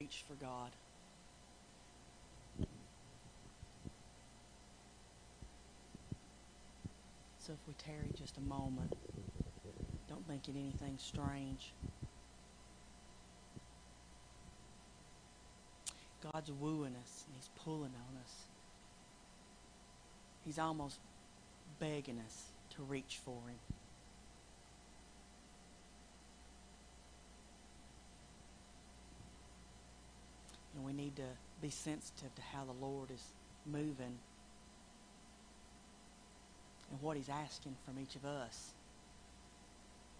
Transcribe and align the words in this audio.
reach 0.00 0.22
for 0.28 0.34
God. 0.34 0.70
So 7.40 7.52
if 7.52 7.58
we 7.66 7.74
tarry 7.74 8.12
just 8.16 8.36
a 8.36 8.40
moment, 8.40 8.94
don't 10.08 10.24
think 10.28 10.46
it 10.46 10.54
anything 10.56 10.94
strange. 10.98 11.72
God's 16.32 16.52
wooing 16.52 16.94
us 17.02 17.24
and 17.26 17.34
He's 17.34 17.50
pulling 17.56 17.90
on 17.90 18.20
us. 18.22 18.34
He's 20.44 20.60
almost 20.60 21.00
begging 21.80 22.20
us 22.24 22.52
to 22.76 22.84
reach 22.84 23.18
for 23.24 23.40
Him. 23.48 23.77
We 30.88 30.94
need 30.94 31.16
to 31.16 31.22
be 31.60 31.68
sensitive 31.68 32.34
to 32.34 32.42
how 32.42 32.64
the 32.64 32.84
Lord 32.84 33.10
is 33.10 33.22
moving 33.66 34.18
and 36.90 37.02
what 37.02 37.16
He's 37.16 37.28
asking 37.28 37.76
from 37.84 38.00
each 38.00 38.16
of 38.16 38.24
us. 38.24 38.70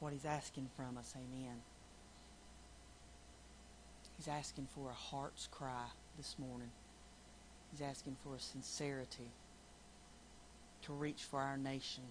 What 0.00 0.12
He's 0.12 0.26
asking 0.26 0.68
from 0.76 0.98
us. 0.98 1.14
Amen. 1.16 1.56
He's 4.18 4.28
asking 4.28 4.68
for 4.74 4.90
a 4.90 4.94
heart's 4.94 5.48
cry 5.50 5.86
this 6.18 6.36
morning. 6.38 6.70
He's 7.70 7.80
asking 7.80 8.16
for 8.22 8.34
a 8.34 8.40
sincerity 8.40 9.30
to 10.82 10.92
reach 10.92 11.22
for 11.22 11.40
our 11.40 11.56
nation, 11.56 12.04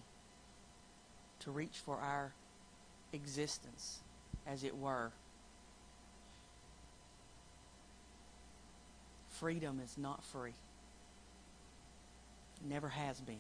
to 1.42 1.52
reach 1.52 1.78
for 1.86 1.98
our 1.98 2.34
existence, 3.14 4.00
as 4.48 4.64
it 4.64 4.76
were. 4.76 5.12
Freedom 9.40 9.80
is 9.84 9.98
not 9.98 10.24
free. 10.24 10.54
It 12.62 12.70
never 12.70 12.90
has 12.90 13.20
been. 13.22 13.36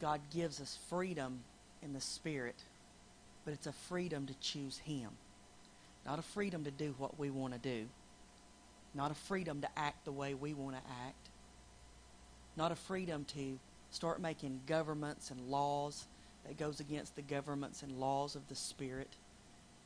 God 0.00 0.20
gives 0.32 0.60
us 0.60 0.78
freedom 0.88 1.40
in 1.82 1.92
the 1.92 2.00
Spirit, 2.00 2.56
but 3.44 3.52
it's 3.52 3.66
a 3.66 3.72
freedom 3.72 4.26
to 4.26 4.34
choose 4.40 4.78
Him. 4.78 5.10
Not 6.06 6.18
a 6.18 6.22
freedom 6.22 6.64
to 6.64 6.70
do 6.70 6.94
what 6.96 7.18
we 7.18 7.28
want 7.28 7.52
to 7.52 7.58
do. 7.58 7.86
Not 8.94 9.10
a 9.10 9.14
freedom 9.14 9.60
to 9.60 9.68
act 9.76 10.04
the 10.04 10.12
way 10.12 10.32
we 10.32 10.54
want 10.54 10.76
to 10.76 10.90
act. 11.06 11.28
Not 12.56 12.72
a 12.72 12.76
freedom 12.76 13.24
to 13.34 13.58
start 13.90 14.20
making 14.20 14.60
governments 14.66 15.30
and 15.30 15.50
laws 15.50 16.06
that 16.46 16.56
goes 16.56 16.80
against 16.80 17.14
the 17.14 17.22
governments 17.22 17.82
and 17.82 18.00
laws 18.00 18.36
of 18.36 18.48
the 18.48 18.54
Spirit. 18.54 19.10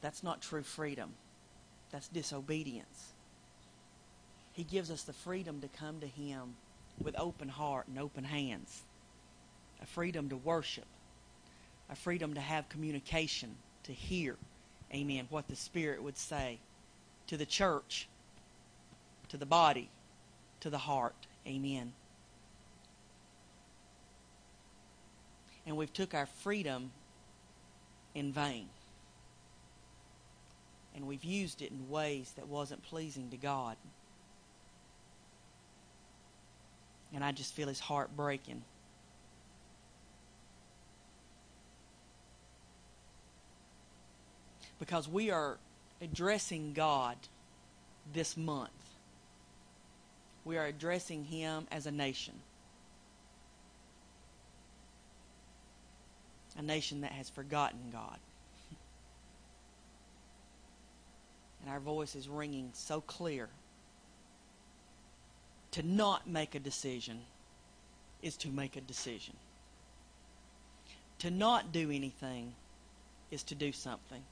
That's 0.00 0.22
not 0.22 0.42
true 0.42 0.62
freedom. 0.62 1.14
That's 1.90 2.08
disobedience. 2.08 3.13
He 4.54 4.62
gives 4.62 4.90
us 4.90 5.02
the 5.02 5.12
freedom 5.12 5.60
to 5.60 5.68
come 5.68 6.00
to 6.00 6.06
Him 6.06 6.54
with 7.02 7.18
open 7.18 7.48
heart 7.48 7.88
and 7.88 7.98
open 7.98 8.24
hands. 8.24 8.82
A 9.82 9.86
freedom 9.86 10.28
to 10.30 10.36
worship. 10.36 10.86
A 11.90 11.96
freedom 11.96 12.34
to 12.34 12.40
have 12.40 12.68
communication, 12.68 13.56
to 13.82 13.92
hear, 13.92 14.36
amen, 14.92 15.26
what 15.28 15.48
the 15.48 15.56
Spirit 15.56 16.02
would 16.02 16.16
say 16.16 16.58
to 17.26 17.36
the 17.36 17.44
church, 17.44 18.08
to 19.28 19.36
the 19.36 19.44
body, 19.44 19.90
to 20.60 20.70
the 20.70 20.78
heart. 20.78 21.26
Amen. 21.46 21.92
And 25.66 25.76
we've 25.76 25.92
took 25.92 26.14
our 26.14 26.26
freedom 26.26 26.92
in 28.14 28.32
vain. 28.32 28.68
And 30.94 31.08
we've 31.08 31.24
used 31.24 31.60
it 31.60 31.72
in 31.72 31.90
ways 31.90 32.32
that 32.36 32.46
wasn't 32.46 32.84
pleasing 32.84 33.30
to 33.30 33.36
God. 33.36 33.76
And 37.14 37.24
I 37.24 37.32
just 37.32 37.54
feel 37.54 37.68
his 37.68 37.80
heart 37.80 38.16
breaking. 38.16 38.62
Because 44.80 45.08
we 45.08 45.30
are 45.30 45.56
addressing 46.02 46.72
God 46.72 47.16
this 48.12 48.36
month. 48.36 48.70
We 50.44 50.58
are 50.58 50.66
addressing 50.66 51.24
him 51.24 51.66
as 51.70 51.86
a 51.86 51.90
nation. 51.90 52.34
A 56.58 56.62
nation 56.62 57.00
that 57.00 57.12
has 57.12 57.30
forgotten 57.30 57.90
God. 57.92 58.18
And 61.62 61.72
our 61.72 61.80
voice 61.80 62.14
is 62.14 62.28
ringing 62.28 62.68
so 62.74 63.00
clear 63.00 63.48
to 65.74 65.82
not 65.82 66.28
make 66.28 66.54
a 66.54 66.60
decision 66.60 67.18
is 68.22 68.36
to 68.36 68.48
make 68.48 68.76
a 68.76 68.80
decision. 68.80 69.34
To 71.18 71.32
not 71.32 71.72
do 71.72 71.90
anything 71.90 72.54
is 73.32 73.42
to 73.42 73.56
do 73.56 73.72
something. 73.72 74.22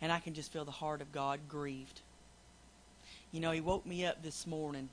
And 0.00 0.12
I 0.12 0.20
can 0.20 0.32
just 0.32 0.52
feel 0.52 0.64
the 0.64 0.70
heart 0.70 1.00
of 1.00 1.10
God 1.10 1.40
grieved. 1.48 2.00
You 3.32 3.40
know, 3.40 3.50
He 3.50 3.60
woke 3.60 3.84
me 3.84 4.06
up 4.06 4.22
this 4.22 4.46
morning 4.46 4.88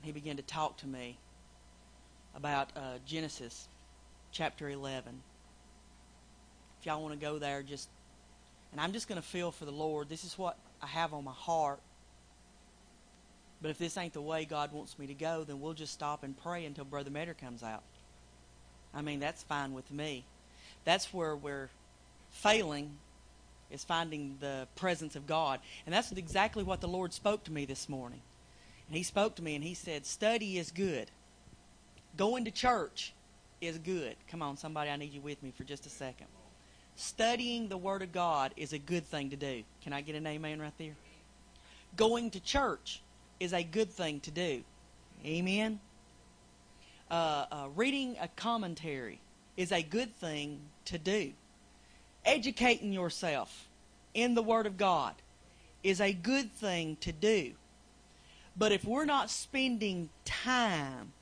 and 0.00 0.02
He 0.02 0.10
began 0.10 0.36
to 0.36 0.42
talk 0.42 0.76
to 0.78 0.88
me 0.88 1.16
about 2.34 2.70
uh, 2.74 2.98
Genesis 3.06 3.68
chapter 4.32 4.68
11. 4.68 5.22
If 6.80 6.86
y'all 6.86 7.00
want 7.00 7.14
to 7.14 7.20
go 7.24 7.38
there, 7.38 7.62
just 7.62 7.88
and 8.72 8.80
I'm 8.80 8.92
just 8.92 9.08
going 9.08 9.20
to 9.20 9.26
feel 9.26 9.50
for 9.50 9.64
the 9.64 9.72
Lord. 9.72 10.08
This 10.08 10.24
is 10.24 10.38
what 10.38 10.56
I 10.82 10.86
have 10.86 11.12
on 11.12 11.24
my 11.24 11.32
heart. 11.32 11.80
But 13.62 13.70
if 13.70 13.78
this 13.78 13.96
ain't 13.96 14.14
the 14.14 14.22
way 14.22 14.44
God 14.44 14.72
wants 14.72 14.98
me 14.98 15.06
to 15.06 15.14
go, 15.14 15.44
then 15.44 15.60
we'll 15.60 15.74
just 15.74 15.92
stop 15.92 16.22
and 16.22 16.36
pray 16.36 16.64
until 16.64 16.84
Brother 16.84 17.10
Metter 17.10 17.34
comes 17.34 17.62
out. 17.62 17.82
I 18.94 19.02
mean, 19.02 19.20
that's 19.20 19.42
fine 19.42 19.74
with 19.74 19.90
me. 19.90 20.24
That's 20.84 21.12
where 21.12 21.36
we're 21.36 21.68
failing 22.30 22.96
is 23.70 23.84
finding 23.84 24.36
the 24.40 24.66
presence 24.76 25.14
of 25.14 25.26
God. 25.26 25.60
And 25.86 25.94
that's 25.94 26.10
exactly 26.12 26.64
what 26.64 26.80
the 26.80 26.88
Lord 26.88 27.12
spoke 27.12 27.44
to 27.44 27.52
me 27.52 27.64
this 27.64 27.88
morning. 27.88 28.20
And 28.88 28.96
He 28.96 29.02
spoke 29.02 29.36
to 29.36 29.42
me 29.42 29.54
and 29.54 29.62
He 29.62 29.74
said, 29.74 30.06
Study 30.06 30.58
is 30.58 30.70
good. 30.70 31.10
Going 32.16 32.44
to 32.46 32.50
church 32.50 33.12
is 33.60 33.78
good. 33.78 34.16
Come 34.28 34.42
on, 34.42 34.56
somebody, 34.56 34.90
I 34.90 34.96
need 34.96 35.12
you 35.12 35.20
with 35.20 35.42
me 35.42 35.52
for 35.56 35.64
just 35.64 35.86
a 35.86 35.90
second. 35.90 36.26
Studying 36.96 37.68
the 37.68 37.76
Word 37.76 38.02
of 38.02 38.12
God 38.12 38.52
is 38.56 38.72
a 38.72 38.78
good 38.78 39.06
thing 39.06 39.30
to 39.30 39.36
do. 39.36 39.62
Can 39.82 39.92
I 39.92 40.00
get 40.00 40.14
an 40.14 40.26
amen 40.26 40.60
right 40.60 40.72
there? 40.78 40.96
Going 41.96 42.30
to 42.32 42.40
church 42.40 43.02
is 43.38 43.52
a 43.52 43.62
good 43.62 43.90
thing 43.90 44.20
to 44.20 44.30
do. 44.30 44.62
Amen. 45.24 45.80
Uh, 47.10 47.46
uh, 47.50 47.68
reading 47.74 48.16
a 48.20 48.28
commentary 48.28 49.20
is 49.56 49.72
a 49.72 49.82
good 49.82 50.14
thing 50.16 50.60
to 50.84 50.98
do. 50.98 51.32
Educating 52.24 52.92
yourself 52.92 53.68
in 54.14 54.34
the 54.34 54.42
Word 54.42 54.66
of 54.66 54.76
God 54.76 55.14
is 55.82 56.00
a 56.00 56.12
good 56.12 56.52
thing 56.52 56.96
to 57.00 57.12
do. 57.12 57.52
But 58.56 58.72
if 58.72 58.84
we're 58.84 59.06
not 59.06 59.30
spending 59.30 60.10
time, 60.24 61.12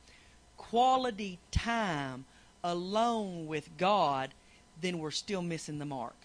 quality 0.57 1.39
time, 1.51 2.25
alone 2.65 3.47
with 3.47 3.77
God, 3.79 4.35
then 4.81 4.99
we're 4.99 5.11
still 5.11 5.43
missing 5.43 5.79
the 5.79 5.85
mark. 5.85 6.17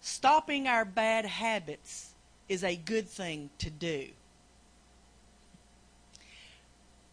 Stopping 0.00 0.66
our 0.66 0.84
bad 0.84 1.26
habits 1.26 2.14
is 2.48 2.64
a 2.64 2.76
good 2.76 3.08
thing 3.08 3.50
to 3.58 3.70
do. 3.70 4.08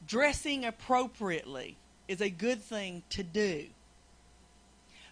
Dressing 0.08 0.66
appropriately 0.66 1.78
is 2.08 2.22
a 2.22 2.30
good 2.30 2.62
thing 2.62 3.04
to 3.10 3.24
do. 3.24 3.66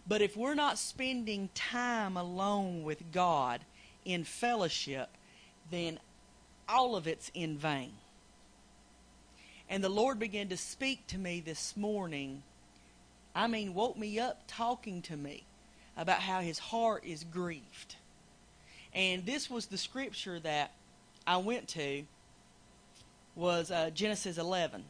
But 0.07 0.21
if 0.21 0.37
we're 0.37 0.55
not 0.55 0.77
spending 0.77 1.49
time 1.53 2.15
alone 2.15 2.83
with 2.83 3.11
God 3.11 3.61
in 4.05 4.23
fellowship, 4.23 5.09
then 5.71 5.99
all 6.69 6.95
of 6.95 7.07
it's 7.07 7.31
in 7.33 7.57
vain. 7.57 7.93
And 9.67 9.83
the 9.83 9.89
Lord 9.89 10.19
began 10.19 10.47
to 10.49 10.57
speak 10.57 11.07
to 11.07 11.17
me 11.17 11.39
this 11.39 11.75
morning. 11.75 12.43
I 13.35 13.47
mean, 13.47 13.73
woke 13.73 13.97
me 13.97 14.17
up 14.17 14.43
talking 14.47 15.01
to 15.03 15.17
me 15.17 15.43
about 15.97 16.21
how 16.21 16.39
his 16.39 16.57
heart 16.57 17.03
is 17.05 17.25
grieved. 17.25 17.97
And 18.93 19.25
this 19.25 19.49
was 19.49 19.65
the 19.65 19.77
scripture 19.77 20.39
that 20.39 20.71
I 21.27 21.37
went 21.37 21.67
to 21.69 22.05
was 23.35 23.69
uh, 23.69 23.89
Genesis 23.93 24.37
11. 24.37 24.85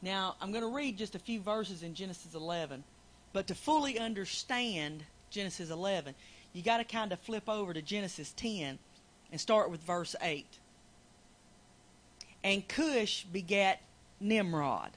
Now, 0.00 0.36
I'm 0.40 0.52
going 0.52 0.62
to 0.62 0.74
read 0.74 0.96
just 0.96 1.16
a 1.16 1.18
few 1.18 1.40
verses 1.40 1.82
in 1.82 1.94
Genesis 1.94 2.34
11. 2.34 2.84
But 3.32 3.48
to 3.48 3.54
fully 3.54 3.98
understand 3.98 5.04
Genesis 5.30 5.70
11, 5.70 6.14
you 6.52 6.62
got 6.62 6.78
to 6.78 6.84
kind 6.84 7.12
of 7.12 7.18
flip 7.18 7.48
over 7.48 7.72
to 7.72 7.82
Genesis 7.82 8.32
10 8.36 8.78
and 9.32 9.40
start 9.40 9.70
with 9.70 9.80
verse 9.82 10.14
8. 10.20 10.46
And 12.44 12.66
Cush 12.68 13.24
begat 13.24 13.80
Nimrod. 14.20 14.90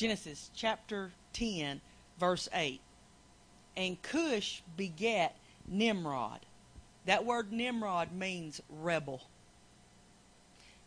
Genesis 0.00 0.50
chapter 0.56 1.12
10, 1.34 1.78
verse 2.18 2.48
8. 2.54 2.80
And 3.76 4.00
Cush 4.00 4.62
begat 4.74 5.36
Nimrod. 5.68 6.40
That 7.04 7.26
word 7.26 7.52
Nimrod 7.52 8.10
means 8.10 8.62
rebel. 8.70 9.20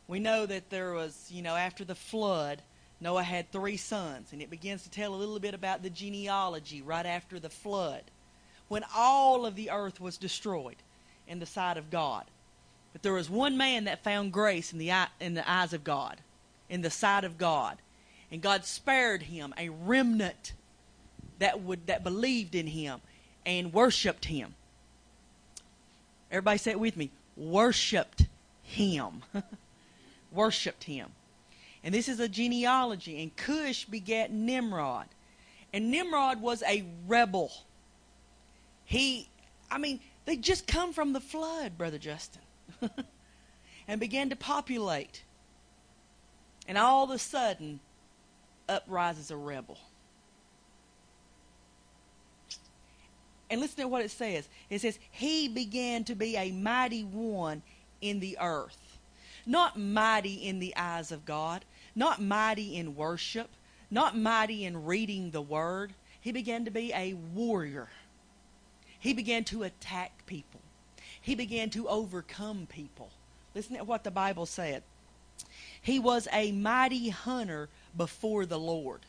We 0.08 0.18
know 0.20 0.48
that 0.48 0.72
there 0.72 0.94
was, 0.94 1.30
you 1.30 1.44
know, 1.44 1.56
after 1.56 1.86
the 1.86 1.94
flood, 1.94 2.64
Noah 3.00 3.22
had 3.22 3.52
three 3.52 3.78
sons, 3.78 4.34
and 4.34 4.42
it 4.42 4.50
begins 4.50 4.82
to 4.82 4.90
tell 4.90 5.14
a 5.14 5.16
little 5.16 5.40
bit 5.40 5.54
about 5.54 5.84
the 5.84 5.92
genealogy 5.92 6.82
right 6.82 7.06
after 7.06 7.40
the 7.40 7.52
flood, 7.52 8.02
when 8.68 8.84
all 8.96 9.46
of 9.46 9.56
the 9.56 9.70
earth 9.70 10.02
was 10.02 10.18
destroyed 10.18 10.78
in 11.28 11.38
the 11.38 11.46
sight 11.46 11.78
of 11.78 11.92
God. 11.92 12.26
But 12.94 13.04
there 13.04 13.14
was 13.14 13.30
one 13.30 13.58
man 13.58 13.84
that 13.84 14.04
found 14.04 14.34
grace 14.34 14.74
in 14.74 14.80
the, 14.80 14.92
eye, 14.92 15.10
in 15.20 15.36
the 15.36 15.48
eyes 15.48 15.74
of 15.74 15.84
God, 15.84 16.18
in 16.68 16.82
the 16.82 16.90
sight 16.90 17.24
of 17.24 17.38
God. 17.38 17.78
And 18.34 18.42
God 18.42 18.66
spared 18.66 19.22
him, 19.22 19.54
a 19.60 19.70
remnant 19.70 20.54
that 21.38 21.62
would 21.62 21.86
that 21.86 22.04
believed 22.04 22.56
in 22.56 22.66
him 22.66 23.00
and 23.46 23.72
worshiped 23.72 24.26
him. 24.26 24.56
Everybody 26.32 26.58
say 26.58 26.72
it 26.72 26.80
with 26.80 26.98
me. 26.98 27.12
Worshipped 27.38 28.26
him. 28.64 29.22
worshipped 30.32 30.86
him. 30.86 31.10
And 31.84 31.94
this 31.94 32.10
is 32.10 32.20
a 32.20 32.28
genealogy. 32.28 33.22
And 33.22 33.36
Cush 33.36 33.86
begat 33.86 34.32
Nimrod. 34.32 35.06
And 35.72 35.92
Nimrod 35.92 36.42
was 36.42 36.64
a 36.64 36.84
rebel. 37.08 37.52
He, 38.84 39.30
I 39.70 39.78
mean, 39.78 40.00
they 40.26 40.38
just 40.38 40.66
come 40.66 40.92
from 40.92 41.14
the 41.14 41.22
flood, 41.22 41.78
Brother 41.78 42.00
Justin, 42.00 42.42
and 43.88 44.00
began 44.00 44.32
to 44.32 44.36
populate. 44.36 45.22
And 46.68 46.80
all 46.80 47.04
of 47.04 47.12
a 47.12 47.20
sudden, 47.20 47.80
up 48.70 48.84
rises 48.88 49.32
a 49.32 49.38
rebel. 49.38 49.78
And 53.50 53.62
listen 53.62 53.84
to 53.84 53.88
what 53.88 54.04
it 54.04 54.12
says. 54.12 54.48
It 54.70 54.82
says, 54.82 54.98
He 55.12 55.48
began 55.48 56.04
to 56.06 56.16
be 56.16 56.36
a 56.36 56.52
mighty 56.52 57.04
one 57.04 57.62
in 58.02 58.20
the 58.20 58.38
earth. 58.42 58.98
Not 59.46 59.78
mighty 59.78 60.48
in 60.48 60.60
the 60.60 60.76
eyes 60.76 61.12
of 61.12 61.26
God, 61.26 61.66
not 61.96 62.22
mighty 62.22 62.78
in 62.78 62.96
worship, 62.96 63.50
not 63.92 64.18
mighty 64.18 64.66
in 64.66 64.86
reading 64.86 65.32
the 65.32 65.42
word. 65.42 65.94
He 66.20 66.32
began 66.32 66.66
to 66.66 66.72
be 66.72 66.94
a 66.94 67.14
warrior. 67.14 67.90
He 69.00 69.14
began 69.14 69.44
to 69.46 69.64
attack 69.64 70.26
people. 70.26 70.62
He 71.22 71.36
began 71.36 71.70
to 71.72 71.88
overcome 71.88 72.68
people. 72.68 73.10
Listen 73.54 73.78
to 73.78 73.84
what 73.84 74.04
the 74.04 74.12
Bible 74.12 74.46
said. 74.46 74.82
He 75.82 76.00
was 76.00 76.28
a 76.32 76.52
mighty 76.54 77.10
hunter 77.10 77.70
before 77.96 78.46
the 78.46 78.60
Lord. 78.60 79.02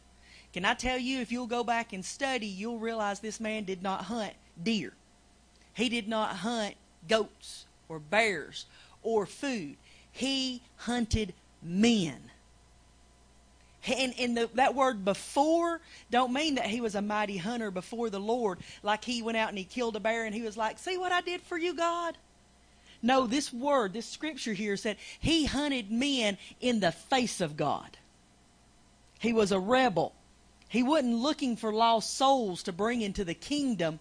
Can 0.52 0.64
I 0.64 0.74
tell 0.74 0.98
you, 0.98 1.20
if 1.20 1.32
you'll 1.32 1.46
go 1.46 1.64
back 1.64 1.92
and 1.92 2.04
study, 2.04 2.46
you'll 2.46 2.78
realize 2.78 3.20
this 3.20 3.40
man 3.40 3.64
did 3.64 3.82
not 3.82 4.04
hunt 4.04 4.34
deer. 4.62 4.92
He 5.74 5.88
did 5.88 6.08
not 6.08 6.36
hunt 6.36 6.76
goats 7.08 7.66
or 7.88 7.98
bears 7.98 8.66
or 9.02 9.26
food. 9.26 9.76
He 10.12 10.62
hunted 10.76 11.34
men. 11.62 12.30
And, 13.86 14.14
and 14.18 14.36
the, 14.36 14.48
that 14.54 14.74
word 14.74 15.04
before 15.04 15.80
don't 16.10 16.32
mean 16.32 16.54
that 16.54 16.66
he 16.66 16.80
was 16.80 16.94
a 16.94 17.02
mighty 17.02 17.36
hunter 17.36 17.70
before 17.70 18.08
the 18.08 18.20
Lord, 18.20 18.60
like 18.82 19.04
he 19.04 19.22
went 19.22 19.36
out 19.36 19.50
and 19.50 19.58
he 19.58 19.64
killed 19.64 19.96
a 19.96 20.00
bear 20.00 20.24
and 20.24 20.34
he 20.34 20.42
was 20.42 20.56
like, 20.56 20.78
See 20.78 20.96
what 20.96 21.12
I 21.12 21.20
did 21.20 21.42
for 21.42 21.58
you, 21.58 21.74
God? 21.74 22.16
No, 23.02 23.26
this 23.26 23.52
word, 23.52 23.92
this 23.92 24.08
scripture 24.08 24.54
here 24.54 24.78
said 24.78 24.96
he 25.20 25.44
hunted 25.44 25.90
men 25.90 26.38
in 26.60 26.80
the 26.80 26.92
face 26.92 27.42
of 27.42 27.56
God. 27.56 27.98
He 29.24 29.32
was 29.32 29.52
a 29.52 29.58
rebel. 29.58 30.14
He 30.68 30.82
wasn't 30.82 31.14
looking 31.14 31.56
for 31.56 31.72
lost 31.72 32.14
souls 32.14 32.62
to 32.64 32.72
bring 32.72 33.00
into 33.00 33.24
the 33.24 33.32
kingdom. 33.32 33.98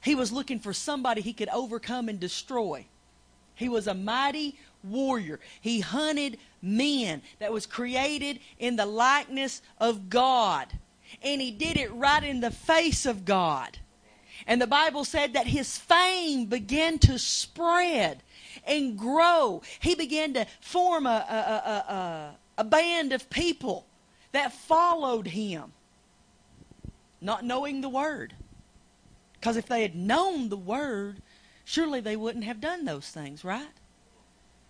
He 0.00 0.16
was 0.16 0.32
looking 0.32 0.58
for 0.58 0.72
somebody 0.72 1.20
he 1.20 1.32
could 1.32 1.48
overcome 1.50 2.08
and 2.08 2.18
destroy. 2.18 2.86
He 3.54 3.68
was 3.68 3.86
a 3.86 3.94
mighty 3.94 4.58
warrior. 4.82 5.38
He 5.60 5.78
hunted 5.78 6.38
men 6.60 7.22
that 7.38 7.52
was 7.52 7.66
created 7.66 8.40
in 8.58 8.74
the 8.74 8.84
likeness 8.84 9.62
of 9.78 10.10
God. 10.10 10.66
And 11.22 11.40
he 11.40 11.52
did 11.52 11.76
it 11.76 11.94
right 11.94 12.24
in 12.24 12.40
the 12.40 12.50
face 12.50 13.06
of 13.06 13.24
God. 13.24 13.78
And 14.44 14.60
the 14.60 14.66
Bible 14.66 15.04
said 15.04 15.34
that 15.34 15.46
his 15.46 15.78
fame 15.78 16.46
began 16.46 16.98
to 17.00 17.16
spread 17.20 18.24
and 18.66 18.98
grow. 18.98 19.62
He 19.78 19.94
began 19.94 20.34
to 20.34 20.48
form 20.60 21.06
a, 21.06 21.24
a, 21.30 21.92
a, 21.92 22.36
a, 22.58 22.64
band 22.64 23.12
of 23.12 23.30
people 23.30 23.87
that 24.32 24.52
followed 24.52 25.26
him, 25.28 25.72
not 27.20 27.44
knowing 27.44 27.80
the 27.80 27.88
word. 27.88 28.34
Because 29.34 29.56
if 29.56 29.66
they 29.66 29.82
had 29.82 29.94
known 29.94 30.48
the 30.48 30.56
word, 30.56 31.22
surely 31.64 32.00
they 32.00 32.16
wouldn't 32.16 32.44
have 32.44 32.60
done 32.60 32.84
those 32.84 33.08
things, 33.08 33.44
right? 33.44 33.68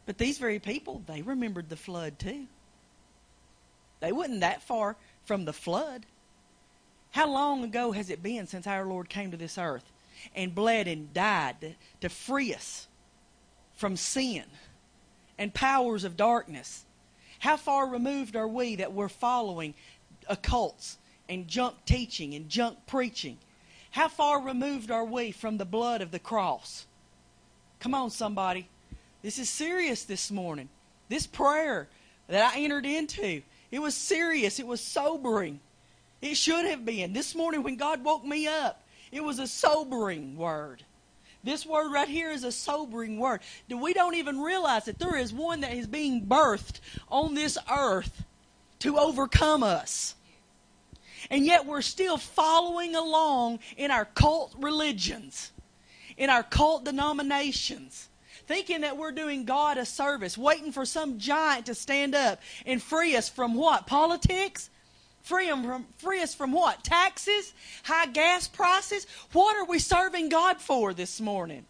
But 0.06 0.18
these 0.18 0.38
very 0.38 0.58
people, 0.58 1.02
they 1.06 1.22
remembered 1.22 1.68
the 1.68 1.76
flood 1.76 2.18
too. 2.18 2.46
They 4.00 4.12
wasn't 4.12 4.40
that 4.40 4.62
far 4.62 4.96
from 5.24 5.44
the 5.44 5.52
flood. 5.52 6.06
How 7.10 7.28
long 7.28 7.64
ago 7.64 7.92
has 7.92 8.10
it 8.10 8.22
been 8.22 8.46
since 8.46 8.66
our 8.66 8.86
Lord 8.86 9.08
came 9.08 9.30
to 9.30 9.36
this 9.36 9.58
earth 9.58 9.90
and 10.34 10.54
bled 10.54 10.86
and 10.86 11.12
died 11.12 11.76
to 12.00 12.08
free 12.08 12.54
us 12.54 12.88
from 13.74 13.96
sin 13.96 14.44
and 15.38 15.54
powers 15.54 16.04
of 16.04 16.16
darkness 16.16 16.84
how 17.38 17.56
far 17.56 17.88
removed 17.88 18.36
are 18.36 18.48
we 18.48 18.76
that 18.76 18.92
we're 18.92 19.08
following 19.08 19.74
occults 20.30 20.96
and 21.28 21.46
junk 21.46 21.76
teaching 21.86 22.34
and 22.34 22.48
junk 22.48 22.78
preaching? 22.86 23.38
How 23.90 24.08
far 24.08 24.42
removed 24.42 24.90
are 24.90 25.04
we 25.04 25.30
from 25.30 25.56
the 25.56 25.64
blood 25.64 26.02
of 26.02 26.10
the 26.10 26.18
cross? 26.18 26.86
Come 27.80 27.94
on, 27.94 28.10
somebody. 28.10 28.68
This 29.22 29.38
is 29.38 29.48
serious 29.48 30.04
this 30.04 30.30
morning. 30.30 30.68
This 31.08 31.26
prayer 31.26 31.88
that 32.28 32.54
I 32.54 32.60
entered 32.60 32.86
into, 32.86 33.42
it 33.70 33.78
was 33.78 33.94
serious. 33.94 34.58
It 34.58 34.66
was 34.66 34.80
sobering. 34.80 35.60
It 36.20 36.36
should 36.36 36.66
have 36.66 36.84
been. 36.84 37.12
This 37.12 37.34
morning 37.34 37.62
when 37.62 37.76
God 37.76 38.04
woke 38.04 38.24
me 38.24 38.46
up, 38.46 38.84
it 39.12 39.22
was 39.22 39.38
a 39.38 39.46
sobering 39.46 40.36
word. 40.36 40.82
This 41.48 41.64
word 41.64 41.90
right 41.90 42.08
here 42.08 42.30
is 42.30 42.44
a 42.44 42.52
sobering 42.52 43.18
word. 43.18 43.40
We 43.70 43.94
don't 43.94 44.16
even 44.16 44.38
realize 44.38 44.84
that 44.84 44.98
there 44.98 45.16
is 45.16 45.32
one 45.32 45.62
that 45.62 45.72
is 45.72 45.86
being 45.86 46.26
birthed 46.26 46.80
on 47.08 47.32
this 47.32 47.56
earth 47.74 48.22
to 48.80 48.98
overcome 48.98 49.62
us. 49.62 50.14
And 51.30 51.46
yet 51.46 51.64
we're 51.64 51.80
still 51.80 52.18
following 52.18 52.94
along 52.94 53.60
in 53.78 53.90
our 53.90 54.04
cult 54.04 54.54
religions, 54.58 55.52
in 56.18 56.28
our 56.28 56.42
cult 56.42 56.84
denominations, 56.84 58.10
thinking 58.46 58.82
that 58.82 58.98
we're 58.98 59.10
doing 59.10 59.46
God 59.46 59.78
a 59.78 59.86
service, 59.86 60.36
waiting 60.36 60.70
for 60.70 60.84
some 60.84 61.18
giant 61.18 61.64
to 61.66 61.74
stand 61.74 62.14
up 62.14 62.40
and 62.66 62.82
free 62.82 63.16
us 63.16 63.30
from 63.30 63.54
what? 63.54 63.86
Politics? 63.86 64.68
Free, 65.28 65.50
from, 65.50 65.84
free 65.98 66.22
us 66.22 66.34
from 66.34 66.52
what? 66.52 66.82
Taxes? 66.82 67.52
High 67.82 68.06
gas 68.06 68.48
prices? 68.48 69.06
What 69.34 69.58
are 69.58 69.66
we 69.66 69.78
serving 69.78 70.30
God 70.30 70.58
for 70.58 70.94
this 70.94 71.20
morning? 71.20 71.66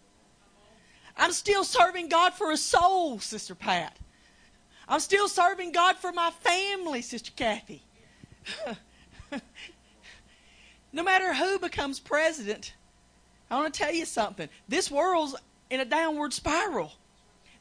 I'm 1.17 1.33
still 1.33 1.65
serving 1.65 2.09
God 2.09 2.35
for 2.35 2.53
a 2.53 2.57
soul, 2.57 3.19
Sister 3.19 3.57
Pat. 3.57 3.97
I'm 4.87 5.01
still 5.01 5.27
serving 5.27 5.73
God 5.73 5.97
for 5.97 6.13
my 6.13 6.31
family, 6.31 7.03
Sister 7.03 7.33
Kathy. 7.35 7.83
no 10.93 11.03
matter 11.03 11.35
who 11.35 11.59
becomes 11.59 11.99
president, 11.99 12.75
I 13.51 13.57
want 13.57 13.75
to 13.75 13.81
tell 13.81 13.93
you 13.93 14.05
something. 14.05 14.49
This 14.69 14.89
world's 14.89 15.35
in 15.69 15.81
a 15.81 15.85
downward 15.85 16.33
spiral. 16.33 16.93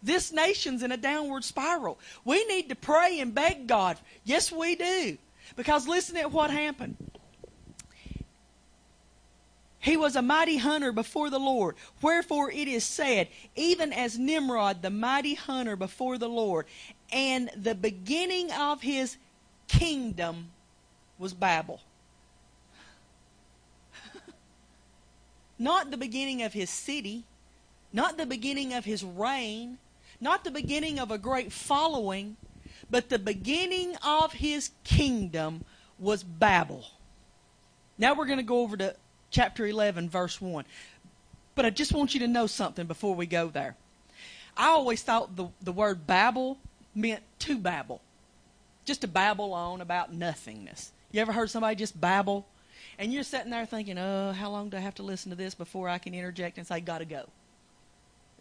This 0.04 0.32
nation's 0.32 0.84
in 0.84 0.92
a 0.92 0.98
downward 0.98 1.44
spiral. 1.44 1.98
We 2.24 2.46
need 2.46 2.70
to 2.70 2.76
pray 2.76 3.20
and 3.20 3.34
beg 3.34 3.66
God. 3.66 3.98
Yes, 4.26 4.52
we 4.52 4.76
do. 4.76 5.18
Because 5.58 5.88
listen 5.88 6.16
at 6.16 6.32
what 6.32 6.52
happened. 6.52 6.96
He 9.80 9.98
was 9.98 10.16
a 10.16 10.22
mighty 10.22 10.58
hunter 10.58 10.92
before 10.92 11.30
the 11.30 11.40
Lord. 11.40 11.76
Wherefore 12.02 12.52
it 12.52 12.68
is 12.68 12.84
said, 12.84 13.28
even 13.56 13.92
as 13.92 14.20
Nimrod, 14.20 14.82
the 14.82 14.90
mighty 14.90 15.34
hunter 15.34 15.76
before 15.76 16.18
the 16.18 16.30
Lord, 16.30 16.68
and 17.12 17.50
the 17.56 17.74
beginning 17.74 18.52
of 18.52 18.82
his 18.82 19.18
kingdom 19.68 20.52
was 21.18 21.34
Babel. 21.34 21.80
not 25.58 25.90
the 25.90 25.98
beginning 25.98 26.44
of 26.44 26.54
his 26.54 26.70
city, 26.70 27.24
not 27.92 28.18
the 28.18 28.26
beginning 28.26 28.74
of 28.74 28.86
his 28.86 29.04
reign, 29.04 29.78
not 30.20 30.44
the 30.44 30.52
beginning 30.52 31.00
of 31.00 31.12
a 31.12 31.18
great 31.18 31.52
following, 31.52 32.36
but 32.90 33.10
the 33.10 33.20
beginning 33.20 33.96
of 34.06 34.34
his 34.34 34.72
kingdom 34.84 35.64
was 36.00 36.24
Babel. 36.24 36.86
Now 37.98 38.14
we're 38.14 38.26
going 38.26 38.38
to 38.38 38.44
go 38.44 38.62
over 38.62 38.78
to 38.78 38.96
chapter 39.32 39.66
11, 39.66 40.10
verse 40.10 40.40
1. 40.40 40.66
But 41.56 41.66
I 41.66 41.70
just 41.70 41.94
want 41.94 42.14
you 42.14 42.20
to 42.22 42.28
know 42.28 42.48
something 42.48 42.86
before 42.86 43.16
we 43.16 43.26
go 43.26 43.48
there. 43.50 43.76
I 44.56 44.68
always 44.68 45.04
thought 45.04 45.36
the, 45.36 45.48
the 45.62 45.72
word 45.72 46.08
Babel 46.08 46.58
meant 46.96 47.24
to 47.40 47.58
babble, 47.58 48.02
just 48.86 49.02
to 49.02 49.08
babble 49.08 49.54
on 49.54 49.82
about 49.82 50.14
nothingness. 50.14 50.92
You 51.12 51.22
ever 51.22 51.32
heard 51.32 51.50
somebody 51.50 51.76
just 51.76 52.00
babble? 52.00 52.46
And 53.00 53.14
you're 53.14 53.24
sitting 53.24 53.52
there 53.52 53.66
thinking, 53.66 53.98
oh, 53.98 54.32
how 54.32 54.50
long 54.50 54.70
do 54.70 54.78
I 54.78 54.80
have 54.80 54.96
to 54.96 55.04
listen 55.04 55.30
to 55.30 55.36
this 55.36 55.54
before 55.54 55.88
I 55.90 56.00
can 56.00 56.14
interject 56.14 56.58
and 56.58 56.66
say, 56.66 56.80
gotta 56.80 57.06
go? 57.06 57.26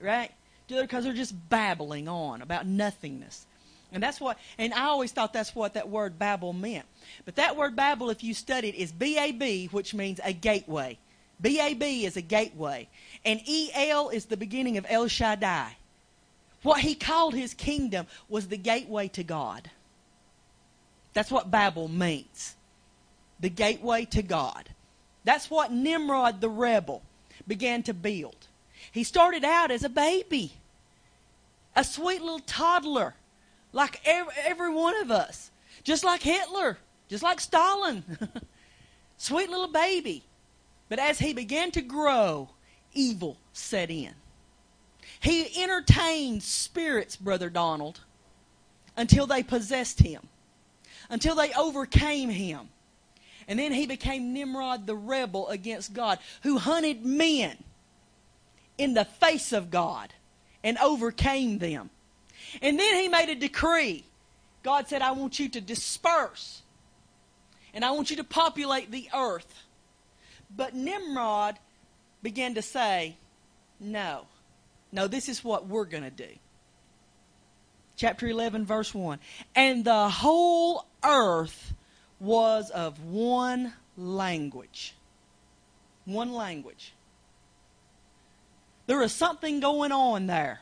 Right? 0.01 0.31
Because 0.69 1.05
they're 1.05 1.13
just 1.13 1.35
babbling 1.49 2.09
on 2.09 2.43
about 2.43 2.67
nothingness. 2.67 3.47
And 3.93 4.03
that's 4.03 4.21
what, 4.21 4.39
and 4.59 4.75
I 4.75 4.85
always 4.85 5.13
thought 5.13 5.33
that's 5.33 5.55
what 5.55 5.75
that 5.75 5.89
word 5.89 6.19
Babel 6.19 6.53
meant. 6.53 6.87
But 7.25 7.37
that 7.37 7.57
word 7.57 7.77
Babel, 7.77 8.11
if 8.11 8.25
you 8.25 8.35
study 8.35 8.69
it, 8.69 8.75
is 8.75 8.93
B 8.93 9.19
A 9.19 9.33
B, 9.33 9.69
which 9.71 9.95
means 9.95 10.21
a 10.25 10.33
gateway. 10.33 10.99
B 11.41 11.61
A 11.61 11.75
B 11.75 12.05
is 12.05 12.17
a 12.17 12.23
gateway. 12.23 12.89
And 13.25 13.41
E 13.47 13.71
L 13.75 14.09
is 14.09 14.25
the 14.25 14.37
beginning 14.37 14.77
of 14.77 14.87
El 14.89 15.09
Shaddai. 15.09 15.77
What 16.63 16.81
he 16.81 16.95
called 16.95 17.35
his 17.35 17.55
kingdom 17.55 18.07
was 18.29 18.49
the 18.49 18.57
gateway 18.57 19.09
to 19.09 19.23
God. 19.23 19.71
That's 21.13 21.31
what 21.31 21.51
Babel 21.51 21.89
means. 21.89 22.57
The 23.39 23.51
gateway 23.51 24.05
to 24.07 24.23
God. 24.23 24.69
That's 25.25 25.51
what 25.51 25.73
Nimrod 25.73 26.41
the 26.41 26.49
rebel 26.49 27.03
began 27.47 27.83
to 27.85 27.95
build. 27.95 28.37
He 28.93 29.05
started 29.05 29.45
out 29.45 29.71
as 29.71 29.85
a 29.85 29.89
baby, 29.89 30.53
a 31.75 31.85
sweet 31.85 32.21
little 32.21 32.41
toddler, 32.41 33.15
like 33.77 34.01
every, 34.07 34.33
every 34.43 34.71
one 34.71 34.97
of 35.03 35.11
us, 35.11 35.51
just 35.85 36.03
like 36.03 36.23
Hitler, 36.23 36.79
just 37.09 37.23
like 37.23 37.41
Stalin. 37.41 38.03
sweet 39.19 39.51
little 39.51 39.69
baby. 39.69 40.25
But 40.89 40.99
as 40.99 41.19
he 41.19 41.35
began 41.35 41.71
to 41.73 41.83
grow, 41.83 42.49
evil 42.95 43.37
set 43.53 43.91
in. 43.91 44.15
He 45.21 45.63
entertained 45.63 46.43
spirits, 46.43 47.17
Brother 47.17 47.51
Donald, 47.51 48.01
until 48.97 49.27
they 49.27 49.43
possessed 49.43 50.01
him, 50.01 50.23
until 51.11 51.35
they 51.35 51.53
overcame 51.53 52.31
him. 52.31 52.71
And 53.47 53.59
then 53.59 53.73
he 53.73 53.87
became 53.87 54.33
Nimrod 54.33 54.87
the 54.87 54.97
rebel 54.97 55.49
against 55.49 55.93
God, 55.93 56.19
who 56.43 56.57
hunted 56.57 57.05
men 57.05 57.63
in 58.79 58.95
the 58.95 59.05
face 59.05 59.53
of 59.53 59.71
God 59.71 60.15
and 60.65 60.79
overcame 60.79 61.59
them. 61.59 61.91
And 62.63 62.79
then 62.79 62.95
he 62.97 63.09
made 63.09 63.29
a 63.29 63.35
decree. 63.35 64.05
God 64.63 64.89
said, 64.89 65.03
I 65.03 65.13
want 65.13 65.39
you 65.39 65.49
to 65.51 65.61
disperse 65.61 66.63
and 67.77 67.85
I 67.85 67.91
want 67.91 68.11
you 68.11 68.17
to 68.17 68.25
populate 68.25 68.91
the 68.91 69.09
earth. 69.15 69.63
But 70.55 70.75
Nimrod 70.75 71.59
began 72.23 72.55
to 72.55 72.63
say, 72.63 73.17
No, 73.79 74.23
no, 74.91 75.07
this 75.07 75.29
is 75.29 75.45
what 75.45 75.67
we're 75.67 75.85
going 75.85 76.03
to 76.03 76.11
do. 76.11 76.29
Chapter 77.97 78.27
11, 78.27 78.65
verse 78.65 78.95
1. 78.95 79.19
And 79.55 79.85
the 79.85 80.09
whole 80.09 80.87
earth 81.05 81.75
was 82.19 82.71
of 82.71 82.99
one 83.05 83.75
language. 83.97 84.95
One 86.07 86.33
language. 86.33 86.95
There 88.87 89.03
is 89.03 89.13
something 89.13 89.61
going 89.61 89.93
on 89.93 90.27
there. 90.27 90.61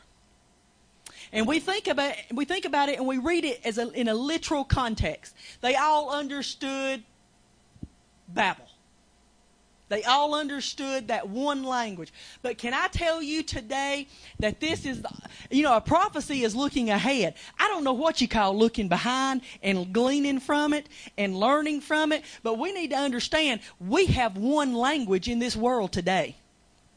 And 1.35 1.45
we 1.45 1.59
think 1.59 1.87
about 1.87 2.15
we 2.33 2.45
think 2.45 2.63
about 2.63 2.87
it 2.87 2.97
and 2.97 3.05
we 3.05 3.17
read 3.17 3.43
it 3.43 3.59
as 3.65 3.77
a, 3.77 3.91
in 3.91 4.07
a 4.07 4.13
literal 4.13 4.63
context. 4.63 5.35
They 5.59 5.75
all 5.75 6.09
understood 6.09 7.03
Babel. 8.29 8.65
They 9.89 10.01
all 10.03 10.33
understood 10.33 11.09
that 11.09 11.29
one 11.29 11.63
language. 11.63 12.11
But 12.41 12.57
can 12.57 12.73
I 12.73 12.87
tell 12.87 13.21
you 13.21 13.43
today 13.43 14.07
that 14.39 14.59
this 14.59 14.85
is, 14.85 15.03
you 15.51 15.61
know, 15.61 15.75
a 15.75 15.81
prophecy 15.81 16.43
is 16.43 16.55
looking 16.55 16.89
ahead. 16.89 17.35
I 17.59 17.67
don't 17.67 17.83
know 17.83 17.93
what 17.93 18.19
you 18.19 18.27
call 18.27 18.57
looking 18.57 18.87
behind 18.87 19.41
and 19.61 19.93
gleaning 19.93 20.39
from 20.39 20.73
it 20.73 20.87
and 21.17 21.37
learning 21.37 21.81
from 21.81 22.13
it, 22.13 22.23
but 22.41 22.57
we 22.57 22.71
need 22.71 22.91
to 22.91 22.95
understand 22.95 23.59
we 23.79 24.07
have 24.07 24.37
one 24.37 24.73
language 24.73 25.27
in 25.27 25.37
this 25.37 25.55
world 25.55 25.91
today. 25.91 26.35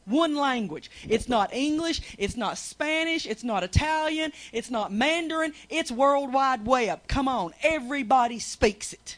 One 0.09 0.35
language. 0.35 0.89
It's 1.07 1.29
not 1.29 1.53
English, 1.53 2.01
it's 2.17 2.35
not 2.35 2.57
Spanish, 2.57 3.25
it's 3.25 3.43
not 3.43 3.63
Italian, 3.63 4.31
it's 4.51 4.71
not 4.71 4.91
Mandarin, 4.91 5.53
it's 5.69 5.91
World 5.91 6.33
Wide 6.33 6.65
Web. 6.65 7.07
Come 7.07 7.27
on, 7.27 7.53
everybody 7.61 8.39
speaks 8.39 8.91
it. 8.91 9.17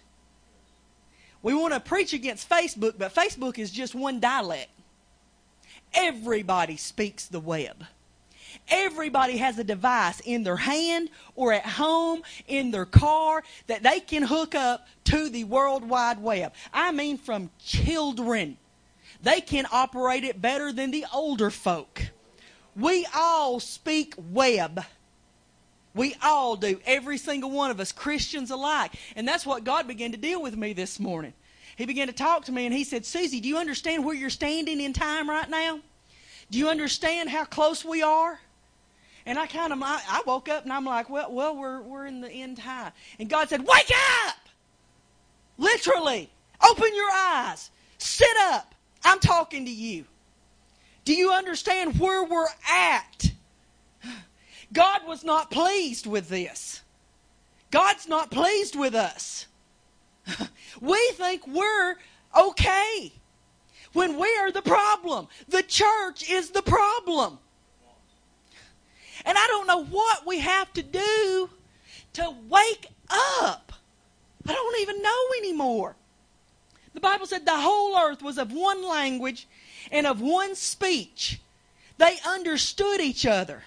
We 1.42 1.54
want 1.54 1.74
to 1.74 1.80
preach 1.80 2.14
against 2.14 2.50
Facebook, 2.50 2.96
but 2.98 3.16
Facebook 3.16 3.58
is 3.58 3.72
just 3.72 3.96
one 3.96 4.20
dialect. 4.20 4.70
Everybody 5.94 6.78
speaks 6.78 7.26
the 7.26 7.40
web. 7.40 7.86
Everybody 8.70 9.38
has 9.38 9.58
a 9.58 9.64
device 9.64 10.20
in 10.20 10.44
their 10.44 10.58
hand 10.58 11.10
or 11.36 11.54
at 11.54 11.66
home, 11.66 12.22
in 12.48 12.72
their 12.72 12.86
car, 12.86 13.44
that 13.68 13.82
they 13.82 14.00
can 14.00 14.24
hook 14.24 14.56
up 14.56 14.88
to 15.06 15.30
the 15.30 15.46
World 15.46 15.88
Wide 15.88 16.22
Web. 16.22 16.54
I 16.74 16.92
mean, 16.92 17.18
from 17.18 17.50
children. 17.60 18.58
They 19.24 19.42
can 19.42 19.68
operate 19.72 20.24
it 20.24 20.42
better 20.42 20.74
than 20.74 20.92
the 20.92 21.06
older 21.14 21.50
folk. 21.50 22.02
We 22.76 23.08
all 23.14 23.60
speak 23.60 24.16
web. 24.18 24.84
We 25.94 26.16
all 26.24 26.56
do. 26.56 26.80
Every 26.86 27.18
single 27.18 27.52
one 27.52 27.70
of 27.70 27.80
us, 27.80 27.92
Christians 27.92 28.50
alike. 28.50 28.94
And 29.16 29.28
that's 29.28 29.46
what 29.46 29.64
God 29.64 29.88
began 29.88 30.12
to 30.12 30.18
deal 30.18 30.42
with 30.42 30.56
me 30.56 30.74
this 30.74 31.00
morning. 31.00 31.34
He 31.76 31.86
began 31.86 32.08
to 32.08 32.14
talk 32.14 32.46
to 32.46 32.52
me 32.52 32.66
and 32.66 32.74
he 32.74 32.84
said, 32.84 33.06
Susie, 33.06 33.40
do 33.40 33.50
you 33.50 33.58
understand 33.58 34.06
where 34.06 34.16
you're 34.16 34.30
standing 34.30 34.80
in 34.80 34.94
time 34.94 35.30
right 35.30 35.50
now? 35.50 35.80
Do 36.50 36.58
you 36.58 36.70
understand 36.70 37.30
how 37.30 37.46
close 37.46 37.84
we 37.86 38.02
are? 38.02 38.40
And 39.26 39.38
I 39.38 39.46
kind 39.46 39.72
of, 39.72 39.80
I, 39.82 40.24
woke 40.26 40.50
up 40.50 40.64
and 40.64 40.74
I'm 40.74 40.86
like, 40.86 41.10
well, 41.10 41.32
well, 41.32 41.56
we're, 41.56 41.82
we're 41.82 42.06
in 42.08 42.22
the 42.22 42.30
end 42.30 42.58
time. 42.58 42.92
And 43.20 43.30
God 43.30 43.50
said, 43.50 43.62
wake 43.62 43.92
up! 44.26 44.36
Literally, 45.58 46.30
open 46.68 46.96
your 46.96 47.12
eyes, 47.12 47.70
sit 48.00 48.36
up. 48.46 48.74
I'm 49.04 49.20
talking 49.20 49.66
to 49.66 49.72
you. 49.72 50.06
Do 51.06 51.14
you 51.14 51.32
understand 51.32 52.00
where 52.00 52.24
we're 52.24 52.48
at? 52.70 53.32
God 54.74 55.02
was 55.08 55.24
not 55.24 55.52
pleased 55.52 56.06
with 56.06 56.30
this. 56.30 56.82
God's 57.72 58.08
not 58.08 58.32
pleased 58.32 58.76
with 58.76 58.96
us. 58.96 59.48
we 60.82 61.12
think 61.16 61.48
we're 61.48 61.96
okay 62.38 63.12
when 63.94 64.20
we 64.20 64.28
are 64.38 64.52
the 64.52 64.62
problem. 64.62 65.28
The 65.48 65.64
church 65.64 66.30
is 66.30 66.52
the 66.52 66.62
problem. 66.62 67.40
And 69.26 69.38
I 69.38 69.48
don't 69.48 69.68
know 69.68 69.84
what 69.86 70.26
we 70.26 70.40
have 70.40 70.72
to 70.74 70.84
do 70.84 71.50
to 72.14 72.36
wake 72.50 72.88
up. 73.10 73.74
I 74.48 74.54
don't 74.54 74.82
even 74.82 75.02
know 75.02 75.28
anymore. 75.40 75.96
The 76.94 77.00
Bible 77.00 77.26
said 77.26 77.46
the 77.46 77.60
whole 77.60 77.98
earth 77.98 78.22
was 78.22 78.38
of 78.38 78.52
one 78.52 78.88
language 78.88 79.48
and 79.92 80.06
of 80.06 80.22
one 80.22 80.56
speech. 80.56 81.40
They 81.98 82.18
understood 82.28 83.00
each 83.00 83.26
other. 83.26 83.64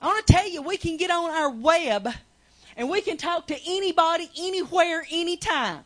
I 0.00 0.06
want 0.06 0.26
to 0.26 0.32
tell 0.32 0.48
you, 0.48 0.62
we 0.62 0.76
can 0.76 0.96
get 0.96 1.10
on 1.10 1.30
our 1.30 1.50
web 1.50 2.08
and 2.76 2.88
we 2.88 3.00
can 3.00 3.16
talk 3.16 3.46
to 3.48 3.58
anybody, 3.66 4.30
anywhere, 4.36 5.06
anytime. 5.10 5.84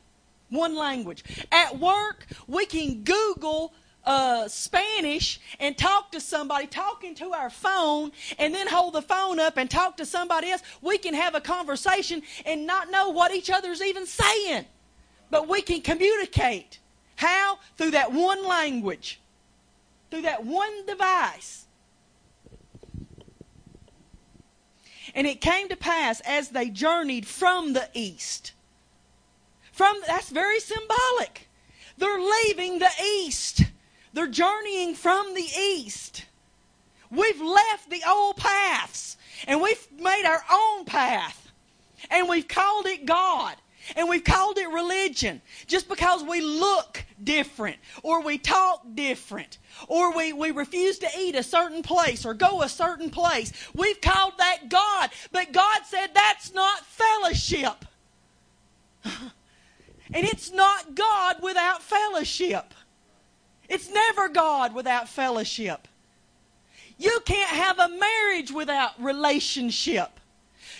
One 0.50 0.76
language. 0.76 1.24
At 1.50 1.78
work, 1.78 2.26
we 2.46 2.66
can 2.66 3.02
Google 3.02 3.72
uh, 4.04 4.46
Spanish 4.46 5.40
and 5.58 5.76
talk 5.76 6.12
to 6.12 6.20
somebody, 6.20 6.66
talking 6.66 7.14
to 7.16 7.32
our 7.32 7.50
phone, 7.50 8.12
and 8.38 8.54
then 8.54 8.68
hold 8.68 8.94
the 8.94 9.02
phone 9.02 9.40
up 9.40 9.56
and 9.56 9.68
talk 9.68 9.96
to 9.96 10.06
somebody 10.06 10.50
else. 10.50 10.62
We 10.80 10.98
can 10.98 11.14
have 11.14 11.34
a 11.34 11.40
conversation 11.40 12.22
and 12.44 12.66
not 12.66 12.90
know 12.90 13.10
what 13.10 13.34
each 13.34 13.50
other's 13.50 13.82
even 13.82 14.06
saying. 14.06 14.66
But 15.30 15.48
we 15.48 15.62
can 15.62 15.80
communicate. 15.80 16.78
How? 17.16 17.58
Through 17.76 17.92
that 17.92 18.12
one 18.12 18.46
language, 18.46 19.20
through 20.10 20.22
that 20.22 20.44
one 20.44 20.86
device. 20.86 21.66
And 25.14 25.26
it 25.26 25.40
came 25.40 25.68
to 25.68 25.76
pass 25.76 26.20
as 26.20 26.50
they 26.50 26.68
journeyed 26.68 27.26
from 27.26 27.72
the 27.72 27.88
east. 27.94 28.52
From 29.72 29.96
that's 30.06 30.30
very 30.30 30.60
symbolic. 30.60 31.48
They're 31.98 32.20
leaving 32.20 32.78
the 32.78 32.90
east. 33.02 33.62
They're 34.12 34.26
journeying 34.26 34.94
from 34.94 35.34
the 35.34 35.48
east. 35.58 36.26
We've 37.10 37.40
left 37.40 37.90
the 37.90 38.02
old 38.06 38.36
paths 38.36 39.16
and 39.46 39.60
we've 39.60 39.86
made 39.98 40.24
our 40.26 40.42
own 40.52 40.84
path. 40.84 41.52
And 42.10 42.28
we've 42.28 42.46
called 42.46 42.86
it 42.86 43.06
God. 43.06 43.56
And 43.94 44.08
we've 44.08 44.24
called 44.24 44.58
it 44.58 44.68
religion 44.68 45.40
just 45.66 45.88
because 45.88 46.24
we 46.24 46.40
look 46.40 47.04
different 47.22 47.76
or 48.02 48.22
we 48.22 48.38
talk 48.38 48.82
different 48.94 49.58
or 49.88 50.16
we, 50.16 50.32
we 50.32 50.50
refuse 50.50 50.98
to 50.98 51.08
eat 51.18 51.36
a 51.36 51.42
certain 51.42 51.82
place 51.82 52.24
or 52.26 52.34
go 52.34 52.62
a 52.62 52.68
certain 52.68 53.10
place. 53.10 53.52
We've 53.74 54.00
called 54.00 54.34
that 54.38 54.68
God. 54.68 55.10
But 55.30 55.52
God 55.52 55.80
said 55.84 56.08
that's 56.14 56.52
not 56.52 56.84
fellowship. 56.84 57.84
and 59.04 60.24
it's 60.26 60.50
not 60.50 60.94
God 60.94 61.36
without 61.42 61.82
fellowship. 61.82 62.74
It's 63.68 63.90
never 63.90 64.28
God 64.28 64.74
without 64.74 65.08
fellowship. 65.08 65.88
You 66.98 67.20
can't 67.24 67.50
have 67.50 67.78
a 67.78 67.88
marriage 67.88 68.50
without 68.50 68.92
relationship. 69.02 70.18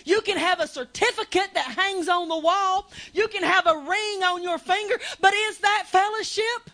You 0.07 0.21
can 0.21 0.37
have 0.37 0.61
a 0.61 0.67
certificate 0.67 1.49
that 1.53 1.65
hangs 1.65 2.07
on 2.07 2.29
the 2.29 2.37
wall. 2.37 2.89
You 3.13 3.27
can 3.27 3.43
have 3.43 3.67
a 3.67 3.77
ring 3.77 4.23
on 4.23 4.41
your 4.41 4.57
finger. 4.57 4.97
But 5.19 5.33
is 5.33 5.57
that 5.57 5.83
fellowship? 5.87 6.69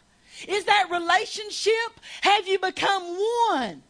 Is 0.47 0.65
that 0.65 0.89
relationship? 0.91 1.99
Have 2.21 2.47
you 2.47 2.59
become 2.59 3.17
one? 3.49 3.81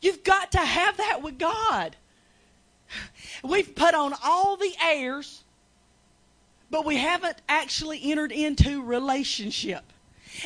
You've 0.00 0.22
got 0.22 0.52
to 0.52 0.58
have 0.58 0.96
that 0.98 1.22
with 1.22 1.40
God. 1.40 1.96
We've 3.42 3.74
put 3.74 3.94
on 3.94 4.14
all 4.22 4.56
the 4.56 4.72
airs, 4.80 5.42
but 6.70 6.84
we 6.84 6.98
haven't 6.98 7.38
actually 7.48 7.98
entered 8.12 8.30
into 8.30 8.84
relationship. 8.84 9.82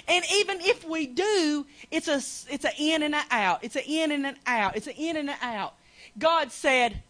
And 0.08 0.24
even 0.32 0.62
if 0.62 0.88
we 0.88 1.06
do, 1.06 1.66
it's 1.90 2.08
a 2.08 2.16
it's 2.50 2.64
an 2.64 2.72
in 2.78 3.02
and 3.02 3.14
an 3.14 3.24
out. 3.30 3.58
It's 3.62 3.76
an 3.76 3.82
in 3.86 4.10
and 4.10 4.24
an 4.24 4.36
out. 4.46 4.74
It's 4.74 4.86
an 4.86 4.94
in 4.94 5.18
and 5.18 5.28
an 5.28 5.36
out. 5.42 5.74
God 6.18 6.50
said, 6.50 7.02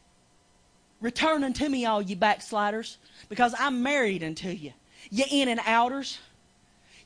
"Return 1.06 1.44
unto 1.44 1.68
me, 1.68 1.86
all 1.86 2.02
you 2.02 2.16
backsliders, 2.16 2.98
because 3.28 3.54
I'm 3.56 3.80
married 3.80 4.24
unto 4.24 4.48
you. 4.48 4.72
You 5.08 5.24
in 5.30 5.48
and 5.48 5.60
outers. 5.64 6.18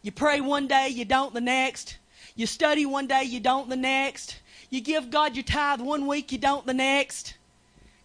You 0.00 0.11
pray 0.11 0.40
one 0.40 0.66
day, 0.66 0.88
you 0.88 1.04
don't 1.04 1.35
the 1.35 1.40
next. 1.42 1.99
You 2.35 2.47
study 2.47 2.87
one 2.87 3.07
day, 3.09 3.25
you 3.25 3.40
don't 3.40 3.69
the 3.69 3.76
next. 3.76 4.40
You 4.71 4.80
give 4.80 5.11
God 5.11 5.37
your 5.37 5.42
tithe 5.42 5.83
one 5.83 6.07
week, 6.07 6.33
you 6.33 6.38
don't 6.38 6.64
the 6.64 6.73
next. 6.73 7.35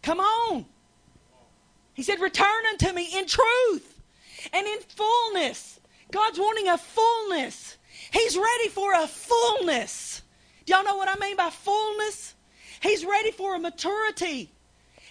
Come 0.01 0.19
on. 0.19 0.65
He 1.93 2.03
said, 2.03 2.19
Return 2.19 2.65
unto 2.71 2.91
me 2.91 3.07
in 3.13 3.25
truth 3.25 4.01
and 4.51 4.67
in 4.67 4.79
fullness. 4.81 5.79
God's 6.11 6.37
wanting 6.37 6.67
a 6.67 6.77
fullness. 6.77 7.77
He's 8.11 8.35
ready 8.35 8.67
for 8.67 8.93
a 8.95 9.07
fullness. 9.07 10.23
Do 10.65 10.73
y'all 10.73 10.83
know 10.83 10.97
what 10.97 11.07
I 11.07 11.15
mean 11.21 11.37
by 11.37 11.51
fullness? 11.51 12.35
He's 12.81 13.05
ready 13.05 13.31
for 13.31 13.55
a 13.55 13.59
maturity. 13.59 14.51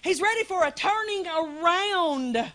He's 0.04 0.20
ready 0.20 0.44
for 0.44 0.62
a 0.64 0.70
turning 0.70 1.26
around. 1.26 2.36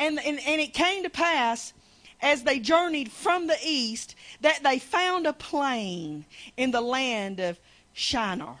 and, 0.00 0.18
and, 0.18 0.18
and 0.18 0.60
it 0.60 0.74
came 0.74 1.04
to 1.04 1.10
pass 1.10 1.72
as 2.20 2.42
they 2.42 2.58
journeyed 2.58 3.12
from 3.12 3.46
the 3.46 3.56
east 3.64 4.16
that 4.40 4.64
they 4.64 4.80
found 4.80 5.28
a 5.28 5.32
plain 5.32 6.24
in 6.56 6.72
the 6.72 6.80
land 6.80 7.38
of 7.38 7.60
Shinar 7.92 8.58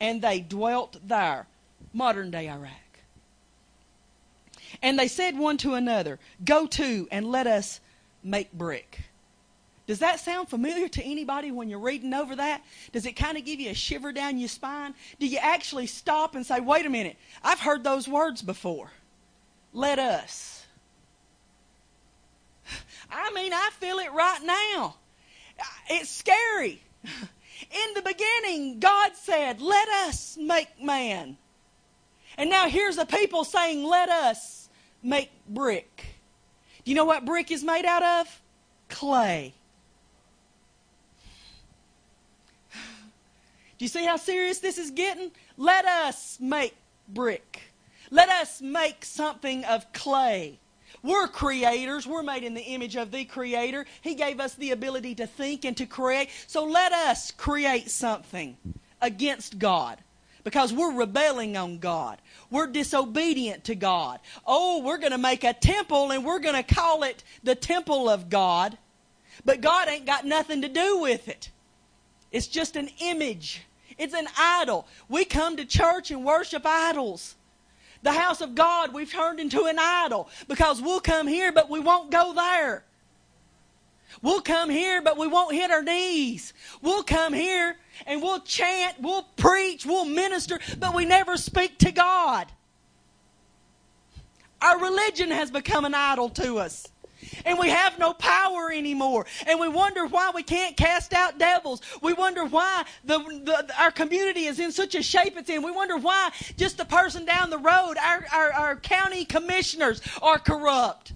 and 0.00 0.22
they 0.22 0.38
dwelt 0.38 0.96
there. 1.04 1.48
Modern 1.92 2.30
day 2.30 2.48
Iraq. 2.48 2.70
And 4.80 4.96
they 4.96 5.08
said 5.08 5.36
one 5.36 5.56
to 5.58 5.74
another, 5.74 6.20
Go 6.44 6.68
to 6.68 7.08
and 7.10 7.26
let 7.26 7.48
us 7.48 7.80
make 8.22 8.52
brick. 8.52 9.00
Does 9.86 9.98
that 9.98 10.18
sound 10.18 10.48
familiar 10.48 10.88
to 10.88 11.02
anybody 11.02 11.50
when 11.50 11.68
you're 11.68 11.78
reading 11.78 12.14
over 12.14 12.34
that? 12.36 12.62
Does 12.92 13.04
it 13.04 13.12
kind 13.12 13.36
of 13.36 13.44
give 13.44 13.60
you 13.60 13.70
a 13.70 13.74
shiver 13.74 14.12
down 14.12 14.38
your 14.38 14.48
spine? 14.48 14.94
Do 15.18 15.26
you 15.26 15.38
actually 15.38 15.86
stop 15.86 16.34
and 16.34 16.46
say, 16.46 16.60
Wait 16.60 16.86
a 16.86 16.90
minute, 16.90 17.16
I've 17.42 17.60
heard 17.60 17.84
those 17.84 18.08
words 18.08 18.40
before? 18.40 18.90
Let 19.74 19.98
us. 19.98 20.64
I 23.10 23.30
mean, 23.32 23.52
I 23.52 23.70
feel 23.78 23.98
it 23.98 24.12
right 24.12 24.40
now. 24.42 24.96
Uh, 25.58 25.64
it's 25.90 26.10
scary. 26.10 26.82
In 27.04 27.94
the 27.94 28.02
beginning, 28.02 28.80
God 28.80 29.12
said, 29.14 29.60
Let 29.60 29.88
us 29.88 30.38
make 30.40 30.82
man. 30.82 31.36
And 32.38 32.48
now 32.48 32.68
here's 32.68 32.96
the 32.96 33.06
people 33.06 33.44
saying, 33.44 33.84
Let 33.84 34.08
us 34.08 34.70
make 35.02 35.30
brick. 35.46 36.06
Do 36.84 36.90
you 36.90 36.96
know 36.96 37.04
what 37.04 37.26
brick 37.26 37.50
is 37.50 37.62
made 37.62 37.84
out 37.84 38.02
of? 38.02 38.40
Clay. 38.88 39.54
Do 43.78 43.84
you 43.84 43.88
see 43.88 44.04
how 44.04 44.16
serious 44.16 44.58
this 44.58 44.78
is 44.78 44.90
getting? 44.90 45.30
Let 45.56 45.84
us 45.84 46.38
make 46.40 46.76
brick. 47.08 47.62
Let 48.10 48.28
us 48.28 48.60
make 48.60 49.04
something 49.04 49.64
of 49.64 49.92
clay. 49.92 50.60
We're 51.02 51.28
creators. 51.28 52.06
We're 52.06 52.22
made 52.22 52.44
in 52.44 52.54
the 52.54 52.62
image 52.62 52.96
of 52.96 53.10
the 53.10 53.24
Creator. 53.24 53.84
He 54.00 54.14
gave 54.14 54.40
us 54.40 54.54
the 54.54 54.70
ability 54.70 55.16
to 55.16 55.26
think 55.26 55.64
and 55.64 55.76
to 55.76 55.86
create. 55.86 56.30
So 56.46 56.64
let 56.64 56.92
us 56.92 57.30
create 57.30 57.90
something 57.90 58.56
against 59.02 59.58
God 59.58 59.98
because 60.44 60.72
we're 60.72 60.94
rebelling 60.94 61.56
on 61.56 61.78
God. 61.78 62.18
We're 62.50 62.68
disobedient 62.68 63.64
to 63.64 63.74
God. 63.74 64.20
Oh, 64.46 64.82
we're 64.82 64.98
going 64.98 65.12
to 65.12 65.18
make 65.18 65.44
a 65.44 65.52
temple 65.52 66.10
and 66.10 66.24
we're 66.24 66.38
going 66.38 66.62
to 66.62 66.74
call 66.74 67.02
it 67.02 67.24
the 67.42 67.54
temple 67.54 68.08
of 68.08 68.30
God. 68.30 68.78
But 69.44 69.60
God 69.60 69.88
ain't 69.88 70.06
got 70.06 70.24
nothing 70.24 70.62
to 70.62 70.68
do 70.68 71.00
with 71.00 71.28
it. 71.28 71.50
It's 72.34 72.48
just 72.48 72.74
an 72.74 72.90
image. 72.98 73.62
It's 73.96 74.12
an 74.12 74.26
idol. 74.36 74.88
We 75.08 75.24
come 75.24 75.56
to 75.56 75.64
church 75.64 76.10
and 76.10 76.24
worship 76.24 76.66
idols. 76.66 77.36
The 78.02 78.10
house 78.10 78.40
of 78.40 78.56
God 78.56 78.92
we've 78.92 79.10
turned 79.10 79.38
into 79.38 79.66
an 79.66 79.78
idol 79.78 80.28
because 80.48 80.82
we'll 80.82 80.98
come 80.98 81.28
here 81.28 81.52
but 81.52 81.70
we 81.70 81.78
won't 81.78 82.10
go 82.10 82.34
there. 82.34 82.82
We'll 84.20 84.40
come 84.40 84.68
here 84.68 85.00
but 85.00 85.16
we 85.16 85.28
won't 85.28 85.54
hit 85.54 85.70
our 85.70 85.84
knees. 85.84 86.52
We'll 86.82 87.04
come 87.04 87.32
here 87.32 87.76
and 88.04 88.20
we'll 88.20 88.40
chant, 88.40 88.96
we'll 89.00 89.28
preach, 89.36 89.86
we'll 89.86 90.04
minister, 90.04 90.58
but 90.80 90.92
we 90.92 91.04
never 91.04 91.36
speak 91.36 91.78
to 91.78 91.92
God. 91.92 92.50
Our 94.60 94.80
religion 94.80 95.30
has 95.30 95.52
become 95.52 95.84
an 95.84 95.94
idol 95.94 96.30
to 96.30 96.58
us 96.58 96.88
and 97.44 97.58
we 97.58 97.68
have 97.68 97.98
no 97.98 98.12
power 98.12 98.72
anymore. 98.72 99.26
And 99.46 99.60
we 99.60 99.68
wonder 99.68 100.06
why 100.06 100.30
we 100.34 100.42
can't 100.42 100.76
cast 100.76 101.12
out 101.12 101.38
devils. 101.38 101.82
We 102.02 102.12
wonder 102.12 102.44
why 102.44 102.84
the, 103.04 103.18
the, 103.18 103.74
our 103.78 103.90
community 103.90 104.44
is 104.44 104.58
in 104.60 104.72
such 104.72 104.94
a 104.94 105.02
shape 105.02 105.36
it's 105.36 105.50
in. 105.50 105.62
We 105.62 105.70
wonder 105.70 105.96
why 105.96 106.30
just 106.56 106.78
the 106.78 106.84
person 106.84 107.24
down 107.24 107.50
the 107.50 107.58
road, 107.58 107.94
our, 108.02 108.24
our, 108.32 108.52
our 108.52 108.76
county 108.76 109.24
commissioners 109.24 110.00
are 110.22 110.38
corrupt. 110.38 111.12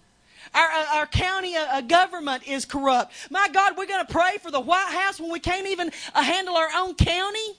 Our, 0.55 0.69
our 0.99 1.07
county 1.07 1.57
uh, 1.57 1.83
government 1.83 2.49
is 2.49 2.65
corrupt. 2.65 3.13
My 3.31 3.49
God, 3.53 3.77
we're 3.77 3.87
going 3.87 4.05
to 4.07 4.13
pray 4.13 4.39
for 4.43 4.51
the 4.51 4.61
White 4.61 4.91
House 4.91 5.21
when 5.21 5.31
we 5.31 5.41
can't 5.41 5.67
even 5.67 5.91
uh, 6.15 6.23
handle 6.23 6.57
our 6.57 6.69
own 6.75 6.95
county? 6.95 7.59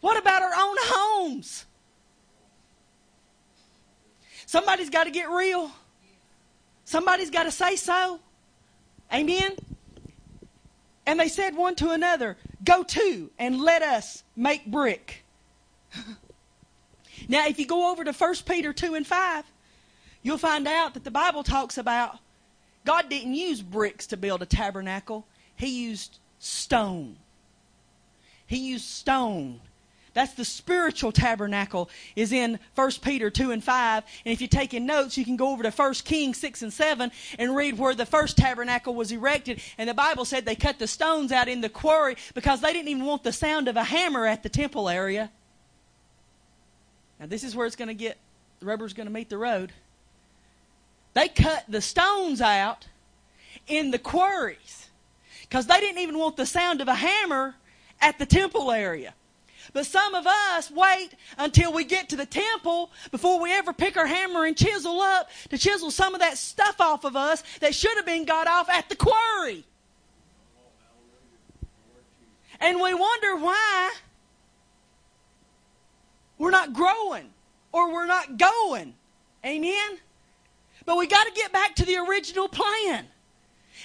What 0.00 0.18
about 0.18 0.42
our 0.42 0.52
own 0.54 0.76
homes? 0.78 1.66
Somebody's 4.46 4.90
got 4.90 5.04
to 5.04 5.10
get 5.10 5.28
real. 5.28 5.72
Somebody's 6.86 7.30
got 7.30 7.42
to 7.42 7.50
say 7.50 7.74
so. 7.74 8.20
Amen? 9.12 9.56
And 11.04 11.20
they 11.20 11.28
said 11.28 11.56
one 11.56 11.74
to 11.76 11.90
another, 11.90 12.36
Go 12.64 12.84
to 12.84 13.30
and 13.38 13.60
let 13.60 13.82
us 13.82 14.22
make 14.34 14.66
brick. 14.66 15.24
now, 17.28 17.46
if 17.46 17.58
you 17.58 17.66
go 17.66 17.90
over 17.90 18.04
to 18.04 18.12
1 18.12 18.34
Peter 18.46 18.72
2 18.72 18.94
and 18.94 19.06
5, 19.06 19.44
you'll 20.22 20.38
find 20.38 20.66
out 20.66 20.94
that 20.94 21.04
the 21.04 21.10
Bible 21.10 21.42
talks 21.42 21.76
about 21.76 22.18
God 22.84 23.10
didn't 23.10 23.34
use 23.34 23.62
bricks 23.62 24.06
to 24.06 24.16
build 24.16 24.42
a 24.42 24.46
tabernacle, 24.46 25.26
He 25.56 25.86
used 25.86 26.18
stone. 26.38 27.16
He 28.46 28.58
used 28.58 28.84
stone 28.84 29.60
that's 30.16 30.32
the 30.32 30.46
spiritual 30.46 31.12
tabernacle 31.12 31.90
is 32.16 32.32
in 32.32 32.58
1 32.74 32.90
Peter 33.02 33.28
2 33.28 33.50
and 33.50 33.62
5. 33.62 34.04
And 34.24 34.32
if 34.32 34.40
you're 34.40 34.48
taking 34.48 34.86
notes, 34.86 35.18
you 35.18 35.26
can 35.26 35.36
go 35.36 35.50
over 35.50 35.62
to 35.62 35.70
1 35.70 35.94
Kings 36.06 36.38
6 36.38 36.62
and 36.62 36.72
7 36.72 37.12
and 37.38 37.54
read 37.54 37.78
where 37.78 37.94
the 37.94 38.06
first 38.06 38.38
tabernacle 38.38 38.94
was 38.94 39.12
erected. 39.12 39.60
And 39.76 39.90
the 39.90 39.94
Bible 39.94 40.24
said 40.24 40.46
they 40.46 40.54
cut 40.54 40.78
the 40.78 40.86
stones 40.86 41.32
out 41.32 41.48
in 41.48 41.60
the 41.60 41.68
quarry 41.68 42.16
because 42.32 42.62
they 42.62 42.72
didn't 42.72 42.88
even 42.88 43.04
want 43.04 43.24
the 43.24 43.32
sound 43.32 43.68
of 43.68 43.76
a 43.76 43.84
hammer 43.84 44.24
at 44.24 44.42
the 44.42 44.48
temple 44.48 44.88
area. 44.88 45.30
Now 47.20 47.26
this 47.26 47.44
is 47.44 47.54
where 47.54 47.66
it's 47.66 47.76
going 47.76 47.88
to 47.88 47.94
get, 47.94 48.16
the 48.60 48.64
rubber's 48.64 48.94
going 48.94 49.08
to 49.08 49.12
meet 49.12 49.28
the 49.28 49.36
road. 49.36 49.70
They 51.12 51.28
cut 51.28 51.64
the 51.68 51.82
stones 51.82 52.40
out 52.40 52.86
in 53.66 53.90
the 53.90 53.98
quarries 53.98 54.88
because 55.42 55.66
they 55.66 55.78
didn't 55.78 55.98
even 56.00 56.16
want 56.16 56.38
the 56.38 56.46
sound 56.46 56.80
of 56.80 56.88
a 56.88 56.94
hammer 56.94 57.54
at 58.00 58.18
the 58.18 58.24
temple 58.24 58.72
area. 58.72 59.12
But 59.72 59.86
some 59.86 60.14
of 60.14 60.26
us 60.26 60.70
wait 60.70 61.10
until 61.38 61.72
we 61.72 61.84
get 61.84 62.08
to 62.10 62.16
the 62.16 62.26
temple 62.26 62.90
before 63.10 63.40
we 63.40 63.52
ever 63.52 63.72
pick 63.72 63.96
our 63.96 64.06
hammer 64.06 64.44
and 64.44 64.56
chisel 64.56 65.00
up 65.00 65.28
to 65.50 65.58
chisel 65.58 65.90
some 65.90 66.14
of 66.14 66.20
that 66.20 66.38
stuff 66.38 66.80
off 66.80 67.04
of 67.04 67.16
us 67.16 67.42
that 67.60 67.74
should 67.74 67.96
have 67.96 68.06
been 68.06 68.24
got 68.24 68.46
off 68.46 68.68
at 68.68 68.88
the 68.88 68.96
quarry. 68.96 69.64
And 72.60 72.80
we 72.80 72.94
wonder 72.94 73.36
why 73.36 73.94
we're 76.38 76.50
not 76.50 76.72
growing 76.72 77.30
or 77.72 77.92
we're 77.92 78.06
not 78.06 78.38
going. 78.38 78.94
Amen? 79.44 79.98
But 80.84 80.96
we 80.96 81.06
got 81.06 81.24
to 81.26 81.32
get 81.32 81.52
back 81.52 81.74
to 81.76 81.84
the 81.84 81.96
original 81.96 82.48
plan. 82.48 83.06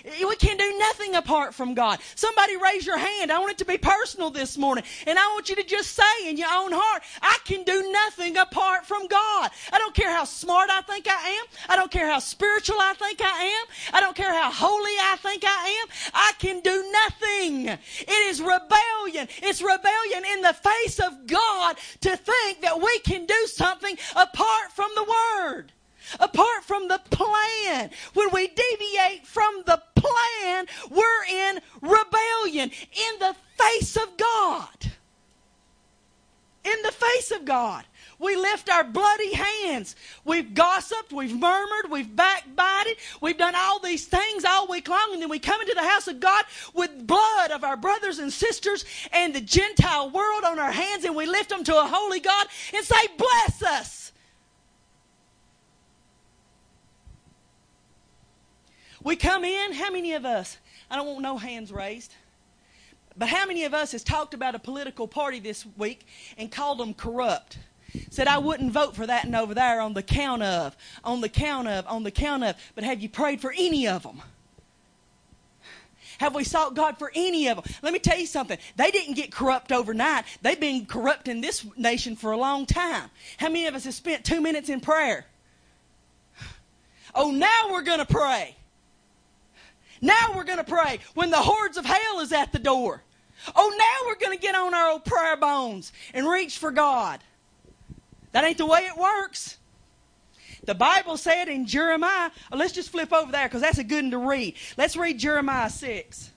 We 0.06 0.36
can 0.36 0.58
do 0.58 0.78
nothing 0.78 1.16
apart 1.16 1.54
from 1.54 1.74
God. 1.74 2.00
Somebody 2.16 2.58
raise 2.58 2.86
your 2.86 2.98
hand. 2.98 3.32
I 3.32 3.40
want 3.40 3.52
it 3.52 3.58
to 3.60 3.66
be 3.66 3.78
personal 3.78 4.30
this 4.30 4.58
morning. 4.58 4.84
And 5.06 5.18
I 5.18 5.28
want 5.28 5.50
you 5.50 5.56
to 5.56 5.64
just 5.64 5.92
say 5.94 6.30
in 6.30 6.38
your 6.38 6.50
own 6.52 6.72
heart, 6.72 7.04
I 7.22 7.38
can 7.46 7.64
do 7.64 7.92
nothing 7.92 8.38
apart 8.38 8.86
from 8.86 9.08
God. 9.08 9.52
I 9.72 9.78
don't 9.78 9.94
care 9.94 10.12
how 10.12 10.24
smart 10.24 10.70
I 10.70 10.82
think 10.82 11.08
I 11.08 11.30
am. 11.30 11.46
I 11.70 11.76
don't 11.76 11.92
care 11.92 12.08
how 12.08 12.20
spiritual 12.20 12.78
I 12.80 12.94
think 12.94 13.22
I 13.22 13.44
am. 13.44 13.66
I 13.94 14.00
don't 14.00 14.16
care 14.16 14.34
how 14.34 14.52
holy 14.52 14.96
I 15.02 15.18
think 15.20 15.44
I 15.46 15.84
am. 15.84 16.12
I 16.14 16.34
can 16.40 16.62
do 16.62 16.92
nothing. 16.92 17.68
It 17.68 18.30
is 18.30 18.42
rebellion. 18.42 19.28
It's 19.44 19.62
rebellion 19.62 20.24
in 20.34 20.42
the 20.42 20.54
face 20.54 21.00
of 21.00 21.28
God 21.28 21.78
to 22.02 22.16
think 22.16 22.62
that 22.62 22.82
we 22.82 23.00
can 23.00 23.26
do 23.26 23.48
something 23.48 23.98
apart 24.16 24.72
from 24.74 24.90
the 24.96 25.04
Word 25.04 25.74
apart 26.20 26.64
from 26.64 26.88
the 26.88 27.02
plan. 27.10 27.90
When 28.14 28.30
we 28.32 28.48
deviate 28.48 29.26
from 29.26 29.64
the 29.66 29.82
plan, 29.96 30.66
we're 30.90 31.26
in 31.30 31.60
rebellion 31.82 32.72
in 32.72 33.20
the 33.20 33.36
face 33.58 33.96
of 33.96 34.18
God. 34.18 34.92
In 36.64 36.82
the 36.84 36.92
face 36.92 37.32
of 37.32 37.46
God. 37.46 37.86
We 38.22 38.36
lift 38.36 38.70
our 38.70 38.84
bloody 38.84 39.34
hands. 39.34 39.96
We've 40.26 40.54
gossiped, 40.54 41.12
we've 41.12 41.36
murmured, 41.36 41.90
we've 41.90 42.16
backbited, 42.16 42.98
we've 43.20 43.38
done 43.38 43.56
all 43.56 43.80
these 43.80 44.06
things 44.06 44.46
all 44.46 44.68
week 44.68 44.88
long, 44.88 45.10
and 45.14 45.22
then 45.24 45.30
we 45.30 45.40
come 45.40 45.60
into 45.60 45.74
the 45.74 45.88
house 45.88 46.08
of 46.08 46.20
God 46.20 46.46
with 46.76 47.08
blood 47.08 47.50
of 47.50 47.64
our 47.64 47.76
brothers 47.76 48.20
and 48.20 48.32
sisters 48.32 48.86
and 49.12 49.34
the 49.34 49.42
Gentile 49.42 50.12
world 50.12 50.44
on 50.44 50.60
our 50.60 50.72
hands, 50.72 51.04
and 51.04 51.16
we 51.16 51.26
lift 51.26 51.50
them 51.50 51.64
to 51.64 51.76
a 51.76 51.88
holy 51.88 52.20
God 52.20 52.46
and 52.76 52.86
say, 52.86 53.08
Bless 53.18 53.64
us. 53.64 54.11
We 59.04 59.16
come 59.16 59.44
in, 59.44 59.74
how 59.74 59.92
many 59.92 60.14
of 60.14 60.26
us, 60.26 60.58
I 60.90 60.96
don't 60.96 61.08
want 61.08 61.22
no 61.22 61.38
hands 61.38 61.72
raised, 61.72 62.14
but 63.18 63.30
how 63.30 63.46
many 63.46 63.64
of 63.66 63.74
us 63.74 63.92
has 63.94 64.04
talked 64.04 64.34
about 64.34 64.56
a 64.56 64.60
political 64.60 65.08
party 65.08 65.40
this 65.40 65.66
week 65.78 66.06
and 66.38 66.52
called 66.52 66.78
them 66.78 66.94
corrupt? 66.94 67.58
Said, 68.10 68.28
I 68.28 68.38
wouldn't 68.38 68.72
vote 68.72 68.96
for 68.96 69.06
that 69.06 69.26
and 69.26 69.36
over 69.36 69.54
there 69.54 69.82
on 69.82 69.94
the 69.94 70.04
count 70.04 70.44
of, 70.44 70.78
on 71.04 71.20
the 71.22 71.30
count 71.30 71.68
of, 71.68 71.86
on 71.88 72.04
the 72.04 72.12
count 72.12 72.44
of. 72.44 72.56
But 72.74 72.84
have 72.84 73.02
you 73.02 73.10
prayed 73.10 73.42
for 73.42 73.52
any 73.52 73.88
of 73.88 74.04
them? 74.04 74.22
Have 76.20 76.36
we 76.36 76.44
sought 76.44 76.76
God 76.76 77.00
for 77.00 77.12
any 77.16 77.48
of 77.48 77.58
them? 77.58 77.66
Let 77.82 77.94
me 77.94 78.00
tell 78.00 78.18
you 78.18 78.28
something. 78.28 78.60
They 78.76 78.92
didn't 78.92 79.16
get 79.16 79.32
corrupt 79.32 79.72
overnight. 79.72 80.26
They've 80.42 80.60
been 80.60 80.86
corrupt 80.86 81.28
in 81.28 81.42
this 81.42 81.66
nation 81.76 82.16
for 82.16 82.32
a 82.32 82.38
long 82.38 82.68
time. 82.68 83.10
How 83.38 83.48
many 83.48 83.66
of 83.66 83.74
us 83.74 83.86
have 83.86 83.96
spent 83.96 84.24
two 84.24 84.40
minutes 84.40 84.70
in 84.70 84.80
prayer? 84.80 85.26
Oh, 87.16 87.32
now 87.32 87.72
we're 87.72 87.82
going 87.82 88.00
to 88.00 88.06
pray. 88.06 88.56
Now 90.02 90.34
we're 90.36 90.44
going 90.44 90.58
to 90.58 90.64
pray 90.64 91.00
when 91.14 91.30
the 91.30 91.38
hordes 91.38 91.78
of 91.78 91.86
hell 91.86 92.20
is 92.20 92.34
at 92.34 92.52
the 92.52 92.60
door. 92.60 93.04
Oh, 93.56 93.76
now 93.78 94.08
we're 94.08 94.20
going 94.20 94.38
to 94.38 94.42
get 94.42 94.56
on 94.56 94.74
our 94.74 94.92
old 94.92 95.06
prayer 95.06 95.38
bones 95.38 95.94
and 96.14 96.28
reach 96.28 96.58
for 96.58 96.72
God. 96.72 97.20
That 98.32 98.44
ain't 98.44 98.58
the 98.58 98.66
way 98.66 98.82
it 98.82 98.98
works. 98.98 99.58
The 100.64 100.76
Bible 100.76 101.18
said 101.18 101.48
in 101.50 101.66
Jeremiah, 101.66 102.30
oh, 102.52 102.58
let's 102.58 102.74
just 102.74 102.90
flip 102.90 103.12
over 103.14 103.32
there 103.32 103.48
because 103.48 103.62
that's 103.62 103.80
a 103.80 103.84
good 103.84 104.04
one 104.04 104.12
to 104.12 104.18
read. 104.20 104.56
Let's 104.78 104.96
read 104.96 105.18
Jeremiah 105.18 105.70
6. 105.70 106.32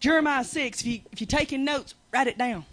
Jeremiah 0.00 0.44
6, 0.44 0.80
if, 0.80 0.86
you, 0.86 1.00
if 1.10 1.20
you're 1.20 1.26
taking 1.26 1.64
notes, 1.64 1.94
write 2.12 2.28
it 2.28 2.38
down. 2.38 2.64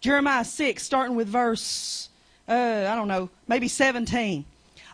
Jeremiah 0.00 0.44
6, 0.44 0.82
starting 0.82 1.14
with 1.14 1.28
verse, 1.28 2.08
uh, 2.48 2.52
I 2.90 2.96
don't 2.96 3.06
know, 3.06 3.30
maybe 3.46 3.68
17. 3.68 4.44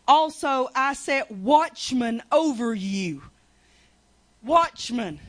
Also, 0.06 0.68
I 0.74 0.94
set 0.94 1.30
watchmen 1.30 2.22
over 2.32 2.74
you. 2.74 3.22
Watchmen. 4.42 5.20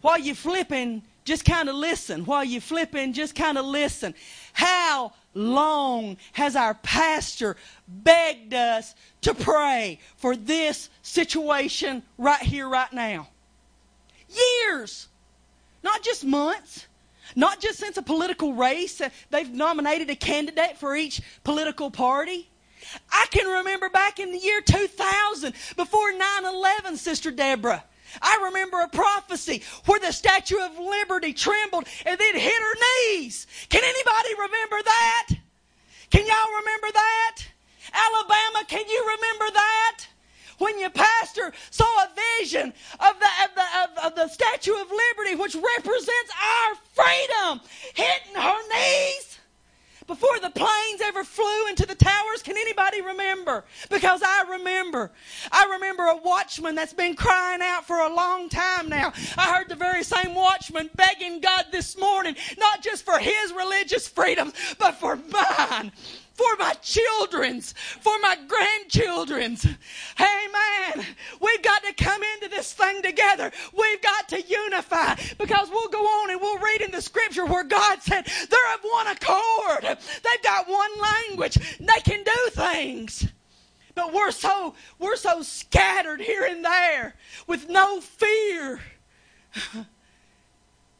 While 0.00 0.18
you're 0.18 0.34
flipping, 0.34 1.02
just 1.24 1.44
kind 1.44 1.68
of 1.68 1.74
listen. 1.74 2.24
While 2.24 2.44
you're 2.44 2.60
flipping, 2.60 3.12
just 3.12 3.34
kind 3.34 3.58
of 3.58 3.64
listen. 3.64 4.14
How 4.52 5.12
long 5.34 6.16
has 6.32 6.56
our 6.56 6.74
pastor 6.74 7.56
begged 7.86 8.54
us 8.54 8.94
to 9.22 9.34
pray 9.34 10.00
for 10.16 10.36
this 10.36 10.90
situation 11.02 12.02
right 12.18 12.42
here, 12.42 12.68
right 12.68 12.92
now? 12.92 13.28
Years. 14.28 15.08
Not 15.82 16.02
just 16.02 16.24
months. 16.24 16.86
Not 17.36 17.60
just 17.60 17.78
since 17.78 17.96
a 17.96 18.02
political 18.02 18.54
race, 18.54 19.00
uh, 19.00 19.08
they've 19.30 19.48
nominated 19.48 20.10
a 20.10 20.16
candidate 20.16 20.76
for 20.78 20.96
each 20.96 21.22
political 21.44 21.90
party. 21.90 22.49
I 23.12 23.26
can 23.30 23.46
remember 23.46 23.88
back 23.88 24.18
in 24.18 24.32
the 24.32 24.38
year 24.38 24.60
2000, 24.60 25.52
before 25.76 26.12
9 26.12 26.44
11, 26.44 26.96
Sister 26.96 27.30
Deborah. 27.30 27.84
I 28.20 28.40
remember 28.44 28.80
a 28.80 28.88
prophecy 28.88 29.62
where 29.86 30.00
the 30.00 30.12
Statue 30.12 30.58
of 30.58 30.78
Liberty 30.78 31.32
trembled 31.32 31.84
and 32.04 32.18
then 32.18 32.34
hit 32.34 32.60
her 32.60 32.74
knees. 33.14 33.46
Can 33.68 33.82
anybody 33.84 34.34
remember 34.34 34.82
that? 34.82 35.28
Can 36.10 36.26
y'all 36.26 36.58
remember 36.58 36.88
that? 36.92 37.36
Alabama, 37.92 38.64
can 38.66 38.88
you 38.88 39.00
remember 39.00 39.52
that? 39.54 40.06
When 40.58 40.78
your 40.78 40.90
pastor 40.90 41.52
saw 41.70 41.84
a 41.84 42.08
vision 42.38 42.74
of 43.00 43.14
the, 43.18 43.30
of 43.44 43.54
the, 43.54 43.64
of, 43.82 44.12
of 44.12 44.14
the 44.16 44.28
Statue 44.28 44.74
of 44.74 44.88
Liberty, 44.90 45.36
which 45.36 45.54
represents 45.54 46.32
our 46.42 46.74
freedom, 46.92 47.60
hitting 47.94 48.34
her 48.34 48.58
knees 48.68 49.29
before 50.10 50.40
the 50.40 50.50
planes 50.50 51.00
ever 51.04 51.22
flew 51.22 51.68
into 51.68 51.86
the 51.86 51.94
towers? 51.94 52.42
Can 52.42 52.56
anybody 52.56 53.00
remember? 53.00 53.64
Because 53.88 54.22
I 54.24 54.44
remember. 54.50 55.12
I 55.52 55.68
remember 55.72 56.02
a 56.02 56.16
watchman 56.16 56.74
that's 56.74 56.92
been 56.92 57.14
crying 57.14 57.60
out 57.62 57.86
for 57.86 58.00
a 58.00 58.12
long 58.12 58.48
time 58.48 58.88
now. 58.88 59.12
I 59.38 59.54
heard 59.54 59.68
the 59.68 59.76
very 59.76 60.02
same 60.02 60.34
watchman 60.34 60.90
begging 60.96 61.40
God 61.40 61.66
this 61.70 61.96
morning, 61.96 62.34
not 62.58 62.82
just 62.82 63.04
for 63.04 63.18
his 63.18 63.52
religious 63.52 64.08
freedoms, 64.08 64.52
but 64.80 64.96
for 64.96 65.16
mine 65.16 65.92
for 66.40 66.56
my 66.58 66.72
children's, 66.80 67.74
for 68.00 68.18
my 68.20 68.34
grandchildren's. 68.48 69.66
Amen. 70.18 71.06
We've 71.38 71.62
got 71.62 71.82
to 71.84 71.92
come 71.92 72.22
into 72.34 72.48
this 72.48 72.72
thing 72.72 73.02
together. 73.02 73.52
We've 73.76 74.00
got 74.00 74.28
to 74.30 74.40
unify 74.40 75.16
because 75.38 75.68
we'll 75.70 75.88
go 75.88 76.02
on 76.02 76.30
and 76.30 76.40
we'll 76.40 76.58
read 76.58 76.80
in 76.80 76.92
the 76.92 77.02
scripture 77.02 77.44
where 77.44 77.64
God 77.64 78.02
said 78.02 78.24
they're 78.24 78.74
of 78.74 78.80
one 78.82 79.06
accord. 79.08 79.82
They've 79.82 80.42
got 80.42 80.66
one 80.66 80.90
language. 81.28 81.56
They 81.78 82.00
can 82.04 82.24
do 82.24 82.50
things. 82.52 83.28
But 83.94 84.14
we're 84.14 84.30
so 84.30 84.74
we're 84.98 85.16
so 85.16 85.42
scattered 85.42 86.22
here 86.22 86.44
and 86.44 86.64
there 86.64 87.16
with 87.46 87.68
no 87.68 88.00
fear 88.00 88.80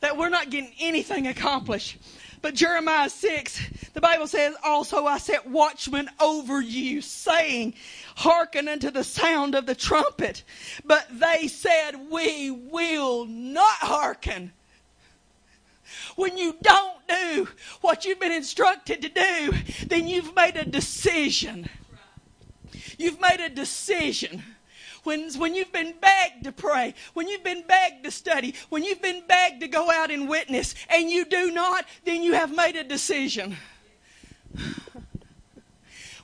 that 0.01 0.19
we're 0.19 0.29
not 0.29 0.51
getting 0.51 0.75
anything 0.81 1.29
accomplished. 1.29 1.97
But 2.43 2.55
Jeremiah 2.55 3.11
6, 3.11 3.91
the 3.93 4.01
Bible 4.01 4.27
says, 4.27 4.55
Also 4.65 5.05
I 5.05 5.19
set 5.19 5.47
watchmen 5.47 6.09
over 6.19 6.61
you, 6.61 7.03
saying, 7.03 7.75
Hearken 8.17 8.67
unto 8.69 8.91
the 8.91 9.05
sound 9.05 9.55
of 9.55 9.67
the 9.67 9.75
trumpet. 9.75 10.43
But 10.85 11.07
they 11.13 11.49
said, 11.49 12.11
We 12.11 12.51
will 12.51 13.27
not 13.27 13.79
hearken. 13.81 14.53
When 16.17 16.39
you 16.39 16.57
don't 16.63 17.07
do 17.09 17.49
what 17.81 18.05
you've 18.05 18.21
been 18.21 18.33
instructed 18.33 19.03
to 19.03 19.09
do, 19.09 19.53
then 19.87 20.09
you've 20.09 20.35
made 20.35 20.57
a 20.57 20.65
decision. 20.65 21.69
You've 22.97 23.21
made 23.21 23.41
a 23.41 23.49
decision 23.49 24.43
when, 25.05 25.31
when 25.35 25.55
you've 25.55 25.73
been 25.73 25.95
begged 26.01 26.45
to 26.45 26.53
pray, 26.53 26.95
when 27.15 27.29
you've 27.29 27.45
been 27.45 27.65
begged 27.67 28.05
to 28.05 28.11
study, 28.11 28.55
when 28.69 28.85
you've 28.85 29.03
been 29.03 29.23
begged 29.27 29.61
to 29.61 29.69
go 29.69 29.91
out 29.91 30.11
and 30.11 30.29
witness, 30.29 30.75
and 30.89 31.11
you 31.11 31.25
do 31.25 31.51
not, 31.51 31.85
then 32.05 32.23
you 32.23 32.35
have 32.35 32.55
made 32.55 32.77
a 32.77 32.85
decision. 32.85 33.57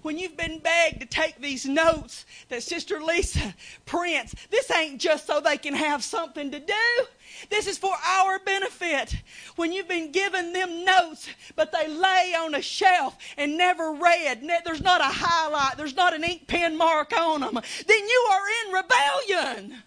When 0.07 0.17
you've 0.17 0.37
been 0.37 0.61
begged 0.61 1.01
to 1.01 1.07
take 1.07 1.41
these 1.41 1.67
notes 1.67 2.27
that 2.49 2.63
Sister 2.63 3.01
Lisa 3.01 3.53
prints, 3.87 4.37
this 4.51 4.71
ain't 4.71 5.01
just 5.01 5.27
so 5.27 5.41
they 5.41 5.59
can 5.59 5.75
have 5.75 6.05
something 6.05 6.53
to 6.53 6.61
do. 6.61 7.05
This 7.51 7.67
is 7.67 7.77
for 7.77 7.93
our 8.07 8.39
benefit. 8.39 9.17
When 9.57 9.73
you've 9.73 9.89
been 9.89 10.13
given 10.13 10.53
them 10.53 10.85
notes, 10.85 11.29
but 11.57 11.73
they 11.73 11.89
lay 11.89 12.37
on 12.39 12.55
a 12.55 12.63
shelf 12.63 13.19
and 13.37 13.59
never 13.59 13.95
read, 13.95 14.49
there's 14.65 14.81
not 14.81 15.01
a 15.01 15.11
highlight, 15.11 15.77
there's 15.77 15.97
not 15.97 16.15
an 16.15 16.23
ink 16.23 16.47
pen 16.47 16.79
mark 16.79 17.13
on 17.13 17.41
them, 17.41 17.55
then 17.55 18.09
you 18.09 18.29
are 18.31 18.43
in 18.65 18.73
rebellion. 18.75 19.83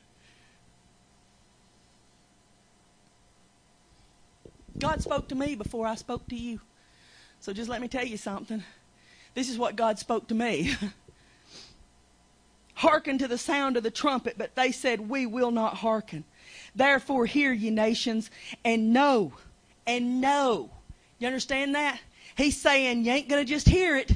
God 4.80 5.02
spoke 5.02 5.30
to 5.30 5.36
me 5.36 5.56
before 5.56 5.88
I 5.88 5.96
spoke 5.96 6.28
to 6.28 6.36
you. 6.36 6.60
So 7.40 7.54
just 7.54 7.70
let 7.70 7.80
me 7.80 7.88
tell 7.88 8.06
you 8.06 8.18
something. 8.18 8.66
This 9.34 9.50
is 9.50 9.58
what 9.58 9.76
God 9.76 10.00
spoke 10.00 10.28
to 10.28 10.36
me. 10.36 10.76
hearken 12.80 13.18
to 13.18 13.28
the 13.28 13.38
sound 13.38 13.76
of 13.76 13.84
the 13.84 13.92
trumpet, 13.92 14.36
but 14.38 14.56
they 14.56 14.72
said, 14.72 15.10
We 15.10 15.26
will 15.26 15.52
not 15.52 15.76
hearken. 15.76 16.24
Therefore, 16.74 17.26
hear 17.26 17.52
ye 17.52 17.70
nations 17.70 18.32
and 18.63 18.94
know, 18.94 19.34
and 19.86 20.22
know. 20.22 20.70
You 21.20 21.28
understand 21.28 21.76
that? 21.76 22.00
He's 22.38 22.60
saying 22.60 23.04
you 23.04 23.12
ain't 23.12 23.28
going 23.28 23.46
to 23.46 23.50
just 23.50 23.68
hear 23.68 23.98
it, 23.98 24.12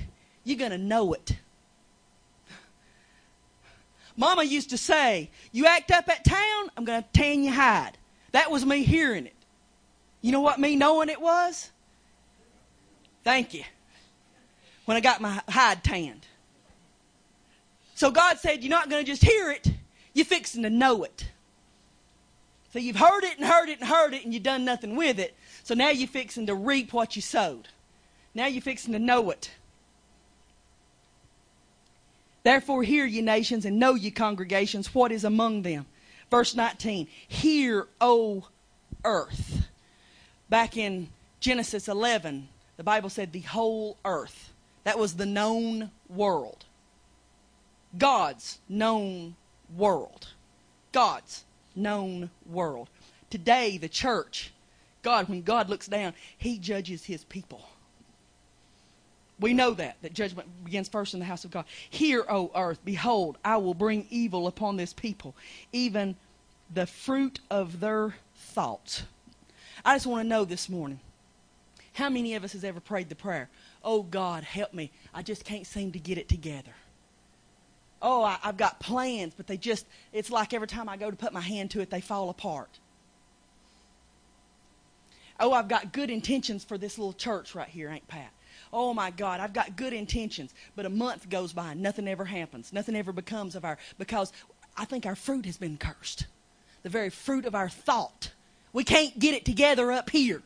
you're 0.46 0.58
going 0.58 0.72
to 0.72 0.78
know 0.78 1.12
it. 1.12 1.36
Mama 4.16 4.44
used 4.44 4.70
to 4.70 4.78
say, 4.78 5.30
You 5.52 5.66
act 5.66 5.92
up 5.92 6.08
at 6.08 6.24
town, 6.24 6.72
I'm 6.78 6.86
going 6.86 7.04
to 7.04 7.10
tan 7.12 7.44
your 7.44 7.54
hide. 7.54 7.98
That 8.32 8.50
was 8.50 8.66
me 8.66 8.84
hearing 8.84 9.26
it. 9.26 9.36
You 10.22 10.32
know 10.32 10.42
what 10.42 10.58
me 10.58 10.78
knowing 10.78 11.10
it 11.10 11.20
was? 11.20 11.70
Thank 13.26 13.54
you. 13.54 13.64
When 14.86 14.98
I 14.98 15.00
got 15.00 15.22
my 15.22 15.42
hide 15.48 15.84
tanned. 15.84 16.28
So 17.96 18.12
God 18.12 18.38
said, 18.40 18.64
You're 18.64 18.70
not 18.70 18.90
going 18.90 19.04
to 19.04 19.10
just 19.10 19.24
hear 19.24 19.52
it, 19.52 19.72
you're 20.14 20.26
fixing 20.26 20.64
to 20.64 20.70
know 20.70 21.04
it. 21.04 21.28
So 22.72 22.80
you've 22.80 22.96
heard 22.96 23.24
it 23.24 23.38
and 23.38 23.46
heard 23.46 23.70
it 23.70 23.80
and 23.80 23.88
heard 23.88 24.14
it, 24.14 24.26
and 24.26 24.34
you've 24.34 24.44
done 24.44 24.66
nothing 24.66 24.96
with 24.96 25.20
it. 25.20 25.36
So 25.64 25.76
now 25.76 25.90
you're 25.90 26.08
fixing 26.08 26.48
to 26.48 26.56
reap 26.56 26.92
what 26.92 27.16
you 27.16 27.22
sowed. 27.22 27.68
Now 28.34 28.48
you're 28.48 28.64
fixing 28.64 28.94
to 28.94 29.00
know 29.00 29.30
it. 29.30 29.52
Therefore, 32.42 32.84
hear 32.84 33.06
ye 33.06 33.22
nations 33.22 33.64
and 33.64 33.80
know 33.80 33.94
ye 33.94 34.12
congregations 34.12 34.94
what 34.94 35.12
is 35.12 35.24
among 35.24 35.62
them. 35.62 35.86
Verse 36.30 36.56
19 36.56 37.08
Hear, 37.28 37.88
O 38.02 38.48
earth. 39.06 39.68
Back 40.50 40.76
in 40.76 41.10
Genesis 41.40 41.88
11, 41.88 42.48
the 42.78 42.84
Bible 42.84 43.10
said 43.10 43.32
the 43.32 43.42
whole 43.42 43.98
earth. 44.04 44.53
That 44.84 45.00
was 45.00 45.16
the 45.16 45.26
known 45.26 45.92
world. 46.10 46.66
God's 47.98 48.60
known 48.68 49.36
world. 49.76 50.28
God's 50.92 51.44
known 51.76 52.30
world. 52.46 52.90
Today, 53.30 53.78
the 53.78 53.90
church, 53.90 54.52
God, 55.02 55.30
when 55.30 55.42
God 55.42 55.70
looks 55.70 55.88
down, 55.88 56.14
He 56.38 56.60
judges 56.60 57.06
His 57.06 57.24
people. 57.24 57.68
We 59.40 59.54
know 59.54 59.72
that, 59.74 59.98
that 60.02 60.14
judgment 60.14 60.48
begins 60.64 60.88
first 60.88 61.14
in 61.14 61.20
the 61.20 61.26
house 61.26 61.44
of 61.44 61.52
God. 61.52 61.66
Hear, 61.90 62.24
O 62.30 62.52
earth, 62.56 62.80
behold, 62.86 63.38
I 63.44 63.58
will 63.58 63.74
bring 63.74 64.08
evil 64.10 64.48
upon 64.48 64.78
this 64.78 64.94
people, 64.94 65.36
even 65.72 66.16
the 66.74 66.86
fruit 66.86 67.40
of 67.50 67.80
their 67.80 68.16
thoughts. 68.36 69.04
I 69.84 69.96
just 69.96 70.06
want 70.06 70.24
to 70.24 70.30
know 70.30 70.46
this 70.46 70.70
morning 70.70 71.00
how 71.94 72.10
many 72.10 72.36
of 72.36 72.44
us 72.44 72.54
has 72.54 72.64
ever 72.64 72.80
prayed 72.80 73.10
the 73.10 73.16
prayer, 73.16 73.50
Oh 73.84 74.04
God, 74.04 74.44
help 74.44 74.74
me. 74.74 74.92
I 75.14 75.22
just 75.22 75.44
can't 75.46 75.68
seem 75.68 75.92
to 75.92 76.00
get 76.00 76.18
it 76.18 76.30
together. 76.30 76.74
Oh, 78.02 78.24
I, 78.24 78.38
have 78.42 78.58
got 78.58 78.80
plans, 78.80 79.34
but 79.36 79.48
they 79.48 79.56
just, 79.56 79.86
it's 80.12 80.30
like 80.30 80.54
every 80.54 80.68
time 80.68 80.90
I 80.90 80.98
go 80.98 81.10
to 81.10 81.16
put 81.16 81.32
my 81.32 81.42
hand 81.42 81.72
to 81.72 81.82
it, 81.82 81.90
they 81.90 82.02
fall 82.02 82.30
apart. 82.30 82.80
Oh, 85.40 85.54
I've 85.54 85.70
got 85.70 85.94
good 85.94 86.10
intentions 86.10 86.64
for 86.64 86.78
this 86.78 86.98
little 86.98 87.14
church 87.14 87.56
right 87.56 87.70
here, 87.70 87.90
ain't 87.90 88.08
Pat? 88.08 88.32
oh 88.74 88.94
my 88.94 89.12
God, 89.12 89.40
I've 89.40 89.54
got 89.54 89.76
good 89.76 89.94
intentions. 89.94 90.54
But 90.76 90.86
a 90.86 90.90
month 90.90 91.30
goes 91.30 91.54
by, 91.54 91.72
and 91.72 91.82
nothing 91.82 92.08
ever 92.08 92.26
happens. 92.26 92.74
Nothing 92.74 92.96
ever 92.96 93.14
becomes 93.14 93.56
of 93.56 93.64
our, 93.64 93.78
because 93.98 94.34
I 94.76 94.86
think 94.86 95.06
our 95.06 95.16
fruit 95.16 95.46
has 95.46 95.58
been 95.58 95.78
cursed. 95.78 96.26
The 96.82 96.90
very 96.90 97.10
fruit 97.10 97.46
of 97.46 97.56
our 97.56 97.70
thought. 97.70 98.32
We 98.74 98.84
can't 98.84 99.18
get 99.20 99.36
it 99.36 99.46
together 99.46 99.92
up 99.92 100.10
here. 100.10 100.42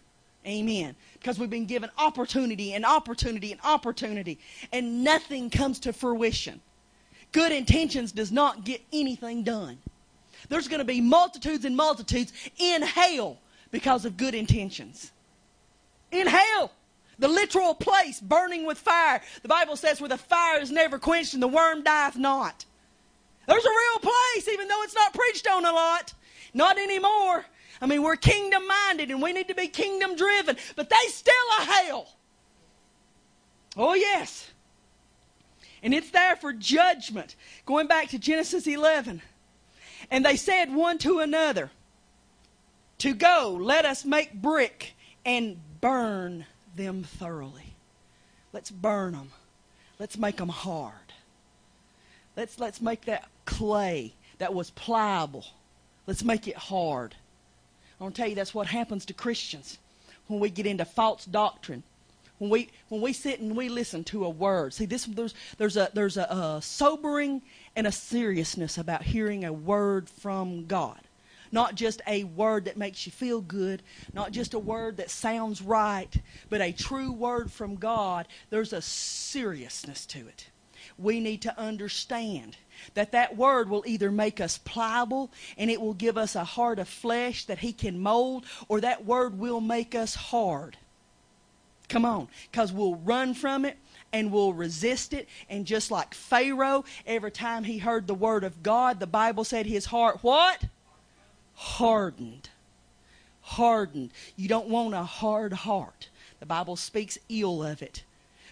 Amen. 0.45 0.95
Because 1.13 1.39
we've 1.39 1.50
been 1.50 1.65
given 1.65 1.89
opportunity 1.97 2.73
and 2.73 2.86
opportunity 2.86 3.52
and 3.52 3.60
opportunity, 3.63 4.39
and 4.71 5.04
nothing 5.04 5.50
comes 5.50 5.80
to 5.82 5.93
fruition. 5.93 6.62
Good 7.32 7.52
intentions 7.52 8.12
does 8.12 8.32
not 8.32 8.63
get 8.63 8.82
anything 8.93 9.43
done. 9.43 9.78
There's 10.50 10.67
going 10.67 10.80
to 10.80 10.86
be 10.86 11.02
multitudes 11.02 11.65
and 11.65 11.76
multitudes 11.76 12.32
in 12.58 12.82
hell 12.82 13.39
because 13.71 14.06
of 14.06 14.15
good 14.15 14.36
intentions. 14.36 15.12
In 16.12 16.28
hell 16.28 16.71
the 17.19 17.28
literal 17.28 17.73
place 17.73 18.19
burning 18.19 18.65
with 18.65 18.78
fire. 18.78 19.21
The 19.41 19.47
Bible 19.47 19.76
says 19.76 20.00
where 20.00 20.10
the 20.10 20.17
fire 20.17 20.60
is 20.60 20.71
never 20.71 21.00
quenched 21.00 21.34
and 21.34 21.41
the 21.41 21.47
worm 21.47 21.84
dieth 21.84 22.15
not. 22.15 22.65
There's 23.47 23.65
a 23.65 23.69
real 23.69 24.00
place, 24.00 24.47
even 24.50 24.67
though 24.67 24.84
it's 24.84 24.95
not 24.95 25.13
preached 25.13 25.47
on 25.47 25.65
a 25.65 25.71
lot. 25.71 26.13
Not 26.54 26.78
anymore. 26.78 27.45
I 27.81 27.85
mean, 27.85 28.01
we're 28.01 28.15
kingdom 28.15 28.67
minded 28.67 29.11
and 29.11 29.21
we 29.21 29.33
need 29.33 29.47
to 29.49 29.55
be 29.55 29.67
kingdom 29.67 30.15
driven, 30.15 30.57
but 30.75 30.89
they 30.89 31.09
still 31.09 31.33
a 31.59 31.63
hell. 31.63 32.07
Oh, 33.75 33.93
yes. 33.93 34.49
And 35.83 35.93
it's 35.93 36.09
there 36.09 36.35
for 36.35 36.53
judgment. 36.53 37.35
Going 37.65 37.87
back 37.87 38.09
to 38.09 38.19
Genesis 38.19 38.65
11. 38.65 39.21
And 40.09 40.25
they 40.25 40.35
said 40.35 40.73
one 40.73 40.97
to 40.99 41.19
another, 41.19 41.69
To 42.99 43.13
go, 43.13 43.57
let 43.59 43.85
us 43.85 44.05
make 44.05 44.33
brick 44.33 44.95
and 45.25 45.57
burn 45.81 46.45
them 46.75 47.03
thoroughly. 47.03 47.75
Let's 48.53 48.71
burn 48.71 49.13
them. 49.13 49.31
Let's 49.99 50.17
make 50.17 50.37
them 50.37 50.49
hard. 50.49 50.93
Let's, 52.35 52.59
let's 52.59 52.81
make 52.81 53.05
that 53.05 53.27
clay 53.45 54.13
that 54.37 54.53
was 54.53 54.69
pliable. 54.71 55.45
Let's 56.05 56.23
make 56.23 56.47
it 56.47 56.55
hard. 56.55 57.15
I 57.99 58.03
want 58.03 58.15
to 58.15 58.21
tell 58.21 58.29
you 58.29 58.36
that's 58.36 58.53
what 58.53 58.67
happens 58.67 59.05
to 59.05 59.13
Christians 59.13 59.77
when 60.27 60.39
we 60.39 60.49
get 60.49 60.65
into 60.65 60.86
false 60.86 61.25
doctrine. 61.25 61.83
When 62.38 62.51
we 62.51 62.69
when 62.89 63.01
we 63.01 63.13
sit 63.13 63.39
and 63.39 63.57
we 63.57 63.67
listen 63.67 64.03
to 64.05 64.25
a 64.25 64.29
word. 64.29 64.73
See, 64.73 64.86
this 64.86 65.05
there's 65.05 65.33
there's 65.57 65.75
a 65.75 65.89
there's 65.93 66.17
a, 66.17 66.23
a 66.23 66.60
sobering 66.62 67.41
and 67.75 67.88
a 67.88 67.91
seriousness 67.91 68.77
about 68.77 69.03
hearing 69.03 69.43
a 69.43 69.51
word 69.51 70.07
from 70.10 70.67
God. 70.67 70.99
Not 71.51 71.75
just 71.75 72.01
a 72.05 72.25
word 72.25 72.65
that 72.65 72.77
makes 72.77 73.05
you 73.05 73.12
feel 73.12 73.41
good, 73.41 73.81
not 74.13 74.31
just 74.31 74.53
a 74.53 74.60
word 74.60 74.97
that 74.97 75.10
sounds 75.10 75.62
right, 75.62 76.13
but 76.49 76.62
a 76.62 76.73
true 76.73 77.12
word 77.12 77.51
from 77.51 77.75
God. 77.75 78.27
There's 78.49 78.73
a 78.73 78.81
seriousness 78.81 80.05
to 80.07 80.19
it. 80.27 80.49
We 80.97 81.19
need 81.19 81.41
to 81.43 81.60
understand 81.60 82.57
that 82.93 83.12
that 83.12 83.38
word 83.38 83.69
will 83.69 83.83
either 83.86 84.12
make 84.12 84.39
us 84.41 84.57
pliable 84.57 85.31
and 85.57 85.69
it 85.69 85.81
will 85.81 85.93
give 85.93 86.17
us 86.17 86.36
a 86.36 86.43
heart 86.43 86.79
of 86.79 86.88
flesh 86.88 87.45
that 87.45 87.60
he 87.60 87.73
can 87.73 87.99
mold 87.99 88.45
or 88.67 88.81
that 88.81 89.05
word 89.05 89.38
will 89.38 89.62
make 89.62 89.95
us 89.95 90.15
hard 90.15 90.77
come 91.89 92.03
on 92.03 92.27
because 92.51 92.73
we'll 92.73 92.95
run 92.95 93.33
from 93.33 93.63
it 93.63 93.77
and 94.12 94.29
we'll 94.29 94.51
resist 94.51 95.13
it 95.13 95.27
and 95.49 95.65
just 95.65 95.89
like 95.89 96.13
pharaoh 96.13 96.83
every 97.05 97.31
time 97.31 97.63
he 97.63 97.77
heard 97.77 98.05
the 98.05 98.13
word 98.13 98.43
of 98.43 98.62
god 98.62 98.99
the 98.99 99.07
bible 99.07 99.45
said 99.45 99.65
his 99.65 99.86
heart 99.86 100.19
what 100.21 100.65
hardened. 101.57 102.49
Hardened. 103.41 104.12
You 104.36 104.47
don't 104.47 104.67
want 104.67 104.93
a 104.93 105.03
hard 105.03 105.53
heart. 105.53 106.10
The 106.39 106.45
Bible 106.45 106.75
speaks 106.75 107.17
ill 107.29 107.63
of 107.63 107.81
it. 107.81 108.03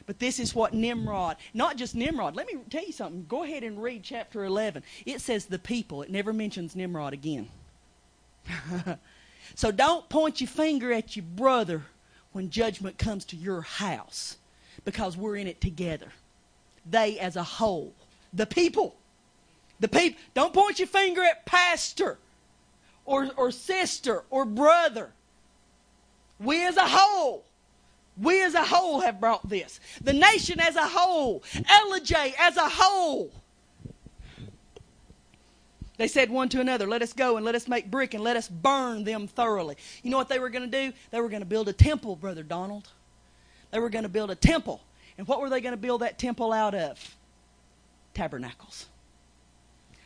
But 0.06 0.20
this 0.20 0.39
is 0.39 0.54
what 0.54 0.74
Nimrod, 0.74 1.38
not 1.54 1.78
just 1.78 1.96
Nimrod, 1.96 2.36
let 2.36 2.48
me 2.48 2.60
tell 2.70 2.86
you 2.86 2.91
something. 2.91 3.26
Go 3.28 3.44
ahead 3.44 3.63
and 3.63 3.82
read 3.82 4.04
chapter 4.04 4.46
11. 4.46 4.84
It 5.06 5.20
says 5.22 5.46
the 5.46 5.58
people, 5.58 6.04
it 6.04 6.12
never 6.12 6.32
mentions 6.32 6.76
Nimrod 6.76 7.13
again. 7.13 7.50
so 9.56 9.72
don't 9.72 10.08
point 10.10 10.41
your 10.41 10.48
finger 10.48 10.94
at 10.94 11.15
your 11.15 11.26
brother 11.36 11.84
when 12.34 12.50
judgment 12.50 12.98
comes 12.98 13.26
to 13.26 13.36
your 13.36 13.62
house 13.62 14.38
because 14.84 15.18
we're 15.18 15.38
in 15.38 15.48
it 15.48 15.60
together. 15.60 16.10
They 16.86 17.18
as 17.20 17.36
a 17.36 17.44
whole. 17.44 17.94
The 18.34 18.46
people. 18.46 18.96
The 19.80 19.88
people. 19.88 20.20
Don't 20.34 20.54
point 20.54 20.78
your 20.78 20.88
finger 20.88 21.24
at 21.24 21.46
pastor 21.46 22.20
or, 23.06 23.30
or 23.38 23.52
sister 23.52 24.24
or 24.30 24.46
brother. 24.46 25.12
We 26.39 26.65
as 26.65 26.78
a 26.78 26.86
whole, 26.86 27.46
we 28.17 28.43
as 28.43 28.54
a 28.54 28.63
whole 28.63 29.01
have 29.01 29.19
brought 29.19 29.47
this. 29.47 29.80
The 30.01 30.13
nation 30.13 30.60
as 30.60 30.75
a 30.75 30.88
whole, 30.88 31.41
Ellijay 31.54 32.34
as 32.39 32.58
a 32.58 32.69
whole. 32.69 33.32
They 35.97 36.08
said 36.08 36.30
one 36.30 36.49
to 36.49 36.60
another, 36.60 36.88
Let 36.88 37.01
us 37.01 37.13
go 37.13 37.38
and 37.38 37.45
let 37.45 37.56
us 37.56 37.67
make 37.67 37.89
brick 37.89 38.13
and 38.13 38.23
let 38.23 38.36
us 38.36 38.49
burn 38.49 39.04
them 39.04 39.28
thoroughly. 39.28 39.78
You 40.04 40.12
know 40.12 40.17
what 40.17 40.30
they 40.30 40.39
were 40.39 40.49
going 40.49 40.69
to 40.69 40.89
do? 40.89 40.93
They 41.12 41.21
were 41.21 41.30
going 41.30 41.41
to 41.41 41.47
build 41.47 41.69
a 41.69 41.73
temple, 41.73 42.15
Brother 42.15 42.43
Donald. 42.43 42.89
They 43.71 43.80
were 43.80 43.89
going 43.89 44.04
to 44.04 44.10
build 44.10 44.32
a 44.32 44.36
temple. 44.36 44.82
And 45.17 45.28
what 45.28 45.39
were 45.39 45.49
they 45.49 45.62
going 45.62 45.73
to 45.73 45.78
build 45.78 46.01
that 46.01 46.19
temple 46.19 46.51
out 46.51 46.75
of? 46.75 47.15
Tabernacles. 48.13 48.88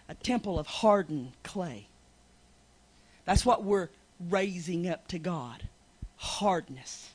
A 0.07 0.15
temple 0.15 0.59
of 0.59 0.67
hardened 0.67 1.31
clay. 1.43 1.87
That's 3.25 3.45
what 3.45 3.63
we're 3.63 3.89
raising 4.19 4.87
up 4.87 5.07
to 5.09 5.19
God 5.19 5.63
hardness. 6.19 7.11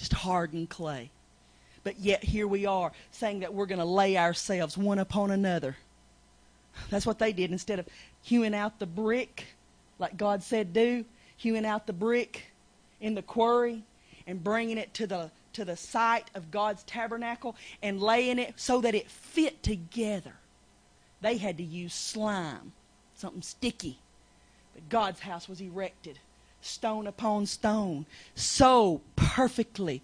Just 0.00 0.14
hardened 0.14 0.70
clay. 0.70 1.10
But 1.84 1.98
yet 1.98 2.24
here 2.24 2.48
we 2.48 2.64
are 2.64 2.90
saying 3.10 3.40
that 3.40 3.52
we're 3.52 3.66
going 3.66 3.80
to 3.80 3.84
lay 3.84 4.16
ourselves 4.16 4.78
one 4.78 4.98
upon 4.98 5.30
another. 5.30 5.76
That's 6.88 7.04
what 7.04 7.18
they 7.18 7.34
did. 7.34 7.50
Instead 7.50 7.78
of 7.78 7.86
hewing 8.22 8.54
out 8.54 8.78
the 8.78 8.86
brick, 8.86 9.44
like 9.98 10.16
God 10.16 10.42
said 10.42 10.72
do, 10.72 11.04
hewing 11.36 11.66
out 11.66 11.86
the 11.86 11.92
brick 11.92 12.46
in 12.98 13.14
the 13.14 13.20
quarry 13.20 13.82
and 14.26 14.42
bringing 14.42 14.78
it 14.78 14.94
to 14.94 15.06
the 15.06 15.30
to 15.52 15.66
the 15.66 15.76
site 15.76 16.30
of 16.34 16.50
God's 16.50 16.82
tabernacle 16.84 17.54
and 17.82 18.00
laying 18.00 18.38
it 18.38 18.54
so 18.56 18.80
that 18.80 18.94
it 18.94 19.10
fit 19.10 19.62
together. 19.62 20.32
They 21.20 21.36
had 21.36 21.58
to 21.58 21.62
use 21.62 21.92
slime, 21.92 22.72
something 23.16 23.42
sticky 23.42 23.98
but 24.74 24.88
God's 24.88 25.20
house 25.20 25.48
was 25.48 25.60
erected, 25.60 26.18
stone 26.60 27.06
upon 27.06 27.46
stone, 27.46 28.06
so 28.34 29.00
perfectly 29.16 30.02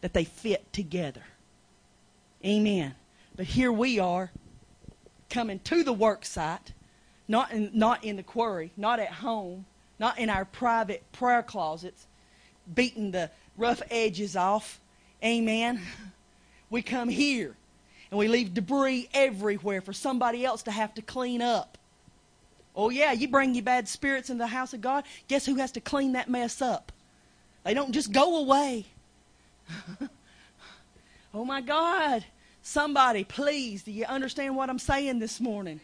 that 0.00 0.12
they 0.14 0.24
fit 0.24 0.72
together. 0.72 1.22
Amen. 2.44 2.94
But 3.36 3.46
here 3.46 3.72
we 3.72 3.98
are. 3.98 4.30
coming 5.30 5.58
to 5.60 5.82
the 5.84 5.92
work 5.92 6.24
site, 6.24 6.72
not 7.28 7.50
in, 7.52 7.70
not 7.74 8.02
in 8.04 8.16
the 8.16 8.22
quarry, 8.22 8.72
not 8.76 8.98
at 8.98 9.12
home, 9.12 9.66
not 9.98 10.18
in 10.18 10.30
our 10.30 10.44
private 10.44 11.02
prayer 11.12 11.42
closets, 11.42 12.06
beating 12.74 13.10
the 13.10 13.30
rough 13.56 13.82
edges 13.90 14.36
off. 14.36 14.80
Amen. 15.24 15.80
We 16.70 16.82
come 16.82 17.08
here 17.08 17.56
and 18.10 18.18
we 18.18 18.28
leave 18.28 18.52
debris 18.52 19.08
everywhere 19.14 19.80
for 19.80 19.94
somebody 19.94 20.44
else 20.44 20.62
to 20.64 20.70
have 20.70 20.92
to 20.96 21.02
clean 21.02 21.40
up. 21.40 21.78
Oh, 22.78 22.90
yeah, 22.90 23.10
you 23.10 23.26
bring 23.26 23.56
your 23.56 23.64
bad 23.64 23.88
spirits 23.88 24.30
in 24.30 24.38
the 24.38 24.46
house 24.46 24.72
of 24.72 24.80
God. 24.80 25.02
Guess 25.26 25.44
who 25.46 25.56
has 25.56 25.72
to 25.72 25.80
clean 25.80 26.12
that 26.12 26.30
mess 26.30 26.62
up? 26.62 26.92
They 27.64 27.74
don't 27.74 27.90
just 27.90 28.12
go 28.12 28.36
away. 28.36 28.86
oh, 31.34 31.44
my 31.44 31.60
God. 31.60 32.24
Somebody, 32.62 33.24
please, 33.24 33.82
do 33.82 33.90
you 33.90 34.04
understand 34.04 34.54
what 34.54 34.70
I'm 34.70 34.78
saying 34.78 35.18
this 35.18 35.40
morning? 35.40 35.80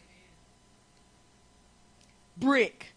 Brick, 2.36 2.94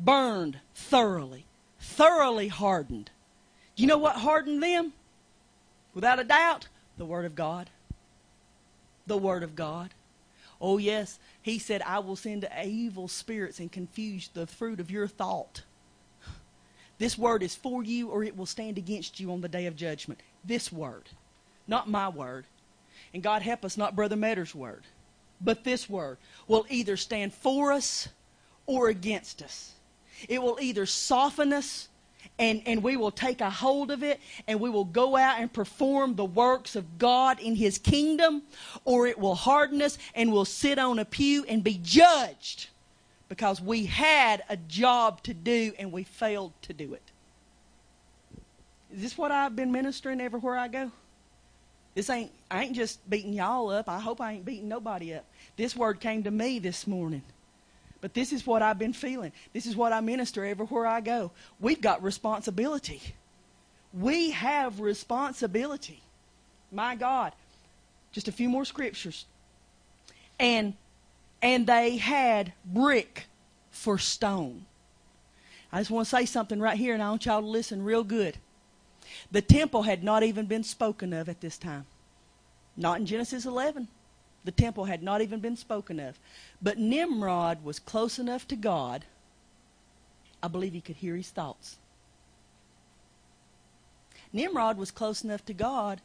burned 0.00 0.58
thoroughly, 0.74 1.44
thoroughly 1.78 2.48
hardened. 2.48 3.12
You 3.76 3.86
know 3.86 3.98
what 3.98 4.16
hardened 4.16 4.60
them? 4.60 4.92
Without 5.94 6.18
a 6.18 6.24
doubt, 6.24 6.66
the 6.98 7.04
Word 7.04 7.26
of 7.26 7.36
God. 7.36 7.70
The 9.06 9.18
Word 9.18 9.44
of 9.44 9.54
God. 9.54 9.90
Oh, 10.60 10.78
yes, 10.78 11.20
He 11.42 11.58
said, 11.58 11.82
I 11.82 12.00
will 12.00 12.16
send 12.16 12.48
evil 12.64 13.08
spirits 13.08 13.60
and 13.60 13.72
confuse 13.72 14.28
the 14.28 14.46
fruit 14.46 14.80
of 14.80 14.90
your 14.90 15.08
thought. 15.08 15.62
This 16.98 17.16
word 17.16 17.42
is 17.42 17.54
for 17.54 17.82
you 17.82 18.10
or 18.10 18.22
it 18.22 18.36
will 18.36 18.46
stand 18.46 18.76
against 18.76 19.20
you 19.20 19.32
on 19.32 19.40
the 19.40 19.48
day 19.48 19.66
of 19.66 19.74
judgment. 19.74 20.20
This 20.44 20.70
word, 20.70 21.08
not 21.66 21.88
my 21.88 22.08
word. 22.08 22.44
And 23.14 23.22
God 23.22 23.40
help 23.40 23.64
us, 23.64 23.78
not 23.78 23.96
Brother 23.96 24.16
Metter's 24.16 24.54
word, 24.54 24.84
but 25.40 25.64
this 25.64 25.88
word 25.88 26.18
will 26.46 26.66
either 26.68 26.96
stand 26.96 27.32
for 27.32 27.72
us 27.72 28.08
or 28.66 28.88
against 28.88 29.42
us. 29.42 29.72
It 30.28 30.42
will 30.42 30.58
either 30.60 30.84
soften 30.84 31.52
us 31.54 31.88
and, 32.38 32.62
and 32.66 32.82
we 32.82 32.96
will 32.96 33.10
take 33.10 33.40
a 33.40 33.50
hold 33.50 33.90
of 33.90 34.02
it 34.02 34.20
and 34.46 34.60
we 34.60 34.70
will 34.70 34.84
go 34.84 35.16
out 35.16 35.40
and 35.40 35.52
perform 35.52 36.14
the 36.14 36.24
works 36.24 36.76
of 36.76 36.98
God 36.98 37.38
in 37.40 37.54
His 37.54 37.78
kingdom, 37.78 38.42
or 38.84 39.06
it 39.06 39.18
will 39.18 39.34
harden 39.34 39.82
us 39.82 39.98
and 40.14 40.32
we'll 40.32 40.44
sit 40.44 40.78
on 40.78 40.98
a 40.98 41.04
pew 41.04 41.44
and 41.48 41.62
be 41.62 41.78
judged 41.82 42.68
because 43.28 43.60
we 43.60 43.86
had 43.86 44.42
a 44.48 44.56
job 44.56 45.22
to 45.22 45.34
do 45.34 45.72
and 45.78 45.92
we 45.92 46.02
failed 46.02 46.52
to 46.62 46.72
do 46.72 46.94
it. 46.94 47.02
Is 48.92 49.02
this 49.02 49.18
what 49.18 49.30
I've 49.30 49.54
been 49.54 49.70
ministering 49.70 50.20
everywhere 50.20 50.58
I 50.58 50.68
go? 50.68 50.90
This 51.94 52.10
ain't 52.10 52.30
I 52.50 52.64
ain't 52.64 52.74
just 52.74 53.08
beating 53.08 53.32
y'all 53.32 53.70
up. 53.70 53.88
I 53.88 54.00
hope 54.00 54.20
I 54.20 54.32
ain't 54.32 54.44
beating 54.44 54.68
nobody 54.68 55.14
up. 55.14 55.24
This 55.56 55.76
word 55.76 56.00
came 56.00 56.22
to 56.24 56.30
me 56.30 56.58
this 56.58 56.86
morning. 56.86 57.22
But 58.00 58.14
this 58.14 58.32
is 58.32 58.46
what 58.46 58.62
I've 58.62 58.78
been 58.78 58.92
feeling. 58.92 59.32
This 59.52 59.66
is 59.66 59.76
what 59.76 59.92
I 59.92 60.00
minister 60.00 60.44
everywhere 60.44 60.86
I 60.86 61.00
go. 61.00 61.30
We've 61.60 61.80
got 61.80 62.02
responsibility. 62.02 63.02
We 63.92 64.30
have 64.30 64.80
responsibility. 64.80 66.00
My 66.72 66.94
God. 66.94 67.32
Just 68.12 68.28
a 68.28 68.32
few 68.32 68.48
more 68.48 68.64
scriptures. 68.64 69.26
And 70.38 70.74
and 71.42 71.66
they 71.66 71.96
had 71.96 72.52
brick 72.64 73.26
for 73.70 73.98
stone. 73.98 74.66
I 75.72 75.78
just 75.78 75.90
want 75.90 76.06
to 76.06 76.10
say 76.10 76.26
something 76.26 76.60
right 76.60 76.76
here 76.76 76.94
and 76.94 77.02
I 77.02 77.10
want 77.10 77.26
y'all 77.26 77.40
to 77.40 77.46
listen 77.46 77.82
real 77.82 78.04
good. 78.04 78.36
The 79.30 79.40
temple 79.40 79.82
had 79.82 80.04
not 80.04 80.22
even 80.22 80.46
been 80.46 80.64
spoken 80.64 81.12
of 81.12 81.28
at 81.28 81.40
this 81.40 81.56
time. 81.56 81.86
Not 82.76 82.98
in 82.98 83.06
Genesis 83.06 83.46
11. 83.46 83.88
The 84.44 84.52
temple 84.52 84.84
had 84.84 85.02
not 85.02 85.20
even 85.20 85.40
been 85.40 85.56
spoken 85.56 86.00
of. 86.00 86.18
But 86.62 86.78
Nimrod 86.78 87.62
was 87.62 87.78
close 87.78 88.18
enough 88.18 88.48
to 88.48 88.56
God, 88.56 89.04
I 90.42 90.48
believe 90.48 90.72
he 90.72 90.80
could 90.80 90.96
hear 90.96 91.16
his 91.16 91.30
thoughts. 91.30 91.76
Nimrod 94.32 94.78
was 94.78 94.90
close 94.90 95.24
enough 95.24 95.44
to 95.46 95.54
God, 95.54 96.00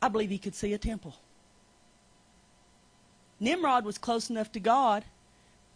I 0.00 0.08
believe 0.08 0.30
he 0.30 0.38
could 0.38 0.54
see 0.54 0.72
a 0.72 0.78
temple. 0.78 1.16
Nimrod 3.40 3.84
was 3.84 3.98
close 3.98 4.30
enough 4.30 4.52
to 4.52 4.60
God 4.60 5.04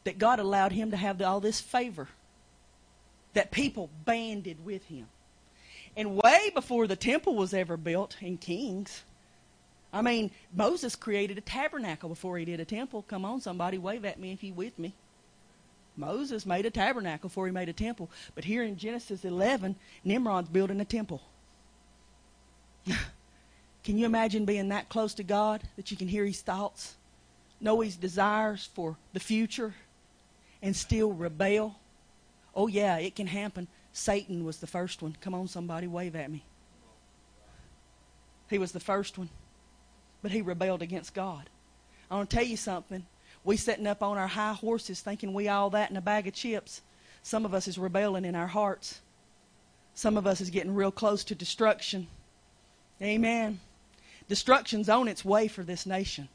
that 0.05 0.19
God 0.19 0.39
allowed 0.39 0.73
him 0.73 0.91
to 0.93 0.97
have 0.97 1.21
all 1.21 1.41
this 1.41 1.61
favor, 1.61 2.09
that 3.35 3.51
people 3.51 3.91
banded 4.05 4.65
with 4.65 4.85
him. 4.85 5.09
And 5.97 6.17
way 6.17 6.51
before 6.55 6.87
the 6.87 6.95
temple 6.95 7.35
was 7.35 7.55
ever 7.55 7.77
built 7.77 8.17
in 8.21 8.37
Kings, 8.37 9.03
I 9.97 10.03
mean, 10.03 10.31
Moses 10.53 10.95
created 10.95 11.39
a 11.39 11.41
tabernacle 11.41 12.11
before 12.11 12.37
he 12.37 12.45
did 12.45 12.61
a 12.61 12.67
temple. 12.67 13.03
Come 13.09 13.25
on, 13.25 13.41
somebody, 13.41 13.79
wave 13.79 14.05
at 14.05 14.21
me 14.21 14.31
if 14.33 14.45
you 14.45 14.53
with 14.53 14.79
me. 14.79 14.93
Moses 15.97 16.45
made 16.45 16.67
a 16.67 16.71
tabernacle 16.71 17.31
before 17.31 17.47
he 17.47 17.53
made 17.53 17.71
a 17.71 17.73
temple. 17.73 18.11
But 18.35 18.45
here 18.45 18.63
in 18.63 18.77
Genesis 18.77 19.25
11, 19.25 19.75
Nimrod's 20.05 20.51
building 20.51 20.83
a 20.83 20.85
temple. 20.85 21.23
can 23.85 23.97
you 23.97 24.05
imagine 24.05 24.45
being 24.45 24.69
that 24.69 24.91
close 24.91 25.15
to 25.15 25.23
God 25.23 25.63
that 25.77 25.91
you 25.91 25.97
can 25.97 26.09
hear 26.09 26.27
his 26.27 26.43
thoughts, 26.43 26.97
know 27.59 27.81
his 27.81 27.97
desires 27.97 28.69
for 28.75 28.99
the 29.15 29.21
future, 29.21 29.75
and 30.61 30.77
still 30.77 31.11
rebel? 31.11 31.75
Oh, 32.55 32.67
yeah, 32.67 32.99
it 32.99 33.17
can 33.17 33.29
happen. 33.29 33.67
Satan 33.95 34.45
was 34.45 34.59
the 34.59 34.67
first 34.67 35.01
one. 35.01 35.17
Come 35.23 35.33
on, 35.33 35.49
somebody, 35.49 35.87
wave 35.87 36.15
at 36.17 36.31
me. 36.31 36.45
He 38.51 38.59
was 38.59 38.73
the 38.73 38.81
first 38.81 39.17
one 39.17 39.31
but 40.27 40.33
he 40.33 40.43
rebelled 40.43 40.83
against 40.83 41.15
God. 41.15 41.49
I 42.11 42.17
want 42.17 42.31
to 42.31 42.37
tell 42.37 42.45
you 42.45 42.57
something. 42.57 43.07
We 43.45 43.57
sitting 43.57 43.87
up 43.87 44.03
on 44.03 44.19
our 44.19 44.27
high 44.27 44.55
horses 44.55 45.01
thinking 45.01 45.33
we 45.33 45.47
all 45.47 45.71
that 45.71 45.89
in 45.89 45.97
a 45.97 46.01
bag 46.01 46.27
of 46.27 46.35
chips. 46.35 46.83
Some 47.23 47.45
of 47.45 47.55
us 47.55 47.69
is 47.69 47.79
rebelling 47.79 48.25
in 48.25 48.35
our 48.35 48.49
hearts. 48.49 49.03
Some 49.95 50.17
of 50.17 50.27
us 50.27 50.41
is 50.41 50.51
getting 50.51 50.75
real 50.75 50.91
close 50.91 51.23
to 51.23 51.37
destruction. 51.37 52.09
Amen. 53.01 53.61
Destruction's 54.27 54.89
on 54.89 55.07
its 55.07 55.25
way 55.25 55.47
for 55.47 55.63
this 55.63 55.87
nation. 55.87 56.29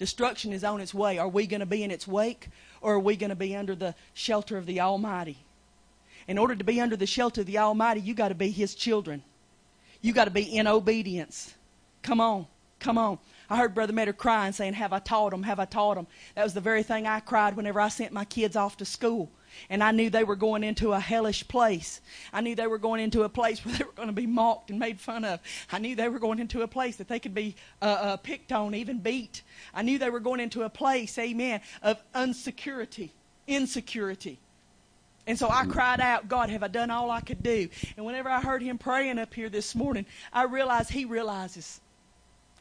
Destruction 0.00 0.52
is 0.52 0.64
on 0.64 0.80
its 0.80 0.92
way. 0.92 1.18
Are 1.18 1.28
we 1.28 1.46
going 1.46 1.60
to 1.60 1.64
be 1.64 1.84
in 1.84 1.92
its 1.92 2.08
wake 2.08 2.48
or 2.80 2.94
are 2.94 2.98
we 2.98 3.14
going 3.14 3.30
to 3.30 3.36
be 3.36 3.54
under 3.54 3.76
the 3.76 3.94
shelter 4.14 4.56
of 4.56 4.66
the 4.66 4.80
Almighty? 4.80 5.38
In 6.26 6.38
order 6.38 6.56
to 6.56 6.64
be 6.64 6.80
under 6.80 6.96
the 6.96 7.06
shelter 7.06 7.42
of 7.42 7.46
the 7.46 7.58
Almighty, 7.58 8.00
you 8.00 8.14
got 8.14 8.30
to 8.30 8.34
be 8.34 8.50
His 8.50 8.74
children. 8.74 9.22
You 10.00 10.12
got 10.12 10.24
to 10.24 10.32
be 10.32 10.42
in 10.42 10.66
obedience. 10.66 11.54
Come 12.02 12.20
on. 12.20 12.48
Come 12.82 12.98
on. 12.98 13.20
I 13.48 13.56
heard 13.58 13.76
Brother 13.76 13.92
Metter 13.92 14.12
crying, 14.12 14.52
saying, 14.52 14.72
Have 14.72 14.92
I 14.92 14.98
taught 14.98 15.30
them? 15.30 15.44
Have 15.44 15.60
I 15.60 15.66
taught 15.66 15.94
them? 15.94 16.08
That 16.34 16.42
was 16.42 16.52
the 16.52 16.60
very 16.60 16.82
thing 16.82 17.06
I 17.06 17.20
cried 17.20 17.54
whenever 17.54 17.80
I 17.80 17.88
sent 17.88 18.12
my 18.12 18.24
kids 18.24 18.56
off 18.56 18.76
to 18.78 18.84
school. 18.84 19.30
And 19.70 19.84
I 19.84 19.92
knew 19.92 20.10
they 20.10 20.24
were 20.24 20.34
going 20.34 20.64
into 20.64 20.92
a 20.92 20.98
hellish 20.98 21.46
place. 21.46 22.00
I 22.32 22.40
knew 22.40 22.56
they 22.56 22.66
were 22.66 22.78
going 22.78 23.00
into 23.00 23.22
a 23.22 23.28
place 23.28 23.60
where 23.64 23.76
they 23.76 23.84
were 23.84 23.92
going 23.92 24.08
to 24.08 24.12
be 24.12 24.26
mocked 24.26 24.70
and 24.70 24.80
made 24.80 24.98
fun 25.00 25.24
of. 25.24 25.38
I 25.70 25.78
knew 25.78 25.94
they 25.94 26.08
were 26.08 26.18
going 26.18 26.40
into 26.40 26.62
a 26.62 26.66
place 26.66 26.96
that 26.96 27.06
they 27.06 27.20
could 27.20 27.34
be 27.34 27.54
uh, 27.80 27.84
uh, 27.84 28.16
picked 28.16 28.50
on, 28.50 28.74
even 28.74 28.98
beat. 28.98 29.42
I 29.72 29.82
knew 29.82 30.00
they 30.00 30.10
were 30.10 30.18
going 30.18 30.40
into 30.40 30.62
a 30.64 30.68
place, 30.68 31.16
amen, 31.18 31.60
of 31.82 32.02
unsecurity, 32.16 33.10
insecurity. 33.46 34.40
And 35.28 35.38
so 35.38 35.48
I 35.48 35.66
cried 35.66 36.00
out, 36.00 36.28
God, 36.28 36.50
have 36.50 36.64
I 36.64 36.68
done 36.68 36.90
all 36.90 37.12
I 37.12 37.20
could 37.20 37.44
do? 37.44 37.68
And 37.96 38.04
whenever 38.04 38.28
I 38.28 38.40
heard 38.40 38.60
him 38.60 38.76
praying 38.76 39.20
up 39.20 39.32
here 39.32 39.48
this 39.48 39.76
morning, 39.76 40.04
I 40.32 40.44
realized 40.44 40.90
he 40.90 41.04
realizes 41.04 41.80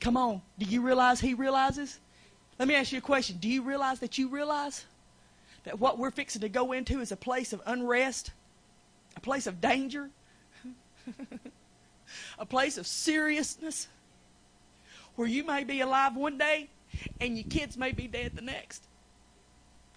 Come 0.02 0.18
on. 0.18 0.42
Do 0.58 0.66
you 0.66 0.82
realize 0.82 1.22
he 1.22 1.36
realizes? 1.36 2.00
Let 2.60 2.68
me 2.68 2.76
ask 2.76 2.92
you 2.92 2.98
a 2.98 3.02
question. 3.02 3.38
Do 3.40 3.48
you 3.48 3.62
realize 3.62 4.00
that 4.00 4.18
you 4.18 4.28
realize 4.28 4.86
that 5.64 5.80
what 5.80 6.00
we're 6.00 6.12
fixing 6.12 6.42
to 6.42 6.50
go 6.50 6.72
into 6.72 7.00
is 7.00 7.12
a 7.12 7.16
place 7.16 7.54
of 7.54 7.62
unrest, 7.68 8.32
a 9.16 9.20
place 9.20 9.46
of 9.46 9.62
danger, 9.62 10.10
a 12.40 12.46
place 12.46 12.78
of 12.78 12.88
seriousness, 12.88 13.88
where 15.16 15.28
you 15.28 15.44
may 15.44 15.64
be 15.64 15.82
alive 15.82 16.16
one 16.16 16.38
day 16.38 16.68
and 17.20 17.38
your 17.38 17.48
kids 17.48 17.78
may 17.78 17.92
be 17.92 18.08
dead 18.08 18.32
the 18.36 18.42
next? 18.42 18.84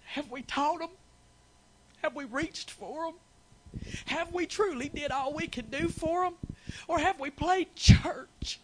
Have 0.05 0.29
we 0.29 0.43
taught 0.43 0.79
them? 0.79 0.91
Have 2.03 2.15
we 2.15 2.25
reached 2.25 2.69
for 2.69 3.05
them? 3.05 3.15
Have 4.05 4.31
we 4.31 4.45
truly 4.45 4.87
did 4.87 5.09
all 5.09 5.33
we 5.33 5.47
could 5.47 5.71
do 5.71 5.89
for 5.89 6.25
them? 6.25 6.35
Or 6.87 6.99
have 6.99 7.19
we 7.19 7.31
played 7.31 7.75
church? 7.75 8.59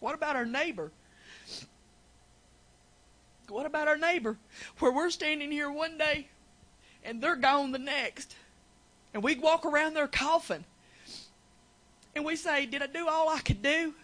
What 0.00 0.14
about 0.14 0.36
our 0.36 0.44
neighbor? 0.44 0.90
What 3.48 3.66
about 3.66 3.88
our 3.88 3.96
neighbor? 3.96 4.36
Where 4.78 4.92
we're 4.92 5.10
standing 5.10 5.50
here 5.50 5.70
one 5.70 5.98
day 5.98 6.28
and 7.06 7.22
they're 7.22 7.36
gone 7.36 7.72
the 7.72 7.78
next. 7.78 8.34
And 9.14 9.22
we 9.22 9.36
walk 9.36 9.64
around 9.64 9.94
their 9.94 10.08
coffin. 10.08 10.64
And 12.14 12.24
we 12.24 12.36
say, 12.36 12.66
Did 12.66 12.82
I 12.82 12.86
do 12.86 13.08
all 13.08 13.28
I 13.28 13.40
could 13.40 13.62
do? 13.62 13.94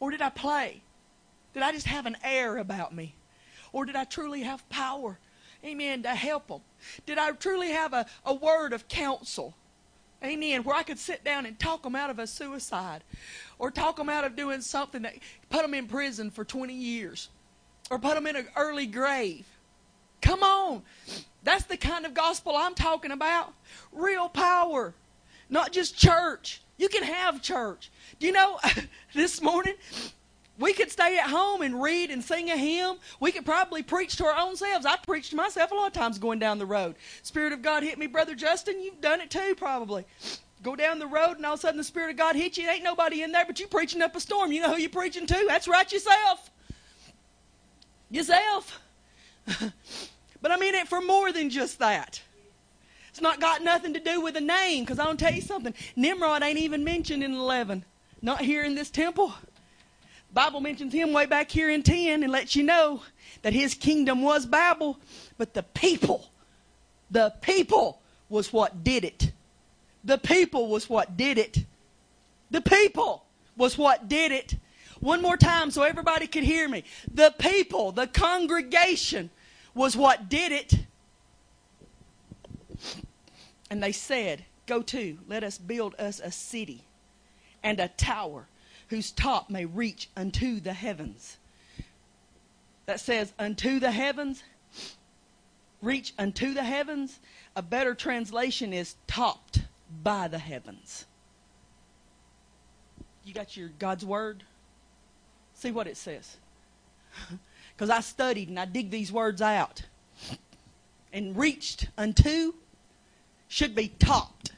Or 0.00 0.10
did 0.10 0.22
I 0.22 0.30
play? 0.30 0.80
Did 1.52 1.62
I 1.62 1.72
just 1.72 1.86
have 1.86 2.06
an 2.06 2.16
air 2.22 2.56
about 2.58 2.94
me? 2.94 3.14
Or 3.72 3.84
did 3.84 3.96
I 3.96 4.04
truly 4.04 4.42
have 4.42 4.66
power? 4.68 5.18
Amen. 5.64 6.04
To 6.04 6.10
help 6.10 6.46
them? 6.46 6.60
Did 7.04 7.18
I 7.18 7.32
truly 7.32 7.70
have 7.70 7.92
a, 7.92 8.06
a 8.24 8.32
word 8.32 8.72
of 8.72 8.86
counsel? 8.88 9.54
Amen. 10.22 10.64
Where 10.64 10.74
I 10.76 10.82
could 10.82 10.98
sit 10.98 11.22
down 11.24 11.46
and 11.46 11.58
talk 11.58 11.82
them 11.82 11.94
out 11.94 12.10
of 12.10 12.18
a 12.18 12.26
suicide 12.26 13.04
or 13.58 13.70
talk 13.70 13.96
them 13.96 14.08
out 14.08 14.24
of 14.24 14.34
doing 14.34 14.60
something 14.60 15.02
that 15.02 15.14
put 15.48 15.62
them 15.62 15.74
in 15.74 15.86
prison 15.86 16.30
for 16.30 16.44
20 16.44 16.74
years. 16.74 17.28
or 17.90 17.98
put 17.98 18.14
them 18.14 18.26
in 18.26 18.36
an 18.36 18.48
early 18.56 18.86
grave. 18.86 19.46
Come 20.20 20.42
on. 20.42 20.82
That's 21.42 21.64
the 21.64 21.76
kind 21.76 22.04
of 22.04 22.12
gospel 22.12 22.54
I'm 22.56 22.74
talking 22.74 23.12
about. 23.12 23.54
Real 23.92 24.28
power, 24.28 24.92
not 25.48 25.72
just 25.72 25.96
church. 25.96 26.60
You 26.76 26.88
can 26.88 27.02
have 27.02 27.40
church. 27.40 27.90
Do 28.18 28.26
you 28.26 28.32
know, 28.32 28.58
this 29.14 29.40
morning, 29.40 29.74
we 30.58 30.72
could 30.72 30.90
stay 30.90 31.18
at 31.18 31.30
home 31.30 31.62
and 31.62 31.80
read 31.80 32.10
and 32.10 32.22
sing 32.22 32.50
a 32.50 32.56
hymn. 32.56 32.96
We 33.20 33.30
could 33.30 33.44
probably 33.44 33.82
preach 33.82 34.16
to 34.16 34.26
our 34.26 34.36
own 34.38 34.56
selves. 34.56 34.84
I 34.84 34.96
preached 34.96 35.30
to 35.30 35.36
myself 35.36 35.70
a 35.70 35.74
lot 35.74 35.86
of 35.86 35.92
times 35.92 36.18
going 36.18 36.40
down 36.40 36.58
the 36.58 36.66
road. 36.66 36.96
Spirit 37.22 37.52
of 37.52 37.62
God 37.62 37.82
hit 37.82 37.98
me, 37.98 38.06
Brother 38.06 38.34
Justin. 38.34 38.82
You've 38.82 39.00
done 39.00 39.20
it 39.20 39.30
too, 39.30 39.54
probably. 39.56 40.04
Go 40.62 40.74
down 40.74 40.98
the 40.98 41.06
road 41.06 41.36
and 41.36 41.46
all 41.46 41.54
of 41.54 41.60
a 41.60 41.62
sudden 41.62 41.78
the 41.78 41.84
Spirit 41.84 42.10
of 42.10 42.16
God 42.16 42.34
hits 42.34 42.58
you. 42.58 42.68
Ain't 42.68 42.82
nobody 42.82 43.22
in 43.22 43.30
there, 43.30 43.46
but 43.46 43.60
you 43.60 43.68
preaching 43.68 44.02
up 44.02 44.16
a 44.16 44.20
storm. 44.20 44.50
You 44.50 44.62
know 44.62 44.74
who 44.74 44.80
you 44.80 44.88
preaching 44.88 45.26
to? 45.26 45.44
That's 45.46 45.68
right, 45.68 45.90
yourself. 45.92 46.50
Yourself. 48.10 48.80
but 50.42 50.50
I 50.50 50.56
mean 50.56 50.74
it 50.74 50.88
for 50.88 51.00
more 51.00 51.30
than 51.30 51.50
just 51.50 51.78
that. 51.78 52.20
It's 53.10 53.20
not 53.20 53.40
got 53.40 53.62
nothing 53.62 53.94
to 53.94 54.00
do 54.00 54.20
with 54.20 54.36
a 54.36 54.40
name, 54.40 54.84
because 54.84 54.98
I'll 54.98 55.16
tell 55.16 55.32
you 55.32 55.40
something. 55.40 55.74
Nimrod 55.96 56.42
ain't 56.42 56.58
even 56.58 56.84
mentioned 56.84 57.24
in 57.24 57.32
11. 57.32 57.84
Not 58.20 58.40
here 58.40 58.64
in 58.64 58.74
this 58.74 58.90
temple. 58.90 59.32
Bible 60.32 60.60
mentions 60.60 60.92
him 60.92 61.12
way 61.12 61.26
back 61.26 61.50
here 61.50 61.70
in 61.70 61.82
10 61.82 62.22
and 62.22 62.32
lets 62.32 62.54
you 62.54 62.62
know 62.62 63.02
that 63.42 63.52
his 63.52 63.74
kingdom 63.74 64.22
was 64.22 64.44
Babel, 64.46 64.98
but 65.38 65.54
the 65.54 65.62
people, 65.62 66.30
the 67.10 67.32
people 67.40 68.00
was 68.28 68.52
what 68.52 68.84
did 68.84 69.04
it. 69.04 69.32
The 70.04 70.18
people 70.18 70.68
was 70.68 70.88
what 70.88 71.16
did 71.16 71.38
it. 71.38 71.64
The 72.50 72.60
people 72.60 73.24
was 73.56 73.78
what 73.78 74.08
did 74.08 74.32
it. 74.32 74.56
One 75.00 75.22
more 75.22 75.36
time 75.36 75.70
so 75.70 75.82
everybody 75.82 76.26
could 76.26 76.44
hear 76.44 76.68
me. 76.68 76.84
The 77.12 77.34
people, 77.38 77.92
the 77.92 78.06
congregation 78.06 79.30
was 79.74 79.96
what 79.96 80.28
did 80.28 80.52
it. 80.52 80.74
And 83.70 83.82
they 83.82 83.92
said, 83.92 84.44
Go 84.66 84.82
to, 84.82 85.18
let 85.26 85.44
us 85.44 85.56
build 85.56 85.94
us 85.98 86.20
a 86.20 86.30
city 86.30 86.84
and 87.62 87.80
a 87.80 87.88
tower 87.88 88.46
whose 88.88 89.10
top 89.10 89.50
may 89.50 89.64
reach 89.64 90.08
unto 90.16 90.60
the 90.60 90.72
heavens. 90.72 91.38
That 92.86 93.00
says, 93.00 93.32
unto 93.38 93.78
the 93.78 93.90
heavens, 93.90 94.42
reach 95.82 96.14
unto 96.18 96.54
the 96.54 96.62
heavens. 96.62 97.20
A 97.54 97.62
better 97.62 97.94
translation 97.94 98.72
is 98.72 98.96
topped 99.06 99.62
by 100.02 100.28
the 100.28 100.38
heavens. 100.38 101.06
You 103.24 103.34
got 103.34 103.56
your 103.56 103.68
God's 103.78 104.06
Word? 104.06 104.44
See 105.54 105.70
what 105.70 105.86
it 105.86 105.96
says. 105.96 106.36
Because 107.76 107.90
I 107.90 108.00
studied 108.00 108.48
and 108.48 108.58
I 108.58 108.64
dig 108.64 108.90
these 108.90 109.12
words 109.12 109.40
out. 109.40 109.84
And 111.12 111.36
reached 111.36 111.86
unto 111.96 112.54
should 113.46 113.72
be 113.76 113.86
topped 113.86 114.50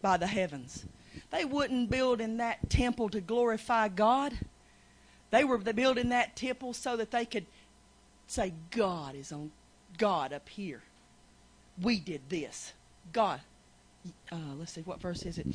by 0.00 0.16
the 0.16 0.26
heavens. 0.26 0.86
They 1.30 1.44
wouldn't 1.44 1.90
build 1.90 2.20
in 2.20 2.38
that 2.38 2.70
temple 2.70 3.08
to 3.10 3.20
glorify 3.20 3.88
God. 3.88 4.34
They 5.30 5.44
were 5.44 5.58
building 5.58 6.10
that 6.10 6.36
temple 6.36 6.74
so 6.74 6.96
that 6.96 7.10
they 7.10 7.24
could 7.24 7.46
say, 8.26 8.52
God 8.70 9.14
is 9.14 9.32
on 9.32 9.50
God 9.98 10.32
up 10.32 10.48
here. 10.48 10.82
We 11.80 11.98
did 11.98 12.22
this. 12.28 12.72
God. 13.12 13.40
Uh, 14.30 14.36
let's 14.58 14.72
see, 14.72 14.82
what 14.82 15.00
verse 15.00 15.22
is 15.22 15.38
it? 15.38 15.46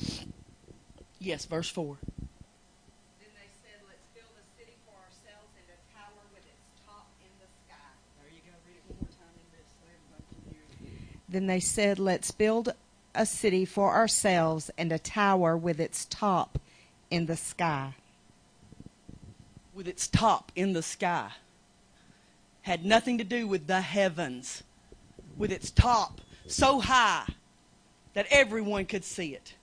Yes, 1.20 1.46
verse 1.46 1.70
4. 1.70 1.98
Then 11.30 11.48
they 11.48 11.60
said, 11.60 12.00
Let's 12.00 12.32
build 12.32 12.74
a 13.18 13.26
city 13.26 13.66
for 13.66 13.94
ourselves 13.94 14.70
and 14.78 14.92
a 14.92 15.00
tower 15.00 15.58
with 15.58 15.80
its 15.80 16.06
top 16.06 16.60
in 17.10 17.26
the 17.26 17.36
sky. 17.36 17.96
With 19.74 19.88
its 19.88 20.08
top 20.08 20.52
in 20.56 20.74
the 20.74 20.84
sky. 20.84 21.32
Had 22.62 22.86
nothing 22.86 23.18
to 23.18 23.24
do 23.24 23.48
with 23.48 23.68
the 23.68 23.82
heavens. 23.82 24.64
With 25.36 25.52
its 25.52 25.72
top 25.72 26.22
so 26.48 26.80
high 26.80 27.26
that 28.14 28.28
everyone 28.30 28.86
could 28.86 29.04
see 29.04 29.34
it. 29.34 29.54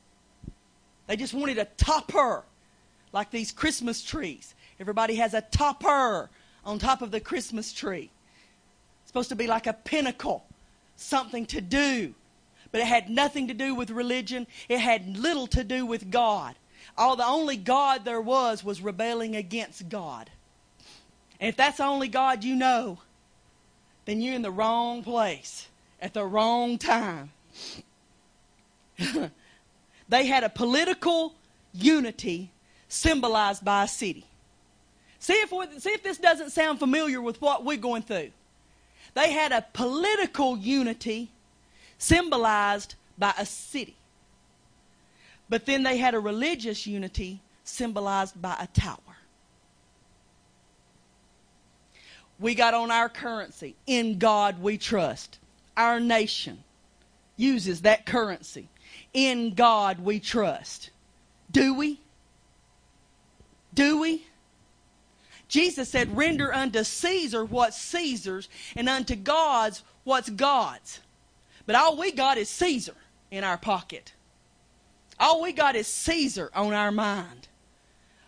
They 1.07 1.16
just 1.16 1.34
wanted 1.34 1.59
a 1.59 1.64
topper, 1.76 2.44
like 3.12 3.30
these 3.30 3.52
Christmas 3.52 4.02
trees. 4.02 4.55
Everybody 4.80 5.16
has 5.16 5.34
a 5.34 5.40
topper 5.40 6.30
on 6.64 6.78
top 6.78 7.02
of 7.02 7.11
the 7.11 7.20
Christmas 7.20 7.72
tree. 7.72 8.11
It's 9.02 9.11
supposed 9.11 9.28
to 9.28 9.36
be 9.36 9.46
like 9.46 9.66
a 9.66 9.72
pinnacle, 9.72 10.44
something 10.96 11.46
to 11.46 11.61
do 11.61 12.14
but 12.74 12.80
it 12.80 12.88
had 12.88 13.08
nothing 13.08 13.46
to 13.46 13.54
do 13.54 13.72
with 13.72 13.88
religion. 13.88 14.48
It 14.68 14.80
had 14.80 15.16
little 15.16 15.46
to 15.46 15.62
do 15.62 15.86
with 15.86 16.10
God. 16.10 16.56
All 16.98 17.14
the 17.14 17.24
only 17.24 17.56
God 17.56 18.04
there 18.04 18.20
was 18.20 18.64
was 18.64 18.80
rebelling 18.80 19.36
against 19.36 19.88
God. 19.88 20.28
And 21.38 21.48
if 21.48 21.56
that's 21.56 21.76
the 21.76 21.84
only 21.84 22.08
God 22.08 22.42
you 22.42 22.56
know, 22.56 22.98
then 24.06 24.20
you're 24.20 24.34
in 24.34 24.42
the 24.42 24.50
wrong 24.50 25.04
place 25.04 25.68
at 26.02 26.14
the 26.14 26.24
wrong 26.24 26.76
time. 26.76 27.30
they 30.08 30.26
had 30.26 30.42
a 30.42 30.48
political 30.48 31.32
unity 31.72 32.50
symbolized 32.88 33.64
by 33.64 33.84
a 33.84 33.88
city. 33.88 34.26
See 35.20 35.34
if, 35.34 35.50
see 35.80 35.90
if 35.90 36.02
this 36.02 36.18
doesn't 36.18 36.50
sound 36.50 36.80
familiar 36.80 37.22
with 37.22 37.40
what 37.40 37.64
we're 37.64 37.76
going 37.76 38.02
through. 38.02 38.32
They 39.14 39.30
had 39.30 39.52
a 39.52 39.64
political 39.72 40.58
unity 40.58 41.30
symbolized 42.05 42.94
by 43.16 43.32
a 43.38 43.46
city. 43.46 43.96
But 45.48 45.66
then 45.66 45.82
they 45.82 45.96
had 45.96 46.14
a 46.14 46.20
religious 46.20 46.86
unity 46.86 47.40
symbolized 47.64 48.40
by 48.40 48.57
a 48.61 48.66
tower. 48.66 48.98
We 52.38 52.55
got 52.55 52.74
on 52.74 52.90
our 52.90 53.09
currency. 53.09 53.76
In 53.86 54.18
God 54.18 54.61
we 54.61 54.76
trust. 54.76 55.38
Our 55.76 56.00
nation 56.00 56.62
uses 57.36 57.82
that 57.82 58.05
currency. 58.07 58.68
In 59.12 59.55
God 59.55 60.00
we 60.00 60.20
trust. 60.20 60.90
Do 61.50 61.74
we? 61.74 62.00
Do 63.72 64.00
we? 64.00 64.26
Jesus 65.48 65.88
said, 65.88 66.16
Render 66.16 66.52
unto 66.52 66.84
Caesar 66.84 67.44
what's 67.44 67.80
Caesar's, 67.80 68.48
and 68.76 68.88
unto 68.88 69.14
God's 69.14 69.82
what's 70.05 70.28
God's. 70.28 71.00
But 71.66 71.76
all 71.76 71.96
we 71.96 72.12
got 72.12 72.38
is 72.38 72.48
Caesar 72.50 72.94
in 73.30 73.44
our 73.44 73.56
pocket. 73.56 74.12
All 75.18 75.42
we 75.42 75.52
got 75.52 75.76
is 75.76 75.86
Caesar 75.86 76.50
on 76.54 76.72
our 76.72 76.90
mind. 76.90 77.48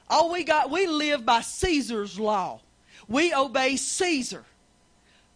All 0.09 0.33
we 0.33 0.45
got, 0.45 0.71
we 0.71 0.87
live 0.87 1.27
by 1.27 1.41
Caesar's 1.41 2.19
law. 2.19 2.61
We 3.09 3.35
obey 3.35 3.77
Caesar. 3.77 4.45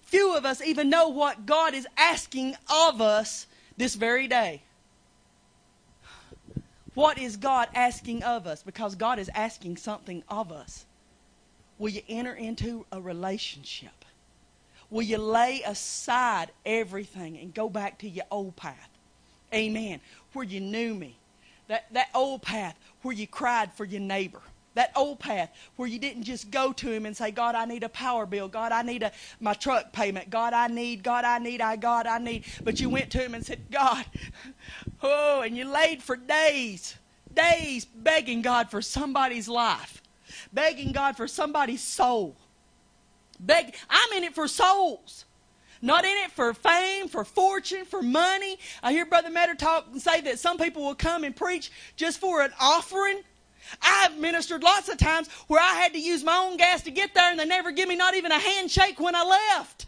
Few 0.02 0.36
of 0.36 0.44
us 0.44 0.62
even 0.62 0.90
know 0.90 1.08
what 1.08 1.46
God 1.46 1.74
is 1.74 1.86
asking 1.96 2.56
of 2.68 3.00
us 3.00 3.46
this 3.76 3.94
very 3.94 4.28
day. 4.28 4.62
What 6.94 7.18
is 7.18 7.36
God 7.36 7.68
asking 7.74 8.22
of 8.24 8.46
us? 8.46 8.62
Because 8.62 8.94
God 8.94 9.18
is 9.18 9.30
asking 9.34 9.76
something 9.76 10.22
of 10.28 10.50
us. 10.50 10.84
Will 11.78 11.90
you 11.90 12.02
enter 12.08 12.34
into 12.34 12.84
a 12.92 13.00
relationship? 13.00 14.04
Will 14.90 15.02
you 15.02 15.18
lay 15.18 15.62
aside 15.62 16.50
everything 16.66 17.38
and 17.38 17.54
go 17.54 17.68
back 17.68 17.98
to 18.00 18.08
your 18.08 18.26
old 18.30 18.56
path? 18.56 18.88
Amen. 19.54 20.00
Where 20.32 20.44
you 20.44 20.60
knew 20.60 20.94
me. 20.94 21.16
That, 21.68 21.92
that 21.92 22.08
old 22.14 22.42
path 22.42 22.76
where 23.02 23.14
you 23.14 23.26
cried 23.28 23.72
for 23.72 23.84
your 23.84 24.00
neighbor. 24.00 24.40
That 24.74 24.92
old 24.96 25.18
path 25.18 25.50
where 25.76 25.88
you 25.88 25.98
didn't 25.98 26.24
just 26.24 26.50
go 26.50 26.72
to 26.72 26.90
him 26.90 27.06
and 27.06 27.16
say, 27.16 27.30
God, 27.30 27.54
I 27.54 27.64
need 27.64 27.82
a 27.82 27.88
power 27.88 28.26
bill. 28.26 28.48
God, 28.48 28.72
I 28.72 28.82
need 28.82 29.02
a, 29.02 29.12
my 29.40 29.54
truck 29.54 29.92
payment. 29.92 30.30
God, 30.30 30.52
I 30.52 30.68
need, 30.68 31.02
God, 31.02 31.24
I 31.24 31.38
need, 31.38 31.60
I, 31.60 31.76
God, 31.76 32.06
I 32.06 32.18
need. 32.18 32.44
But 32.62 32.80
you 32.80 32.88
went 32.88 33.10
to 33.10 33.18
him 33.18 33.34
and 33.34 33.44
said, 33.44 33.60
God, 33.70 34.04
oh, 35.02 35.42
and 35.42 35.56
you 35.56 35.64
laid 35.64 36.02
for 36.02 36.16
days, 36.16 36.96
days 37.34 37.84
begging 37.84 38.42
God 38.42 38.70
for 38.70 38.80
somebody's 38.80 39.48
life, 39.48 40.02
begging 40.52 40.92
God 40.92 41.16
for 41.16 41.26
somebody's 41.26 41.82
soul. 41.82 42.36
I'm 43.48 44.12
in 44.16 44.24
it 44.24 44.34
for 44.34 44.48
souls. 44.48 45.24
Not 45.82 46.04
in 46.04 46.16
it 46.24 46.30
for 46.30 46.52
fame, 46.52 47.08
for 47.08 47.24
fortune, 47.24 47.84
for 47.86 48.02
money. 48.02 48.58
I 48.82 48.92
hear 48.92 49.06
Brother 49.06 49.30
Matter 49.30 49.54
talk 49.54 49.86
and 49.90 50.00
say 50.00 50.20
that 50.22 50.38
some 50.38 50.58
people 50.58 50.84
will 50.84 50.94
come 50.94 51.24
and 51.24 51.34
preach 51.34 51.72
just 51.96 52.20
for 52.20 52.42
an 52.42 52.52
offering. 52.60 53.22
I've 53.82 54.18
ministered 54.18 54.62
lots 54.62 54.88
of 54.88 54.98
times 54.98 55.28
where 55.46 55.60
I 55.60 55.74
had 55.74 55.92
to 55.92 56.00
use 56.00 56.22
my 56.22 56.36
own 56.36 56.56
gas 56.56 56.82
to 56.82 56.90
get 56.90 57.14
there 57.14 57.30
and 57.30 57.38
they 57.38 57.46
never 57.46 57.72
give 57.72 57.88
me 57.88 57.96
not 57.96 58.14
even 58.14 58.32
a 58.32 58.38
handshake 58.38 59.00
when 59.00 59.14
I 59.14 59.24
left. 59.24 59.86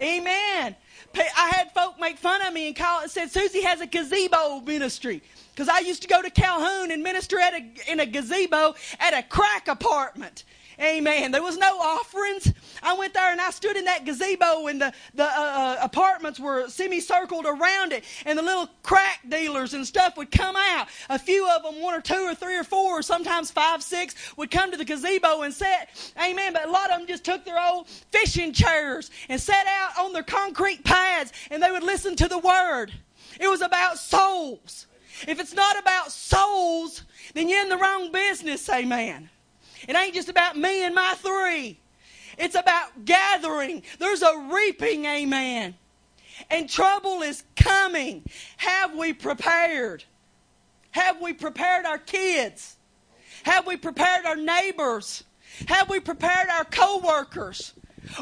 Amen. 0.00 0.74
I 1.14 1.48
had 1.54 1.72
folk 1.72 2.00
make 2.00 2.18
fun 2.18 2.42
of 2.42 2.52
me 2.52 2.66
and 2.66 2.74
call 2.74 3.04
it, 3.04 3.10
said 3.10 3.30
Susie 3.30 3.62
has 3.62 3.80
a 3.80 3.86
gazebo 3.86 4.60
ministry. 4.60 5.22
Because 5.54 5.68
I 5.68 5.80
used 5.80 6.02
to 6.02 6.08
go 6.08 6.22
to 6.22 6.30
Calhoun 6.30 6.90
and 6.90 7.02
minister 7.02 7.38
at 7.38 7.52
a, 7.52 7.92
in 7.92 8.00
a 8.00 8.06
gazebo 8.06 8.74
at 8.98 9.12
a 9.12 9.22
crack 9.22 9.68
apartment. 9.68 10.44
Amen. 10.80 11.30
There 11.32 11.42
was 11.42 11.58
no 11.58 11.78
offerings. 11.78 12.52
I 12.82 12.94
went 12.94 13.14
there 13.14 13.30
and 13.30 13.40
I 13.40 13.50
stood 13.50 13.76
in 13.76 13.84
that 13.84 14.04
gazebo, 14.04 14.66
and 14.66 14.80
the 14.80 14.92
the 15.14 15.24
uh, 15.24 15.28
uh, 15.28 15.76
apartments 15.82 16.40
were 16.40 16.68
semicircled 16.68 17.46
around 17.46 17.92
it, 17.92 18.04
and 18.24 18.38
the 18.38 18.42
little 18.42 18.68
crack 18.82 19.20
dealers 19.28 19.74
and 19.74 19.86
stuff 19.86 20.16
would 20.16 20.30
come 20.30 20.56
out. 20.56 20.88
A 21.10 21.18
few 21.18 21.48
of 21.48 21.62
them, 21.62 21.80
one 21.82 21.94
or 21.94 22.00
two 22.00 22.14
or 22.26 22.34
three 22.34 22.56
or 22.56 22.64
four, 22.64 22.98
or 22.98 23.02
sometimes 23.02 23.50
five, 23.50 23.82
six, 23.82 24.14
would 24.36 24.50
come 24.50 24.70
to 24.70 24.76
the 24.76 24.84
gazebo 24.84 25.42
and 25.42 25.52
sit. 25.52 26.12
Amen. 26.22 26.52
But 26.52 26.66
a 26.66 26.70
lot 26.70 26.90
of 26.90 26.98
them 26.98 27.06
just 27.06 27.24
took 27.24 27.44
their 27.44 27.60
old 27.60 27.88
fishing 28.10 28.52
chairs 28.52 29.10
and 29.28 29.40
sat 29.40 29.66
out 29.66 30.04
on 30.04 30.12
their 30.12 30.22
concrete 30.22 30.84
pads, 30.84 31.32
and 31.50 31.62
they 31.62 31.70
would 31.70 31.82
listen 31.84 32.16
to 32.16 32.28
the 32.28 32.38
word. 32.38 32.92
It 33.40 33.48
was 33.48 33.60
about 33.60 33.98
souls. 33.98 34.86
If 35.28 35.38
it's 35.38 35.54
not 35.54 35.78
about 35.78 36.10
souls, 36.10 37.04
then 37.34 37.48
you're 37.48 37.62
in 37.62 37.68
the 37.68 37.76
wrong 37.76 38.10
business. 38.10 38.68
Amen. 38.68 39.30
It 39.88 39.96
ain't 39.96 40.14
just 40.14 40.28
about 40.28 40.56
me 40.56 40.84
and 40.84 40.94
my 40.94 41.14
three. 41.18 41.78
It's 42.38 42.54
about 42.54 43.04
gathering. 43.04 43.82
There's 43.98 44.22
a 44.22 44.48
reaping, 44.52 45.04
amen. 45.04 45.74
And 46.50 46.68
trouble 46.68 47.22
is 47.22 47.44
coming. 47.56 48.24
Have 48.56 48.94
we 48.96 49.12
prepared? 49.12 50.04
Have 50.92 51.20
we 51.20 51.32
prepared 51.32 51.86
our 51.86 51.98
kids? 51.98 52.76
Have 53.44 53.66
we 53.66 53.76
prepared 53.76 54.24
our 54.26 54.36
neighbors? 54.36 55.24
Have 55.68 55.90
we 55.90 56.00
prepared 56.00 56.48
our 56.48 56.64
coworkers? 56.64 57.74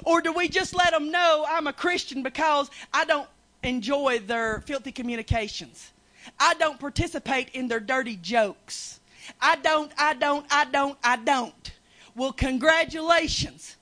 Or 0.05 0.21
do 0.21 0.33
we 0.33 0.49
just 0.49 0.75
let 0.75 0.93
them 0.93 1.11
know 1.11 1.45
I'm 1.49 1.67
a 1.67 1.73
Christian 1.73 2.23
because 2.23 2.71
I 2.93 3.05
don't 3.05 3.29
enjoy 3.63 4.21
their 4.21 4.63
filthy 4.67 4.93
communications? 4.93 5.93
I 6.39 6.55
don't 6.55 6.79
participate 6.79 7.51
in 7.51 7.69
their 7.69 7.81
dirty 7.81 8.17
jokes. 8.17 9.00
I 9.41 9.57
don't, 9.57 9.93
I 9.99 10.15
don't, 10.15 10.47
I 10.51 10.65
don't, 10.65 10.99
I 11.03 11.17
don't. 11.17 11.73
Well, 12.15 12.33
congratulations. 12.33 13.77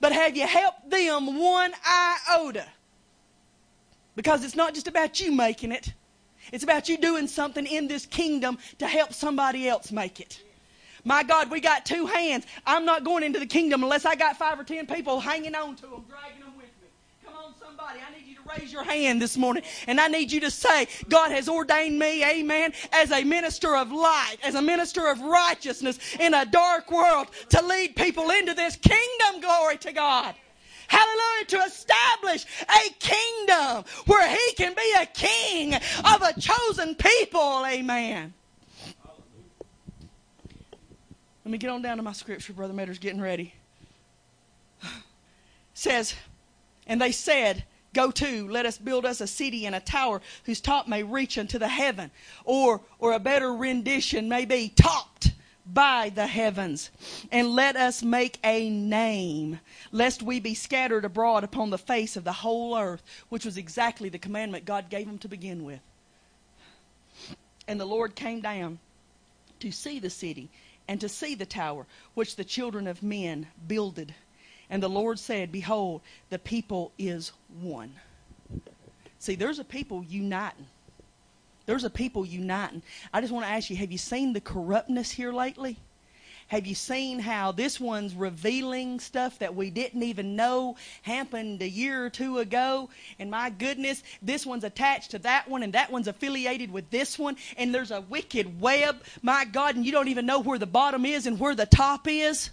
But 0.00 0.12
have 0.12 0.36
you 0.36 0.46
helped 0.46 0.90
them 0.90 1.38
one 1.38 1.72
iota? 1.86 2.66
Because 4.16 4.44
it's 4.44 4.56
not 4.56 4.74
just 4.74 4.88
about 4.88 5.20
you 5.20 5.32
making 5.32 5.72
it, 5.72 5.92
it's 6.52 6.64
about 6.64 6.88
you 6.88 6.96
doing 6.98 7.26
something 7.26 7.66
in 7.66 7.88
this 7.88 8.06
kingdom 8.06 8.58
to 8.78 8.86
help 8.86 9.12
somebody 9.12 9.68
else 9.68 9.90
make 9.90 10.20
it. 10.20 10.42
My 11.04 11.22
God, 11.22 11.50
we 11.50 11.60
got 11.60 11.84
two 11.84 12.06
hands. 12.06 12.46
I'm 12.66 12.84
not 12.84 13.04
going 13.04 13.22
into 13.22 13.38
the 13.38 13.46
kingdom 13.46 13.82
unless 13.82 14.04
I 14.04 14.14
got 14.14 14.36
five 14.36 14.58
or 14.58 14.64
ten 14.64 14.86
people 14.86 15.20
hanging 15.20 15.54
on 15.54 15.76
to 15.76 15.82
them, 15.82 16.04
dragging 16.08 16.40
them 16.40 16.56
with 16.56 16.66
me. 16.80 16.88
Come 17.24 17.34
on, 17.34 17.54
somebody. 17.60 18.00
I 18.00 18.16
need 18.16 18.26
you 18.26 18.36
raise 18.58 18.72
your 18.72 18.84
hand 18.84 19.20
this 19.20 19.36
morning 19.36 19.62
and 19.86 20.00
I 20.00 20.08
need 20.08 20.30
you 20.30 20.40
to 20.40 20.50
say, 20.50 20.86
God 21.08 21.30
has 21.30 21.48
ordained 21.48 21.98
me, 21.98 22.24
amen, 22.24 22.72
as 22.92 23.10
a 23.10 23.24
minister 23.24 23.76
of 23.76 23.90
light, 23.90 24.36
as 24.42 24.54
a 24.54 24.62
minister 24.62 25.08
of 25.08 25.20
righteousness 25.20 25.98
in 26.20 26.34
a 26.34 26.44
dark 26.46 26.90
world 26.90 27.28
to 27.50 27.62
lead 27.62 27.96
people 27.96 28.30
into 28.30 28.54
this 28.54 28.76
kingdom. 28.76 29.40
Glory 29.40 29.76
to 29.78 29.92
God. 29.92 30.34
Hallelujah. 30.86 31.46
To 31.48 31.58
establish 31.58 32.44
a 32.62 32.90
kingdom 32.98 33.84
where 34.06 34.28
he 34.28 34.52
can 34.54 34.74
be 34.74 34.94
a 35.00 35.06
king 35.06 35.74
of 35.74 36.22
a 36.22 36.38
chosen 36.38 36.94
people. 36.94 37.64
Amen. 37.66 38.34
Let 41.44 41.52
me 41.52 41.58
get 41.58 41.70
on 41.70 41.82
down 41.82 41.96
to 41.96 42.02
my 42.02 42.12
scripture. 42.12 42.52
Brother 42.52 42.72
Metter's 42.72 42.98
getting 42.98 43.20
ready. 43.20 43.54
Says, 45.74 46.14
and 46.86 47.00
they 47.00 47.12
said, 47.12 47.64
Go 47.94 48.10
to, 48.10 48.48
let 48.48 48.66
us 48.66 48.76
build 48.76 49.06
us 49.06 49.22
a 49.22 49.26
city 49.26 49.64
and 49.64 49.74
a 49.74 49.80
tower 49.80 50.20
whose 50.44 50.60
top 50.60 50.86
may 50.86 51.02
reach 51.02 51.38
unto 51.38 51.58
the 51.58 51.68
heaven. 51.68 52.10
Or, 52.44 52.82
or 52.98 53.12
a 53.12 53.18
better 53.18 53.54
rendition 53.54 54.28
may 54.28 54.44
be 54.44 54.68
topped 54.68 55.32
by 55.64 56.10
the 56.14 56.26
heavens. 56.26 56.90
And 57.32 57.48
let 57.50 57.76
us 57.76 58.02
make 58.02 58.38
a 58.44 58.68
name, 58.68 59.60
lest 59.92 60.22
we 60.22 60.40
be 60.40 60.54
scattered 60.54 61.04
abroad 61.04 61.44
upon 61.44 61.70
the 61.70 61.78
face 61.78 62.16
of 62.16 62.24
the 62.24 62.32
whole 62.32 62.76
earth, 62.76 63.02
which 63.28 63.44
was 63.44 63.56
exactly 63.56 64.08
the 64.08 64.18
commandment 64.18 64.66
God 64.66 64.90
gave 64.90 65.06
them 65.06 65.18
to 65.18 65.28
begin 65.28 65.64
with. 65.64 65.80
And 67.66 67.80
the 67.80 67.86
Lord 67.86 68.14
came 68.14 68.42
down 68.42 68.78
to 69.60 69.70
see 69.70 69.98
the 69.98 70.10
city 70.10 70.50
and 70.86 71.00
to 71.00 71.08
see 71.08 71.34
the 71.34 71.46
tower 71.46 71.86
which 72.12 72.36
the 72.36 72.44
children 72.44 72.86
of 72.86 73.02
men 73.02 73.46
builded. 73.66 74.14
And 74.70 74.82
the 74.82 74.88
Lord 74.88 75.18
said, 75.18 75.52
Behold, 75.52 76.00
the 76.30 76.38
people 76.38 76.92
is 76.98 77.32
one. 77.60 77.92
See, 79.18 79.34
there's 79.34 79.58
a 79.58 79.64
people 79.64 80.04
uniting. 80.04 80.66
There's 81.66 81.84
a 81.84 81.90
people 81.90 82.26
uniting. 82.26 82.82
I 83.12 83.20
just 83.20 83.32
want 83.32 83.46
to 83.46 83.50
ask 83.50 83.70
you 83.70 83.76
have 83.76 83.92
you 83.92 83.98
seen 83.98 84.32
the 84.32 84.40
corruptness 84.40 85.10
here 85.10 85.32
lately? 85.32 85.78
Have 86.48 86.66
you 86.66 86.74
seen 86.74 87.20
how 87.20 87.52
this 87.52 87.80
one's 87.80 88.14
revealing 88.14 89.00
stuff 89.00 89.38
that 89.38 89.54
we 89.54 89.70
didn't 89.70 90.02
even 90.02 90.36
know 90.36 90.76
happened 91.02 91.62
a 91.62 91.68
year 91.68 92.04
or 92.04 92.10
two 92.10 92.38
ago? 92.38 92.90
And 93.18 93.30
my 93.30 93.48
goodness, 93.48 94.02
this 94.20 94.44
one's 94.44 94.64
attached 94.64 95.12
to 95.12 95.18
that 95.20 95.48
one, 95.48 95.62
and 95.62 95.72
that 95.72 95.90
one's 95.90 96.06
affiliated 96.06 96.70
with 96.70 96.90
this 96.90 97.18
one, 97.18 97.36
and 97.56 97.74
there's 97.74 97.90
a 97.90 98.02
wicked 98.02 98.60
web, 98.60 99.02
my 99.22 99.46
God, 99.46 99.76
and 99.76 99.86
you 99.86 99.92
don't 99.92 100.08
even 100.08 100.26
know 100.26 100.40
where 100.40 100.58
the 100.58 100.66
bottom 100.66 101.06
is 101.06 101.26
and 101.26 101.40
where 101.40 101.54
the 101.54 101.66
top 101.66 102.06
is? 102.06 102.50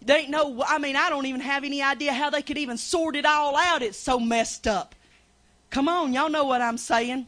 They 0.00 0.20
ain't 0.20 0.30
no, 0.30 0.64
I 0.66 0.78
mean, 0.78 0.96
I 0.96 1.10
don't 1.10 1.26
even 1.26 1.40
have 1.40 1.64
any 1.64 1.82
idea 1.82 2.12
how 2.12 2.30
they 2.30 2.42
could 2.42 2.58
even 2.58 2.78
sort 2.78 3.16
it 3.16 3.26
all 3.26 3.56
out. 3.56 3.82
It's 3.82 3.98
so 3.98 4.18
messed 4.18 4.66
up. 4.66 4.94
Come 5.70 5.88
on, 5.88 6.12
y'all 6.12 6.28
know 6.28 6.44
what 6.44 6.60
I'm 6.60 6.78
saying. 6.78 7.26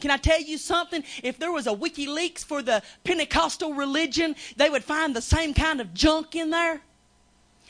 Can 0.00 0.10
I 0.10 0.16
tell 0.16 0.40
you 0.40 0.58
something? 0.58 1.04
If 1.22 1.38
there 1.38 1.52
was 1.52 1.66
a 1.66 1.74
WikiLeaks 1.74 2.44
for 2.44 2.62
the 2.62 2.82
Pentecostal 3.04 3.74
religion, 3.74 4.34
they 4.56 4.70
would 4.70 4.84
find 4.84 5.14
the 5.14 5.22
same 5.22 5.54
kind 5.54 5.80
of 5.80 5.92
junk 5.94 6.34
in 6.34 6.50
there. 6.50 6.80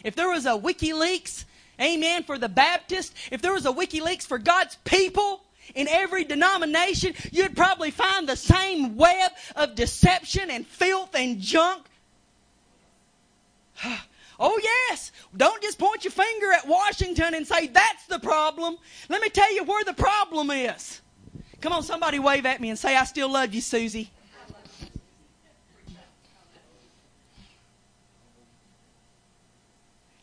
If 0.04 0.14
there 0.14 0.28
was 0.28 0.46
a 0.46 0.50
WikiLeaks, 0.50 1.44
amen, 1.80 2.24
for 2.24 2.38
the 2.38 2.48
Baptist, 2.48 3.14
if 3.30 3.42
there 3.42 3.52
was 3.52 3.66
a 3.66 3.72
WikiLeaks 3.72 4.26
for 4.26 4.38
God's 4.38 4.76
people, 4.84 5.40
in 5.74 5.88
every 5.88 6.24
denomination, 6.24 7.14
you'd 7.32 7.56
probably 7.56 7.90
find 7.90 8.28
the 8.28 8.36
same 8.36 8.96
web 8.96 9.32
of 9.56 9.74
deception 9.74 10.50
and 10.50 10.66
filth 10.66 11.14
and 11.14 11.40
junk. 11.40 11.86
Oh, 14.46 14.60
yes. 14.62 15.10
Don't 15.34 15.62
just 15.62 15.78
point 15.78 16.04
your 16.04 16.10
finger 16.10 16.52
at 16.52 16.68
Washington 16.68 17.32
and 17.32 17.46
say, 17.46 17.66
that's 17.68 18.04
the 18.08 18.18
problem. 18.18 18.76
Let 19.08 19.22
me 19.22 19.30
tell 19.30 19.50
you 19.54 19.64
where 19.64 19.82
the 19.84 19.94
problem 19.94 20.50
is. 20.50 21.00
Come 21.62 21.72
on, 21.72 21.82
somebody 21.82 22.18
wave 22.18 22.44
at 22.44 22.60
me 22.60 22.68
and 22.68 22.78
say, 22.78 22.94
I 22.94 23.04
still 23.04 23.32
love 23.32 23.54
you, 23.54 23.62
Susie. 23.62 24.10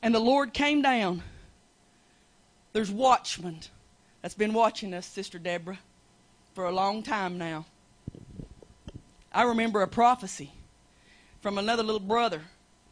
And 0.03 0.13
the 0.13 0.19
Lord 0.19 0.53
came 0.53 0.83
down. 0.83 1.23
There's 2.73 2.91
watchmen 2.91 3.61
that's 4.21 4.35
been 4.35 4.53
watching 4.53 4.93
us, 4.93 5.07
Sister 5.07 5.39
Deborah, 5.39 5.79
for 6.53 6.65
a 6.65 6.71
long 6.71 7.01
time 7.01 7.39
now. 7.39 7.65
I 9.33 9.43
remember 9.43 9.81
a 9.81 9.87
prophecy 9.87 10.51
from 11.41 11.57
another 11.57 11.81
little 11.81 11.99
brother 11.99 12.43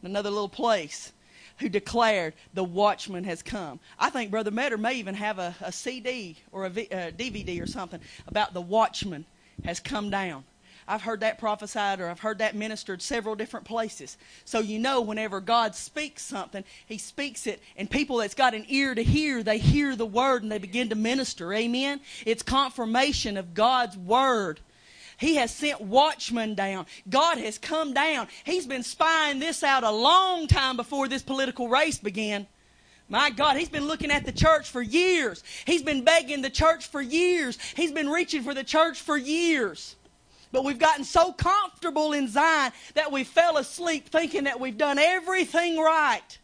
another 0.02 0.30
little 0.30 0.48
place 0.48 1.12
who 1.60 1.68
declared 1.68 2.34
the 2.54 2.64
watchman 2.64 3.24
has 3.24 3.42
come. 3.42 3.78
I 3.98 4.10
think 4.10 4.30
Brother 4.30 4.50
Metter 4.50 4.78
may 4.78 4.94
even 4.94 5.14
have 5.14 5.38
a, 5.38 5.54
a 5.60 5.70
CD 5.70 6.36
or 6.52 6.64
a, 6.64 6.70
v, 6.70 6.88
uh, 6.90 7.08
a 7.08 7.12
DVD 7.12 7.62
or 7.62 7.66
something 7.66 8.00
about 8.26 8.54
the 8.54 8.60
watchman 8.60 9.24
has 9.64 9.78
come 9.78 10.10
down. 10.10 10.44
I've 10.88 11.02
heard 11.02 11.20
that 11.20 11.38
prophesied 11.38 12.00
or 12.00 12.08
I've 12.08 12.18
heard 12.18 12.38
that 12.38 12.56
ministered 12.56 13.00
several 13.00 13.36
different 13.36 13.64
places. 13.64 14.16
So 14.44 14.58
you 14.58 14.80
know 14.80 15.00
whenever 15.00 15.40
God 15.40 15.76
speaks 15.76 16.22
something, 16.22 16.64
he 16.84 16.98
speaks 16.98 17.46
it 17.46 17.62
and 17.76 17.88
people 17.88 18.16
that's 18.16 18.34
got 18.34 18.54
an 18.54 18.64
ear 18.68 18.94
to 18.94 19.02
hear, 19.02 19.44
they 19.44 19.58
hear 19.58 19.94
the 19.94 20.06
word 20.06 20.42
and 20.42 20.50
they 20.50 20.58
begin 20.58 20.88
to 20.88 20.96
minister. 20.96 21.52
Amen. 21.52 22.00
It's 22.26 22.42
confirmation 22.42 23.36
of 23.36 23.54
God's 23.54 23.96
word. 23.96 24.60
He 25.20 25.36
has 25.36 25.54
sent 25.54 25.82
watchmen 25.82 26.54
down. 26.54 26.86
God 27.10 27.36
has 27.36 27.58
come 27.58 27.92
down. 27.92 28.26
He's 28.42 28.66
been 28.66 28.82
spying 28.82 29.38
this 29.38 29.62
out 29.62 29.84
a 29.84 29.90
long 29.90 30.46
time 30.46 30.76
before 30.76 31.08
this 31.08 31.22
political 31.22 31.68
race 31.68 31.98
began. 31.98 32.46
My 33.06 33.28
God, 33.28 33.58
he's 33.58 33.68
been 33.68 33.86
looking 33.86 34.10
at 34.10 34.24
the 34.24 34.32
church 34.32 34.70
for 34.70 34.80
years. 34.80 35.44
He's 35.66 35.82
been 35.82 36.04
begging 36.04 36.40
the 36.40 36.48
church 36.48 36.86
for 36.86 37.02
years. 37.02 37.58
He's 37.76 37.92
been 37.92 38.08
reaching 38.08 38.42
for 38.42 38.54
the 38.54 38.64
church 38.64 38.98
for 38.98 39.18
years. 39.18 39.96
But 40.52 40.64
we've 40.64 40.78
gotten 40.78 41.04
so 41.04 41.32
comfortable 41.34 42.14
in 42.14 42.26
Zion 42.26 42.72
that 42.94 43.12
we 43.12 43.24
fell 43.24 43.58
asleep 43.58 44.08
thinking 44.08 44.44
that 44.44 44.58
we've 44.58 44.78
done 44.78 44.98
everything 44.98 45.78
right. 45.78 46.38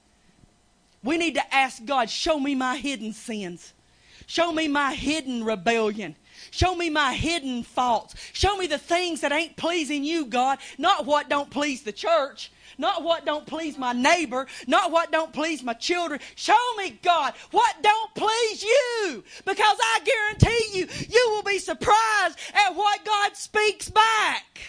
We 1.03 1.17
need 1.17 1.37
to 1.37 1.55
ask 1.55 1.83
God, 1.83 2.11
show 2.11 2.39
me 2.39 2.55
my 2.55 2.77
hidden 2.77 3.15
sins. 3.15 3.73
Show 4.27 4.53
me 4.53 4.69
my 4.69 4.93
hidden 4.93 5.45
rebellion. 5.45 6.15
Show 6.51 6.75
me 6.75 6.91
my 6.91 7.15
hidden 7.15 7.63
faults. 7.63 8.15
Show 8.33 8.57
me 8.57 8.67
the 8.67 8.79
things 8.79 9.21
that 9.23 9.33
ain't 9.33 9.57
pleasing 9.57 10.05
you, 10.05 10.27
God, 10.27 10.59
not 10.79 11.07
what 11.07 11.29
don't 11.29 11.51
please 11.51 11.83
the 11.83 11.93
church. 11.93 12.53
Not 12.79 13.03
what 13.05 13.25
don't 13.25 13.47
please 13.47 13.79
my 13.79 13.93
neighbor, 13.93 14.47
not 14.67 14.91
what 14.93 15.11
don't 15.13 15.33
please 15.33 15.63
my 15.63 15.73
children. 15.75 16.21
Show 16.35 16.75
me, 16.77 16.99
God, 17.03 17.35
what 17.51 17.77
don't 17.83 18.15
please 18.15 18.63
you. 18.63 19.25
Because 19.47 19.79
I 19.81 20.01
guarantee 20.05 20.79
you, 20.81 20.89
you 21.09 21.31
will 21.31 21.43
be 21.43 21.59
surprised 21.59 22.39
at 22.55 22.75
what 22.75 23.05
God 23.05 23.37
speaks 23.37 23.89
back. 23.89 24.61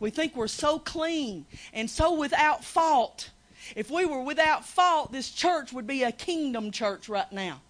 We 0.00 0.10
think 0.10 0.36
we're 0.36 0.48
so 0.48 0.78
clean 0.78 1.46
and 1.72 1.88
so 1.88 2.14
without 2.18 2.64
fault 2.64 3.30
If 3.76 3.90
we 3.90 4.06
were 4.06 4.22
without 4.22 4.64
fault, 4.64 5.12
this 5.12 5.30
church 5.30 5.72
would 5.72 5.86
be 5.86 6.02
a 6.02 6.12
kingdom 6.12 6.70
church 6.70 7.08
right 7.08 7.30
now. 7.32 7.60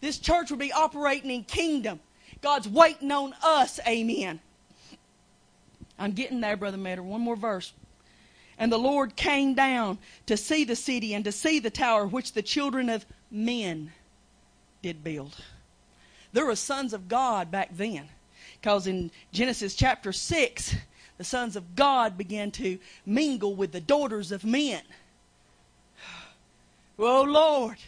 This 0.00 0.18
church 0.18 0.50
would 0.50 0.60
be 0.60 0.72
operating 0.72 1.30
in 1.30 1.44
kingdom. 1.44 2.00
God's 2.40 2.68
waiting 2.68 3.10
on 3.12 3.34
us. 3.42 3.80
Amen. 3.86 4.40
I'm 5.98 6.12
getting 6.12 6.40
there, 6.40 6.56
Brother 6.56 6.78
Metter. 6.78 7.02
One 7.02 7.20
more 7.20 7.36
verse. 7.36 7.72
And 8.58 8.70
the 8.70 8.78
Lord 8.78 9.16
came 9.16 9.54
down 9.54 9.98
to 10.26 10.36
see 10.36 10.64
the 10.64 10.76
city 10.76 11.14
and 11.14 11.24
to 11.24 11.32
see 11.32 11.58
the 11.58 11.70
tower 11.70 12.06
which 12.06 12.32
the 12.32 12.42
children 12.42 12.88
of 12.88 13.06
men 13.30 13.92
did 14.82 15.04
build. 15.04 15.36
There 16.32 16.46
were 16.46 16.56
sons 16.56 16.92
of 16.92 17.08
God 17.08 17.50
back 17.50 17.70
then. 17.72 18.08
Because 18.60 18.86
in 18.86 19.10
Genesis 19.32 19.74
chapter 19.74 20.12
6, 20.12 20.74
the 21.16 21.24
sons 21.24 21.56
of 21.56 21.74
God 21.74 22.18
began 22.18 22.50
to 22.52 22.78
mingle 23.06 23.54
with 23.54 23.72
the 23.72 23.80
daughters 23.80 24.32
of 24.32 24.44
men. 24.44 24.82
Oh, 27.02 27.22
Lord. 27.22 27.78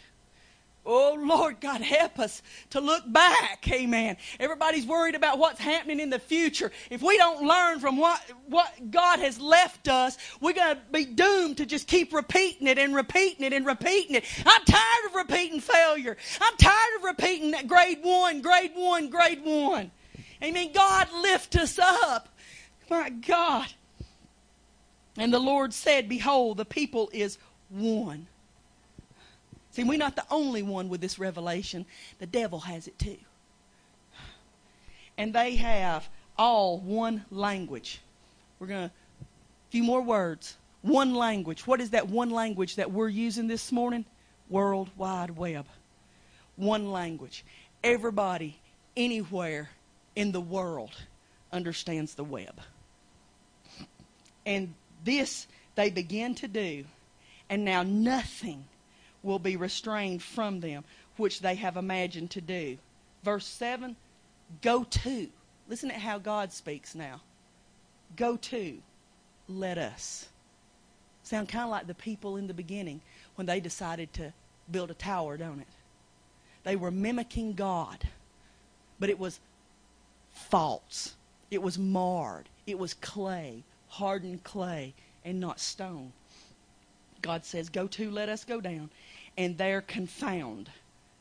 Oh, 0.85 1.17
Lord, 1.17 1.61
God, 1.61 1.79
help 1.79 2.19
us 2.19 2.41
to 2.71 2.81
look 2.81 3.03
back. 3.07 3.65
Amen. 3.71 4.17
Everybody's 4.37 4.85
worried 4.85 5.15
about 5.15 5.39
what's 5.39 5.59
happening 5.59 6.01
in 6.01 6.09
the 6.09 6.19
future. 6.19 6.71
If 6.89 7.01
we 7.01 7.17
don't 7.17 7.47
learn 7.47 7.79
from 7.79 7.95
what, 7.95 8.21
what 8.47 8.91
God 8.91 9.19
has 9.19 9.39
left 9.39 9.87
us, 9.87 10.17
we're 10.41 10.53
going 10.53 10.75
to 10.75 10.81
be 10.91 11.05
doomed 11.05 11.57
to 11.57 11.65
just 11.65 11.87
keep 11.87 12.13
repeating 12.13 12.67
it 12.67 12.77
and 12.77 12.93
repeating 12.93 13.45
it 13.45 13.53
and 13.53 13.65
repeating 13.65 14.15
it. 14.15 14.25
I'm 14.45 14.65
tired 14.65 15.05
of 15.07 15.15
repeating 15.15 15.61
failure. 15.61 16.17
I'm 16.41 16.57
tired 16.57 16.97
of 16.97 17.03
repeating 17.05 17.51
that 17.51 17.67
grade 17.67 17.99
one, 18.01 18.41
grade 18.41 18.71
one, 18.75 19.09
grade 19.09 19.41
one. 19.41 19.89
Amen. 20.43 20.71
God, 20.73 21.07
lift 21.21 21.55
us 21.55 21.79
up. 21.79 22.27
My 22.89 23.09
God. 23.09 23.67
And 25.17 25.33
the 25.33 25.39
Lord 25.39 25.73
said, 25.73 26.09
Behold, 26.09 26.57
the 26.57 26.65
people 26.65 27.09
is 27.13 27.37
one 27.69 28.27
See, 29.73 29.83
we're 29.83 29.97
not 29.97 30.15
the 30.15 30.25
only 30.29 30.61
one 30.61 30.87
with 30.87 31.01
this 31.01 31.17
revelation. 31.17 31.85
The 32.19 32.27
devil 32.27 32.59
has 32.59 32.87
it 32.87 32.97
too. 32.99 33.17
And 35.17 35.33
they 35.33 35.55
have 35.55 36.07
all 36.37 36.77
one 36.79 37.25
language. 37.31 37.99
We're 38.59 38.67
going 38.67 38.89
to, 38.89 38.95
a 38.95 39.71
few 39.71 39.83
more 39.83 40.01
words. 40.01 40.57
One 40.83 41.15
language. 41.15 41.65
What 41.65 41.81
is 41.81 41.89
that 41.89 42.07
one 42.07 42.29
language 42.29 42.75
that 42.75 42.91
we're 42.91 43.09
using 43.09 43.47
this 43.47 43.71
morning? 43.71 44.05
World 44.47 44.91
Wide 44.95 45.31
Web. 45.31 45.65
One 46.55 46.91
language. 46.91 47.43
Everybody, 47.83 48.59
anywhere 48.95 49.71
in 50.15 50.31
the 50.31 50.41
world, 50.41 50.93
understands 51.51 52.13
the 52.13 52.23
web. 52.23 52.61
And 54.45 54.75
this 55.03 55.47
they 55.73 55.89
begin 55.89 56.35
to 56.35 56.47
do. 56.47 56.85
And 57.49 57.65
now 57.65 57.81
nothing 57.81 58.65
will 59.23 59.39
be 59.39 59.55
restrained 59.55 60.21
from 60.21 60.59
them, 60.59 60.83
which 61.17 61.39
they 61.39 61.55
have 61.55 61.77
imagined 61.77 62.29
to 62.31 62.41
do. 62.41 62.77
Verse 63.23 63.45
7 63.45 63.95
Go 64.61 64.83
to. 64.83 65.27
Listen 65.67 65.89
to 65.89 65.95
how 65.95 66.19
God 66.19 66.51
speaks 66.51 66.93
now. 66.93 67.21
Go 68.15 68.35
to. 68.37 68.77
Let 69.47 69.77
us. 69.77 70.27
Sound 71.23 71.47
kind 71.47 71.63
of 71.63 71.71
like 71.71 71.87
the 71.87 71.95
people 71.95 72.35
in 72.35 72.47
the 72.47 72.53
beginning 72.53 73.01
when 73.35 73.47
they 73.47 73.59
decided 73.59 74.11
to 74.13 74.33
build 74.69 74.91
a 74.91 74.95
tower, 74.95 75.37
don't 75.37 75.61
it? 75.61 75.67
They 76.63 76.75
were 76.75 76.91
mimicking 76.91 77.53
God, 77.53 78.07
but 78.99 79.09
it 79.09 79.17
was 79.17 79.39
false. 80.31 81.15
It 81.49 81.61
was 81.61 81.79
marred. 81.79 82.49
It 82.67 82.77
was 82.77 82.93
clay, 82.93 83.63
hardened 83.87 84.43
clay, 84.43 84.93
and 85.23 85.39
not 85.39 85.59
stone. 85.59 86.11
God 87.21 87.45
says, 87.45 87.69
Go 87.69 87.87
to, 87.87 88.11
let 88.11 88.29
us 88.29 88.43
go 88.43 88.59
down 88.59 88.89
and 89.37 89.57
there 89.57 89.81
confound 89.81 90.69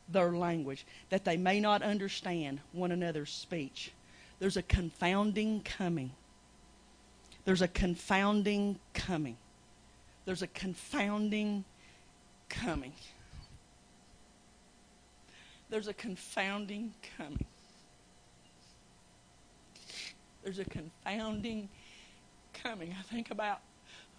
their 0.09 0.33
language, 0.33 0.85
that 1.11 1.25
they 1.25 1.37
may 1.37 1.61
not 1.61 1.83
understand 1.83 2.61
one 2.73 2.93
another's 2.93 3.31
speech. 3.31 3.93
There's 4.39 4.57
a 4.57 4.63
confounding 4.63 5.63
coming. 5.63 6.11
There's 7.45 7.63
a 7.63 7.69
confounding 7.69 8.79
coming. 8.93 9.37
There's 10.25 10.43
a 10.43 10.47
confounding 10.49 11.65
coming. 12.49 12.93
There's 15.71 15.89
a 15.89 15.95
confounding 15.95 16.93
coming. 17.17 17.45
There's 20.45 20.59
a 20.59 20.65
confounding 20.65 21.69
coming. 22.53 22.95
I 22.99 23.03
think 23.15 23.31
about 23.31 23.61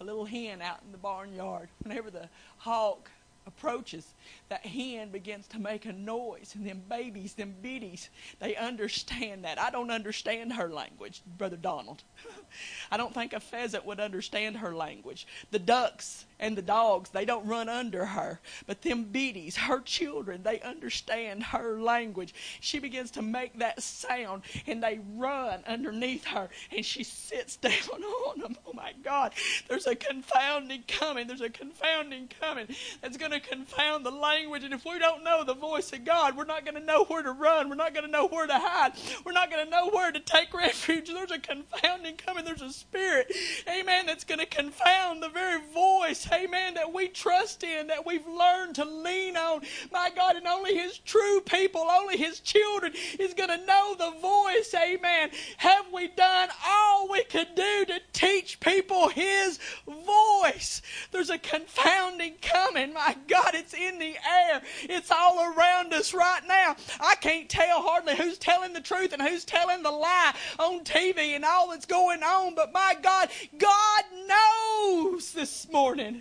a 0.00 0.04
little 0.04 0.24
hen 0.24 0.60
out 0.60 0.80
in 0.84 0.90
the 0.90 0.98
barnyard. 0.98 1.68
Whenever 1.82 2.10
the 2.10 2.28
hawk 2.58 3.10
approaches, 3.46 4.14
that 4.48 4.64
hen 4.64 5.10
begins 5.10 5.46
to 5.48 5.58
make 5.58 5.84
a 5.86 5.92
noise, 5.92 6.54
and 6.54 6.66
them 6.66 6.82
babies, 6.88 7.34
them 7.34 7.54
biddies, 7.62 8.10
they 8.40 8.56
understand 8.56 9.44
that. 9.44 9.60
I 9.60 9.70
don't 9.70 9.90
understand 9.90 10.52
her 10.54 10.68
language, 10.68 11.22
Brother 11.38 11.56
Donald. 11.56 12.02
I 12.90 12.96
don't 12.96 13.14
think 13.14 13.32
a 13.32 13.40
pheasant 13.40 13.84
would 13.84 14.00
understand 14.00 14.58
her 14.58 14.74
language. 14.74 15.26
The 15.50 15.58
ducks 15.58 16.26
and 16.38 16.56
the 16.56 16.62
dogs, 16.62 17.10
they 17.10 17.24
don't 17.24 17.46
run 17.46 17.68
under 17.68 18.06
her. 18.06 18.40
But 18.66 18.82
them 18.82 19.04
biddies, 19.04 19.56
her 19.56 19.80
children, 19.80 20.42
they 20.42 20.60
understand 20.60 21.44
her 21.44 21.80
language. 21.80 22.34
She 22.60 22.78
begins 22.78 23.10
to 23.12 23.22
make 23.22 23.58
that 23.58 23.82
sound, 23.82 24.42
and 24.66 24.82
they 24.82 25.00
run 25.16 25.60
underneath 25.66 26.24
her, 26.26 26.48
and 26.74 26.84
she 26.84 27.04
sits 27.04 27.56
down 27.64 27.72
on 28.28 28.40
them. 28.40 28.56
Oh 28.66 28.72
my 28.72 28.92
God. 29.02 29.32
There's 29.68 29.86
a 29.86 29.94
confounding 29.94 30.84
coming. 30.86 31.26
There's 31.26 31.40
a 31.40 31.50
confounding 31.50 32.28
coming 32.40 32.66
that's 33.00 33.16
going 33.16 33.32
to 33.32 33.40
confound 33.40 34.04
the 34.04 34.10
language. 34.10 34.64
And 34.64 34.74
if 34.74 34.84
we 34.84 34.98
don't 34.98 35.24
know 35.24 35.44
the 35.44 35.54
voice 35.54 35.92
of 35.92 36.04
God, 36.04 36.36
we're 36.36 36.44
not 36.44 36.64
going 36.64 36.74
to 36.76 36.84
know 36.84 37.04
where 37.04 37.22
to 37.22 37.32
run. 37.32 37.68
We're 37.68 37.74
not 37.76 37.94
going 37.94 38.06
to 38.06 38.10
know 38.10 38.26
where 38.26 38.46
to 38.46 38.58
hide. 38.58 38.92
We're 39.24 39.32
not 39.32 39.50
going 39.50 39.64
to 39.64 39.70
know 39.70 39.90
where 39.90 40.12
to 40.12 40.20
take 40.20 40.52
refuge. 40.54 41.08
There's 41.08 41.30
a 41.30 41.38
confounding 41.38 42.16
coming. 42.16 42.44
There's 42.44 42.62
a 42.62 42.72
spirit, 42.72 43.32
amen, 43.68 44.06
that's 44.06 44.24
going 44.24 44.40
to 44.40 44.46
confound 44.46 45.22
the 45.22 45.28
very 45.28 45.60
voice, 45.72 46.23
amen, 46.32 46.74
that 46.74 46.92
we 46.92 47.08
trust 47.08 47.62
in, 47.64 47.88
that 47.88 48.06
we've 48.06 48.26
learned 48.26 48.76
to 48.76 48.84
lean 48.84 49.36
on. 49.36 49.62
My 49.92 50.10
God, 50.14 50.36
and 50.36 50.46
only 50.46 50.74
His 50.76 50.98
true 50.98 51.40
people, 51.40 51.82
only 51.82 52.16
His 52.16 52.40
children 52.40 52.92
is 53.18 53.34
going 53.34 53.50
to 53.50 53.64
know 53.66 53.94
the 53.98 54.12
voice, 54.20 54.74
amen. 54.74 55.30
Have 55.58 55.86
we 55.92 56.08
done 56.08 56.48
all 56.66 57.08
we 57.10 57.24
could 57.24 57.54
do 57.54 57.84
to 57.86 58.00
teach 58.12 58.60
people 58.60 59.08
His 59.08 59.58
voice? 59.86 60.82
There's 61.10 61.30
a 61.30 61.38
confounding 61.38 62.34
coming. 62.42 62.92
My 62.92 63.16
God, 63.28 63.54
it's 63.54 63.74
in 63.74 63.98
the 63.98 64.16
air. 64.28 64.62
It's 64.82 65.10
all 65.10 65.52
around 65.52 65.92
us 65.92 66.14
right 66.14 66.42
now. 66.46 66.76
I 67.00 67.14
can't 67.16 67.48
tell 67.48 67.82
hardly 67.82 68.16
who's 68.16 68.38
telling 68.38 68.72
the 68.72 68.80
truth 68.80 69.12
and 69.12 69.22
who's 69.22 69.44
telling 69.44 69.82
the 69.82 69.90
lie 69.90 70.34
on 70.58 70.80
TV 70.84 71.34
and 71.34 71.44
all 71.44 71.70
that's 71.70 71.86
going 71.86 72.22
on, 72.22 72.54
but 72.54 72.72
my 72.72 72.96
God, 73.02 73.28
God 73.58 74.02
knows 74.26 75.32
this 75.32 75.70
morning. 75.70 76.13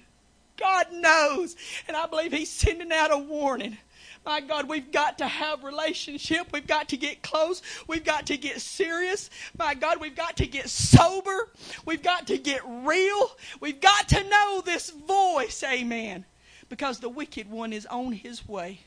God 0.64 0.94
knows. 0.94 1.56
And 1.88 1.98
I 1.98 2.08
believe 2.08 2.32
He's 2.32 2.50
sending 2.50 2.92
out 2.92 3.12
a 3.12 3.18
warning. 3.18 3.78
My 4.26 4.40
God, 4.40 4.70
we've 4.70 4.92
got 4.92 5.18
to 5.18 5.28
have 5.28 5.64
relationship. 5.64 6.48
We've 6.54 6.66
got 6.66 6.90
to 6.90 6.98
get 6.98 7.22
close. 7.22 7.62
We've 7.88 8.06
got 8.06 8.28
to 8.28 8.38
get 8.38 8.62
serious. 8.62 9.30
My 9.58 9.74
God, 9.74 10.00
we've 10.00 10.16
got 10.16 10.38
to 10.38 10.48
get 10.48 10.70
sober. 10.70 11.50
We've 11.86 12.02
got 12.02 12.28
to 12.28 12.38
get 12.38 12.62
real. 12.66 13.32
We've 13.60 13.82
got 13.82 14.08
to 14.10 14.24
know 14.24 14.62
this 14.66 14.92
voice. 14.92 15.62
Amen. 15.64 16.24
Because 16.70 17.00
the 17.00 17.10
wicked 17.10 17.52
one 17.52 17.74
is 17.74 17.86
on 17.86 18.14
his 18.14 18.48
way. 18.48 18.80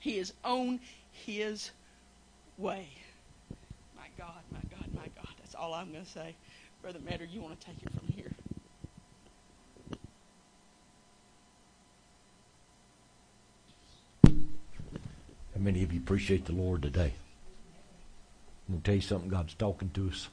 He 0.00 0.18
is 0.18 0.34
on 0.44 0.80
his 1.12 1.70
way. 2.58 2.88
My 3.96 4.08
God, 4.18 4.42
my 4.52 4.60
God, 4.70 4.94
my 4.94 5.08
God. 5.16 5.32
That's 5.38 5.54
all 5.54 5.72
I'm 5.72 5.92
going 5.92 6.04
to 6.04 6.10
say. 6.10 6.34
Brother 6.82 6.98
Matter, 7.08 7.24
you 7.24 7.40
want 7.40 7.58
to 7.58 7.66
take 7.66 7.76
it 7.82 7.90
from 7.92 8.06
here? 8.08 8.11
How 15.54 15.60
many 15.60 15.82
of 15.82 15.92
you 15.92 16.00
appreciate 16.00 16.46
the 16.46 16.52
Lord 16.52 16.82
today? 16.82 17.12
I'm 18.68 18.74
going 18.74 18.80
to 18.80 18.84
tell 18.84 18.94
you 18.94 19.00
something. 19.00 19.28
God's 19.28 19.54
talking 19.54 19.90
to 19.94 20.08
us. 20.08 20.28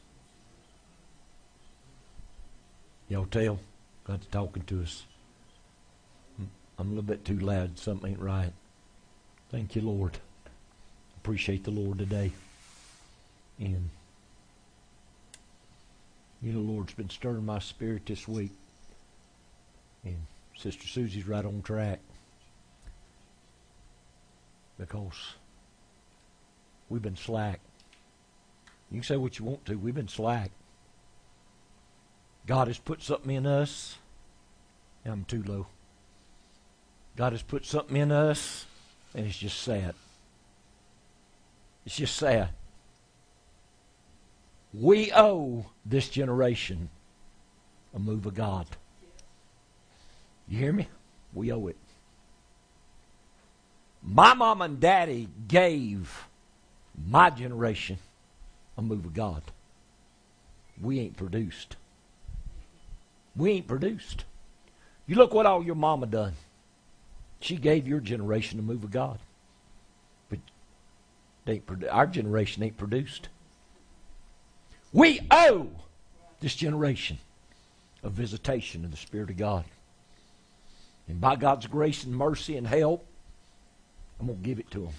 Y'all 3.09 3.25
tell? 3.25 3.59
God's 4.05 4.27
talking 4.27 4.63
to 4.63 4.81
us. 4.81 5.03
I'm 6.77 6.85
a 6.87 6.89
little 6.89 7.03
bit 7.03 7.25
too 7.25 7.39
loud. 7.39 7.77
Something 7.77 8.11
ain't 8.11 8.21
right. 8.21 8.53
Thank 9.51 9.75
you, 9.75 9.81
Lord. 9.81 10.17
Appreciate 11.17 11.65
the 11.65 11.71
Lord 11.71 11.97
today. 11.97 12.31
And 13.59 13.89
you 16.41 16.53
know, 16.53 16.59
Lord's 16.59 16.93
been 16.93 17.09
stirring 17.09 17.45
my 17.45 17.59
spirit 17.59 18.05
this 18.05 18.27
week. 18.27 18.51
And 20.05 20.25
Sister 20.57 20.87
Susie's 20.87 21.27
right 21.27 21.43
on 21.43 21.61
track. 21.61 21.99
Because 24.79 25.35
we've 26.87 27.01
been 27.01 27.17
slack. 27.17 27.59
You 28.89 28.99
can 28.99 29.03
say 29.03 29.17
what 29.17 29.37
you 29.37 29.45
want 29.45 29.65
to. 29.65 29.75
We've 29.75 29.93
been 29.93 30.07
slack. 30.07 30.51
God 32.47 32.67
has 32.67 32.79
put 32.79 33.03
something 33.03 33.35
in 33.35 33.45
us. 33.45 33.97
I'm 35.05 35.25
too 35.25 35.43
low. 35.43 35.67
God 37.15 37.33
has 37.33 37.41
put 37.41 37.65
something 37.65 37.97
in 37.97 38.11
us, 38.11 38.65
and 39.13 39.25
it's 39.25 39.37
just 39.37 39.59
sad. 39.61 39.93
It's 41.85 41.95
just 41.97 42.15
sad. 42.15 42.49
We 44.73 45.11
owe 45.11 45.65
this 45.85 46.09
generation 46.09 46.89
a 47.93 47.99
move 47.99 48.25
of 48.25 48.35
God. 48.35 48.67
You 50.47 50.59
hear 50.59 50.73
me? 50.73 50.87
We 51.33 51.51
owe 51.51 51.67
it. 51.67 51.77
My 54.01 54.33
mom 54.33 54.61
and 54.61 54.79
daddy 54.79 55.27
gave 55.47 56.27
my 57.07 57.29
generation 57.29 57.97
a 58.77 58.81
move 58.81 59.05
of 59.05 59.13
God. 59.13 59.43
We 60.81 60.99
ain't 60.99 61.17
produced. 61.17 61.75
We 63.35 63.51
ain't 63.51 63.67
produced. 63.67 64.25
You 65.05 65.15
look 65.15 65.33
what 65.33 65.45
all 65.45 65.63
your 65.63 65.75
mama 65.75 66.05
done. 66.05 66.33
She 67.41 67.55
gave 67.55 67.87
your 67.87 67.99
generation 67.99 68.59
a 68.59 68.61
move 68.61 68.83
of 68.83 68.91
God. 68.91 69.19
But 70.29 70.39
produ- 71.45 71.87
our 71.91 72.07
generation 72.07 72.63
ain't 72.63 72.77
produced. 72.77 73.29
We 74.91 75.19
owe 75.31 75.67
this 76.39 76.55
generation 76.55 77.17
a 78.03 78.09
visitation 78.09 78.85
of 78.85 78.91
the 78.91 78.97
Spirit 78.97 79.29
of 79.29 79.37
God. 79.37 79.65
And 81.07 81.19
by 81.19 81.35
God's 81.35 81.67
grace 81.67 82.03
and 82.03 82.15
mercy 82.15 82.55
and 82.55 82.67
help, 82.67 83.05
I'm 84.19 84.27
going 84.27 84.39
to 84.39 84.45
give 84.45 84.59
it 84.59 84.69
to 84.71 84.79
them. 84.79 84.93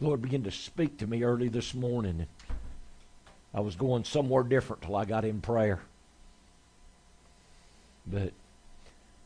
Lord 0.00 0.22
began 0.22 0.42
to 0.44 0.50
speak 0.50 0.98
to 0.98 1.06
me 1.06 1.22
early 1.22 1.48
this 1.48 1.74
morning. 1.74 2.26
I 3.52 3.60
was 3.60 3.76
going 3.76 4.04
somewhere 4.04 4.42
different 4.42 4.82
till 4.82 4.96
I 4.96 5.04
got 5.04 5.24
in 5.24 5.40
prayer. 5.40 5.80
But, 8.06 8.32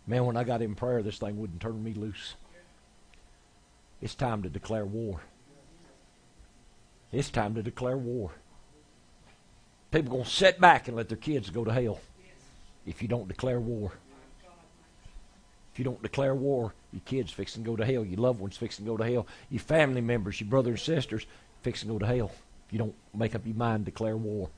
man, 0.07 0.25
when 0.25 0.37
I 0.37 0.45
got 0.45 0.63
in 0.63 0.75
prayer, 0.75 1.03
this 1.03 1.19
thing 1.19 1.39
wouldn't 1.39 1.61
turn 1.61 1.83
me 1.83 1.95
loose. 1.95 2.35
It's 4.01 4.15
time 4.15 4.43
to 4.43 4.49
declare 4.49 4.85
war. 4.85 5.21
It's 7.11 7.31
time 7.31 7.55
to 7.55 7.63
declare 7.63 7.97
war. 7.97 8.31
People 9.91 10.13
going 10.13 10.25
to 10.25 10.31
sit 10.31 10.61
back 10.61 10.89
and 10.89 10.97
let 10.97 11.09
their 11.09 11.17
kids 11.17 11.51
go 11.51 11.65
to 11.65 11.73
hell 11.73 11.99
if 12.87 13.01
you 13.03 13.09
don't 13.09 13.29
declare 13.29 13.59
war. 13.59 13.93
You 15.79 15.85
don't 15.85 16.03
declare 16.03 16.35
war, 16.35 16.75
your 16.93 17.03
kids 17.05 17.31
fixing 17.31 17.63
to 17.63 17.71
go 17.71 17.77
to 17.77 17.85
hell. 17.85 18.05
Your 18.05 18.21
loved 18.21 18.41
ones 18.41 18.57
fixing 18.57 18.85
to 18.85 18.91
go 18.91 18.97
to 18.97 19.05
hell. 19.05 19.27
Your 19.51 19.61
family 19.61 20.01
members, 20.01 20.41
your 20.41 20.49
brothers 20.49 20.81
and 20.89 20.97
sisters 20.97 21.27
fixing 21.63 21.89
to 21.89 21.95
go 21.95 21.99
to 22.01 22.07
hell. 22.07 22.33
If 22.67 22.73
you 22.73 22.79
don't 22.79 22.95
make 23.15 23.35
up 23.35 23.47
your 23.47 23.57
mind, 23.57 23.85
declare 23.85 24.17
war. 24.17 24.51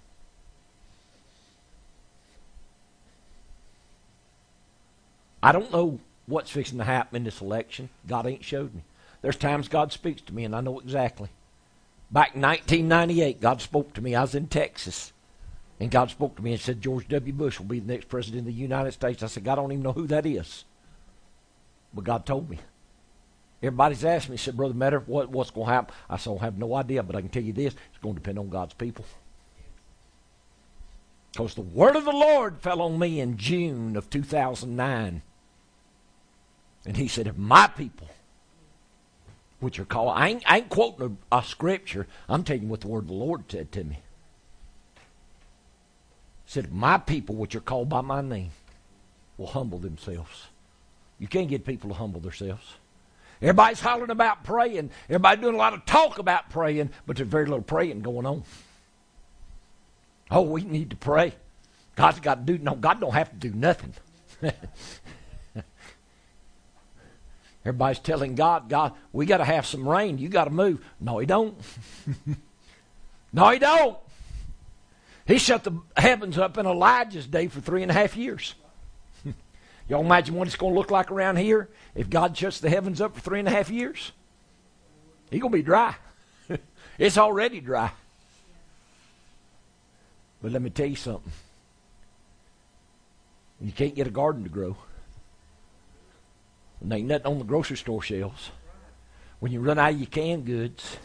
I 5.42 5.52
don't 5.52 5.72
know 5.72 6.00
what's 6.26 6.50
fixing 6.50 6.78
to 6.78 6.84
happen 6.84 7.16
in 7.16 7.24
this 7.24 7.40
election. 7.40 7.88
God 8.06 8.26
ain't 8.26 8.44
showed 8.44 8.74
me. 8.74 8.82
There's 9.22 9.36
times 9.36 9.68
God 9.68 9.92
speaks 9.92 10.22
to 10.22 10.34
me, 10.34 10.44
and 10.44 10.54
I 10.54 10.60
know 10.60 10.78
exactly. 10.78 11.28
Back 12.10 12.34
in 12.34 12.42
1998, 12.42 13.40
God 13.40 13.60
spoke 13.60 13.92
to 13.94 14.00
me. 14.00 14.14
I 14.14 14.22
was 14.22 14.34
in 14.34 14.48
Texas. 14.48 15.12
And 15.78 15.90
God 15.90 16.10
spoke 16.10 16.36
to 16.36 16.42
me 16.42 16.52
and 16.52 16.60
said, 16.60 16.82
George 16.82 17.08
W. 17.08 17.32
Bush 17.32 17.58
will 17.58 17.66
be 17.66 17.80
the 17.80 17.92
next 17.92 18.08
president 18.08 18.40
of 18.40 18.46
the 18.46 18.52
United 18.52 18.92
States. 18.92 19.22
I 19.22 19.26
said, 19.26 19.44
God, 19.44 19.52
I 19.52 19.62
don't 19.62 19.72
even 19.72 19.82
know 19.82 19.92
who 19.92 20.06
that 20.08 20.26
is. 20.26 20.64
But 21.92 22.04
God 22.04 22.26
told 22.26 22.48
me. 22.48 22.58
Everybody's 23.62 24.04
asked 24.04 24.30
me, 24.30 24.36
said, 24.36 24.56
Brother 24.56 24.74
Matter, 24.74 25.00
what, 25.00 25.28
what's 25.28 25.50
going 25.50 25.66
to 25.66 25.72
happen? 25.72 25.94
I 26.08 26.16
said, 26.16 26.36
I 26.40 26.44
have 26.44 26.56
no 26.56 26.74
idea, 26.74 27.02
but 27.02 27.14
I 27.14 27.20
can 27.20 27.28
tell 27.28 27.42
you 27.42 27.52
this 27.52 27.74
it's 27.74 28.02
going 28.02 28.14
to 28.14 28.20
depend 28.20 28.38
on 28.38 28.48
God's 28.48 28.74
people. 28.74 29.04
Because 31.32 31.54
the 31.54 31.60
word 31.60 31.94
of 31.94 32.04
the 32.04 32.12
Lord 32.12 32.58
fell 32.60 32.80
on 32.80 32.98
me 32.98 33.20
in 33.20 33.36
June 33.36 33.96
of 33.96 34.08
2009. 34.10 35.22
And 36.86 36.96
he 36.96 37.06
said, 37.06 37.26
If 37.26 37.36
my 37.36 37.66
people, 37.66 38.08
which 39.60 39.78
are 39.78 39.84
called, 39.84 40.16
I 40.16 40.28
ain't, 40.28 40.50
I 40.50 40.58
ain't 40.58 40.70
quoting 40.70 41.18
a, 41.30 41.38
a 41.38 41.44
scripture, 41.44 42.06
I'm 42.28 42.44
telling 42.44 42.62
you 42.62 42.68
what 42.68 42.80
the 42.80 42.88
word 42.88 43.04
of 43.04 43.08
the 43.08 43.14
Lord 43.14 43.44
said 43.48 43.70
to 43.72 43.84
me. 43.84 43.98
He 46.46 46.52
said, 46.52 46.64
If 46.64 46.72
my 46.72 46.96
people, 46.96 47.34
which 47.36 47.54
are 47.54 47.60
called 47.60 47.90
by 47.90 48.00
my 48.00 48.22
name, 48.22 48.50
will 49.36 49.48
humble 49.48 49.78
themselves. 49.78 50.46
You 51.20 51.28
can't 51.28 51.48
get 51.48 51.64
people 51.64 51.90
to 51.90 51.94
humble 51.94 52.18
themselves. 52.20 52.74
Everybody's 53.42 53.80
hollering 53.80 54.10
about 54.10 54.42
praying. 54.42 54.90
Everybody 55.08 55.40
doing 55.40 55.54
a 55.54 55.58
lot 55.58 55.74
of 55.74 55.86
talk 55.86 56.18
about 56.18 56.50
praying, 56.50 56.90
but 57.06 57.16
there's 57.16 57.28
very 57.28 57.44
little 57.44 57.62
praying 57.62 58.00
going 58.00 58.26
on. 58.26 58.42
Oh, 60.30 60.42
we 60.42 60.62
need 60.62 60.90
to 60.90 60.96
pray. 60.96 61.34
God's 61.94 62.20
got 62.20 62.46
to 62.46 62.52
do 62.52 62.62
no. 62.62 62.74
God 62.74 63.00
don't 63.00 63.14
have 63.14 63.30
to 63.30 63.36
do 63.36 63.52
nothing. 63.52 63.94
Everybody's 67.64 67.98
telling 67.98 68.34
God, 68.34 68.68
God, 68.70 68.94
we 69.12 69.26
got 69.26 69.38
to 69.38 69.44
have 69.44 69.66
some 69.66 69.86
rain. 69.86 70.16
You 70.18 70.28
got 70.30 70.44
to 70.44 70.50
move. 70.50 70.82
No, 70.98 71.18
he 71.18 71.26
don't. 71.26 71.58
no, 73.32 73.50
he 73.50 73.58
don't. 73.58 73.98
He 75.26 75.36
shut 75.38 75.64
the 75.64 75.78
heavens 75.96 76.38
up 76.38 76.56
in 76.56 76.64
Elijah's 76.66 77.26
day 77.26 77.48
for 77.48 77.60
three 77.60 77.82
and 77.82 77.90
a 77.90 77.94
half 77.94 78.16
years. 78.16 78.54
Y'all 79.90 80.04
imagine 80.04 80.36
what 80.36 80.46
it's 80.46 80.56
going 80.56 80.72
to 80.72 80.78
look 80.78 80.92
like 80.92 81.10
around 81.10 81.36
here 81.36 81.68
if 81.96 82.08
God 82.08 82.36
shuts 82.36 82.60
the 82.60 82.70
heavens 82.70 83.00
up 83.00 83.12
for 83.12 83.20
three 83.20 83.40
and 83.40 83.48
a 83.48 83.50
half 83.50 83.70
years? 83.70 84.12
He's 85.32 85.40
going 85.40 85.50
to 85.50 85.58
be 85.58 85.64
dry. 85.64 85.96
it's 86.98 87.18
already 87.18 87.60
dry. 87.60 87.90
But 90.40 90.52
let 90.52 90.62
me 90.62 90.70
tell 90.70 90.86
you 90.86 90.94
something. 90.94 91.32
You 93.60 93.72
can't 93.72 93.96
get 93.96 94.06
a 94.06 94.10
garden 94.10 94.44
to 94.44 94.48
grow. 94.48 94.76
And 96.80 96.92
ain't 96.92 97.08
nothing 97.08 97.26
on 97.26 97.38
the 97.38 97.44
grocery 97.44 97.76
store 97.76 98.00
shelves. 98.00 98.52
When 99.40 99.50
you 99.50 99.58
run 99.58 99.80
out 99.80 99.92
of 99.92 99.98
your 99.98 100.06
canned 100.06 100.46
goods, 100.46 100.98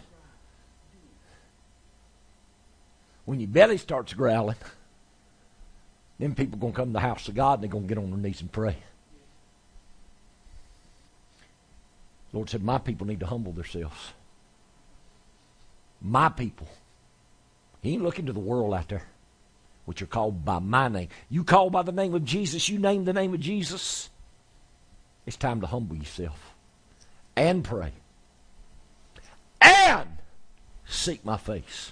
when 3.25 3.39
your 3.39 3.49
belly 3.49 3.77
starts 3.77 4.13
growling, 4.13 4.57
then 6.20 6.34
people 6.36 6.57
going 6.57 6.74
to 6.74 6.78
come 6.78 6.89
to 6.89 6.93
the 6.93 6.99
house 6.99 7.28
of 7.28 7.36
God 7.36 7.55
and 7.55 7.63
they're 7.63 7.70
going 7.70 7.84
to 7.84 7.88
get 7.88 7.97
on 7.97 8.09
their 8.09 8.20
knees 8.20 8.41
and 8.41 8.51
pray. 8.51 8.78
The 12.32 12.38
Lord 12.38 12.49
said, 12.49 12.63
My 12.63 12.78
people 12.78 13.07
need 13.07 13.20
to 13.20 13.26
humble 13.26 13.51
themselves. 13.51 14.13
My 16.01 16.30
people. 16.30 16.68
He 17.82 17.93
ain't 17.93 18.03
looking 18.03 18.26
to 18.26 18.34
the 18.34 18.39
world 18.39 18.74
out 18.74 18.89
there, 18.89 19.03
which 19.86 20.01
are 20.01 20.07
called 20.07 20.43
by 20.43 20.59
my 20.59 20.88
name. 20.88 21.09
You 21.30 21.43
call 21.43 21.70
by 21.70 21.84
the 21.84 21.91
name 21.91 22.13
of 22.16 22.26
Jesus, 22.26 22.68
you 22.70 22.80
name 22.80 23.05
the 23.05 23.13
name 23.13 23.34
of 23.34 23.39
Jesus. 23.39 24.09
It's 25.26 25.38
time 25.38 25.61
to 25.61 25.68
humble 25.68 25.95
yourself 25.95 26.53
and 27.36 27.63
pray 27.63 27.91
and 29.61 30.07
seek 30.86 31.26
my 31.26 31.38
face. 31.38 31.91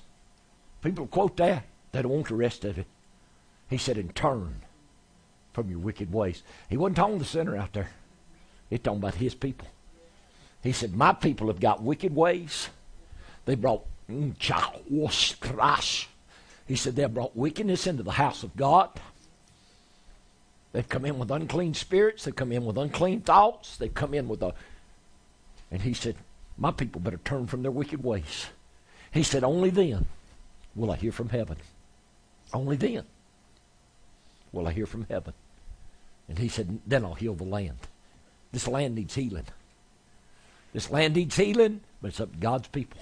People 0.82 1.08
quote 1.08 1.38
that. 1.38 1.64
They 1.92 2.02
don't 2.02 2.12
want 2.12 2.28
the 2.28 2.36
rest 2.36 2.66
of 2.66 2.78
it. 2.78 2.88
He 3.74 3.80
said, 3.80 3.98
and 3.98 4.16
turn 4.16 4.62
from 5.52 5.68
your 5.68 5.80
wicked 5.80 6.14
ways. 6.14 6.44
He 6.70 6.78
wasn't 6.78 6.98
talking 6.98 7.18
to 7.18 7.24
the 7.24 7.26
sinner 7.26 7.58
out 7.58 7.74
there. 7.74 7.90
He's 8.70 8.82
talking 8.82 9.00
about 9.00 9.16
his 9.16 9.34
people. 9.34 9.68
He 10.62 10.72
said, 10.72 10.96
My 10.96 11.12
people 11.12 11.48
have 11.48 11.60
got 11.60 11.82
wicked 11.82 12.16
ways. 12.16 12.70
They 13.46 13.56
brought 13.56 13.84
he 14.08 14.36
said 16.76 16.96
they 16.96 17.06
brought 17.06 17.36
wickedness 17.36 17.88
into 17.88 18.04
the 18.04 18.12
house 18.12 18.44
of 18.44 18.56
God. 18.56 18.92
They've 20.72 20.88
come 20.88 21.06
in 21.06 21.18
with 21.18 21.32
unclean 21.32 21.74
spirits. 21.74 22.26
They've 22.26 22.36
come 22.36 22.52
in 22.52 22.66
with 22.66 22.78
unclean 22.78 23.22
thoughts. 23.22 23.78
They've 23.78 23.92
come 23.92 24.14
in 24.14 24.28
with 24.28 24.44
a. 24.44 24.54
And 25.72 25.82
he 25.82 25.96
said, 25.96 26.16
My 26.58 26.70
people 26.70 27.02
better 27.02 27.20
turn 27.26 27.48
from 27.48 27.64
their 27.64 27.72
wicked 27.72 28.04
ways. 28.04 28.50
He 29.12 29.24
said, 29.24 29.44
Only 29.44 29.72
then 29.72 30.06
will 30.76 30.92
I 30.92 30.96
hear 30.96 31.12
from 31.12 31.30
heaven. 31.30 31.58
Only 32.54 32.76
then 32.76 33.06
will 34.54 34.68
I 34.68 34.72
hear 34.72 34.86
from 34.86 35.06
heaven. 35.10 35.34
And 36.30 36.39
he 36.39 36.47
said, 36.47 36.80
Then 36.88 37.04
I'll 37.04 37.16
heal 37.16 37.34
the 37.34 37.43
land. 37.43 37.78
This 38.54 38.68
land 38.68 38.95
needs 38.95 39.16
healing. 39.16 39.47
This 40.72 40.89
land 40.89 41.16
needs 41.16 41.36
healing, 41.36 41.82
but 42.01 42.10
it's 42.10 42.22
up 42.22 42.32
to 42.32 42.38
God's 42.38 42.68
people. 42.70 43.01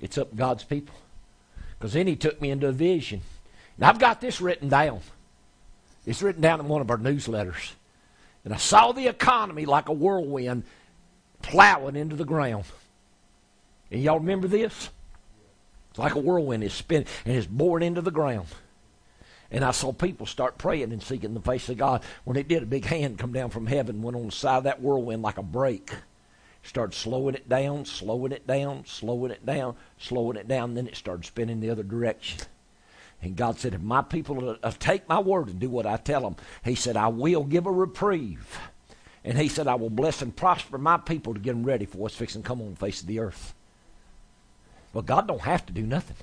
It's 0.00 0.18
up 0.18 0.30
to 0.30 0.36
God's 0.36 0.64
people. 0.64 0.94
Because 1.78 1.94
then 1.94 2.06
he 2.06 2.16
took 2.16 2.40
me 2.40 2.50
into 2.50 2.68
a 2.68 2.72
vision. 2.72 3.22
And 3.76 3.86
I've 3.86 3.98
got 3.98 4.20
this 4.20 4.40
written 4.40 4.68
down. 4.68 5.00
It's 6.04 6.22
written 6.22 6.42
down 6.42 6.60
in 6.60 6.68
one 6.68 6.82
of 6.82 6.90
our 6.90 6.98
newsletters. 6.98 7.72
And 8.44 8.52
I 8.52 8.56
saw 8.56 8.92
the 8.92 9.06
economy 9.06 9.64
like 9.64 9.88
a 9.88 9.92
whirlwind 9.92 10.64
plowing 11.40 11.96
into 11.96 12.16
the 12.16 12.24
ground. 12.24 12.64
And 13.90 14.02
y'all 14.02 14.18
remember 14.18 14.48
this? 14.48 14.90
It's 15.90 15.98
like 15.98 16.14
a 16.14 16.18
whirlwind 16.18 16.64
is 16.64 16.72
spinning 16.72 17.06
and 17.24 17.36
it's 17.36 17.46
boring 17.46 17.86
into 17.86 18.00
the 18.00 18.10
ground. 18.10 18.46
And 19.52 19.64
I 19.64 19.70
saw 19.70 19.92
people 19.92 20.26
start 20.26 20.58
praying 20.58 20.92
and 20.92 21.02
seeking 21.02 21.34
the 21.34 21.40
face 21.40 21.68
of 21.68 21.76
God. 21.76 22.02
When 22.24 22.38
it 22.38 22.48
did, 22.48 22.62
a 22.62 22.66
big 22.66 22.86
hand 22.86 23.18
come 23.18 23.32
down 23.32 23.50
from 23.50 23.66
heaven, 23.66 24.02
went 24.02 24.16
on 24.16 24.26
the 24.26 24.32
side 24.32 24.56
of 24.58 24.64
that 24.64 24.80
whirlwind 24.80 25.22
like 25.22 25.38
a 25.38 25.42
brake. 25.42 25.90
Started 26.64 26.96
slowing 26.96 27.34
it 27.34 27.48
down, 27.48 27.84
slowing 27.84 28.32
it 28.32 28.46
down, 28.46 28.84
slowing 28.86 29.30
it 29.30 29.44
down, 29.44 29.76
slowing 29.98 30.36
it 30.36 30.48
down. 30.48 30.74
Then 30.74 30.88
it 30.88 30.96
started 30.96 31.26
spinning 31.26 31.60
the 31.60 31.70
other 31.70 31.82
direction. 31.82 32.40
And 33.20 33.36
God 33.36 33.58
said, 33.58 33.74
if 33.74 33.82
my 33.82 34.02
people 34.02 34.56
uh, 34.62 34.72
take 34.78 35.08
my 35.08 35.20
word 35.20 35.48
and 35.48 35.60
do 35.60 35.68
what 35.68 35.86
I 35.86 35.96
tell 35.96 36.22
them, 36.22 36.36
He 36.64 36.74
said, 36.74 36.96
I 36.96 37.08
will 37.08 37.44
give 37.44 37.66
a 37.66 37.70
reprieve. 37.70 38.58
And 39.24 39.38
he 39.38 39.48
said, 39.48 39.68
I 39.68 39.76
will 39.76 39.90
bless 39.90 40.20
and 40.20 40.34
prosper 40.34 40.78
my 40.78 40.96
people 40.96 41.34
to 41.34 41.40
get 41.40 41.52
them 41.52 41.62
ready 41.62 41.86
for 41.86 41.98
what's 41.98 42.16
fixing 42.16 42.42
to 42.42 42.48
come 42.48 42.60
on 42.60 42.70
the 42.70 42.76
face 42.76 43.00
of 43.00 43.06
the 43.06 43.20
earth. 43.20 43.54
Well, 44.92 45.02
God 45.02 45.28
don't 45.28 45.42
have 45.42 45.64
to 45.66 45.72
do 45.72 45.86
nothing. 45.86 46.16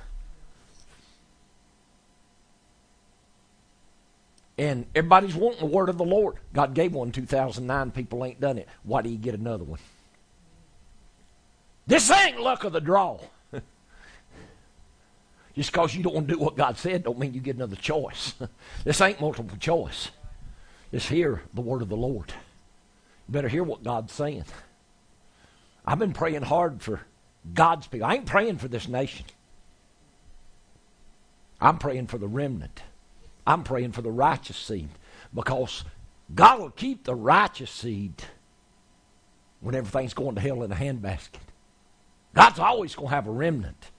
And 4.60 4.86
everybody's 4.93 5.36
wanting 5.36 5.62
the 5.62 5.74
word 5.74 5.88
of 5.88 5.97
the 5.97 6.03
Lord. 6.03 6.36
God 6.51 6.74
gave 6.74 6.91
one 6.91 7.14
2009. 7.14 7.91
People 7.91 8.26
ain't 8.26 8.41
done 8.41 8.57
it. 8.57 8.68
Why 8.84 9.01
do 9.01 9.07
you 9.07 9.18
get 9.18 9.34
another 9.34 9.64
one? 9.64 9.80
This 11.88 12.12
ain't 12.12 12.41
luck 12.41 12.66
of 12.66 12.74
the 12.74 12.82
draw. 12.82 13.22
Just 15.55 15.72
because 15.72 15.95
you 15.95 16.03
don't 16.03 16.14
want 16.14 16.28
to 16.28 16.34
do 16.34 16.39
what 16.41 16.57
God 16.57 16.78
said 16.78 17.05
don't 17.05 17.18
mean 17.18 17.34
you 17.34 17.39
get 17.39 17.55
another 17.55 17.78
choice. 17.78 18.34
this 18.84 18.99
ain't 18.99 19.22
multiple 19.22 19.57
choice. 19.57 20.10
Just 20.91 21.07
hear 21.07 21.41
the 21.53 21.62
word 21.62 21.82
of 21.82 21.88
the 21.88 21.95
Lord. 21.95 22.34
You 23.30 23.32
better 23.32 23.47
hear 23.47 23.64
what 23.64 23.82
God's 23.82 24.12
saying. 24.12 24.43
I've 25.86 25.99
been 25.99 26.12
praying 26.12 26.41
hard 26.41 26.82
for 26.82 26.99
God's 27.53 27.88
people. 27.88 28.07
I 28.07 28.16
ain't 28.16 28.26
praying 28.26 28.57
for 28.57 28.68
this 28.68 28.89
nation. 28.89 29.26
I'm 31.62 31.78
praying 31.78 32.07
for 32.07 32.18
the 32.18 32.28
remnant. 32.28 32.82
I'm 33.50 33.64
praying 33.64 33.93
for 33.93 34.04
the 34.04 34.12
righteous 34.12 34.58
seed 34.58 34.89
because 35.34 35.84
God 36.36 36.60
will 36.60 36.70
keep 36.70 37.04
the 37.04 37.16
righteous 37.16 37.72
seed 37.72 38.14
when 39.60 39.74
everything's 39.74 40.14
going 40.14 40.36
to 40.36 40.41
hell 40.41 40.62
in 40.62 40.72
a 40.72 40.76
handbasket. 40.76 41.41
God's 42.36 42.60
always 42.60 42.93
going 42.93 43.10
to 43.10 43.16
have 43.16 43.26
a 43.26 43.32
remnant. 43.32 43.89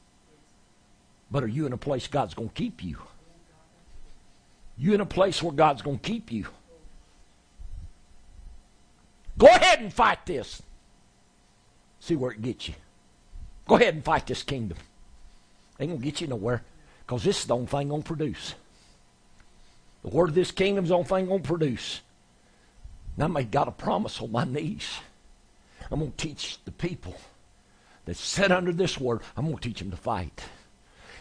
But 1.32 1.42
are 1.42 1.48
you 1.48 1.66
in 1.66 1.72
a 1.72 1.76
place 1.76 2.06
God's 2.06 2.32
going 2.32 2.50
to 2.50 2.54
keep 2.54 2.84
you? 2.84 2.98
You 4.78 4.94
in 4.94 5.00
a 5.00 5.06
place 5.06 5.42
where 5.42 5.52
God's 5.52 5.82
going 5.82 5.98
to 5.98 6.08
keep 6.08 6.30
you? 6.30 6.46
Go 9.36 9.48
ahead 9.48 9.80
and 9.80 9.92
fight 9.92 10.24
this. 10.26 10.62
See 11.98 12.14
where 12.14 12.30
it 12.30 12.40
gets 12.40 12.68
you. 12.68 12.74
Go 13.66 13.74
ahead 13.74 13.94
and 13.94 14.04
fight 14.04 14.28
this 14.28 14.44
kingdom. 14.44 14.78
Ain't 15.80 15.90
going 15.90 16.00
to 16.00 16.04
get 16.04 16.20
you 16.20 16.28
nowhere 16.28 16.62
because 17.04 17.24
this 17.24 17.40
is 17.40 17.46
the 17.46 17.56
only 17.56 17.66
thing 17.66 17.88
going 17.88 18.02
to 18.02 18.06
produce. 18.06 18.54
The 20.02 20.08
word 20.08 20.30
of 20.30 20.34
this 20.34 20.50
kingdom 20.50 20.84
is 20.84 20.88
the 20.88 20.96
only 20.96 21.08
thing 21.08 21.26
going 21.26 21.42
to 21.42 21.48
produce. 21.48 22.00
And 23.16 23.24
I 23.24 23.26
made 23.26 23.50
God 23.50 23.68
a 23.68 23.72
promise 23.72 24.20
on 24.20 24.32
my 24.32 24.44
knees. 24.44 24.88
I'm 25.90 26.00
going 26.00 26.12
to 26.12 26.16
teach 26.16 26.58
the 26.64 26.70
people 26.70 27.16
that 28.06 28.16
sit 28.16 28.50
under 28.50 28.72
this 28.72 28.98
word, 28.98 29.20
I'm 29.36 29.44
going 29.44 29.58
to 29.58 29.68
teach 29.68 29.80
them 29.80 29.90
to 29.90 29.96
fight. 29.96 30.44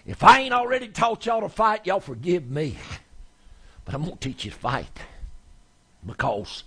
If 0.05 0.23
I 0.23 0.39
ain't 0.39 0.53
already 0.53 0.87
taught 0.87 1.25
y'all 1.25 1.41
to 1.41 1.49
fight, 1.49 1.85
y'all 1.85 1.99
forgive 1.99 2.49
me. 2.49 2.77
But 3.85 3.95
I'm 3.95 4.03
going 4.03 4.17
to 4.17 4.29
teach 4.29 4.45
you 4.45 4.51
to 4.51 4.57
fight. 4.57 4.99
Because 6.05 6.63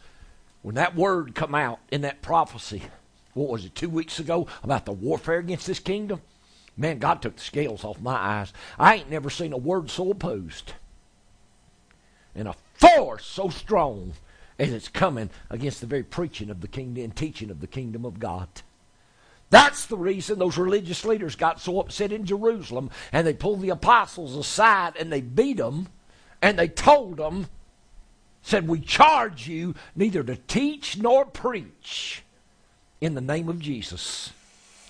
when 0.60 0.74
that 0.74 0.94
word 0.94 1.34
come 1.34 1.54
out 1.54 1.80
in 1.90 2.02
that 2.02 2.20
prophecy, 2.20 2.82
what 3.32 3.48
was 3.48 3.64
it, 3.64 3.74
two 3.74 3.88
weeks 3.88 4.18
ago, 4.18 4.46
about 4.62 4.84
the 4.84 4.92
warfare 4.92 5.38
against 5.38 5.66
this 5.66 5.78
kingdom, 5.78 6.20
man, 6.76 6.98
God 6.98 7.22
took 7.22 7.36
the 7.36 7.42
scales 7.42 7.84
off 7.84 8.00
my 8.00 8.14
eyes. 8.14 8.52
I 8.78 8.96
ain't 8.96 9.10
never 9.10 9.30
seen 9.30 9.52
a 9.52 9.58
word 9.58 9.88
so 9.88 10.10
opposed 10.10 10.74
and 12.34 12.48
a 12.48 12.54
force 12.74 13.24
so 13.24 13.48
strong 13.48 14.14
as 14.58 14.72
it's 14.72 14.88
coming 14.88 15.30
against 15.50 15.80
the 15.80 15.86
very 15.86 16.02
preaching 16.02 16.50
of 16.50 16.60
the 16.60 16.68
kingdom 16.68 17.04
and 17.04 17.16
teaching 17.16 17.50
of 17.50 17.60
the 17.60 17.66
kingdom 17.66 18.04
of 18.04 18.18
God. 18.18 18.48
That's 19.50 19.84
the 19.84 19.98
reason 19.98 20.38
those 20.38 20.56
religious 20.56 21.04
leaders 21.04 21.36
got 21.36 21.60
so 21.60 21.80
upset 21.80 22.10
in 22.10 22.24
Jerusalem 22.24 22.90
and 23.12 23.26
they 23.26 23.34
pulled 23.34 23.60
the 23.60 23.68
apostles 23.68 24.34
aside 24.34 24.96
and 24.98 25.12
they 25.12 25.20
beat 25.20 25.58
them 25.58 25.88
and 26.40 26.58
they 26.58 26.68
told 26.68 27.18
them, 27.18 27.48
said, 28.42 28.66
We 28.66 28.80
charge 28.80 29.46
you 29.46 29.74
neither 29.94 30.24
to 30.24 30.36
teach 30.36 30.96
nor 30.96 31.26
preach 31.26 32.22
in 33.00 33.14
the 33.14 33.20
name 33.20 33.48
of 33.48 33.60
Jesus. 33.60 34.32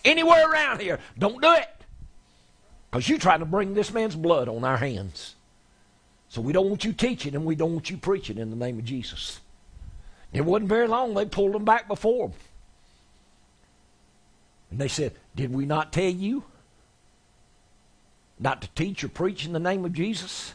Anywhere 0.05 0.49
around 0.49 0.81
here, 0.81 0.99
don't 1.19 1.43
do 1.43 1.53
it. 1.55 1.69
Because 2.91 3.09
you're 3.09 3.19
trying 3.19 3.41
to 3.41 3.47
bring 3.47 3.75
this 3.75 3.93
man's 3.93 4.17
blood 4.17 4.49
on 4.49 4.65
our 4.65 4.77
hands. 4.77 5.35
So 6.33 6.41
we 6.41 6.55
don't 6.55 6.71
want 6.71 6.83
you 6.83 6.95
teaching 6.95 7.35
and 7.35 7.45
we 7.45 7.55
don't 7.55 7.75
want 7.75 7.91
you 7.91 7.99
preaching 7.99 8.39
in 8.39 8.49
the 8.49 8.57
name 8.57 8.79
of 8.79 8.87
Jesus. 8.87 9.41
It 10.33 10.41
wasn't 10.41 10.71
very 10.71 10.89
long, 10.89 11.13
they 11.13 11.27
pulled 11.27 11.53
them 11.53 11.67
back 11.67 11.87
before 11.87 12.29
them. 12.29 12.39
And 14.71 14.81
they 14.81 14.89
said, 14.89 15.13
Did 15.37 15.53
we 15.53 15.67
not 15.67 15.93
tell 15.93 16.09
you 16.09 16.45
not 18.41 18.63
to 18.63 18.69
teach 18.69 19.05
or 19.05 19.09
preach 19.09 19.45
in 19.45 19.53
the 19.53 19.61
name 19.61 19.85
of 19.85 19.93
Jesus? 19.93 20.55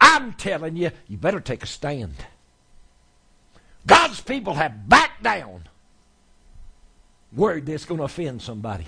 I'm 0.00 0.32
telling 0.32 0.76
you, 0.76 0.92
you 1.06 1.18
better 1.18 1.38
take 1.38 1.62
a 1.62 1.66
stand. 1.66 2.14
God's 3.86 4.22
people 4.22 4.54
have 4.54 4.88
backed 4.88 5.22
down, 5.22 5.64
worried 7.34 7.66
that 7.66 7.74
it's 7.74 7.84
going 7.84 7.98
to 7.98 8.04
offend 8.04 8.40
somebody. 8.40 8.86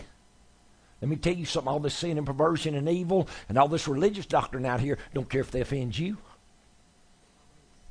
Let 1.03 1.09
me 1.09 1.17
tell 1.17 1.35
you 1.35 1.45
something 1.45 1.69
all 1.69 1.81
this 1.81 1.97
sin 1.97 2.17
and 2.17 2.25
perversion 2.25 2.77
and 2.77 2.89
evil 2.89 3.29
and 3.49 3.59
all 3.59 3.67
this 3.67 3.89
religious 3.89 4.25
doctrine 4.25 4.65
out 4.65 4.79
here 4.79 4.99
don't 5.13 5.29
care 5.29 5.41
if 5.41 5.51
they 5.51 5.61
offend 5.61 5.99
you. 5.99 6.17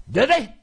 Do 0.10 0.26
they? 0.26 0.54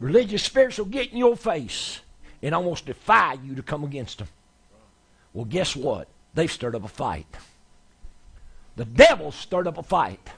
Religious 0.00 0.42
spirits 0.42 0.78
will 0.78 0.86
get 0.86 1.12
in 1.12 1.18
your 1.18 1.36
face 1.36 2.00
and 2.42 2.54
almost 2.54 2.86
defy 2.86 3.34
you 3.34 3.56
to 3.56 3.62
come 3.62 3.84
against 3.84 4.18
them. 4.18 4.28
Well, 5.34 5.44
guess 5.44 5.76
what? 5.76 6.08
They've 6.32 6.50
stirred 6.50 6.74
up 6.74 6.84
a 6.84 6.88
fight. 6.88 7.26
The 8.76 8.86
devil 8.86 9.32
stirred 9.32 9.66
up 9.66 9.76
a 9.76 9.82
fight. 9.82 10.30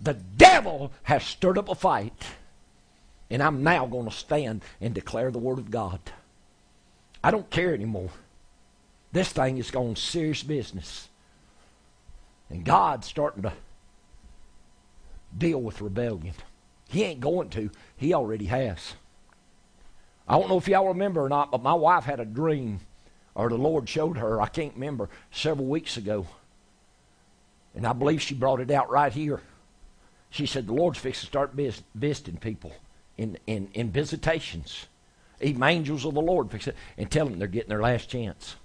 The 0.00 0.14
devil 0.14 0.90
has 1.02 1.22
stirred 1.22 1.58
up 1.58 1.68
a 1.68 1.74
fight. 1.74 2.24
And 3.28 3.42
I'm 3.42 3.62
now 3.62 3.84
going 3.84 4.08
to 4.08 4.14
stand 4.14 4.62
and 4.80 4.94
declare 4.94 5.30
the 5.30 5.38
Word 5.38 5.58
of 5.58 5.70
God. 5.70 6.00
I 7.22 7.30
don't 7.30 7.50
care 7.50 7.74
anymore. 7.74 8.10
This 9.12 9.30
thing 9.32 9.58
is 9.58 9.70
going 9.70 9.96
serious 9.96 10.42
business. 10.42 11.08
And 12.48 12.64
God's 12.64 13.06
starting 13.06 13.42
to 13.42 13.52
deal 15.36 15.60
with 15.60 15.80
rebellion. 15.80 16.34
He 16.88 17.04
ain't 17.04 17.20
going 17.20 17.50
to, 17.50 17.70
He 17.96 18.14
already 18.14 18.46
has. 18.46 18.94
I 20.28 20.38
don't 20.38 20.48
know 20.48 20.58
if 20.58 20.68
y'all 20.68 20.88
remember 20.88 21.24
or 21.24 21.28
not, 21.28 21.50
but 21.50 21.62
my 21.62 21.74
wife 21.74 22.04
had 22.04 22.20
a 22.20 22.24
dream, 22.24 22.80
or 23.34 23.48
the 23.48 23.56
Lord 23.56 23.88
showed 23.88 24.16
her, 24.18 24.40
I 24.40 24.46
can't 24.46 24.74
remember, 24.74 25.08
several 25.30 25.66
weeks 25.66 25.96
ago. 25.96 26.26
And 27.74 27.86
I 27.86 27.92
believe 27.92 28.22
she 28.22 28.34
brought 28.34 28.60
it 28.60 28.70
out 28.70 28.90
right 28.90 29.12
here. 29.12 29.40
She 30.30 30.46
said, 30.46 30.66
The 30.66 30.72
Lord's 30.72 30.98
fixing 30.98 31.22
to 31.22 31.26
start 31.26 31.52
vis- 31.52 31.82
visiting 31.94 32.36
people 32.36 32.72
in, 33.16 33.38
in, 33.46 33.68
in 33.74 33.90
visitations. 33.90 34.86
Even 35.40 35.62
angels 35.62 36.04
of 36.04 36.14
the 36.14 36.20
Lord 36.20 36.50
fix 36.50 36.66
it 36.66 36.76
and 36.98 37.10
tell 37.10 37.26
them 37.26 37.38
they're 37.38 37.48
getting 37.48 37.70
their 37.70 37.80
last 37.80 38.08
chance. 38.08 38.56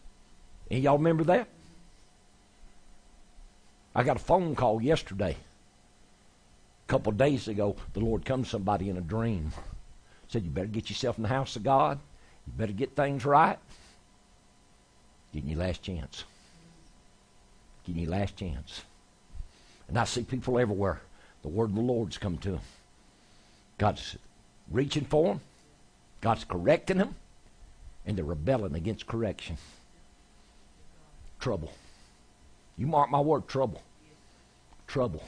Y'all 0.69 0.97
remember 0.97 1.23
that? 1.25 1.47
I 3.95 4.03
got 4.03 4.17
a 4.17 4.19
phone 4.19 4.55
call 4.55 4.81
yesterday. 4.81 5.37
A 6.87 6.91
couple 6.91 7.11
of 7.11 7.17
days 7.17 7.47
ago, 7.47 7.77
the 7.93 8.01
Lord 8.01 8.25
come 8.25 8.43
to 8.43 8.49
somebody 8.49 8.89
in 8.89 8.97
a 8.97 9.01
dream. 9.01 9.51
Said, 10.27 10.43
You 10.43 10.49
better 10.49 10.67
get 10.67 10.89
yourself 10.89 11.17
in 11.17 11.23
the 11.23 11.29
house 11.29 11.55
of 11.55 11.63
God. 11.63 11.99
You 12.45 12.53
better 12.57 12.73
get 12.73 12.95
things 12.95 13.25
right. 13.25 13.57
Getting 15.33 15.49
your 15.49 15.59
last 15.59 15.81
chance. 15.81 16.25
Getting 17.85 18.03
your 18.03 18.11
last 18.11 18.35
chance. 18.35 18.83
And 19.87 19.97
I 19.97 20.03
see 20.03 20.23
people 20.23 20.59
everywhere. 20.59 21.01
The 21.41 21.47
word 21.47 21.69
of 21.69 21.75
the 21.75 21.81
Lord's 21.81 22.17
come 22.17 22.37
to 22.39 22.51
them. 22.51 22.61
God's 23.77 24.17
reaching 24.69 25.05
for 25.05 25.27
them. 25.27 25.41
God's 26.25 26.43
correcting 26.43 26.97
them. 26.97 27.13
And 28.03 28.17
they're 28.17 28.25
rebelling 28.25 28.73
against 28.73 29.05
correction. 29.05 29.57
Trouble. 31.39 31.71
You 32.77 32.87
mark 32.87 33.11
my 33.11 33.19
word, 33.19 33.47
trouble. 33.47 33.83
Trouble. 34.87 35.23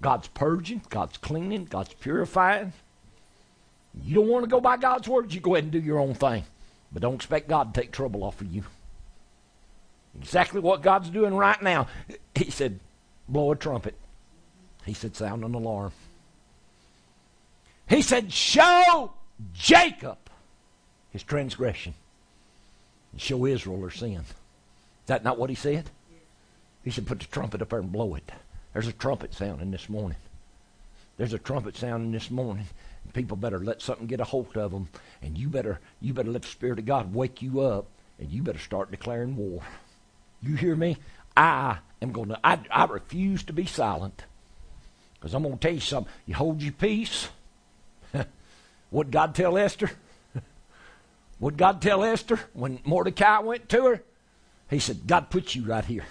God's 0.00 0.28
purging, 0.28 0.80
God's 0.88 1.18
cleaning, 1.18 1.66
God's 1.66 1.92
purifying. 1.92 2.72
You 4.02 4.14
don't 4.14 4.28
want 4.28 4.44
to 4.44 4.50
go 4.50 4.62
by 4.62 4.78
God's 4.78 5.06
word, 5.06 5.34
you 5.34 5.40
go 5.40 5.56
ahead 5.56 5.64
and 5.64 5.72
do 5.72 5.78
your 5.78 5.98
own 5.98 6.14
thing. 6.14 6.44
But 6.90 7.02
don't 7.02 7.16
expect 7.16 7.50
God 7.50 7.74
to 7.74 7.80
take 7.82 7.92
trouble 7.92 8.24
off 8.24 8.40
of 8.40 8.50
you. 8.50 8.64
Exactly 10.18 10.60
what 10.60 10.80
God's 10.80 11.10
doing 11.10 11.34
right 11.34 11.60
now. 11.60 11.86
He 12.34 12.50
said, 12.50 12.80
blow 13.28 13.52
a 13.52 13.56
trumpet. 13.56 13.94
He 14.86 14.94
said, 14.94 15.16
sound 15.16 15.44
an 15.44 15.52
alarm. 15.52 15.92
He 17.90 18.02
said, 18.02 18.32
show 18.32 19.12
Jacob 19.52 20.18
his 21.10 21.24
transgression 21.24 21.92
and 23.10 23.20
show 23.20 23.44
Israel 23.44 23.82
her 23.82 23.90
sin. 23.90 24.20
Is 24.20 24.34
that 25.06 25.24
not 25.24 25.38
what 25.38 25.50
he 25.50 25.56
said? 25.56 25.90
He 26.84 26.90
said, 26.90 27.06
put 27.06 27.18
the 27.18 27.26
trumpet 27.26 27.60
up 27.60 27.70
there 27.70 27.80
and 27.80 27.92
blow 27.92 28.14
it. 28.14 28.30
There's 28.72 28.86
a 28.86 28.92
trumpet 28.92 29.34
sounding 29.34 29.72
this 29.72 29.88
morning. 29.88 30.16
There's 31.16 31.34
a 31.34 31.38
trumpet 31.38 31.76
sounding 31.76 32.12
this 32.12 32.30
morning. 32.30 32.66
People 33.12 33.36
better 33.36 33.58
let 33.58 33.82
something 33.82 34.06
get 34.06 34.20
a 34.20 34.24
hold 34.24 34.56
of 34.56 34.70
them, 34.70 34.88
and 35.20 35.36
you 35.36 35.48
better 35.48 35.80
you 36.00 36.14
better 36.14 36.30
let 36.30 36.42
the 36.42 36.48
Spirit 36.48 36.78
of 36.78 36.86
God 36.86 37.12
wake 37.12 37.42
you 37.42 37.60
up, 37.60 37.86
and 38.20 38.30
you 38.30 38.42
better 38.42 38.60
start 38.60 38.92
declaring 38.92 39.36
war. 39.36 39.62
You 40.40 40.54
hear 40.54 40.76
me? 40.76 40.96
I 41.36 41.78
am 42.00 42.12
going 42.12 42.28
to. 42.28 42.38
I, 42.44 42.60
I 42.70 42.84
refuse 42.84 43.42
to 43.44 43.52
be 43.52 43.66
silent. 43.66 44.22
Because 45.14 45.34
I'm 45.34 45.42
going 45.42 45.58
to 45.58 45.60
tell 45.60 45.74
you 45.74 45.80
something. 45.80 46.12
You 46.26 46.36
hold 46.36 46.62
your 46.62 46.72
peace. 46.72 47.28
What 48.90 49.10
God 49.10 49.34
tell 49.34 49.56
Esther? 49.56 49.90
what 51.38 51.56
God 51.56 51.80
tell 51.80 52.04
Esther 52.04 52.38
when 52.52 52.80
Mordecai 52.84 53.38
went 53.40 53.68
to 53.70 53.84
her? 53.84 54.02
He 54.68 54.78
said, 54.78 55.06
God 55.06 55.30
put 55.30 55.54
you 55.54 55.64
right 55.64 55.84
here. 55.84 56.04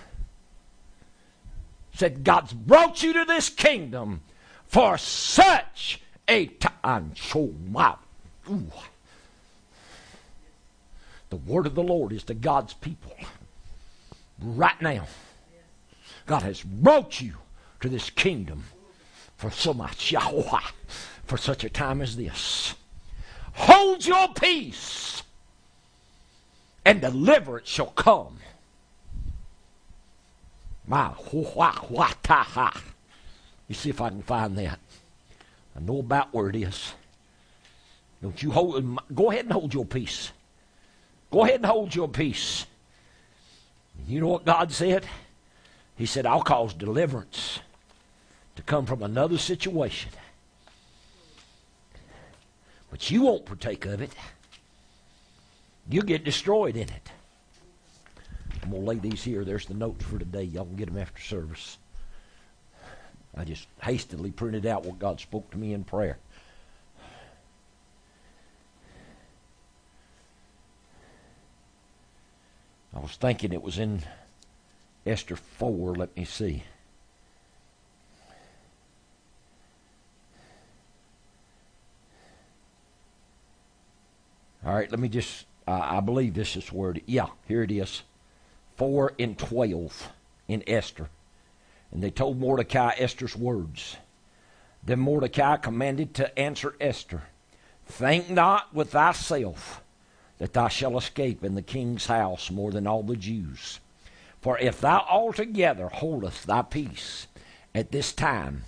Said, 1.93 2.23
God's 2.23 2.53
brought 2.53 3.03
you 3.03 3.13
to 3.13 3.25
this 3.25 3.49
kingdom 3.49 4.21
for 4.65 4.97
such 4.97 6.01
a 6.27 6.45
time. 6.45 7.13
So 7.15 7.53
wow. 7.69 7.99
Ooh. 8.49 8.71
The 11.29 11.37
word 11.37 11.67
of 11.67 11.75
the 11.75 11.83
Lord 11.83 12.11
is 12.11 12.23
to 12.23 12.33
God's 12.33 12.73
people 12.73 13.13
right 14.41 14.81
now. 14.81 15.07
God 16.25 16.41
has 16.43 16.61
brought 16.61 17.21
you 17.21 17.33
to 17.81 17.89
this 17.89 18.09
kingdom 18.09 18.63
for 19.37 19.51
so 19.51 19.73
much 19.73 20.11
Yahweh, 20.11 20.59
for 21.29 21.37
such 21.37 21.63
a 21.63 21.69
time 21.69 22.01
as 22.01 22.15
this. 22.15 22.73
Hold 23.53 24.05
your 24.05 24.29
peace, 24.33 25.21
and 26.83 26.99
deliverance 26.99 27.69
shall 27.69 27.91
come. 27.91 28.37
My 30.87 31.13
You 33.67 33.75
see 33.75 33.89
if 33.91 34.01
I 34.01 34.09
can 34.09 34.23
find 34.23 34.57
that. 34.57 34.79
I 35.75 35.79
know 35.81 35.99
about 35.99 36.33
where 36.33 36.49
it 36.49 36.55
is. 36.55 36.93
Don't 38.23 38.41
you 38.41 38.51
hold 38.51 38.99
go 39.13 39.29
ahead 39.29 39.45
and 39.45 39.53
hold 39.53 39.73
your 39.73 39.85
peace. 39.85 40.31
Go 41.31 41.43
ahead 41.43 41.57
and 41.57 41.65
hold 41.65 41.93
your 41.93 42.07
peace. 42.07 42.65
You 44.07 44.21
know 44.21 44.29
what 44.29 44.45
God 44.45 44.71
said? 44.71 45.05
He 45.95 46.07
said, 46.07 46.25
I'll 46.25 46.41
cause 46.41 46.73
deliverance 46.73 47.59
to 48.55 48.63
come 48.63 48.87
from 48.87 49.03
another 49.03 49.37
situation. 49.37 50.11
But 52.89 53.09
you 53.11 53.23
won't 53.23 53.45
partake 53.45 53.85
of 53.85 54.01
it. 54.01 54.11
You'll 55.89 56.03
get 56.03 56.23
destroyed 56.23 56.75
in 56.75 56.89
it. 56.89 57.09
I'm 58.63 58.71
going 58.71 58.81
to 58.81 58.87
lay 58.87 58.95
these 58.95 59.23
here. 59.23 59.43
There's 59.43 59.65
the 59.65 59.73
notes 59.73 60.03
for 60.03 60.19
today. 60.19 60.43
Y'all 60.43 60.65
can 60.65 60.75
get 60.75 60.87
them 60.87 60.97
after 60.97 61.21
service. 61.21 61.77
I 63.35 63.43
just 63.43 63.67
hastily 63.81 64.31
printed 64.31 64.65
out 64.65 64.85
what 64.85 64.99
God 64.99 65.19
spoke 65.19 65.49
to 65.51 65.57
me 65.57 65.73
in 65.73 65.83
prayer. 65.83 66.17
I 72.95 72.99
was 72.99 73.15
thinking 73.15 73.53
it 73.53 73.61
was 73.61 73.77
in 73.77 74.01
Esther 75.05 75.35
4. 75.35 75.95
Let 75.95 76.15
me 76.17 76.25
see. 76.25 76.63
All 84.69 84.75
right, 84.75 84.91
let 84.91 84.99
me 84.99 85.09
just, 85.09 85.47
uh, 85.67 85.79
I 85.81 85.99
believe 85.99 86.35
this 86.35 86.55
is 86.55 86.71
where 86.71 86.93
yeah, 87.07 87.29
here 87.47 87.63
it 87.63 87.71
is. 87.71 88.03
4 88.77 89.13
and 89.17 89.35
12 89.35 90.11
in 90.47 90.63
Esther. 90.67 91.09
And 91.91 92.03
they 92.03 92.11
told 92.11 92.39
Mordecai 92.39 92.93
Esther's 92.99 93.35
words. 93.35 93.97
Then 94.83 94.99
Mordecai 94.99 95.57
commanded 95.57 96.13
to 96.13 96.37
answer 96.37 96.75
Esther 96.79 97.23
Think 97.87 98.29
not 98.29 98.71
with 98.71 98.91
thyself 98.91 99.81
that 100.37 100.53
thou 100.53 100.67
shalt 100.67 101.01
escape 101.01 101.43
in 101.43 101.55
the 101.55 101.63
king's 101.63 102.05
house 102.05 102.51
more 102.51 102.69
than 102.69 102.85
all 102.85 103.01
the 103.01 103.15
Jews. 103.15 103.79
For 104.39 104.59
if 104.59 104.79
thou 104.79 105.03
altogether 105.09 105.87
holdest 105.87 106.45
thy 106.45 106.61
peace 106.61 107.25
at 107.73 107.91
this 107.91 108.13
time, 108.13 108.65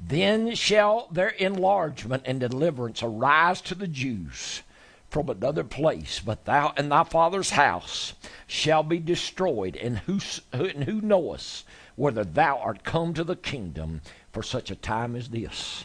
then 0.00 0.56
shall 0.56 1.06
their 1.12 1.28
enlargement 1.28 2.24
and 2.26 2.40
deliverance 2.40 3.04
arise 3.04 3.60
to 3.60 3.76
the 3.76 3.86
Jews 3.86 4.62
from 5.08 5.28
another 5.28 5.64
place, 5.64 6.20
but 6.20 6.44
thou 6.44 6.72
and 6.76 6.90
thy 6.92 7.04
father's 7.04 7.50
house 7.50 8.14
shall 8.46 8.82
be 8.82 8.98
destroyed, 8.98 9.76
and 9.76 9.98
who, 9.98 10.18
and 10.52 10.84
who 10.84 11.00
knoweth 11.00 11.64
whether 11.96 12.24
thou 12.24 12.58
art 12.58 12.84
come 12.84 13.14
to 13.14 13.24
the 13.24 13.36
kingdom 13.36 14.00
for 14.32 14.42
such 14.42 14.70
a 14.70 14.76
time 14.76 15.16
as 15.16 15.30
this? 15.30 15.84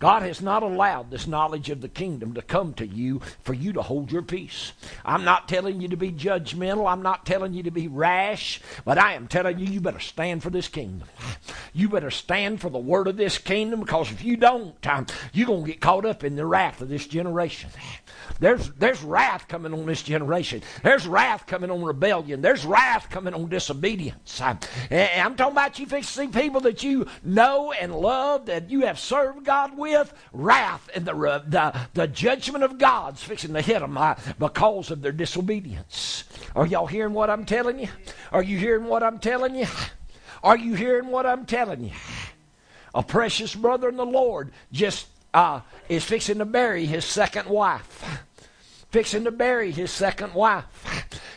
God 0.00 0.22
has 0.22 0.40
not 0.40 0.62
allowed 0.62 1.10
this 1.10 1.26
knowledge 1.26 1.68
of 1.68 1.82
the 1.82 1.88
kingdom 1.88 2.32
to 2.32 2.40
come 2.40 2.72
to 2.74 2.86
you 2.86 3.20
for 3.42 3.52
you 3.52 3.74
to 3.74 3.82
hold 3.82 4.10
your 4.10 4.22
peace. 4.22 4.72
I'm 5.04 5.24
not 5.24 5.46
telling 5.46 5.82
you 5.82 5.88
to 5.88 5.96
be 5.96 6.10
judgmental. 6.10 6.90
I'm 6.90 7.02
not 7.02 7.26
telling 7.26 7.52
you 7.52 7.62
to 7.64 7.70
be 7.70 7.86
rash, 7.86 8.62
but 8.86 8.96
I 8.96 9.12
am 9.12 9.28
telling 9.28 9.58
you, 9.58 9.66
you 9.66 9.80
better 9.80 10.00
stand 10.00 10.42
for 10.42 10.48
this 10.48 10.68
kingdom. 10.68 11.06
You 11.74 11.90
better 11.90 12.10
stand 12.10 12.62
for 12.62 12.70
the 12.70 12.78
word 12.78 13.08
of 13.08 13.18
this 13.18 13.36
kingdom 13.36 13.80
because 13.80 14.10
if 14.10 14.24
you 14.24 14.38
don't, 14.38 14.74
you're 15.34 15.46
going 15.46 15.64
to 15.64 15.70
get 15.70 15.82
caught 15.82 16.06
up 16.06 16.24
in 16.24 16.34
the 16.34 16.46
wrath 16.46 16.80
of 16.80 16.88
this 16.88 17.06
generation. 17.06 17.68
There's, 18.38 18.70
there's 18.72 19.02
wrath 19.02 19.48
coming 19.48 19.74
on 19.74 19.84
this 19.84 20.02
generation. 20.02 20.62
There's 20.82 21.06
wrath 21.06 21.46
coming 21.46 21.70
on 21.70 21.82
rebellion. 21.82 22.40
There's 22.40 22.64
wrath 22.64 23.10
coming 23.10 23.34
on 23.34 23.50
disobedience. 23.50 24.40
I'm, 24.40 24.58
I'm 24.90 25.36
talking 25.36 25.52
about 25.52 25.78
you 25.78 25.84
fix 25.84 26.18
people 26.32 26.60
that 26.62 26.82
you 26.82 27.06
know 27.22 27.72
and 27.72 27.94
love, 27.94 28.46
that 28.46 28.70
you 28.70 28.86
have 28.86 28.98
served 28.98 29.44
God 29.44 29.76
with. 29.76 29.89
Wrath 30.32 30.88
and 30.94 31.04
the, 31.04 31.12
the, 31.46 31.80
the 31.94 32.06
judgment 32.06 32.64
of 32.64 32.78
God's 32.78 33.22
fixing 33.22 33.54
to 33.54 33.60
hit 33.60 33.80
them 33.80 33.98
because 34.38 34.90
of 34.90 35.02
their 35.02 35.12
disobedience. 35.12 36.24
Are 36.54 36.66
y'all 36.66 36.86
hearing 36.86 37.14
what 37.14 37.30
I'm 37.30 37.44
telling 37.44 37.78
you? 37.78 37.88
Are 38.32 38.42
you 38.42 38.58
hearing 38.58 38.86
what 38.86 39.02
I'm 39.02 39.18
telling 39.18 39.54
you? 39.54 39.66
Are 40.42 40.56
you 40.56 40.74
hearing 40.74 41.08
what 41.08 41.26
I'm 41.26 41.46
telling 41.46 41.84
you? 41.84 41.92
A 42.94 43.02
precious 43.02 43.54
brother 43.54 43.88
in 43.88 43.96
the 43.96 44.06
Lord 44.06 44.52
just 44.72 45.06
uh, 45.32 45.60
is 45.88 46.04
fixing 46.04 46.38
to 46.38 46.44
bury 46.44 46.86
his 46.86 47.04
second 47.04 47.48
wife 47.48 48.24
fixing 48.90 49.24
to 49.24 49.30
bury 49.30 49.70
his 49.70 49.90
second 49.90 50.34
wife. 50.34 50.64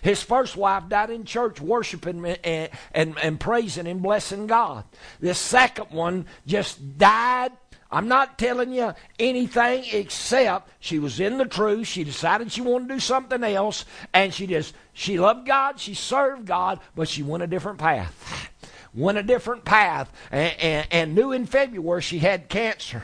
His 0.02 0.22
first 0.22 0.58
wife 0.58 0.90
died 0.90 1.12
in 1.12 1.24
church 1.24 1.62
worshiping 1.62 2.26
and, 2.44 2.70
and, 2.94 3.18
and 3.20 3.40
praising 3.40 3.88
and 3.88 4.02
blessing 4.02 4.48
God. 4.48 4.84
This 5.20 5.40
second 5.40 5.92
one 5.92 6.26
just 6.46 6.98
died 6.98 7.52
I'm 7.94 8.08
not 8.08 8.40
telling 8.40 8.74
you 8.74 8.96
anything 9.20 9.86
except 9.92 10.72
she 10.80 10.98
was 10.98 11.20
in 11.20 11.38
the 11.38 11.46
truth. 11.46 11.86
She 11.86 12.04
decided 12.04 12.52
she 12.52 12.62
wanted 12.62 12.88
to 12.88 12.94
do 12.96 13.00
something 13.00 13.44
else, 13.44 13.86
and 14.12 14.34
she 14.34 14.48
just 14.48 14.74
she 14.94 15.20
loved 15.20 15.46
God, 15.46 15.80
she 15.80 15.94
served 15.94 16.48
God, 16.48 16.80
but 16.96 17.08
she 17.08 17.22
went 17.22 17.44
a 17.44 17.48
different 17.48 17.78
path. 17.78 18.50
Went 18.96 19.18
a 19.18 19.24
different 19.24 19.66
path, 19.66 20.12
and, 20.32 20.56
and, 20.60 20.88
and 20.92 21.16
knew 21.16 21.32
in 21.32 21.48
February 21.48 22.04
she 22.04 22.20
had 22.20 22.48
cancer. 22.48 23.02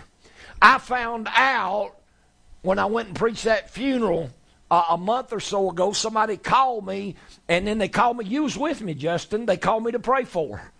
I 0.62 0.78
found 0.78 1.28
out 1.32 1.96
when 2.62 2.78
I 2.78 2.86
went 2.86 3.08
and 3.08 3.18
preached 3.18 3.46
that 3.46 3.72
funeral 3.72 4.30
uh, 4.70 4.84
a 4.92 4.98
month 5.00 5.34
or 5.34 5.40
so 5.40 5.72
ago, 5.72 5.92
somebody 5.92 6.38
called 6.38 6.86
me, 6.86 7.16
and 7.48 7.66
then 7.66 7.80
they 7.80 7.88
called 7.88 8.18
me. 8.18 8.26
You 8.26 8.44
was 8.44 8.56
with 8.56 8.82
me, 8.82 8.94
Justin. 8.94 9.48
They 9.48 9.58
called 9.58 9.84
me 9.84 9.92
to 9.94 10.00
pray 10.00 10.26
for 10.26 10.58
her. 10.58 10.72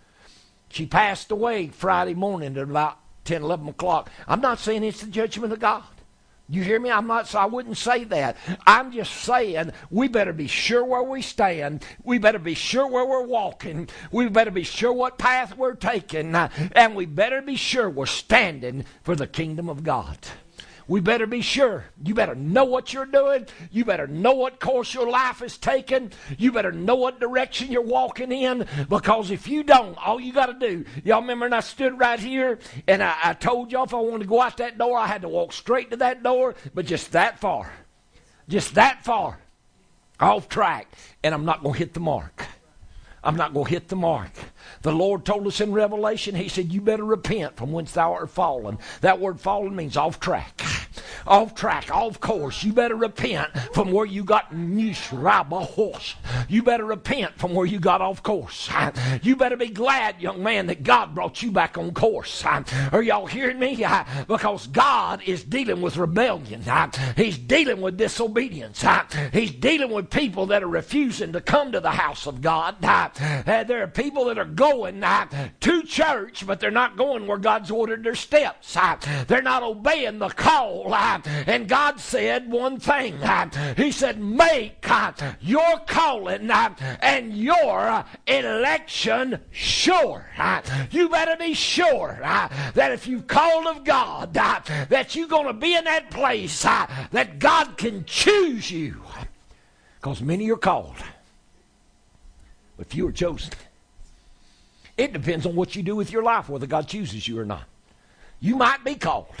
She 0.68 0.86
passed 0.86 1.32
away 1.32 1.66
Friday 1.66 2.14
morning 2.14 2.56
at 2.56 2.62
about 2.62 2.99
10, 3.24 3.42
11 3.42 3.68
o'clock. 3.68 4.10
I'm 4.26 4.40
not 4.40 4.58
saying 4.58 4.84
it's 4.84 5.02
the 5.02 5.10
judgment 5.10 5.52
of 5.52 5.60
God. 5.60 5.84
You 6.48 6.64
hear 6.64 6.80
me? 6.80 6.90
I'm 6.90 7.06
not. 7.06 7.32
I 7.36 7.46
wouldn't 7.46 7.76
say 7.76 8.02
that. 8.04 8.36
I'm 8.66 8.90
just 8.90 9.12
saying 9.12 9.70
we 9.88 10.08
better 10.08 10.32
be 10.32 10.48
sure 10.48 10.84
where 10.84 11.02
we 11.02 11.22
stand. 11.22 11.84
We 12.02 12.18
better 12.18 12.40
be 12.40 12.54
sure 12.54 12.88
where 12.88 13.06
we're 13.06 13.24
walking. 13.24 13.88
We 14.10 14.28
better 14.28 14.50
be 14.50 14.64
sure 14.64 14.92
what 14.92 15.16
path 15.16 15.56
we're 15.56 15.76
taking, 15.76 16.34
and 16.34 16.96
we 16.96 17.06
better 17.06 17.40
be 17.40 17.54
sure 17.54 17.88
we're 17.88 18.06
standing 18.06 18.84
for 19.04 19.14
the 19.14 19.28
kingdom 19.28 19.68
of 19.68 19.84
God 19.84 20.18
we 20.90 21.00
better 21.00 21.24
be 21.24 21.40
sure. 21.40 21.84
You 22.04 22.14
better 22.14 22.34
know 22.34 22.64
what 22.64 22.92
you're 22.92 23.06
doing. 23.06 23.46
You 23.70 23.84
better 23.84 24.08
know 24.08 24.32
what 24.32 24.58
course 24.58 24.92
your 24.92 25.08
life 25.08 25.40
is 25.40 25.56
taking. 25.56 26.10
You 26.36 26.50
better 26.50 26.72
know 26.72 26.96
what 26.96 27.20
direction 27.20 27.70
you're 27.70 27.80
walking 27.80 28.32
in. 28.32 28.66
Because 28.88 29.30
if 29.30 29.46
you 29.46 29.62
don't, 29.62 29.96
all 30.04 30.18
you 30.18 30.32
got 30.32 30.46
to 30.46 30.54
do, 30.54 30.84
y'all 31.04 31.20
remember 31.20 31.46
when 31.46 31.52
I 31.52 31.60
stood 31.60 31.96
right 31.96 32.18
here 32.18 32.58
and 32.88 33.04
I, 33.04 33.14
I 33.22 33.34
told 33.34 33.70
y'all 33.70 33.84
if 33.84 33.94
I 33.94 33.98
wanted 33.98 34.24
to 34.24 34.28
go 34.28 34.40
out 34.40 34.56
that 34.56 34.78
door, 34.78 34.98
I 34.98 35.06
had 35.06 35.22
to 35.22 35.28
walk 35.28 35.52
straight 35.52 35.92
to 35.92 35.96
that 35.98 36.24
door, 36.24 36.56
but 36.74 36.86
just 36.86 37.12
that 37.12 37.38
far. 37.38 37.72
Just 38.48 38.74
that 38.74 39.04
far. 39.04 39.38
Off 40.18 40.48
track. 40.48 40.92
And 41.22 41.32
I'm 41.32 41.44
not 41.44 41.62
going 41.62 41.74
to 41.74 41.78
hit 41.78 41.94
the 41.94 42.00
mark. 42.00 42.46
I'm 43.22 43.36
not 43.36 43.52
going 43.52 43.66
to 43.66 43.70
hit 43.70 43.88
the 43.88 43.96
mark. 43.96 44.30
The 44.82 44.92
Lord 44.92 45.24
told 45.24 45.46
us 45.46 45.60
in 45.60 45.72
Revelation, 45.72 46.34
He 46.34 46.48
said, 46.48 46.72
You 46.72 46.80
better 46.80 47.04
repent 47.04 47.56
from 47.56 47.72
whence 47.72 47.92
thou 47.92 48.12
art 48.12 48.30
fallen. 48.30 48.78
That 49.02 49.20
word 49.20 49.40
fallen 49.40 49.76
means 49.76 49.96
off 49.96 50.20
track. 50.20 50.62
off 51.26 51.54
track, 51.54 51.94
off 51.94 52.20
course. 52.20 52.62
You 52.64 52.72
better 52.72 52.96
repent 52.96 53.50
from 53.74 53.92
where 53.92 54.06
you 54.06 54.24
got 54.24 54.46
horse. 54.52 56.14
You 56.48 56.62
better 56.62 56.84
repent 56.84 57.38
from 57.38 57.54
where 57.54 57.66
you 57.66 57.78
got 57.78 58.00
off 58.00 58.22
course. 58.22 58.68
You 59.22 59.36
better 59.36 59.56
be 59.56 59.68
glad, 59.68 60.20
young 60.20 60.42
man, 60.42 60.66
that 60.66 60.82
God 60.82 61.14
brought 61.14 61.42
you 61.42 61.52
back 61.52 61.78
on 61.78 61.92
course. 61.92 62.44
Are 62.92 63.02
y'all 63.02 63.26
hearing 63.26 63.58
me? 63.58 63.84
Because 64.26 64.66
God 64.68 65.22
is 65.26 65.44
dealing 65.44 65.80
with 65.80 65.96
rebellion. 65.96 66.64
He's 67.16 67.38
dealing 67.38 67.80
with 67.80 67.96
disobedience. 67.96 68.84
He's 69.32 69.52
dealing 69.52 69.90
with 69.90 70.10
people 70.10 70.46
that 70.46 70.62
are 70.62 70.68
refusing 70.68 71.32
to 71.32 71.40
come 71.40 71.72
to 71.72 71.80
the 71.80 71.90
house 71.90 72.26
of 72.26 72.40
God. 72.40 72.76
Uh, 73.20 73.64
there 73.64 73.82
are 73.82 73.86
people 73.86 74.26
that 74.26 74.38
are 74.38 74.44
going 74.44 75.00
to 75.00 75.82
church, 75.82 76.46
but 76.46 76.60
they're 76.60 76.70
not 76.70 76.96
going 76.96 77.26
where 77.26 77.38
God's 77.38 77.70
ordered 77.70 78.04
their 78.04 78.14
steps. 78.14 78.76
Uh, 78.76 78.96
they're 79.26 79.42
not 79.42 79.62
obeying 79.62 80.18
the 80.18 80.28
call. 80.28 80.92
Uh, 80.92 81.20
and 81.46 81.68
God 81.68 82.00
said 82.00 82.50
one 82.50 82.78
thing. 82.78 83.18
He 83.76 83.92
said, 83.92 84.20
Make 84.20 84.86
your 85.40 85.78
calling 85.86 86.50
and 86.50 87.36
your 87.36 88.04
election 88.26 89.40
sure. 89.50 90.26
You 90.90 91.08
better 91.08 91.36
be 91.36 91.54
sure 91.54 92.18
that 92.20 92.92
if 92.92 93.06
you've 93.06 93.26
called 93.26 93.66
of 93.66 93.84
God, 93.84 94.34
that 94.34 95.14
you're 95.14 95.28
going 95.28 95.46
to 95.46 95.52
be 95.52 95.74
in 95.74 95.84
that 95.84 96.10
place 96.10 96.62
that 96.62 97.38
God 97.38 97.76
can 97.76 98.04
choose 98.04 98.70
you. 98.70 99.02
Because 100.00 100.22
many 100.22 100.50
are 100.50 100.56
called, 100.56 100.96
but 102.80 102.86
few 102.86 103.06
are 103.06 103.12
chosen. 103.12 103.52
It 104.96 105.12
depends 105.12 105.44
on 105.44 105.54
what 105.54 105.76
you 105.76 105.82
do 105.82 105.94
with 105.94 106.10
your 106.10 106.22
life, 106.22 106.48
whether 106.48 106.66
God 106.66 106.88
chooses 106.88 107.28
you 107.28 107.38
or 107.38 107.44
not. 107.44 107.64
You 108.40 108.56
might 108.56 108.82
be 108.84 108.94
called. 108.94 109.34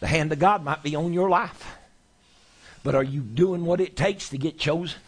The 0.00 0.08
hand 0.08 0.30
of 0.32 0.38
God 0.38 0.62
might 0.62 0.82
be 0.82 0.94
on 0.94 1.14
your 1.14 1.30
life. 1.30 1.78
But 2.84 2.94
are 2.94 3.02
you 3.02 3.20
doing 3.20 3.64
what 3.64 3.80
it 3.80 3.96
takes 3.96 4.28
to 4.28 4.36
get 4.36 4.58
chosen? 4.58 5.00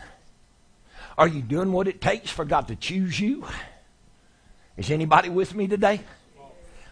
Are 1.18 1.28
you 1.28 1.42
doing 1.42 1.72
what 1.72 1.88
it 1.88 2.00
takes 2.00 2.30
for 2.30 2.46
God 2.46 2.68
to 2.68 2.76
choose 2.76 3.20
you? 3.20 3.44
Is 4.78 4.90
anybody 4.90 5.28
with 5.28 5.54
me 5.54 5.66
today? 5.66 6.00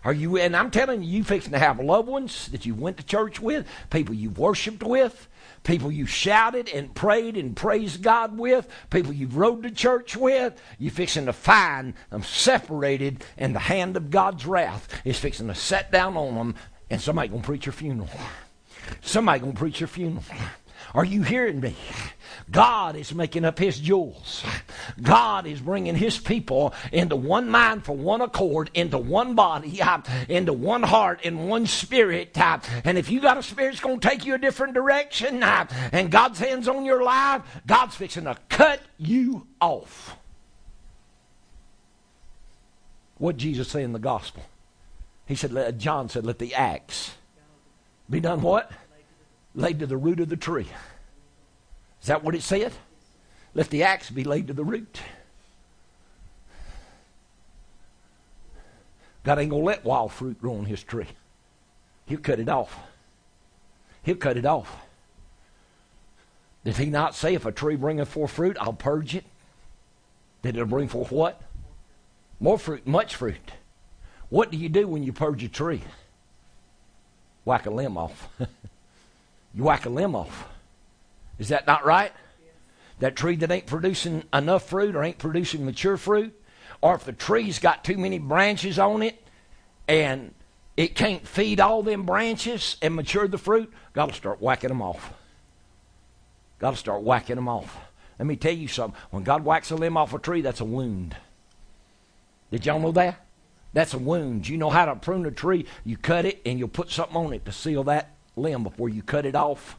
Are 0.05 0.13
you, 0.13 0.37
and 0.37 0.55
I'm 0.55 0.71
telling 0.71 1.03
you, 1.03 1.09
you 1.09 1.25
fixing 1.25 1.53
to 1.53 1.59
have 1.59 1.81
loved 1.81 2.07
ones 2.07 2.49
that 2.49 2.67
you 2.67 2.75
went 2.75 2.99
to 2.99 3.03
church 3.03 3.41
with, 3.41 3.67
people 3.89 4.15
you 4.15 4.29
worshiped 4.29 4.83
with, 4.83 5.27
people 5.65 5.93
you 5.93 6.07
shouted 6.07 6.69
and 6.69 6.95
prayed 6.95 7.37
and 7.37 7.55
praised 7.55 8.03
God 8.03 8.39
with, 8.39 8.69
people 8.91 9.13
you've 9.13 9.37
rode 9.37 9.63
to 9.63 9.71
church 9.71 10.17
with. 10.17 10.61
You 10.79 10.91
fixing 10.91 11.27
to 11.27 11.33
find 11.33 11.95
them 12.11 12.23
separated, 12.23 13.25
and 13.37 13.55
the 13.55 13.61
hand 13.61 13.97
of 13.97 14.11
God's 14.11 14.47
wrath 14.47 14.89
is 15.05 15.19
fixing 15.19 15.49
to 15.49 15.55
set 15.55 15.93
down 15.93 16.17
on 16.17 16.35
them, 16.35 16.55
and 16.91 17.01
somebody 17.01 17.29
gonna 17.29 17.43
preach 17.43 17.67
your 17.67 17.73
funeral. 17.73 18.11
Somebody 19.01 19.41
gonna 19.41 19.53
preach 19.53 19.81
your 19.81 19.89
funeral. 19.89 20.25
Are 20.95 21.05
you 21.05 21.23
hearing 21.23 21.61
me? 21.61 21.75
God 22.51 22.97
is 22.97 23.15
making 23.15 23.45
up 23.45 23.59
his 23.59 23.79
jewels. 23.79 24.45
God 25.01 25.47
is 25.47 25.61
bringing 25.61 25.97
his 25.97 26.19
people 26.19 26.75
into 26.93 27.17
one 27.17 27.49
mind 27.49 27.85
for 27.85 27.97
one 27.97 28.21
accord, 28.21 28.71
into 28.75 28.99
one 28.99 29.35
body, 29.35 29.81
into 30.29 30.53
one 30.53 30.83
heart, 30.83 31.21
and 31.25 31.49
one 31.49 31.67
spirit. 31.67 32.37
And 32.85 32.99
if 32.99 33.11
you 33.11 33.21
got 33.21 33.39
a 33.39 33.43
spirit 33.43 33.71
that's 33.73 33.81
going 33.81 34.01
to 34.01 34.09
take 34.09 34.27
you 34.27 34.35
a 34.35 34.39
different 34.39 34.75
direction, 34.75 35.43
and 35.43 36.11
God's 36.11 36.39
hands 36.39 36.69
on 36.69 36.85
your 36.85 37.03
life, 37.03 37.43
God's 37.67 37.97
fixing 37.97 38.25
to 38.25 38.37
cut 38.49 38.81
you 38.99 39.47
off. 39.61 40.17
What 43.17 43.37
Jesus 43.37 43.69
say 43.69 43.83
in 43.83 43.93
the 43.93 43.99
gospel? 43.99 44.45
He 45.27 45.37
said, 45.37 45.79
John 45.79 46.09
said, 46.09 46.27
let 46.27 46.39
the 46.39 46.55
axe 46.55 47.15
be 48.11 48.21
done 48.21 48.43
what? 48.43 48.71
Laid 49.55 49.79
to 49.81 49.87
the 49.87 49.97
root 49.97 50.21
of 50.21 50.29
the 50.29 50.37
tree. 50.37 50.69
Is 52.01 52.09
that 52.09 52.25
what 52.25 52.35
it 52.35 52.43
said? 52.43 52.73
Let 53.55 53.71
the 53.71 53.83
axe 53.83 54.11
be 54.11 54.25
laid 54.25 54.47
to 54.49 54.55
the 54.55 54.65
root. 54.65 55.01
God 59.25 59.39
ain't 59.39 59.51
going 59.51 59.63
to 59.63 59.67
let 59.67 59.85
wild 59.85 60.13
fruit 60.13 60.41
grow 60.41 60.57
on 60.57 60.65
his 60.65 60.83
tree. 60.83 61.07
He'll 62.07 62.19
cut 62.19 62.41
it 62.41 62.49
off. 62.49 62.77
He'll 64.03 64.17
cut 64.17 64.37
it 64.37 64.47
off. 64.47 64.75
Did 66.65 66.77
he 66.77 66.87
not 66.87 67.15
say, 67.15 67.35
if 67.35 67.47
a 67.47 67.53
tree 67.53 67.77
bringeth 67.77 68.09
forth 68.09 68.33
fruit, 68.33 68.57
I'll 68.61 68.73
purge 68.73 69.15
it? 69.15 69.25
Did 70.43 70.57
it 70.57 70.69
bring 70.69 70.89
forth 70.89 71.13
what? 71.13 71.41
More 72.41 72.59
fruit, 72.59 72.87
much 72.87 73.15
fruit. 73.15 73.53
What 74.29 74.51
do 74.51 74.57
you 74.57 74.69
do 74.69 74.89
when 74.89 75.03
you 75.03 75.13
purge 75.13 75.45
a 75.45 75.49
tree? 75.49 75.83
Whack 77.45 77.67
a 77.67 77.71
limb 77.71 77.97
off. 77.97 78.29
you 79.55 79.65
whack 79.65 79.87
a 79.87 79.91
limb 79.91 80.15
off. 80.15 80.49
Is 81.39 81.49
that 81.49 81.67
not 81.67 81.85
right? 81.85 82.13
That 83.01 83.17
tree 83.17 83.37
that 83.37 83.51
ain't 83.51 83.67
producing 83.67 84.25
enough 84.33 84.69
fruit 84.69 84.95
or 84.95 85.03
ain't 85.03 85.19
producing 85.19 85.65
mature 85.65 85.97
fruit, 85.97 86.39
or 86.81 86.95
if 86.95 87.05
the 87.05 87.13
tree's 87.13 87.59
got 87.59 87.85
too 87.85 87.99
many 87.99 88.19
branches 88.19 88.79
on 88.79 89.03
it 89.03 89.23
and 89.89 90.35
it 90.77 90.95
can't 90.95 91.27
feed 91.27 91.61
all 91.61 91.83
them 91.83 92.05
branches 92.05 92.77
and 92.81 92.95
mature 92.95 93.29
the 93.29 93.39
fruit, 93.39 93.73
got 93.93 94.09
to 94.09 94.15
start 94.15 94.41
whacking 94.41 94.69
them 94.69 94.83
off. 94.83 95.13
Got 96.59 96.73
to 96.73 96.77
start 96.77 97.03
whacking 97.03 97.37
them 97.37 97.49
off. 97.49 97.77
Let 98.19 98.27
me 98.27 98.37
tell 98.37 98.53
you 98.53 98.69
something. 98.69 98.99
When 99.11 99.25
God 99.25 99.45
whacks 99.45 99.71
a 99.71 99.75
limb 99.75 99.97
off 99.97 100.15
a 100.15 100.19
tree, 100.19 100.43
that's 100.43 100.61
a 100.61 100.65
wound. 100.65 101.17
Did 102.53 102.67
y'all 102.67 102.79
know 102.79 102.93
that? 102.93 103.27
That's 103.73 103.95
a 103.95 103.99
wound. 103.99 104.49
You 104.49 104.59
know 104.59 104.71
how 104.71 104.85
to 104.85 104.95
prune 104.95 105.27
a 105.27 105.31
tree? 105.31 105.67
You 105.85 105.97
cut 105.97 106.25
it 106.25 106.41
and 106.47 106.59
you'll 106.59 106.69
put 106.69 106.91
something 106.91 107.17
on 107.17 107.33
it 107.33 107.45
to 107.47 107.53
seal 107.53 107.85
that 107.85 108.11
limb 108.37 108.63
before 108.63 108.89
you 108.89 109.03
cut 109.03 109.27
it 109.27 109.35
off. 109.35 109.79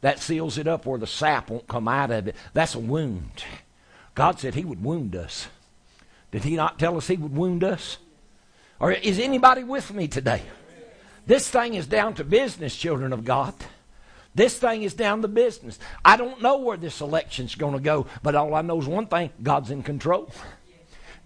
That 0.00 0.20
seals 0.20 0.58
it 0.58 0.68
up 0.68 0.86
where 0.86 0.98
the 0.98 1.06
sap 1.06 1.50
won't 1.50 1.66
come 1.66 1.88
out 1.88 2.10
of 2.10 2.28
it. 2.28 2.36
That's 2.52 2.74
a 2.74 2.78
wound. 2.78 3.44
God 4.14 4.38
said 4.38 4.54
He 4.54 4.64
would 4.64 4.82
wound 4.82 5.16
us. 5.16 5.48
Did 6.30 6.44
He 6.44 6.56
not 6.56 6.78
tell 6.78 6.96
us 6.96 7.08
He 7.08 7.16
would 7.16 7.34
wound 7.34 7.64
us? 7.64 7.98
Or 8.80 8.92
is 8.92 9.18
anybody 9.18 9.64
with 9.64 9.92
me 9.92 10.06
today? 10.06 10.42
This 11.26 11.48
thing 11.50 11.74
is 11.74 11.86
down 11.86 12.14
to 12.14 12.24
business, 12.24 12.76
children 12.76 13.12
of 13.12 13.24
God. 13.24 13.54
This 14.34 14.56
thing 14.56 14.82
is 14.82 14.94
down 14.94 15.20
to 15.22 15.28
business. 15.28 15.78
I 16.04 16.16
don't 16.16 16.40
know 16.40 16.58
where 16.58 16.76
this 16.76 17.00
election's 17.00 17.54
going 17.54 17.74
to 17.74 17.80
go, 17.80 18.06
but 18.22 18.34
all 18.34 18.54
I 18.54 18.62
know 18.62 18.80
is 18.80 18.86
one 18.86 19.06
thing 19.06 19.30
God's 19.42 19.70
in 19.70 19.82
control. 19.82 20.30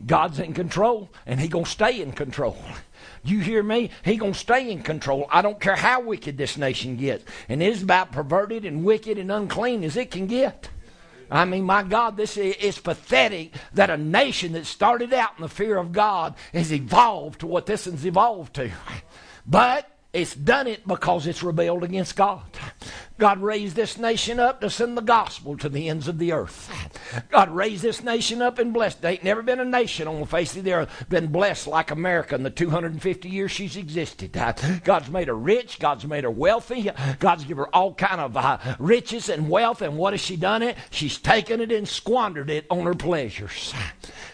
God's 0.06 0.38
in 0.38 0.54
control, 0.54 1.10
and 1.26 1.40
he 1.40 1.48
going 1.48 1.64
to 1.64 1.70
stay 1.70 2.00
in 2.00 2.12
control. 2.12 2.56
You 3.24 3.38
hear 3.38 3.62
me? 3.62 3.90
He 4.04 4.16
gonna 4.16 4.34
stay 4.34 4.70
in 4.70 4.82
control. 4.82 5.26
I 5.30 5.42
don't 5.42 5.60
care 5.60 5.76
how 5.76 6.00
wicked 6.00 6.36
this 6.36 6.56
nation 6.56 6.96
gets. 6.96 7.24
And 7.48 7.62
it 7.62 7.68
is 7.68 7.82
about 7.82 8.10
perverted 8.10 8.64
and 8.64 8.84
wicked 8.84 9.16
and 9.16 9.30
unclean 9.30 9.84
as 9.84 9.96
it 9.96 10.10
can 10.10 10.26
get. 10.26 10.68
I 11.30 11.44
mean, 11.44 11.64
my 11.64 11.82
God, 11.82 12.16
this 12.16 12.36
is 12.36 12.78
pathetic 12.78 13.54
that 13.74 13.90
a 13.90 13.96
nation 13.96 14.52
that 14.52 14.66
started 14.66 15.14
out 15.14 15.30
in 15.36 15.42
the 15.42 15.48
fear 15.48 15.78
of 15.78 15.92
God 15.92 16.34
has 16.52 16.72
evolved 16.72 17.40
to 17.40 17.46
what 17.46 17.66
this 17.66 17.86
has 17.86 18.04
evolved 18.04 18.54
to. 18.54 18.70
But 19.44 19.90
it's 20.12 20.36
done 20.36 20.68
it 20.68 20.86
because 20.86 21.26
it's 21.26 21.42
rebelled 21.42 21.82
against 21.82 22.14
God. 22.14 22.44
God 23.18 23.42
raised 23.42 23.76
this 23.76 23.98
nation 23.98 24.40
up 24.40 24.60
to 24.60 24.70
send 24.70 24.96
the 24.96 25.02
gospel 25.02 25.56
to 25.58 25.68
the 25.68 25.88
ends 25.88 26.08
of 26.08 26.18
the 26.18 26.32
earth. 26.32 26.70
God 27.30 27.50
raised 27.50 27.82
this 27.82 28.02
nation 28.02 28.42
up 28.42 28.58
and 28.58 28.72
blessed. 28.72 29.02
There 29.02 29.12
ain't 29.12 29.24
never 29.24 29.42
been 29.42 29.60
a 29.60 29.64
nation 29.64 30.08
on 30.08 30.20
the 30.20 30.26
face 30.26 30.56
of 30.56 30.64
the 30.64 30.72
earth 30.72 31.06
been 31.08 31.28
blessed 31.28 31.66
like 31.66 31.90
America 31.90 32.34
in 32.34 32.42
the 32.42 32.50
250 32.50 33.28
years 33.28 33.50
she's 33.50 33.76
existed. 33.76 34.32
God's 34.84 35.10
made 35.10 35.28
her 35.28 35.34
rich. 35.34 35.78
God's 35.78 36.06
made 36.06 36.24
her 36.24 36.30
wealthy. 36.30 36.90
God's 37.18 37.44
given 37.44 37.64
her 37.64 37.74
all 37.74 37.94
kind 37.94 38.20
of 38.20 38.36
uh, 38.36 38.58
riches 38.78 39.28
and 39.28 39.48
wealth. 39.48 39.82
And 39.82 39.96
what 39.96 40.12
has 40.12 40.20
she 40.20 40.36
done 40.36 40.62
it? 40.62 40.76
She's 40.90 41.18
taken 41.18 41.60
it 41.60 41.72
and 41.72 41.86
squandered 41.86 42.50
it 42.50 42.66
on 42.70 42.84
her 42.84 42.94
pleasures. 42.94 43.74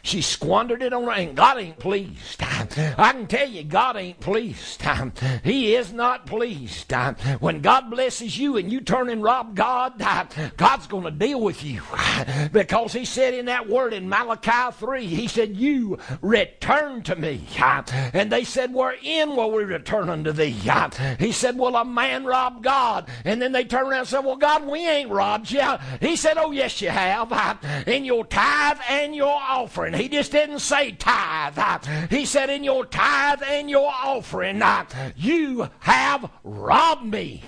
She 0.02 0.22
squandered 0.22 0.82
it 0.82 0.92
on 0.92 1.04
her, 1.04 1.10
and 1.10 1.36
God 1.36 1.58
ain't 1.58 1.78
pleased. 1.78 2.42
I 2.42 3.12
can 3.12 3.26
tell 3.26 3.48
you, 3.48 3.64
God 3.64 3.96
ain't 3.96 4.20
pleased. 4.20 4.82
He 5.42 5.74
is 5.74 5.92
not 5.92 6.26
pleased. 6.26 6.92
When 7.40 7.60
God 7.60 7.90
blesses 7.90 8.38
you 8.38 8.56
and 8.56 8.72
you 8.72 8.77
turn 8.80 9.08
and 9.08 9.22
rob 9.22 9.54
God, 9.54 9.98
God's 10.56 10.86
going 10.86 11.04
to 11.04 11.10
deal 11.10 11.40
with 11.40 11.64
you. 11.64 11.82
Because 12.52 12.92
He 12.92 13.04
said 13.04 13.34
in 13.34 13.46
that 13.46 13.68
word 13.68 13.92
in 13.92 14.08
Malachi 14.08 14.76
3, 14.76 15.06
He 15.06 15.28
said, 15.28 15.56
You 15.56 15.98
return 16.22 17.02
to 17.04 17.16
me. 17.16 17.46
And 18.12 18.30
they 18.30 18.44
said, 18.44 18.72
Wherein 18.72 19.36
will 19.36 19.50
we 19.52 19.64
return 19.64 20.08
unto 20.08 20.32
thee? 20.32 20.56
He 21.18 21.32
said, 21.32 21.58
Well, 21.58 21.76
a 21.76 21.84
man 21.84 22.24
robbed 22.24 22.62
God. 22.62 23.08
And 23.24 23.40
then 23.40 23.52
they 23.52 23.64
turned 23.64 23.88
around 23.88 24.00
and 24.00 24.08
said, 24.08 24.24
Well, 24.24 24.36
God, 24.36 24.66
we 24.66 24.86
ain't 24.86 25.10
robbed 25.10 25.50
you. 25.50 25.76
He 26.00 26.16
said, 26.16 26.38
Oh, 26.38 26.50
yes, 26.50 26.80
you 26.80 26.88
have. 26.88 27.28
In 27.86 28.04
your 28.04 28.24
tithe 28.26 28.78
and 28.88 29.14
your 29.14 29.34
offering. 29.34 29.94
He 29.94 30.08
just 30.08 30.32
didn't 30.32 30.60
say 30.60 30.92
tithe. 30.92 31.58
He 32.10 32.24
said, 32.24 32.50
In 32.50 32.64
your 32.64 32.84
tithe 32.86 33.42
and 33.46 33.68
your 33.68 33.90
offering, 33.90 34.62
you 35.16 35.68
have 35.80 36.30
robbed 36.42 37.04
me. 37.04 37.42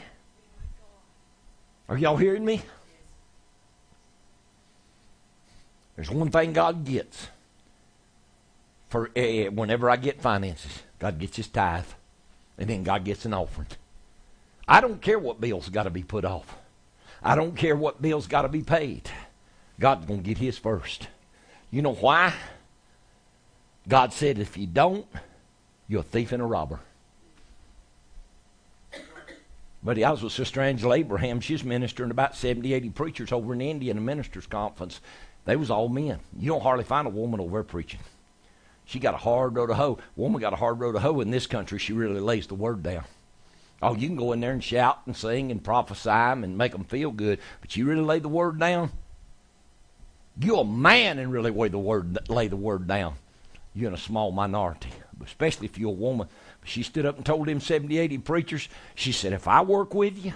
Are 1.90 1.98
y'all 1.98 2.16
hearing 2.16 2.44
me? 2.44 2.62
There's 5.96 6.08
one 6.08 6.30
thing 6.30 6.52
God 6.52 6.84
gets 6.84 7.26
for 8.88 9.10
uh, 9.18 9.50
whenever 9.50 9.90
I 9.90 9.96
get 9.96 10.22
finances. 10.22 10.84
God 11.00 11.18
gets 11.18 11.36
his 11.36 11.48
tithe, 11.48 11.84
and 12.56 12.70
then 12.70 12.84
God 12.84 13.04
gets 13.04 13.24
an 13.24 13.34
offering. 13.34 13.66
I 14.68 14.80
don't 14.80 15.02
care 15.02 15.18
what 15.18 15.40
bills 15.40 15.68
got 15.68 15.82
to 15.82 15.90
be 15.90 16.04
put 16.04 16.24
off. 16.24 16.56
I 17.24 17.34
don't 17.34 17.56
care 17.56 17.74
what 17.74 18.00
bills 18.00 18.28
got 18.28 18.42
to 18.42 18.48
be 18.48 18.62
paid. 18.62 19.10
God's 19.80 20.06
going 20.06 20.22
to 20.22 20.26
get 20.26 20.38
his 20.38 20.56
first. 20.56 21.08
You 21.72 21.82
know 21.82 21.94
why? 21.94 22.32
God 23.88 24.12
said, 24.12 24.38
if 24.38 24.56
you 24.56 24.68
don't, 24.68 25.06
you're 25.88 26.00
a 26.00 26.04
thief 26.04 26.30
and 26.30 26.40
a 26.40 26.46
robber. 26.46 26.78
Buddy, 29.82 30.04
I 30.04 30.10
was 30.10 30.22
with 30.22 30.32
Sister 30.32 30.60
Angela 30.60 30.96
Abraham. 30.96 31.40
She's 31.40 31.64
ministering 31.64 32.10
about 32.10 32.36
70, 32.36 32.74
80 32.74 32.90
preachers 32.90 33.32
over 33.32 33.54
in 33.54 33.62
India 33.62 33.90
in 33.90 33.98
a 33.98 34.00
ministers' 34.02 34.46
conference. 34.46 35.00
They 35.46 35.56
was 35.56 35.70
all 35.70 35.88
men. 35.88 36.20
You 36.38 36.50
don't 36.50 36.62
hardly 36.62 36.84
find 36.84 37.06
a 37.06 37.10
woman 37.10 37.40
over 37.40 37.52
there 37.52 37.62
preaching. 37.62 38.00
She 38.84 38.98
got 38.98 39.14
a 39.14 39.18
hard 39.18 39.56
road 39.56 39.68
to 39.68 39.74
hoe. 39.74 39.98
Woman 40.16 40.40
got 40.40 40.52
a 40.52 40.56
hard 40.56 40.80
road 40.80 40.92
to 40.92 41.00
hoe 41.00 41.20
in 41.20 41.30
this 41.30 41.46
country. 41.46 41.78
She 41.78 41.94
really 41.94 42.20
lays 42.20 42.46
the 42.46 42.54
word 42.54 42.82
down. 42.82 43.04
Oh, 43.80 43.94
you 43.94 44.08
can 44.08 44.16
go 44.16 44.32
in 44.32 44.40
there 44.40 44.52
and 44.52 44.62
shout 44.62 45.00
and 45.06 45.16
sing 45.16 45.50
and 45.50 45.64
prophesy 45.64 46.10
and 46.10 46.58
make 46.58 46.72
them 46.72 46.84
feel 46.84 47.10
good, 47.10 47.38
but 47.62 47.74
you 47.76 47.86
really 47.86 48.02
lay 48.02 48.18
the 48.18 48.28
word 48.28 48.58
down. 48.58 48.90
You're 50.38 50.60
a 50.60 50.64
man 50.64 51.18
and 51.18 51.32
really 51.32 51.50
lay 51.50 51.68
the 51.68 51.78
word 51.78 52.28
lay 52.28 52.48
the 52.48 52.56
word 52.56 52.86
down. 52.86 53.14
You're 53.74 53.88
in 53.88 53.94
a 53.94 53.98
small 53.98 54.32
minority, 54.32 54.90
especially 55.24 55.66
if 55.66 55.78
you're 55.78 55.90
a 55.90 55.92
woman. 55.92 56.28
She 56.64 56.82
stood 56.82 57.06
up 57.06 57.16
and 57.16 57.26
told 57.26 57.46
them 57.46 57.60
70, 57.60 57.98
80 57.98 58.18
preachers. 58.18 58.68
She 58.94 59.12
said, 59.12 59.32
"If 59.32 59.48
I 59.48 59.62
work 59.62 59.94
with 59.94 60.24
you, 60.24 60.34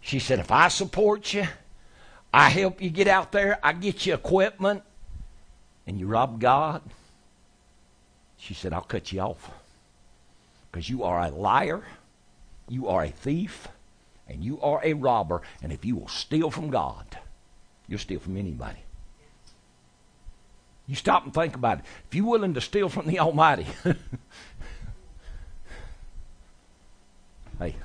she 0.00 0.18
said, 0.18 0.38
if 0.38 0.50
I 0.50 0.68
support 0.68 1.32
you, 1.32 1.46
I 2.32 2.48
help 2.48 2.80
you 2.82 2.90
get 2.90 3.08
out 3.08 3.32
there, 3.32 3.58
I 3.62 3.72
get 3.72 4.06
you 4.06 4.14
equipment, 4.14 4.82
and 5.86 5.98
you 5.98 6.06
rob 6.06 6.40
God." 6.40 6.82
She 8.36 8.54
said, 8.54 8.72
"I'll 8.72 8.82
cut 8.82 9.12
you 9.12 9.20
off 9.20 9.50
because 10.70 10.88
you 10.88 11.04
are 11.04 11.20
a 11.20 11.30
liar." 11.30 11.82
You 12.68 12.88
are 12.88 13.04
a 13.04 13.10
thief 13.10 13.68
and 14.28 14.42
you 14.42 14.60
are 14.62 14.80
a 14.82 14.94
robber. 14.94 15.42
And 15.62 15.72
if 15.72 15.84
you 15.84 15.96
will 15.96 16.08
steal 16.08 16.50
from 16.50 16.70
God, 16.70 17.04
you'll 17.86 17.98
steal 17.98 18.20
from 18.20 18.38
anybody. 18.38 18.78
You 20.86 20.96
stop 20.96 21.24
and 21.24 21.34
think 21.34 21.54
about 21.54 21.80
it. 21.80 21.84
If 22.08 22.14
you're 22.14 22.26
willing 22.26 22.54
to 22.54 22.60
steal 22.62 22.88
from 22.88 23.06
the 23.06 23.20
Almighty, 23.20 23.66
hey, 27.62 27.76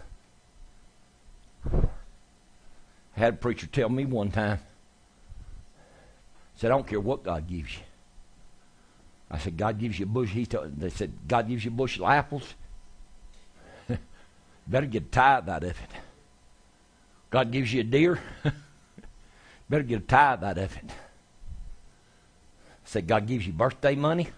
I 3.16 3.20
had 3.20 3.34
a 3.34 3.38
preacher 3.38 3.68
tell 3.68 3.90
me 3.90 4.06
one 4.06 4.32
time, 4.32 4.60
said, 6.56 6.72
I 6.72 6.76
don't 6.76 6.88
care 6.88 7.00
what 7.00 7.24
God 7.24 7.48
gives 7.48 7.74
you. 7.74 7.84
I 9.30 9.40
said, 9.40 9.58
God 9.58 9.80
gives 9.80 10.00
you 10.00 10.06
a 10.06 10.10
bush. 10.10 10.30
He 10.30 10.46
told, 10.46 10.80
they 10.80 10.90
said, 10.90 11.12
God 11.28 11.50
gives 11.50 11.66
you 11.66 11.72
a 11.72 11.74
bushel 11.74 12.06
of 12.06 12.12
apples. 12.12 12.54
Better 14.68 14.86
get 14.86 15.04
a 15.04 15.08
tithe 15.08 15.50
out 15.50 15.64
of 15.64 15.72
it. 15.72 16.00
God 17.30 17.52
gives 17.52 17.74
you 17.74 17.82
a 17.82 17.84
deer. 17.84 18.20
Better 19.70 19.84
get 19.84 20.00
a 20.00 20.06
tithe 20.06 20.44
out 20.44 20.58
of 20.58 20.78
it. 20.78 20.92
Say 22.86 23.02
God 23.02 23.28
gives 23.28 23.46
you 23.46 23.52
birthday 23.52 23.96
money. 23.96 24.30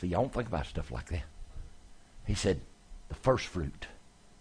See, 0.00 0.06
y'all 0.06 0.22
don't 0.22 0.32
think 0.32 0.46
about 0.46 0.66
stuff 0.66 0.92
like 0.92 1.06
that. 1.06 1.24
He 2.26 2.34
said, 2.34 2.60
the 3.14 3.20
first 3.20 3.46
fruit 3.46 3.86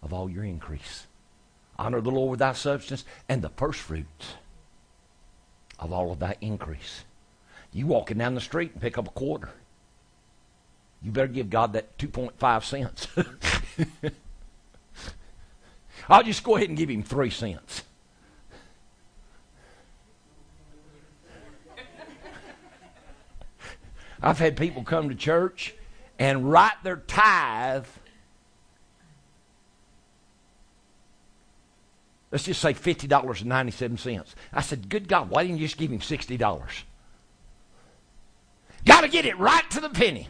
of 0.01 0.11
all 0.13 0.29
your 0.29 0.43
increase. 0.43 1.05
Honor 1.77 2.01
the 2.01 2.09
Lord 2.11 2.31
with 2.31 2.39
thy 2.39 2.53
substance 2.53 3.05
and 3.29 3.41
the 3.41 3.49
first 3.49 3.79
fruits 3.79 4.33
of 5.79 5.93
all 5.93 6.11
of 6.11 6.19
thy 6.19 6.35
increase. 6.41 7.03
You 7.71 7.87
walking 7.87 8.17
down 8.17 8.35
the 8.35 8.41
street 8.41 8.71
and 8.73 8.81
pick 8.81 8.97
up 8.97 9.07
a 9.07 9.11
quarter. 9.11 9.49
You 11.01 11.11
better 11.11 11.27
give 11.27 11.49
God 11.49 11.73
that 11.73 11.97
2.5 11.97 12.63
cents. 12.63 13.07
I'll 16.09 16.23
just 16.23 16.43
go 16.43 16.55
ahead 16.55 16.69
and 16.69 16.77
give 16.77 16.89
him 16.89 17.03
three 17.03 17.29
cents. 17.29 17.83
I've 24.21 24.39
had 24.39 24.55
people 24.55 24.83
come 24.83 25.09
to 25.09 25.15
church 25.15 25.75
and 26.17 26.49
write 26.49 26.81
their 26.83 26.97
tithe. 26.97 27.85
Let's 32.33 32.45
just 32.45 32.61
say 32.61 32.73
$50.97. 32.73 34.25
I 34.51 34.61
said, 34.61 34.89
Good 34.89 35.07
God, 35.07 35.29
why 35.29 35.43
didn't 35.43 35.59
you 35.59 35.67
just 35.67 35.77
give 35.77 35.91
him 35.91 35.99
$60? 35.99 36.83
Got 38.85 39.01
to 39.01 39.07
get 39.07 39.27
it 39.27 39.37
right 39.37 39.69
to 39.69 39.79
the 39.79 39.89
penny. 39.89 40.27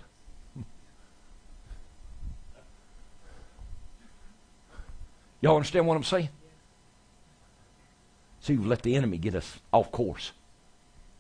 Y'all 5.40 5.56
understand 5.56 5.88
what 5.88 5.96
I'm 5.96 6.04
saying? 6.04 6.28
See, 8.42 8.58
we 8.58 8.66
let 8.66 8.82
the 8.82 8.98
enemy 8.98 9.18
get 9.18 9.34
us 9.34 9.60
off 9.72 9.90
course. 9.90 10.34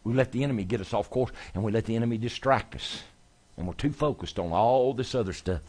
We 0.03 0.13
let 0.13 0.33
the 0.33 0.43
enemy 0.43 0.65
get 0.65 0.81
us 0.81 0.93
off 0.93 1.09
course, 1.09 1.31
and 1.53 1.63
we 1.63 1.71
let 1.71 1.85
the 1.85 1.95
enemy 1.95 2.17
distract 2.17 2.75
us. 2.75 3.03
And 3.55 3.67
we're 3.67 3.73
too 3.73 3.93
focused 3.93 4.37
on 4.37 4.51
all 4.51 4.93
this 4.93 5.15
other 5.15 5.31
stuff. 5.31 5.61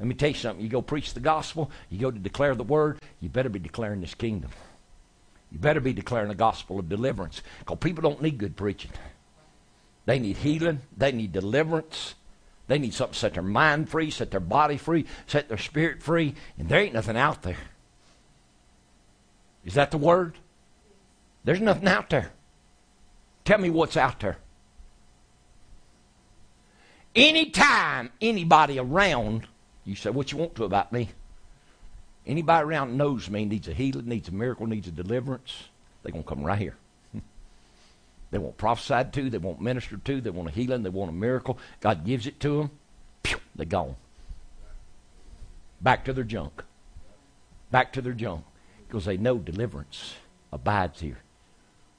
Let 0.00 0.08
me 0.08 0.14
tell 0.14 0.30
you 0.30 0.34
something. 0.34 0.64
You 0.64 0.70
go 0.70 0.80
preach 0.80 1.12
the 1.12 1.20
gospel, 1.20 1.70
you 1.90 1.98
go 1.98 2.10
to 2.10 2.18
declare 2.18 2.54
the 2.54 2.64
word, 2.64 3.00
you 3.20 3.28
better 3.28 3.50
be 3.50 3.58
declaring 3.58 4.00
this 4.00 4.14
kingdom. 4.14 4.50
You 5.52 5.58
better 5.58 5.80
be 5.80 5.92
declaring 5.92 6.28
the 6.28 6.34
gospel 6.34 6.78
of 6.78 6.88
deliverance. 6.88 7.42
Because 7.58 7.78
people 7.78 8.02
don't 8.02 8.22
need 8.22 8.38
good 8.38 8.56
preaching. 8.56 8.92
They 10.06 10.18
need 10.18 10.38
healing, 10.38 10.80
they 10.96 11.12
need 11.12 11.32
deliverance, 11.32 12.14
they 12.66 12.78
need 12.78 12.94
something 12.94 13.12
to 13.12 13.18
set 13.18 13.34
their 13.34 13.42
mind 13.42 13.90
free, 13.90 14.10
set 14.10 14.30
their 14.30 14.40
body 14.40 14.78
free, 14.78 15.04
set 15.26 15.48
their 15.48 15.58
spirit 15.58 16.02
free, 16.02 16.34
and 16.58 16.68
there 16.68 16.80
ain't 16.80 16.94
nothing 16.94 17.18
out 17.18 17.42
there. 17.42 17.58
Is 19.66 19.74
that 19.74 19.90
the 19.90 19.98
word? 19.98 20.38
There's 21.44 21.60
nothing 21.60 21.88
out 21.88 22.08
there. 22.08 22.32
Tell 23.44 23.58
me 23.58 23.68
what's 23.68 23.98
out 23.98 24.20
there. 24.20 24.38
Anytime 27.14 28.10
anybody 28.20 28.78
around, 28.78 29.46
you 29.90 29.96
say 29.96 30.10
what 30.10 30.30
you 30.30 30.38
want 30.38 30.54
to 30.54 30.64
about 30.64 30.92
me. 30.92 31.10
Anybody 32.24 32.64
around 32.64 32.96
knows 32.96 33.28
me 33.28 33.44
needs 33.44 33.66
a 33.66 33.74
healing, 33.74 34.06
needs 34.06 34.28
a 34.28 34.32
miracle, 34.32 34.66
needs 34.66 34.86
a 34.86 34.92
deliverance. 34.92 35.64
They're 36.02 36.12
going 36.12 36.22
to 36.22 36.28
come 36.28 36.44
right 36.44 36.58
here. 36.58 36.76
They 38.30 38.38
want 38.38 38.56
prophesied 38.56 39.12
to. 39.14 39.28
They 39.28 39.38
want 39.38 39.60
ministered 39.60 40.04
to. 40.04 40.20
They 40.20 40.30
want 40.30 40.48
a 40.48 40.52
healing. 40.52 40.84
They 40.84 40.88
want 40.88 41.10
a 41.10 41.12
miracle. 41.12 41.58
God 41.80 42.04
gives 42.04 42.28
it 42.28 42.38
to 42.38 42.58
them. 42.58 42.70
Pew, 43.24 43.38
they're 43.56 43.66
gone. 43.66 43.96
Back 45.80 46.04
to 46.04 46.12
their 46.12 46.22
junk. 46.22 46.62
Back 47.72 47.92
to 47.94 48.00
their 48.00 48.12
junk. 48.12 48.44
Because 48.86 49.06
they 49.06 49.16
know 49.16 49.38
deliverance 49.38 50.14
abides 50.52 51.00
here. 51.00 51.18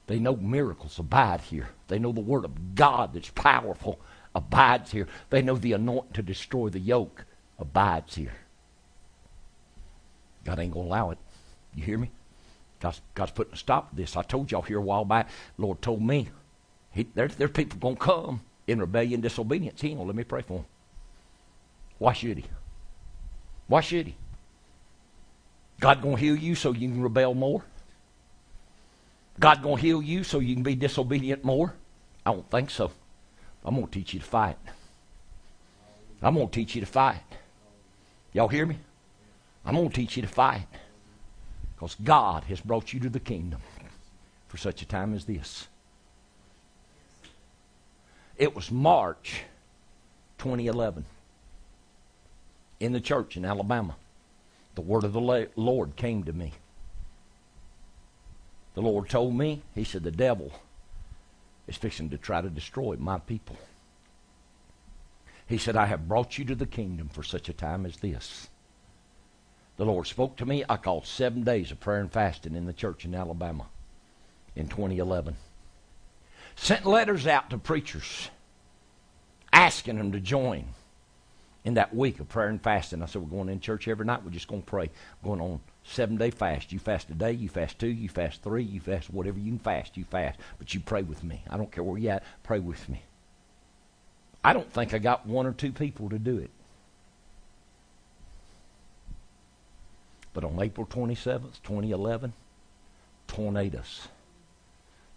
They 0.06 0.18
know 0.18 0.34
miracles 0.36 0.98
abide 0.98 1.42
here. 1.42 1.68
They 1.88 1.98
know 1.98 2.12
the 2.12 2.22
Word 2.22 2.46
of 2.46 2.74
God 2.74 3.12
that's 3.12 3.28
powerful 3.28 4.00
abides 4.34 4.92
here. 4.92 5.08
They 5.28 5.42
know 5.42 5.56
the 5.56 5.74
anointing 5.74 6.14
to 6.14 6.22
destroy 6.22 6.70
the 6.70 6.80
yoke 6.80 7.26
abides 7.58 8.14
here. 8.14 8.34
God 10.44 10.58
ain't 10.58 10.72
going 10.72 10.86
to 10.86 10.90
allow 10.90 11.10
it. 11.10 11.18
You 11.74 11.84
hear 11.84 11.98
me? 11.98 12.10
God's, 12.80 13.00
God's 13.14 13.30
putting 13.30 13.54
a 13.54 13.56
stop 13.56 13.90
to 13.90 13.96
this. 13.96 14.16
I 14.16 14.22
told 14.22 14.50
y'all 14.50 14.62
here 14.62 14.78
a 14.78 14.82
while 14.82 15.04
back, 15.04 15.28
Lord 15.56 15.80
told 15.80 16.02
me, 16.02 16.28
he, 16.90 17.06
there's, 17.14 17.36
there's 17.36 17.52
people 17.52 17.78
going 17.78 17.96
to 17.96 18.00
come 18.02 18.40
in 18.66 18.80
rebellion 18.80 19.20
disobedience. 19.20 19.80
He 19.80 19.88
ain't 19.88 19.98
going 19.98 20.06
to 20.06 20.10
let 20.10 20.16
me 20.16 20.24
pray 20.24 20.42
for 20.42 20.58
them. 20.58 20.66
Why 21.98 22.12
should 22.12 22.38
he? 22.38 22.44
Why 23.68 23.80
should 23.80 24.08
he? 24.08 24.16
God 25.80 26.02
going 26.02 26.16
to 26.16 26.20
heal 26.20 26.36
you 26.36 26.54
so 26.54 26.72
you 26.72 26.88
can 26.88 27.02
rebel 27.02 27.34
more? 27.34 27.64
God 29.38 29.62
going 29.62 29.76
to 29.76 29.82
heal 29.82 30.02
you 30.02 30.24
so 30.24 30.40
you 30.40 30.54
can 30.54 30.62
be 30.62 30.74
disobedient 30.74 31.44
more? 31.44 31.74
I 32.26 32.32
don't 32.32 32.48
think 32.50 32.70
so. 32.70 32.90
I'm 33.64 33.74
going 33.74 33.86
to 33.86 33.92
teach 33.92 34.14
you 34.14 34.20
to 34.20 34.26
fight. 34.26 34.58
I'm 36.20 36.34
going 36.34 36.48
to 36.48 36.52
teach 36.52 36.74
you 36.74 36.80
to 36.80 36.86
fight. 36.86 37.20
Y'all 38.32 38.48
hear 38.48 38.66
me? 38.66 38.78
I'm 39.64 39.74
going 39.74 39.88
to 39.88 39.94
teach 39.94 40.16
you 40.16 40.22
to 40.22 40.28
fight. 40.28 40.66
Because 41.74 41.96
God 42.02 42.44
has 42.44 42.60
brought 42.60 42.92
you 42.92 43.00
to 43.00 43.08
the 43.08 43.20
kingdom 43.20 43.60
for 44.48 44.56
such 44.56 44.82
a 44.82 44.86
time 44.86 45.14
as 45.14 45.24
this. 45.24 45.66
It 48.36 48.54
was 48.54 48.70
March 48.70 49.42
2011 50.38 51.04
in 52.80 52.92
the 52.92 53.00
church 53.00 53.36
in 53.36 53.44
Alabama. 53.44 53.96
The 54.74 54.80
word 54.80 55.04
of 55.04 55.12
the 55.12 55.48
Lord 55.54 55.96
came 55.96 56.24
to 56.24 56.32
me. 56.32 56.52
The 58.74 58.80
Lord 58.80 59.08
told 59.08 59.34
me, 59.34 59.62
He 59.74 59.84
said, 59.84 60.02
the 60.02 60.10
devil 60.10 60.52
is 61.66 61.76
fixing 61.76 62.08
to 62.10 62.18
try 62.18 62.40
to 62.40 62.48
destroy 62.48 62.96
my 62.98 63.18
people. 63.18 63.56
He 65.52 65.58
said, 65.58 65.76
I 65.76 65.84
have 65.84 66.08
brought 66.08 66.38
you 66.38 66.46
to 66.46 66.54
the 66.54 66.64
kingdom 66.64 67.10
for 67.10 67.22
such 67.22 67.50
a 67.50 67.52
time 67.52 67.84
as 67.84 67.98
this 67.98 68.48
the 69.76 69.84
Lord 69.84 70.06
spoke 70.06 70.36
to 70.36 70.46
me. 70.46 70.64
I 70.66 70.78
called 70.78 71.04
seven 71.06 71.42
days 71.42 71.70
of 71.70 71.78
prayer 71.78 72.00
and 72.00 72.10
fasting 72.10 72.56
in 72.56 72.64
the 72.64 72.72
church 72.72 73.04
in 73.04 73.14
Alabama 73.14 73.66
in 74.56 74.68
2011. 74.68 75.36
Sent 76.56 76.86
letters 76.86 77.26
out 77.26 77.50
to 77.50 77.58
preachers 77.58 78.30
asking 79.52 79.98
them 79.98 80.12
to 80.12 80.20
join. 80.20 80.68
in 81.64 81.74
that 81.74 81.94
week 81.94 82.18
of 82.18 82.30
prayer 82.30 82.48
and 82.48 82.62
fasting. 82.62 83.02
I 83.02 83.06
said, 83.06 83.20
We're 83.20 83.36
going 83.36 83.50
in 83.50 83.60
church 83.60 83.88
every 83.88 84.06
night. 84.06 84.24
We're 84.24 84.30
just 84.30 84.48
going 84.48 84.62
to 84.62 84.66
pray. 84.66 84.90
Going 85.22 85.42
on 85.42 85.60
seven 85.84 86.16
day 86.16 86.30
fast. 86.30 86.72
You 86.72 86.78
fast 86.78 87.10
a 87.10 87.14
day, 87.14 87.32
you 87.32 87.50
fast 87.50 87.78
two, 87.78 87.88
you 87.88 88.08
fast 88.08 88.42
three, 88.42 88.64
you 88.64 88.80
fast 88.80 89.10
whatever 89.10 89.38
you 89.38 89.50
can 89.50 89.58
fast, 89.58 89.98
you 89.98 90.04
fast. 90.04 90.40
But 90.58 90.72
you 90.72 90.80
pray 90.80 91.02
with 91.02 91.22
me. 91.22 91.44
I 91.50 91.58
don't 91.58 91.70
care 91.70 91.84
where 91.84 91.98
you're 91.98 92.14
at, 92.14 92.24
pray 92.42 92.58
with 92.58 92.88
me. 92.88 93.02
I 94.44 94.52
don't 94.52 94.72
think 94.72 94.92
I 94.92 94.98
got 94.98 95.26
one 95.26 95.46
or 95.46 95.52
two 95.52 95.72
people 95.72 96.08
to 96.10 96.18
do 96.18 96.38
it. 96.38 96.50
But 100.34 100.44
on 100.44 100.60
April 100.60 100.86
27th, 100.86 101.62
2011, 101.62 102.32
tornadoes 103.28 104.08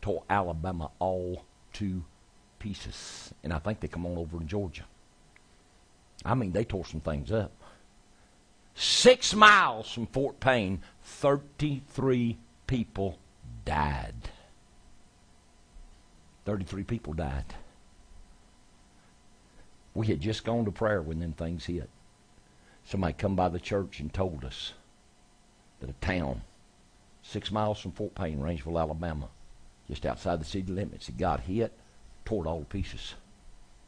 tore 0.02 0.24
Alabama 0.30 0.92
all 1.00 1.46
to 1.74 2.04
pieces. 2.60 3.34
And 3.44 3.54
I 3.54 3.60
think 3.60 3.80
they 3.80 3.88
come 3.88 4.06
on 4.06 4.18
over 4.18 4.38
in 4.38 4.48
Georgia. 4.48 4.84
I 6.24 6.36
mean, 6.36 6.52
they 6.52 6.64
tore 6.64 6.86
some 6.86 7.02
things 7.02 7.32
up. 7.32 7.52
Six 8.76 9.34
miles 9.34 9.92
from 9.92 10.06
Fort 10.08 10.40
Payne, 10.40 10.82
33 11.04 12.38
people 12.68 13.18
died. 13.64 14.30
33 16.46 16.84
people 16.84 17.14
died. 17.14 17.46
We 19.96 20.08
had 20.08 20.20
just 20.20 20.44
gone 20.44 20.66
to 20.66 20.72
prayer 20.72 21.02
when 21.02 21.20
them 21.20 21.32
things 21.32 21.66
hit. 21.66 21.90
Somebody 22.84 23.14
come 23.14 23.36
by 23.36 23.50
the 23.50 23.60
church 23.60 24.00
and 24.00 24.14
told 24.14 24.44
us 24.44 24.74
that 25.80 25.90
a 25.90 25.94
town 25.94 26.42
six 27.24 27.50
miles 27.50 27.80
from 27.80 27.94
Fort 27.94 28.14
Payne, 28.14 28.40
Rainsville, 28.40 28.80
Alabama, 28.80 29.30
just 29.88 30.06
outside 30.06 30.40
the 30.40 30.46
city 30.46 30.72
limits, 30.72 31.10
it 31.10 31.18
got 31.18 31.40
hit, 31.42 31.72
tore 32.26 32.46
it 32.46 32.48
all 32.50 32.60
to 32.60 32.66
pieces. 32.66 33.16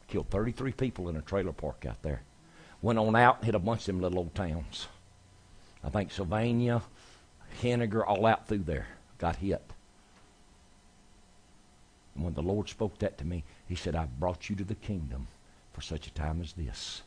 Killed 0.08 0.30
33 0.30 0.72
people 0.72 1.08
in 1.10 1.16
a 1.16 1.22
trailer 1.22 1.52
park 1.52 1.84
out 1.86 2.02
there. 2.02 2.22
Went 2.80 2.98
on 2.98 3.14
out 3.14 3.36
and 3.38 3.44
hit 3.44 3.54
a 3.54 3.58
bunch 3.58 3.80
of 3.80 3.86
them 3.86 4.00
little 4.00 4.18
old 4.18 4.34
towns. 4.34 4.88
I 5.84 5.90
think 5.90 6.10
Sylvania, 6.10 6.82
Henagar, 7.62 8.06
all 8.06 8.24
out 8.24 8.48
through 8.48 8.64
there 8.64 8.86
got 9.18 9.36
hit. 9.36 9.62
And 12.14 12.24
when 12.24 12.34
the 12.34 12.42
Lord 12.42 12.68
spoke 12.68 12.98
that 12.98 13.18
to 13.18 13.26
me, 13.26 13.44
He 13.68 13.74
said, 13.74 13.94
I've 13.94 14.18
brought 14.18 14.48
you 14.48 14.56
to 14.56 14.64
the 14.64 14.74
kingdom 14.74 15.28
for 15.78 15.82
such 15.82 16.08
a 16.08 16.14
time 16.14 16.40
as 16.40 16.54
this. 16.54 17.02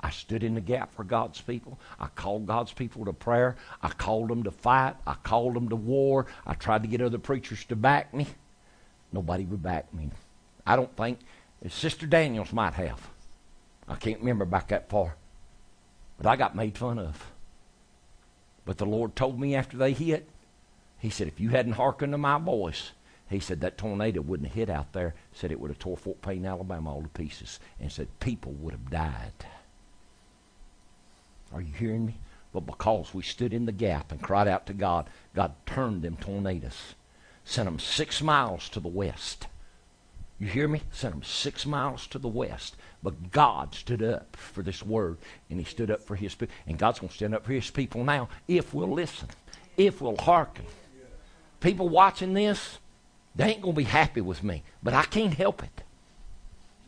I 0.00 0.10
stood 0.10 0.42
in 0.42 0.56
the 0.56 0.60
gap 0.60 0.92
for 0.92 1.04
God's 1.04 1.40
people. 1.40 1.78
I 2.00 2.08
called 2.08 2.46
God's 2.46 2.72
people 2.72 3.04
to 3.04 3.12
prayer. 3.12 3.54
I 3.80 3.90
called 3.90 4.28
them 4.28 4.42
to 4.42 4.50
fight. 4.50 4.96
I 5.06 5.14
called 5.14 5.54
them 5.54 5.68
to 5.68 5.76
war. 5.76 6.26
I 6.44 6.54
tried 6.54 6.82
to 6.82 6.88
get 6.88 7.00
other 7.00 7.18
preachers 7.18 7.64
to 7.66 7.76
back 7.76 8.12
me. 8.12 8.26
Nobody 9.12 9.44
would 9.44 9.62
back 9.62 9.94
me. 9.94 10.10
I 10.66 10.74
don't 10.74 10.96
think 10.96 11.20
Sister 11.68 12.06
Daniels 12.06 12.52
might 12.52 12.74
have. 12.74 13.08
I 13.86 13.94
can't 13.94 14.18
remember 14.18 14.46
back 14.46 14.68
that 14.68 14.88
far. 14.88 15.14
But 16.18 16.26
I 16.26 16.34
got 16.34 16.56
made 16.56 16.76
fun 16.76 16.98
of. 16.98 17.30
But 18.64 18.78
the 18.78 18.86
Lord 18.86 19.14
told 19.14 19.38
me 19.38 19.54
after 19.54 19.76
they 19.76 19.92
hit, 19.92 20.28
He 20.98 21.08
said, 21.08 21.28
if 21.28 21.38
you 21.38 21.50
hadn't 21.50 21.74
hearkened 21.74 22.14
to 22.14 22.18
my 22.18 22.38
voice, 22.38 22.90
He 23.32 23.40
said 23.40 23.60
that 23.60 23.78
tornado 23.78 24.20
wouldn't 24.20 24.48
have 24.48 24.56
hit 24.56 24.70
out 24.70 24.92
there. 24.92 25.14
Said 25.32 25.50
it 25.50 25.60
would 25.60 25.70
have 25.70 25.78
tore 25.78 25.96
Fort 25.96 26.20
Payne, 26.22 26.46
Alabama 26.46 26.94
all 26.94 27.02
to 27.02 27.08
pieces. 27.08 27.60
And 27.80 27.90
said 27.90 28.08
people 28.20 28.52
would 28.52 28.72
have 28.72 28.90
died. 28.90 29.32
Are 31.52 31.60
you 31.60 31.72
hearing 31.72 32.06
me? 32.06 32.16
But 32.52 32.66
because 32.66 33.14
we 33.14 33.22
stood 33.22 33.54
in 33.54 33.66
the 33.66 33.72
gap 33.72 34.12
and 34.12 34.20
cried 34.20 34.48
out 34.48 34.66
to 34.66 34.74
God, 34.74 35.08
God 35.34 35.54
turned 35.64 36.02
them 36.02 36.16
tornadoes, 36.16 36.94
sent 37.44 37.66
them 37.66 37.78
six 37.78 38.22
miles 38.22 38.68
to 38.70 38.80
the 38.80 38.88
west. 38.88 39.46
You 40.38 40.48
hear 40.48 40.68
me? 40.68 40.82
Sent 40.90 41.14
them 41.14 41.22
six 41.22 41.64
miles 41.64 42.06
to 42.08 42.18
the 42.18 42.28
west. 42.28 42.76
But 43.02 43.30
God 43.30 43.74
stood 43.74 44.02
up 44.02 44.36
for 44.36 44.62
this 44.62 44.82
word, 44.82 45.18
and 45.48 45.58
He 45.58 45.64
stood 45.64 45.90
up 45.90 46.02
for 46.02 46.16
His 46.16 46.34
people. 46.34 46.54
And 46.66 46.78
God's 46.78 46.98
going 46.98 47.10
to 47.10 47.14
stand 47.14 47.34
up 47.34 47.46
for 47.46 47.52
His 47.52 47.70
people 47.70 48.04
now 48.04 48.28
if 48.48 48.74
we'll 48.74 48.92
listen, 48.92 49.28
if 49.76 50.00
we'll 50.00 50.16
hearken. 50.16 50.66
People 51.60 51.88
watching 51.88 52.34
this, 52.34 52.78
they 53.34 53.46
ain't 53.46 53.62
going 53.62 53.74
to 53.74 53.78
be 53.78 53.84
happy 53.84 54.20
with 54.20 54.42
me, 54.42 54.62
but 54.82 54.94
I 54.94 55.04
can't 55.04 55.34
help 55.34 55.62
it. 55.62 55.82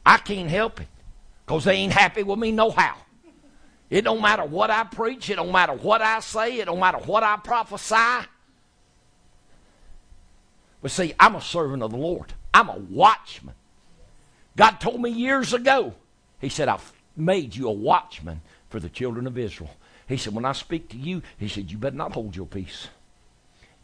I 0.05 0.19
can't 0.19 0.51
help 0.51 0.81
it 0.81 0.89
because 1.47 1.65
they 1.65 1.75
ain't 1.75 1.93
happy 1.93 2.23
with 2.23 2.39
me 2.39 2.53
no 2.53 2.71
how. 2.71 2.97
It 3.91 4.03
don't 4.03 4.21
matter 4.21 4.45
what 4.45 4.71
I 4.71 4.85
preach, 4.85 5.31
it 5.31 5.37
don't 5.37 5.53
matter 5.53 5.73
what 5.73 6.03
I 6.03 6.21
say, 6.21 6.59
it 6.59 6.67
don't 6.67 6.81
matter 6.81 6.99
what 6.99 7.23
I 7.23 7.37
prophesy. 7.37 8.27
But 10.83 10.91
see, 10.91 11.15
I'm 11.19 11.35
a 11.35 11.41
servant 11.41 11.83
of 11.83 11.93
the 11.93 11.97
Lord. 11.97 12.35
I'm 12.53 12.69
a 12.69 12.77
watchman. 12.77 13.55
God 14.57 14.73
told 14.81 15.01
me 15.01 15.11
years 15.11 15.53
ago, 15.53 15.95
He 16.41 16.49
said, 16.49 16.69
I've 16.69 16.93
made 17.17 17.57
you 17.57 17.69
a 17.69 17.73
watchman 17.73 18.43
for 18.69 18.81
the 18.81 18.89
children 18.89 19.27
of 19.27 19.39
Israel. 19.39 19.71
He 20.07 20.17
said, 20.17 20.35
When 20.35 20.45
I 20.45 20.53
speak 20.53 20.91
to 20.91 20.97
you, 20.97 21.23
He 21.39 21.49
said, 21.49 21.71
You 21.71 21.79
better 21.79 21.97
not 21.97 22.13
hold 22.13 22.37
your 22.37 22.47
peace. 22.47 22.89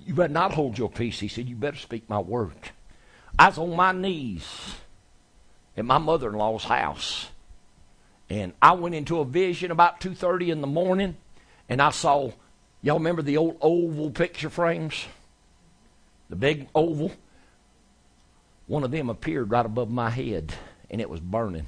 You 0.07 0.15
better 0.15 0.33
not 0.33 0.53
hold 0.53 0.79
your 0.79 0.91
peace. 0.91 1.21
He 1.21 1.29
said, 1.29 1.49
You 1.49 1.57
better 1.57 1.77
speak 1.77 2.09
my 2.09 2.19
word. 2.19 2.57
I 3.39 3.49
was 3.49 3.59
on 3.59 3.77
my 3.77 3.93
knees 3.93 4.75
at 5.77 5.85
my 5.85 5.99
mother 5.99 6.29
in 6.29 6.35
law's 6.35 6.65
house. 6.65 7.31
And 8.29 8.53
I 8.63 8.73
went 8.73 8.95
into 8.95 9.19
a 9.19 9.25
vision 9.25 9.71
about 9.71 10.01
2:30 10.01 10.51
in 10.51 10.61
the 10.61 10.67
morning, 10.67 11.17
and 11.69 11.83
I 11.83 11.91
saw 11.91 12.31
y'all 12.83 12.99
remember 12.99 13.23
the 13.23 13.37
old 13.37 13.57
oval 13.61 14.11
picture 14.11 14.51
frames? 14.51 15.07
The 16.29 16.37
big 16.37 16.69
oval. 16.75 17.13
One 18.69 18.85
of 18.85 18.93
them 18.93 19.11
appeared 19.11 19.51
right 19.51 19.67
above 19.67 19.91
my 19.91 20.11
head, 20.11 20.55
and 20.89 21.01
it 21.01 21.11
was 21.11 21.19
burning 21.19 21.67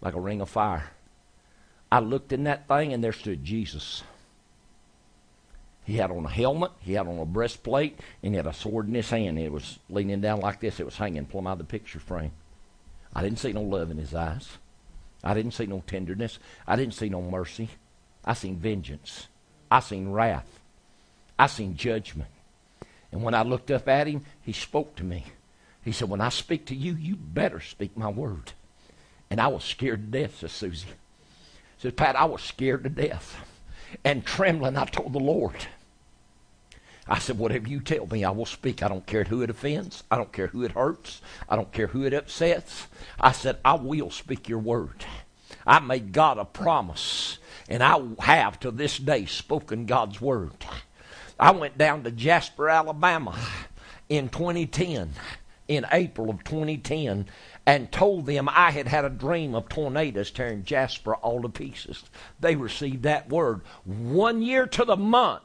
like 0.00 0.14
a 0.14 0.20
ring 0.20 0.40
of 0.40 0.48
fire. 0.48 0.90
I 1.90 1.98
looked 1.98 2.32
in 2.32 2.44
that 2.44 2.68
thing, 2.68 2.92
and 2.92 3.02
there 3.02 3.12
stood 3.12 3.44
Jesus. 3.44 4.04
He 5.86 5.98
had 5.98 6.10
on 6.10 6.24
a 6.24 6.28
helmet, 6.28 6.72
he 6.80 6.94
had 6.94 7.06
on 7.06 7.18
a 7.20 7.24
breastplate, 7.24 8.00
and 8.20 8.34
he 8.34 8.36
had 8.36 8.46
a 8.48 8.52
sword 8.52 8.88
in 8.88 8.94
his 8.94 9.08
hand. 9.08 9.38
It 9.38 9.52
was 9.52 9.78
leaning 9.88 10.20
down 10.20 10.40
like 10.40 10.58
this. 10.58 10.80
It 10.80 10.84
was 10.84 10.96
hanging 10.96 11.26
plumb 11.26 11.46
out 11.46 11.52
of 11.52 11.58
the 11.58 11.64
picture 11.64 12.00
frame. 12.00 12.32
I 13.14 13.22
didn't 13.22 13.38
see 13.38 13.52
no 13.52 13.62
love 13.62 13.92
in 13.92 13.96
his 13.96 14.12
eyes. 14.12 14.58
I 15.22 15.32
didn't 15.32 15.52
see 15.52 15.66
no 15.66 15.84
tenderness. 15.86 16.40
I 16.66 16.74
didn't 16.74 16.94
see 16.94 17.08
no 17.08 17.22
mercy. 17.22 17.68
I 18.24 18.34
seen 18.34 18.56
vengeance. 18.56 19.28
I 19.70 19.78
seen 19.78 20.10
wrath. 20.10 20.58
I 21.38 21.46
seen 21.46 21.76
judgment. 21.76 22.30
And 23.12 23.22
when 23.22 23.34
I 23.34 23.42
looked 23.42 23.70
up 23.70 23.88
at 23.88 24.08
him, 24.08 24.24
he 24.42 24.52
spoke 24.52 24.96
to 24.96 25.04
me. 25.04 25.24
He 25.84 25.92
said, 25.92 26.08
When 26.08 26.20
I 26.20 26.30
speak 26.30 26.66
to 26.66 26.74
you, 26.74 26.94
you 26.94 27.14
better 27.14 27.60
speak 27.60 27.96
my 27.96 28.10
word. 28.10 28.52
And 29.30 29.40
I 29.40 29.46
was 29.46 29.62
scared 29.62 30.12
to 30.12 30.18
death, 30.18 30.38
says 30.38 30.50
Susie. 30.50 30.88
Says, 31.78 31.92
Pat, 31.92 32.16
I 32.16 32.24
was 32.24 32.42
scared 32.42 32.82
to 32.82 32.90
death. 32.90 33.36
And 34.04 34.26
trembling, 34.26 34.76
I 34.76 34.84
told 34.86 35.12
the 35.12 35.20
Lord. 35.20 35.54
I 37.08 37.18
said, 37.18 37.38
Whatever 37.38 37.68
you 37.68 37.80
tell 37.80 38.06
me, 38.06 38.24
I 38.24 38.30
will 38.30 38.46
speak. 38.46 38.82
I 38.82 38.88
don't 38.88 39.06
care 39.06 39.24
who 39.24 39.42
it 39.42 39.50
offends. 39.50 40.02
I 40.10 40.16
don't 40.16 40.32
care 40.32 40.48
who 40.48 40.64
it 40.64 40.72
hurts. 40.72 41.20
I 41.48 41.56
don't 41.56 41.72
care 41.72 41.88
who 41.88 42.04
it 42.04 42.14
upsets. 42.14 42.86
I 43.20 43.32
said, 43.32 43.58
I 43.64 43.74
will 43.74 44.10
speak 44.10 44.48
your 44.48 44.58
word. 44.58 45.04
I 45.66 45.80
made 45.80 46.12
God 46.12 46.38
a 46.38 46.44
promise, 46.44 47.38
and 47.68 47.82
I 47.82 48.00
have 48.20 48.60
to 48.60 48.70
this 48.70 48.98
day 48.98 49.26
spoken 49.26 49.86
God's 49.86 50.20
word. 50.20 50.52
I 51.38 51.50
went 51.50 51.76
down 51.76 52.04
to 52.04 52.10
Jasper, 52.10 52.68
Alabama 52.68 53.36
in 54.08 54.28
2010 54.28 55.10
in 55.68 55.86
April 55.90 56.30
of 56.30 56.44
2010 56.44 57.26
and 57.66 57.90
told 57.90 58.26
them 58.26 58.48
I 58.48 58.70
had 58.70 58.86
had 58.86 59.04
a 59.04 59.10
dream 59.10 59.54
of 59.54 59.68
tornadoes 59.68 60.30
tearing 60.30 60.62
Jasper 60.62 61.16
all 61.16 61.42
to 61.42 61.48
pieces. 61.48 62.04
They 62.38 62.54
received 62.54 63.02
that 63.02 63.28
word. 63.28 63.62
One 63.84 64.42
year 64.42 64.66
to 64.66 64.84
the 64.84 64.96
month, 64.96 65.42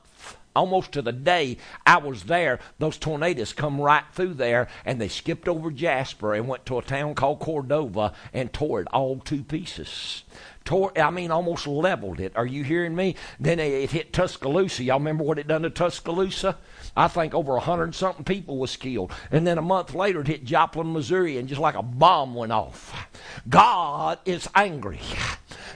almost 0.55 0.91
to 0.93 1.01
the 1.01 1.11
day 1.11 1.57
I 1.85 1.97
was 1.97 2.23
there, 2.23 2.59
those 2.79 2.97
tornadoes 2.97 3.53
come 3.53 3.79
right 3.79 4.03
through 4.13 4.35
there 4.35 4.67
and 4.85 4.99
they 4.99 5.07
skipped 5.07 5.47
over 5.47 5.71
Jasper 5.71 6.33
and 6.33 6.47
went 6.47 6.65
to 6.67 6.77
a 6.77 6.83
town 6.83 7.15
called 7.15 7.39
Cordova 7.39 8.13
and 8.33 8.51
tore 8.51 8.81
it 8.81 8.87
all 8.93 9.19
to 9.19 9.43
pieces. 9.43 10.23
Tore, 10.63 10.97
I 10.97 11.09
mean, 11.09 11.31
almost 11.31 11.65
leveled 11.65 12.19
it. 12.19 12.33
Are 12.35 12.45
you 12.45 12.63
hearing 12.63 12.95
me? 12.95 13.15
Then 13.39 13.59
it 13.59 13.91
hit 13.91 14.13
Tuscaloosa. 14.13 14.83
Y'all 14.83 14.99
remember 14.99 15.23
what 15.23 15.39
it 15.39 15.47
done 15.47 15.63
to 15.63 15.69
Tuscaloosa? 15.69 16.57
I 16.95 17.07
think 17.07 17.33
over 17.33 17.55
a 17.55 17.61
hundred 17.61 17.95
something 17.95 18.23
people 18.23 18.57
was 18.57 18.75
killed. 18.75 19.11
And 19.31 19.45
then 19.45 19.57
a 19.57 19.61
month 19.61 19.93
later 19.93 20.21
it 20.21 20.27
hit 20.27 20.43
Joplin, 20.43 20.93
Missouri, 20.93 21.37
and 21.37 21.47
just 21.47 21.61
like 21.61 21.75
a 21.75 21.83
bomb 21.83 22.35
went 22.35 22.51
off. 22.51 23.09
God 23.47 24.19
is 24.25 24.49
angry. 24.55 24.99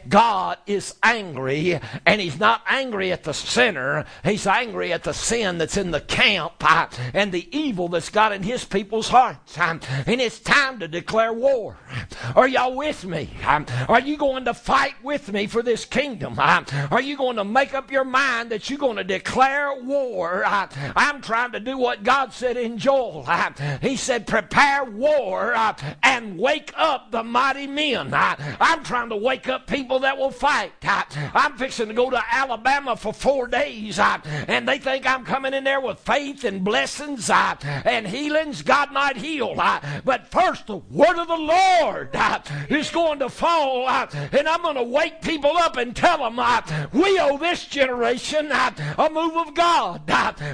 God 0.07 0.57
is 0.67 0.95
angry, 1.01 1.79
and 2.05 2.21
He's 2.21 2.39
not 2.39 2.61
angry 2.67 3.11
at 3.11 3.23
the 3.23 3.33
sinner. 3.33 4.05
He's 4.23 4.45
angry 4.45 4.93
at 4.93 5.03
the 5.03 5.13
sin 5.13 5.57
that's 5.57 5.77
in 5.77 5.91
the 5.91 6.01
camp 6.01 6.53
uh, 6.61 6.87
and 7.13 7.31
the 7.31 7.47
evil 7.57 7.87
that's 7.87 8.09
got 8.09 8.31
in 8.31 8.43
His 8.43 8.65
people's 8.65 9.09
hearts. 9.09 9.57
Um, 9.57 9.79
and 10.05 10.21
it's 10.21 10.39
time 10.39 10.79
to 10.79 10.87
declare 10.87 11.33
war. 11.33 11.77
Are 12.35 12.47
y'all 12.47 12.75
with 12.75 13.05
me? 13.05 13.29
Um, 13.45 13.65
are 13.87 13.99
you 13.99 14.17
going 14.17 14.45
to 14.45 14.53
fight 14.53 14.95
with 15.03 15.31
me 15.31 15.47
for 15.47 15.63
this 15.63 15.85
kingdom? 15.85 16.35
Are 16.39 17.01
you 17.01 17.17
going 17.17 17.37
to 17.37 17.43
make 17.43 17.73
up 17.73 17.91
your 17.91 18.05
mind 18.05 18.51
that 18.51 18.69
you're 18.69 18.79
going 18.79 18.97
to 18.97 19.03
declare 19.03 19.81
war? 19.83 20.43
Uh, 21.05 21.13
I'm 21.15 21.21
trying 21.21 21.51
to 21.53 21.59
do 21.59 21.77
what 21.77 22.03
God 22.03 22.33
said 22.33 22.57
in 22.57 22.77
Joel. 22.77 23.23
Uh, 23.27 23.51
he 23.81 23.95
said, 23.95 24.27
Prepare 24.27 24.85
war 24.85 25.53
uh, 25.55 25.73
and 26.03 26.37
wake 26.37 26.73
up 26.75 27.11
the 27.11 27.23
mighty 27.23 27.67
men. 27.67 28.13
Uh, 28.13 28.35
I'm 28.59 28.83
trying 28.83 29.09
to 29.09 29.15
wake 29.15 29.47
up 29.47 29.67
people 29.67 29.99
that 29.99 30.17
will 30.17 30.31
fight. 30.31 30.73
I'm 30.83 31.57
fixing 31.57 31.87
to 31.87 31.93
go 31.93 32.09
to 32.09 32.21
Alabama 32.31 32.95
for 32.95 33.13
four 33.13 33.47
days, 33.47 33.99
and 33.99 34.67
they 34.67 34.79
think 34.79 35.05
I'm 35.05 35.23
coming 35.23 35.53
in 35.53 35.63
there 35.63 35.79
with 35.79 35.99
faith 35.99 36.43
and 36.43 36.63
blessings 36.63 37.29
and 37.29 38.07
healings. 38.07 38.61
God 38.61 38.91
might 38.91 39.17
heal. 39.17 39.55
But 40.03 40.27
first, 40.27 40.67
the 40.67 40.77
word 40.77 41.17
of 41.17 41.27
the 41.27 41.35
Lord 41.35 42.09
is 42.69 42.89
going 42.89 43.19
to 43.19 43.29
fall, 43.29 43.87
and 43.87 44.47
I'm 44.47 44.61
going 44.61 44.75
to 44.75 44.83
wake 44.83 45.21
people 45.21 45.55
up 45.57 45.77
and 45.77 45.95
tell 45.95 46.17
them 46.29 46.35
we 46.91 47.19
owe 47.19 47.37
this 47.37 47.65
generation 47.65 48.51
a 48.51 49.09
move 49.11 49.35
of 49.37 49.53
God. 49.53 50.01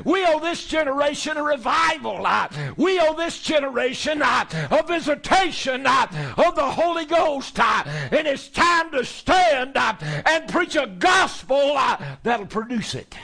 We 0.06 0.26
owe 0.26 0.40
this 0.41 0.65
generation 0.68 1.38
a 1.38 1.43
revival. 1.43 2.26
Uh, 2.26 2.47
we 2.77 2.99
owe 2.99 3.13
this 3.15 3.41
generation 3.41 4.22
uh, 4.22 4.45
a 4.69 4.84
visitation 4.84 5.85
uh, 5.85 6.07
of 6.38 6.55
the 6.55 6.69
Holy 6.69 7.05
Ghost. 7.05 7.59
And 7.59 8.27
it's 8.27 8.47
time 8.49 8.91
to 8.91 9.05
stand 9.05 9.77
and 9.77 10.49
preach 10.49 10.76
a 10.76 10.88
gospel 10.88 11.77
that'll 12.23 12.47
produce 12.47 12.95
it. 12.95 13.15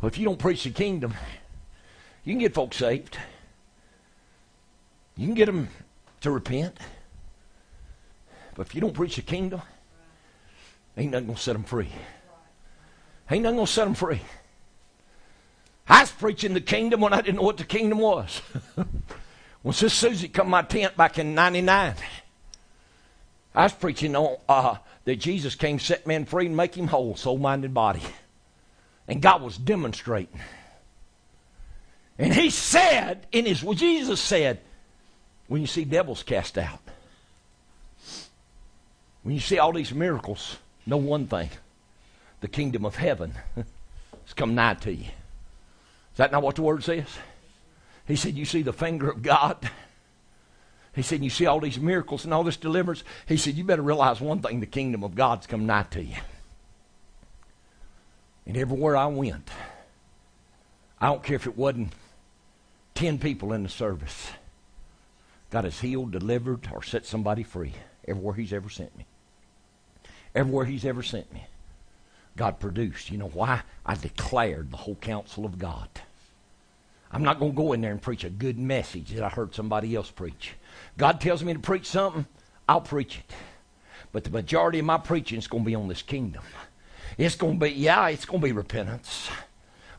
Well, 0.00 0.08
if 0.08 0.18
you 0.18 0.24
don't 0.24 0.38
preach 0.38 0.64
the 0.64 0.70
kingdom, 0.70 1.14
you 2.24 2.32
can 2.32 2.40
get 2.40 2.54
folks 2.54 2.76
saved. 2.76 3.18
You 5.16 5.26
can 5.26 5.34
get 5.34 5.46
them 5.46 5.68
to 6.20 6.30
repent. 6.30 6.78
But 8.54 8.66
if 8.66 8.74
you 8.74 8.80
don't 8.80 8.94
preach 8.94 9.16
the 9.16 9.22
kingdom, 9.22 9.62
ain't 10.96 11.12
nothing 11.12 11.26
going 11.26 11.36
to 11.36 11.42
set 11.42 11.52
them 11.54 11.64
free. 11.64 11.88
Ain't 13.30 13.42
nothing 13.42 13.56
going 13.56 13.66
to 13.66 13.72
set 13.72 13.84
them 13.84 13.94
free. 13.94 14.20
I 15.88 16.00
was 16.00 16.10
preaching 16.10 16.54
the 16.54 16.60
kingdom 16.60 17.00
when 17.00 17.12
I 17.12 17.20
didn't 17.20 17.36
know 17.36 17.42
what 17.42 17.58
the 17.58 17.64
kingdom 17.64 17.98
was. 17.98 18.40
when 19.62 19.72
Sister 19.72 19.88
Susie 19.88 20.28
come 20.28 20.48
my 20.48 20.62
tent 20.62 20.96
back 20.96 21.18
in 21.18 21.34
99, 21.34 21.94
I 23.54 23.62
was 23.62 23.72
preaching 23.72 24.16
on 24.16 24.36
uh, 24.48 24.76
that 25.04 25.16
Jesus 25.16 25.54
came 25.54 25.78
set 25.78 26.06
men 26.06 26.24
free 26.24 26.46
and 26.46 26.56
make 26.56 26.74
him 26.74 26.88
whole, 26.88 27.14
soul, 27.16 27.38
mind, 27.38 27.64
and 27.64 27.72
body. 27.72 28.02
And 29.06 29.22
God 29.22 29.42
was 29.42 29.56
demonstrating. 29.56 30.40
And 32.18 32.34
he 32.34 32.50
said 32.50 33.26
in 33.30 33.46
his, 33.46 33.62
well, 33.62 33.74
Jesus 33.74 34.20
said, 34.20 34.60
when 35.46 35.60
you 35.60 35.66
see 35.68 35.84
devils 35.84 36.22
cast 36.22 36.58
out, 36.58 36.80
when 39.22 39.34
you 39.34 39.40
see 39.40 39.58
all 39.58 39.72
these 39.72 39.94
miracles, 39.94 40.56
know 40.86 40.96
one 40.96 41.26
thing 41.26 41.50
the 42.40 42.48
kingdom 42.48 42.84
of 42.84 42.96
heaven 42.96 43.34
has 43.54 44.34
come 44.34 44.54
nigh 44.54 44.74
to 44.74 44.92
you. 44.92 45.06
Is 46.16 46.18
that 46.18 46.32
not 46.32 46.42
what 46.42 46.56
the 46.56 46.62
word 46.62 46.82
says? 46.82 47.04
He 48.06 48.16
said, 48.16 48.38
You 48.38 48.46
see 48.46 48.62
the 48.62 48.72
finger 48.72 49.10
of 49.10 49.22
God. 49.22 49.68
He 50.94 51.02
said, 51.02 51.22
You 51.22 51.28
see 51.28 51.44
all 51.44 51.60
these 51.60 51.78
miracles 51.78 52.24
and 52.24 52.32
all 52.32 52.42
this 52.42 52.56
deliverance. 52.56 53.04
He 53.26 53.36
said, 53.36 53.52
You 53.52 53.64
better 53.64 53.82
realize 53.82 54.18
one 54.18 54.40
thing 54.40 54.60
the 54.60 54.66
kingdom 54.66 55.04
of 55.04 55.14
God's 55.14 55.46
come 55.46 55.66
nigh 55.66 55.82
to 55.90 56.02
you. 56.02 56.16
And 58.46 58.56
everywhere 58.56 58.96
I 58.96 59.04
went, 59.08 59.50
I 60.98 61.08
don't 61.08 61.22
care 61.22 61.36
if 61.36 61.46
it 61.46 61.58
wasn't 61.58 61.92
10 62.94 63.18
people 63.18 63.52
in 63.52 63.62
the 63.62 63.68
service, 63.68 64.30
God 65.50 65.64
has 65.64 65.80
healed, 65.80 66.12
delivered, 66.12 66.66
or 66.72 66.82
set 66.82 67.04
somebody 67.04 67.42
free 67.42 67.74
everywhere 68.08 68.32
He's 68.32 68.54
ever 68.54 68.70
sent 68.70 68.96
me. 68.96 69.04
Everywhere 70.34 70.64
He's 70.64 70.86
ever 70.86 71.02
sent 71.02 71.30
me. 71.30 71.44
God 72.36 72.58
produced. 72.58 73.10
You 73.10 73.18
know 73.18 73.28
why? 73.28 73.62
I 73.84 73.96
declared 73.96 74.70
the 74.70 74.76
whole 74.76 74.94
counsel 74.96 75.44
of 75.44 75.58
God. 75.58 75.88
I'm 77.16 77.22
not 77.22 77.38
going 77.38 77.52
to 77.52 77.56
go 77.56 77.72
in 77.72 77.80
there 77.80 77.92
and 77.92 78.02
preach 78.02 78.24
a 78.24 78.28
good 78.28 78.58
message 78.58 79.12
that 79.12 79.24
I 79.24 79.30
heard 79.30 79.54
somebody 79.54 79.96
else 79.96 80.10
preach. 80.10 80.52
God 80.98 81.18
tells 81.18 81.42
me 81.42 81.54
to 81.54 81.58
preach 81.58 81.86
something, 81.86 82.26
I'll 82.68 82.82
preach 82.82 83.20
it. 83.20 83.34
But 84.12 84.24
the 84.24 84.30
majority 84.30 84.80
of 84.80 84.84
my 84.84 84.98
preaching 84.98 85.38
is 85.38 85.48
going 85.48 85.64
to 85.64 85.66
be 85.66 85.74
on 85.74 85.88
this 85.88 86.02
kingdom. 86.02 86.42
It's 87.16 87.34
going 87.34 87.58
to 87.58 87.64
be, 87.64 87.72
yeah, 87.72 88.06
it's 88.08 88.26
going 88.26 88.42
to 88.42 88.46
be 88.46 88.52
repentance. 88.52 89.30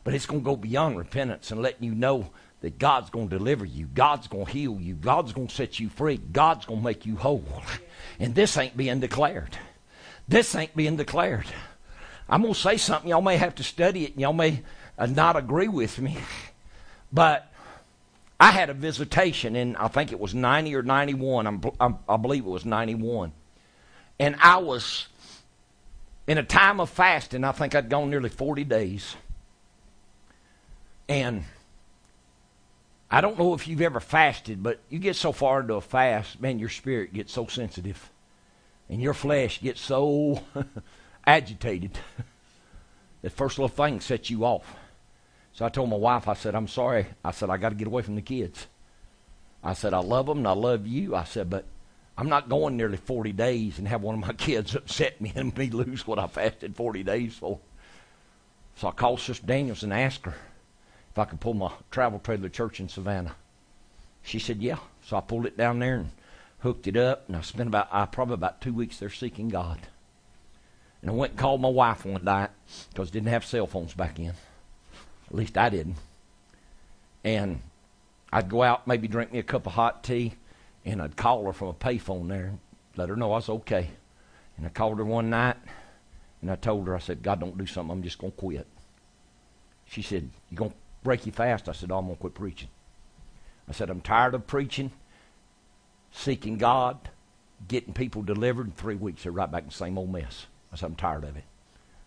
But 0.04 0.14
it's 0.14 0.28
going 0.28 0.42
to 0.42 0.46
go 0.46 0.56
beyond 0.56 0.96
repentance 0.96 1.50
and 1.50 1.60
letting 1.60 1.86
you 1.86 1.96
know 1.96 2.30
that 2.62 2.78
God's 2.78 3.10
going 3.10 3.30
to 3.30 3.38
deliver 3.40 3.66
you. 3.66 3.88
God's 3.88 4.28
going 4.28 4.46
to 4.46 4.52
heal 4.52 4.78
you. 4.80 4.94
God's 4.94 5.34
going 5.34 5.48
to 5.48 5.56
set 5.56 5.80
you 5.80 5.90
free. 5.90 6.18
God's 6.18 6.68
going 6.68 6.82
to 6.82 6.86
make 6.86 7.08
you 7.08 7.16
whole. 7.16 7.64
And 8.20 8.36
this 8.36 8.56
ain't 8.60 8.78
being 8.78 9.00
declared. 9.00 9.58
This 10.28 10.54
ain't 10.54 10.76
being 10.76 10.98
declared. 10.98 11.48
I'm 12.30 12.44
going 12.44 12.54
to 12.54 12.60
say 12.60 12.78
something. 12.78 13.10
Y'all 13.10 13.22
may 13.24 13.38
have 13.38 13.56
to 13.56 13.64
study 13.64 14.06
it 14.06 14.12
and 14.12 14.22
y'all 14.22 14.34
may 14.34 14.62
uh, 15.00 15.08
not 15.08 15.36
agree 15.36 15.68
with 15.68 15.98
me. 15.98 16.16
But 17.12 17.52
I 18.40 18.52
had 18.52 18.70
a 18.70 18.74
visitation 18.74 19.56
in, 19.56 19.76
I 19.76 19.88
think 19.88 20.12
it 20.12 20.20
was 20.20 20.36
90 20.36 20.76
or 20.76 20.84
91. 20.84 21.48
I'm, 21.48 21.62
I'm, 21.80 21.98
I 22.08 22.18
believe 22.18 22.46
it 22.46 22.50
was 22.50 22.66
91. 22.66 23.32
And 24.20 24.36
I 24.42 24.58
was 24.58 25.08
in 26.28 26.38
a 26.38 26.44
time 26.44 26.80
of 26.80 26.90
fasting. 26.90 27.44
I 27.44 27.52
think 27.52 27.74
I'd 27.74 27.90
gone 27.90 28.10
nearly 28.10 28.30
40 28.30 28.64
days. 28.66 29.16
And 31.10 31.46
I 33.10 33.22
don't 33.22 33.40
know 33.40 33.54
if 33.54 33.68
you've 33.68 33.82
ever 33.82 34.00
fasted, 34.00 34.62
but 34.62 34.80
you 34.90 35.00
get 35.00 35.16
so 35.16 35.32
far 35.32 35.62
into 35.62 35.76
a 35.76 35.82
fast, 35.82 36.42
man, 36.42 36.60
your 36.60 36.70
spirit 36.70 37.14
gets 37.14 37.32
so 37.32 37.48
sensitive. 37.48 38.12
And 38.90 39.02
your 39.02 39.14
flesh 39.14 39.62
gets 39.62 39.82
so 39.82 40.44
agitated. 41.26 41.98
that 43.22 43.32
first 43.32 43.58
little 43.58 43.70
thing 43.70 44.02
sets 44.02 44.30
you 44.30 44.46
off. 44.46 44.76
So 45.58 45.66
I 45.66 45.70
told 45.70 45.90
my 45.90 45.98
wife, 45.98 46.28
I 46.28 46.36
said, 46.36 46.54
I'm 46.54 46.68
sorry. 46.68 47.08
I 47.26 47.32
said, 47.32 47.50
I 47.50 47.58
got 47.58 47.70
to 47.70 47.76
get 47.76 47.88
away 47.88 48.04
from 48.04 48.14
the 48.14 48.22
kids. 48.22 48.68
I 49.64 49.74
said, 49.74 49.92
I 49.92 50.00
love 50.00 50.28
them 50.28 50.38
and 50.38 50.48
I 50.48 50.52
love 50.52 50.86
you. 50.86 51.16
I 51.16 51.24
said, 51.24 51.50
but 51.50 51.66
I'm 52.16 52.30
not 52.30 52.48
going 52.48 52.78
nearly 52.78 52.98
40 52.98 53.32
days 53.32 53.80
and 53.80 53.88
have 53.88 54.04
one 54.04 54.14
of 54.14 54.22
my 54.22 54.34
kids 54.38 54.76
upset 54.76 55.20
me 55.20 55.34
and 55.36 55.58
me 55.58 55.72
lose 55.72 56.06
what 56.06 56.20
I 56.20 56.28
fasted 56.28 56.76
40 56.76 57.02
days 57.02 57.38
for. 57.38 57.58
So 58.76 58.88
I 58.88 58.92
called 58.92 59.20
Sister 59.20 59.48
Daniels 59.48 59.82
and 59.82 59.92
asked 59.92 60.26
her 60.26 60.36
if 61.10 61.18
I 61.18 61.26
could 61.26 61.40
pull 61.40 61.56
my 61.56 61.72
travel 61.90 62.20
trailer 62.20 62.44
to 62.44 62.50
church 62.50 62.80
in 62.80 62.88
Savannah. 62.88 63.36
She 64.22 64.38
said, 64.38 64.62
yeah. 64.62 64.78
So 65.08 65.18
I 65.18 65.22
pulled 65.22 65.48
it 65.48 65.58
down 65.58 65.80
there 65.80 65.96
and 65.96 66.12
hooked 66.60 66.86
it 66.86 66.98
up, 66.98 67.28
and 67.28 67.36
I 67.36 67.42
spent 67.42 67.68
about, 67.68 67.88
I 67.92 68.06
probably 68.06 68.36
about 68.36 68.62
two 68.62 68.76
weeks 68.76 68.98
there 68.98 69.10
seeking 69.10 69.50
God. 69.50 69.80
And 71.02 71.10
I 71.10 71.14
went 71.16 71.32
and 71.32 71.40
called 71.40 71.62
my 71.62 71.70
wife 71.70 72.06
one 72.06 72.24
night 72.24 72.52
because 72.92 73.10
didn't 73.10 73.30
have 73.30 73.44
cell 73.44 73.66
phones 73.66 73.96
back 73.96 74.20
in. 74.20 74.34
At 75.28 75.36
least 75.36 75.58
I 75.58 75.70
didn't. 75.70 75.98
And 77.24 77.62
I'd 78.32 78.50
go 78.50 78.64
out, 78.64 78.88
maybe 78.88 79.08
drink 79.08 79.32
me 79.32 79.40
a 79.40 79.44
cup 79.44 79.66
of 79.66 79.74
hot 79.74 80.04
tea, 80.04 80.34
and 80.86 81.02
I'd 81.02 81.18
call 81.18 81.46
her 81.46 81.54
from 81.54 81.70
a 81.70 81.74
payphone 81.74 82.30
there, 82.30 82.54
let 82.96 83.10
her 83.10 83.16
know 83.16 83.34
I 83.34 83.38
was 83.38 83.50
okay. 83.50 83.90
And 84.56 84.66
I 84.66 84.70
called 84.70 84.98
her 84.98 85.06
one 85.06 85.30
night, 85.30 85.58
and 86.42 86.52
I 86.52 86.56
told 86.56 86.88
her, 86.88 86.96
I 86.96 87.00
said, 87.00 87.22
God 87.22 87.40
don't 87.40 87.58
do 87.58 87.66
something, 87.66 87.92
I'm 87.92 88.04
just 88.04 88.20
going 88.20 88.32
to 88.32 88.38
quit. 88.38 88.68
She 89.86 90.02
said, 90.02 90.30
You 90.50 90.58
going 90.58 90.72
to 90.72 90.78
break 91.04 91.26
your 91.26 91.34
fast? 91.34 91.70
I 91.70 91.72
said, 91.72 91.92
oh, 91.92 91.98
I'm 91.98 92.06
going 92.06 92.16
to 92.18 92.22
quit 92.22 92.34
preaching. 92.34 92.70
I 93.70 93.72
said, 93.72 93.90
I'm 93.90 94.02
tired 94.02 94.34
of 94.34 94.48
preaching, 94.48 94.92
seeking 96.12 96.58
God, 96.58 97.10
getting 97.68 97.94
people 97.94 98.22
delivered. 98.22 98.68
In 98.68 98.72
three 98.74 98.96
weeks, 98.96 99.24
they're 99.24 99.32
right 99.32 99.52
back 99.52 99.64
in 99.64 99.70
the 99.70 99.76
same 99.76 99.98
old 99.98 100.12
mess. 100.12 100.48
I 100.72 100.76
said, 100.76 100.88
I'm 100.88 100.96
tired 100.96 101.24
of 101.24 101.36
it. 101.38 101.44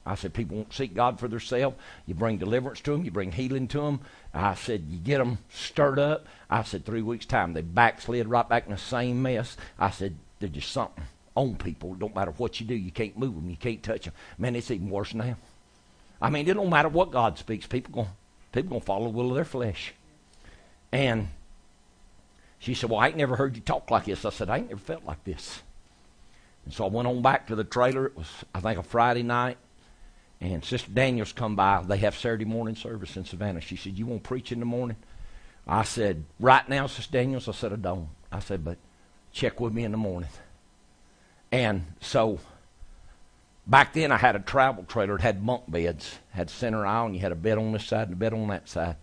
I 0.06 0.14
said, 0.14 0.32
people 0.32 0.56
won't 0.56 0.72
seek 0.72 0.94
God 0.94 1.20
for 1.20 1.28
themselves. 1.28 1.76
You 2.06 2.14
bring 2.14 2.38
deliverance 2.38 2.80
to 2.82 2.92
them, 2.92 3.04
you 3.04 3.10
bring 3.10 3.32
healing 3.32 3.68
to 3.68 3.82
them. 3.82 4.00
I 4.32 4.54
said, 4.54 4.84
you 4.88 4.98
get 4.98 5.18
them 5.18 5.38
stirred 5.50 5.98
up. 5.98 6.26
I 6.48 6.62
said, 6.62 6.84
three 6.84 7.02
weeks' 7.02 7.26
time, 7.26 7.52
they 7.52 7.62
backslid 7.62 8.26
right 8.28 8.48
back 8.48 8.64
in 8.66 8.72
the 8.72 8.78
same 8.78 9.22
mess. 9.22 9.56
I 9.78 9.90
said, 9.90 10.16
there's 10.38 10.52
just 10.52 10.72
something 10.72 11.04
on 11.34 11.56
people. 11.56 11.94
Don't 11.94 12.14
matter 12.14 12.32
what 12.32 12.60
you 12.60 12.66
do, 12.66 12.74
you 12.74 12.90
can't 12.90 13.18
move 13.18 13.34
them, 13.34 13.50
you 13.50 13.56
can't 13.56 13.82
touch 13.82 14.04
them. 14.04 14.14
Man, 14.38 14.56
it's 14.56 14.70
even 14.70 14.90
worse 14.90 15.14
now. 15.14 15.36
I 16.20 16.30
mean, 16.30 16.48
it 16.48 16.54
don't 16.54 16.70
matter 16.70 16.88
what 16.88 17.10
God 17.10 17.38
speaks. 17.38 17.66
People 17.66 17.94
going 17.94 18.08
people 18.52 18.70
gonna 18.70 18.80
follow 18.80 19.04
the 19.04 19.16
will 19.16 19.30
of 19.30 19.36
their 19.36 19.44
flesh. 19.44 19.94
And 20.92 21.28
she 22.58 22.74
said, 22.74 22.90
"Well, 22.90 23.00
I 23.00 23.08
ain't 23.08 23.16
never 23.16 23.36
heard 23.36 23.56
you 23.56 23.62
talk 23.62 23.90
like 23.90 24.04
this." 24.04 24.24
I 24.24 24.30
said, 24.30 24.50
"I 24.50 24.58
ain't 24.58 24.68
never 24.68 24.80
felt 24.80 25.04
like 25.04 25.24
this." 25.24 25.62
And 26.64 26.74
so 26.74 26.84
I 26.84 26.88
went 26.88 27.08
on 27.08 27.22
back 27.22 27.46
to 27.46 27.56
the 27.56 27.64
trailer. 27.64 28.06
It 28.06 28.16
was, 28.16 28.44
I 28.54 28.60
think, 28.60 28.78
a 28.78 28.82
Friday 28.82 29.22
night. 29.22 29.56
And 30.40 30.64
Sister 30.64 30.90
Daniels 30.90 31.32
come 31.32 31.54
by. 31.54 31.82
They 31.86 31.98
have 31.98 32.16
Saturday 32.16 32.46
morning 32.46 32.74
service 32.74 33.16
in 33.16 33.24
Savannah. 33.24 33.60
She 33.60 33.76
said, 33.76 33.98
You 33.98 34.06
want 34.06 34.24
to 34.24 34.28
preach 34.28 34.52
in 34.52 34.60
the 34.60 34.66
morning? 34.66 34.96
I 35.66 35.84
said, 35.84 36.24
Right 36.38 36.66
now, 36.68 36.86
Sister 36.86 37.12
Daniels? 37.12 37.48
I 37.48 37.52
said, 37.52 37.72
I 37.72 37.76
don't. 37.76 38.08
I 38.32 38.38
said, 38.40 38.64
But 38.64 38.78
check 39.32 39.60
with 39.60 39.74
me 39.74 39.84
in 39.84 39.92
the 39.92 39.98
morning. 39.98 40.30
And 41.52 41.84
so 42.00 42.38
back 43.66 43.92
then 43.92 44.12
I 44.12 44.16
had 44.16 44.36
a 44.36 44.40
travel 44.40 44.84
trailer. 44.84 45.16
It 45.16 45.22
had 45.22 45.44
bunk 45.44 45.70
beds, 45.70 46.18
had 46.30 46.48
center 46.48 46.86
aisle, 46.86 47.06
and 47.06 47.14
you 47.14 47.20
had 47.20 47.32
a 47.32 47.36
bed 47.36 47.58
on 47.58 47.72
this 47.72 47.84
side 47.84 48.08
and 48.08 48.14
a 48.14 48.16
bed 48.16 48.32
on 48.32 48.48
that 48.48 48.68
side. 48.68 48.96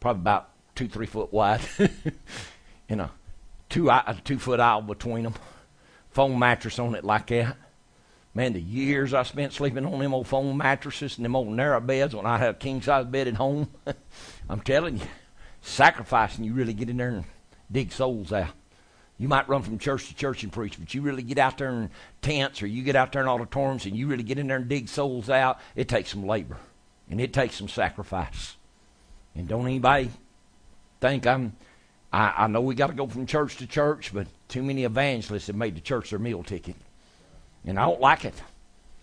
Probably 0.00 0.20
about 0.20 0.50
two, 0.74 0.88
three 0.88 1.06
foot 1.06 1.32
wide. 1.32 1.60
and 2.88 3.00
a 3.00 3.10
two, 3.68 3.88
a 3.88 4.20
two 4.24 4.38
foot 4.38 4.60
aisle 4.60 4.82
between 4.82 5.24
them. 5.24 5.34
Foam 6.10 6.38
mattress 6.38 6.78
on 6.78 6.94
it 6.94 7.04
like 7.04 7.28
that. 7.28 7.56
Man, 8.34 8.52
the 8.52 8.60
years 8.60 9.14
I 9.14 9.22
spent 9.22 9.52
sleeping 9.52 9.86
on 9.86 10.00
them 10.00 10.12
old 10.12 10.26
foam 10.26 10.56
mattresses 10.56 11.16
and 11.16 11.24
them 11.24 11.36
old 11.36 11.48
narrow 11.48 11.80
beds 11.80 12.16
when 12.16 12.26
I 12.26 12.38
had 12.38 12.50
a 12.50 12.54
king 12.54 12.82
size 12.82 13.06
bed 13.06 13.28
at 13.28 13.34
home, 13.34 13.70
I'm 14.48 14.60
telling 14.60 14.98
you, 14.98 15.06
sacrificing 15.62 16.44
you 16.44 16.52
really 16.52 16.74
get 16.74 16.90
in 16.90 16.96
there 16.96 17.10
and 17.10 17.24
dig 17.70 17.92
souls 17.92 18.32
out. 18.32 18.50
You 19.18 19.28
might 19.28 19.48
run 19.48 19.62
from 19.62 19.78
church 19.78 20.08
to 20.08 20.16
church 20.16 20.42
and 20.42 20.52
preach, 20.52 20.78
but 20.80 20.92
you 20.92 21.00
really 21.00 21.22
get 21.22 21.38
out 21.38 21.58
there 21.58 21.70
in 21.70 21.90
tents 22.20 22.60
or 22.60 22.66
you 22.66 22.82
get 22.82 22.96
out 22.96 23.12
there 23.12 23.22
in 23.22 23.28
auditoriums 23.28 23.86
and 23.86 23.96
you 23.96 24.08
really 24.08 24.24
get 24.24 24.38
in 24.38 24.48
there 24.48 24.56
and 24.56 24.68
dig 24.68 24.88
souls 24.88 25.30
out, 25.30 25.60
it 25.76 25.88
takes 25.88 26.10
some 26.10 26.26
labor 26.26 26.56
and 27.08 27.20
it 27.20 27.32
takes 27.32 27.54
some 27.54 27.68
sacrifice. 27.68 28.56
And 29.36 29.46
don't 29.46 29.66
anybody 29.66 30.10
think 31.00 31.26
I'm. 31.26 31.54
I, 32.12 32.34
I 32.36 32.46
know 32.48 32.60
we 32.60 32.74
got 32.74 32.88
to 32.88 32.94
go 32.94 33.06
from 33.06 33.26
church 33.26 33.56
to 33.58 33.66
church, 33.66 34.12
but 34.12 34.26
too 34.48 34.62
many 34.62 34.84
evangelists 34.84 35.46
have 35.48 35.56
made 35.56 35.76
the 35.76 35.80
church 35.80 36.10
their 36.10 36.18
meal 36.18 36.42
ticket. 36.42 36.76
And 37.64 37.78
I 37.78 37.86
don't 37.86 38.00
like 38.00 38.24
it. 38.24 38.34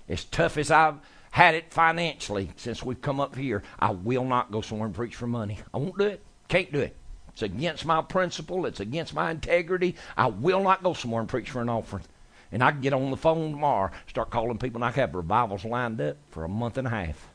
As 0.08 0.24
tough 0.26 0.58
as 0.58 0.72
I've 0.72 0.96
had 1.32 1.56
it 1.56 1.72
financially 1.72 2.52
since 2.58 2.84
we've 2.84 3.02
come 3.02 3.20
up 3.20 3.36
here, 3.36 3.64
I 3.80 3.92
will 3.92 4.26
not 4.26 4.52
go 4.52 4.62
somewhere 4.62 4.88
and 4.88 4.96
preach 4.96 5.16
for 5.16 5.28
money. 5.28 5.60
I 5.74 5.78
won't 5.78 5.98
do 5.98 6.06
it. 6.06 6.22
Can't 6.48 6.72
do 6.72 6.80
it. 6.80 6.96
It's 7.30 7.42
against 7.42 7.86
my 7.86 8.02
principle. 8.02 8.66
It's 8.66 8.80
against 8.82 9.14
my 9.14 9.32
integrity. 9.32 9.96
I 10.18 10.28
will 10.28 10.62
not 10.62 10.84
go 10.84 10.94
somewhere 10.94 11.22
and 11.22 11.30
preach 11.30 11.50
for 11.50 11.62
an 11.62 11.70
offering. 11.70 12.04
And 12.52 12.62
I 12.62 12.72
can 12.72 12.82
get 12.82 12.94
on 12.94 13.10
the 13.10 13.18
phone 13.18 13.52
tomorrow, 13.52 13.92
start 14.08 14.30
calling 14.30 14.58
people, 14.58 14.80
and 14.80 14.86
I 14.86 14.92
can 14.92 15.02
have 15.02 15.16
revivals 15.16 15.64
lined 15.64 16.02
up 16.02 16.18
for 16.32 16.44
a 16.44 16.50
month 16.50 16.78
and 16.78 16.88
a 16.88 16.90
half. 16.90 17.30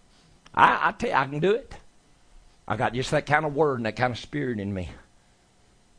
I, 0.54 0.88
I 0.88 0.92
tell 0.92 1.10
you, 1.10 1.16
I 1.16 1.26
can 1.26 1.38
do 1.38 1.54
it. 1.54 1.72
I 2.68 2.76
got 2.76 2.92
just 2.92 3.10
that 3.12 3.24
kind 3.24 3.46
of 3.46 3.54
word 3.54 3.78
and 3.78 3.86
that 3.86 3.96
kind 3.96 4.12
of 4.12 4.18
spirit 4.18 4.60
in 4.60 4.74
me. 4.74 4.90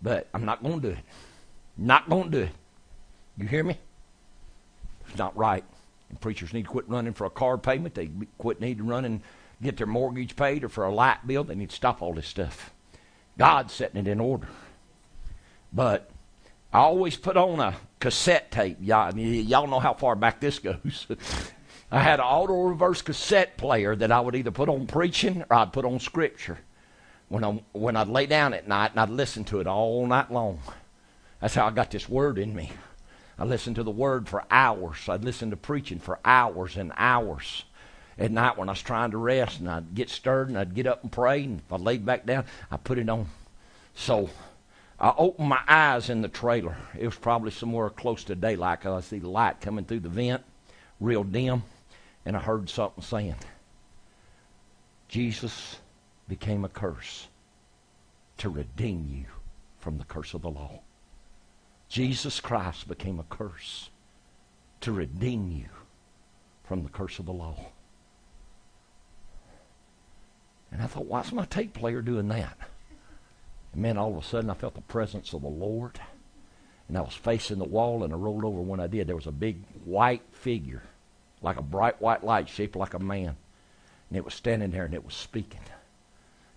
But 0.01 0.27
I'm 0.33 0.45
not 0.45 0.61
going 0.61 0.81
to 0.81 0.89
do 0.89 0.93
it. 0.93 1.03
Not 1.77 2.07
going 2.07 2.25
to 2.25 2.29
do 2.29 2.43
it. 2.43 2.51
You 3.37 3.47
hear 3.47 3.63
me? 3.63 3.79
Not 5.17 5.35
right. 5.35 5.63
And 6.09 6.19
preachers 6.21 6.53
need 6.53 6.63
to 6.63 6.69
quit 6.69 6.87
running 6.87 7.13
for 7.13 7.25
a 7.25 7.29
car 7.29 7.57
payment. 7.57 7.95
They 7.95 8.09
quit 8.37 8.61
need 8.61 8.77
to 8.77 8.83
run 8.83 9.05
and 9.05 9.21
get 9.61 9.77
their 9.77 9.87
mortgage 9.87 10.35
paid 10.35 10.63
or 10.63 10.69
for 10.69 10.85
a 10.85 10.93
light 10.93 11.25
bill. 11.25 11.43
They 11.43 11.55
need 11.55 11.69
to 11.69 11.75
stop 11.75 12.01
all 12.01 12.13
this 12.13 12.27
stuff. 12.27 12.71
God's 13.37 13.73
setting 13.73 13.99
it 13.99 14.07
in 14.07 14.19
order. 14.19 14.47
But 15.73 16.09
I 16.73 16.79
always 16.79 17.15
put 17.15 17.37
on 17.37 17.59
a 17.59 17.75
cassette 17.99 18.51
tape. 18.51 18.77
Y'all, 18.81 19.15
y'all 19.17 19.67
know 19.67 19.79
how 19.79 19.93
far 19.93 20.15
back 20.15 20.39
this 20.39 20.59
goes. 20.59 21.07
I 21.91 22.01
had 22.01 22.19
an 22.19 22.25
auto 22.25 22.63
reverse 22.63 23.01
cassette 23.01 23.57
player 23.57 23.95
that 23.95 24.11
I 24.11 24.19
would 24.19 24.35
either 24.35 24.51
put 24.51 24.69
on 24.69 24.87
preaching 24.87 25.43
or 25.49 25.57
I'd 25.57 25.73
put 25.73 25.85
on 25.85 25.99
scripture. 25.99 26.57
When, 27.29 27.43
I, 27.43 27.61
when 27.73 27.95
I'd 27.95 28.07
lay 28.07 28.25
down 28.25 28.53
at 28.53 28.67
night 28.67 28.91
and 28.91 28.99
I'd 28.99 29.09
listen 29.09 29.43
to 29.45 29.59
it 29.59 29.67
all 29.67 30.05
night 30.07 30.31
long. 30.31 30.59
That's 31.41 31.55
how 31.55 31.67
I 31.67 31.71
got 31.71 31.91
this 31.91 32.07
word 32.07 32.37
in 32.37 32.55
me. 32.55 32.71
I 33.39 33.45
listened 33.45 33.75
to 33.75 33.83
the 33.83 33.91
word 33.91 34.27
for 34.27 34.43
hours. 34.49 35.07
I'd 35.07 35.23
listen 35.23 35.51
to 35.51 35.57
preaching 35.57 35.99
for 35.99 36.19
hours 36.25 36.75
and 36.75 36.91
hours 36.97 37.65
at 38.17 38.31
night 38.31 38.57
when 38.57 38.67
I 38.67 38.71
was 38.71 38.81
trying 38.81 39.11
to 39.11 39.17
rest, 39.17 39.59
and 39.59 39.69
I'd 39.69 39.93
get 39.93 40.09
stirred 40.09 40.49
and 40.49 40.57
I'd 40.57 40.73
get 40.73 40.87
up 40.87 41.03
and 41.03 41.11
pray, 41.11 41.43
and 41.43 41.59
if 41.59 41.71
I 41.71 41.77
laid 41.77 42.05
back 42.05 42.25
down, 42.25 42.45
I 42.71 42.77
put 42.77 42.97
it 42.97 43.09
on. 43.09 43.27
So 43.93 44.29
I 44.99 45.13
opened 45.15 45.49
my 45.49 45.61
eyes 45.67 46.09
in 46.09 46.21
the 46.21 46.27
trailer. 46.27 46.77
It 46.97 47.05
was 47.05 47.15
probably 47.15 47.51
somewhere 47.51 47.89
close 47.91 48.23
to 48.25 48.35
daylight 48.35 48.79
because 48.79 49.03
I 49.03 49.07
see 49.07 49.19
the 49.19 49.29
light 49.29 49.61
coming 49.61 49.85
through 49.85 49.99
the 49.99 50.09
vent, 50.09 50.43
real 50.99 51.23
dim, 51.23 51.63
and 52.25 52.35
I 52.35 52.39
heard 52.39 52.69
something 52.69 53.03
saying, 53.03 53.35
Jesus 55.07 55.77
became 56.27 56.65
a 56.65 56.69
curse 56.69 57.27
to 58.39 58.49
redeem 58.49 59.07
you 59.11 59.25
from 59.79 59.99
the 59.99 60.03
curse 60.03 60.33
of 60.33 60.41
the 60.41 60.49
law. 60.49 60.81
Jesus 61.89 62.39
Christ 62.39 62.87
became 62.87 63.19
a 63.19 63.23
curse 63.23 63.89
to 64.81 64.91
redeem 64.91 65.51
you 65.51 65.69
from 66.63 66.83
the 66.83 66.89
curse 66.89 67.19
of 67.19 67.25
the 67.25 67.33
law. 67.33 67.67
And 70.71 70.81
I 70.81 70.87
thought, 70.87 71.05
why's 71.05 71.31
my 71.31 71.45
tape 71.45 71.73
player 71.73 72.01
doing 72.01 72.27
that? 72.27 72.57
And 73.71 73.81
man, 73.81 73.97
all 73.97 74.11
of 74.11 74.23
a 74.23 74.27
sudden 74.27 74.49
I 74.49 74.53
felt 74.53 74.75
the 74.75 74.81
presence 74.81 75.33
of 75.33 75.41
the 75.41 75.47
Lord. 75.47 75.99
And 76.87 76.97
I 76.97 77.01
was 77.01 77.13
facing 77.13 77.57
the 77.57 77.65
wall 77.65 78.03
and 78.03 78.13
I 78.13 78.17
rolled 78.17 78.45
over 78.45 78.59
when 78.61 78.79
I 78.79 78.87
did. 78.87 79.07
There 79.07 79.15
was 79.15 79.27
a 79.27 79.31
big 79.31 79.63
white 79.85 80.23
figure, 80.31 80.83
like 81.41 81.57
a 81.57 81.61
bright 81.61 82.01
white 82.01 82.23
light 82.23 82.49
shaped 82.49 82.75
like 82.75 82.93
a 82.93 82.99
man. 82.99 83.35
And 84.09 84.17
it 84.17 84.25
was 84.25 84.33
standing 84.33 84.71
there 84.71 84.85
and 84.85 84.93
it 84.93 85.05
was 85.05 85.13
speaking. 85.13 85.61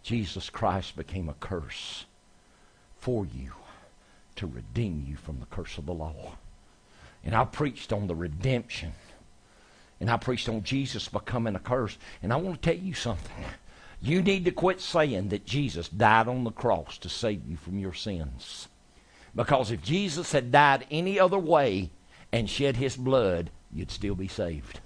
Jesus 0.03 0.51
Christ 0.51 0.97
became 0.97 1.29
a 1.29 1.35
curse 1.35 2.05
for 2.99 3.27
you 3.27 3.53
to 4.37 4.47
redeem 4.47 5.05
you 5.07 5.17
from 5.17 5.41
the 5.41 5.47
curse 5.47 5.79
of 5.79 5.87
the 5.87 5.95
law. 5.95 6.37
And 7.25 7.35
I 7.35 7.45
preached 7.45 7.93
on 7.93 8.07
the 8.07 8.15
redemption. 8.15 8.93
And 10.01 10.11
I 10.11 10.17
preached 10.17 10.49
on 10.49 10.63
Jesus 10.63 11.09
becoming 11.09 11.55
a 11.55 11.61
curse. 11.61 11.99
And 12.23 12.33
I 12.33 12.37
want 12.37 12.63
to 12.63 12.71
tell 12.71 12.83
you 12.83 12.95
something. 12.95 13.45
You 14.01 14.23
need 14.23 14.47
to 14.47 14.51
quit 14.51 14.81
saying 14.81 15.29
that 15.29 15.45
Jesus 15.45 15.89
died 15.89 16.27
on 16.27 16.45
the 16.45 16.51
cross 16.51 16.97
to 16.99 17.09
save 17.11 17.47
you 17.47 17.57
from 17.57 17.79
your 17.79 17.93
sins. 17.93 18.69
Because 19.35 19.71
if 19.71 19.83
Jesus 19.83 20.33
had 20.33 20.51
died 20.51 20.87
any 20.91 21.21
other 21.21 21.39
way 21.39 21.91
and 22.33 22.49
shed 22.49 22.77
his 22.77 22.97
blood, 22.97 23.51
you'd 23.73 23.91
still 23.91 24.15
be 24.15 24.29
saved. 24.29 24.81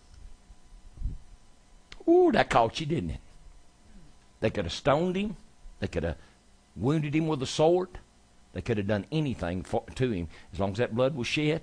Ooh, 2.09 2.33
that 2.33 2.51
caught 2.51 2.81
you, 2.81 2.87
didn't 2.87 3.11
it? 3.11 3.21
They 4.41 4.51
could 4.51 4.65
have 4.65 4.75
stoned 4.75 5.17
him. 5.17 5.37
They 5.81 5.87
could 5.87 6.03
have 6.03 6.17
wounded 6.77 7.15
him 7.15 7.29
with 7.29 7.43
a 7.43 7.47
sword. 7.47 7.89
They 8.55 8.63
could 8.63 8.79
have 8.79 8.87
done 8.87 9.05
anything 9.13 9.63
for, 9.63 9.83
to 9.97 10.11
him. 10.11 10.29
As 10.53 10.61
long 10.61 10.73
as 10.73 10.79
that 10.79 10.95
blood 10.95 11.15
was 11.15 11.27
shed, 11.27 11.63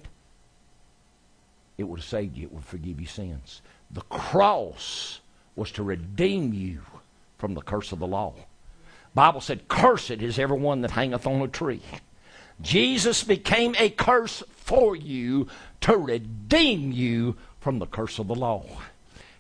it 1.78 1.86
would 1.86 2.00
have 2.00 2.08
saved 2.08 2.38
you. 2.38 2.44
It 2.44 2.54
would 2.54 2.66
forgive 2.66 3.00
you 3.00 3.08
sins. 3.08 3.62
The 3.90 4.02
cross 4.02 5.22
was 5.56 5.72
to 5.72 5.84
redeem 5.84 6.54
you 6.54 6.82
from 7.38 7.56
the 7.56 7.62
curse 7.62 7.92
of 7.92 8.00
the 8.00 8.08
law. 8.08 8.34
Bible 9.16 9.42
said, 9.42 9.68
Cursed 9.68 10.12
is 10.12 10.38
everyone 10.38 10.82
that 10.82 10.92
hangeth 10.92 11.26
on 11.26 11.42
a 11.42 11.48
tree. 11.48 11.82
Jesus 12.62 13.24
became 13.24 13.74
a 13.80 13.90
curse 13.90 14.44
for 14.50 14.96
you 14.96 15.48
to 15.82 15.98
redeem 15.98 16.92
you 16.92 17.36
from 17.60 17.80
the 17.80 17.88
curse 17.88 18.20
of 18.20 18.28
the 18.28 18.36
law. 18.36 18.66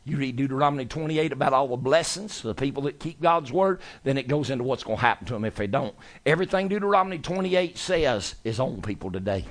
You 0.03 0.17
read 0.17 0.35
Deuteronomy 0.35 0.85
28 0.85 1.31
about 1.31 1.53
all 1.53 1.67
the 1.67 1.77
blessings, 1.77 2.41
the 2.41 2.55
people 2.55 2.83
that 2.83 2.99
keep 2.99 3.21
God's 3.21 3.51
word, 3.51 3.81
then 4.03 4.17
it 4.17 4.27
goes 4.27 4.49
into 4.49 4.63
what's 4.63 4.83
going 4.83 4.97
to 4.97 5.01
happen 5.01 5.27
to 5.27 5.33
them 5.33 5.45
if 5.45 5.55
they 5.55 5.67
don't. 5.67 5.93
Everything 6.25 6.67
Deuteronomy 6.67 7.19
28 7.19 7.77
says 7.77 8.35
is 8.43 8.59
on 8.59 8.81
people 8.81 9.11
today. 9.11 9.45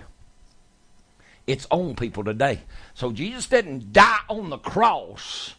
It's 1.46 1.66
on 1.70 1.94
people 1.94 2.24
today. 2.24 2.62
So 2.94 3.12
Jesus 3.12 3.46
didn't 3.46 3.92
die 3.92 4.18
on 4.28 4.50
the 4.50 4.58
cross 4.58 5.54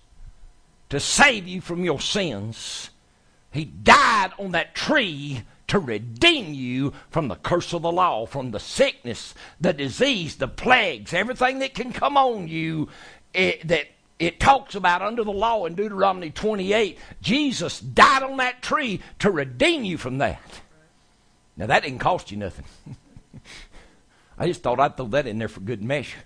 to 0.89 0.99
save 0.99 1.47
you 1.47 1.61
from 1.61 1.85
your 1.85 2.01
sins. 2.01 2.89
He 3.51 3.65
died 3.65 4.31
on 4.37 4.51
that 4.51 4.75
tree 4.75 5.43
to 5.67 5.79
redeem 5.79 6.53
you 6.53 6.91
from 7.09 7.29
the 7.29 7.35
curse 7.35 7.71
of 7.71 7.81
the 7.81 7.91
law, 7.91 8.25
from 8.25 8.51
the 8.51 8.59
sickness, 8.59 9.33
the 9.59 9.71
disease, 9.71 10.35
the 10.35 10.49
plagues, 10.49 11.13
everything 11.13 11.59
that 11.59 11.73
can 11.73 11.93
come 11.93 12.17
on 12.17 12.49
you 12.49 12.89
it, 13.33 13.65
that 13.69 13.87
it 14.21 14.39
talks 14.39 14.75
about 14.75 15.01
under 15.01 15.23
the 15.23 15.31
law 15.31 15.65
in 15.65 15.73
Deuteronomy 15.73 16.29
28. 16.29 16.97
Jesus 17.21 17.79
died 17.79 18.21
on 18.21 18.37
that 18.37 18.61
tree 18.61 19.01
to 19.17 19.31
redeem 19.31 19.83
you 19.83 19.97
from 19.97 20.19
that. 20.19 20.61
Now, 21.57 21.65
that 21.65 21.81
didn't 21.81 21.99
cost 21.99 22.29
you 22.29 22.37
nothing. 22.37 22.65
I 24.37 24.45
just 24.45 24.61
thought 24.61 24.79
I'd 24.79 24.95
throw 24.95 25.07
that 25.07 25.25
in 25.25 25.39
there 25.39 25.47
for 25.47 25.59
good 25.59 25.83
measure. 25.83 26.19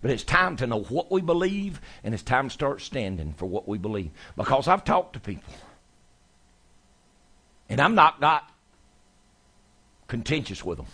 But 0.00 0.12
it's 0.12 0.22
time 0.22 0.56
to 0.58 0.68
know 0.68 0.82
what 0.82 1.10
we 1.10 1.20
believe, 1.20 1.80
and 2.04 2.14
it's 2.14 2.22
time 2.22 2.48
to 2.48 2.54
start 2.54 2.80
standing 2.80 3.34
for 3.34 3.46
what 3.46 3.66
we 3.66 3.76
believe. 3.76 4.12
Because 4.36 4.68
I've 4.68 4.84
talked 4.84 5.14
to 5.14 5.20
people, 5.20 5.52
and 7.68 7.80
I'm 7.80 7.96
not 7.96 8.20
got 8.20 8.50
contentious 10.06 10.64
with 10.64 10.78
them. 10.78 10.86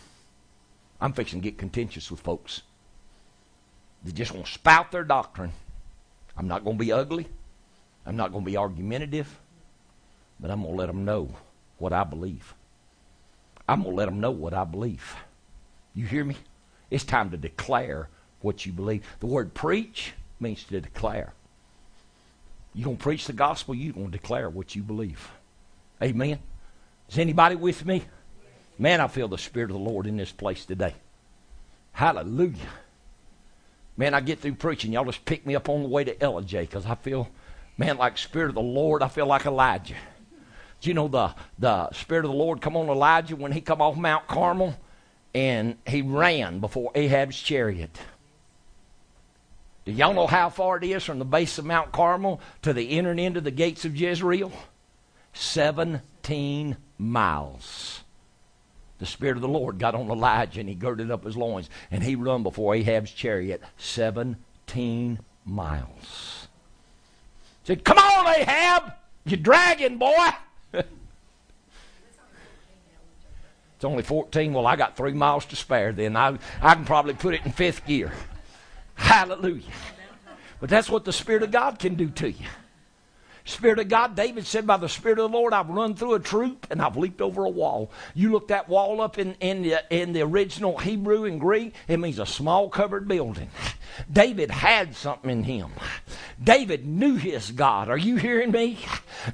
I'm 0.98 1.12
fixing 1.12 1.40
to 1.40 1.44
get 1.44 1.58
contentious 1.58 2.10
with 2.10 2.20
folks. 2.20 2.62
They 4.06 4.12
just 4.12 4.32
want 4.32 4.46
to 4.46 4.52
spout 4.52 4.92
their 4.92 5.02
doctrine. 5.02 5.50
I'm 6.36 6.46
not 6.46 6.62
going 6.62 6.78
to 6.78 6.84
be 6.84 6.92
ugly. 6.92 7.26
I'm 8.06 8.14
not 8.14 8.30
going 8.30 8.44
to 8.44 8.50
be 8.50 8.56
argumentative. 8.56 9.40
But 10.38 10.52
I'm 10.52 10.62
going 10.62 10.74
to 10.74 10.78
let 10.78 10.86
them 10.86 11.04
know 11.04 11.34
what 11.78 11.92
I 11.92 12.04
believe. 12.04 12.54
I'm 13.68 13.82
going 13.82 13.94
to 13.94 13.96
let 13.96 14.04
them 14.04 14.20
know 14.20 14.30
what 14.30 14.54
I 14.54 14.62
believe. 14.62 15.16
You 15.92 16.06
hear 16.06 16.24
me? 16.24 16.36
It's 16.88 17.02
time 17.02 17.30
to 17.30 17.36
declare 17.36 18.08
what 18.42 18.64
you 18.64 18.70
believe. 18.70 19.02
The 19.18 19.26
word 19.26 19.54
preach 19.54 20.12
means 20.38 20.62
to 20.64 20.80
declare. 20.80 21.32
You're 22.74 22.84
going 22.84 22.98
to 22.98 23.02
preach 23.02 23.26
the 23.26 23.32
gospel, 23.32 23.74
you're 23.74 23.92
going 23.92 24.12
to 24.12 24.18
declare 24.18 24.48
what 24.48 24.76
you 24.76 24.84
believe. 24.84 25.32
Amen. 26.00 26.38
Is 27.08 27.18
anybody 27.18 27.56
with 27.56 27.84
me? 27.84 28.04
Man, 28.78 29.00
I 29.00 29.08
feel 29.08 29.26
the 29.26 29.36
Spirit 29.36 29.70
of 29.70 29.76
the 29.76 29.82
Lord 29.82 30.06
in 30.06 30.16
this 30.16 30.30
place 30.30 30.64
today. 30.64 30.94
Hallelujah. 31.90 32.68
Man, 33.96 34.14
I 34.14 34.20
get 34.20 34.40
through 34.40 34.54
preaching. 34.54 34.92
Y'all 34.92 35.04
just 35.04 35.24
pick 35.24 35.46
me 35.46 35.54
up 35.56 35.68
on 35.68 35.82
the 35.82 35.88
way 35.88 36.04
to 36.04 36.14
Ellijay 36.14 36.62
because 36.62 36.84
I 36.86 36.94
feel, 36.96 37.28
man, 37.78 37.96
like 37.96 38.18
Spirit 38.18 38.50
of 38.50 38.54
the 38.54 38.62
Lord, 38.62 39.02
I 39.02 39.08
feel 39.08 39.26
like 39.26 39.46
Elijah. 39.46 39.96
Do 40.80 40.90
you 40.90 40.94
know 40.94 41.08
the, 41.08 41.34
the 41.58 41.90
Spirit 41.92 42.24
of 42.24 42.30
the 42.30 42.36
Lord 42.36 42.60
come 42.60 42.76
on 42.76 42.88
Elijah 42.88 43.36
when 43.36 43.52
he 43.52 43.60
come 43.60 43.80
off 43.80 43.96
Mount 43.96 44.26
Carmel 44.26 44.74
and 45.34 45.76
he 45.86 46.02
ran 46.02 46.60
before 46.60 46.90
Ahab's 46.94 47.40
chariot? 47.40 47.98
Do 49.86 49.92
y'all 49.92 50.12
know 50.12 50.26
how 50.26 50.50
far 50.50 50.76
it 50.76 50.84
is 50.84 51.04
from 51.04 51.18
the 51.18 51.24
base 51.24 51.58
of 51.58 51.64
Mount 51.64 51.92
Carmel 51.92 52.40
to 52.62 52.72
the 52.72 52.90
entering 52.90 53.20
into 53.20 53.40
the 53.40 53.50
gates 53.50 53.84
of 53.84 53.96
Jezreel? 53.96 54.52
17 55.32 56.76
miles. 56.98 58.02
The 58.98 59.06
Spirit 59.06 59.36
of 59.36 59.42
the 59.42 59.48
Lord 59.48 59.78
got 59.78 59.94
on 59.94 60.10
Elijah 60.10 60.60
and 60.60 60.68
he 60.68 60.74
girded 60.74 61.10
up 61.10 61.24
his 61.24 61.36
loins 61.36 61.68
and 61.90 62.02
he 62.02 62.16
run 62.16 62.42
before 62.42 62.74
Ahab's 62.74 63.12
chariot 63.12 63.62
17 63.78 65.18
miles. 65.44 66.48
Said, 67.64 67.84
Come 67.84 67.98
on, 67.98 68.34
Ahab, 68.34 68.92
you 69.24 69.36
dragging 69.36 69.98
boy. 69.98 70.28
it's 70.72 70.86
only 73.82 74.02
14. 74.02 74.52
Well, 74.52 74.66
I 74.66 74.76
got 74.76 74.96
three 74.96 75.12
miles 75.12 75.44
to 75.46 75.56
spare 75.56 75.92
then. 75.92 76.16
I, 76.16 76.38
I 76.62 76.74
can 76.74 76.84
probably 76.84 77.14
put 77.14 77.34
it 77.34 77.44
in 77.44 77.52
fifth 77.52 77.86
gear. 77.86 78.12
Hallelujah. 78.94 79.62
But 80.58 80.70
that's 80.70 80.88
what 80.88 81.04
the 81.04 81.12
Spirit 81.12 81.42
of 81.42 81.50
God 81.50 81.78
can 81.78 81.96
do 81.96 82.08
to 82.10 82.30
you. 82.30 82.46
Spirit 83.46 83.78
of 83.78 83.88
God, 83.88 84.16
David 84.16 84.44
said, 84.44 84.66
by 84.66 84.76
the 84.76 84.88
Spirit 84.88 85.18
of 85.18 85.30
the 85.30 85.38
Lord, 85.38 85.54
I've 85.54 85.68
run 85.68 85.94
through 85.94 86.14
a 86.14 86.20
troop 86.20 86.66
and 86.68 86.82
I've 86.82 86.96
leaped 86.96 87.20
over 87.22 87.44
a 87.44 87.50
wall. 87.50 87.90
You 88.14 88.32
look 88.32 88.48
that 88.48 88.68
wall 88.68 89.00
up 89.00 89.18
in, 89.18 89.34
in, 89.40 89.62
the, 89.62 89.82
in 89.88 90.12
the 90.12 90.22
original 90.22 90.76
Hebrew 90.78 91.24
and 91.24 91.40
Greek, 91.40 91.72
it 91.86 91.98
means 91.98 92.18
a 92.18 92.26
small 92.26 92.68
covered 92.68 93.06
building. 93.06 93.48
David 94.12 94.50
had 94.50 94.94
something 94.94 95.30
in 95.30 95.44
him. 95.44 95.70
David 96.42 96.86
knew 96.86 97.14
his 97.14 97.50
God. 97.50 97.88
Are 97.88 97.96
you 97.96 98.16
hearing 98.16 98.50
me? 98.50 98.78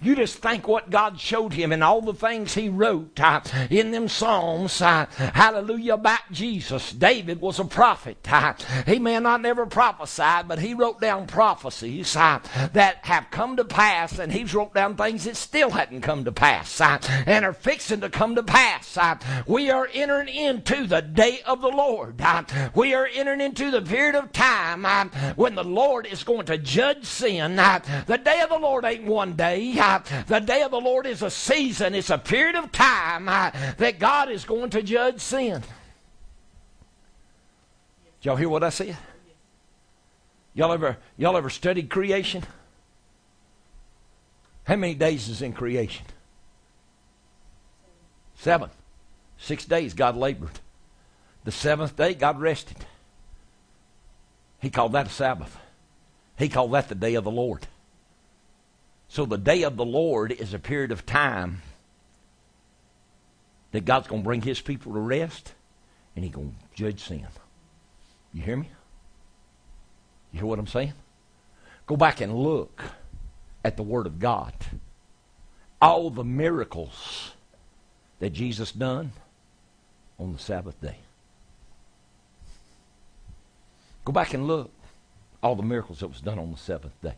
You 0.01 0.15
just 0.15 0.39
think 0.39 0.69
what 0.69 0.91
God 0.91 1.19
showed 1.19 1.53
him 1.53 1.73
and 1.73 1.83
all 1.83 2.01
the 2.01 2.15
things 2.15 2.55
he 2.55 2.69
wrote 2.69 3.19
uh, 3.19 3.41
in 3.71 3.91
them 3.91 4.09
Psalms. 4.09 4.81
Uh, 4.81 5.07
hallelujah 5.35 5.95
about 5.95 6.31
Jesus. 6.31 6.93
David 6.93 7.41
was 7.41 7.59
a 7.59 7.65
prophet. 7.65 8.19
Uh, 8.31 8.55
he 8.87 8.99
may 8.99 9.19
not 9.19 9.41
never 9.41 9.67
prophesied, 9.67 10.49
but 10.49 10.59
he 10.59 10.75
wrote 10.75 11.01
down 11.01 11.27
prophecies 11.27 12.15
uh, 12.15 12.41
that 12.73 13.05
have 13.05 13.31
come 13.31 13.57
to 13.57 13.65
pass, 13.65 14.02
and 14.19 14.33
he's 14.33 14.55
wrote 14.55 14.75
down 14.75 14.97
things 14.97 15.25
that 15.25 15.37
still 15.37 15.71
hadn't 15.71 16.03
come 16.03 16.25
to 16.25 16.33
pass 16.33 16.81
uh, 16.81 16.99
and 17.27 17.45
are 17.45 17.53
fixing 17.53 18.01
to 18.01 18.11
come 18.11 18.35
to 18.35 18.43
pass. 18.43 18.97
Uh, 18.97 19.17
we 19.47 19.71
are 19.71 19.89
entering 19.93 20.29
into 20.29 20.87
the 20.87 21.01
day 21.01 21.41
of 21.47 21.61
the 21.61 21.69
Lord. 21.69 22.23
we 22.75 22.95
are 22.95 23.09
entering 23.15 23.41
into 23.41 23.71
the 23.71 23.83
period 23.83 24.15
of 24.15 24.33
time 24.33 24.43
time 24.43 24.85
uh, 24.85 25.35
when 25.35 25.55
the 25.55 25.65
Lord 25.65 26.07
is 26.07 26.25
going 26.25 26.47
to 26.47 26.59
judge 26.59 27.05
sin. 27.05 27.59
Uh, 27.59 27.81
the 28.07 28.19
day 28.19 28.41
of 28.41 28.51
the 28.51 28.59
Lord 28.59 28.85
ain't 28.85 29.05
one 29.05 29.35
day. 29.35 29.75
Uh, 29.79 30.01
the 30.27 30.41
day 30.41 30.63
of 30.63 30.71
the 30.71 30.81
Lord 30.81 31.07
is 31.07 31.23
a 31.23 31.31
season. 31.31 31.95
It's 31.95 32.11
a 32.11 32.19
period 32.19 32.57
of 32.57 32.73
time 32.73 33.27
that 33.27 33.99
God 33.99 34.31
is 34.31 34.45
going 34.45 34.71
to 34.71 34.83
judge 34.83 35.21
sin. 35.21 35.63
Y'all 38.23 38.37
hear 38.37 38.49
what 38.49 38.63
I 38.63 38.71
said? 38.71 38.97
Y'all 40.55 40.73
ever 40.73 40.99
y'all 41.17 41.37
ever 41.37 41.51
studied 41.51 41.89
creation? 41.89 42.43
How 44.65 44.77
many 44.77 44.95
days 44.95 45.29
is 45.29 45.43
in 45.43 45.53
creation? 45.53 46.07
Seven. 48.37 48.71
Six 49.39 49.65
days 49.65 49.95
God 49.95 50.17
labored. 50.17 50.61
The 51.45 51.53
seventh 51.53 51.97
day 51.97 52.15
God 52.15 52.41
rested. 52.41 52.77
He 54.61 54.71
called 54.71 54.93
that 54.93 55.09
a 55.09 55.11
Sabbath. 55.11 55.57
He 56.39 56.49
called 56.49 56.73
that 56.73 56.89
the 56.89 56.95
day 56.95 57.15
of 57.15 57.25
the 57.25 57.31
Lord. 57.31 57.67
So 59.09 59.27
the 59.27 59.39
day 59.39 59.63
of 59.63 59.77
the 59.77 59.85
Lord 59.85 60.33
is 60.33 60.55
a 60.55 60.59
period 60.59 60.93
of 60.93 61.05
time 61.05 61.63
that 63.73 63.85
God's 63.85 64.07
going 64.07 64.23
to 64.23 64.25
bring 64.27 64.43
his 64.43 64.61
people 64.61 64.93
to 64.93 65.01
rest 65.01 65.55
and 66.15 66.25
he's 66.25 66.35
going 66.35 66.51
to 66.51 66.77
judge 66.77 67.01
sin. 67.01 67.27
You 68.33 68.43
hear 68.43 68.57
me? 68.57 68.71
You 70.33 70.41
hear 70.41 70.47
what 70.47 70.59
I'm 70.59 70.67
saying? 70.67 70.95
Go 71.87 71.97
back 71.97 72.21
and 72.21 72.35
look 72.35 72.83
at 73.65 73.77
the 73.77 73.83
Word 73.83 74.07
of 74.07 74.19
God. 74.19 74.53
All 75.81 76.11
the 76.11 76.25
miracles 76.25 77.33
that 78.21 78.31
Jesus 78.31 78.73
done 78.73 79.13
on 80.19 80.33
the 80.33 80.39
Sabbath 80.39 80.81
day. 80.81 80.97
Go 84.05 84.13
back 84.13 84.35
and 84.35 84.47
look 84.47 84.71
all 85.43 85.57
the 85.57 85.63
miracles 85.63 86.01
that 86.01 86.09
was 86.09 86.21
done 86.21 86.39
on 86.39 86.51
the 86.51 86.57
seventh 86.57 87.01
day. 87.03 87.15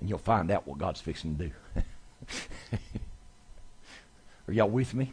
And 0.00 0.08
you'll 0.08 0.18
find 0.18 0.50
out 0.50 0.66
what 0.66 0.78
God's 0.78 1.00
fixing 1.00 1.36
to 1.36 1.44
do. 1.46 1.50
Are 4.48 4.52
y'all 4.52 4.68
with 4.68 4.94
me? 4.94 5.12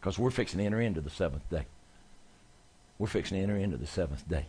Because 0.00 0.18
we're 0.18 0.30
fixing 0.30 0.58
to 0.58 0.64
enter 0.64 0.80
into 0.80 1.00
the 1.00 1.10
seventh 1.10 1.48
day. 1.50 1.66
We're 2.98 3.06
fixing 3.06 3.38
to 3.38 3.42
enter 3.42 3.56
into 3.56 3.76
the 3.76 3.86
seventh 3.86 4.28
day. 4.28 4.46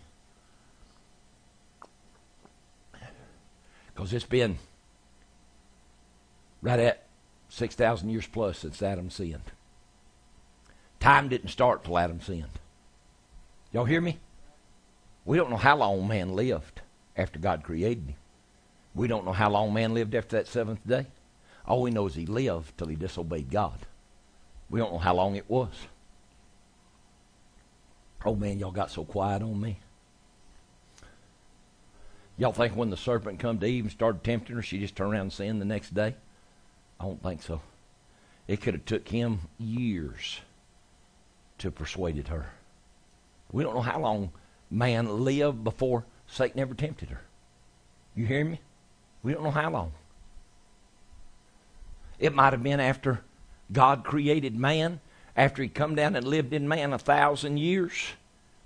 Because 3.93 4.13
it's 4.13 4.25
been 4.25 4.57
right 6.61 6.79
at 6.79 7.03
6,000 7.49 8.09
years 8.09 8.27
plus 8.27 8.59
since 8.59 8.81
Adam 8.81 9.09
sinned. 9.09 9.51
Time 10.99 11.29
didn't 11.29 11.49
start 11.49 11.83
till 11.83 11.97
Adam 11.97 12.21
sinned. 12.21 12.59
Y'all 13.71 13.85
hear 13.85 14.01
me? 14.01 14.19
We 15.25 15.37
don't 15.37 15.49
know 15.49 15.57
how 15.57 15.77
long 15.77 16.07
man 16.07 16.35
lived 16.35 16.81
after 17.15 17.39
God 17.39 17.63
created 17.63 18.07
him. 18.07 18.15
We 18.95 19.07
don't 19.07 19.25
know 19.25 19.33
how 19.33 19.49
long 19.49 19.73
man 19.73 19.93
lived 19.93 20.15
after 20.15 20.37
that 20.37 20.47
seventh 20.47 20.85
day. 20.87 21.07
All 21.65 21.81
we 21.81 21.91
know 21.91 22.07
is 22.07 22.15
he 22.15 22.25
lived 22.25 22.77
till 22.77 22.87
he 22.87 22.95
disobeyed 22.95 23.49
God. 23.49 23.79
We 24.69 24.79
don't 24.79 24.93
know 24.93 24.99
how 24.99 25.15
long 25.15 25.35
it 25.35 25.49
was. 25.49 25.87
Oh 28.25 28.35
man, 28.35 28.59
y'all 28.59 28.71
got 28.71 28.91
so 28.91 29.03
quiet 29.03 29.41
on 29.41 29.59
me. 29.59 29.79
Y'all 32.37 32.51
think 32.51 32.75
when 32.75 32.89
the 32.89 32.97
serpent 32.97 33.39
come 33.39 33.59
to 33.59 33.65
Eve 33.65 33.85
and 33.85 33.91
started 33.91 34.23
tempting 34.23 34.55
her, 34.55 34.61
she 34.61 34.79
just 34.79 34.95
turned 34.95 35.13
around 35.13 35.21
and 35.21 35.33
sinned 35.33 35.61
the 35.61 35.65
next 35.65 35.93
day? 35.93 36.15
I 36.99 37.05
don't 37.05 37.21
think 37.21 37.43
so. 37.43 37.61
It 38.47 38.61
could 38.61 38.73
have 38.73 38.85
took 38.85 39.07
him 39.07 39.41
years 39.59 40.41
to 41.59 41.71
persuaded 41.71 42.29
her. 42.29 42.51
We 43.51 43.63
don't 43.63 43.75
know 43.75 43.81
how 43.81 43.99
long 43.99 44.31
man 44.71 45.23
lived 45.23 45.63
before 45.63 46.05
Satan 46.27 46.59
ever 46.59 46.73
tempted 46.73 47.09
her. 47.09 47.21
You 48.15 48.25
hear 48.25 48.43
me? 48.43 48.59
We 49.21 49.33
don't 49.33 49.43
know 49.43 49.51
how 49.51 49.69
long. 49.69 49.91
It 52.19 52.33
might 52.33 52.53
have 52.53 52.63
been 52.63 52.79
after 52.79 53.21
God 53.71 54.03
created 54.03 54.55
man, 54.55 54.99
after 55.35 55.61
he 55.61 55.69
come 55.69 55.95
down 55.95 56.15
and 56.15 56.27
lived 56.27 56.53
in 56.53 56.67
man 56.67 56.93
a 56.93 56.99
thousand 56.99 57.57
years 57.57 58.13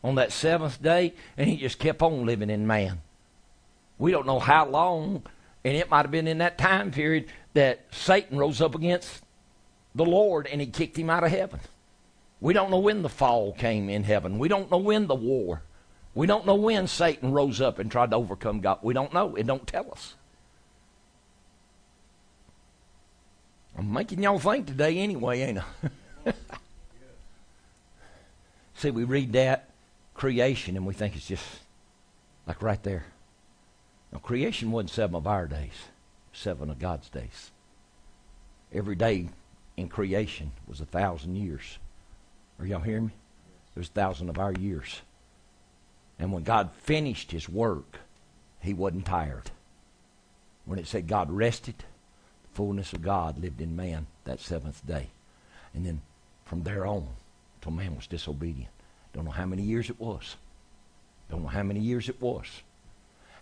on 0.04 0.16
that 0.16 0.32
seventh 0.32 0.82
day, 0.82 1.14
and 1.38 1.50
he 1.50 1.58
just 1.58 1.80
kept 1.80 2.02
on 2.02 2.26
living 2.26 2.50
in 2.50 2.66
man. 2.66 3.02
We 3.98 4.12
don't 4.12 4.28
know 4.28 4.40
how 4.40 4.68
long, 4.68 5.24
and 5.64 5.76
it 5.76 5.90
might 5.90 6.04
have 6.04 6.12
been 6.12 6.28
in 6.28 6.38
that 6.40 6.58
time 6.58 6.92
period 6.92 7.28
that 7.54 7.86
Satan 7.92 8.38
rose 8.38 8.62
up 8.62 8.76
against 8.76 9.24
the 9.96 10.06
Lord 10.06 10.48
and 10.48 10.62
he 10.62 10.68
kicked 10.68 10.98
him 10.98 11.10
out 11.10 11.24
of 11.24 11.32
heaven. 11.32 11.60
We 12.40 12.54
don't 12.54 12.70
know 12.70 12.80
when 12.80 13.02
the 13.02 13.10
fall 13.10 13.52
came 13.54 13.90
in 13.90 14.04
heaven. 14.04 14.38
We 14.38 14.48
don't 14.48 14.70
know 14.70 14.78
when 14.78 15.08
the 15.08 15.16
war 15.16 15.64
we 16.18 16.26
don't 16.26 16.48
know 16.48 16.56
when 16.56 16.88
Satan 16.88 17.32
rose 17.32 17.62
up 17.62 17.78
and 17.78 17.92
tried 17.92 18.10
to 18.10 18.16
overcome 18.16 18.60
God. 18.60 18.80
We 18.82 18.96
don't 18.96 19.14
know. 19.14 19.36
It 19.36 19.46
don't 19.46 19.68
tell 19.68 19.92
us. 19.92 20.16
I'm 23.78 23.94
making 23.94 24.24
y'all 24.24 24.40
think 24.40 24.66
today 24.66 24.98
anyway, 24.98 25.42
ain't 25.42 25.60
I? 26.26 26.34
See, 28.74 28.90
we 28.90 29.04
read 29.04 29.34
that 29.34 29.70
creation 30.16 30.76
and 30.76 30.88
we 30.88 30.96
think 30.96 31.16
it's 31.16 31.28
just 31.28 31.46
like 32.48 32.64
right 32.64 32.82
there. 32.82 33.06
Now, 34.12 34.20
creation 34.20 34.72
wasn't 34.72 34.92
seven 34.92 35.16
of 35.16 35.28
our 35.28 35.48
days, 35.48 35.90
seven 36.34 36.70
of 36.70 36.80
God's 36.80 37.10
days. 37.10 37.52
Every 38.74 38.96
day 38.96 39.30
in 39.76 39.90
creation 39.90 40.52
was 40.68 40.82
a 40.82 40.86
thousand 40.86 41.36
years. 41.36 41.78
Are 42.60 42.66
y'all 42.66 42.82
hearing 42.82 43.08
me? 43.08 43.14
There's 43.76 43.90
a 43.90 43.94
thousand 43.94 44.30
of 44.30 44.40
our 44.40 44.54
years. 44.54 45.02
And 46.20 46.32
when 46.32 46.44
God 46.44 46.72
finished 46.82 47.32
his 47.32 47.48
work, 47.48 48.00
he 48.60 48.74
wasn't 48.74 49.06
tired. 49.06 49.52
When 50.66 50.80
it 50.80 50.88
said 50.88 51.08
God 51.08 51.30
rested, 51.30 51.76
the 51.78 52.56
fullness 52.56 52.92
of 52.94 53.02
God 53.02 53.40
lived 53.40 53.62
in 53.62 53.76
man 53.76 54.08
that 54.26 54.40
seventh 54.40 54.86
day. 54.86 55.08
And 55.74 55.86
then 55.86 56.02
from 56.46 56.64
there 56.64 56.88
on, 56.88 57.08
until 57.56 57.72
man 57.72 57.96
was 57.96 58.08
disobedient. 58.08 58.72
Don't 59.14 59.26
know 59.26 59.32
how 59.32 59.46
many 59.46 59.62
years 59.62 59.90
it 59.90 60.00
was. 60.00 60.36
Don't 61.30 61.44
know 61.44 61.50
how 61.50 61.64
many 61.64 61.80
years 61.80 62.10
it 62.10 62.22
was. 62.22 62.46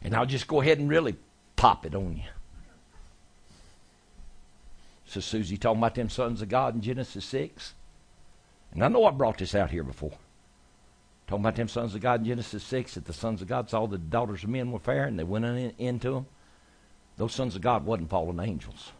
And 0.02 0.16
I'll 0.16 0.26
just 0.26 0.48
go 0.48 0.62
ahead 0.62 0.80
and 0.80 0.90
really 0.90 1.16
pop 1.56 1.86
it 1.86 1.96
on 1.96 2.18
you. 2.18 2.24
So 5.06 5.20
Susie 5.20 5.58
talking 5.58 5.80
about 5.80 5.96
them 5.96 6.10
sons 6.10 6.42
of 6.42 6.50
God 6.50 6.76
in 6.76 6.82
Genesis 6.82 7.26
6. 7.26 7.74
And 8.74 8.84
I 8.84 8.88
know 8.88 9.06
I 9.06 9.12
brought 9.12 9.38
this 9.38 9.56
out 9.56 9.72
here 9.72 9.84
before. 9.84 10.18
Talking 11.28 11.44
about 11.44 11.56
them 11.56 11.68
sons 11.68 11.96
of 11.96 12.02
God 12.02 12.22
in 12.22 12.26
Genesis 12.28 12.64
6, 12.64 12.96
that 12.96 13.06
the 13.06 13.14
sons 13.14 13.42
of 13.42 13.48
God 13.48 13.70
saw 13.70 13.88
the 13.88 13.98
daughters 13.98 14.44
of 14.44 14.50
men 14.50 14.72
were 14.72 14.80
fair 14.80 15.06
and 15.06 15.18
they 15.18 15.24
went 15.24 15.46
in, 15.46 15.74
into 15.78 16.12
them. 16.12 16.26
Those 17.18 17.34
sons 17.34 17.56
of 17.56 17.62
God 17.62 17.86
wasn't 17.86 18.10
fallen 18.10 18.40
angels. 18.40 18.92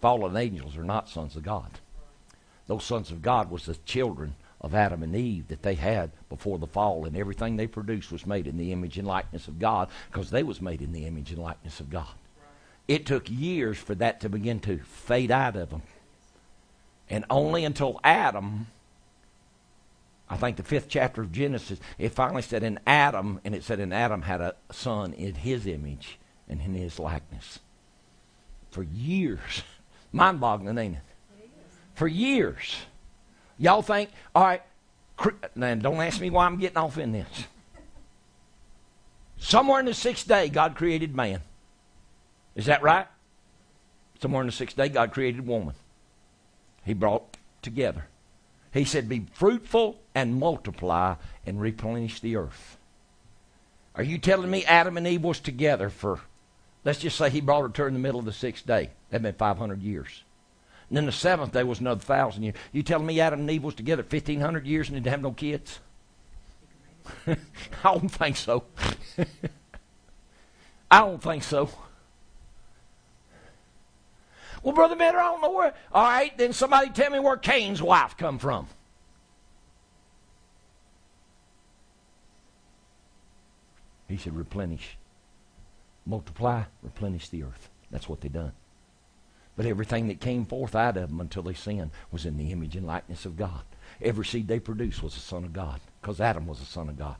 Fallen 0.00 0.36
angels 0.36 0.76
are 0.76 0.84
not 0.84 1.08
sons 1.08 1.36
of 1.36 1.42
God. 1.42 1.80
Those 2.66 2.84
sons 2.84 3.10
of 3.10 3.22
God 3.22 3.50
was 3.50 3.66
the 3.66 3.76
children 3.84 4.36
of 4.60 4.74
Adam 4.74 5.02
and 5.02 5.14
Eve 5.14 5.48
that 5.48 5.62
they 5.62 5.74
had 5.74 6.10
before 6.28 6.58
the 6.58 6.66
fall, 6.66 7.04
and 7.04 7.16
everything 7.16 7.56
they 7.56 7.66
produced 7.66 8.10
was 8.10 8.26
made 8.26 8.46
in 8.46 8.56
the 8.56 8.72
image 8.72 8.98
and 8.98 9.06
likeness 9.06 9.48
of 9.48 9.58
God 9.58 9.88
because 10.10 10.30
they 10.30 10.42
was 10.42 10.62
made 10.62 10.80
in 10.80 10.92
the 10.92 11.06
image 11.06 11.30
and 11.30 11.42
likeness 11.42 11.80
of 11.80 11.90
God. 11.90 12.14
It 12.88 13.04
took 13.04 13.28
years 13.28 13.78
for 13.78 13.94
that 13.96 14.20
to 14.20 14.28
begin 14.28 14.60
to 14.60 14.78
fade 14.78 15.30
out 15.30 15.56
of 15.56 15.70
them. 15.70 15.82
And 17.10 17.24
only 17.30 17.64
until 17.64 18.00
Adam, 18.02 18.68
I 20.28 20.36
think 20.36 20.56
the 20.56 20.62
fifth 20.62 20.88
chapter 20.88 21.22
of 21.22 21.32
Genesis, 21.32 21.78
it 21.98 22.10
finally 22.10 22.42
said 22.42 22.62
in 22.62 22.80
Adam, 22.86 23.40
and 23.44 23.54
it 23.54 23.62
said 23.62 23.78
in 23.80 23.92
Adam 23.92 24.22
had 24.22 24.40
a 24.40 24.54
son 24.72 25.12
in 25.12 25.34
his 25.34 25.66
image 25.66 26.18
and 26.48 26.60
in 26.60 26.74
his 26.74 26.98
likeness. 26.98 27.60
For 28.70 28.82
years. 28.82 29.62
Mind 30.12 30.40
boggling, 30.40 30.78
ain't 30.78 30.96
it? 30.96 31.02
For 31.94 32.08
years. 32.08 32.76
Y'all 33.58 33.82
think, 33.82 34.10
all 34.34 34.44
right, 34.44 34.62
now 35.54 35.74
don't 35.74 36.00
ask 36.00 36.20
me 36.20 36.30
why 36.30 36.46
I'm 36.46 36.58
getting 36.58 36.78
off 36.78 36.98
in 36.98 37.12
this. 37.12 37.28
Somewhere 39.38 39.80
in 39.80 39.86
the 39.86 39.94
sixth 39.94 40.26
day, 40.26 40.48
God 40.48 40.74
created 40.76 41.14
man. 41.14 41.40
Is 42.54 42.66
that 42.66 42.82
right? 42.82 43.06
Somewhere 44.20 44.42
in 44.42 44.46
the 44.46 44.52
sixth 44.52 44.76
day, 44.76 44.88
God 44.88 45.12
created 45.12 45.46
woman. 45.46 45.74
He 46.84 46.94
brought 46.94 47.36
together. 47.62 48.06
He 48.72 48.84
said, 48.84 49.08
Be 49.08 49.26
fruitful 49.34 49.98
and 50.14 50.38
multiply 50.38 51.16
and 51.44 51.60
replenish 51.60 52.20
the 52.20 52.36
earth. 52.36 52.76
Are 53.94 54.02
you 54.02 54.18
telling 54.18 54.50
me 54.50 54.64
Adam 54.64 54.96
and 54.96 55.06
Eve 55.06 55.24
was 55.24 55.40
together 55.40 55.88
for, 55.88 56.20
let's 56.84 56.98
just 56.98 57.16
say 57.16 57.30
he 57.30 57.40
brought 57.40 57.62
her 57.62 57.68
to 57.70 57.82
her 57.82 57.88
in 57.88 57.94
the 57.94 58.00
middle 58.00 58.20
of 58.20 58.26
the 58.26 58.32
sixth 58.32 58.66
day? 58.66 58.90
That'd 59.10 59.22
been 59.22 59.34
500 59.34 59.82
years. 59.82 60.22
And 60.88 60.96
then 60.96 61.06
the 61.06 61.12
seventh 61.12 61.52
day 61.52 61.64
was 61.64 61.80
another 61.80 62.00
thousand 62.00 62.44
years. 62.44 62.54
You 62.72 62.82
telling 62.82 63.06
me 63.06 63.20
Adam 63.20 63.40
and 63.40 63.50
Eve 63.50 63.64
was 63.64 63.74
together 63.74 64.02
1,500 64.02 64.66
years 64.66 64.88
and 64.88 64.96
didn't 64.96 65.10
have 65.10 65.22
no 65.22 65.32
kids? 65.32 65.80
I 67.26 67.36
don't 67.82 68.08
think 68.08 68.36
so. 68.36 68.64
I 70.90 71.00
don't 71.00 71.22
think 71.22 71.42
so. 71.42 71.70
Well, 74.62 74.74
Brother 74.74 74.96
Matter, 74.96 75.18
I 75.18 75.24
don't 75.24 75.42
know 75.42 75.52
where. 75.52 75.74
All 75.92 76.04
right, 76.04 76.36
then 76.36 76.52
somebody 76.52 76.90
tell 76.90 77.10
me 77.10 77.18
where 77.18 77.36
Cain's 77.36 77.82
wife 77.82 78.16
come 78.16 78.38
from. 78.38 78.68
He 84.08 84.16
said, 84.16 84.36
replenish, 84.36 84.96
multiply, 86.04 86.62
replenish 86.82 87.28
the 87.28 87.42
earth. 87.42 87.70
That's 87.90 88.08
what 88.08 88.20
they 88.20 88.28
done. 88.28 88.52
But 89.56 89.66
everything 89.66 90.08
that 90.08 90.20
came 90.20 90.44
forth 90.44 90.74
out 90.74 90.96
of 90.96 91.08
them 91.08 91.20
until 91.20 91.42
they 91.42 91.54
sinned 91.54 91.90
was 92.10 92.26
in 92.26 92.36
the 92.36 92.52
image 92.52 92.76
and 92.76 92.86
likeness 92.86 93.24
of 93.24 93.36
God. 93.36 93.62
Every 94.02 94.26
seed 94.26 94.48
they 94.48 94.60
produced 94.60 95.02
was 95.02 95.16
a 95.16 95.20
son 95.20 95.44
of 95.44 95.52
God 95.52 95.80
because 96.00 96.20
Adam 96.20 96.46
was 96.46 96.60
a 96.60 96.66
son 96.66 96.88
of 96.88 96.98
God. 96.98 97.16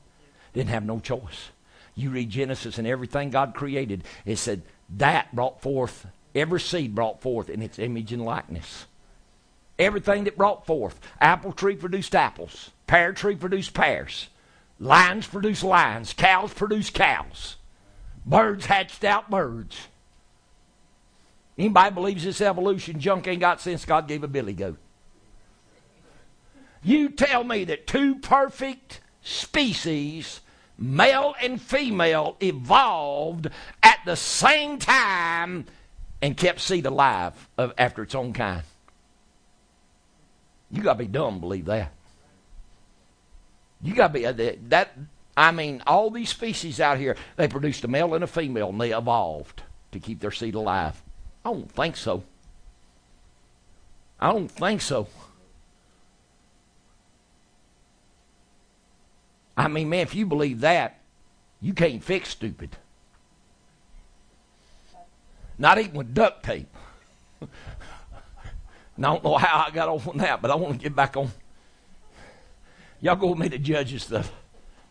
Didn't 0.53 0.69
have 0.69 0.85
no 0.85 0.99
choice. 0.99 1.49
You 1.95 2.11
read 2.11 2.29
Genesis 2.29 2.77
and 2.77 2.87
everything 2.87 3.31
God 3.31 3.55
created, 3.55 4.03
it 4.25 4.35
said 4.37 4.61
that 4.97 5.33
brought 5.35 5.61
forth 5.61 6.05
Every 6.37 6.59
seed 6.59 6.93
brought 6.93 7.19
forth 7.19 7.49
in 7.49 7.63
its 7.63 7.79
image 7.79 8.13
and 8.13 8.23
likeness. 8.23 8.85
Everything 9.79 10.25
that 10.25 10.37
brought 10.37 10.67
forth. 10.67 10.99
Apple 11.19 11.51
tree 11.51 11.75
produced 11.75 12.13
apples. 12.13 12.69
Pear 12.85 13.11
tree 13.11 13.35
produced 13.35 13.73
pears. 13.73 14.27
Lions 14.79 15.25
produced 15.25 15.63
lions. 15.63 16.13
Cows 16.13 16.53
produced 16.53 16.93
cows. 16.93 17.55
Birds 18.23 18.67
hatched 18.67 19.03
out 19.03 19.31
birds. 19.31 19.87
Anybody 21.57 21.93
believes 21.93 22.23
this 22.23 22.41
evolution 22.41 22.99
junk 22.99 23.27
ain't 23.27 23.39
got 23.39 23.61
sense 23.61 23.83
God 23.83 24.07
gave 24.07 24.23
a 24.23 24.27
billy 24.27 24.53
goat. 24.53 24.77
You 26.83 27.09
tell 27.09 27.43
me 27.43 27.63
that 27.65 27.87
two 27.87 28.15
perfect 28.15 29.01
species, 29.21 30.41
male 30.77 31.33
and 31.41 31.59
female, 31.59 32.37
evolved 32.39 33.49
at 33.81 33.99
the 34.05 34.15
same 34.15 34.77
time 34.77 35.65
and 36.21 36.37
kept 36.37 36.61
seed 36.61 36.85
alive 36.85 37.49
after 37.77 38.03
its 38.03 38.13
own 38.13 38.33
kind. 38.33 38.63
You 40.71 40.83
got 40.83 40.93
to 40.93 40.99
be 40.99 41.07
dumb 41.07 41.35
to 41.35 41.39
believe 41.39 41.65
that. 41.65 41.91
You 43.81 43.93
got 43.93 44.07
to 44.07 44.13
be 44.13 44.25
uh, 44.25 44.33
that. 44.69 44.91
I 45.35 45.51
mean, 45.51 45.83
all 45.85 46.09
these 46.09 46.29
species 46.29 46.79
out 46.79 46.97
here, 46.97 47.15
they 47.35 47.47
produced 47.47 47.83
a 47.83 47.87
male 47.87 48.13
and 48.15 48.23
a 48.23 48.27
female, 48.27 48.69
and 48.69 48.81
they 48.81 48.95
evolved 48.95 49.61
to 49.91 49.99
keep 49.99 50.19
their 50.19 50.31
seed 50.31 50.55
alive. 50.55 51.01
I 51.47 51.49
don't 51.49 51.71
think 51.71 51.95
so. 51.95 52.23
I 54.19 54.33
don't 54.33 54.49
think 54.49 54.81
so. 54.81 55.07
I 59.55 59.69
mean, 59.69 59.87
man, 59.87 60.01
if 60.01 60.13
you 60.13 60.25
believe 60.25 60.59
that, 60.59 60.99
you 61.61 61.73
can't 61.73 62.03
fix 62.03 62.29
stupid. 62.29 62.75
Not 65.57 65.77
even 65.77 65.93
with 65.93 66.13
duct 66.13 66.43
tape. 66.43 66.67
now, 68.97 69.11
I 69.11 69.13
don't 69.13 69.23
know 69.23 69.37
how 69.37 69.63
I 69.67 69.71
got 69.71 69.87
off 69.87 70.05
on 70.05 70.17
that, 70.17 70.41
but 70.41 70.51
I 70.51 70.55
want 70.55 70.73
to 70.73 70.83
get 70.83 70.97
back 70.97 71.15
on. 71.15 71.31
Y'all 72.99 73.15
go 73.15 73.27
with 73.27 73.39
me 73.39 73.47
to 73.47 73.57
Judges, 73.57 74.07
the 74.07 74.27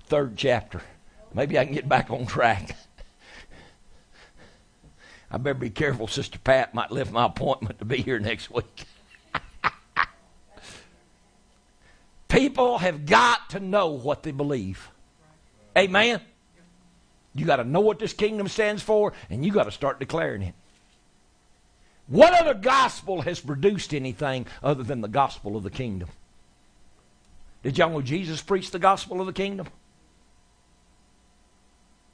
third 0.06 0.38
chapter. 0.38 0.80
Maybe 1.34 1.58
I 1.58 1.66
can 1.66 1.74
get 1.74 1.86
back 1.86 2.10
on 2.10 2.24
track. 2.24 2.74
I 5.30 5.38
better 5.38 5.58
be 5.58 5.70
careful. 5.70 6.06
Sister 6.06 6.38
Pat 6.38 6.74
might 6.74 6.90
lift 6.90 7.12
my 7.12 7.26
appointment 7.26 7.78
to 7.80 7.84
be 7.84 7.98
here 7.98 8.18
next 8.18 8.50
week. 8.50 8.84
People 12.28 12.78
have 12.78 13.06
got 13.06 13.50
to 13.50 13.60
know 13.60 13.88
what 13.88 14.22
they 14.22 14.30
believe. 14.30 14.88
Amen. 15.76 16.20
You 17.34 17.44
got 17.44 17.56
to 17.56 17.64
know 17.64 17.80
what 17.80 17.98
this 17.98 18.12
kingdom 18.12 18.48
stands 18.48 18.82
for, 18.82 19.12
and 19.28 19.44
you 19.44 19.52
got 19.52 19.64
to 19.64 19.70
start 19.70 19.98
declaring 19.98 20.42
it. 20.42 20.54
What 22.06 22.32
other 22.32 22.54
gospel 22.54 23.20
has 23.22 23.40
produced 23.40 23.92
anything 23.92 24.46
other 24.62 24.84
than 24.84 25.00
the 25.00 25.08
gospel 25.08 25.56
of 25.56 25.64
the 25.64 25.70
kingdom? 25.70 26.08
Did 27.62 27.78
y'all 27.78 27.90
know 27.90 28.00
Jesus 28.00 28.40
preached 28.40 28.72
the 28.72 28.78
gospel 28.78 29.20
of 29.20 29.26
the 29.26 29.32
kingdom? 29.32 29.66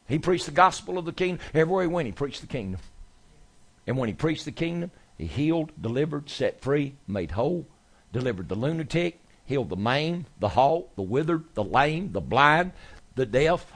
He 0.09 0.19
preached 0.19 0.47
the 0.47 0.53
gospel 0.53 0.99
of 0.99 1.05
the 1.05 1.13
kingdom. 1.13 1.45
Everywhere 1.55 1.83
he 1.83 1.89
went, 1.89 2.07
he 2.07 2.13
preached 2.13 2.41
the 2.41 2.47
kingdom. 2.47 2.81
And 3.87 3.97
when 3.97 4.09
he 4.09 4.15
preached 4.15 4.45
the 4.45 4.53
kingdom, 4.53 4.91
he 5.19 5.27
healed, 5.27 5.73
delivered, 5.81 6.31
set 6.31 6.61
free, 6.61 6.95
made 7.07 7.33
whole, 7.33 7.67
delivered 8.13 8.49
the 8.49 8.55
lunatic, 8.55 9.21
healed 9.45 9.69
the 9.69 9.77
maimed, 9.77 10.27
the 10.39 10.51
halt, 10.51 10.95
the 10.97 11.03
withered, 11.03 11.45
the 11.55 11.65
lame, 11.65 12.13
the 12.13 12.21
blind, 12.21 12.73
the 13.15 13.27
deaf. 13.27 13.73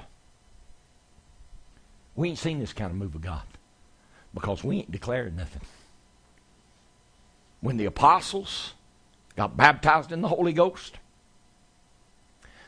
We 2.14 2.30
ain't 2.30 2.38
seen 2.38 2.60
this 2.60 2.72
kind 2.72 2.90
of 2.90 2.96
move 2.96 3.14
of 3.14 3.20
God 3.20 3.42
because 4.32 4.62
we 4.62 4.78
ain't 4.78 4.90
declared 4.90 5.36
nothing. 5.36 5.62
When 7.60 7.76
the 7.76 7.86
apostles 7.86 8.74
got 9.34 9.56
baptized 9.56 10.12
in 10.12 10.22
the 10.22 10.28
Holy 10.28 10.52
Ghost, 10.52 10.98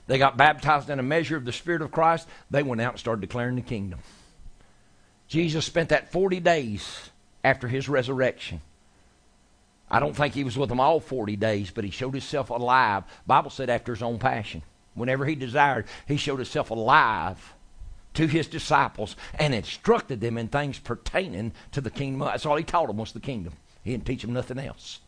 they 0.06 0.18
got 0.18 0.36
baptized 0.36 0.90
in 0.90 0.98
a 0.98 1.02
measure 1.02 1.36
of 1.36 1.44
the 1.44 1.52
Spirit 1.52 1.82
of 1.82 1.92
Christ, 1.92 2.26
they 2.50 2.62
went 2.62 2.80
out 2.80 2.94
and 2.94 3.00
started 3.00 3.20
declaring 3.20 3.56
the 3.56 3.62
kingdom. 3.62 4.00
Jesus 5.28 5.66
spent 5.66 5.90
that 5.90 6.10
40 6.10 6.40
days 6.40 7.10
after 7.44 7.68
his 7.68 7.88
resurrection. 7.88 8.60
I 9.90 10.00
don't 10.00 10.14
think 10.14 10.34
he 10.34 10.44
was 10.44 10.58
with 10.58 10.68
them 10.68 10.80
all 10.80 11.00
40 11.00 11.36
days, 11.36 11.70
but 11.70 11.84
he 11.84 11.90
showed 11.90 12.12
himself 12.12 12.50
alive. 12.50 13.04
Bible 13.26 13.50
said 13.50 13.70
after 13.70 13.92
his 13.92 14.02
own 14.02 14.18
passion. 14.18 14.62
Whenever 14.94 15.24
he 15.24 15.34
desired, 15.34 15.86
he 16.06 16.16
showed 16.16 16.36
himself 16.36 16.70
alive 16.70 17.54
to 18.14 18.26
his 18.26 18.48
disciples 18.48 19.16
and 19.38 19.54
instructed 19.54 20.20
them 20.20 20.36
in 20.36 20.48
things 20.48 20.78
pertaining 20.78 21.52
to 21.72 21.80
the 21.80 21.90
kingdom. 21.90 22.20
That's 22.20 22.44
all 22.44 22.56
he 22.56 22.64
taught 22.64 22.88
them 22.88 22.96
was 22.96 23.12
the 23.12 23.20
kingdom. 23.20 23.54
He 23.84 23.92
didn't 23.92 24.06
teach 24.06 24.22
them 24.22 24.32
nothing 24.32 24.58
else. 24.58 25.00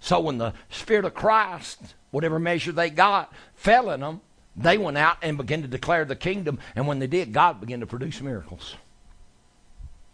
So 0.00 0.20
when 0.20 0.38
the 0.38 0.54
Spirit 0.70 1.04
of 1.04 1.14
Christ, 1.14 1.94
whatever 2.10 2.38
measure 2.38 2.72
they 2.72 2.90
got, 2.90 3.32
fell 3.54 3.90
in 3.90 4.00
them, 4.00 4.20
they 4.56 4.78
went 4.78 4.98
out 4.98 5.16
and 5.22 5.36
began 5.36 5.62
to 5.62 5.68
declare 5.68 6.04
the 6.04 6.16
kingdom. 6.16 6.58
And 6.76 6.86
when 6.86 6.98
they 6.98 7.06
did, 7.06 7.32
God 7.32 7.60
began 7.60 7.80
to 7.80 7.86
produce 7.86 8.20
miracles. 8.20 8.76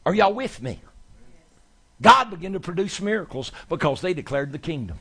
Are 0.06 0.14
y'all 0.14 0.32
with 0.32 0.62
me? 0.62 0.80
God 2.00 2.30
began 2.30 2.52
to 2.52 2.60
produce 2.60 3.00
miracles 3.00 3.50
because 3.68 4.00
they 4.00 4.14
declared 4.14 4.52
the 4.52 4.58
kingdom. 4.58 4.98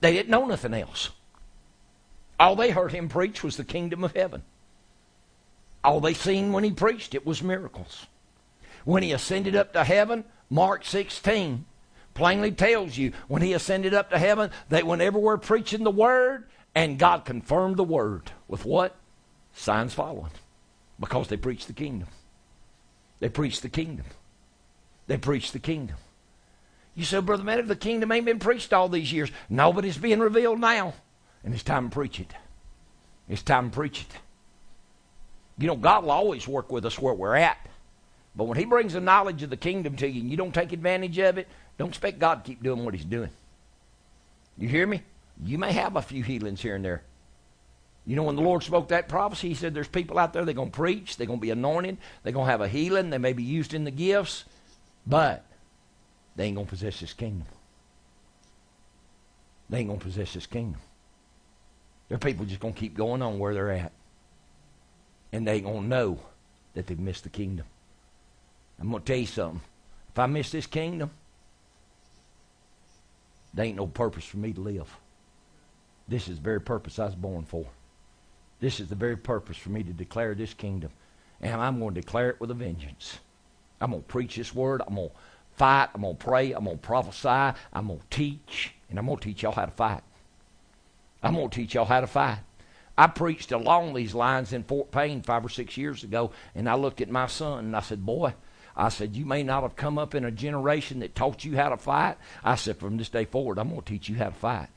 They 0.00 0.12
didn't 0.12 0.30
know 0.30 0.46
nothing 0.46 0.74
else. 0.74 1.10
All 2.40 2.56
they 2.56 2.70
heard 2.70 2.92
him 2.92 3.08
preach 3.08 3.44
was 3.44 3.56
the 3.56 3.64
kingdom 3.64 4.02
of 4.02 4.16
heaven. 4.16 4.42
All 5.84 6.00
they 6.00 6.14
seen 6.14 6.52
when 6.52 6.64
he 6.64 6.70
preached 6.70 7.14
it 7.14 7.26
was 7.26 7.42
miracles. 7.42 8.06
When 8.84 9.02
he 9.02 9.12
ascended 9.12 9.54
up 9.54 9.72
to 9.74 9.84
heaven, 9.84 10.24
Mark 10.48 10.84
16 10.84 11.64
plainly 12.14 12.52
tells 12.52 12.96
you 12.96 13.12
when 13.28 13.42
he 13.42 13.52
ascended 13.52 13.94
up 13.94 14.10
to 14.10 14.18
heaven, 14.18 14.50
they 14.68 14.82
went 14.82 15.02
everywhere 15.02 15.38
preaching 15.38 15.84
the 15.84 15.90
word, 15.90 16.44
and 16.74 16.98
God 16.98 17.24
confirmed 17.24 17.76
the 17.76 17.84
word 17.84 18.30
with 18.48 18.64
what? 18.64 18.96
Signs 19.54 19.94
following. 19.94 20.32
Because 20.98 21.28
they 21.28 21.36
preached 21.36 21.66
the 21.66 21.72
kingdom. 21.72 22.08
They 23.20 23.28
preached 23.28 23.62
the 23.62 23.68
kingdom. 23.68 24.06
They 25.12 25.18
preached 25.18 25.52
the 25.52 25.58
kingdom. 25.58 25.96
You 26.94 27.04
say, 27.04 27.20
Brother 27.20 27.44
Man, 27.44 27.58
if 27.58 27.68
the 27.68 27.76
kingdom 27.76 28.10
ain't 28.10 28.24
been 28.24 28.38
preached 28.38 28.72
all 28.72 28.88
these 28.88 29.12
years, 29.12 29.30
no, 29.50 29.70
but 29.70 29.84
it's 29.84 29.98
being 29.98 30.20
revealed 30.20 30.58
now. 30.58 30.94
And 31.44 31.52
it's 31.52 31.62
time 31.62 31.90
to 31.90 31.94
preach 31.94 32.18
it. 32.18 32.32
It's 33.28 33.42
time 33.42 33.68
to 33.68 33.74
preach 33.76 34.00
it. 34.00 34.16
You 35.58 35.66
know, 35.66 35.76
God 35.76 36.04
will 36.04 36.12
always 36.12 36.48
work 36.48 36.72
with 36.72 36.86
us 36.86 36.98
where 36.98 37.12
we're 37.12 37.36
at. 37.36 37.58
But 38.34 38.44
when 38.44 38.56
He 38.56 38.64
brings 38.64 38.94
the 38.94 39.02
knowledge 39.02 39.42
of 39.42 39.50
the 39.50 39.56
kingdom 39.58 39.96
to 39.96 40.08
you 40.08 40.22
and 40.22 40.30
you 40.30 40.38
don't 40.38 40.54
take 40.54 40.72
advantage 40.72 41.18
of 41.18 41.36
it, 41.36 41.46
don't 41.76 41.90
expect 41.90 42.18
God 42.18 42.42
to 42.42 42.50
keep 42.50 42.62
doing 42.62 42.82
what 42.82 42.94
He's 42.94 43.04
doing. 43.04 43.28
You 44.56 44.70
hear 44.70 44.86
me? 44.86 45.02
You 45.44 45.58
may 45.58 45.72
have 45.74 45.96
a 45.96 46.00
few 46.00 46.22
healings 46.22 46.62
here 46.62 46.74
and 46.74 46.82
there. 46.82 47.02
You 48.06 48.16
know, 48.16 48.22
when 48.22 48.36
the 48.36 48.40
Lord 48.40 48.62
spoke 48.62 48.88
that 48.88 49.10
prophecy, 49.10 49.50
He 49.50 49.54
said 49.56 49.74
there's 49.74 49.88
people 49.88 50.18
out 50.18 50.32
there, 50.32 50.46
they're 50.46 50.54
going 50.54 50.70
to 50.70 50.74
preach, 50.74 51.18
they're 51.18 51.26
going 51.26 51.38
to 51.38 51.42
be 51.42 51.50
anointed, 51.50 51.98
they're 52.22 52.32
going 52.32 52.46
to 52.46 52.50
have 52.50 52.62
a 52.62 52.68
healing, 52.68 53.10
they 53.10 53.18
may 53.18 53.34
be 53.34 53.42
used 53.42 53.74
in 53.74 53.84
the 53.84 53.90
gifts, 53.90 54.46
but 55.06 55.44
they 56.36 56.44
ain't 56.44 56.56
going 56.56 56.66
to 56.66 56.70
possess 56.70 57.00
this 57.00 57.12
kingdom. 57.12 57.46
They 59.68 59.78
ain't 59.78 59.88
going 59.88 60.00
to 60.00 60.04
possess 60.04 60.34
this 60.34 60.46
kingdom. 60.46 60.80
There 62.08 62.16
are 62.16 62.18
people 62.18 62.44
just 62.44 62.60
going 62.60 62.74
to 62.74 62.80
keep 62.80 62.94
going 62.94 63.22
on 63.22 63.38
where 63.38 63.54
they're 63.54 63.70
at. 63.70 63.92
And 65.32 65.46
they 65.46 65.54
ain't 65.54 65.64
going 65.64 65.82
to 65.82 65.88
know 65.88 66.20
that 66.74 66.86
they've 66.86 66.98
missed 66.98 67.24
the 67.24 67.30
kingdom. 67.30 67.66
I'm 68.78 68.90
going 68.90 69.02
to 69.02 69.06
tell 69.06 69.20
you 69.20 69.26
something. 69.26 69.62
If 70.10 70.18
I 70.18 70.26
miss 70.26 70.50
this 70.50 70.66
kingdom, 70.66 71.10
there 73.54 73.64
ain't 73.64 73.76
no 73.76 73.86
purpose 73.86 74.24
for 74.24 74.36
me 74.36 74.52
to 74.52 74.60
live. 74.60 74.94
This 76.08 76.28
is 76.28 76.36
the 76.36 76.42
very 76.42 76.60
purpose 76.60 76.98
I 76.98 77.06
was 77.06 77.14
born 77.14 77.44
for. 77.44 77.64
This 78.60 78.78
is 78.78 78.88
the 78.88 78.94
very 78.94 79.16
purpose 79.16 79.56
for 79.56 79.70
me 79.70 79.82
to 79.82 79.92
declare 79.92 80.34
this 80.34 80.52
kingdom. 80.52 80.90
And 81.40 81.60
I'm 81.60 81.78
going 81.78 81.94
to 81.94 82.00
declare 82.00 82.30
it 82.30 82.40
with 82.40 82.50
a 82.50 82.54
vengeance. 82.54 83.18
I'm 83.82 83.90
going 83.90 84.02
to 84.02 84.08
preach 84.08 84.36
this 84.36 84.54
word. 84.54 84.80
I'm 84.86 84.94
going 84.94 85.08
to 85.08 85.14
fight. 85.56 85.88
I'm 85.94 86.02
going 86.02 86.16
to 86.16 86.24
pray. 86.24 86.52
I'm 86.52 86.64
going 86.64 86.78
to 86.78 86.82
prophesy. 86.82 87.58
I'm 87.72 87.88
going 87.88 87.98
to 87.98 88.06
teach. 88.10 88.74
And 88.88 88.98
I'm 88.98 89.06
going 89.06 89.18
to 89.18 89.24
teach 89.24 89.42
y'all 89.42 89.52
how 89.52 89.66
to 89.66 89.72
fight. 89.72 90.02
I'm 91.22 91.34
going 91.34 91.50
to 91.50 91.54
teach 91.54 91.74
y'all 91.74 91.84
how 91.84 92.00
to 92.00 92.06
fight. 92.06 92.38
I 92.96 93.06
preached 93.06 93.52
along 93.52 93.94
these 93.94 94.14
lines 94.14 94.52
in 94.52 94.64
Fort 94.64 94.90
Payne 94.90 95.22
five 95.22 95.44
or 95.44 95.48
six 95.48 95.76
years 95.76 96.04
ago, 96.04 96.30
and 96.54 96.68
I 96.68 96.74
looked 96.74 97.00
at 97.00 97.08
my 97.08 97.26
son 97.26 97.64
and 97.64 97.76
I 97.76 97.80
said, 97.80 98.04
Boy, 98.04 98.34
I 98.76 98.90
said, 98.90 99.16
You 99.16 99.24
may 99.24 99.42
not 99.42 99.62
have 99.62 99.76
come 99.76 99.98
up 99.98 100.14
in 100.14 100.24
a 100.24 100.30
generation 100.30 101.00
that 101.00 101.14
taught 101.14 101.44
you 101.44 101.56
how 101.56 101.70
to 101.70 101.76
fight. 101.76 102.16
I 102.44 102.54
said, 102.56 102.76
From 102.76 102.98
this 102.98 103.08
day 103.08 103.24
forward, 103.24 103.58
I'm 103.58 103.70
going 103.70 103.80
to 103.80 103.86
teach 103.86 104.08
you 104.08 104.16
how 104.16 104.26
to 104.26 104.34
fight. 104.34 104.68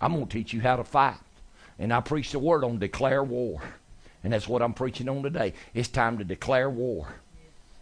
I'm 0.00 0.14
going 0.14 0.26
to 0.26 0.32
teach 0.38 0.52
you 0.52 0.60
how 0.60 0.76
to 0.76 0.84
fight. 0.84 1.18
And 1.78 1.92
I 1.92 2.00
preached 2.00 2.32
the 2.32 2.38
word 2.38 2.64
on 2.64 2.78
declare 2.78 3.22
war. 3.22 3.60
And 4.24 4.32
that's 4.32 4.48
what 4.48 4.62
I'm 4.62 4.74
preaching 4.74 5.08
on 5.08 5.22
today. 5.22 5.52
It's 5.74 5.88
time 5.88 6.18
to 6.18 6.24
declare 6.24 6.68
war. 6.70 7.06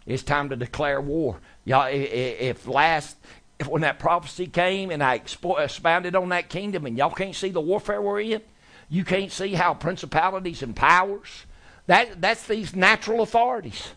It's 0.07 0.23
time 0.23 0.49
to 0.49 0.55
declare 0.55 1.01
war. 1.01 1.39
Y'all, 1.65 1.89
if 1.91 2.65
last, 2.65 3.17
if 3.59 3.67
when 3.67 3.81
that 3.81 3.99
prophecy 3.99 4.47
came 4.47 4.89
and 4.89 5.03
I 5.03 5.15
expounded 5.15 6.15
on 6.15 6.29
that 6.29 6.47
kingdom 6.47 6.85
and 6.85 6.97
y'all 6.97 7.11
can't 7.11 7.35
see 7.35 7.49
the 7.49 7.59
warfare 7.59 8.01
we're 8.01 8.21
in, 8.21 8.41
you 8.89 9.03
can't 9.03 9.33
see 9.33 9.53
how 9.53 9.73
principalities 9.73 10.63
and 10.63 10.73
powers, 10.73 11.45
that, 11.87 12.21
that's 12.21 12.47
these 12.47 12.73
natural 12.73 13.21
authorities. 13.21 13.89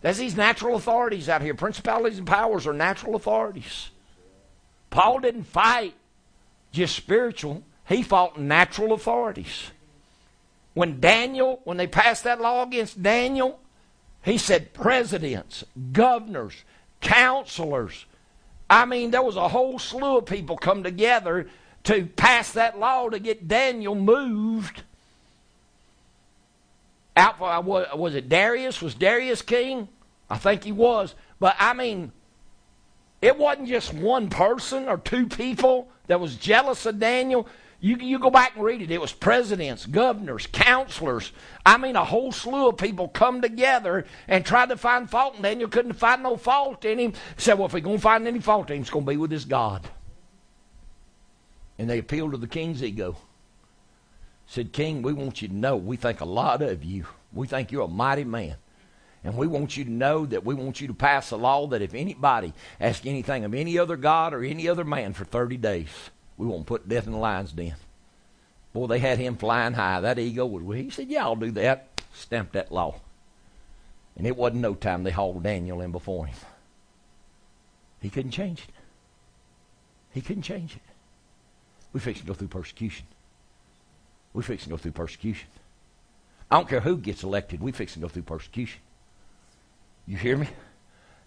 That's 0.00 0.18
these 0.18 0.36
natural 0.36 0.76
authorities 0.76 1.28
out 1.28 1.42
here. 1.42 1.54
Principalities 1.54 2.18
and 2.18 2.26
powers 2.26 2.66
are 2.68 2.72
natural 2.72 3.16
authorities. 3.16 3.90
Paul 4.90 5.18
didn't 5.18 5.44
fight 5.44 5.94
just 6.70 6.94
spiritual, 6.94 7.64
he 7.86 8.02
fought 8.02 8.38
natural 8.38 8.92
authorities. 8.92 9.70
When 10.74 11.00
Daniel, 11.00 11.60
when 11.64 11.76
they 11.76 11.88
passed 11.88 12.24
that 12.24 12.40
law 12.40 12.62
against 12.62 13.02
Daniel, 13.02 13.58
he 14.24 14.38
said 14.38 14.72
presidents, 14.72 15.64
governors, 15.92 16.54
counselors. 17.00 18.06
I 18.70 18.84
mean, 18.84 19.10
there 19.10 19.22
was 19.22 19.36
a 19.36 19.48
whole 19.48 19.78
slew 19.78 20.18
of 20.18 20.26
people 20.26 20.56
come 20.56 20.82
together 20.82 21.48
to 21.84 22.06
pass 22.06 22.52
that 22.52 22.78
law 22.78 23.08
to 23.08 23.18
get 23.18 23.48
Daniel 23.48 23.94
moved 23.94 24.82
out 27.16 27.38
for, 27.38 27.50
uh, 27.50 27.60
was 27.60 28.14
it 28.14 28.28
Darius? 28.28 28.80
Was 28.80 28.94
Darius 28.94 29.42
king? 29.42 29.88
I 30.30 30.38
think 30.38 30.64
he 30.64 30.72
was. 30.72 31.14
But 31.38 31.56
I 31.58 31.74
mean, 31.74 32.12
it 33.20 33.36
wasn't 33.36 33.68
just 33.68 33.92
one 33.92 34.30
person 34.30 34.88
or 34.88 34.98
two 34.98 35.26
people 35.26 35.88
that 36.06 36.20
was 36.20 36.36
jealous 36.36 36.86
of 36.86 36.98
Daniel. 36.98 37.46
You, 37.84 37.96
you 37.96 38.20
go 38.20 38.30
back 38.30 38.54
and 38.54 38.64
read 38.64 38.80
it. 38.80 38.92
It 38.92 39.00
was 39.00 39.12
presidents, 39.12 39.86
governors, 39.86 40.46
counselors. 40.46 41.32
I 41.66 41.78
mean, 41.78 41.96
a 41.96 42.04
whole 42.04 42.30
slew 42.30 42.68
of 42.68 42.76
people 42.76 43.08
come 43.08 43.42
together 43.42 44.06
and 44.28 44.46
tried 44.46 44.68
to 44.68 44.76
find 44.76 45.10
fault 45.10 45.34
in 45.34 45.42
Daniel. 45.42 45.68
Couldn't 45.68 45.94
find 45.94 46.22
no 46.22 46.36
fault 46.36 46.84
in 46.84 47.00
him. 47.00 47.12
Said, 47.36 47.54
well, 47.54 47.66
if 47.66 47.74
we're 47.74 47.80
going 47.80 47.96
to 47.96 48.02
find 48.02 48.28
any 48.28 48.38
fault 48.38 48.70
in 48.70 48.76
him, 48.76 48.82
it's 48.82 48.90
going 48.90 49.04
to 49.04 49.10
be 49.10 49.16
with 49.16 49.32
his 49.32 49.44
God. 49.44 49.84
And 51.76 51.90
they 51.90 51.98
appealed 51.98 52.30
to 52.30 52.36
the 52.36 52.46
king's 52.46 52.84
ego. 52.84 53.16
Said, 54.46 54.72
King, 54.72 55.02
we 55.02 55.12
want 55.12 55.42
you 55.42 55.48
to 55.48 55.54
know 55.54 55.76
we 55.76 55.96
think 55.96 56.20
a 56.20 56.24
lot 56.24 56.62
of 56.62 56.84
you. 56.84 57.06
We 57.32 57.48
think 57.48 57.72
you're 57.72 57.82
a 57.82 57.88
mighty 57.88 58.22
man. 58.22 58.54
And 59.24 59.36
we 59.36 59.48
want 59.48 59.76
you 59.76 59.84
to 59.86 59.90
know 59.90 60.24
that 60.26 60.44
we 60.44 60.54
want 60.54 60.80
you 60.80 60.86
to 60.86 60.94
pass 60.94 61.32
a 61.32 61.36
law 61.36 61.66
that 61.68 61.82
if 61.82 61.94
anybody 61.94 62.52
asks 62.80 63.06
anything 63.06 63.44
of 63.44 63.54
any 63.54 63.76
other 63.76 63.96
God 63.96 64.34
or 64.34 64.44
any 64.44 64.68
other 64.68 64.84
man 64.84 65.14
for 65.14 65.24
30 65.24 65.56
days, 65.56 65.88
we 66.42 66.48
won't 66.48 66.66
put 66.66 66.88
death 66.88 67.06
in 67.06 67.12
the 67.12 67.18
lion's 67.18 67.52
den. 67.52 67.76
Boy, 68.72 68.88
they 68.88 68.98
had 68.98 69.18
him 69.18 69.36
flying 69.36 69.74
high. 69.74 70.00
That 70.00 70.18
ego 70.18 70.44
was, 70.44 70.76
he 70.76 70.90
said, 70.90 71.08
Yeah, 71.08 71.22
I'll 71.22 71.36
do 71.36 71.52
that. 71.52 72.02
Stamped 72.12 72.54
that 72.54 72.72
law. 72.72 72.96
And 74.16 74.26
it 74.26 74.36
wasn't 74.36 74.62
no 74.62 74.74
time 74.74 75.04
they 75.04 75.12
hauled 75.12 75.44
Daniel 75.44 75.80
in 75.80 75.92
before 75.92 76.26
him. 76.26 76.36
He 78.00 78.10
couldn't 78.10 78.32
change 78.32 78.58
it. 78.58 78.74
He 80.10 80.20
couldn't 80.20 80.42
change 80.42 80.74
it. 80.74 80.82
We 81.92 82.00
fix 82.00 82.20
to 82.20 82.26
go 82.26 82.34
through 82.34 82.48
persecution. 82.48 83.06
We 84.32 84.42
fix 84.42 84.64
to 84.64 84.70
go 84.70 84.76
through 84.76 84.92
persecution. 84.92 85.48
I 86.50 86.56
don't 86.56 86.68
care 86.68 86.80
who 86.80 86.96
gets 86.96 87.22
elected. 87.22 87.60
We 87.60 87.70
fix 87.70 87.94
to 87.94 88.00
go 88.00 88.08
through 88.08 88.22
persecution. 88.22 88.80
You 90.06 90.16
hear 90.16 90.36
me? 90.36 90.48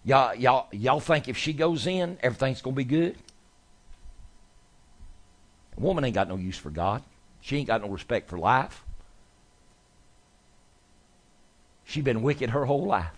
Y'all, 0.04 0.34
y'all, 0.34 0.68
y'all 0.72 1.00
think 1.00 1.26
if 1.26 1.38
she 1.38 1.54
goes 1.54 1.86
in, 1.86 2.18
everything's 2.22 2.60
going 2.60 2.74
to 2.74 2.76
be 2.76 2.84
good? 2.84 3.16
A 5.76 5.80
woman 5.80 6.04
ain't 6.04 6.14
got 6.14 6.28
no 6.28 6.36
use 6.36 6.56
for 6.56 6.70
God. 6.70 7.02
She 7.40 7.58
ain't 7.58 7.66
got 7.66 7.82
no 7.82 7.88
respect 7.88 8.28
for 8.28 8.38
life. 8.38 8.82
She 11.84 12.00
been 12.00 12.22
wicked 12.22 12.50
her 12.50 12.64
whole 12.64 12.86
life. 12.86 13.12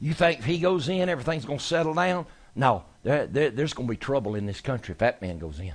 You 0.00 0.14
think 0.14 0.40
if 0.40 0.44
he 0.44 0.58
goes 0.58 0.88
in, 0.88 1.08
everything's 1.08 1.44
going 1.44 1.58
to 1.58 1.64
settle 1.64 1.94
down? 1.94 2.26
No, 2.54 2.84
there, 3.02 3.26
there, 3.26 3.50
there's 3.50 3.72
going 3.72 3.88
to 3.88 3.92
be 3.92 3.96
trouble 3.96 4.34
in 4.34 4.46
this 4.46 4.60
country 4.60 4.92
if 4.92 4.98
that 4.98 5.22
man 5.22 5.38
goes 5.38 5.58
in. 5.58 5.74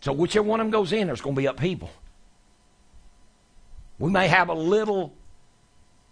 So 0.00 0.12
whichever 0.12 0.46
one 0.46 0.60
of 0.60 0.66
them 0.66 0.70
goes 0.70 0.92
in, 0.92 1.06
there's 1.06 1.20
going 1.20 1.34
to 1.34 1.40
be 1.40 1.46
upheaval. 1.46 1.90
We 3.98 4.10
may 4.10 4.28
have 4.28 4.48
a 4.48 4.54
little 4.54 5.14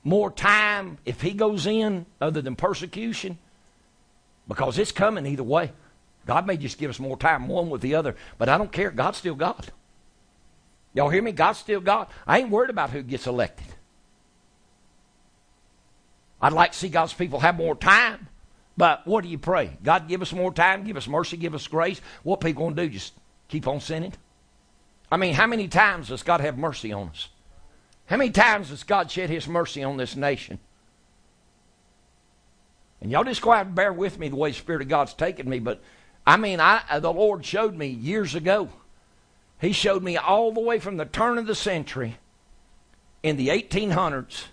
more 0.04 0.30
time 0.30 0.98
if 1.04 1.20
he 1.20 1.32
goes 1.32 1.66
in 1.66 2.06
other 2.20 2.42
than 2.42 2.56
persecution 2.56 3.38
because 4.48 4.78
it's 4.78 4.92
coming 4.92 5.26
either 5.26 5.42
way. 5.42 5.72
God 6.26 6.46
may 6.46 6.56
just 6.56 6.78
give 6.78 6.90
us 6.90 7.00
more 7.00 7.16
time, 7.16 7.48
one 7.48 7.70
with 7.70 7.80
the 7.80 7.94
other, 7.94 8.16
but 8.38 8.48
I 8.48 8.58
don't 8.58 8.72
care. 8.72 8.90
God's 8.90 9.18
still 9.18 9.34
God. 9.34 9.70
Y'all 10.94 11.08
hear 11.08 11.22
me? 11.22 11.32
God's 11.32 11.58
still 11.58 11.80
God. 11.80 12.08
I 12.26 12.38
ain't 12.38 12.50
worried 12.50 12.70
about 12.70 12.90
who 12.90 13.02
gets 13.02 13.26
elected. 13.26 13.66
I'd 16.40 16.52
like 16.52 16.72
to 16.72 16.78
see 16.78 16.88
God's 16.88 17.14
people 17.14 17.40
have 17.40 17.56
more 17.56 17.76
time, 17.76 18.28
but 18.76 19.06
what 19.06 19.22
do 19.22 19.30
you 19.30 19.38
pray? 19.38 19.76
God, 19.82 20.08
give 20.08 20.22
us 20.22 20.32
more 20.32 20.52
time, 20.52 20.84
give 20.84 20.96
us 20.96 21.06
mercy, 21.06 21.36
give 21.36 21.54
us 21.54 21.66
grace. 21.68 22.00
What 22.24 22.40
people 22.40 22.64
going 22.64 22.76
to 22.76 22.82
do? 22.82 22.88
Just 22.92 23.14
keep 23.48 23.66
on 23.68 23.80
sinning? 23.80 24.12
I 25.10 25.16
mean, 25.16 25.34
how 25.34 25.46
many 25.46 25.68
times 25.68 26.08
does 26.08 26.22
God 26.22 26.40
have 26.40 26.58
mercy 26.58 26.92
on 26.92 27.08
us? 27.08 27.28
How 28.06 28.16
many 28.16 28.30
times 28.30 28.70
has 28.70 28.82
God 28.82 29.10
shed 29.10 29.30
His 29.30 29.46
mercy 29.46 29.82
on 29.82 29.96
this 29.96 30.16
nation? 30.16 30.58
And 33.00 33.10
y'all 33.10 33.24
just 33.24 33.42
go 33.42 33.52
out 33.52 33.66
and 33.66 33.74
bear 33.74 33.92
with 33.92 34.18
me 34.18 34.28
the 34.28 34.36
way 34.36 34.50
the 34.50 34.56
Spirit 34.56 34.82
of 34.82 34.88
God's 34.88 35.14
taken 35.14 35.48
me. 35.48 35.58
But 35.58 35.82
I 36.26 36.36
mean, 36.36 36.60
I 36.60 36.82
uh, 36.88 37.00
the 37.00 37.12
Lord 37.12 37.44
showed 37.44 37.76
me 37.76 37.86
years 37.86 38.34
ago. 38.34 38.68
He 39.60 39.72
showed 39.72 40.02
me 40.02 40.16
all 40.16 40.52
the 40.52 40.60
way 40.60 40.78
from 40.78 40.96
the 40.96 41.04
turn 41.04 41.38
of 41.38 41.46
the 41.46 41.54
century 41.54 42.16
in 43.22 43.36
the 43.36 43.48
1800s, 43.48 44.46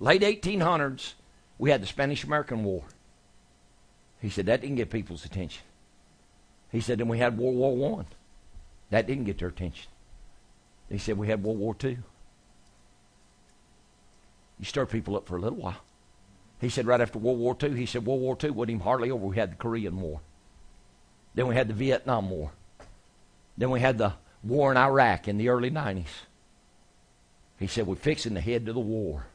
late 0.00 0.22
1800s, 0.22 1.14
we 1.58 1.70
had 1.70 1.82
the 1.82 1.86
Spanish 1.86 2.24
American 2.24 2.64
War. 2.64 2.84
He 4.20 4.30
said 4.30 4.46
that 4.46 4.62
didn't 4.62 4.76
get 4.76 4.90
people's 4.90 5.24
attention. 5.24 5.62
He 6.72 6.80
said 6.80 6.98
then 6.98 7.08
we 7.08 7.18
had 7.18 7.38
World 7.38 7.56
War 7.56 7.76
One. 7.76 8.06
That 8.90 9.06
didn't 9.06 9.24
get 9.24 9.38
their 9.38 9.48
attention. 9.48 9.90
He 10.88 10.98
said 10.98 11.18
we 11.18 11.28
had 11.28 11.42
World 11.42 11.58
War 11.58 11.74
Two. 11.74 11.98
You 14.58 14.64
stir 14.64 14.86
people 14.86 15.16
up 15.16 15.26
for 15.26 15.36
a 15.36 15.40
little 15.40 15.58
while. 15.58 15.76
He 16.60 16.70
said 16.70 16.86
right 16.86 17.00
after 17.00 17.18
World 17.18 17.38
War 17.38 17.56
II, 17.62 17.76
he 17.76 17.84
said 17.84 18.06
World 18.06 18.22
War 18.22 18.36
II 18.42 18.50
wasn't 18.50 18.70
even 18.70 18.80
hardly 18.82 19.10
over. 19.10 19.26
We 19.26 19.36
had 19.36 19.52
the 19.52 19.56
Korean 19.56 20.00
War. 20.00 20.20
Then 21.36 21.46
we 21.46 21.54
had 21.54 21.68
the 21.68 21.74
Vietnam 21.74 22.30
War. 22.30 22.50
Then 23.56 23.70
we 23.70 23.78
had 23.78 23.98
the 23.98 24.14
war 24.42 24.72
in 24.72 24.76
Iraq 24.76 25.28
in 25.28 25.38
the 25.38 25.50
early 25.50 25.70
90s. 25.70 26.06
He 27.58 27.66
said, 27.68 27.86
We're 27.86 27.94
fixing 27.94 28.34
to 28.34 28.40
head 28.40 28.66
to 28.66 28.72
the 28.72 28.80
war. 28.80 29.26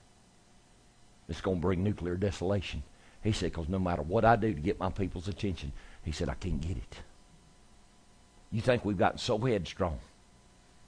It's 1.30 1.42
going 1.42 1.58
to 1.58 1.62
bring 1.62 1.84
nuclear 1.84 2.16
desolation. 2.16 2.84
He 3.24 3.32
said, 3.32 3.52
Because 3.52 3.70
no 3.70 3.80
matter 3.80 4.02
what 4.02 4.26
I 4.26 4.36
do 4.36 4.54
to 4.54 4.60
get 4.60 4.80
my 4.80 4.90
people's 4.90 5.28
attention, 5.28 5.72
he 6.04 6.12
said, 6.12 6.28
I 6.28 6.34
can't 6.34 6.60
get 6.60 6.78
it. 6.78 6.98
You 8.52 8.62
think 8.62 8.84
we've 8.84 8.98
gotten 8.98 9.18
so 9.20 9.38
headstrong, 9.38 10.00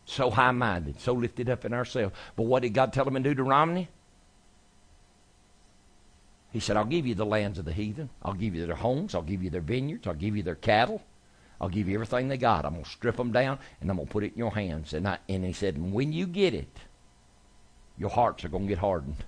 so 0.05 0.29
high 0.29 0.51
minded, 0.51 0.99
so 0.99 1.13
lifted 1.13 1.49
up 1.49 1.63
in 1.63 1.73
ourselves. 1.73 2.13
But 2.35 2.43
what 2.43 2.63
did 2.63 2.73
God 2.73 2.91
tell 2.91 3.07
him 3.07 3.15
in 3.15 3.23
Deuteronomy? 3.23 3.87
He 6.53 6.59
said, 6.59 6.77
I'll 6.77 6.85
give 6.85 7.07
you 7.07 7.15
the 7.15 7.25
lands 7.25 7.57
of 7.57 7.65
the 7.65 7.73
heathen. 7.73 8.11
I'll 8.21 8.35
give 8.35 8.53
you 8.53 8.65
their 8.67 8.75
homes. 8.75 9.15
I'll 9.15 9.23
give 9.23 9.43
you 9.43 9.49
their 9.49 9.59
vineyards. 9.59 10.05
I'll 10.05 10.13
give 10.13 10.37
you 10.37 10.43
their 10.43 10.55
cattle. 10.55 11.01
I'll 11.59 11.67
give 11.67 11.89
you 11.89 11.95
everything 11.95 12.27
they 12.27 12.37
got. 12.37 12.63
I'm 12.63 12.73
going 12.73 12.83
to 12.83 12.89
strip 12.89 13.17
them 13.17 13.31
down, 13.31 13.57
and 13.81 13.89
I'm 13.89 13.97
going 13.97 14.07
to 14.07 14.11
put 14.13 14.23
it 14.23 14.33
in 14.33 14.37
your 14.37 14.53
hands. 14.53 14.93
And, 14.93 15.07
I, 15.07 15.17
and 15.27 15.43
he 15.43 15.51
said, 15.51 15.75
and 15.75 15.91
when 15.91 16.13
you 16.13 16.27
get 16.27 16.53
it, 16.53 16.77
your 17.97 18.11
hearts 18.11 18.45
are 18.45 18.49
going 18.49 18.67
to 18.67 18.69
get 18.69 18.77
hardened. 18.77 19.23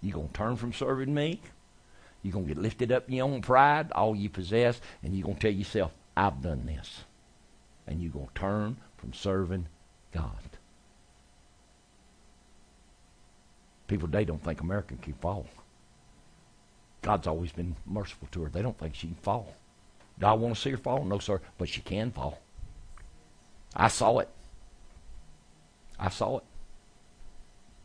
You're 0.00 0.14
going 0.14 0.28
to 0.28 0.34
turn 0.34 0.56
from 0.56 0.72
serving 0.72 1.12
me. 1.12 1.40
You're 2.22 2.32
going 2.32 2.46
to 2.46 2.54
get 2.54 2.62
lifted 2.62 2.92
up 2.92 3.08
in 3.08 3.14
your 3.14 3.26
own 3.26 3.42
pride, 3.42 3.90
all 3.92 4.14
you 4.14 4.30
possess, 4.30 4.80
and 5.02 5.14
you're 5.14 5.24
going 5.24 5.36
to 5.36 5.40
tell 5.40 5.50
yourself, 5.50 5.90
I've 6.16 6.42
done 6.42 6.64
this. 6.66 7.04
And 7.88 8.00
you're 8.00 8.12
going 8.12 8.28
to 8.28 8.40
turn 8.40 8.76
from 8.98 9.14
serving 9.14 9.66
God. 10.12 10.30
People 13.88 14.06
today 14.06 14.24
don't 14.24 14.44
think 14.44 14.60
America 14.60 14.94
can 15.00 15.14
fall. 15.14 15.46
God's 17.02 17.26
always 17.26 17.52
been 17.52 17.76
merciful 17.86 18.28
to 18.32 18.42
her. 18.42 18.50
They 18.50 18.62
don't 18.62 18.78
think 18.78 18.94
she 18.94 19.06
can 19.08 19.16
fall. 19.16 19.54
Do 20.18 20.26
I 20.26 20.32
want 20.34 20.54
to 20.54 20.60
see 20.60 20.70
her 20.70 20.76
fall? 20.76 21.04
No, 21.04 21.18
sir. 21.18 21.40
But 21.56 21.68
she 21.68 21.80
can 21.80 22.10
fall. 22.10 22.38
I 23.74 23.88
saw 23.88 24.18
it. 24.18 24.28
I 25.98 26.10
saw 26.10 26.38
it. 26.38 26.44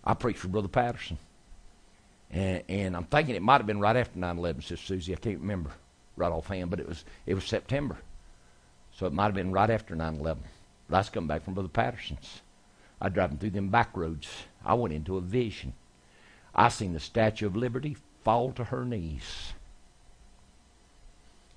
I 0.04 0.14
preached 0.14 0.40
for 0.40 0.50
Brother 0.50 0.68
Patterson. 0.68 1.18
And, 2.30 2.64
and 2.68 2.96
I'm 2.96 3.06
thinking 3.06 3.36
it 3.36 3.42
might 3.42 3.58
have 3.58 3.68
been 3.68 3.80
right 3.80 3.96
after 3.96 4.20
9 4.20 4.38
11, 4.38 4.62
Sister 4.62 4.86
Susie. 4.86 5.14
I 5.14 5.18
can't 5.18 5.40
remember 5.40 5.72
right 6.18 6.32
offhand, 6.32 6.70
but 6.70 6.80
it 6.80 6.88
was, 6.88 7.06
it 7.26 7.34
was 7.34 7.46
September. 7.46 7.98
So 8.94 9.06
it 9.06 9.14
might 9.14 9.26
have 9.26 9.36
been 9.36 9.52
right 9.52 9.70
after 9.70 9.96
9 9.96 10.20
11. 10.20 10.44
But 10.90 10.96
I 10.96 11.00
was 11.00 11.10
coming 11.10 11.28
back 11.28 11.44
from 11.44 11.54
Brother 11.54 11.70
Patterson's. 11.70 12.42
I 13.02 13.10
driving 13.10 13.38
through 13.38 13.52
them 13.52 13.70
back 13.70 13.96
roads. 13.96 14.30
I 14.64 14.74
went 14.74 14.94
into 14.94 15.18
a 15.18 15.22
vision. 15.22 15.74
I 16.54 16.70
seen 16.70 16.94
the 16.94 17.00
Statue 17.00 17.48
of 17.48 17.56
Liberty 17.56 17.98
fall 18.26 18.52
to 18.52 18.66
her 18.66 18.84
knees. 18.84 19.54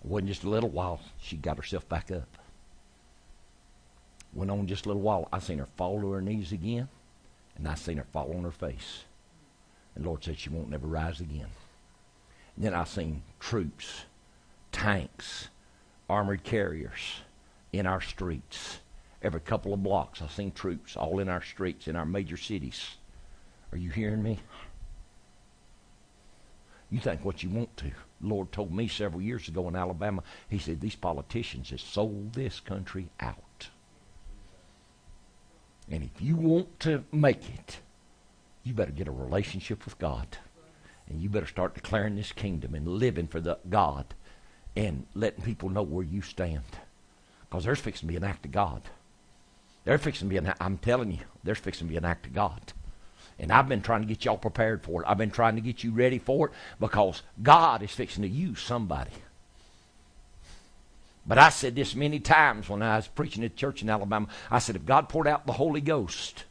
It 0.04 0.08
wasn't 0.08 0.28
just 0.28 0.44
a 0.44 0.50
little 0.50 0.68
while, 0.68 1.00
she 1.18 1.36
got 1.36 1.56
herself 1.56 1.88
back 1.88 2.12
up. 2.12 2.28
Went 4.34 4.50
on 4.50 4.68
just 4.68 4.84
a 4.84 4.88
little 4.88 5.02
while, 5.02 5.26
I 5.32 5.40
seen 5.40 5.58
her 5.58 5.66
fall 5.76 6.00
to 6.00 6.12
her 6.12 6.20
knees 6.20 6.52
again, 6.52 6.88
and 7.56 7.66
I 7.66 7.74
seen 7.74 7.96
her 7.96 8.06
fall 8.12 8.32
on 8.36 8.44
her 8.44 8.52
face. 8.52 9.04
And 9.96 10.06
Lord 10.06 10.22
said 10.22 10.38
she 10.38 10.50
won't 10.50 10.70
never 10.70 10.86
rise 10.86 11.20
again. 11.20 11.48
And 12.54 12.64
then 12.64 12.74
I 12.74 12.84
seen 12.84 13.22
troops, 13.40 14.04
tanks, 14.70 15.48
armored 16.08 16.44
carriers 16.44 17.22
in 17.72 17.86
our 17.86 18.00
streets. 18.00 18.78
Every 19.22 19.40
couple 19.40 19.72
of 19.72 19.82
blocks, 19.82 20.22
I 20.22 20.28
seen 20.28 20.52
troops 20.52 20.96
all 20.96 21.18
in 21.18 21.28
our 21.28 21.42
streets, 21.42 21.88
in 21.88 21.96
our 21.96 22.06
major 22.06 22.36
cities. 22.36 22.96
Are 23.72 23.78
you 23.78 23.90
hearing 23.90 24.22
me? 24.22 24.38
You 26.90 27.00
think 27.00 27.24
what 27.24 27.42
you 27.42 27.50
want 27.50 27.76
to. 27.78 27.90
The 28.20 28.26
Lord 28.26 28.50
told 28.50 28.72
me 28.72 28.88
several 28.88 29.20
years 29.20 29.48
ago 29.48 29.68
in 29.68 29.76
Alabama, 29.76 30.22
He 30.48 30.58
said, 30.58 30.80
These 30.80 30.96
politicians 30.96 31.70
have 31.70 31.80
sold 31.80 32.32
this 32.32 32.60
country 32.60 33.10
out. 33.20 33.68
And 35.90 36.02
if 36.02 36.20
you 36.20 36.36
want 36.36 36.80
to 36.80 37.04
make 37.12 37.48
it, 37.48 37.78
you 38.62 38.74
better 38.74 38.92
get 38.92 39.08
a 39.08 39.12
relationship 39.12 39.84
with 39.84 39.98
God. 39.98 40.38
And 41.08 41.20
you 41.22 41.30
better 41.30 41.46
start 41.46 41.74
declaring 41.74 42.16
this 42.16 42.32
kingdom 42.32 42.74
and 42.74 42.86
living 42.86 43.28
for 43.28 43.40
the 43.40 43.58
God 43.70 44.14
and 44.76 45.06
letting 45.14 45.42
people 45.42 45.70
know 45.70 45.82
where 45.82 46.04
you 46.04 46.20
stand. 46.20 46.62
Because 47.48 47.64
there's 47.64 47.80
fixing 47.80 48.06
to 48.06 48.12
be 48.12 48.16
an 48.16 48.24
act 48.24 48.44
of 48.44 48.52
God. 48.52 48.82
There's 49.84 50.02
fixing 50.02 50.28
to 50.28 50.30
be 50.30 50.36
an 50.36 50.52
I'm 50.60 50.76
telling 50.76 51.12
you, 51.12 51.20
there's 51.42 51.58
fixing 51.58 51.86
to 51.86 51.90
be 51.90 51.96
an 51.96 52.04
act 52.04 52.26
of 52.26 52.34
God. 52.34 52.74
And 53.38 53.52
I've 53.52 53.68
been 53.68 53.82
trying 53.82 54.02
to 54.02 54.08
get 54.08 54.24
y'all 54.24 54.36
prepared 54.36 54.82
for 54.82 55.02
it. 55.02 55.08
I've 55.08 55.18
been 55.18 55.30
trying 55.30 55.54
to 55.54 55.60
get 55.60 55.84
you 55.84 55.92
ready 55.92 56.18
for 56.18 56.48
it 56.48 56.52
because 56.80 57.22
God 57.42 57.82
is 57.82 57.92
fixing 57.92 58.22
to 58.22 58.28
use 58.28 58.60
somebody. 58.60 59.12
But 61.26 61.38
I 61.38 61.50
said 61.50 61.76
this 61.76 61.94
many 61.94 62.20
times 62.20 62.68
when 62.68 62.82
I 62.82 62.96
was 62.96 63.06
preaching 63.06 63.44
at 63.44 63.54
church 63.54 63.82
in 63.82 63.90
Alabama. 63.90 64.28
I 64.50 64.58
said, 64.58 64.76
if 64.76 64.86
God 64.86 65.08
poured 65.08 65.28
out 65.28 65.46
the 65.46 65.52
Holy 65.52 65.82
Ghost 65.82 66.44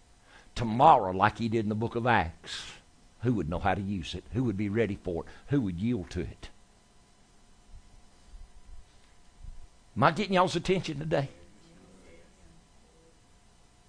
tomorrow 0.55 1.11
like 1.11 1.39
he 1.39 1.49
did 1.49 1.65
in 1.65 1.69
the 1.69 1.76
book 1.76 1.95
of 1.95 2.05
Acts, 2.05 2.73
who 3.22 3.34
would 3.34 3.49
know 3.49 3.59
how 3.59 3.73
to 3.73 3.81
use 3.81 4.14
it? 4.14 4.23
Who 4.34 4.43
would 4.43 4.55
be 4.55 4.69
ready 4.69 4.97
for 5.03 5.23
it? 5.23 5.30
Who 5.47 5.61
would 5.61 5.80
yield 5.80 6.11
to 6.11 6.22
it? 6.22 6.49
Am 9.95 10.03
I 10.03 10.11
getting 10.11 10.34
y'all's 10.34 10.55
attention 10.55 10.99
today? 10.99 11.30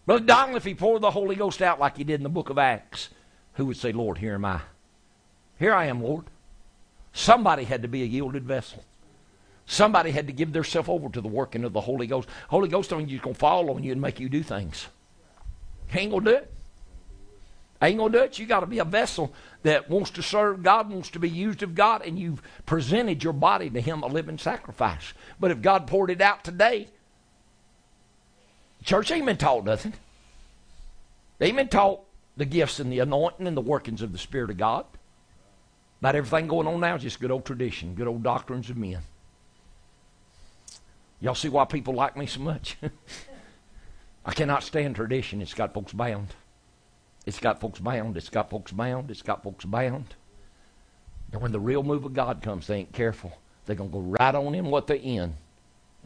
Brother 0.08 0.24
Donald, 0.24 0.56
if 0.56 0.64
he 0.64 0.74
poured 0.74 1.02
the 1.02 1.10
Holy 1.10 1.36
Ghost 1.36 1.60
out 1.60 1.78
like 1.78 1.98
he 1.98 2.02
did 2.02 2.14
in 2.14 2.22
the 2.22 2.30
book 2.30 2.48
of 2.48 2.56
Acts, 2.56 3.10
who 3.52 3.66
would 3.66 3.76
say, 3.76 3.92
Lord, 3.92 4.16
here 4.16 4.36
am 4.36 4.44
I? 4.46 4.62
Here 5.58 5.74
I 5.74 5.84
am, 5.84 6.02
Lord. 6.02 6.24
Somebody 7.12 7.64
had 7.64 7.82
to 7.82 7.88
be 7.88 8.02
a 8.02 8.06
yielded 8.06 8.44
vessel. 8.44 8.82
Somebody 9.66 10.10
had 10.10 10.26
to 10.28 10.32
give 10.32 10.54
themselves 10.54 10.88
over 10.88 11.10
to 11.10 11.20
the 11.20 11.28
working 11.28 11.62
of 11.62 11.74
the 11.74 11.82
Holy 11.82 12.06
Ghost. 12.06 12.26
Holy 12.48 12.70
Ghost 12.70 12.88
don't 12.88 13.06
just 13.06 13.22
gonna 13.22 13.34
fall 13.34 13.70
on 13.70 13.84
you 13.84 13.92
and 13.92 14.00
make 14.00 14.18
you 14.18 14.30
do 14.30 14.42
things. 14.42 14.86
Ain't 15.92 16.10
gonna 16.10 16.24
do 16.24 16.36
it. 16.36 16.54
Ain't 17.82 17.98
gonna 17.98 18.10
do 18.10 18.22
it. 18.22 18.38
You 18.38 18.46
got 18.46 18.60
to 18.60 18.66
be 18.66 18.78
a 18.78 18.86
vessel 18.86 19.34
that 19.62 19.90
wants 19.90 20.08
to 20.12 20.22
serve 20.22 20.62
God, 20.62 20.90
wants 20.90 21.10
to 21.10 21.18
be 21.18 21.28
used 21.28 21.62
of 21.62 21.74
God, 21.74 22.00
and 22.00 22.18
you've 22.18 22.40
presented 22.64 23.22
your 23.22 23.34
body 23.34 23.68
to 23.68 23.80
Him 23.82 24.02
a 24.02 24.06
living 24.06 24.38
sacrifice. 24.38 25.12
But 25.38 25.50
if 25.50 25.60
God 25.60 25.86
poured 25.86 26.10
it 26.10 26.22
out 26.22 26.44
today, 26.44 26.88
church 28.88 29.10
ain't 29.10 29.26
been 29.26 29.36
taught 29.36 29.66
nothing. 29.66 29.92
They 31.36 31.48
ain't 31.48 31.56
been 31.56 31.68
taught 31.68 32.00
the 32.38 32.46
gifts 32.46 32.80
and 32.80 32.90
the 32.90 33.00
anointing 33.00 33.46
and 33.46 33.54
the 33.54 33.60
workings 33.60 34.00
of 34.00 34.12
the 34.12 34.18
Spirit 34.18 34.48
of 34.48 34.56
God. 34.56 34.86
About 36.00 36.16
everything 36.16 36.48
going 36.48 36.66
on 36.66 36.80
now 36.80 36.94
is 36.94 37.02
just 37.02 37.20
good 37.20 37.30
old 37.30 37.44
tradition, 37.44 37.94
good 37.94 38.08
old 38.08 38.22
doctrines 38.22 38.70
of 38.70 38.78
men. 38.78 39.00
Y'all 41.20 41.34
see 41.34 41.50
why 41.50 41.66
people 41.66 41.92
like 41.92 42.16
me 42.16 42.24
so 42.24 42.40
much? 42.40 42.78
I 44.24 44.32
cannot 44.32 44.62
stand 44.62 44.96
tradition. 44.96 45.42
It's 45.42 45.52
got 45.52 45.74
folks 45.74 45.92
bound. 45.92 46.28
It's 47.26 47.40
got 47.40 47.60
folks 47.60 47.80
bound. 47.80 48.16
It's 48.16 48.30
got 48.30 48.48
folks 48.48 48.72
bound. 48.72 49.10
It's 49.10 49.22
got 49.22 49.42
folks 49.42 49.66
bound. 49.66 50.14
And 51.32 51.42
when 51.42 51.52
the 51.52 51.60
real 51.60 51.82
move 51.82 52.06
of 52.06 52.14
God 52.14 52.40
comes, 52.40 52.66
they 52.66 52.78
ain't 52.78 52.92
careful. 52.94 53.36
They're 53.66 53.76
going 53.76 53.90
to 53.90 53.94
go 53.94 54.00
right 54.00 54.34
on 54.34 54.54
in 54.54 54.70
what 54.70 54.86
they're 54.86 54.96
in. 54.96 55.20
And 55.20 55.34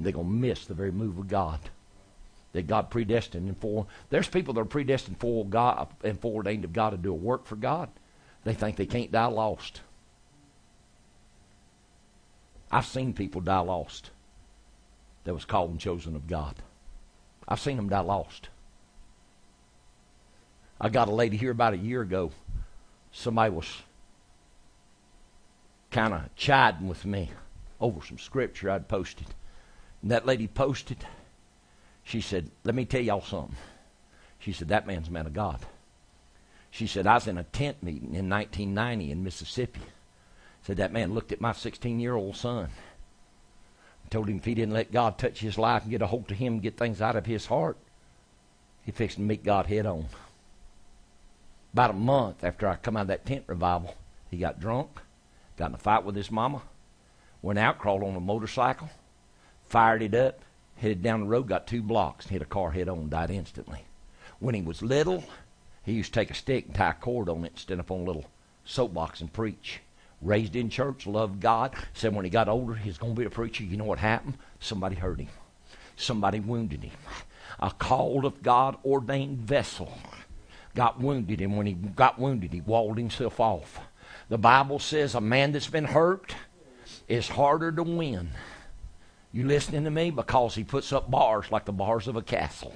they're 0.01 0.13
going 0.13 0.27
to 0.27 0.33
miss 0.33 0.67
the 0.67 0.75
very 0.75 0.91
move 0.91 1.17
of 1.17 1.29
God 1.29 1.61
that 2.53 2.67
God 2.67 2.91
predestined 2.91 3.49
and 3.49 3.57
for. 3.57 3.87
There's 4.11 4.29
people 4.29 4.55
that 4.55 4.61
are 4.61 4.67
predestined 4.67 5.19
for 5.19 5.45
God 5.47 5.89
and 6.05 6.21
foreordained 6.21 6.65
of 6.65 6.73
God 6.73 6.91
to 6.91 6.97
do 6.97 7.11
a 7.11 7.15
work 7.15 7.47
for 7.47 7.57
God. 7.57 7.89
They 8.45 8.55
think 8.55 8.77
they 8.77 8.87
can't 8.87 9.13
die 9.13 9.27
lost. 9.27 9.81
I've 12.71 12.87
seen 12.87 13.13
people 13.13 13.41
die 13.41 13.61
lost 13.61 14.11
that 15.25 15.35
was 15.35 15.45
called 15.45 15.71
and 15.71 15.81
chosen 15.81 16.17
of 16.17 16.27
God. 16.27 16.57
I've 17.47 17.61
seen 17.61 17.77
them 17.77 17.89
die 17.89 18.01
lost. 18.01 18.49
I 20.81 20.89
got 20.89 21.09
a 21.09 21.13
lady 21.15 21.37
here 21.37 21.53
about 21.53 21.75
a 21.75 21.79
year 21.79 22.01
ago. 22.01 22.33
Somebody 23.13 23.55
was 23.55 23.83
kind 25.91 26.15
of 26.15 26.35
chiding 26.35 26.89
with 26.89 27.05
me 27.05 27.31
over 27.81 28.05
some 28.05 28.19
scripture 28.19 28.71
I'd 28.71 28.89
posted. 28.89 29.27
And 30.01 30.11
that 30.11 30.27
lady 30.27 30.49
posted, 30.49 31.07
she 32.03 32.21
said, 32.21 32.51
Let 32.65 32.75
me 32.75 32.85
tell 32.85 33.01
y'all 33.01 33.23
something. 33.23 33.57
She 34.39 34.53
said, 34.53 34.69
That 34.69 34.87
man's 34.87 35.09
a 35.09 35.13
man 35.13 35.27
of 35.27 35.33
God. 35.33 35.61
She 36.71 36.87
said, 36.87 37.07
I 37.07 37.15
was 37.15 37.27
in 37.27 37.39
a 37.39 37.45
tent 37.45 37.83
meeting 37.83 38.15
in 38.15 38.31
1990 38.31 39.11
in 39.11 39.23
Mississippi. 39.23 39.81
Said 40.63 40.77
that 40.77 40.93
man 40.93 41.13
looked 41.13 41.33
at 41.33 41.41
my 41.41 41.53
16 41.53 41.99
year 42.01 42.15
old 42.15 42.37
son 42.37 42.69
told 44.13 44.29
him 44.29 44.37
if 44.37 44.45
he 44.45 44.55
didn't 44.55 44.75
let 44.75 44.93
God 44.93 45.17
touch 45.17 45.41
his 45.41 45.57
life 45.57 45.83
and 45.83 45.91
get 45.91 46.03
a 46.03 46.07
hold 46.07 46.31
of 46.31 46.37
him 46.37 46.55
and 46.55 46.63
get 46.63 46.77
things 46.77 47.01
out 47.01 47.17
of 47.17 47.25
his 47.25 47.47
heart, 47.47 47.79
he 48.83 48.93
fixed 48.93 49.17
to 49.17 49.23
meet 49.23 49.43
God 49.43 49.67
head 49.67 49.87
on. 49.87 50.07
About 51.73 51.91
a 51.91 51.95
month 51.95 52.45
after 52.45 52.69
I 52.69 52.77
come 52.77 52.97
out 52.97 53.03
of 53.03 53.07
that 53.09 53.25
tent 53.25 53.45
revival, 53.47 53.97
he 54.31 54.37
got 54.37 54.61
drunk, 54.61 55.01
got 55.57 55.71
in 55.71 55.75
a 55.75 55.79
fight 55.79 56.05
with 56.05 56.15
his 56.15 56.31
mama, 56.31 56.61
went 57.41 57.59
out, 57.59 57.79
crawled 57.79 58.03
on 58.03 58.15
a 58.15 58.21
motorcycle, 58.21 58.91
fired 59.65 60.03
it 60.03 60.15
up, 60.15 60.41
headed 60.83 61.03
down 61.03 61.21
the 61.21 61.27
road, 61.27 61.49
got 61.49 61.67
two 61.67 61.83
blocks, 61.83 62.27
hit 62.27 62.43
a 62.43 62.47
car 62.47 62.73
head 62.73 62.89
on, 62.89 63.09
died 63.09 63.31
instantly. 63.31 63.85
When 64.39 64.55
he 64.55 64.63
was 64.63 64.83
little, 64.83 65.25
he 65.85 65.93
used 65.93 66.13
to 66.13 66.21
take 66.21 66.31
a 66.31 66.35
stick 66.35 66.67
and 66.67 66.75
tie 66.75 66.91
a 66.91 66.95
cord 66.95 67.29
on 67.29 67.45
it, 67.45 67.59
stand 67.59 67.81
up 67.81 67.91
on 67.91 68.01
a 68.01 68.05
little 68.05 68.27
soapbox 68.65 69.21
and 69.21 69.33
preach 69.33 69.81
raised 70.23 70.57
in 70.57 70.71
church, 70.71 71.07
loved 71.07 71.41
God. 71.41 71.75
Said 71.93 72.15
when 72.15 72.25
he 72.25 72.31
got 72.31 72.49
older, 72.49 72.75
he's 72.75 72.99
going 72.99 73.15
to 73.15 73.21
be 73.21 73.27
a 73.27 73.31
preacher. 73.31 73.65
You 73.65 73.77
know 73.77 73.85
what 73.85 73.99
happened? 73.99 74.39
Somebody 74.61 74.97
hurt 74.97 75.21
him. 75.21 75.29
Somebody 75.97 76.41
wounded 76.41 76.85
him. 76.85 76.93
A 77.61 77.71
called 77.71 78.25
of 78.25 78.43
God 78.43 78.77
ordained 78.85 79.39
vessel 79.39 79.93
got 80.75 81.01
wounded, 81.01 81.41
and 81.41 81.57
when 81.57 81.67
he 81.67 81.75
got 81.75 82.19
wounded, 82.19 82.53
he 82.53 82.61
walled 82.63 82.97
himself 82.97 83.39
off. 83.39 83.81
The 84.31 84.39
Bible 84.39 84.79
says 84.79 85.15
a 85.15 85.21
man 85.21 85.53
that's 85.53 85.69
been 85.69 85.85
hurt 85.85 86.35
is 87.09 87.29
harder 87.29 87.71
to 87.73 87.83
win. 87.83 88.31
You 89.33 89.47
listening 89.47 89.85
to 89.85 89.91
me? 89.91 90.11
Because 90.11 90.55
he 90.55 90.63
puts 90.63 90.93
up 90.93 91.11
bars 91.11 91.51
like 91.51 91.65
the 91.65 91.73
bars 91.73 92.07
of 92.07 92.17
a 92.17 92.23
castle. 92.23 92.75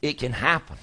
It 0.00 0.18
can 0.18 0.32
happen. 0.32 0.76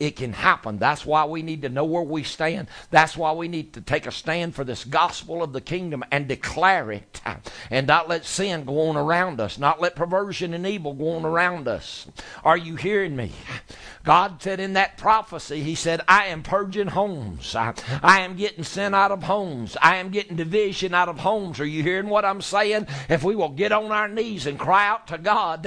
It 0.00 0.16
can 0.16 0.32
happen. 0.32 0.78
That's 0.78 1.04
why 1.04 1.26
we 1.26 1.42
need 1.42 1.62
to 1.62 1.68
know 1.68 1.84
where 1.84 2.02
we 2.02 2.22
stand. 2.22 2.68
That's 2.90 3.16
why 3.16 3.32
we 3.32 3.48
need 3.48 3.74
to 3.74 3.82
take 3.82 4.06
a 4.06 4.10
stand 4.10 4.54
for 4.54 4.64
this 4.64 4.84
gospel 4.84 5.42
of 5.42 5.52
the 5.52 5.60
kingdom 5.60 6.02
and 6.10 6.26
declare 6.26 6.90
it. 6.90 7.20
And 7.70 7.86
not 7.86 8.08
let 8.08 8.24
sin 8.24 8.64
go 8.64 8.88
on 8.88 8.96
around 8.96 9.40
us, 9.40 9.58
not 9.58 9.80
let 9.80 9.94
perversion 9.94 10.54
and 10.54 10.66
evil 10.66 10.94
go 10.94 11.10
on 11.10 11.26
around 11.26 11.68
us. 11.68 12.08
Are 12.42 12.56
you 12.56 12.76
hearing 12.76 13.14
me? 13.14 13.32
God 14.02 14.40
said 14.40 14.60
in 14.60 14.72
that 14.72 14.96
prophecy, 14.96 15.62
He 15.62 15.74
said, 15.74 16.00
I 16.08 16.26
am 16.26 16.42
purging 16.42 16.86
homes. 16.86 17.54
I, 17.54 17.74
I, 18.02 18.20
am 18.20 18.36
getting 18.36 18.64
sin 18.64 18.94
out 18.94 19.12
of 19.12 19.22
homes. 19.22 19.76
I 19.82 19.96
am 19.96 20.08
getting 20.08 20.36
division 20.36 20.94
out 20.94 21.10
of 21.10 21.18
homes. 21.18 21.60
Are 21.60 21.66
you 21.66 21.82
hearing 21.82 22.08
what 22.08 22.24
I'm 22.24 22.40
saying? 22.40 22.86
If 23.10 23.22
we 23.22 23.36
will 23.36 23.50
get 23.50 23.72
on 23.72 23.92
our 23.92 24.08
knees 24.08 24.46
and 24.46 24.58
cry 24.58 24.88
out 24.88 25.08
to 25.08 25.18
God, 25.18 25.62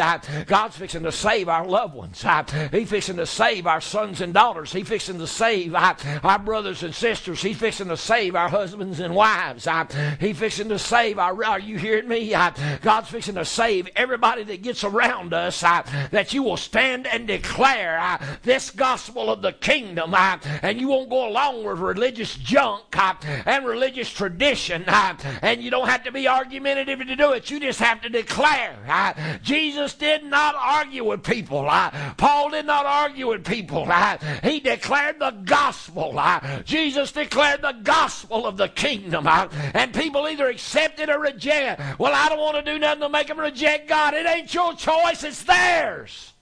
God's 0.47 0.77
fixing 0.77 1.03
to 1.03 1.11
save 1.11 1.47
our 1.47 1.67
loved 1.67 1.93
ones. 1.93 2.25
He's 2.71 2.89
fixing 2.89 3.17
to 3.17 3.27
save 3.27 3.67
our 3.67 3.81
sons 3.81 4.21
and 4.23 4.33
daughters. 4.33 4.73
He's 4.73 4.87
fixing 4.87 5.19
to 5.19 5.27
save 5.27 5.75
uh, 5.75 5.93
our 6.23 6.39
brothers 6.39 6.81
and 6.81 6.95
sisters. 6.95 7.41
He's 7.41 7.57
fixing 7.57 7.89
to 7.89 7.97
save 7.97 8.35
our 8.35 8.49
husbands 8.49 8.99
and 8.99 9.13
wives. 9.13 9.67
Uh, 9.67 9.85
he's 10.19 10.39
fixing 10.39 10.69
to 10.69 10.79
save 10.79 11.19
our, 11.19 11.43
are 11.45 11.59
you 11.59 11.77
hearing 11.77 12.07
me? 12.07 12.33
Uh, 12.33 12.51
God's 12.81 13.09
fixing 13.09 13.35
to 13.35 13.45
save 13.45 13.87
everybody 13.95 14.43
that 14.43 14.63
gets 14.63 14.83
around 14.83 15.33
us 15.33 15.63
uh, 15.63 15.83
that 16.11 16.33
you 16.33 16.41
will 16.41 16.57
stand 16.57 17.05
and 17.05 17.27
declare 17.27 18.17
this 18.41 18.71
gospel 18.71 19.29
of 19.29 19.41
the 19.41 19.51
kingdom, 19.51 20.13
uh, 20.13 20.37
and 20.61 20.79
you 20.79 20.87
won't 20.87 21.09
go 21.09 21.27
along 21.27 21.63
with 21.63 21.79
religious 21.79 22.35
junk 22.35 22.97
uh, 22.97 23.13
and 23.45 23.65
religious 23.65 24.09
tradition, 24.09 24.83
uh, 24.87 25.15
and 25.41 25.61
you 25.61 25.69
don't 25.69 25.87
have 25.87 26.03
to 26.03 26.11
be 26.11 26.27
argumentative 26.27 26.99
to 26.99 27.15
do 27.15 27.31
it. 27.31 27.49
You 27.49 27.59
just 27.59 27.79
have 27.79 28.01
to 28.01 28.09
declare. 28.09 28.77
Uh, 28.87 29.13
Jesus 29.41 29.93
did 29.93 30.23
not 30.23 30.55
argue 30.55 31.03
with 31.03 31.23
people. 31.23 31.67
Uh, 31.69 32.13
Paul 32.15 32.51
did 32.51 32.65
not 32.65 32.85
argue 32.85 33.27
with 33.29 33.45
people. 33.45 33.85
Uh, 33.89 34.12
he 34.43 34.59
declared 34.59 35.19
the 35.19 35.31
gospel. 35.31 36.13
Uh, 36.17 36.61
Jesus 36.63 37.11
declared 37.11 37.61
the 37.61 37.75
gospel 37.83 38.45
of 38.45 38.57
the 38.57 38.67
kingdom, 38.67 39.27
uh, 39.27 39.47
and 39.73 39.93
people 39.93 40.27
either 40.27 40.47
accept 40.47 40.99
it 40.99 41.09
or 41.09 41.19
reject 41.19 41.79
it. 41.79 41.99
Well, 41.99 42.13
I 42.13 42.29
don't 42.29 42.39
want 42.39 42.57
to 42.57 42.71
do 42.71 42.79
nothing 42.79 43.01
to 43.01 43.09
make 43.09 43.27
them 43.27 43.39
reject 43.39 43.87
God. 43.87 44.13
It 44.13 44.25
ain't 44.25 44.53
your 44.53 44.73
choice, 44.73 45.23
it's 45.23 45.43
theirs. 45.43 46.33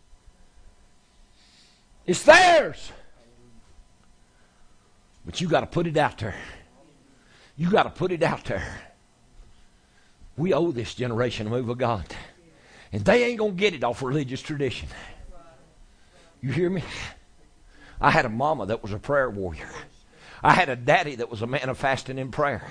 It's 2.05 2.23
theirs. 2.23 2.91
But 5.25 5.39
you 5.39 5.47
got 5.47 5.61
to 5.61 5.67
put 5.67 5.87
it 5.87 5.97
out 5.97 6.17
there. 6.17 6.35
You 7.55 7.69
got 7.69 7.83
to 7.83 7.89
put 7.89 8.11
it 8.11 8.23
out 8.23 8.45
there. 8.45 8.81
We 10.37 10.53
owe 10.53 10.71
this 10.71 10.95
generation 10.95 11.47
a 11.47 11.49
move 11.49 11.69
of 11.69 11.77
God. 11.77 12.05
And 12.91 13.05
they 13.05 13.25
ain't 13.25 13.37
going 13.37 13.51
to 13.51 13.57
get 13.57 13.73
it 13.73 13.83
off 13.83 14.01
religious 14.01 14.41
tradition. 14.41 14.89
You 16.41 16.51
hear 16.51 16.69
me? 16.69 16.83
I 18.01 18.09
had 18.09 18.25
a 18.25 18.29
mama 18.29 18.65
that 18.65 18.81
was 18.81 18.91
a 18.91 18.99
prayer 18.99 19.29
warrior. 19.29 19.69
I 20.43 20.53
had 20.53 20.69
a 20.69 20.75
daddy 20.75 21.15
that 21.15 21.29
was 21.29 21.43
a 21.43 21.47
man 21.47 21.69
of 21.69 21.77
fasting 21.77 22.17
and 22.17 22.33
prayer. 22.33 22.63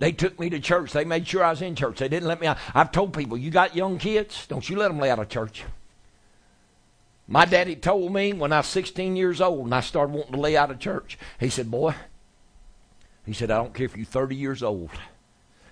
They 0.00 0.12
took 0.12 0.40
me 0.40 0.50
to 0.50 0.58
church. 0.58 0.92
They 0.92 1.04
made 1.04 1.28
sure 1.28 1.44
I 1.44 1.50
was 1.50 1.62
in 1.62 1.76
church. 1.76 1.98
They 1.98 2.08
didn't 2.08 2.28
let 2.28 2.40
me 2.40 2.48
out. 2.48 2.58
I've 2.74 2.90
told 2.90 3.12
people, 3.12 3.36
you 3.36 3.50
got 3.50 3.76
young 3.76 3.98
kids, 3.98 4.46
don't 4.48 4.68
you 4.68 4.76
let 4.76 4.88
them 4.88 4.98
lay 4.98 5.10
out 5.10 5.18
of 5.18 5.28
church. 5.28 5.62
My 7.28 7.44
daddy 7.44 7.76
told 7.76 8.12
me 8.12 8.32
when 8.32 8.52
I 8.52 8.56
was 8.56 8.66
16 8.66 9.14
years 9.14 9.40
old 9.40 9.66
and 9.66 9.74
I 9.74 9.82
started 9.82 10.12
wanting 10.12 10.32
to 10.32 10.40
lay 10.40 10.56
out 10.56 10.72
of 10.72 10.80
church, 10.80 11.16
he 11.38 11.48
said, 11.48 11.70
Boy, 11.70 11.94
he 13.24 13.32
said, 13.32 13.52
I 13.52 13.58
don't 13.58 13.72
care 13.72 13.86
if 13.86 13.96
you're 13.96 14.04
30 14.04 14.34
years 14.34 14.64
old. 14.64 14.90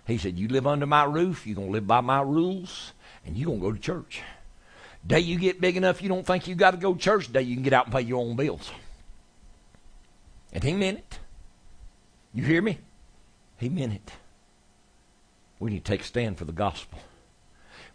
He 0.07 0.19
said, 0.19 0.39
You 0.39 0.47
live 0.47 0.69
under 0.69 0.87
my 0.87 1.03
roof, 1.03 1.47
you're 1.47 1.57
going 1.57 1.69
to 1.69 1.73
live 1.73 1.87
by 1.87 2.01
my 2.01 2.23
rules, 2.23 2.93
and 3.27 3.37
you're 3.37 3.47
going 3.47 3.61
to 3.61 3.67
go 3.67 3.73
to 3.73 3.81
church. 3.81 4.23
Day 5.09 5.21
you 5.21 5.39
get 5.39 5.61
big 5.61 5.77
enough 5.77 6.03
you 6.03 6.09
don't 6.11 6.25
think 6.25 6.47
you 6.47 6.55
got 6.55 6.73
to 6.73 6.77
go 6.77 6.93
to 6.93 7.01
church, 7.01 7.33
day 7.33 7.43
you 7.43 7.55
can 7.55 7.65
get 7.65 7.73
out 7.73 7.87
and 7.87 7.95
pay 7.95 8.03
your 8.03 8.21
own 8.21 8.37
bills. 8.37 8.71
And 10.53 10.63
he 10.63 10.75
meant 10.75 10.99
it. 10.99 11.19
You 12.35 12.45
hear 12.45 12.61
me? 12.61 12.79
He 13.57 13.71
meant 13.71 13.95
it. 13.95 14.13
We 15.59 15.71
need 15.71 15.85
to 15.85 15.91
take 15.91 16.03
a 16.03 16.05
stand 16.05 16.39
for 16.39 16.45
the 16.45 16.53
gospel. 16.53 16.99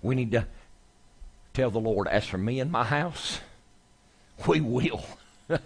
We 0.01 0.15
need 0.15 0.31
to 0.31 0.47
tell 1.53 1.69
the 1.69 1.79
Lord, 1.79 2.07
as 2.07 2.25
for 2.25 2.37
me 2.37 2.59
and 2.59 2.71
my 2.71 2.83
house, 2.83 3.39
we 4.47 4.59
will. 4.59 5.05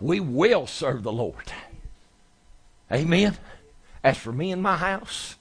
we 0.00 0.20
will 0.20 0.66
serve 0.66 1.02
the 1.02 1.12
Lord. 1.12 1.52
Amen. 2.92 3.36
As 4.04 4.16
for 4.16 4.32
me 4.32 4.52
and 4.52 4.62
my 4.62 4.76
house, 4.76 5.36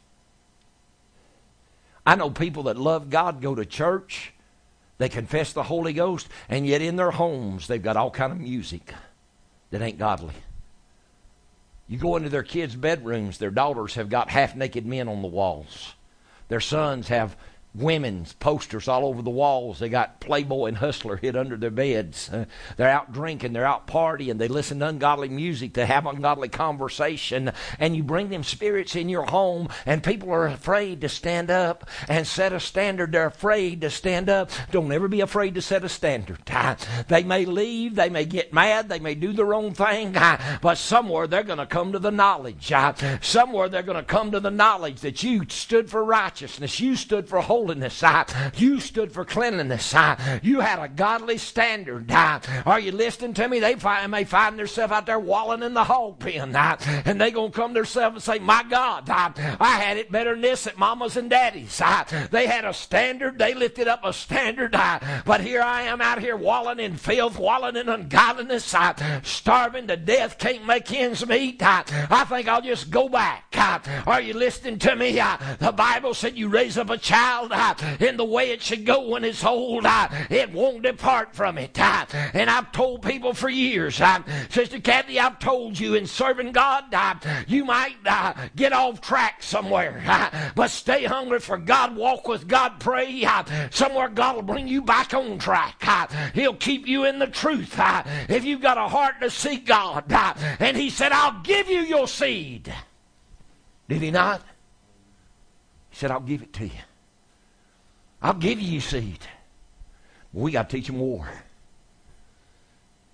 I 2.05 2.15
know 2.15 2.29
people 2.29 2.63
that 2.63 2.77
love 2.77 3.09
God 3.09 3.41
go 3.41 3.55
to 3.55 3.63
church, 3.63 4.32
they 5.03 5.09
confess 5.09 5.51
the 5.51 5.63
Holy 5.63 5.91
Ghost, 5.91 6.29
and 6.47 6.65
yet 6.65 6.81
in 6.81 6.95
their 6.95 7.11
homes 7.11 7.67
they've 7.67 7.83
got 7.83 7.97
all 7.97 8.09
kind 8.09 8.31
of 8.31 8.39
music 8.39 8.93
that 9.69 9.81
ain't 9.81 9.97
godly. 9.97 10.33
You 11.89 11.97
go 11.97 12.15
into 12.15 12.29
their 12.29 12.41
kids' 12.41 12.77
bedrooms, 12.77 13.37
their 13.37 13.51
daughters 13.51 13.95
have 13.95 14.07
got 14.07 14.29
half 14.29 14.55
naked 14.55 14.85
men 14.85 15.09
on 15.09 15.21
the 15.21 15.27
walls. 15.27 15.95
Their 16.47 16.61
sons 16.61 17.09
have 17.09 17.35
women's 17.75 18.33
posters 18.33 18.87
all 18.87 19.05
over 19.05 19.21
the 19.21 19.29
walls. 19.29 19.79
They 19.79 19.89
got 19.89 20.19
Playboy 20.19 20.67
and 20.67 20.77
Hustler 20.77 21.17
hid 21.17 21.35
under 21.35 21.57
their 21.57 21.71
beds. 21.71 22.29
Uh, 22.29 22.45
they're 22.77 22.89
out 22.89 23.11
drinking, 23.11 23.53
they're 23.53 23.65
out 23.65 23.87
partying, 23.87 24.37
they 24.37 24.47
listen 24.47 24.79
to 24.79 24.87
ungodly 24.87 25.29
music, 25.29 25.73
they 25.73 25.85
have 25.85 26.05
ungodly 26.05 26.49
conversation, 26.49 27.51
and 27.79 27.95
you 27.95 28.03
bring 28.03 28.29
them 28.29 28.43
spirits 28.43 28.95
in 28.95 29.09
your 29.09 29.23
home, 29.23 29.69
and 29.85 30.03
people 30.03 30.31
are 30.31 30.45
afraid 30.45 31.01
to 31.01 31.09
stand 31.09 31.49
up 31.49 31.89
and 32.07 32.27
set 32.27 32.53
a 32.53 32.59
standard. 32.59 33.11
They're 33.11 33.27
afraid 33.27 33.81
to 33.81 33.89
stand 33.89 34.29
up. 34.29 34.51
Don't 34.71 34.91
ever 34.91 35.07
be 35.07 35.21
afraid 35.21 35.55
to 35.55 35.61
set 35.61 35.83
a 35.83 35.89
standard. 35.89 36.39
Uh, 36.49 36.75
they 37.07 37.23
may 37.23 37.45
leave, 37.45 37.95
they 37.95 38.09
may 38.09 38.25
get 38.25 38.53
mad, 38.53 38.87
they 38.87 38.99
may 38.99 39.15
do 39.15 39.33
their 39.33 39.53
own 39.53 39.73
thing, 39.73 40.15
uh, 40.15 40.59
but 40.61 40.77
somewhere 40.77 41.25
they're 41.25 41.43
going 41.43 41.57
to 41.57 41.65
come 41.65 41.91
to 41.91 41.99
the 41.99 42.11
knowledge. 42.11 42.71
Somewhere 43.21 43.69
they're 43.69 43.83
going 43.83 43.97
to 43.97 44.03
come 44.03 44.31
to 44.31 44.39
the 44.39 44.51
knowledge 44.51 45.01
that 45.01 45.23
you 45.23 45.45
stood 45.49 45.89
for 45.89 46.03
righteousness, 46.03 46.79
you 46.79 46.95
stood 46.95 47.27
for 47.27 47.41
holiness 47.41 47.62
holiness. 47.63 48.03
you 48.57 48.81
stood 48.81 49.11
for 49.13 49.23
cleanliness. 49.23 49.95
you 50.41 50.59
had 50.59 50.79
a 50.79 50.89
godly 50.89 51.37
standard. 51.37 52.11
Uh, 52.11 52.39
are 52.65 52.79
you 52.79 52.91
listening 52.91 53.33
to 53.33 53.47
me? 53.47 53.61
They 53.61 53.75
may 54.07 54.25
find 54.25 54.59
themselves 54.59 54.91
out 54.91 55.05
there 55.05 55.19
walling 55.19 55.63
in 55.63 55.73
the 55.73 55.85
hog 55.85 56.19
pen. 56.19 56.53
Uh, 56.53 56.77
and 57.05 57.21
they 57.21 57.31
going 57.31 57.51
to 57.51 57.57
come 57.57 57.73
to 57.73 57.79
themselves 57.79 58.15
and 58.15 58.23
say, 58.23 58.39
My 58.39 58.63
God, 58.69 59.09
uh, 59.09 59.31
I 59.59 59.79
had 59.79 59.95
it 59.95 60.11
better 60.11 60.31
than 60.31 60.41
this 60.41 60.67
at 60.67 60.77
mama's 60.77 61.15
and 61.15 61.29
daddy's. 61.29 61.81
they 62.31 62.47
had 62.47 62.65
a 62.65 62.73
standard. 62.73 63.37
They 63.37 63.53
lifted 63.53 63.87
up 63.87 64.01
a 64.03 64.11
standard. 64.11 64.71
but 65.25 65.39
here 65.39 65.61
I 65.61 65.83
am 65.83 66.01
out 66.01 66.19
here 66.19 66.35
walling 66.35 66.79
in 66.79 66.97
filth, 66.97 67.39
walling 67.39 67.77
in 67.77 67.87
ungodliness, 67.87 68.75
starving 69.23 69.87
to 69.87 69.95
death, 69.95 70.37
can't 70.37 70.65
make 70.65 70.91
ends 70.91 71.25
meet. 71.25 71.61
I 71.63 72.25
think 72.27 72.49
I'll 72.49 72.61
just 72.61 72.89
go 72.89 73.07
back. 73.07 73.55
are 74.05 74.21
you 74.21 74.33
listening 74.33 74.79
to 74.79 74.95
me? 74.97 75.13
the 75.59 75.71
Bible 75.71 76.13
said 76.13 76.37
you 76.37 76.49
raise 76.49 76.77
up 76.77 76.89
a 76.89 76.97
child 76.97 77.52
uh, 77.52 77.52
in 77.99 78.17
the 78.17 78.25
way 78.25 78.51
it 78.51 78.61
should 78.61 78.85
go 78.85 79.09
when 79.09 79.23
it's 79.23 79.43
old. 79.43 79.85
It 80.29 80.51
won't 80.51 80.83
depart 80.83 81.35
from 81.35 81.57
it. 81.57 81.79
And 81.79 82.49
I've 82.49 82.71
told 82.71 83.03
people 83.03 83.33
for 83.33 83.49
years, 83.49 84.01
Sister 84.49 84.79
Kathy, 84.79 85.19
I've 85.19 85.39
told 85.39 85.79
you 85.79 85.95
in 85.95 86.07
serving 86.07 86.51
God, 86.51 86.85
you 87.47 87.65
might 87.65 87.95
uh, 88.05 88.33
get 88.55 88.73
off 88.73 89.01
track 89.01 89.43
somewhere, 89.43 90.51
but 90.55 90.69
stay 90.69 91.05
hungry 91.05 91.39
for 91.39 91.57
God, 91.57 91.95
walk 91.95 92.27
with 92.27 92.47
God, 92.47 92.79
pray. 92.79 93.25
Somewhere 93.71 94.09
God 94.09 94.35
will 94.35 94.43
bring 94.43 94.67
you 94.67 94.81
back 94.81 95.13
on 95.13 95.37
track. 95.37 95.83
He'll 96.33 96.55
keep 96.55 96.87
you 96.87 97.05
in 97.05 97.19
the 97.19 97.27
truth. 97.27 97.75
If 98.29 98.43
you've 98.45 98.61
got 98.61 98.77
a 98.77 98.87
heart 98.87 99.19
to 99.21 99.29
seek 99.29 99.65
God, 99.65 100.11
and 100.59 100.75
He 100.77 100.89
said, 100.89 101.11
I'll 101.11 101.41
give 101.41 101.69
you 101.69 101.81
your 101.81 102.07
seed. 102.07 102.73
Did 103.87 104.01
He 104.01 104.11
not? 104.11 104.41
He 105.89 105.97
said, 105.97 106.11
I'll 106.11 106.19
give 106.19 106.41
it 106.41 106.53
to 106.53 106.65
you. 106.65 106.71
I'll 108.23 108.33
give 108.33 108.61
you 108.61 108.79
seed. 108.79 109.19
But 110.33 110.39
we 110.39 110.51
got 110.53 110.69
to 110.69 110.77
teach 110.77 110.87
them 110.87 110.97
war. 110.97 111.29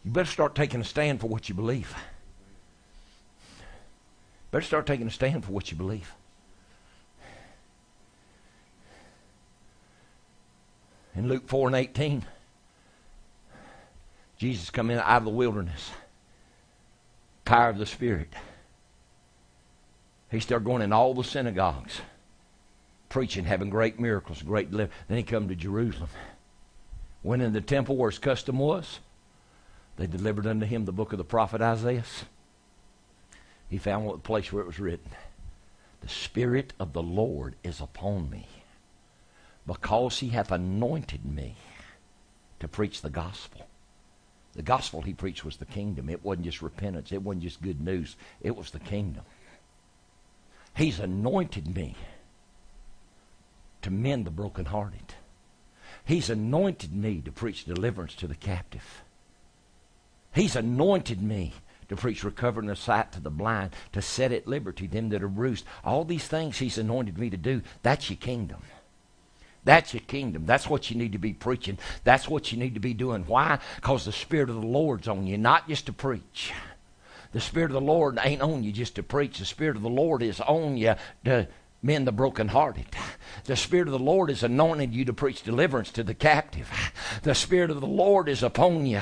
You 0.06 0.11
better 0.11 0.30
start 0.30 0.53
taking 0.53 0.80
a 0.80 0.86
stand 0.86 1.19
for 1.19 1.27
what 1.27 1.49
you 1.49 1.56
believe. 1.56 1.94
Better 4.52 4.65
start 4.65 4.86
taking 4.86 5.07
a 5.07 5.11
stand 5.11 5.44
for 5.44 5.52
what 5.52 5.72
you 5.72 5.77
believe. 5.77 6.14
In 11.15 11.27
Luke 11.27 11.48
4 11.48 11.68
and 11.68 11.76
18, 11.76 12.26
Jesus 14.38 14.69
come 14.69 14.91
in 14.91 14.99
out 14.99 15.18
of 15.18 15.26
the 15.26 15.31
wilderness. 15.31 15.90
Power 17.45 17.69
of 17.69 17.80
the 17.80 17.86
Spirit. 17.86 18.31
He 20.31 20.40
started 20.40 20.65
going 20.65 20.84
in 20.84 20.94
all 20.94 21.15
the 21.15 21.23
synagogues 21.23 21.99
preaching, 23.10 23.45
having 23.45 23.69
great 23.69 23.99
miracles, 23.99 24.41
great 24.41 24.72
deliverance. 24.72 24.95
Then 25.07 25.18
he 25.18 25.23
come 25.23 25.48
to 25.48 25.56
Jerusalem. 25.56 26.10
Went 27.23 27.41
in 27.41 27.53
the 27.53 27.61
temple 27.61 27.98
where 27.98 28.10
his 28.10 28.19
custom 28.19 28.60
was. 28.60 28.99
They 29.98 30.07
delivered 30.07 30.48
unto 30.48 30.65
him 30.65 30.86
the 30.86 30.94
book 30.94 31.11
of 31.11 31.18
the 31.18 31.26
prophet 31.26 31.61
Isaiah. 31.61 32.06
He 33.69 33.77
found 33.77 34.10
the 34.10 34.18
place 34.18 34.52
where 34.52 34.64
it 34.64 34.68
was 34.68 34.80
written, 34.80 35.11
The 36.02 36.07
Spirit 36.07 36.73
of 36.80 36.94
the 36.94 37.03
Lord 37.03 37.56
is 37.64 37.81
upon 37.81 38.30
me, 38.30 38.48
because 39.68 40.19
he 40.19 40.30
hath 40.30 40.52
anointed 40.52 41.26
me 41.26 41.56
to 42.60 42.68
preach 42.68 43.02
the 43.02 43.10
gospel. 43.10 43.68
The 44.53 44.64
gospel 44.64 45.02
he 45.02 45.14
preached 45.14 45.45
was 45.45 45.57
the 45.57 45.65
kingdom. 45.65 46.10
It 46.10 46.23
wasn't 46.23 46.45
just 46.45 46.61
repentance, 46.61 47.11
it 47.11 47.22
wasn't 47.22 47.44
just 47.44 47.61
good 47.61 47.81
news, 47.81 48.15
it 48.41 48.56
was 48.56 48.72
the 48.72 48.80
kingdom. 48.80 49.23
He's 50.76 50.99
anointed 50.99 51.76
me 51.76 51.95
to 53.81 53.91
mend 53.91 54.26
the 54.26 54.31
brokenhearted. 54.31 55.15
He's 56.06 56.30
anointed 56.30 56.93
me 56.93 57.22
to 57.22 57.31
preach 57.31 57.65
deliverance 57.65 58.15
to 58.15 58.27
the 58.27 58.35
captive. 58.35 59.03
He's 60.34 60.56
anointed 60.56 61.22
me 61.22 61.53
to 61.89 61.95
preach 61.95 62.23
recovering 62.23 62.68
the 62.68 62.76
sight 62.76 63.11
to 63.11 63.19
the 63.19 63.30
blind, 63.30 63.72
to 63.93 64.01
set 64.01 64.31
at 64.31 64.47
liberty 64.47 64.88
them 64.88 65.10
that 65.10 65.23
are 65.23 65.27
bruised. 65.27 65.65
All 65.84 66.03
these 66.06 66.27
things 66.27 66.57
He's 66.57 66.77
anointed 66.77 67.18
me 67.18 67.30
to 67.30 67.38
do. 67.38 67.61
That's 67.81 68.10
your 68.10 68.18
kingdom. 68.18 68.61
That's 69.64 69.93
your 69.93 70.01
kingdom. 70.01 70.45
That's 70.45 70.69
what 70.69 70.89
you 70.89 70.97
need 70.97 71.11
to 71.11 71.18
be 71.18 71.34
preaching. 71.34 71.77
That's 72.03 72.30
what 72.30 72.51
you 72.51 72.57
need 72.57 72.76
to 72.76 72.80
be 72.80 72.93
doing. 72.93 73.26
Why? 73.27 73.60
Because 73.76 74.06
the 74.06 74.11
Spirit 74.11 74.49
of 74.49 74.56
the 74.56 74.68
Lord's 74.68 75.07
on 75.07 75.27
you, 75.27 75.38
not 75.38 75.68
just 75.68 75.88
to 75.88 75.93
preach. 75.93 76.53
The 77.31 77.41
Spirit 77.41 77.72
of 77.72 77.73
the 77.73 77.81
Lord 77.81 78.18
ain't 78.23 78.41
on 78.41 78.64
you 78.64 78.72
just 78.72 78.95
to 78.95 79.03
preach. 79.03 79.39
The 79.39 79.45
Spirit 79.45 79.76
of 79.76 79.84
the 79.84 79.89
Lord 79.89 80.23
is 80.23 80.39
on 80.39 80.77
you 80.77 80.95
to 81.26 81.47
mend 81.81 82.06
the 82.06 82.11
brokenhearted. 82.11 82.85
The 83.45 83.56
Spirit 83.56 83.88
of 83.88 83.93
the 83.93 83.99
Lord 83.99 84.30
is 84.30 84.43
anointed 84.43 84.93
you 84.93 85.06
to 85.06 85.14
preach 85.14 85.43
deliverance 85.43 85.91
to 85.93 86.03
the 86.03 86.14
captive. 86.14 86.69
The 87.23 87.34
Spirit 87.34 87.72
of 87.72 87.80
the 87.80 87.88
Lord 87.88 88.27
is 88.27 88.43
upon 88.43 88.85
you 88.85 89.01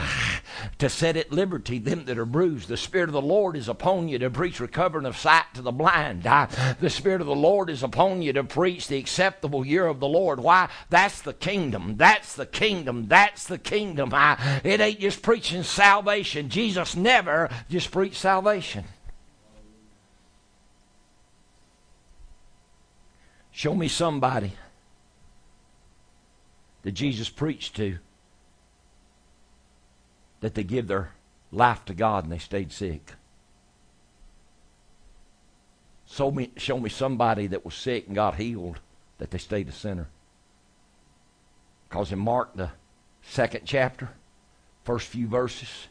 to 0.77 0.89
set 0.89 1.17
at 1.17 1.31
liberty 1.31 1.79
them 1.79 2.05
that 2.05 2.17
are 2.17 2.25
bruised. 2.25 2.67
The 2.67 2.77
Spirit 2.77 3.09
of 3.09 3.13
the 3.13 3.21
Lord 3.21 3.55
is 3.55 3.67
upon 3.67 4.07
you 4.07 4.19
to 4.19 4.29
preach 4.29 4.59
recovering 4.59 5.05
of 5.05 5.17
sight 5.17 5.45
to 5.55 5.61
the 5.61 5.71
blind. 5.71 6.25
Uh, 6.27 6.47
the 6.79 6.89
Spirit 6.89 7.21
of 7.21 7.27
the 7.27 7.35
Lord 7.35 7.69
is 7.69 7.83
upon 7.83 8.21
you 8.21 8.31
to 8.33 8.43
preach 8.43 8.87
the 8.87 8.97
acceptable 8.97 9.65
year 9.65 9.87
of 9.87 9.99
the 9.99 10.07
Lord. 10.07 10.39
Why? 10.39 10.69
That's 10.89 11.21
the 11.21 11.33
kingdom. 11.33 11.97
That's 11.97 12.35
the 12.35 12.45
kingdom. 12.45 13.07
That's 13.07 13.47
the 13.47 13.57
kingdom. 13.57 14.13
Uh, 14.13 14.37
it 14.63 14.79
ain't 14.79 14.99
just 14.99 15.21
preaching 15.21 15.63
salvation. 15.63 16.49
Jesus 16.49 16.95
never 16.95 17.49
just 17.69 17.91
preached 17.91 18.17
salvation. 18.17 18.85
Show 23.57 23.73
me 23.73 23.87
somebody 23.87 24.53
that 26.83 26.91
Jesus 26.91 27.27
preached 27.27 27.75
to 27.77 27.97
that 30.41 30.53
they 30.53 30.63
give 30.63 30.85
their 30.87 31.13
life 31.51 31.83
to 31.85 31.95
God 31.95 32.25
and 32.25 32.31
they 32.31 32.37
stayed 32.37 32.71
sick. 32.71 33.13
Show 36.05 36.29
me, 36.29 36.51
show 36.57 36.79
me 36.79 36.91
somebody 36.91 37.47
that 37.47 37.65
was 37.65 37.73
sick 37.73 38.05
and 38.05 38.13
got 38.13 38.35
healed 38.35 38.79
that 39.17 39.31
they 39.31 39.39
stayed 39.39 39.69
a 39.69 39.71
sinner. 39.71 40.07
Because 41.89 42.11
in 42.11 42.19
Mark, 42.19 42.55
the 42.55 42.69
second 43.23 43.61
chapter, 43.65 44.09
first 44.83 45.07
few 45.07 45.25
verses, 45.25 45.87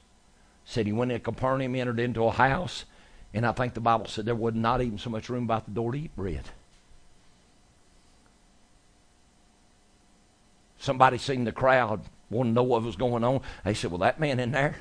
said 0.64 0.86
he 0.86 0.92
went 0.92 1.10
into 1.10 1.24
Capernaum, 1.24 1.74
entered 1.74 1.98
into 1.98 2.22
a 2.26 2.30
house, 2.30 2.84
and 3.34 3.44
I 3.44 3.50
think 3.50 3.74
the 3.74 3.80
Bible 3.80 4.06
said 4.06 4.24
there 4.24 4.36
was 4.36 4.54
not 4.54 4.82
even 4.82 4.98
so 4.98 5.10
much 5.10 5.28
room 5.28 5.42
about 5.42 5.64
the 5.64 5.72
door 5.72 5.90
to 5.90 5.98
eat 5.98 6.14
bread. 6.14 6.44
Somebody 10.78 11.18
seen 11.18 11.44
the 11.44 11.52
crowd, 11.52 12.02
wanted 12.30 12.50
to 12.50 12.54
know 12.54 12.62
what 12.62 12.82
was 12.82 12.96
going 12.96 13.24
on. 13.24 13.40
They 13.64 13.74
said, 13.74 13.90
Well, 13.90 13.98
that 13.98 14.20
man 14.20 14.40
in 14.40 14.52
there. 14.52 14.76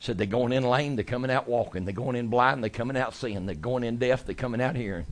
Said 0.00 0.16
they're 0.16 0.26
going 0.26 0.52
in 0.52 0.62
lame, 0.62 0.94
they're 0.94 1.04
coming 1.04 1.30
out 1.30 1.48
walking. 1.48 1.84
They're 1.84 1.92
going 1.92 2.14
in 2.16 2.28
blind, 2.28 2.62
they're 2.62 2.70
coming 2.70 2.96
out 2.96 3.14
seeing. 3.14 3.46
They're 3.46 3.54
going 3.54 3.82
in 3.82 3.96
deaf, 3.96 4.24
they're 4.24 4.34
coming 4.34 4.60
out 4.60 4.76
hearing. 4.76 5.06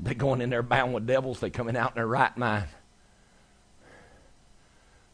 They're 0.00 0.14
going 0.14 0.40
in 0.40 0.50
there 0.50 0.62
bound 0.62 0.94
with 0.94 1.06
devils, 1.06 1.40
they're 1.40 1.50
coming 1.50 1.76
out 1.76 1.92
in 1.92 1.96
their 1.96 2.06
right 2.06 2.36
mind. 2.36 2.66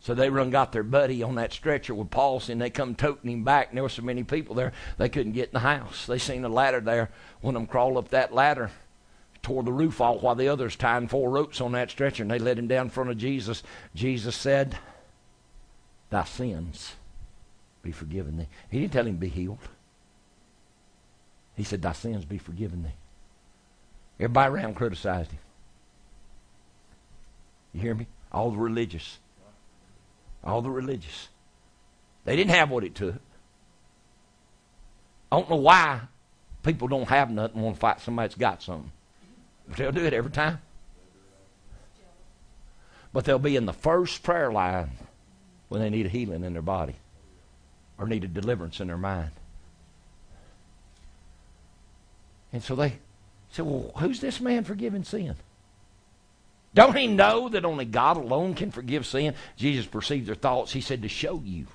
So 0.01 0.15
they 0.15 0.29
run 0.29 0.51
got 0.51 0.73
their 0.73 0.83
buddy 0.83 1.23
on 1.23 1.37
that 1.37 1.53
stretcher 1.53 1.95
with 1.95 2.11
palsy, 2.11 2.53
and 2.53 2.61
they 2.61 2.69
come 2.69 2.95
toting 2.95 3.31
him 3.31 3.45
back. 3.45 3.69
And 3.69 3.77
there 3.77 3.83
were 3.83 3.89
so 3.89 4.03
many 4.03 4.23
people 4.23 4.55
there, 4.55 4.73
they 4.99 5.09
couldn't 5.09 5.33
get 5.33 5.49
in 5.49 5.55
the 5.55 5.61
house. 5.61 6.07
They 6.07 6.19
seen 6.19 6.45
a 6.45 6.49
ladder 6.49 6.81
there. 6.81 7.11
One 7.41 7.57
of 7.57 7.63
them 7.63 7.67
crawled 7.67 7.97
up 7.97 8.11
that 8.11 8.35
ladder 8.35 8.71
tore 9.45 9.63
the 9.63 9.73
roof 9.73 10.01
off 10.01 10.23
while 10.23 10.35
the 10.35 10.49
others 10.49 10.75
tying 10.75 11.07
four 11.07 11.31
ropes 11.31 11.61
on 11.61 11.73
that 11.73 11.91
stretcher 11.91 12.23
and 12.23 12.31
they 12.31 12.39
let 12.39 12.59
him 12.59 12.67
down 12.67 12.87
in 12.87 12.91
front 12.91 13.11
of 13.11 13.19
Jesus. 13.19 13.63
Jesus 13.95 14.35
said, 14.35 14.77
Thy 16.11 16.25
sins 16.25 16.95
be 17.83 17.93
forgiven 17.93 18.39
thee. 18.39 18.49
He 18.71 18.81
didn't 18.81 18.93
tell 18.93 19.07
him 19.07 19.17
be 19.17 19.29
healed. 19.29 19.59
He 21.57 21.63
said, 21.63 21.83
Thy 21.83 21.93
sins 21.93 22.25
be 22.25 22.39
forgiven 22.39 22.83
thee. 22.83 22.95
Everybody 24.19 24.55
around 24.55 24.75
criticized 24.75 25.31
him. 25.31 25.41
You 27.73 27.81
hear 27.81 27.95
me? 27.95 28.07
All 28.33 28.51
the 28.51 28.59
religious. 28.59 29.19
All 30.43 30.63
the 30.63 30.71
religious. 30.71 31.29
They 32.25 32.37
didn't 32.37 32.55
have 32.55 32.71
what 32.71 32.85
it 32.85 32.95
took. 32.95 33.21
I 35.31 35.39
don't 35.39 35.51
know 35.51 35.57
why 35.57 36.01
people 36.63 36.89
don't 36.89 37.09
have 37.09 37.31
nothing 37.31 37.61
want 37.61 37.77
to 37.77 37.81
fight 37.81 38.01
somebody 38.01 38.29
that's 38.29 38.39
got 38.39 38.63
something. 38.63 38.93
They'll 39.69 39.93
do 39.93 40.05
it 40.05 40.13
every 40.13 40.31
time. 40.31 40.59
But 43.13 43.25
they'll 43.25 43.39
be 43.39 43.57
in 43.57 43.67
the 43.67 43.73
first 43.73 44.23
prayer 44.23 44.53
line 44.53 44.91
when 45.69 45.81
they 45.81 45.91
need 45.91 46.07
a 46.07 46.11
healing 46.11 46.45
in 46.45 46.53
their 46.53 46.63
body 46.63 46.97
or 47.99 48.07
need 48.07 48.25
a 48.25 48.29
deliverance 48.29 48.81
in 48.81 48.89
their 48.89 48.99
mind. 48.99 49.31
And 52.53 52.63
so 52.63 52.75
they 52.75 52.99
said, 53.51 53.67
Well, 53.67 53.93
who's 53.99 54.21
this 54.21 54.41
man 54.41 54.65
forgiving 54.65 55.05
sin? 55.05 55.37
Don't 56.75 56.97
he 56.97 57.07
know 57.07 57.49
that 57.49 57.65
only 57.65 57.85
God 57.85 58.17
alone 58.17 58.55
can 58.55 58.73
forgive 58.73 59.07
sin? 59.07 59.35
Jesus 59.57 59.87
perceived 59.87 60.27
their 60.27 60.35
thoughts. 60.35 60.73
He 60.73 60.81
said, 60.81 61.03
To 61.03 61.09
show 61.09 61.41
you. 61.45 61.67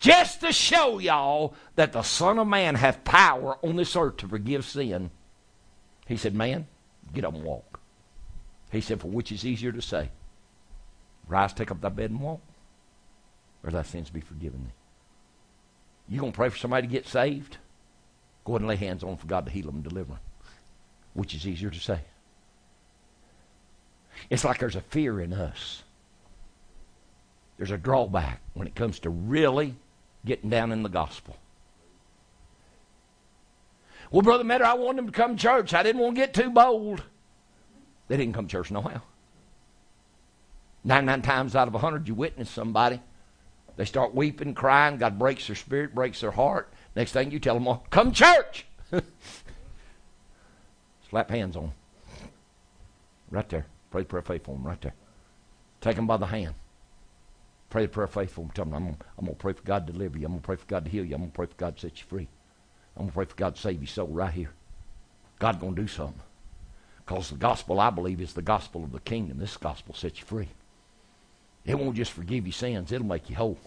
Just 0.00 0.40
to 0.40 0.52
show 0.52 0.98
y'all 0.98 1.54
that 1.76 1.92
the 1.92 2.02
Son 2.02 2.38
of 2.38 2.48
Man 2.48 2.74
hath 2.74 3.04
power 3.04 3.58
on 3.62 3.76
this 3.76 3.94
earth 3.94 4.16
to 4.18 4.28
forgive 4.28 4.64
sin. 4.64 5.10
He 6.10 6.16
said, 6.16 6.34
Man, 6.34 6.66
get 7.14 7.24
up 7.24 7.34
and 7.34 7.44
walk. 7.44 7.78
He 8.72 8.80
said, 8.80 9.00
For 9.00 9.06
which 9.06 9.30
is 9.30 9.46
easier 9.46 9.70
to 9.70 9.80
say? 9.80 10.08
Rise, 11.28 11.52
take 11.52 11.70
up 11.70 11.80
thy 11.80 11.88
bed 11.88 12.10
and 12.10 12.20
walk, 12.20 12.40
or 13.62 13.70
thy 13.70 13.82
sins 13.82 14.10
be 14.10 14.20
forgiven 14.20 14.64
thee. 14.64 16.12
You 16.12 16.20
gonna 16.20 16.32
pray 16.32 16.48
for 16.48 16.58
somebody 16.58 16.88
to 16.88 16.92
get 16.92 17.06
saved? 17.06 17.58
Go 18.44 18.54
ahead 18.54 18.62
and 18.62 18.68
lay 18.68 18.74
hands 18.74 19.04
on 19.04 19.18
for 19.18 19.28
God 19.28 19.46
to 19.46 19.52
heal 19.52 19.66
them 19.66 19.76
and 19.76 19.84
deliver 19.84 20.14
them. 20.14 20.20
Which 21.14 21.32
is 21.32 21.46
easier 21.46 21.70
to 21.70 21.78
say? 21.78 22.00
It's 24.30 24.44
like 24.44 24.58
there's 24.58 24.74
a 24.74 24.80
fear 24.80 25.20
in 25.20 25.32
us. 25.32 25.84
There's 27.56 27.70
a 27.70 27.78
drawback 27.78 28.40
when 28.54 28.66
it 28.66 28.74
comes 28.74 28.98
to 29.00 29.10
really 29.10 29.76
getting 30.24 30.50
down 30.50 30.72
in 30.72 30.82
the 30.82 30.88
gospel. 30.88 31.36
Well, 34.10 34.22
Brother 34.22 34.44
Metter, 34.44 34.64
I 34.64 34.74
wanted 34.74 34.98
them 34.98 35.06
to 35.06 35.12
come 35.12 35.36
to 35.36 35.42
church. 35.42 35.72
I 35.72 35.82
didn't 35.82 36.00
want 36.00 36.16
to 36.16 36.20
get 36.20 36.34
too 36.34 36.50
bold. 36.50 37.02
They 38.08 38.16
didn't 38.16 38.34
come 38.34 38.46
to 38.46 38.50
church 38.50 38.70
no 38.70 38.82
how. 38.82 39.02
Nine, 40.82 41.06
nine 41.06 41.22
times 41.22 41.54
out 41.54 41.68
of 41.68 41.74
a 41.74 41.78
hundred, 41.78 42.08
you 42.08 42.14
witness 42.14 42.50
somebody. 42.50 43.00
They 43.76 43.84
start 43.84 44.14
weeping, 44.14 44.54
crying. 44.54 44.96
God 44.96 45.18
breaks 45.18 45.46
their 45.46 45.56
spirit, 45.56 45.94
breaks 45.94 46.20
their 46.20 46.32
heart. 46.32 46.72
Next 46.96 47.12
thing 47.12 47.30
you 47.30 47.38
tell 47.38 47.54
them, 47.54 47.66
well, 47.66 47.84
come 47.90 48.12
church. 48.12 48.66
Slap 51.10 51.30
hands 51.30 51.56
on 51.56 51.62
them. 51.64 51.72
Right 53.30 53.48
there. 53.48 53.66
Pray 53.90 54.02
the 54.02 54.06
prayer 54.06 54.20
of 54.20 54.26
faith 54.26 54.44
for 54.44 54.54
them 54.54 54.66
right 54.66 54.80
there. 54.80 54.94
Take 55.80 55.96
them 55.96 56.06
by 56.06 56.16
the 56.16 56.26
hand. 56.26 56.54
Pray 57.68 57.82
the 57.82 57.88
prayer 57.88 58.04
of 58.04 58.12
faith 58.12 58.32
for 58.32 58.40
them. 58.42 58.50
Tell 58.50 58.64
them, 58.64 58.74
I'm 58.74 58.84
going 58.84 58.96
I'm 59.18 59.26
to 59.26 59.32
pray 59.34 59.52
for 59.52 59.62
God 59.62 59.86
to 59.86 59.92
deliver 59.92 60.18
you. 60.18 60.26
I'm 60.26 60.32
going 60.32 60.42
to 60.42 60.46
pray 60.46 60.56
for 60.56 60.66
God 60.66 60.84
to 60.84 60.90
heal 60.90 61.04
you. 61.04 61.14
I'm 61.14 61.20
going 61.20 61.30
to 61.30 61.36
pray 61.36 61.46
for 61.46 61.54
God 61.56 61.76
to 61.76 61.80
set 61.82 61.98
you 62.00 62.06
free. 62.08 62.28
I'm 63.00 63.06
to 63.06 63.12
pray 63.12 63.24
for 63.24 63.34
God 63.34 63.54
to 63.54 63.60
save 63.60 63.80
your 63.80 63.86
soul 63.86 64.08
right 64.08 64.32
here. 64.32 64.50
God's 65.38 65.58
going 65.58 65.74
to 65.74 65.80
do 65.80 65.88
something. 65.88 66.20
Because 66.98 67.30
the 67.30 67.36
gospel, 67.36 67.80
I 67.80 67.88
believe, 67.88 68.20
is 68.20 68.34
the 68.34 68.42
gospel 68.42 68.84
of 68.84 68.92
the 68.92 69.00
kingdom. 69.00 69.38
This 69.38 69.56
gospel 69.56 69.94
sets 69.94 70.20
you 70.20 70.26
free. 70.26 70.48
It 71.64 71.78
won't 71.78 71.96
just 71.96 72.12
forgive 72.12 72.46
your 72.46 72.52
sins, 72.52 72.92
it'll 72.92 73.06
make 73.06 73.30
you 73.30 73.36
whole. 73.36 73.58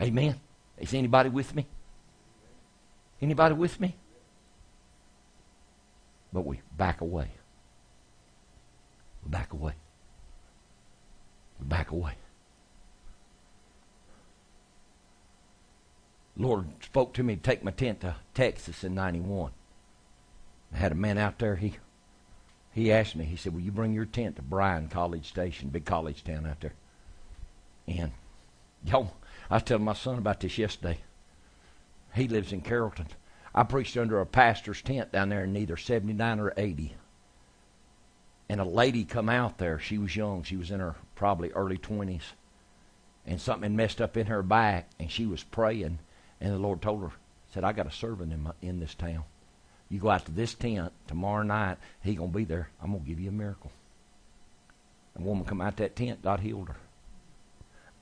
Amen. 0.00 0.40
Is 0.78 0.94
anybody 0.94 1.28
with 1.28 1.54
me? 1.54 1.66
Anybody 3.20 3.54
with 3.54 3.78
me? 3.78 3.94
But 6.32 6.46
we 6.46 6.60
back 6.76 7.02
away. 7.02 7.28
We 9.24 9.30
back 9.30 9.52
away. 9.52 9.74
We 11.60 11.66
back 11.66 11.90
away. 11.90 12.14
Lord 16.38 16.68
spoke 16.82 17.14
to 17.14 17.22
me 17.22 17.36
to 17.36 17.42
take 17.42 17.64
my 17.64 17.72
tent 17.72 18.00
to 18.00 18.16
Texas 18.32 18.84
in 18.84 18.94
91. 18.94 19.50
I 20.72 20.76
had 20.76 20.92
a 20.92 20.94
man 20.94 21.18
out 21.18 21.38
there, 21.38 21.56
he 21.56 21.76
he 22.72 22.92
asked 22.92 23.16
me, 23.16 23.24
he 23.24 23.34
said, 23.34 23.54
Will 23.54 23.60
you 23.60 23.72
bring 23.72 23.92
your 23.92 24.04
tent 24.04 24.36
to 24.36 24.42
Bryan 24.42 24.88
College 24.88 25.26
Station, 25.26 25.70
big 25.70 25.84
college 25.84 26.22
town 26.22 26.46
out 26.46 26.60
there? 26.60 26.74
And 27.88 28.12
y'all, 28.84 29.14
I 29.50 29.54
was 29.54 29.64
telling 29.64 29.84
my 29.84 29.94
son 29.94 30.18
about 30.18 30.38
this 30.38 30.58
yesterday. 30.58 30.98
He 32.14 32.28
lives 32.28 32.52
in 32.52 32.60
Carrollton. 32.60 33.08
I 33.52 33.64
preached 33.64 33.96
under 33.96 34.20
a 34.20 34.26
pastor's 34.26 34.80
tent 34.80 35.10
down 35.10 35.30
there 35.30 35.42
in 35.42 35.56
either 35.56 35.76
79 35.76 36.38
or 36.38 36.52
80. 36.56 36.94
And 38.48 38.60
a 38.60 38.64
lady 38.64 39.04
come 39.04 39.28
out 39.28 39.58
there. 39.58 39.80
She 39.80 39.98
was 39.98 40.14
young. 40.14 40.44
She 40.44 40.56
was 40.56 40.70
in 40.70 40.78
her 40.78 40.94
probably 41.16 41.50
early 41.52 41.78
20s. 41.78 42.22
and 43.26 43.40
something 43.40 43.74
messed 43.76 44.00
up 44.00 44.16
in 44.16 44.26
her 44.26 44.42
back, 44.42 44.88
and 44.98 45.10
she 45.10 45.26
was 45.26 45.42
praying, 45.42 45.98
and 46.40 46.52
the 46.52 46.58
Lord 46.58 46.82
told 46.82 47.02
her, 47.02 47.10
said, 47.52 47.64
I 47.64 47.72
got 47.72 47.86
a 47.86 47.90
servant 47.90 48.32
in, 48.32 48.42
my, 48.42 48.52
in 48.62 48.80
this 48.80 48.94
town. 48.94 49.24
You 49.88 49.98
go 49.98 50.10
out 50.10 50.26
to 50.26 50.32
this 50.32 50.54
tent 50.54 50.92
tomorrow 51.06 51.42
night, 51.42 51.78
he 52.02 52.14
going 52.14 52.32
to 52.32 52.36
be 52.36 52.44
there. 52.44 52.68
I'm 52.82 52.90
going 52.90 53.02
to 53.02 53.08
give 53.08 53.20
you 53.20 53.30
a 53.30 53.32
miracle. 53.32 53.72
A 55.18 55.22
woman 55.22 55.44
come 55.44 55.60
out 55.60 55.76
that 55.78 55.96
tent, 55.96 56.22
God 56.22 56.40
healed 56.40 56.68
her. 56.68 56.76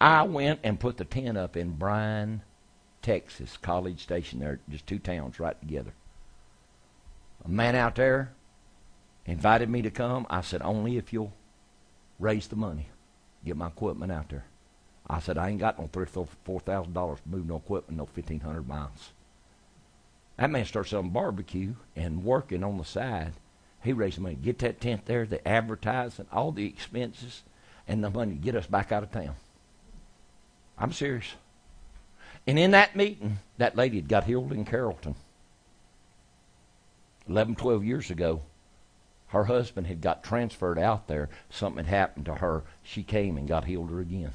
I 0.01 0.25
went 0.25 0.61
and 0.63 0.79
put 0.79 0.99
the 0.99 1.05
tent 1.05 1.39
up 1.39 1.57
in 1.57 1.77
Bryan, 1.77 2.43
Texas, 3.01 3.57
College 3.57 4.03
Station 4.03 4.41
there, 4.41 4.61
just 4.69 4.87
two 4.87 4.99
towns 4.99 5.41
right 5.41 5.59
together. 5.59 5.93
A 7.45 7.49
man 7.49 7.75
out 7.77 7.95
there 7.95 8.33
invited 9.25 9.71
me 9.71 9.83
to 9.83 9.91
come. 9.91 10.27
I 10.29 10.41
said, 10.41 10.61
only 10.63 10.99
if 10.99 11.13
you'll 11.13 11.33
raise 12.19 12.49
the 12.49 12.57
money, 12.57 12.89
get 13.45 13.57
my 13.57 13.69
equipment 13.69 14.13
out 14.13 14.29
there. 14.29 14.45
I 15.09 15.21
said, 15.21 15.39
I 15.39 15.51
ain't 15.51 15.61
got 15.61 15.79
no 15.79 15.89
three 15.93 16.07
or 16.15 16.27
four 16.45 16.61
thousand 16.61 16.93
dollars 16.93 17.21
to 17.21 17.29
move 17.29 17.47
no 17.47 17.57
equipment 17.57 17.99
no 17.99 18.07
fifteen 18.07 18.41
hundred 18.41 18.67
miles. 18.67 19.13
That 20.37 20.51
man 20.51 20.65
started 20.65 20.91
selling 20.91 21.11
barbecue 21.11 21.75
and 21.95 22.25
working 22.25 22.63
on 22.63 22.77
the 22.79 22.85
side. 22.85 23.33
He 23.83 23.93
raised 23.93 24.17
the 24.17 24.23
money, 24.23 24.35
get 24.35 24.59
that 24.59 24.81
tent 24.81 25.07
there, 25.07 25.25
the 25.25 25.47
advertising, 25.47 26.27
all 26.33 26.51
the 26.51 26.67
expenses, 26.67 27.43
and 27.87 28.03
the 28.03 28.11
money 28.11 28.35
to 28.35 28.41
get 28.41 28.57
us 28.57 28.67
back 28.67 28.91
out 28.91 29.05
of 29.05 29.13
town. 29.13 29.37
I'm 30.77 30.93
serious. 30.93 31.35
And 32.47 32.59
in 32.59 32.73
that 32.73 32.97
meeting, 32.97 33.39
that 33.59 33.77
lady 33.77 33.97
had 33.97 34.09
got 34.09 34.25
healed 34.25 34.53
in 34.53 34.65
Carrollton. 34.65 35.15
11, 37.29 37.57
12 37.57 37.85
years 37.85 38.11
ago, 38.11 38.43
her 39.29 39.45
husband 39.45 39.87
had 39.87 40.01
got 40.01 40.23
transferred 40.23 40.79
out 40.79 41.09
there. 41.09 41.29
Something 41.51 41.85
had 41.85 41.95
happened 41.95 42.27
to 42.27 42.35
her. 42.37 42.63
She 42.83 43.03
came 43.03 43.37
and 43.37 43.49
got 43.49 43.65
healed 43.65 43.91
her 43.91 44.01
again. 44.01 44.33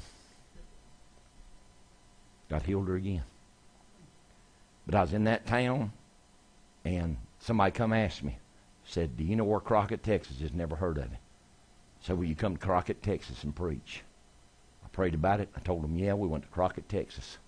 God 2.52 2.64
healed 2.64 2.88
her 2.88 2.96
again. 2.96 3.24
But 4.84 4.94
I 4.94 5.00
was 5.00 5.14
in 5.14 5.24
that 5.24 5.46
town, 5.46 5.90
and 6.84 7.16
somebody 7.38 7.70
come 7.70 7.94
ask 7.94 8.22
me, 8.22 8.36
said, 8.84 9.16
"Do 9.16 9.24
you 9.24 9.36
know 9.36 9.44
where 9.44 9.58
Crockett, 9.58 10.02
Texas 10.02 10.42
is?" 10.42 10.52
Never 10.52 10.76
heard 10.76 10.98
of 10.98 11.04
it. 11.04 11.18
So 12.02 12.14
will 12.14 12.26
you 12.26 12.34
come 12.34 12.58
to 12.58 12.62
Crockett, 12.62 13.02
Texas, 13.02 13.42
and 13.42 13.56
preach? 13.56 14.02
I 14.84 14.88
prayed 14.88 15.14
about 15.14 15.40
it. 15.40 15.48
I 15.56 15.60
told 15.60 15.82
them, 15.82 15.96
"Yeah." 15.96 16.12
We 16.12 16.28
went 16.28 16.44
to 16.44 16.50
Crockett, 16.50 16.90
Texas. 16.90 17.38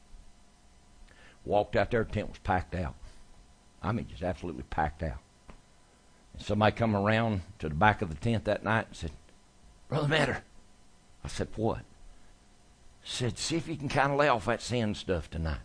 Walked 1.44 1.76
out 1.76 1.90
there, 1.90 2.04
tent 2.04 2.30
was 2.30 2.38
packed 2.38 2.74
out. 2.74 2.94
I 3.82 3.92
mean, 3.92 4.06
just 4.08 4.22
absolutely 4.22 4.62
packed 4.62 5.02
out. 5.02 5.18
And 6.32 6.40
somebody 6.40 6.74
come 6.74 6.96
around 6.96 7.42
to 7.58 7.68
the 7.68 7.74
back 7.74 8.00
of 8.00 8.08
the 8.08 8.14
tent 8.14 8.46
that 8.46 8.64
night 8.64 8.86
and 8.86 8.96
said, 8.96 9.12
Brother 9.86 10.08
Matter. 10.08 10.44
I 11.22 11.28
said, 11.28 11.48
What? 11.56 11.82
Said, 13.04 13.38
see 13.38 13.56
if 13.56 13.68
you 13.68 13.76
can 13.76 13.88
kind 13.90 14.12
of 14.12 14.18
lay 14.18 14.28
off 14.28 14.46
that 14.46 14.62
sin 14.62 14.94
stuff 14.94 15.30
tonight. 15.30 15.58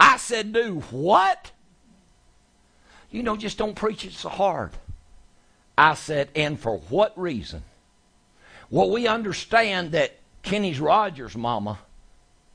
I 0.00 0.16
said, 0.16 0.52
Do 0.52 0.80
what? 0.90 1.52
You 3.10 3.22
know, 3.22 3.36
just 3.36 3.58
don't 3.58 3.74
preach 3.74 4.04
it 4.04 4.12
so 4.12 4.28
hard. 4.28 4.70
I 5.76 5.94
said, 5.94 6.30
And 6.34 6.58
for 6.58 6.78
what 6.78 7.18
reason? 7.18 7.62
Well, 8.70 8.90
we 8.90 9.06
understand 9.06 9.92
that 9.92 10.16
Kenny's 10.42 10.80
Rogers' 10.80 11.36
mama 11.36 11.78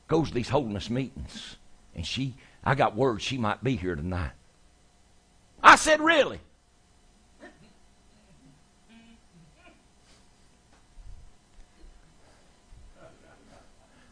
goes 0.08 0.28
to 0.28 0.34
these 0.34 0.48
holiness 0.48 0.90
meetings. 0.90 1.56
And 1.94 2.06
she, 2.06 2.34
I 2.62 2.74
got 2.74 2.96
word 2.96 3.22
she 3.22 3.38
might 3.38 3.62
be 3.62 3.76
here 3.76 3.94
tonight. 3.94 4.32
I 5.62 5.76
said, 5.76 6.00
Really? 6.00 6.40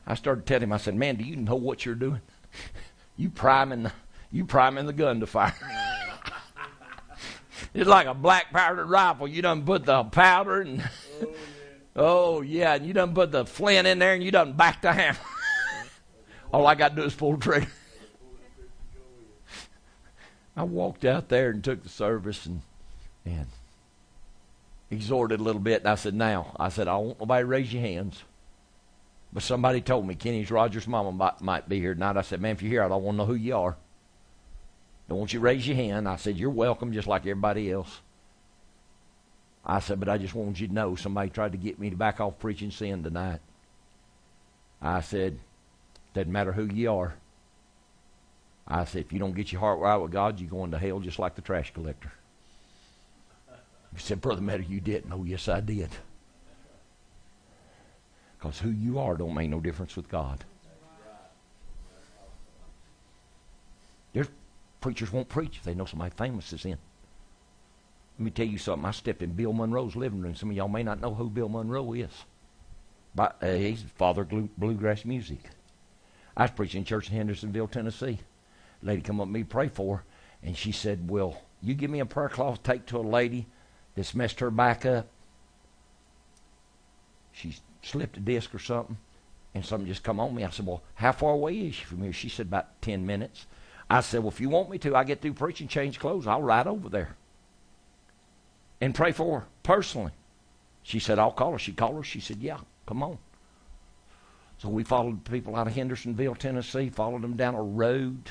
I 0.06 0.14
started 0.14 0.46
telling 0.46 0.64
him, 0.64 0.72
I 0.72 0.78
said, 0.78 0.94
Man, 0.94 1.16
do 1.16 1.24
you 1.24 1.36
know 1.36 1.54
what 1.54 1.86
you're 1.86 1.94
doing? 1.94 2.20
you 3.16 3.30
priming 3.30 3.84
the, 3.84 3.92
you 4.30 4.44
priming 4.44 4.86
the 4.86 4.92
gun 4.92 5.20
to 5.20 5.26
fire. 5.26 5.54
it's 7.74 7.88
like 7.88 8.06
a 8.06 8.14
black 8.14 8.52
powdered 8.52 8.86
rifle. 8.86 9.28
You 9.28 9.42
done 9.42 9.64
put 9.64 9.84
the 9.84 10.04
powder 10.04 10.60
and 10.60 10.82
oh 10.82 10.84
yeah. 11.20 11.26
oh 11.96 12.40
yeah, 12.40 12.74
and 12.74 12.86
you 12.86 12.92
done 12.92 13.14
put 13.14 13.32
the 13.32 13.44
flint 13.44 13.86
in 13.86 13.98
there 13.98 14.14
and 14.14 14.22
you 14.22 14.30
done 14.30 14.54
back 14.54 14.82
the 14.82 14.92
hammer. 14.92 15.18
All 16.52 16.66
I 16.66 16.74
got 16.74 16.90
to 16.90 16.96
do 16.96 17.02
is 17.02 17.14
pull 17.14 17.36
the 17.36 17.38
trigger. 17.38 17.68
I 20.54 20.64
walked 20.64 21.04
out 21.04 21.28
there 21.28 21.50
and 21.50 21.64
took 21.64 21.82
the 21.82 21.88
service 21.88 22.44
and 22.44 22.60
and 23.24 23.46
exhorted 24.90 25.40
a 25.40 25.42
little 25.42 25.60
bit. 25.60 25.80
And 25.80 25.88
I 25.88 25.94
said, 25.94 26.14
"Now," 26.14 26.54
I 26.58 26.68
said, 26.68 26.88
"I 26.88 26.96
want 26.96 27.20
nobody 27.20 27.44
raise 27.44 27.72
your 27.72 27.82
hands." 27.82 28.22
But 29.32 29.42
somebody 29.42 29.80
told 29.80 30.06
me 30.06 30.14
Kenny's 30.14 30.50
Rogers' 30.50 30.86
mama 30.86 31.12
might, 31.12 31.40
might 31.40 31.68
be 31.68 31.80
here 31.80 31.94
tonight. 31.94 32.16
I 32.16 32.22
said, 32.22 32.40
"Man, 32.40 32.52
if 32.52 32.62
you're 32.62 32.70
here, 32.70 32.82
I 32.82 32.88
don't 32.88 33.02
want 33.02 33.16
to 33.16 33.18
know 33.18 33.26
who 33.26 33.34
you 33.34 33.56
are. 33.56 33.76
Don't 35.08 35.18
want 35.18 35.32
you 35.32 35.38
to 35.38 35.44
raise 35.44 35.66
your 35.66 35.76
hand." 35.76 36.08
I 36.08 36.16
said, 36.16 36.36
"You're 36.36 36.50
welcome, 36.50 36.92
just 36.92 37.08
like 37.08 37.22
everybody 37.22 37.70
else." 37.70 38.00
I 39.64 39.80
said, 39.80 40.00
"But 40.00 40.08
I 40.08 40.18
just 40.18 40.34
wanted 40.34 40.60
you 40.60 40.68
to 40.68 40.74
know 40.74 40.96
somebody 40.96 41.30
tried 41.30 41.52
to 41.52 41.58
get 41.58 41.78
me 41.78 41.90
to 41.90 41.96
back 41.96 42.20
off 42.20 42.38
preaching 42.38 42.70
sin 42.70 43.02
tonight." 43.02 43.40
I 44.80 45.00
said, 45.00 45.34
It 45.34 45.40
"Doesn't 46.14 46.32
matter 46.32 46.52
who 46.52 46.64
you 46.64 46.92
are." 46.92 47.14
I 48.66 48.84
said, 48.84 49.04
if 49.04 49.12
you 49.12 49.18
don't 49.18 49.34
get 49.34 49.52
your 49.52 49.60
heart 49.60 49.80
right 49.80 49.96
with 49.96 50.12
God, 50.12 50.40
you're 50.40 50.48
going 50.48 50.70
to 50.70 50.78
hell 50.78 51.00
just 51.00 51.18
like 51.18 51.34
the 51.34 51.42
trash 51.42 51.72
collector. 51.74 52.12
He 53.94 54.00
said, 54.00 54.20
Brother 54.20 54.40
Meadow, 54.40 54.64
you 54.66 54.80
didn't. 54.80 55.12
Oh, 55.12 55.24
yes, 55.24 55.48
I 55.48 55.60
did. 55.60 55.90
Because 58.42 58.58
who 58.58 58.70
you 58.70 58.98
are 58.98 59.14
don't 59.14 59.34
make 59.34 59.48
no 59.48 59.60
difference 59.60 59.94
with 59.94 60.08
God. 60.08 60.44
There's 64.12 64.26
preachers 64.80 65.12
won't 65.12 65.28
preach 65.28 65.58
if 65.58 65.62
they 65.62 65.74
know 65.74 65.84
somebody 65.84 66.12
famous 66.16 66.52
is 66.52 66.64
in. 66.64 66.76
Let 68.18 68.24
me 68.24 68.30
tell 68.32 68.46
you 68.46 68.58
something. 68.58 68.84
I 68.84 68.90
stepped 68.90 69.22
in 69.22 69.34
Bill 69.34 69.52
Monroe's 69.52 69.94
living 69.94 70.20
room. 70.20 70.34
Some 70.34 70.50
of 70.50 70.56
y'all 70.56 70.66
may 70.66 70.82
not 70.82 71.00
know 71.00 71.14
who 71.14 71.30
Bill 71.30 71.48
Monroe 71.48 71.92
is. 71.92 72.10
But 73.14 73.36
uh, 73.40 73.52
he's 73.52 73.84
father 73.94 74.22
of 74.22 74.58
bluegrass 74.58 75.04
music. 75.04 75.50
I 76.36 76.42
was 76.42 76.50
preaching 76.50 76.80
in 76.80 76.84
church 76.84 77.10
in 77.10 77.16
Hendersonville, 77.16 77.68
Tennessee 77.68 78.18
lady 78.82 79.02
come 79.02 79.20
up 79.20 79.28
to 79.28 79.32
me 79.32 79.44
pray 79.44 79.68
for 79.68 79.98
her, 79.98 80.04
and 80.42 80.56
she 80.56 80.72
said, 80.72 81.08
"Well, 81.08 81.40
you 81.62 81.74
give 81.74 81.90
me 81.90 82.00
a 82.00 82.06
prayer 82.06 82.28
cloth 82.28 82.62
take 82.62 82.86
to 82.86 82.98
a 82.98 83.00
lady 83.00 83.46
that's 83.94 84.14
messed 84.14 84.40
her 84.40 84.50
back 84.50 84.84
up. 84.84 85.06
She 87.30 87.54
slipped 87.82 88.16
a 88.16 88.20
disc 88.20 88.54
or 88.54 88.58
something, 88.58 88.96
and 89.54 89.64
something 89.64 89.86
just 89.86 90.02
come 90.02 90.20
on 90.20 90.34
me. 90.34 90.44
I 90.44 90.50
said, 90.50 90.66
Well, 90.66 90.82
how 90.94 91.12
far 91.12 91.32
away 91.32 91.58
is 91.58 91.74
she 91.74 91.84
from 91.84 92.02
here? 92.02 92.12
She 92.12 92.28
said, 92.28 92.46
About 92.46 92.80
10 92.82 93.06
minutes. 93.06 93.46
I 93.90 94.00
said, 94.00 94.20
Well, 94.20 94.32
if 94.32 94.40
you 94.40 94.48
want 94.48 94.70
me 94.70 94.78
to, 94.78 94.96
I 94.96 95.04
get 95.04 95.20
through 95.20 95.34
preaching, 95.34 95.68
change 95.68 95.98
clothes, 95.98 96.26
I'll 96.26 96.42
ride 96.42 96.66
over 96.66 96.88
there 96.88 97.16
and 98.80 98.94
pray 98.94 99.12
for 99.12 99.40
her 99.40 99.46
personally. 99.62 100.12
She 100.82 100.98
said, 100.98 101.18
I'll 101.18 101.30
call 101.30 101.52
her. 101.52 101.58
She 101.58 101.72
called 101.72 101.96
her. 101.96 102.02
She 102.02 102.20
said, 102.20 102.38
Yeah, 102.38 102.58
come 102.86 103.02
on. 103.02 103.18
So 104.58 104.68
we 104.68 104.84
followed 104.84 105.24
people 105.24 105.56
out 105.56 105.66
of 105.66 105.74
Hendersonville, 105.74 106.36
Tennessee, 106.36 106.88
followed 106.88 107.22
them 107.22 107.36
down 107.36 107.54
a 107.54 107.62
road 107.62 108.30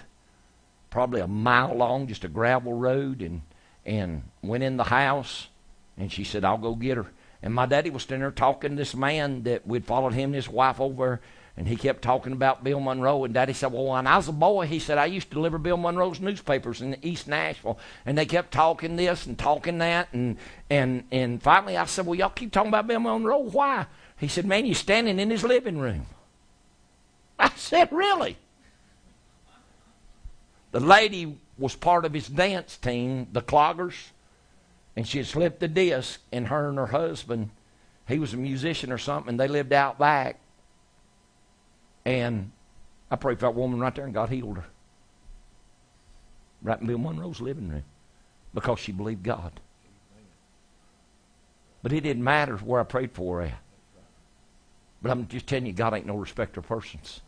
probably 0.92 1.22
a 1.22 1.28
mile 1.28 1.74
long, 1.74 2.06
just 2.06 2.24
a 2.24 2.28
gravel 2.28 2.74
road, 2.74 3.24
and 3.24 3.42
and 3.84 4.22
went 4.44 4.62
in 4.62 4.78
the 4.78 4.84
house. 4.84 5.48
And 5.98 6.12
she 6.12 6.24
said, 6.24 6.46
"I'll 6.46 6.60
go 6.60 6.76
get 6.76 6.98
her." 6.98 7.08
And 7.44 7.54
my 7.54 7.66
daddy 7.66 7.90
was 7.90 8.04
standing 8.04 8.22
there 8.22 8.32
talking 8.32 8.72
to 8.72 8.76
this 8.76 8.96
man 8.96 9.44
that 9.44 9.66
we'd 9.66 9.86
followed 9.86 10.14
him 10.14 10.30
and 10.30 10.36
his 10.36 10.50
wife 10.50 10.80
over, 10.80 11.22
and 11.58 11.68
he 11.68 11.76
kept 11.76 12.02
talking 12.02 12.34
about 12.34 12.64
Bill 12.64 12.80
Monroe. 12.80 13.24
And 13.24 13.34
Daddy 13.34 13.54
said, 13.54 13.72
"Well, 13.72 13.88
when 13.88 14.08
I 14.08 14.18
was 14.18 14.28
a 14.28 14.32
boy, 14.32 14.68
he 14.68 14.80
said 14.80 14.98
I 14.98 15.06
used 15.06 15.30
to 15.30 15.34
deliver 15.34 15.58
Bill 15.58 15.78
Monroe's 15.78 16.20
newspapers 16.20 16.82
in 16.82 16.98
East 17.02 17.28
Nashville." 17.28 17.80
And 18.06 18.18
they 18.18 18.26
kept 18.26 18.52
talking 18.52 18.96
this 18.96 19.26
and 19.26 19.38
talking 19.38 19.80
that, 19.80 20.10
and 20.14 20.38
and 20.70 21.04
and 21.12 21.42
finally 21.42 21.78
I 21.78 21.86
said, 21.86 22.06
"Well, 22.06 22.16
y'all 22.16 22.30
keep 22.30 22.52
talking 22.52 22.70
about 22.70 22.88
Bill 22.88 23.00
Monroe. 23.00 23.40
Why?" 23.40 23.88
He 24.18 24.28
said, 24.28 24.46
"Man, 24.46 24.66
you're 24.66 24.76
standing 24.76 25.20
in 25.20 25.32
his 25.32 25.44
living 25.44 25.80
room." 25.80 26.06
I 27.40 27.50
said, 27.56 27.92
"Really?" 27.92 28.38
The 30.72 30.80
lady 30.80 31.38
was 31.58 31.76
part 31.76 32.06
of 32.06 32.14
his 32.14 32.28
dance 32.28 32.78
team, 32.78 33.28
the 33.32 33.42
Cloggers, 33.42 34.12
and 34.96 35.08
she 35.08 35.20
had 35.20 35.28
slipped 35.28 35.60
the 35.60 35.68
disc, 35.68 36.20
and 36.32 36.48
her 36.48 36.70
and 36.70 36.78
her 36.78 36.88
husband, 36.88 37.50
he 38.08 38.20
was 38.20 38.34
a 38.34 38.38
musician 38.38 38.92
or 38.92 38.98
something, 38.98 39.30
and 39.30 39.40
they 39.40 39.48
lived 39.48 39.74
out 39.74 39.98
back. 39.98 40.40
And 42.06 42.52
I 43.10 43.16
prayed 43.16 43.40
for 43.40 43.46
that 43.46 43.56
woman 43.56 43.80
right 43.80 43.94
there, 43.94 44.06
and 44.06 44.14
God 44.14 44.30
healed 44.30 44.58
her. 44.58 44.66
Right 46.62 46.80
in 46.80 46.88
Bill 46.88 46.98
Monroe's 46.98 47.42
living 47.42 47.70
room 47.70 47.84
because 48.54 48.80
she 48.80 48.92
believed 48.92 49.24
God. 49.24 49.60
But 51.82 51.94
it 51.94 52.02
didn't 52.02 52.24
matter 52.24 52.58
where 52.58 52.82
I 52.82 52.84
prayed 52.84 53.12
for 53.12 53.42
her. 53.42 53.54
But 55.02 55.12
I'm 55.12 55.28
just 55.28 55.48
telling 55.48 55.66
you, 55.66 55.74
God 55.74 55.94
ain't 55.94 56.06
no 56.06 56.16
respecter 56.16 56.60
of 56.60 56.68
persons. 56.68 57.22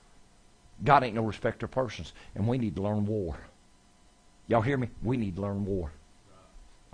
God 0.83 1.03
ain't 1.03 1.15
no 1.15 1.23
respecter 1.23 1.65
of 1.65 1.71
persons, 1.71 2.13
and 2.35 2.47
we 2.47 2.57
need 2.57 2.75
to 2.75 2.81
learn 2.81 3.05
war. 3.05 3.37
Y'all 4.47 4.61
hear 4.61 4.77
me? 4.77 4.89
We 5.01 5.17
need 5.17 5.35
to 5.35 5.41
learn 5.41 5.65
war. 5.65 5.91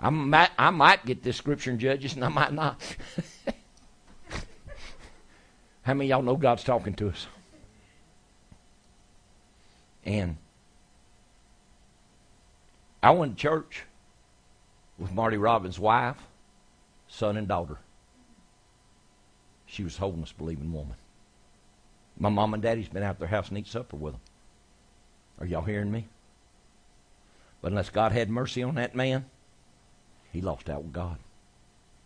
I 0.02 0.10
might, 0.10 0.50
I 0.58 0.70
might 0.70 1.04
get 1.04 1.22
this 1.22 1.36
scripture 1.36 1.70
in 1.70 1.78
Judges, 1.78 2.14
and 2.14 2.24
I 2.24 2.28
might 2.28 2.52
not. 2.52 2.80
How 5.82 5.94
many 5.94 6.08
y'all 6.08 6.22
know 6.22 6.36
God's 6.36 6.64
talking 6.64 6.94
to 6.94 7.08
us? 7.08 7.26
And 10.04 10.36
I 13.02 13.10
went 13.10 13.36
to 13.36 13.42
church 13.42 13.84
with 14.98 15.12
Marty 15.12 15.36
Robbins' 15.36 15.78
wife, 15.78 16.16
son, 17.08 17.36
and 17.36 17.46
daughter. 17.46 17.78
She 19.66 19.84
was 19.84 19.96
a 19.96 20.00
holiness 20.00 20.32
believing 20.32 20.72
woman. 20.72 20.96
My 22.18 22.28
mom 22.28 22.54
and 22.54 22.62
daddy's 22.62 22.88
been 22.88 23.02
out 23.02 23.18
their 23.18 23.28
house 23.28 23.48
and 23.48 23.58
eat 23.58 23.66
supper 23.66 23.96
with 23.96 24.14
them. 24.14 24.20
Are 25.38 25.46
y'all 25.46 25.62
hearing 25.62 25.90
me? 25.90 26.08
But 27.62 27.72
unless 27.72 27.90
God 27.90 28.12
had 28.12 28.30
mercy 28.30 28.62
on 28.62 28.74
that 28.74 28.94
man, 28.94 29.26
he 30.32 30.40
lost 30.40 30.70
out 30.70 30.82
with 30.82 30.92
God. 30.92 31.18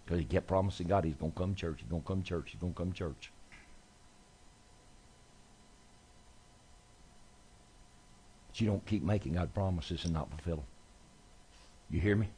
Because 0.05 0.19
he 0.19 0.25
kept 0.25 0.47
promising 0.47 0.89
God 0.89 1.05
he's 1.05 1.15
going 1.15 1.33
to 1.33 1.39
come 1.39 1.55
church, 1.55 1.81
he's 1.81 1.89
going 1.89 2.03
to 2.03 2.09
come 2.09 2.23
to 2.23 2.29
church, 2.29 2.51
he's 2.51 2.61
going 2.61 2.75
to 2.75 2.79
come 2.79 2.93
to 2.93 2.99
church. 2.99 3.31
But 8.49 8.61
you 8.61 8.67
don't 8.67 8.87
keep 8.87 9.03
making 9.03 9.35
God 9.35 9.55
promises 9.55 10.05
and 10.05 10.13
not 10.13 10.31
fulfill 10.31 10.57
them. 10.57 10.65
You 11.91 12.01
hear 12.01 12.17
me? 12.17 12.29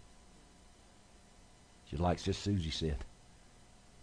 Just 1.90 2.02
like 2.02 2.18
Sister 2.18 2.32
Susie 2.32 2.70
said, 2.70 3.04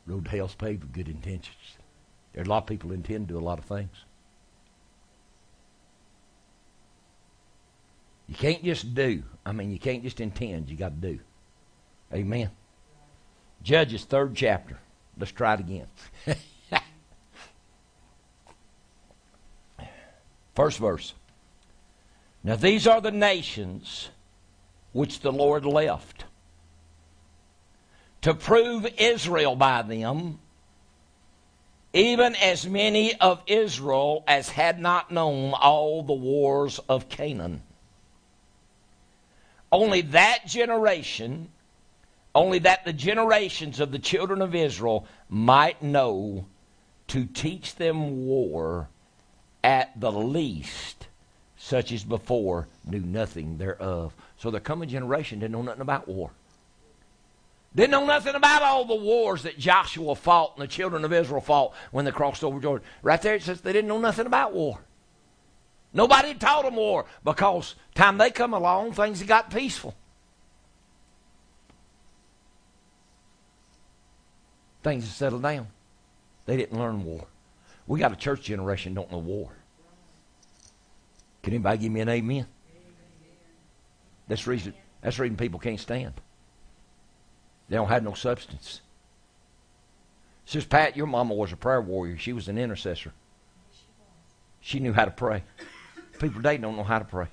road 0.08 0.26
to 0.26 0.32
hell's 0.32 0.56
paved 0.56 0.84
with 0.84 0.94
good 0.94 1.10
intentions. 1.10 1.78
There 2.34 2.42
are 2.42 2.46
a 2.46 2.50
lot 2.50 2.64
of 2.64 2.68
people 2.68 2.92
intend 2.92 3.28
to 3.28 3.34
do 3.34 3.40
a 3.40 3.42
lot 3.44 3.60
of 3.60 3.66
things. 3.66 3.96
You 8.28 8.36
can't 8.36 8.64
just 8.64 8.96
do. 8.96 9.24
I 9.46 9.52
mean, 9.52 9.72
you 9.72 9.80
can't 9.80 10.04
just 10.04 10.22
intend. 10.22 10.70
You 10.70 10.78
got 10.78 11.02
to 11.02 11.08
do. 11.10 11.20
Amen. 12.14 12.52
Judges, 13.64 14.06
third 14.06 14.36
chapter. 14.36 14.78
Let's 15.18 15.32
try 15.32 15.56
it 15.56 15.62
again. 15.62 15.88
First 20.56 20.78
verse. 20.78 21.14
Now, 22.44 22.56
these 22.56 22.88
are 22.88 23.02
the 23.02 23.12
nations 23.12 24.10
which 24.92 25.22
the 25.22 25.32
Lord 25.32 25.66
left 25.66 26.26
to 28.22 28.34
prove 28.34 28.86
Israel 28.98 29.56
by 29.56 29.82
them, 29.82 30.40
even 31.94 32.36
as 32.36 32.68
many 32.68 33.16
of 33.16 33.42
Israel 33.48 34.24
as 34.28 34.50
had 34.50 34.80
not 34.80 35.12
known 35.12 35.54
all 35.54 36.04
the 36.04 36.14
wars 36.14 36.80
of 36.88 37.10
Canaan. 37.10 37.64
Only 39.72 40.02
that 40.02 40.46
generation, 40.46 41.50
only 42.36 42.60
that 42.60 42.86
the 42.86 42.94
generations 42.94 43.80
of 43.80 43.92
the 43.92 44.00
children 44.00 44.42
of 44.42 44.56
Israel 44.56 45.06
might 45.30 45.82
know 45.82 46.46
to 47.08 47.26
teach 47.26 47.76
them 47.76 48.26
war 48.26 48.90
at 49.64 50.00
the 50.00 50.12
least, 50.12 51.08
such 51.58 51.92
as 51.92 52.04
before 52.04 52.68
knew 52.86 53.00
nothing 53.00 53.58
thereof. 53.58 54.14
So 54.38 54.52
the 54.52 54.60
coming 54.60 54.90
generation 54.90 55.40
didn't 55.40 55.54
know 55.54 55.62
nothing 55.62 55.82
about 55.82 56.08
war. 56.08 56.32
Didn't 57.76 57.92
know 57.92 58.06
nothing 58.06 58.36
about 58.36 58.62
all 58.62 58.86
the 58.86 58.96
wars 58.96 59.44
that 59.44 59.58
Joshua 59.58 60.16
fought 60.16 60.54
and 60.56 60.64
the 60.64 60.68
children 60.68 61.04
of 61.06 61.14
Israel 61.14 61.42
fought 61.42 61.74
when 61.92 62.06
they 62.06 62.12
crossed 62.12 62.44
over 62.44 62.60
Jordan. 62.60 62.88
Right 63.02 63.22
there 63.22 63.36
it 63.36 63.44
says 63.44 63.62
they 63.62 63.74
didn't 63.74 63.88
know 63.88 64.00
nothing 64.00 64.28
about 64.28 64.54
war. 64.54 64.80
Nobody 65.92 66.34
taught 66.34 66.66
them 66.66 66.76
war 66.76 67.06
because 67.24 67.76
time 67.96 68.18
they 68.18 68.32
come 68.32 68.54
along, 68.54 68.94
things 68.94 69.22
got 69.24 69.52
peaceful. 69.52 69.96
Things 74.84 75.06
have 75.06 75.14
settled 75.14 75.44
down. 75.44 75.68
They 76.46 76.58
didn't 76.58 76.78
learn 76.78 77.06
war. 77.06 77.26
We 77.88 78.00
got 78.00 78.12
a 78.12 78.18
church 78.18 78.44
generation 78.44 78.94
don't 78.94 79.12
know 79.12 79.18
war. 79.18 79.50
Can 81.42 81.54
anybody 81.54 81.78
give 81.78 81.92
me 81.92 82.02
an 82.02 82.10
amen? 82.10 82.46
That's 84.28 84.48
reason. 84.48 84.74
That's 85.02 85.20
reason 85.20 85.36
people 85.36 85.60
can't 85.60 85.80
stand. 85.80 86.14
They 87.70 87.76
don't 87.76 87.88
have 87.88 88.04
no 88.04 88.14
substance. 88.14 88.82
Says 90.46 90.66
Pat, 90.66 90.98
your 90.98 91.08
mama 91.08 91.34
was 91.34 91.52
a 91.52 91.58
prayer 91.58 91.82
warrior. 91.82 92.18
She 92.18 92.34
was 92.34 92.48
an 92.48 92.58
intercessor. 92.58 93.14
She 94.60 94.80
knew 94.80 94.94
how 94.94 95.06
to 95.06 95.12
pray. 95.12 95.44
People 96.20 96.38
today 96.38 96.58
don't 96.58 96.78
know 96.78 96.84
how 96.84 97.00
to 97.00 97.06
pray. 97.06 97.28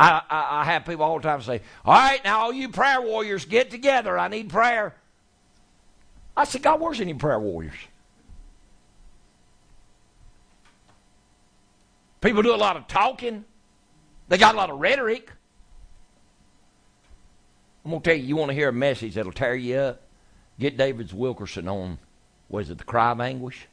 I, 0.00 0.22
I, 0.30 0.60
I 0.60 0.64
have 0.64 0.86
people 0.86 1.04
all 1.04 1.18
the 1.18 1.22
time 1.22 1.42
say, 1.42 1.60
All 1.84 1.92
right, 1.92 2.24
now 2.24 2.40
all 2.40 2.52
you 2.54 2.70
prayer 2.70 3.02
warriors, 3.02 3.44
get 3.44 3.70
together. 3.70 4.18
I 4.18 4.28
need 4.28 4.48
prayer. 4.48 4.94
I 6.34 6.44
said, 6.44 6.62
God, 6.62 6.80
where's 6.80 7.02
any 7.02 7.12
prayer 7.12 7.38
warriors? 7.38 7.74
People 12.22 12.42
do 12.42 12.54
a 12.54 12.56
lot 12.56 12.78
of 12.78 12.86
talking. 12.88 13.44
They 14.28 14.38
got 14.38 14.54
a 14.54 14.56
lot 14.56 14.70
of 14.70 14.78
rhetoric. 14.78 15.30
I'm 17.84 17.90
going 17.90 18.02
to 18.02 18.10
tell 18.10 18.16
you, 18.16 18.24
you 18.24 18.36
want 18.36 18.50
to 18.50 18.54
hear 18.54 18.70
a 18.70 18.72
message 18.72 19.14
that'll 19.16 19.32
tear 19.32 19.54
you 19.54 19.76
up? 19.76 20.02
Get 20.58 20.78
David's 20.78 21.12
Wilkerson 21.12 21.68
on, 21.68 21.98
was 22.48 22.70
it 22.70 22.78
the 22.78 22.84
cry 22.84 23.10
of 23.10 23.20
anguish? 23.20 23.66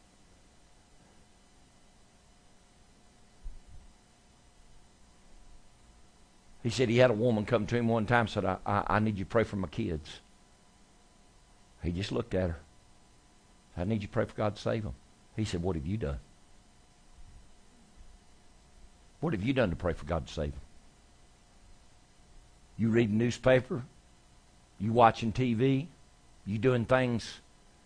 He 6.68 6.72
said 6.72 6.90
he 6.90 6.98
had 6.98 7.12
a 7.12 7.14
woman 7.14 7.46
come 7.46 7.66
to 7.66 7.78
him 7.78 7.88
one 7.88 8.06
time 8.06 8.26
and 8.26 8.30
said, 8.30 8.44
I, 8.44 8.58
I, 8.66 8.84
I 8.88 9.00
need 9.00 9.18
you 9.18 9.24
to 9.24 9.30
pray 9.30 9.46
for 9.46 9.56
my 9.56 9.70
kids. 9.70 10.20
He 11.82 11.94
just 11.94 12.12
looked 12.12 12.34
at 12.34 12.50
her. 12.50 12.58
I 13.78 13.86
need 13.86 14.02
you 14.02 14.10
to 14.10 14.14
pray 14.14 14.26
for 14.26 14.36
God 14.36 14.58
to 14.58 14.62
save 14.62 14.84
them. 14.84 14.94
He 15.38 15.46
said, 15.46 15.64
What 15.64 15.78
have 15.78 15.86
you 15.86 15.96
done? 15.96 16.20
What 19.22 19.32
have 19.32 19.44
you 19.44 19.54
done 19.54 19.70
to 19.70 19.78
pray 19.78 19.94
for 19.94 20.04
God 20.04 20.28
to 20.28 20.34
save 20.34 20.52
them? 20.52 20.60
You 22.76 22.90
reading 22.90 23.18
newspaper? 23.18 23.84
You 24.78 24.92
watching 24.92 25.32
TV? 25.32 25.88
You 26.46 26.58
doing 26.58 26.84
things 26.84 27.40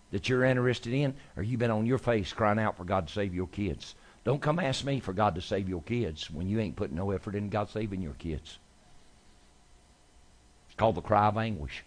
that 0.10 0.28
you're 0.28 0.44
interested 0.44 0.92
in? 0.92 1.14
Or 1.38 1.44
you 1.44 1.56
been 1.60 1.70
on 1.70 1.86
your 1.86 2.00
face 2.00 2.34
crying 2.34 2.58
out 2.58 2.78
for 2.78 2.84
God 2.84 3.10
to 3.10 3.14
save 3.14 3.36
your 3.36 3.48
kids? 3.48 3.94
Don't 4.24 4.42
come 4.42 4.58
ask 4.58 4.84
me 4.84 5.00
for 5.00 5.14
God 5.14 5.36
to 5.36 5.42
save 5.42 5.70
your 5.70 5.84
kids 5.84 6.32
when 6.32 6.48
you 6.48 6.60
ain't 6.60 6.78
putting 6.78 6.98
no 6.98 7.12
effort 7.12 7.36
in 7.36 7.50
God 7.50 7.70
saving 7.70 8.02
your 8.02 8.16
kids. 8.16 8.58
It's 10.72 10.78
called 10.78 10.96
the 10.96 11.02
cry 11.02 11.28
of 11.28 11.38
anguish. 11.38 11.84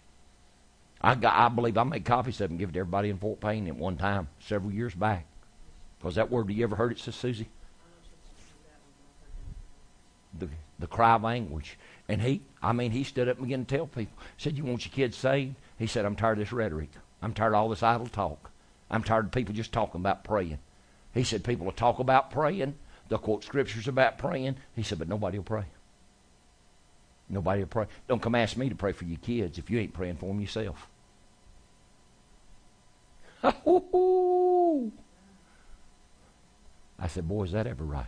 I, 1.01 1.15
got, 1.15 1.35
I 1.35 1.49
believe 1.49 1.79
I 1.79 1.85
made 1.85 2.05
copies 2.05 2.39
of 2.43 2.45
it 2.45 2.51
and 2.51 2.59
give 2.59 2.69
it 2.69 2.73
to 2.73 2.81
everybody 2.81 3.09
in 3.09 3.17
Fort 3.17 3.41
Payne 3.41 3.67
at 3.67 3.77
one 3.77 3.97
time, 3.97 4.29
several 4.41 4.73
years 4.73 4.95
back. 4.95 5.25
Was 6.03 6.17
that 6.17 6.31
word, 6.31 6.49
do 6.49 6.53
you 6.53 6.65
ever 6.65 6.77
heard 6.77 6.93
it, 6.93 6.99
Sister 6.99 7.13
Susie? 7.13 7.49
The, 10.39 10.51
the 10.79 10.87
cry 10.87 11.15
of 11.15 11.25
anguish. 11.25 11.79
And 12.11 12.21
he, 12.21 12.43
I 12.63 12.73
mean, 12.73 12.91
he 12.91 13.05
stood 13.05 13.27
up 13.27 13.39
and 13.39 13.47
began 13.47 13.65
to 13.65 13.77
tell 13.77 13.87
people, 13.87 14.19
said, 14.37 14.59
you 14.59 14.65
want 14.65 14.85
your 14.85 14.93
kids 14.93 15.17
saved? 15.17 15.55
He 15.79 15.87
said, 15.87 16.05
I'm 16.05 16.17
tired 16.17 16.39
of 16.39 16.45
this 16.45 16.53
rhetoric. 16.53 16.91
I'm 17.23 17.33
tired 17.33 17.55
of 17.55 17.55
all 17.55 17.71
this 17.71 17.83
idle 17.83 18.07
talk. 18.07 18.51
I'm 18.91 19.03
tired 19.03 19.25
of 19.25 19.33
people 19.33 19.55
just 19.55 19.73
talking 19.73 20.03
about 20.03 20.25
praying. 20.25 20.59
He 21.15 21.25
said, 21.25 21.43
people 21.43 21.65
will 21.65 21.73
talk 21.73 22.01
about 22.01 22.31
praying. 22.31 22.75
They'll 23.09 23.19
quote 23.19 23.45
scriptures 23.45 23.89
about 23.89 24.19
praying. 24.19 24.57
He 24.77 24.83
said, 24.83 24.99
but 24.99 25.09
nobody 25.09 25.39
will 25.39 25.45
pray. 25.45 25.65
Nobody 27.29 27.61
will 27.61 27.69
pray. 27.69 27.87
Don't 28.09 28.21
come 28.21 28.35
ask 28.35 28.57
me 28.57 28.69
to 28.69 28.75
pray 28.75 28.93
for 28.93 29.05
your 29.05 29.19
kids 29.19 29.59
if 29.59 29.71
you 29.71 29.79
ain't 29.79 29.95
praying 29.95 30.17
for 30.17 30.27
them 30.27 30.41
yourself. 30.41 30.89
I 36.99 37.09
said, 37.09 37.29
boy, 37.29 37.45
is 37.45 37.53
that 37.53 37.67
ever 37.67 37.85
right? 37.85 38.07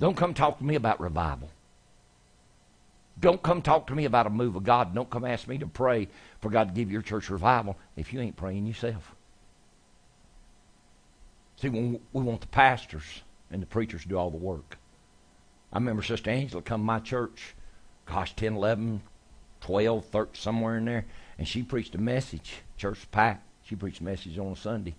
Don't 0.00 0.16
come 0.16 0.34
talk 0.34 0.58
to 0.58 0.64
me 0.64 0.74
about 0.74 1.00
revival. 1.00 1.50
Don't 3.20 3.42
come 3.42 3.62
talk 3.62 3.86
to 3.86 3.94
me 3.94 4.06
about 4.06 4.26
a 4.26 4.30
move 4.30 4.56
of 4.56 4.64
God. 4.64 4.94
Don't 4.94 5.08
come 5.08 5.24
ask 5.24 5.46
me 5.46 5.58
to 5.58 5.66
pray 5.66 6.08
for 6.40 6.50
God 6.50 6.68
to 6.68 6.74
give 6.74 6.90
your 6.90 7.02
church 7.02 7.30
revival 7.30 7.76
if 7.96 8.12
you 8.12 8.20
ain't 8.20 8.36
praying 8.36 8.66
yourself. 8.66 9.14
See, 11.60 11.68
we 11.68 12.00
want 12.12 12.40
the 12.40 12.48
pastors 12.48 13.22
and 13.50 13.62
the 13.62 13.66
preachers 13.66 14.02
to 14.02 14.08
do 14.08 14.18
all 14.18 14.30
the 14.30 14.36
work. 14.36 14.78
I 15.72 15.78
remember 15.78 16.02
Sister 16.02 16.30
Angela 16.30 16.62
come 16.62 16.80
to 16.80 16.84
my 16.84 16.98
church, 16.98 17.53
gosh, 18.06 18.34
10, 18.36 18.54
11, 18.56 19.02
12, 19.60 20.04
13, 20.04 20.34
somewhere 20.34 20.78
in 20.78 20.84
there, 20.84 21.06
and 21.38 21.48
she 21.48 21.62
preached 21.62 21.94
a 21.94 22.00
message. 22.00 22.62
Church 22.76 23.10
packed. 23.10 23.46
She 23.62 23.76
preached 23.76 24.00
a 24.00 24.04
message 24.04 24.38
on 24.38 24.52
a 24.52 24.56
Sunday. 24.56 24.94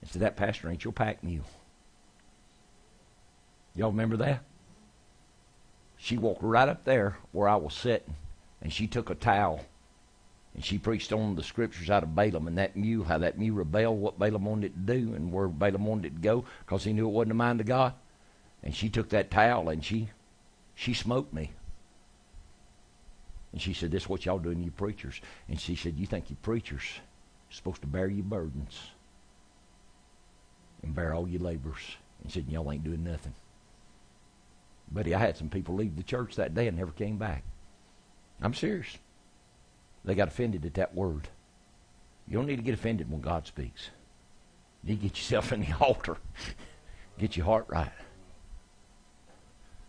And 0.00 0.10
said, 0.10 0.22
that 0.22 0.36
pastor 0.36 0.68
ain't 0.68 0.84
your 0.84 0.92
pack 0.92 1.22
mule. 1.22 1.44
Y'all 3.74 3.90
remember 3.90 4.16
that? 4.18 4.42
She 5.96 6.18
walked 6.18 6.42
right 6.42 6.68
up 6.68 6.84
there 6.84 7.18
where 7.30 7.48
I 7.48 7.56
was 7.56 7.74
sitting, 7.74 8.16
and 8.60 8.72
she 8.72 8.86
took 8.86 9.08
a 9.08 9.14
towel 9.14 9.64
and 10.54 10.64
she 10.64 10.78
preached 10.78 11.12
on 11.12 11.34
the 11.34 11.42
scriptures 11.42 11.88
out 11.88 12.02
of 12.02 12.14
Balaam 12.14 12.46
and 12.46 12.58
that 12.58 12.76
mule, 12.76 13.04
how 13.04 13.18
that 13.18 13.38
mule 13.38 13.56
rebelled, 13.56 13.98
what 13.98 14.18
Balaam 14.18 14.44
wanted 14.44 14.66
it 14.66 14.86
to 14.86 14.98
do, 14.98 15.14
and 15.14 15.32
where 15.32 15.48
Balaam 15.48 15.86
wanted 15.86 16.06
it 16.06 16.16
to 16.16 16.20
go, 16.20 16.44
because 16.60 16.84
he 16.84 16.92
knew 16.92 17.06
it 17.06 17.12
wasn't 17.12 17.30
the 17.30 17.34
mind 17.34 17.60
of 17.60 17.66
God. 17.66 17.94
And 18.62 18.74
she 18.74 18.88
took 18.88 19.08
that 19.08 19.30
towel 19.30 19.68
and 19.68 19.84
she 19.84 20.10
she 20.74 20.94
smoked 20.94 21.32
me. 21.32 21.52
And 23.52 23.60
she 23.60 23.72
said, 23.72 23.90
This 23.90 24.04
is 24.04 24.08
what 24.08 24.24
y'all 24.24 24.38
doing, 24.38 24.62
you 24.62 24.70
preachers. 24.70 25.20
And 25.48 25.60
she 25.60 25.76
said, 25.76 25.98
You 25.98 26.06
think 26.06 26.30
you 26.30 26.36
preachers 26.36 26.82
are 27.50 27.54
supposed 27.54 27.82
to 27.82 27.86
bear 27.86 28.08
your 28.08 28.24
burdens 28.24 28.78
and 30.82 30.94
bear 30.94 31.14
all 31.14 31.28
your 31.28 31.42
labors. 31.42 31.96
And 32.22 32.32
said, 32.32 32.46
Y'all 32.48 32.72
ain't 32.72 32.84
doing 32.84 33.04
nothing. 33.04 33.34
Buddy, 34.90 35.14
I 35.14 35.18
had 35.18 35.36
some 35.36 35.48
people 35.48 35.74
leave 35.74 35.96
the 35.96 36.02
church 36.02 36.36
that 36.36 36.54
day 36.54 36.68
and 36.68 36.76
never 36.76 36.92
came 36.92 37.16
back. 37.16 37.44
I'm 38.40 38.54
serious. 38.54 38.98
They 40.04 40.14
got 40.14 40.28
offended 40.28 40.66
at 40.66 40.74
that 40.74 40.94
word. 40.94 41.28
You 42.28 42.36
don't 42.36 42.46
need 42.46 42.56
to 42.56 42.62
get 42.62 42.74
offended 42.74 43.10
when 43.10 43.20
God 43.20 43.46
speaks. 43.46 43.90
You 44.84 44.96
get 44.96 45.16
yourself 45.16 45.52
in 45.52 45.60
the 45.60 45.72
altar. 45.80 46.16
get 47.18 47.36
your 47.36 47.46
heart 47.46 47.66
right. 47.68 47.92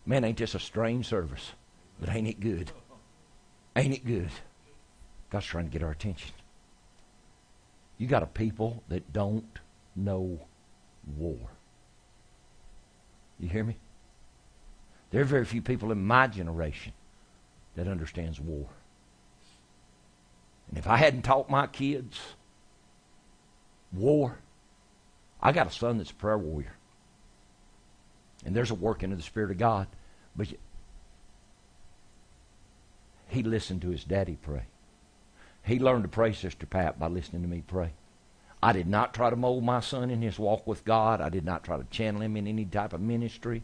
Man, 0.06 0.24
ain't 0.24 0.38
this 0.38 0.54
a 0.54 0.60
strange 0.60 1.08
service? 1.08 1.52
But 2.00 2.14
ain't 2.14 2.28
it 2.28 2.40
good? 2.40 2.70
Ain't 3.76 3.94
it 3.94 4.06
good? 4.06 4.30
God's 5.30 5.46
trying 5.46 5.64
to 5.64 5.70
get 5.70 5.82
our 5.82 5.90
attention. 5.90 6.30
You 7.98 8.06
got 8.06 8.22
a 8.22 8.26
people 8.26 8.82
that 8.88 9.12
don't 9.12 9.58
know 9.96 10.38
war. 11.16 11.38
You 13.38 13.48
hear 13.48 13.64
me? 13.64 13.76
There 15.10 15.20
are 15.20 15.24
very 15.24 15.44
few 15.44 15.62
people 15.62 15.92
in 15.92 16.04
my 16.04 16.26
generation 16.26 16.92
that 17.76 17.88
understands 17.88 18.40
war. 18.40 18.66
And 20.68 20.78
if 20.78 20.86
I 20.86 20.96
hadn't 20.96 21.22
taught 21.22 21.50
my 21.50 21.66
kids 21.66 22.18
war, 23.92 24.38
I 25.40 25.52
got 25.52 25.66
a 25.66 25.70
son 25.70 25.98
that's 25.98 26.10
a 26.10 26.14
prayer 26.14 26.38
warrior. 26.38 26.74
And 28.44 28.54
there's 28.54 28.70
a 28.70 28.74
working 28.74 29.12
of 29.12 29.18
the 29.18 29.24
Spirit 29.24 29.50
of 29.50 29.58
God. 29.58 29.86
But 30.36 30.48
he 33.28 33.42
listened 33.42 33.82
to 33.82 33.90
his 33.90 34.04
daddy 34.04 34.38
pray. 34.40 34.64
He 35.64 35.78
learned 35.78 36.04
to 36.04 36.08
pray, 36.08 36.32
Sister 36.32 36.66
Pat, 36.66 36.98
by 36.98 37.08
listening 37.08 37.42
to 37.42 37.48
me 37.48 37.62
pray. 37.66 37.92
I 38.62 38.72
did 38.72 38.86
not 38.86 39.12
try 39.12 39.30
to 39.30 39.36
mold 39.36 39.62
my 39.62 39.80
son 39.80 40.10
in 40.10 40.22
his 40.22 40.38
walk 40.38 40.66
with 40.66 40.84
God. 40.84 41.20
I 41.20 41.28
did 41.28 41.44
not 41.44 41.64
try 41.64 41.76
to 41.76 41.84
channel 41.84 42.22
him 42.22 42.36
in 42.36 42.46
any 42.46 42.64
type 42.64 42.92
of 42.92 43.00
ministry. 43.00 43.62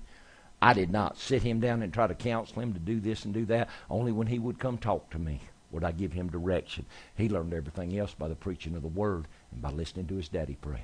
I 0.62 0.74
did 0.74 0.90
not 0.90 1.16
sit 1.16 1.42
him 1.42 1.60
down 1.60 1.82
and 1.82 1.92
try 1.92 2.06
to 2.06 2.14
counsel 2.14 2.60
him 2.60 2.74
to 2.74 2.78
do 2.78 3.00
this 3.00 3.24
and 3.24 3.32
do 3.32 3.46
that. 3.46 3.68
Only 3.88 4.12
when 4.12 4.26
he 4.26 4.38
would 4.38 4.58
come 4.58 4.76
talk 4.76 5.10
to 5.10 5.18
me 5.18 5.40
would 5.70 5.84
I 5.84 5.92
give 5.92 6.12
him 6.12 6.28
direction. 6.28 6.84
He 7.16 7.28
learned 7.28 7.54
everything 7.54 7.98
else 7.98 8.12
by 8.12 8.28
the 8.28 8.34
preaching 8.34 8.74
of 8.74 8.82
the 8.82 8.88
word 8.88 9.26
and 9.52 9.62
by 9.62 9.70
listening 9.70 10.06
to 10.08 10.16
his 10.16 10.28
daddy 10.28 10.58
pray. 10.60 10.82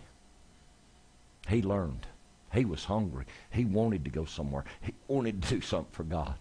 He 1.48 1.60
learned. 1.60 2.06
He 2.52 2.64
was 2.64 2.84
hungry. 2.84 3.26
He 3.50 3.64
wanted 3.64 4.04
to 4.04 4.10
go 4.10 4.24
somewhere. 4.24 4.64
He 4.80 4.94
wanted 5.08 5.42
to 5.42 5.48
do 5.56 5.60
something 5.60 5.92
for 5.92 6.04
God. 6.04 6.36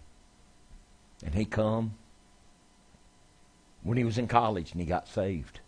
And 1.24 1.34
he 1.34 1.44
come 1.44 1.94
when 3.86 3.96
he 3.96 4.02
was 4.02 4.18
in 4.18 4.26
college 4.26 4.72
and 4.72 4.80
he 4.80 4.86
got 4.86 5.06
saved. 5.06 5.60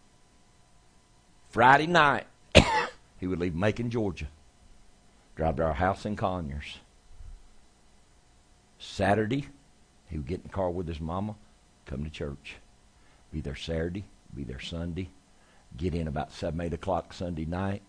Friday 1.51 1.86
night, 1.86 2.27
he 3.16 3.28
would 3.28 3.39
leave 3.39 3.55
Macon, 3.55 3.90
Georgia, 3.90 4.27
drive 5.36 5.55
to 5.57 5.62
our 5.62 5.74
house 5.74 6.05
in 6.05 6.16
Conyers. 6.16 6.78
Saturday, 8.77 9.47
he 10.11 10.16
would 10.16 10.27
get 10.27 10.39
in 10.39 10.43
the 10.43 10.49
car 10.49 10.69
with 10.69 10.89
his 10.89 11.01
mama, 11.01 11.36
come 11.86 12.03
to 12.03 12.11
church. 12.11 12.57
Be 13.32 13.40
there 13.40 13.55
Saturday, 13.55 14.05
be 14.35 14.43
there 14.43 14.61
Sunday, 14.61 15.11
get 15.77 15.95
in 15.95 16.09
about 16.09 16.32
7, 16.32 16.61
8 16.61 16.74
o'clock 16.74 17.12
Sunday 17.12 17.45
night, 17.45 17.82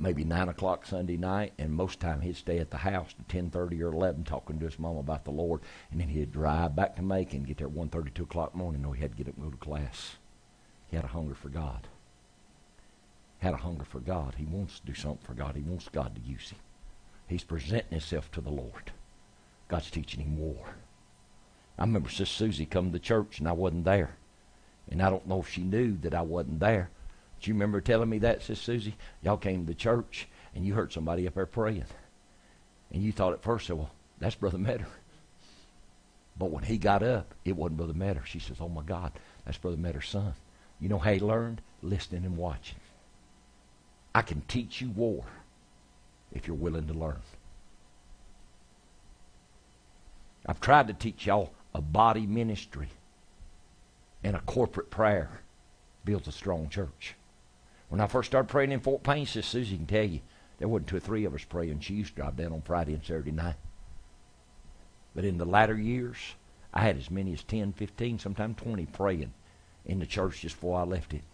maybe 0.00 0.24
9 0.24 0.48
o'clock 0.48 0.86
Sunday 0.86 1.16
night, 1.16 1.52
and 1.58 1.70
most 1.72 2.00
time 2.00 2.20
he'd 2.20 2.36
stay 2.36 2.58
at 2.58 2.70
the 2.70 2.78
house 2.78 3.12
to 3.12 3.36
10.30 3.36 3.80
or 3.80 3.92
11 3.92 4.24
talking 4.24 4.58
to 4.58 4.64
his 4.64 4.78
mom 4.78 4.96
about 4.96 5.24
the 5.24 5.30
Lord, 5.30 5.60
and 5.90 6.00
then 6.00 6.08
he'd 6.08 6.32
drive 6.32 6.74
back 6.74 6.96
to 6.96 7.02
Macon, 7.02 7.44
get 7.44 7.58
there 7.58 7.66
at 7.66 7.74
1.30, 7.74 8.14
2 8.14 8.22
o'clock 8.22 8.54
morning, 8.54 8.82
know 8.82 8.92
he 8.92 9.02
had 9.02 9.12
to 9.12 9.16
get 9.16 9.28
up 9.28 9.36
and 9.36 9.44
go 9.44 9.50
to 9.50 9.56
class. 9.56 10.16
He 10.88 10.96
had 10.96 11.04
a 11.04 11.08
hunger 11.08 11.34
for 11.34 11.50
God. 11.50 11.86
Had 13.38 13.54
a 13.54 13.58
hunger 13.58 13.84
for 13.84 14.00
God. 14.00 14.34
He 14.36 14.44
wants 14.44 14.80
to 14.80 14.86
do 14.86 14.94
something 14.94 15.24
for 15.24 15.34
God. 15.34 15.54
He 15.54 15.62
wants 15.62 15.88
God 15.88 16.14
to 16.14 16.20
use 16.20 16.50
him. 16.50 16.58
He's 17.26 17.44
presenting 17.44 17.90
himself 17.90 18.30
to 18.32 18.40
the 18.40 18.50
Lord. 18.50 18.92
God's 19.68 19.90
teaching 19.90 20.20
him 20.20 20.36
war. 20.36 20.74
I 21.78 21.82
remember 21.82 22.08
Sister 22.08 22.26
Susie 22.26 22.66
come 22.66 22.92
to 22.92 22.98
church 22.98 23.38
and 23.38 23.48
I 23.48 23.52
wasn't 23.52 23.84
there. 23.84 24.16
And 24.90 25.00
I 25.00 25.08
don't 25.08 25.28
know 25.28 25.40
if 25.40 25.48
she 25.48 25.62
knew 25.62 25.96
that 25.98 26.14
I 26.14 26.22
wasn't 26.22 26.60
there. 26.60 26.90
Do 27.40 27.50
you 27.50 27.54
remember 27.54 27.80
telling 27.80 28.10
me 28.10 28.18
that, 28.18 28.42
Sister 28.42 28.54
Susie? 28.54 28.96
Y'all 29.22 29.36
came 29.36 29.66
to 29.66 29.74
church 29.74 30.28
and 30.54 30.66
you 30.66 30.74
heard 30.74 30.92
somebody 30.92 31.26
up 31.26 31.34
there 31.34 31.46
praying. 31.46 31.84
And 32.92 33.02
you 33.02 33.12
thought 33.12 33.32
at 33.32 33.42
first, 33.42 33.70
well, 33.70 33.90
that's 34.18 34.34
Brother 34.34 34.58
Metter. 34.58 34.86
But 36.38 36.50
when 36.50 36.64
he 36.64 36.78
got 36.78 37.02
up, 37.02 37.34
it 37.44 37.56
wasn't 37.56 37.78
Brother 37.78 37.94
Metter. 37.94 38.22
She 38.26 38.38
says, 38.38 38.58
oh 38.60 38.68
my 38.68 38.82
God, 38.82 39.12
that's 39.44 39.58
Brother 39.58 39.76
Metter's 39.76 40.08
son. 40.08 40.34
You 40.80 40.88
know 40.88 40.98
how 40.98 41.12
he 41.12 41.20
learned? 41.20 41.60
Listening 41.82 42.24
and 42.24 42.36
watching. 42.36 42.78
I 44.14 44.22
can 44.22 44.42
teach 44.42 44.80
you 44.80 44.90
war 44.90 45.24
if 46.32 46.46
you're 46.46 46.56
willing 46.56 46.88
to 46.88 46.94
learn. 46.94 47.20
I've 50.46 50.60
tried 50.60 50.88
to 50.88 50.94
teach 50.94 51.26
y'all 51.26 51.52
a 51.74 51.80
body 51.80 52.26
ministry 52.26 52.88
and 54.24 54.34
a 54.34 54.40
corporate 54.40 54.90
prayer 54.90 55.40
builds 56.04 56.28
a 56.28 56.32
strong 56.32 56.68
church. 56.68 57.14
When 57.90 58.00
I 58.00 58.06
first 58.06 58.30
started 58.30 58.48
praying 58.48 58.70
in 58.70 58.80
Fort 58.80 59.02
Payne, 59.02 59.26
Sister 59.26 59.42
Susie 59.42 59.76
can 59.76 59.86
tell 59.86 60.04
you, 60.04 60.20
there 60.58 60.68
wasn't 60.68 60.88
two 60.88 60.96
or 60.96 61.00
three 61.00 61.24
of 61.24 61.34
us 61.34 61.44
praying. 61.44 61.80
She 61.80 61.94
used 61.94 62.10
to 62.10 62.22
drive 62.22 62.36
down 62.36 62.52
on 62.52 62.62
Friday 62.62 62.94
and 62.94 63.04
Saturday 63.04 63.32
night. 63.32 63.56
But 65.14 65.24
in 65.24 65.38
the 65.38 65.44
latter 65.44 65.76
years, 65.76 66.16
I 66.72 66.82
had 66.82 66.96
as 66.96 67.10
many 67.10 67.32
as 67.32 67.42
10, 67.42 67.72
15, 67.72 68.20
sometimes 68.20 68.56
20 68.58 68.86
praying 68.86 69.32
in 69.84 69.98
the 69.98 70.06
church 70.06 70.42
just 70.42 70.54
before 70.54 70.78
I 70.78 70.84
left 70.84 71.12
it. 71.14 71.24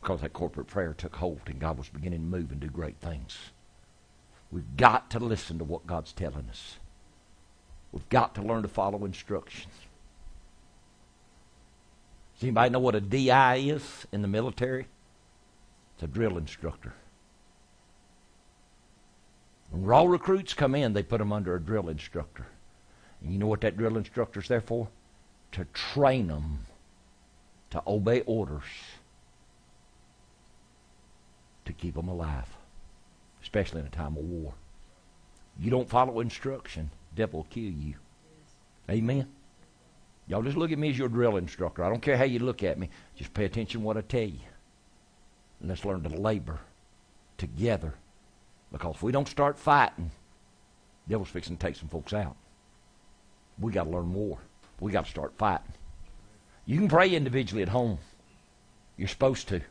Because 0.00 0.20
that 0.20 0.32
corporate 0.32 0.68
prayer 0.68 0.94
took 0.94 1.16
hold 1.16 1.40
and 1.46 1.58
God 1.58 1.78
was 1.78 1.88
beginning 1.88 2.20
to 2.20 2.24
move 2.24 2.52
and 2.52 2.60
do 2.60 2.68
great 2.68 2.98
things. 3.00 3.36
We've 4.52 4.76
got 4.76 5.10
to 5.10 5.18
listen 5.18 5.58
to 5.58 5.64
what 5.64 5.86
God's 5.86 6.12
telling 6.12 6.48
us. 6.48 6.76
We've 7.90 8.08
got 8.08 8.36
to 8.36 8.42
learn 8.42 8.62
to 8.62 8.68
follow 8.68 9.04
instructions. 9.04 9.74
Does 12.34 12.44
anybody 12.44 12.70
know 12.70 12.78
what 12.78 12.94
a 12.94 13.00
DI 13.00 13.56
is 13.56 14.06
in 14.12 14.22
the 14.22 14.28
military? 14.28 14.86
It's 15.98 16.04
a 16.04 16.06
drill 16.06 16.38
instructor. 16.38 16.94
When 19.70 19.82
raw 19.82 20.04
recruits 20.04 20.54
come 20.54 20.76
in, 20.76 20.92
they 20.92 21.02
put 21.02 21.18
them 21.18 21.32
under 21.32 21.56
a 21.56 21.60
drill 21.60 21.88
instructor. 21.88 22.46
And 23.20 23.32
you 23.32 23.38
know 23.40 23.48
what 23.48 23.62
that 23.62 23.76
drill 23.76 23.96
instructor's 23.96 24.46
there 24.46 24.60
for? 24.60 24.86
To 25.52 25.64
train 25.74 26.28
them 26.28 26.60
to 27.70 27.82
obey 27.84 28.20
orders 28.26 28.62
to 31.64 31.72
keep 31.72 31.96
them 31.96 32.06
alive, 32.06 32.46
especially 33.42 33.80
in 33.80 33.86
a 33.88 33.90
time 33.90 34.16
of 34.16 34.22
war. 34.22 34.54
You 35.58 35.72
don't 35.72 35.88
follow 35.88 36.20
instruction, 36.20 36.90
devil 37.16 37.40
will 37.40 37.46
kill 37.50 37.72
you. 37.72 37.94
Amen. 38.88 39.26
Y'all 40.28 40.42
just 40.42 40.56
look 40.56 40.70
at 40.70 40.78
me 40.78 40.90
as 40.90 40.98
your 40.98 41.08
drill 41.08 41.38
instructor. 41.38 41.82
I 41.82 41.88
don't 41.88 42.00
care 42.00 42.16
how 42.16 42.22
you 42.22 42.38
look 42.38 42.62
at 42.62 42.78
me. 42.78 42.88
Just 43.16 43.34
pay 43.34 43.46
attention 43.46 43.80
to 43.80 43.84
what 43.86 43.96
I 43.96 44.02
tell 44.02 44.20
you. 44.20 44.38
And 45.60 45.68
let's 45.68 45.84
learn 45.84 46.02
to 46.02 46.08
labor 46.08 46.60
together. 47.36 47.94
Because 48.70 48.96
if 48.96 49.02
we 49.02 49.12
don't 49.12 49.28
start 49.28 49.58
fighting, 49.58 50.10
the 51.06 51.14
devil's 51.14 51.28
fixing 51.28 51.56
to 51.56 51.66
take 51.66 51.76
some 51.76 51.88
folks 51.88 52.12
out. 52.12 52.36
We 53.58 53.72
got 53.72 53.84
to 53.84 53.90
learn 53.90 54.06
more. 54.06 54.38
We 54.80 54.92
got 54.92 55.04
to 55.06 55.10
start 55.10 55.32
fighting. 55.36 55.72
You 56.66 56.78
can 56.78 56.88
pray 56.88 57.10
individually 57.10 57.62
at 57.62 57.70
home. 57.70 57.98
You're 58.96 59.08
supposed 59.08 59.48
to. 59.48 59.62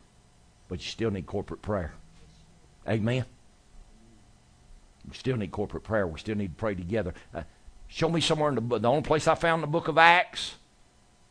But 0.67 0.79
you 0.79 0.89
still 0.89 1.11
need 1.11 1.25
corporate 1.25 1.61
prayer. 1.61 1.93
Amen. 2.87 3.25
We 5.07 5.15
still 5.15 5.37
need 5.37 5.51
corporate 5.51 5.83
prayer. 5.83 6.07
We 6.07 6.19
still 6.19 6.35
need 6.35 6.49
to 6.49 6.59
pray 6.59 6.75
together. 6.75 7.13
Uh, 7.33 7.43
show 7.87 8.09
me 8.09 8.19
somewhere 8.19 8.49
in 8.49 8.55
the 8.55 8.79
the 8.79 8.89
only 8.89 9.03
place 9.03 9.27
I 9.27 9.35
found 9.35 9.59
in 9.59 9.61
the 9.61 9.71
book 9.71 9.87
of 9.87 9.97
Acts 9.97 10.55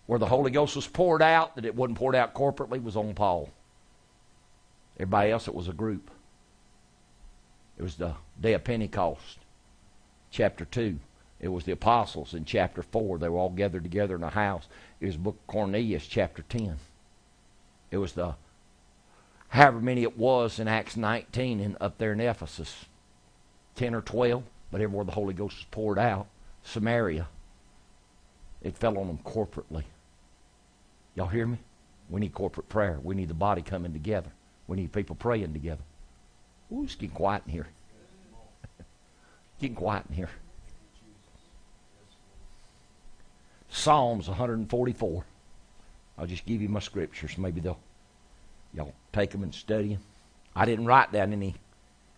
where 0.07 0.19
the 0.19 0.27
Holy 0.27 0.51
Ghost 0.51 0.77
was 0.77 0.87
poured 0.87 1.21
out 1.21 1.57
that 1.57 1.65
it 1.65 1.75
wasn't 1.75 1.99
poured 1.99 2.15
out 2.15 2.33
corporately 2.33 2.83
was 2.83 2.97
on 2.97 3.15
Paul. 3.15 3.51
Everybody 4.97 5.31
else, 5.31 5.47
it 5.47 5.55
was 5.55 5.69
a 5.69 5.73
group. 5.73 6.11
It 7.79 7.83
was 7.83 7.97
the 7.97 8.15
day 8.41 8.55
of 8.55 8.65
Pentecost, 8.65 9.39
chapter 10.31 10.65
2. 10.65 10.99
It 11.39 11.49
was 11.49 11.65
the 11.65 11.73
apostles 11.73 12.33
in 12.33 12.47
chapter 12.47 12.83
4. 12.83 13.19
They 13.19 13.29
were 13.29 13.39
all 13.39 13.51
gathered 13.51 13.83
together 13.83 14.17
in 14.17 14.23
a 14.23 14.31
house. 14.31 14.67
It 15.01 15.07
was 15.07 15.17
book 15.17 15.39
Cornelius, 15.47 16.07
chapter 16.07 16.43
10. 16.43 16.77
It 17.91 17.99
was 17.99 18.15
the, 18.15 18.35
however 19.49 19.81
many 19.81 20.03
it 20.03 20.17
was 20.17 20.59
in 20.59 20.67
Acts 20.67 20.97
19 20.97 21.61
in, 21.61 21.77
up 21.81 21.99
there 21.99 22.13
in 22.13 22.21
Ephesus, 22.21 22.87
10 23.75 23.95
or 23.95 24.01
12, 24.01 24.43
but 24.73 24.81
everywhere 24.81 25.05
the 25.05 25.13
Holy 25.13 25.35
Ghost 25.35 25.57
was 25.59 25.67
poured 25.71 25.99
out, 25.99 26.27
Samaria, 26.63 27.29
it 28.63 28.77
fell 28.77 28.99
on 28.99 29.07
them 29.07 29.21
corporately. 29.25 29.85
Y'all 31.15 31.27
hear 31.27 31.47
me? 31.47 31.59
We 32.09 32.21
need 32.21 32.33
corporate 32.33 32.69
prayer. 32.69 32.99
We 33.03 33.15
need 33.15 33.29
the 33.29 33.35
body 33.35 33.63
coming 33.63 33.93
together. 33.93 34.31
We 34.67 34.77
need 34.77 34.93
people 34.93 35.17
praying 35.17 35.53
together. 35.53 35.83
Ooh, 36.73 36.83
it's 36.85 36.95
getting 36.95 37.15
quiet 37.15 37.43
in 37.47 37.53
here. 37.53 37.69
getting 39.61 39.77
quiet 39.77 40.05
in 40.09 40.17
here. 40.17 40.31
Psalms 43.69 44.29
144. 44.29 45.25
I'll 46.19 46.27
just 46.27 46.47
give 46.47 46.63
you 46.63 46.69
my 46.69 46.81
scriptures. 46.81 47.37
Maybe 47.37 47.61
they'll 47.61 47.79
y'all 48.75 48.95
take 49.13 49.31
them 49.31 49.43
and 49.43 49.55
study 49.55 49.91
them. 49.91 50.03
I 50.55 50.65
didn't 50.65 50.87
write 50.87 51.13
down 51.13 51.33
any 51.33 51.55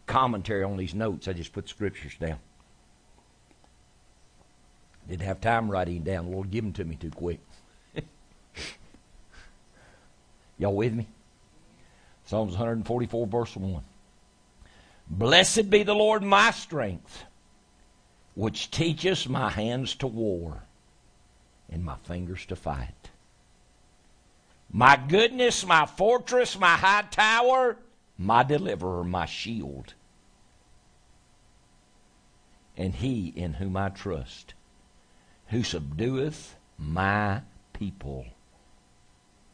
commentary 0.06 0.62
on 0.62 0.76
these 0.76 0.94
notes. 0.94 1.28
I 1.28 1.32
just 1.32 1.52
put 1.52 1.68
scriptures 1.68 2.14
down. 2.18 2.38
Didn't 5.08 5.22
have 5.22 5.40
time 5.40 5.70
writing 5.70 6.02
down. 6.02 6.26
The 6.26 6.32
Lord 6.32 6.50
give 6.50 6.64
them 6.64 6.72
to 6.74 6.84
me 6.84 6.96
too 6.96 7.10
quick. 7.10 7.40
y'all 10.58 10.74
with 10.74 10.94
me? 10.94 11.08
Psalms 12.28 12.50
144, 12.50 13.26
verse 13.26 13.56
1. 13.56 13.82
Blessed 15.08 15.70
be 15.70 15.82
the 15.82 15.94
Lord 15.94 16.22
my 16.22 16.50
strength, 16.50 17.24
which 18.34 18.70
teaches 18.70 19.26
my 19.26 19.48
hands 19.48 19.94
to 19.94 20.06
war 20.06 20.64
and 21.70 21.82
my 21.82 21.96
fingers 21.96 22.44
to 22.44 22.54
fight. 22.54 23.08
My 24.70 24.96
goodness, 25.08 25.64
my 25.64 25.86
fortress, 25.86 26.58
my 26.58 26.76
high 26.76 27.06
tower, 27.10 27.78
my 28.18 28.42
deliverer, 28.42 29.04
my 29.04 29.24
shield, 29.24 29.94
and 32.76 32.94
he 32.94 33.28
in 33.28 33.54
whom 33.54 33.74
I 33.74 33.88
trust, 33.88 34.52
who 35.46 35.60
subdueth 35.60 36.56
my 36.76 37.40
people 37.72 38.26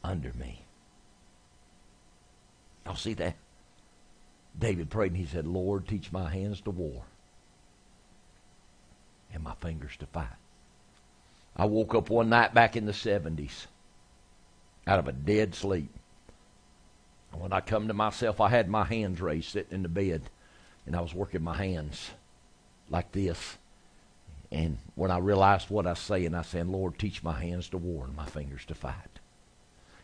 under 0.03 0.33
me. 0.33 0.64
Y'all 2.85 2.97
see 2.97 3.15
that? 3.15 3.37
David 4.59 4.91
prayed 4.91 5.13
and 5.13 5.21
he 5.21 5.27
said, 5.27 5.47
Lord, 5.47 5.89
teach 5.89 6.13
my 6.13 6.31
hands 6.31 6.61
to 6.63 6.71
war 6.71 7.03
and 9.33 9.43
my 9.43 9.55
fingers 9.55 9.97
to 9.99 10.07
fight. 10.07 10.29
I 11.57 11.67
woke 11.67 11.95
up 11.95 12.11
one 12.11 12.29
night 12.29 12.55
back 12.55 12.77
in 12.77 12.87
the 12.87 12.93
70s 12.93 13.67
out 14.87 14.99
of 14.99 15.09
a 15.09 15.13
dead 15.13 15.55
sleep. 15.55 15.91
And 17.33 17.41
when 17.41 17.53
I 17.53 17.61
come 17.61 17.89
to 17.89 17.95
myself, 17.95 18.41
I 18.41 18.49
had 18.49 18.69
my 18.69 18.85
hands 18.85 19.21
raised 19.21 19.51
sitting 19.51 19.75
in 19.75 19.83
the 19.83 19.89
bed, 19.89 20.23
and 20.87 20.95
I 20.95 21.01
was 21.01 21.15
working 21.15 21.43
my 21.43 21.57
hands 21.57 22.11
like 22.91 23.13
this. 23.13 23.57
And 24.53 24.79
when 24.95 25.11
I 25.11 25.19
realized 25.19 25.71
what 25.71 25.87
I 25.87 25.91
was 25.91 25.99
saying, 25.99 26.35
I 26.35 26.43
said, 26.43 26.69
Lord, 26.69 26.99
teach 26.99 27.23
my 27.23 27.33
hands 27.33 27.69
to 27.71 27.79
war 27.79 28.05
and 28.05 28.15
my 28.15 28.27
fingers 28.27 28.65
to 28.67 28.75
fight. 28.75 28.95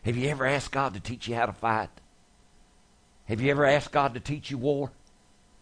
Have 0.03 0.17
you 0.17 0.29
ever 0.29 0.45
asked 0.45 0.71
God 0.71 0.93
to 0.93 0.99
teach 0.99 1.27
you 1.27 1.35
how 1.35 1.45
to 1.45 1.53
fight? 1.53 1.89
Have 3.31 3.39
you 3.39 3.49
ever 3.49 3.63
asked 3.63 3.93
God 3.93 4.13
to 4.15 4.19
teach 4.19 4.51
you 4.51 4.57
war? 4.57 4.91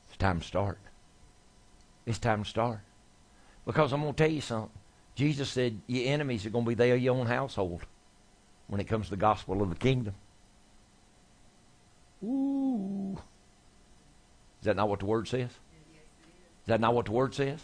It's 0.07 0.17
time 0.17 0.39
to 0.39 0.45
start. 0.45 0.79
It's 2.03 2.17
time 2.17 2.43
to 2.43 2.49
start. 2.49 2.79
Because 3.63 3.93
I'm 3.93 4.01
going 4.01 4.15
to 4.15 4.23
tell 4.23 4.31
you 4.31 4.41
something. 4.41 4.71
Jesus 5.13 5.49
said, 5.49 5.79
Your 5.85 6.11
enemies 6.11 6.47
are 6.47 6.49
going 6.49 6.65
to 6.65 6.69
be 6.69 6.73
there 6.73 6.95
your 6.95 7.13
own 7.13 7.27
household 7.27 7.85
when 8.65 8.81
it 8.81 8.85
comes 8.85 9.05
to 9.05 9.11
the 9.11 9.17
gospel 9.17 9.61
of 9.61 9.69
the 9.69 9.75
kingdom. 9.75 10.15
Ooh. 12.23 13.19
Is 14.61 14.65
that 14.65 14.75
not 14.75 14.89
what 14.89 15.01
the 15.01 15.05
word 15.05 15.27
says? 15.27 15.51
Is 15.51 16.65
that 16.65 16.81
not 16.81 16.95
what 16.95 17.05
the 17.05 17.11
word 17.11 17.35
says? 17.35 17.61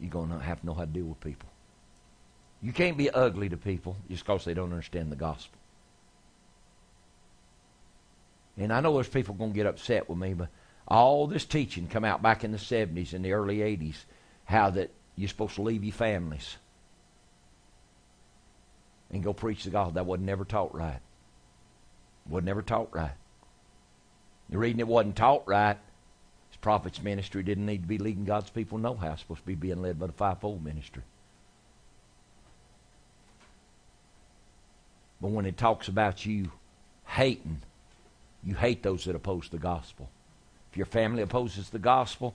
You're 0.00 0.10
going 0.10 0.30
to 0.30 0.40
have 0.40 0.58
to 0.58 0.66
know 0.66 0.74
how 0.74 0.80
to 0.80 0.86
deal 0.86 1.04
with 1.04 1.20
people. 1.20 1.48
You 2.62 2.72
can't 2.72 2.98
be 2.98 3.10
ugly 3.10 3.48
to 3.48 3.56
people 3.56 3.96
just 4.10 4.24
because 4.24 4.44
they 4.44 4.54
don't 4.54 4.72
understand 4.72 5.12
the 5.12 5.16
gospel. 5.16 5.57
And 8.58 8.72
I 8.72 8.80
know 8.80 8.94
there's 8.94 9.08
people 9.08 9.34
going 9.34 9.52
to 9.52 9.56
get 9.56 9.66
upset 9.66 10.08
with 10.08 10.18
me, 10.18 10.34
but 10.34 10.48
all 10.86 11.26
this 11.26 11.44
teaching 11.44 11.86
come 11.86 12.04
out 12.04 12.22
back 12.22 12.42
in 12.42 12.50
the 12.50 12.58
70s 12.58 13.12
and 13.12 13.24
the 13.24 13.32
early 13.32 13.58
80s 13.58 13.96
how 14.44 14.70
that 14.70 14.90
you're 15.16 15.28
supposed 15.28 15.56
to 15.56 15.62
leave 15.62 15.84
your 15.84 15.92
families 15.92 16.56
and 19.10 19.22
go 19.22 19.32
preach 19.32 19.64
the 19.64 19.70
gospel. 19.70 19.92
That 19.92 20.06
wasn't 20.06 20.26
never 20.26 20.44
taught 20.44 20.74
right. 20.74 21.00
Wasn't 22.28 22.46
never 22.46 22.62
taught 22.62 22.88
right. 22.92 23.12
The 24.50 24.58
reason 24.58 24.80
it 24.80 24.88
wasn't 24.88 25.16
taught 25.16 25.46
right 25.46 25.76
is 26.50 26.56
prophet's 26.56 27.02
ministry 27.02 27.42
didn't 27.42 27.66
need 27.66 27.82
to 27.82 27.88
be 27.88 27.98
leading 27.98 28.24
God's 28.24 28.50
people 28.50 28.78
no 28.78 28.94
how. 28.94 29.12
It's 29.12 29.22
supposed 29.22 29.42
to 29.42 29.46
be 29.46 29.54
being 29.54 29.82
led 29.82 29.98
by 29.98 30.06
the 30.06 30.12
fivefold 30.12 30.64
ministry. 30.64 31.02
But 35.20 35.30
when 35.30 35.46
it 35.46 35.56
talks 35.56 35.88
about 35.88 36.24
you 36.24 36.50
hating, 37.04 37.60
you 38.44 38.54
hate 38.54 38.82
those 38.82 39.04
that 39.04 39.16
oppose 39.16 39.48
the 39.48 39.58
gospel. 39.58 40.08
If 40.70 40.76
your 40.76 40.86
family 40.86 41.22
opposes 41.22 41.70
the 41.70 41.78
gospel, 41.78 42.34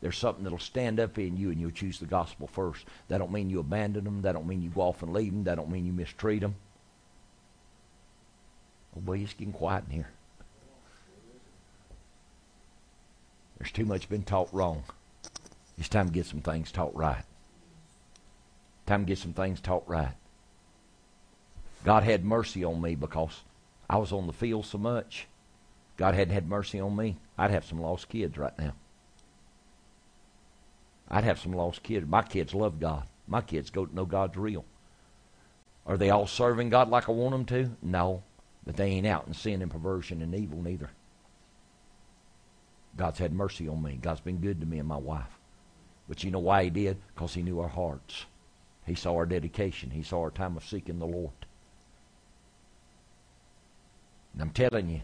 there's 0.00 0.18
something 0.18 0.44
that'll 0.44 0.58
stand 0.58 1.00
up 1.00 1.18
in 1.18 1.36
you 1.36 1.50
and 1.50 1.60
you'll 1.60 1.70
choose 1.70 1.98
the 1.98 2.06
gospel 2.06 2.46
first. 2.46 2.84
That 3.08 3.18
don't 3.18 3.32
mean 3.32 3.50
you 3.50 3.60
abandon 3.60 4.04
them. 4.04 4.22
That 4.22 4.32
don't 4.32 4.46
mean 4.46 4.62
you 4.62 4.70
go 4.70 4.82
off 4.82 5.02
and 5.02 5.12
leave 5.12 5.32
them. 5.32 5.44
That 5.44 5.56
don't 5.56 5.70
mean 5.70 5.86
you 5.86 5.92
mistreat 5.92 6.40
them. 6.40 6.54
Oh 8.96 9.00
boy, 9.00 9.18
it's 9.18 9.32
getting 9.32 9.52
quiet 9.52 9.84
in 9.88 9.94
here. 9.94 10.10
There's 13.58 13.72
too 13.72 13.84
much 13.84 14.08
been 14.08 14.22
taught 14.22 14.48
wrong. 14.52 14.84
It's 15.78 15.88
time 15.88 16.08
to 16.08 16.12
get 16.12 16.26
some 16.26 16.40
things 16.40 16.70
taught 16.70 16.94
right. 16.94 17.24
Time 18.86 19.04
to 19.04 19.08
get 19.08 19.18
some 19.18 19.32
things 19.32 19.60
taught 19.60 19.84
right. 19.88 20.14
God 21.84 22.04
had 22.04 22.24
mercy 22.24 22.64
on 22.64 22.80
me 22.80 22.94
because 22.94 23.42
I 23.90 23.96
was 23.96 24.12
on 24.12 24.26
the 24.26 24.32
field 24.32 24.66
so 24.66 24.78
much. 24.78 25.26
God 25.98 26.14
hadn't 26.14 26.32
had 26.32 26.48
mercy 26.48 26.80
on 26.80 26.96
me. 26.96 27.18
I'd 27.36 27.50
have 27.50 27.66
some 27.66 27.82
lost 27.82 28.08
kids 28.08 28.38
right 28.38 28.56
now. 28.58 28.72
I'd 31.10 31.24
have 31.24 31.40
some 31.40 31.52
lost 31.52 31.82
kids. 31.82 32.06
My 32.06 32.22
kids 32.22 32.54
love 32.54 32.80
God. 32.80 33.02
My 33.26 33.40
kids 33.42 33.68
go 33.68 33.88
know 33.92 34.06
God's 34.06 34.36
real. 34.36 34.64
Are 35.86 35.96
they 35.96 36.10
all 36.10 36.26
serving 36.26 36.70
God 36.70 36.88
like 36.88 37.08
I 37.08 37.12
want 37.12 37.32
them 37.32 37.44
to? 37.46 37.76
No. 37.82 38.22
But 38.64 38.76
they 38.76 38.86
ain't 38.86 39.06
out 39.06 39.26
in 39.26 39.34
sin 39.34 39.60
and 39.60 39.70
perversion 39.70 40.22
and 40.22 40.34
evil 40.34 40.62
neither. 40.62 40.90
God's 42.96 43.18
had 43.18 43.32
mercy 43.32 43.68
on 43.68 43.82
me. 43.82 43.98
God's 44.00 44.20
been 44.20 44.38
good 44.38 44.60
to 44.60 44.66
me 44.66 44.78
and 44.78 44.88
my 44.88 44.96
wife. 44.96 45.38
But 46.08 46.22
you 46.22 46.30
know 46.30 46.38
why 46.38 46.64
he 46.64 46.70
did? 46.70 46.96
Because 47.14 47.34
he 47.34 47.42
knew 47.42 47.60
our 47.60 47.68
hearts. 47.68 48.26
He 48.86 48.94
saw 48.94 49.14
our 49.14 49.26
dedication. 49.26 49.90
He 49.90 50.02
saw 50.02 50.20
our 50.20 50.30
time 50.30 50.56
of 50.56 50.64
seeking 50.64 50.98
the 50.98 51.06
Lord. 51.06 51.32
And 54.32 54.42
I'm 54.42 54.50
telling 54.50 54.90
you, 54.90 55.00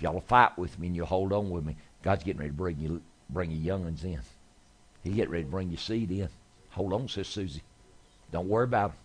if 0.00 0.04
y'all 0.04 0.20
fight 0.22 0.56
with 0.56 0.78
me 0.78 0.86
and 0.86 0.96
you'll 0.96 1.04
hold 1.04 1.30
on 1.30 1.50
with 1.50 1.62
me, 1.62 1.76
God's 2.02 2.24
getting 2.24 2.40
ready 2.40 2.52
to 2.52 2.56
bring 2.56 2.78
you 2.80 3.02
bring 3.28 3.50
you 3.50 3.58
young'uns 3.58 4.02
in. 4.02 4.18
He 5.04 5.10
get 5.10 5.28
ready 5.28 5.44
to 5.44 5.50
bring 5.50 5.68
your 5.68 5.76
seed 5.76 6.10
in. 6.10 6.30
Hold 6.70 6.94
on, 6.94 7.06
says 7.06 7.28
Susie. 7.28 7.62
Don't 8.32 8.48
worry 8.48 8.64
about 8.64 8.92
them. 8.92 8.98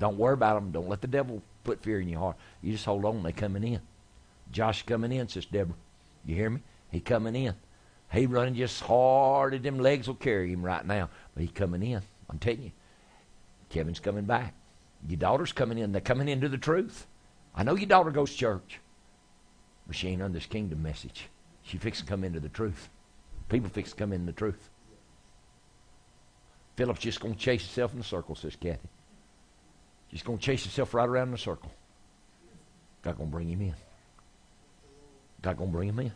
Don't 0.00 0.18
worry 0.18 0.34
about 0.34 0.54
them. 0.54 0.72
Don't 0.72 0.88
let 0.88 1.00
the 1.00 1.06
devil 1.06 1.40
put 1.62 1.84
fear 1.84 2.00
in 2.00 2.08
your 2.08 2.18
heart. 2.18 2.36
You 2.60 2.72
just 2.72 2.86
hold 2.86 3.04
on. 3.04 3.22
They 3.22 3.30
coming 3.30 3.62
in. 3.62 3.80
Josh 4.50 4.82
coming 4.82 5.12
in, 5.12 5.28
says 5.28 5.46
Deborah. 5.46 5.76
You 6.24 6.34
hear 6.34 6.50
me? 6.50 6.60
He 6.90 6.98
coming 6.98 7.36
in. 7.36 7.54
He 8.12 8.26
running 8.26 8.56
just 8.56 8.82
hard 8.82 9.54
as 9.54 9.62
them 9.62 9.78
legs 9.78 10.08
will 10.08 10.16
carry 10.16 10.52
him 10.52 10.64
right 10.64 10.84
now. 10.84 11.08
But 11.34 11.42
he 11.42 11.48
coming 11.48 11.84
in. 11.84 12.02
I'm 12.28 12.40
telling 12.40 12.62
you. 12.64 12.72
Kevin's 13.68 14.00
coming 14.00 14.24
back. 14.24 14.54
Your 15.08 15.18
daughter's 15.18 15.52
coming 15.52 15.78
in. 15.78 15.92
They're 15.92 16.00
coming 16.00 16.28
into 16.28 16.48
the 16.48 16.58
truth. 16.58 17.06
I 17.54 17.62
know 17.62 17.76
your 17.76 17.88
daughter 17.88 18.10
goes 18.10 18.32
to 18.32 18.36
church. 18.36 18.80
But 19.90 19.96
she 19.96 20.06
ain't 20.06 20.22
on 20.22 20.32
this 20.32 20.46
kingdom 20.46 20.84
message. 20.84 21.26
She 21.64 21.76
fixing 21.76 22.06
to 22.06 22.10
come 22.10 22.22
into 22.22 22.38
the 22.38 22.48
truth. 22.48 22.88
People 23.48 23.70
fix 23.70 23.90
to 23.90 23.96
come 23.96 24.12
into 24.12 24.26
the 24.26 24.32
truth. 24.32 24.70
Philip's 26.76 27.00
just 27.00 27.18
going 27.18 27.34
to 27.34 27.40
chase 27.40 27.62
himself 27.62 27.92
in 27.92 27.98
a 27.98 28.04
circle, 28.04 28.36
says 28.36 28.54
Kathy. 28.54 28.88
Just 30.12 30.24
going 30.24 30.38
to 30.38 30.44
chase 30.44 30.62
himself 30.62 30.94
right 30.94 31.08
around 31.08 31.26
in 31.26 31.34
a 31.34 31.38
circle. 31.38 31.72
God 33.02 33.16
going 33.16 33.30
to 33.30 33.32
bring 33.32 33.48
him 33.48 33.62
in. 33.62 33.74
God 35.42 35.56
going 35.56 35.70
to 35.70 35.76
bring 35.76 35.88
him 35.88 35.98
in. 35.98 36.12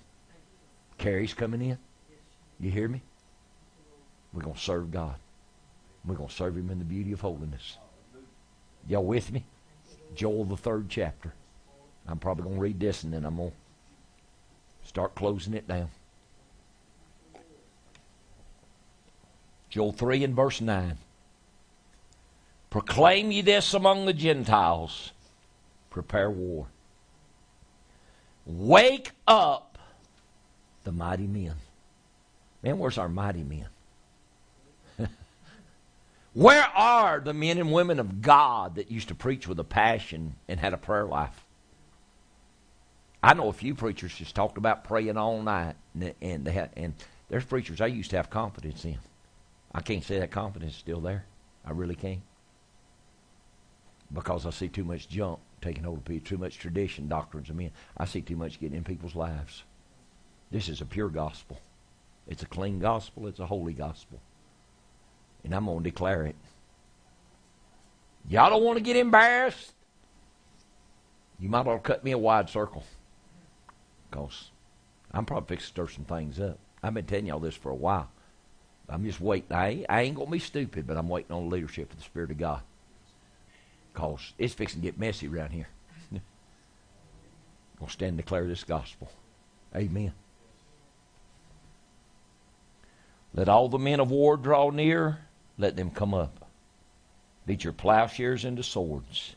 Carrie's 0.96 1.34
coming 1.34 1.60
in. 1.60 1.78
You 2.60 2.70
hear 2.70 2.86
me? 2.86 3.02
We're 4.32 4.42
going 4.42 4.54
to 4.54 4.60
serve 4.60 4.92
God. 4.92 5.16
We're 6.04 6.14
going 6.14 6.28
to 6.28 6.34
serve 6.34 6.56
him 6.56 6.70
in 6.70 6.78
the 6.78 6.84
beauty 6.84 7.10
of 7.10 7.22
holiness. 7.22 7.76
Y'all 8.86 9.04
with 9.04 9.32
me? 9.32 9.42
Joel, 10.14 10.44
the 10.44 10.56
third 10.56 10.88
chapter. 10.88 11.32
I'm 12.06 12.20
probably 12.20 12.44
going 12.44 12.54
to 12.54 12.60
read 12.60 12.78
this 12.78 13.02
and 13.02 13.12
then 13.12 13.24
I'm 13.24 13.38
going 13.38 13.50
to 13.50 13.56
start 14.84 15.14
closing 15.14 15.54
it 15.54 15.66
down. 15.66 15.88
Joel 19.70 19.92
3 19.92 20.22
and 20.22 20.36
verse 20.36 20.60
9. 20.60 20.98
Proclaim 22.70 23.32
ye 23.32 23.40
this 23.40 23.74
among 23.74 24.06
the 24.06 24.12
Gentiles. 24.12 25.12
Prepare 25.90 26.30
war. 26.30 26.66
Wake 28.46 29.12
up 29.26 29.78
the 30.84 30.92
mighty 30.92 31.26
men. 31.26 31.54
Man, 32.62 32.78
where's 32.78 32.98
our 32.98 33.08
mighty 33.08 33.42
men? 33.42 33.66
Where 36.34 36.64
are 36.74 37.20
the 37.20 37.34
men 37.34 37.58
and 37.58 37.72
women 37.72 37.98
of 37.98 38.22
God 38.22 38.76
that 38.76 38.90
used 38.90 39.08
to 39.08 39.14
preach 39.14 39.46
with 39.46 39.58
a 39.58 39.64
passion 39.64 40.34
and 40.48 40.60
had 40.60 40.72
a 40.72 40.78
prayer 40.78 41.04
life? 41.04 41.43
I 43.24 43.32
know 43.32 43.48
a 43.48 43.54
few 43.54 43.74
preachers 43.74 44.14
just 44.14 44.34
talked 44.34 44.58
about 44.58 44.84
praying 44.84 45.16
all 45.16 45.40
night, 45.40 45.76
and, 45.94 46.12
and, 46.20 46.46
had, 46.46 46.68
and 46.76 46.92
there's 47.30 47.46
preachers 47.46 47.80
I 47.80 47.86
used 47.86 48.10
to 48.10 48.18
have 48.18 48.28
confidence 48.28 48.84
in. 48.84 48.98
I 49.74 49.80
can't 49.80 50.04
say 50.04 50.18
that 50.18 50.30
confidence 50.30 50.72
is 50.72 50.78
still 50.78 51.00
there. 51.00 51.24
I 51.64 51.70
really 51.70 51.94
can't. 51.94 52.20
Because 54.12 54.44
I 54.44 54.50
see 54.50 54.68
too 54.68 54.84
much 54.84 55.08
junk 55.08 55.38
taking 55.62 55.84
hold 55.84 55.96
of 55.96 56.04
people, 56.04 56.28
too 56.28 56.36
much 56.36 56.58
tradition, 56.58 57.08
doctrines 57.08 57.48
of 57.48 57.56
men. 57.56 57.70
I 57.96 58.04
see 58.04 58.20
too 58.20 58.36
much 58.36 58.60
getting 58.60 58.76
in 58.76 58.84
people's 58.84 59.16
lives. 59.16 59.62
This 60.50 60.68
is 60.68 60.82
a 60.82 60.84
pure 60.84 61.08
gospel. 61.08 61.58
It's 62.28 62.42
a 62.42 62.46
clean 62.46 62.78
gospel. 62.78 63.26
It's 63.26 63.40
a 63.40 63.46
holy 63.46 63.72
gospel. 63.72 64.20
And 65.44 65.54
I'm 65.54 65.64
going 65.64 65.78
to 65.78 65.84
declare 65.84 66.26
it. 66.26 66.36
Y'all 68.28 68.50
don't 68.50 68.64
want 68.64 68.76
to 68.76 68.84
get 68.84 68.96
embarrassed? 68.96 69.72
You 71.40 71.48
might 71.48 71.66
ought 71.66 71.76
to 71.76 71.78
cut 71.78 72.04
me 72.04 72.12
a 72.12 72.18
wide 72.18 72.50
circle. 72.50 72.84
Because 74.14 74.52
I'm 75.10 75.24
probably 75.24 75.56
fixing 75.56 75.64
to 75.64 75.72
stir 75.72 75.88
some 75.88 76.04
things 76.04 76.38
up. 76.38 76.56
I've 76.84 76.94
been 76.94 77.04
telling 77.04 77.26
y'all 77.26 77.40
this 77.40 77.56
for 77.56 77.70
a 77.70 77.74
while. 77.74 78.08
I'm 78.88 79.04
just 79.04 79.20
waiting. 79.20 79.52
I 79.52 79.68
ain't, 79.68 79.86
I 79.88 80.02
ain't 80.02 80.14
going 80.14 80.28
to 80.28 80.32
be 80.32 80.38
stupid, 80.38 80.86
but 80.86 80.96
I'm 80.96 81.08
waiting 81.08 81.32
on 81.32 81.48
the 81.48 81.54
leadership 81.54 81.90
of 81.90 81.96
the 81.96 82.04
Spirit 82.04 82.30
of 82.30 82.38
God. 82.38 82.60
Because 83.92 84.32
it's 84.38 84.54
fixing 84.54 84.82
to 84.82 84.86
get 84.86 85.00
messy 85.00 85.26
around 85.26 85.50
here. 85.50 85.66
I'm 86.12 86.20
going 87.80 87.86
to 87.88 87.92
stand 87.92 88.08
and 88.10 88.18
declare 88.18 88.46
this 88.46 88.62
gospel. 88.62 89.10
Amen. 89.74 90.12
Let 93.34 93.48
all 93.48 93.68
the 93.68 93.78
men 93.78 93.98
of 93.98 94.12
war 94.12 94.36
draw 94.36 94.70
near. 94.70 95.18
Let 95.58 95.74
them 95.74 95.90
come 95.90 96.14
up. 96.14 96.46
Beat 97.46 97.64
your 97.64 97.72
plowshares 97.72 98.44
into 98.44 98.62
swords 98.62 99.34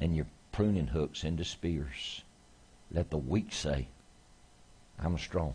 and 0.00 0.16
your 0.16 0.26
pruning 0.50 0.88
hooks 0.88 1.22
into 1.22 1.44
spears. 1.44 2.23
Let 2.94 3.10
the 3.10 3.18
weak 3.18 3.52
say, 3.52 3.88
I'm 5.02 5.18
strong. 5.18 5.54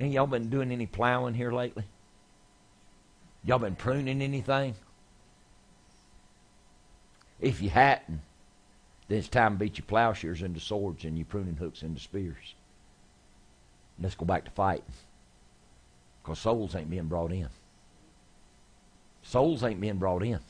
Ain't 0.00 0.14
y'all 0.14 0.26
been 0.26 0.48
doing 0.48 0.72
any 0.72 0.86
plowing 0.86 1.34
here 1.34 1.52
lately? 1.52 1.84
Y'all 3.44 3.58
been 3.58 3.76
pruning 3.76 4.22
anything? 4.22 4.74
If 7.40 7.60
you 7.60 7.68
hadn't, 7.68 8.20
then 9.08 9.18
it's 9.18 9.28
time 9.28 9.54
to 9.54 9.58
beat 9.58 9.78
your 9.78 9.84
plowshares 9.86 10.42
into 10.42 10.58
swords 10.58 11.04
and 11.04 11.16
your 11.18 11.26
pruning 11.26 11.56
hooks 11.56 11.82
into 11.82 12.00
spears. 12.00 12.54
Let's 14.00 14.14
go 14.14 14.24
back 14.24 14.44
to 14.46 14.50
fighting. 14.50 14.84
Because 16.22 16.38
souls 16.38 16.74
ain't 16.74 16.90
being 16.90 17.06
brought 17.06 17.32
in. 17.32 17.48
Souls 19.22 19.62
ain't 19.62 19.80
being 19.80 19.98
brought 19.98 20.22
in. 20.22 20.40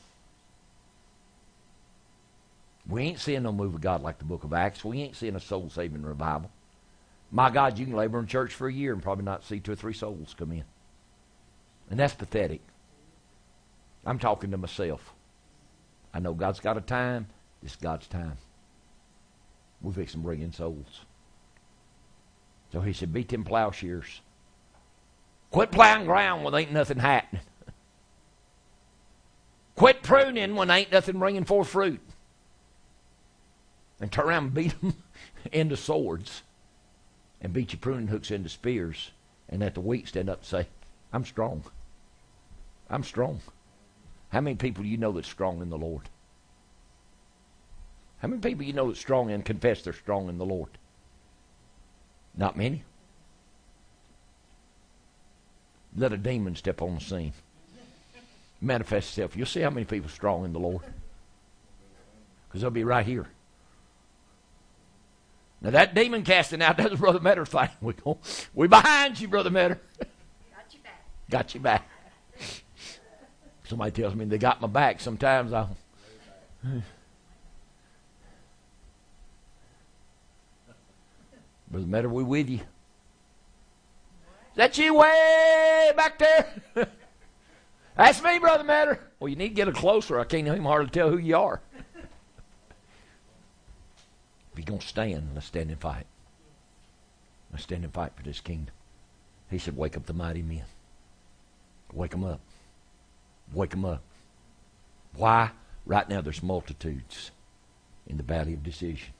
We 2.89 3.03
ain't 3.03 3.19
seeing 3.19 3.43
no 3.43 3.51
move 3.51 3.75
of 3.75 3.81
God 3.81 4.01
like 4.01 4.17
the 4.17 4.25
book 4.25 4.43
of 4.43 4.51
Acts. 4.51 4.83
We 4.83 5.01
ain't 5.01 5.15
seeing 5.15 5.35
a 5.35 5.39
soul 5.39 5.69
saving 5.69 6.01
revival. 6.01 6.49
My 7.31 7.51
God, 7.51 7.77
you 7.77 7.85
can 7.85 7.95
labor 7.95 8.19
in 8.19 8.25
church 8.25 8.53
for 8.53 8.67
a 8.67 8.73
year 8.73 8.93
and 8.93 9.03
probably 9.03 9.25
not 9.25 9.43
see 9.43 9.59
two 9.59 9.73
or 9.73 9.75
three 9.75 9.93
souls 9.93 10.35
come 10.37 10.51
in. 10.51 10.63
And 11.91 11.99
that's 11.99 12.15
pathetic. 12.15 12.61
I'm 14.05 14.17
talking 14.17 14.49
to 14.51 14.57
myself. 14.57 15.13
I 16.13 16.19
know 16.19 16.33
God's 16.33 16.59
got 16.59 16.77
a 16.77 16.81
time. 16.81 17.27
This 17.61 17.73
is 17.73 17.77
God's 17.77 18.07
time. 18.07 18.37
We're 19.81 19.93
fixing 19.93 20.21
to 20.21 20.25
bring 20.25 20.41
in 20.41 20.51
souls. 20.51 21.01
So 22.71 22.81
he 22.81 22.93
said, 22.93 23.13
beat 23.13 23.29
them 23.29 23.43
plowshares. 23.43 24.21
Quit 25.51 25.71
plowing 25.71 26.05
ground 26.05 26.43
when 26.43 26.55
ain't 26.55 26.71
nothing 26.71 26.99
happening. 26.99 27.41
Quit 29.75 30.03
pruning 30.03 30.55
when 30.55 30.69
ain't 30.69 30.91
nothing 30.91 31.19
bringing 31.19 31.45
forth 31.45 31.69
fruit. 31.69 32.01
And 34.01 34.11
turn 34.11 34.27
around 34.27 34.43
and 34.45 34.53
beat 34.53 34.81
them 34.81 34.95
into 35.51 35.75
swords. 35.77 36.43
And 37.41 37.53
beat 37.53 37.73
your 37.73 37.79
pruning 37.79 38.07
hooks 38.07 38.31
into 38.31 38.49
spears. 38.49 39.11
And 39.49 39.61
let 39.61 39.73
the 39.73 39.81
weak 39.81 40.07
stand 40.07 40.29
up 40.29 40.39
and 40.39 40.45
say, 40.45 40.67
I'm 41.11 41.25
strong. 41.25 41.63
I'm 42.89 43.03
strong. 43.03 43.41
How 44.29 44.41
many 44.41 44.55
people 44.55 44.85
you 44.85 44.97
know 44.97 45.11
that's 45.11 45.27
strong 45.27 45.61
in 45.61 45.69
the 45.69 45.77
Lord? 45.77 46.09
How 48.19 48.27
many 48.27 48.41
people 48.41 48.63
you 48.63 48.73
know 48.73 48.87
that's 48.87 48.99
strong 48.99 49.31
and 49.31 49.43
confess 49.43 49.81
they're 49.81 49.93
strong 49.93 50.29
in 50.29 50.37
the 50.37 50.45
Lord? 50.45 50.69
Not 52.37 52.57
many. 52.57 52.83
Let 55.95 56.13
a 56.13 56.17
demon 56.17 56.55
step 56.55 56.81
on 56.81 56.95
the 56.95 57.01
scene. 57.01 57.33
Manifest 58.61 59.09
itself. 59.09 59.35
You'll 59.35 59.47
see 59.47 59.61
how 59.61 59.69
many 59.69 59.85
people 59.85 60.09
strong 60.09 60.45
in 60.45 60.53
the 60.53 60.59
Lord. 60.59 60.81
Because 62.47 62.61
they'll 62.61 62.69
be 62.69 62.83
right 62.83 63.05
here. 63.05 63.27
Now 65.61 65.71
that 65.71 65.93
demon 65.93 66.23
casting 66.23 66.61
out, 66.61 66.77
that's 66.77 66.95
Brother 66.95 67.19
Metter 67.19 67.45
thing. 67.45 67.69
We 67.81 67.93
go, 67.93 68.17
we 68.53 68.67
behind 68.67 69.19
you, 69.19 69.27
Brother 69.27 69.49
Metter. 69.49 69.79
Got 69.99 70.73
you 70.73 70.79
back. 70.81 71.05
Got 71.29 71.55
you 71.55 71.59
back. 71.59 71.89
Somebody 73.65 73.91
tells 73.91 74.15
me 74.15 74.25
they 74.25 74.37
got 74.37 74.61
my 74.61 74.67
back. 74.67 74.99
Sometimes 74.99 75.53
I. 75.53 75.67
Brother 81.69 81.85
Metter, 81.85 82.09
we 82.09 82.23
with 82.23 82.49
you. 82.49 82.57
Is 82.57 82.63
that 84.55 84.77
you 84.77 84.95
way 84.95 85.91
back 85.95 86.17
there? 86.17 86.47
That's 87.95 88.23
me, 88.23 88.39
Brother 88.39 88.63
Matter. 88.63 88.99
Well, 89.19 89.29
you 89.29 89.35
need 89.35 89.49
to 89.49 89.53
get 89.53 89.67
a 89.67 89.71
closer. 89.71 90.19
I 90.19 90.23
can't 90.23 90.47
even 90.47 90.63
hardly 90.63 90.89
tell 90.89 91.11
who 91.11 91.17
you 91.17 91.37
are. 91.37 91.61
If 94.51 94.59
you're 94.59 94.65
going 94.65 94.79
to 94.79 94.87
stand, 94.87 95.29
let's 95.33 95.47
stand 95.47 95.69
and 95.69 95.79
fight. 95.79 96.05
Let's 97.51 97.63
stand 97.63 97.83
and 97.83 97.93
fight 97.93 98.13
for 98.15 98.23
this 98.23 98.39
kingdom. 98.39 98.73
He 99.49 99.57
said, 99.57 99.75
Wake 99.75 99.97
up 99.97 100.05
the 100.05 100.13
mighty 100.13 100.41
men. 100.41 100.65
Wake 101.93 102.11
them 102.11 102.23
up. 102.23 102.41
Wake 103.53 103.71
them 103.71 103.85
up. 103.85 104.03
Why? 105.15 105.51
Right 105.85 106.07
now, 106.07 106.21
there's 106.21 106.43
multitudes 106.43 107.31
in 108.05 108.17
the 108.17 108.23
valley 108.23 108.53
of 108.53 108.63
decision. 108.63 109.13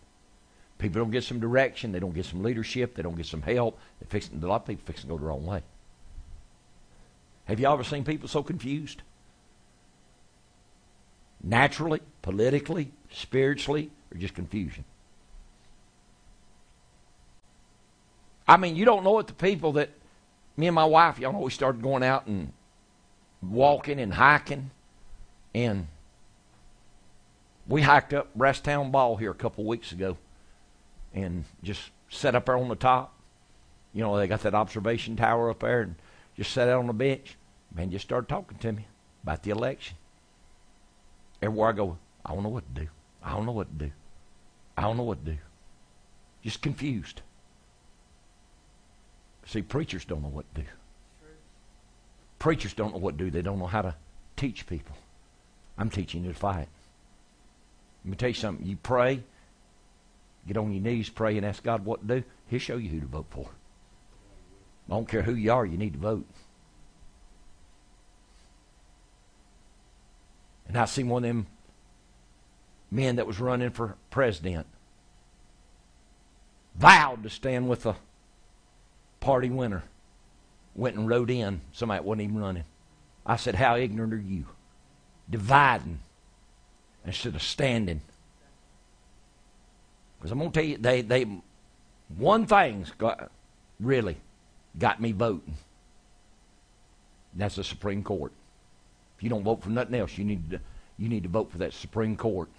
People 0.78 1.02
don't 1.02 1.12
get 1.12 1.24
some 1.24 1.40
direction. 1.40 1.92
They 1.92 2.00
don't 2.00 2.14
get 2.14 2.26
some 2.26 2.44
leadership. 2.44 2.96
They 2.96 3.02
don't 3.02 3.18
get 3.18 3.26
some 3.26 3.42
help. 3.42 3.80
They 4.00 4.08
fix, 4.08 4.30
a 4.30 4.46
lot 4.46 4.62
of 4.62 4.68
people 4.68 4.84
fix 4.86 5.02
to 5.02 5.08
go 5.08 5.18
the 5.18 5.26
wrong 5.26 5.46
way. 5.46 5.62
Have 7.46 7.60
you 7.60 7.68
ever 7.68 7.84
seen 7.84 8.04
people 8.06 8.30
so 8.30 8.44
confused? 8.44 9.02
Naturally, 11.44 12.02
politically, 12.22 12.92
spiritually, 13.12 13.90
or 14.14 14.18
just 14.20 14.36
confusion? 14.36 14.86
I 18.50 18.58
mean, 18.58 18.76
you 18.76 18.84
don't 18.84 19.04
know 19.04 19.12
what 19.12 19.28
the 19.28 19.34
people 19.34 19.74
that 19.74 19.92
me 20.58 20.66
and 20.66 20.74
my 20.74 20.84
wife, 20.84 21.20
y'all 21.20 21.32
know, 21.32 21.40
we 21.40 21.52
started 21.52 21.84
going 21.84 22.02
out 22.02 22.26
and 22.26 22.52
walking 23.44 24.00
and 24.00 24.12
hiking, 24.12 24.72
and 25.54 25.88
we 27.68 27.84
hiked 27.84 28.12
up 28.12 28.28
Town 28.64 28.90
Ball 28.90 29.18
here 29.18 29.30
a 29.30 29.36
couple 29.36 29.66
weeks 29.66 29.92
ago 29.92 30.18
and 31.14 31.46
just 31.62 31.92
sat 32.10 32.34
up 32.34 32.48
there 32.48 32.58
on 32.58 32.70
the 32.70 32.76
top. 32.76 33.14
You 33.94 34.02
know, 34.02 34.18
they 34.18 34.26
got 34.26 34.42
that 34.42 34.56
observation 34.56 35.16
tower 35.16 35.52
up 35.52 35.60
there 35.60 35.82
and 35.82 35.96
just 36.36 36.52
sat 36.52 36.68
out 36.68 36.80
on 36.80 36.88
the 36.88 36.94
bench. 36.94 37.38
Man 37.76 37.92
just 37.92 38.06
started 38.06 38.28
talking 38.28 38.58
to 38.58 38.72
me 38.72 38.88
about 39.22 39.44
the 39.44 39.52
election. 39.52 39.96
Everywhere 41.40 41.70
I 41.70 41.74
go, 41.74 41.98
I 42.26 42.34
don't 42.34 42.42
know 42.42 42.50
what 42.50 42.74
to 42.74 42.82
do. 42.82 42.88
I 43.24 43.32
don't 43.32 43.46
know 43.46 43.52
what 43.52 43.68
to 43.78 43.86
do. 43.86 43.92
I 44.76 44.82
don't 44.82 44.98
know 44.98 45.04
what 45.04 45.24
to 45.24 45.34
do. 45.34 45.38
Just 46.42 46.64
confused. 46.64 47.22
See, 49.50 49.64
preachers 49.64 50.06
don't 50.06 50.22
know 50.22 50.30
what 50.30 50.46
to 50.54 50.62
do. 50.62 50.68
Preachers 52.38 52.74
don't 52.74 52.94
know 52.94 53.00
what 53.00 53.18
to 53.18 53.26
do. 53.26 53.32
They 53.32 53.42
don't 53.42 53.58
know 53.58 53.66
how 53.66 53.82
to 53.82 53.96
teach 54.38 54.68
people. 54.68 54.96
I'm 55.76 55.90
teaching 55.90 56.24
you 56.24 56.32
to 56.32 56.38
fight. 56.38 56.68
Let 58.06 58.12
me 58.12 58.16
tell 58.16 58.30
you 58.30 58.36
something. 58.36 58.66
You 58.66 58.78
pray, 58.78 59.24
Get 60.48 60.58
on 60.58 60.72
your 60.72 60.82
knees, 60.82 61.10
pray, 61.10 61.38
and 61.38 61.46
ask 61.46 61.64
God 61.64 61.86
what 61.86 62.08
to 62.08 62.22
do. 62.22 62.24
He'll 62.48 62.60
show 62.60 62.78
you 62.78 62.90
who 62.90 63.00
to 63.02 63.06
vote 63.06 63.28
for. 63.30 63.50
I 64.88 64.94
don't 64.94 65.08
care 65.08 65.22
who 65.22 65.36
you 65.36 65.52
are, 65.52 65.66
you 65.66 65.78
need 65.78 65.94
to 65.94 66.00
vote. 66.00 66.26
And 70.68 70.78
I 70.78 70.86
seen 70.86 71.10
one 71.10 71.24
of 71.24 71.30
them 71.30 71.48
men 72.92 73.18
that 73.18 73.28
was 73.28 73.40
running 73.40 73.70
for 73.70 73.96
president 74.10 74.66
vowed 76.76 77.22
to 77.24 77.30
stand 77.30 77.70
with 77.70 77.84
the 77.84 77.96
party 79.20 79.50
winner. 79.50 79.84
Went 80.76 80.96
and 80.96 81.10
rode 81.10 81.30
in. 81.30 81.62
Somebody 81.74 82.04
wasn't 82.04 82.22
even 82.22 82.40
running. 82.40 82.64
I 83.26 83.36
said, 83.36 83.56
How 83.56 83.76
ignorant 83.76 84.14
are 84.14 84.18
you? 84.18 84.46
Dividing 85.30 86.00
instead 87.06 87.36
of 87.36 87.42
standing 87.42 88.02
because 90.20 90.32
I'm 90.32 90.40
going 90.40 90.52
to 90.52 90.60
tell 90.60 90.70
you, 90.70 90.78
they, 90.78 91.02
they, 91.02 91.26
one 92.18 92.46
thing's 92.46 92.92
got, 92.92 93.32
really 93.80 94.18
got 94.78 95.02
me 95.02 95.14
voting. 95.14 95.56
That's 97.34 97.56
the 97.56 97.64
Supreme 97.64 98.04
Court. 98.04 98.34
If 99.18 99.24
you 99.24 99.30
don't 99.30 99.44
vote 99.44 99.64
for 99.64 99.70
nothing 99.70 99.96
else, 99.96 100.18
you 100.18 100.26
need 100.26 100.50
to, 100.50 100.60
you 100.98 101.08
need 101.08 101.24
to 101.24 101.30
vote 101.30 101.52
for 101.52 101.60
that 101.60 101.74
Supreme 101.74 102.18
Court 102.18 102.50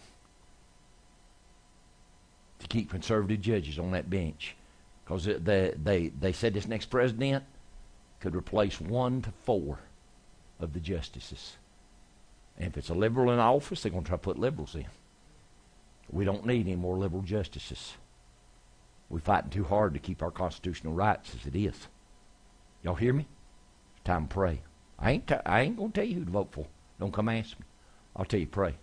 to 2.61 2.67
keep 2.67 2.91
conservative 2.91 3.41
judges 3.41 3.79
on 3.79 3.91
that 3.91 4.09
bench. 4.09 4.55
Because 5.11 5.25
they, 5.25 5.75
they, 5.83 6.13
they 6.21 6.33
said 6.33 6.55
this 6.55 6.69
next 6.69 6.87
president 6.87 7.43
could 8.21 8.37
replace 8.37 8.81
one 8.81 9.23
to 9.23 9.33
four 9.43 9.81
of 10.61 10.73
the 10.73 10.79
justices. 10.79 11.57
And 12.57 12.69
if 12.69 12.77
it's 12.77 12.91
a 12.91 12.95
liberal 12.95 13.33
in 13.33 13.41
office, 13.41 13.83
they're 13.83 13.91
going 13.91 14.05
to 14.05 14.09
try 14.09 14.17
to 14.17 14.23
put 14.23 14.39
liberals 14.39 14.77
in. 14.77 14.87
We 16.13 16.25
don't 16.25 16.47
need 16.47 16.69
any 16.69 16.77
more 16.77 16.97
liberal 16.97 17.23
justices. 17.23 17.95
We're 19.09 19.19
fighting 19.19 19.51
too 19.51 19.65
hard 19.65 19.95
to 19.95 19.99
keep 19.99 20.23
our 20.23 20.31
constitutional 20.31 20.95
rights 20.95 21.35
as 21.35 21.45
it 21.45 21.57
is. 21.57 21.89
Y'all 22.85 22.95
hear 22.95 23.13
me? 23.13 23.27
It's 23.97 24.05
time 24.05 24.29
to 24.29 24.33
pray. 24.33 24.61
I 24.97 25.11
ain't, 25.11 25.27
t- 25.27 25.35
I 25.45 25.63
ain't 25.63 25.77
going 25.77 25.91
to 25.91 26.01
tell 26.01 26.09
you 26.09 26.21
who 26.21 26.25
to 26.25 26.31
vote 26.31 26.53
for. 26.53 26.67
Don't 27.01 27.13
come 27.13 27.29
ask 27.29 27.59
me. 27.59 27.67
I'll 28.15 28.25
tell 28.25 28.39
you, 28.39 28.47
pray. 28.47 28.77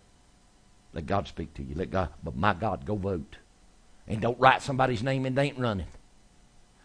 Let 0.91 1.05
God 1.05 1.25
speak 1.29 1.53
to 1.53 1.63
you. 1.63 1.73
Let 1.75 1.91
God, 1.91 2.09
but 2.21 2.35
my 2.35 2.53
God, 2.53 2.85
go 2.85 2.95
vote. 2.95 3.37
And 4.09 4.19
don't 4.19 4.39
write 4.41 4.61
somebody's 4.61 5.03
name 5.03 5.25
and 5.25 5.37
they 5.37 5.45
ain't 5.45 5.59
running. 5.59 5.87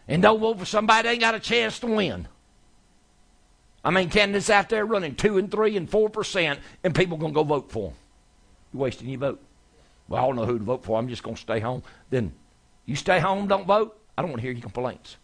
And 0.07 0.21
don't 0.21 0.39
vote 0.39 0.59
for 0.59 0.65
somebody 0.65 1.09
ain't 1.09 1.19
got 1.19 1.35
a 1.35 1.39
chance 1.39 1.79
to 1.79 1.87
win. 1.87 2.27
I 3.83 3.91
mean, 3.91 4.09
candidates 4.09 4.49
out 4.49 4.69
there 4.69 4.85
running 4.85 5.15
two 5.15 5.37
and 5.37 5.51
three 5.51 5.75
and 5.75 5.89
four 5.89 6.09
percent, 6.09 6.59
and 6.83 6.95
people 6.95 7.17
gonna 7.17 7.33
go 7.33 7.43
vote 7.43 7.71
for 7.71 7.89
them. 7.89 7.97
You're 8.73 8.81
wasting 8.81 9.09
your 9.09 9.19
vote. 9.19 9.41
Well, 10.07 10.23
I 10.23 10.27
don't 10.27 10.35
know 10.35 10.45
who 10.45 10.57
to 10.57 10.63
vote 10.63 10.83
for. 10.83 10.97
I'm 10.97 11.09
just 11.09 11.23
gonna 11.23 11.37
stay 11.37 11.59
home. 11.59 11.83
Then 12.09 12.33
you 12.85 12.95
stay 12.95 13.19
home, 13.19 13.47
don't 13.47 13.65
vote. 13.65 13.97
I 14.17 14.21
don't 14.21 14.31
want 14.31 14.41
to 14.41 14.47
hear 14.47 14.51
your 14.51 14.61
complaints. 14.61 15.17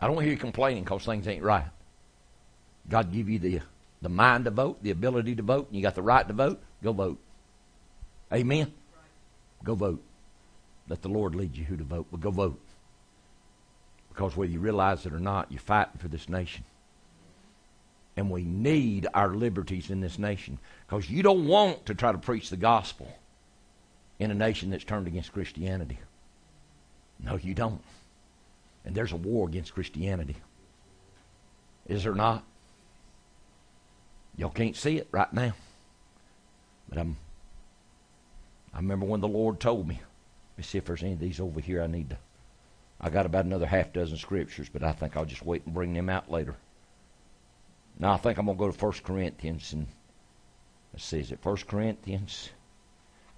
I 0.00 0.06
don't 0.06 0.16
want 0.16 0.24
to 0.24 0.28
hear 0.28 0.34
you 0.34 0.40
complaining 0.40 0.84
because 0.84 1.04
things 1.04 1.28
ain't 1.28 1.42
right. 1.42 1.66
God 2.88 3.12
give 3.12 3.28
you 3.28 3.38
the 3.38 3.60
the 4.02 4.08
mind 4.08 4.46
to 4.46 4.50
vote, 4.50 4.82
the 4.82 4.90
ability 4.90 5.34
to 5.36 5.42
vote, 5.42 5.68
and 5.68 5.76
you 5.76 5.82
got 5.82 5.94
the 5.94 6.02
right 6.02 6.26
to 6.26 6.32
vote. 6.32 6.60
Go 6.82 6.92
vote. 6.92 7.18
Amen. 8.32 8.72
Go 9.62 9.74
vote. 9.74 10.02
Let 10.88 11.02
the 11.02 11.08
Lord 11.08 11.34
lead 11.34 11.56
you 11.56 11.64
who 11.64 11.76
to 11.76 11.84
vote, 11.84 12.06
but 12.10 12.20
go 12.20 12.30
vote. 12.30 12.58
Because 14.10 14.36
whether 14.36 14.52
you 14.52 14.60
realize 14.60 15.06
it 15.06 15.14
or 15.14 15.20
not, 15.20 15.50
you're 15.50 15.60
fighting 15.60 15.98
for 15.98 16.08
this 16.08 16.28
nation. 16.28 16.64
And 18.16 18.30
we 18.30 18.44
need 18.44 19.06
our 19.14 19.34
liberties 19.34 19.90
in 19.90 20.00
this 20.00 20.18
nation. 20.18 20.58
Because 20.86 21.08
you 21.08 21.22
don't 21.22 21.46
want 21.46 21.86
to 21.86 21.94
try 21.94 22.12
to 22.12 22.18
preach 22.18 22.50
the 22.50 22.56
gospel 22.56 23.08
in 24.18 24.30
a 24.30 24.34
nation 24.34 24.70
that's 24.70 24.84
turned 24.84 25.06
against 25.06 25.32
Christianity. 25.32 25.98
No, 27.18 27.36
you 27.36 27.54
don't. 27.54 27.82
And 28.84 28.94
there's 28.94 29.12
a 29.12 29.16
war 29.16 29.48
against 29.48 29.74
Christianity. 29.74 30.36
Is 31.86 32.04
there 32.04 32.14
not? 32.14 32.44
Y'all 34.36 34.50
can't 34.50 34.76
see 34.76 34.98
it 34.98 35.08
right 35.10 35.32
now. 35.32 35.54
But 36.88 36.98
I'm 36.98 37.16
I 38.72 38.78
remember 38.78 39.06
when 39.06 39.20
the 39.20 39.28
Lord 39.28 39.60
told 39.60 39.88
me. 39.88 39.94
Let 39.94 40.58
me 40.58 40.64
see 40.64 40.78
if 40.78 40.84
there's 40.84 41.02
any 41.02 41.14
of 41.14 41.18
these 41.18 41.40
over 41.40 41.60
here 41.60 41.82
I 41.82 41.86
need 41.86 42.10
to 42.10 42.18
I 43.00 43.08
got 43.08 43.26
about 43.26 43.46
another 43.46 43.66
half 43.66 43.92
dozen 43.92 44.18
scriptures, 44.18 44.68
but 44.68 44.82
I 44.82 44.92
think 44.92 45.16
I'll 45.16 45.24
just 45.24 45.44
wait 45.44 45.64
and 45.64 45.74
bring 45.74 45.94
them 45.94 46.10
out 46.10 46.30
later. 46.30 46.56
Now 47.98 48.12
I 48.12 48.16
think 48.18 48.38
I'm 48.38 48.46
gonna 48.46 48.58
go 48.58 48.70
to 48.70 48.76
First 48.76 49.02
Corinthians 49.02 49.72
and 49.72 49.86
let's 50.92 51.04
see, 51.04 51.20
is 51.20 51.32
it 51.32 51.42
First 51.42 51.66
Corinthians? 51.66 52.50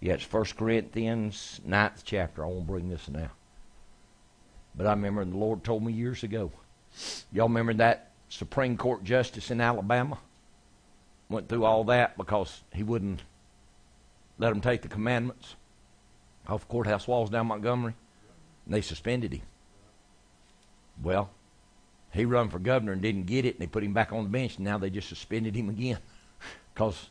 Yeah, 0.00 0.14
it's 0.14 0.24
First 0.24 0.56
Corinthians 0.56 1.60
ninth 1.64 2.02
chapter. 2.04 2.44
I 2.44 2.48
won't 2.48 2.66
bring 2.66 2.88
this 2.88 3.08
now. 3.08 3.30
But 4.74 4.86
I 4.86 4.90
remember 4.90 5.24
the 5.24 5.36
Lord 5.36 5.62
told 5.62 5.84
me 5.84 5.92
years 5.92 6.24
ago. 6.24 6.50
Y'all 7.32 7.48
remember 7.48 7.74
that 7.74 8.10
Supreme 8.28 8.76
Court 8.76 9.04
justice 9.04 9.50
in 9.50 9.60
Alabama? 9.60 10.18
Went 11.28 11.48
through 11.48 11.64
all 11.64 11.84
that 11.84 12.16
because 12.16 12.62
he 12.72 12.82
wouldn't 12.82 13.22
let 14.38 14.50
them 14.50 14.60
take 14.60 14.82
the 14.82 14.88
commandments 14.88 15.54
off 16.48 16.66
courthouse 16.66 17.06
walls 17.06 17.30
down 17.30 17.46
Montgomery. 17.46 17.94
And 18.66 18.74
they 18.74 18.80
suspended 18.80 19.34
him. 19.34 19.42
Well, 21.02 21.30
he 22.12 22.24
run 22.24 22.48
for 22.50 22.58
governor 22.58 22.92
and 22.92 23.02
didn't 23.02 23.26
get 23.26 23.44
it, 23.44 23.54
and 23.54 23.62
they 23.62 23.66
put 23.66 23.82
him 23.82 23.94
back 23.94 24.12
on 24.12 24.24
the 24.24 24.30
bench, 24.30 24.56
and 24.56 24.64
now 24.64 24.78
they 24.78 24.90
just 24.90 25.08
suspended 25.08 25.56
him 25.56 25.68
again 25.68 25.98
because 26.74 27.10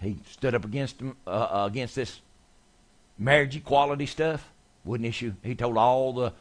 he 0.00 0.18
stood 0.30 0.54
up 0.54 0.64
against 0.64 0.98
them, 0.98 1.16
uh, 1.26 1.30
uh, 1.30 1.66
against 1.66 1.94
this 1.94 2.20
marriage 3.18 3.56
equality 3.56 4.06
stuff. 4.06 4.50
Wouldn't 4.84 5.06
issue. 5.06 5.34
He 5.42 5.54
told 5.54 5.76
all 5.76 6.12
the 6.12 6.32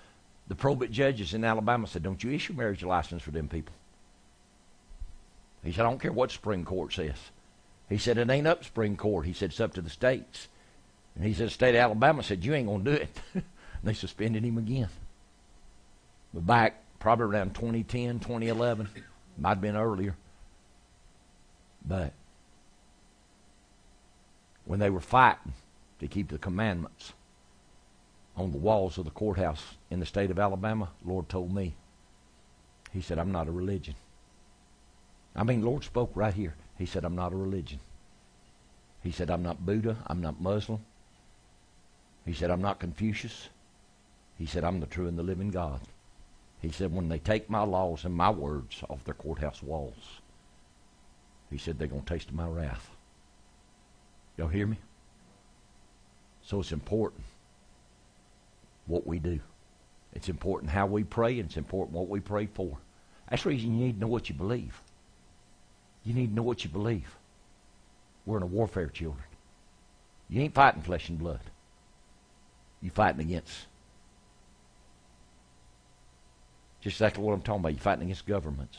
the 0.47 0.55
probate 0.55 0.91
judges 0.91 1.33
in 1.33 1.43
Alabama 1.43 1.85
said, 1.87 2.03
"Don't 2.03 2.23
you 2.23 2.31
issue 2.31 2.53
marriage 2.53 2.83
license 2.83 3.21
for 3.21 3.31
them 3.31 3.47
people." 3.47 3.75
He 5.63 5.71
said, 5.71 5.81
"I 5.81 5.89
don't 5.89 5.99
care 5.99 6.11
what 6.11 6.31
Supreme 6.31 6.65
Court 6.65 6.93
says." 6.93 7.17
He 7.89 7.97
said, 7.97 8.17
"It 8.17 8.29
ain't 8.29 8.47
up 8.47 8.63
Supreme 8.63 8.95
Court." 8.95 9.25
He 9.25 9.33
said, 9.33 9.51
"It's 9.51 9.59
up 9.59 9.73
to 9.73 9.81
the 9.81 9.89
states." 9.89 10.47
And 11.15 11.25
he 11.25 11.33
said, 11.33 11.47
"The 11.47 11.51
state 11.51 11.75
of 11.75 11.81
Alabama 11.81 12.23
said 12.23 12.45
you 12.45 12.53
ain't 12.53 12.67
gonna 12.67 12.83
do 12.83 12.91
it." 12.91 13.19
they 13.83 13.93
suspended 13.93 14.43
him 14.43 14.57
again. 14.57 14.89
But 16.33 16.47
back 16.47 16.83
probably 16.99 17.25
around 17.25 17.55
2010, 17.55 18.19
2011, 18.19 18.89
might 19.37 19.49
have 19.49 19.61
been 19.61 19.75
earlier. 19.75 20.15
But 21.85 22.13
when 24.65 24.79
they 24.79 24.89
were 24.89 24.99
fighting 24.99 25.53
to 25.99 26.07
keep 26.07 26.29
the 26.29 26.37
commandments 26.37 27.13
on 28.35 28.51
the 28.51 28.57
walls 28.57 28.97
of 28.97 29.05
the 29.05 29.11
courthouse 29.11 29.63
in 29.89 29.99
the 29.99 30.05
state 30.05 30.31
of 30.31 30.39
Alabama, 30.39 30.89
Lord 31.03 31.29
told 31.29 31.53
me, 31.53 31.73
He 32.91 33.01
said, 33.01 33.17
I'm 33.17 33.31
not 33.31 33.47
a 33.47 33.51
religion. 33.51 33.95
I 35.35 35.43
mean, 35.43 35.63
Lord 35.63 35.83
spoke 35.83 36.11
right 36.15 36.33
here. 36.33 36.55
He 36.77 36.85
said, 36.85 37.05
I'm 37.05 37.15
not 37.15 37.33
a 37.33 37.35
religion. 37.35 37.79
He 39.01 39.11
said, 39.11 39.29
I'm 39.29 39.43
not 39.43 39.65
Buddha. 39.65 39.97
I'm 40.07 40.21
not 40.21 40.41
Muslim. 40.41 40.79
He 42.25 42.33
said, 42.33 42.51
I'm 42.51 42.61
not 42.61 42.79
Confucius. 42.79 43.49
He 44.37 44.45
said, 44.45 44.63
I'm 44.63 44.79
the 44.79 44.85
true 44.85 45.07
and 45.07 45.17
the 45.17 45.23
living 45.23 45.51
God. 45.51 45.81
He 46.61 46.71
said, 46.71 46.93
when 46.93 47.07
they 47.07 47.19
take 47.19 47.49
my 47.49 47.61
laws 47.61 48.03
and 48.03 48.13
my 48.13 48.29
words 48.29 48.83
off 48.89 49.03
their 49.05 49.13
courthouse 49.13 49.63
walls, 49.63 50.21
he 51.49 51.57
said, 51.57 51.79
they're 51.79 51.87
going 51.87 52.03
to 52.03 52.13
taste 52.13 52.31
my 52.31 52.47
wrath. 52.47 52.89
Y'all 54.37 54.47
hear 54.47 54.67
me? 54.67 54.77
So 56.43 56.59
it's 56.59 56.71
important 56.71 57.23
what 58.87 59.07
we 59.07 59.19
do. 59.19 59.39
It's 60.13 60.29
important 60.29 60.71
how 60.71 60.87
we 60.87 61.03
pray, 61.03 61.39
and 61.39 61.47
it's 61.47 61.57
important 61.57 61.95
what 61.95 62.09
we 62.09 62.19
pray 62.19 62.47
for. 62.47 62.77
That's 63.29 63.43
the 63.43 63.49
reason 63.49 63.77
you 63.77 63.85
need 63.85 63.93
to 63.93 63.99
know 63.99 64.07
what 64.07 64.29
you 64.29 64.35
believe. 64.35 64.81
You 66.03 66.13
need 66.13 66.27
to 66.27 66.33
know 66.33 66.43
what 66.43 66.63
you 66.63 66.69
believe. 66.69 67.15
We're 68.25 68.37
in 68.37 68.43
a 68.43 68.47
warfare, 68.47 68.87
children. 68.87 69.23
You 70.29 70.41
ain't 70.41 70.55
fighting 70.55 70.81
flesh 70.81 71.09
and 71.09 71.19
blood. 71.19 71.41
You're 72.81 72.91
fighting 72.91 73.21
against 73.21 73.67
just 76.81 76.95
exactly 76.95 77.23
what 77.23 77.33
I'm 77.33 77.41
talking 77.41 77.61
about. 77.61 77.73
You're 77.73 77.81
fighting 77.81 78.03
against 78.03 78.25
governments. 78.25 78.77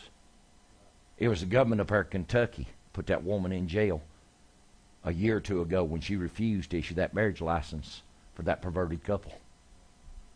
It 1.18 1.28
was 1.28 1.40
the 1.40 1.46
government 1.46 1.88
here 1.88 2.00
in 2.00 2.06
Kentucky 2.08 2.66
put 2.92 3.06
that 3.06 3.24
woman 3.24 3.52
in 3.52 3.68
jail 3.68 4.02
a 5.04 5.12
year 5.12 5.36
or 5.36 5.40
two 5.40 5.62
ago 5.62 5.84
when 5.84 6.00
she 6.00 6.16
refused 6.16 6.70
to 6.70 6.78
issue 6.78 6.94
that 6.94 7.14
marriage 7.14 7.40
license 7.40 8.02
for 8.34 8.42
that 8.42 8.62
perverted 8.62 9.02
couple. 9.04 9.32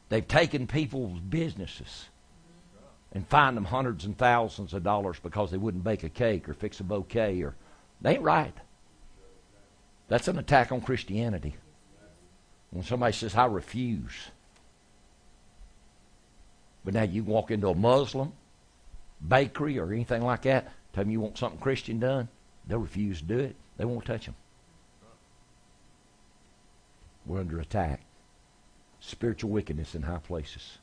They've 0.08 0.26
taken 0.26 0.66
people's 0.66 1.20
businesses 1.20 2.06
and 3.12 3.26
fined 3.26 3.56
them 3.56 3.64
hundreds 3.64 4.04
and 4.04 4.16
thousands 4.16 4.74
of 4.74 4.82
dollars 4.82 5.18
because 5.22 5.50
they 5.50 5.56
wouldn't 5.56 5.84
bake 5.84 6.04
a 6.04 6.08
cake 6.08 6.48
or 6.48 6.54
fix 6.54 6.80
a 6.80 6.84
bouquet 6.84 7.42
or 7.42 7.54
they 8.00 8.14
ain't 8.14 8.22
right. 8.22 8.54
That's 10.08 10.28
an 10.28 10.38
attack 10.38 10.72
on 10.72 10.80
Christianity. 10.80 11.56
When 12.70 12.84
somebody 12.84 13.12
says, 13.12 13.34
I 13.34 13.46
refuse. 13.46 14.12
But 16.84 16.94
now 16.94 17.02
you 17.02 17.24
walk 17.24 17.50
into 17.50 17.68
a 17.68 17.74
Muslim 17.74 18.32
bakery 19.26 19.78
or 19.78 19.92
anything 19.92 20.22
like 20.22 20.42
that, 20.42 20.70
tell 20.92 21.04
them 21.04 21.10
you 21.10 21.20
want 21.20 21.38
something 21.38 21.60
Christian 21.60 21.98
done, 21.98 22.28
they'll 22.66 22.78
refuse 22.78 23.20
to 23.20 23.26
do 23.26 23.38
it. 23.38 23.56
They 23.76 23.84
won't 23.84 24.04
touch 24.04 24.26
them. 24.26 24.34
We're 27.26 27.40
under 27.40 27.58
attack. 27.58 28.02
Spiritual 29.00 29.50
wickedness 29.50 29.94
in 29.94 30.02
high 30.02 30.18
places. 30.18 30.78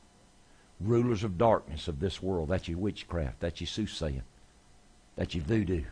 Rulers 0.80 1.22
of 1.22 1.38
darkness 1.38 1.86
of 1.86 2.00
this 2.00 2.20
world. 2.20 2.48
That's 2.48 2.68
your 2.68 2.78
witchcraft. 2.78 3.40
That's 3.40 3.60
your 3.60 3.68
soothsaying. 3.68 4.22
That's 5.16 5.34
your 5.34 5.44
voodoo. 5.44 5.84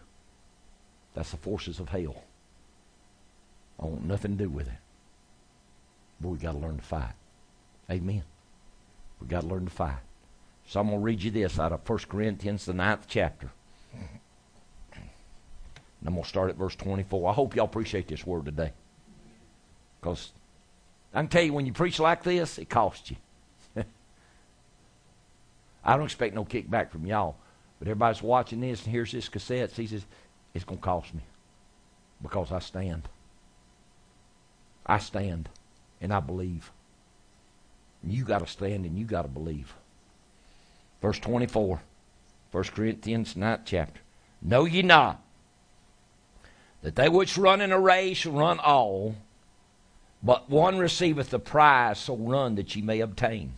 That's 1.15 1.31
the 1.31 1.37
forces 1.37 1.79
of 1.79 1.89
hell. 1.89 2.25
I 3.79 3.87
want 3.87 4.05
nothing 4.05 4.37
to 4.37 4.45
do 4.45 4.51
with 4.51 4.67
it. 4.67 4.79
But 6.21 6.29
we 6.29 6.39
got 6.39 6.53
to 6.53 6.59
learn 6.59 6.77
to 6.77 6.83
fight. 6.83 7.15
Amen. 7.91 8.23
We 9.21 9.27
got 9.27 9.43
to 9.43 9.47
learn 9.47 9.65
to 9.65 9.71
fight. 9.71 9.99
So 10.67 10.81
I'm 10.81 10.87
going 10.87 11.01
to 11.01 11.05
read 11.05 11.23
you 11.23 11.31
this 11.31 11.59
out 11.59 11.73
of 11.73 11.89
1 11.89 11.99
Corinthians, 12.09 12.65
the 12.65 12.75
ninth 12.75 13.07
chapter. 13.09 13.51
And 14.93 16.09
I'm 16.09 16.15
going 16.15 16.23
to 16.23 16.29
start 16.29 16.51
at 16.51 16.57
verse 16.57 16.75
24. 16.77 17.31
I 17.31 17.33
hope 17.35 17.55
y'all 17.55 17.67
appreciate 17.67 18.09
this 18.09 18.27
word 18.27 18.47
today. 18.47 18.73
Because 20.01 20.31
I 21.13 21.21
can 21.21 21.29
tell 21.29 21.43
you, 21.43 21.53
when 21.53 21.67
you 21.67 21.73
preach 21.73 22.01
like 22.01 22.23
this, 22.23 22.57
it 22.59 22.71
costs 22.71 23.11
you. 23.11 23.17
I 25.85 25.97
don't 25.97 26.07
expect 26.07 26.35
no 26.35 26.45
kickback 26.45 26.91
from 26.91 27.05
y'all. 27.05 27.37
But 27.79 27.89
everybody's 27.89 28.23
watching 28.23 28.61
this 28.61 28.85
and 28.85 28.93
hears 28.93 29.13
this 29.13 29.29
cassette, 29.29 29.73
he 29.73 29.87
says, 29.87 30.05
it's 30.55 30.65
going 30.65 30.79
to 30.79 30.85
cost 30.85 31.15
me. 31.15 31.23
Because 32.23 32.53
I 32.53 32.61
stand. 32.61 33.09
I 34.87 34.99
stand 34.99 35.49
and 36.01 36.13
I 36.13 36.21
believe. 36.21 36.71
You 38.05 38.25
got 38.25 38.41
to 38.41 38.47
stand 38.47 38.87
and 38.87 38.99
you 38.99 39.05
got 39.05 39.23
to 39.23 39.29
believe. 39.29 39.75
Verse 41.03 41.19
24, 41.19 41.81
1 42.51 42.65
Corinthians 42.65 43.35
9th 43.35 43.61
chapter. 43.65 44.01
Know 44.43 44.65
ye 44.65 44.83
not 44.83 45.23
that 46.83 46.97
they 46.97 47.09
which 47.09 47.37
run 47.37 47.61
in 47.61 47.73
a 47.73 47.79
race 47.79 48.25
run 48.25 48.59
all, 48.59 49.15
but 50.23 50.49
one 50.49 50.79
receiveth 50.79 51.31
the 51.31 51.39
prize, 51.39 51.99
so 51.99 52.17
run 52.17 52.55
that 52.55 52.75
ye 52.75 52.83
may 52.83 53.01
obtain. 53.01 53.53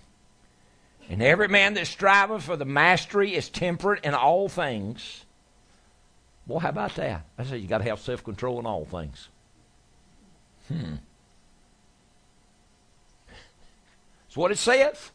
And 1.08 1.22
every 1.22 1.48
man 1.48 1.74
that 1.74 1.86
striveth 1.86 2.44
for 2.44 2.56
the 2.56 2.64
mastery 2.64 3.34
is 3.34 3.48
temperate 3.48 4.04
in 4.04 4.14
all 4.14 4.48
things. 4.48 5.24
Well, 6.46 6.60
how 6.60 6.70
about 6.70 6.94
that? 6.96 7.26
I 7.38 7.44
said 7.44 7.60
you 7.60 7.68
got 7.68 7.78
to 7.78 7.84
have 7.84 8.00
self 8.00 8.24
control 8.24 8.58
in 8.58 8.66
all 8.66 8.84
things. 8.84 9.28
Hmm. 10.68 10.94
That's 14.32 14.38
what 14.38 14.50
it 14.50 14.56
says. 14.56 15.10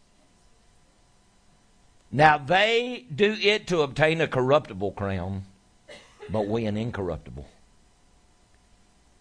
Now 2.11 2.37
they 2.37 3.07
do 3.13 3.35
it 3.41 3.65
to 3.65 3.81
obtain 3.81 4.21
a 4.21 4.27
corruptible 4.27 4.91
crown, 4.91 5.45
but 6.29 6.45
we 6.45 6.67
an 6.67 6.77
incorruptible. 6.77 7.47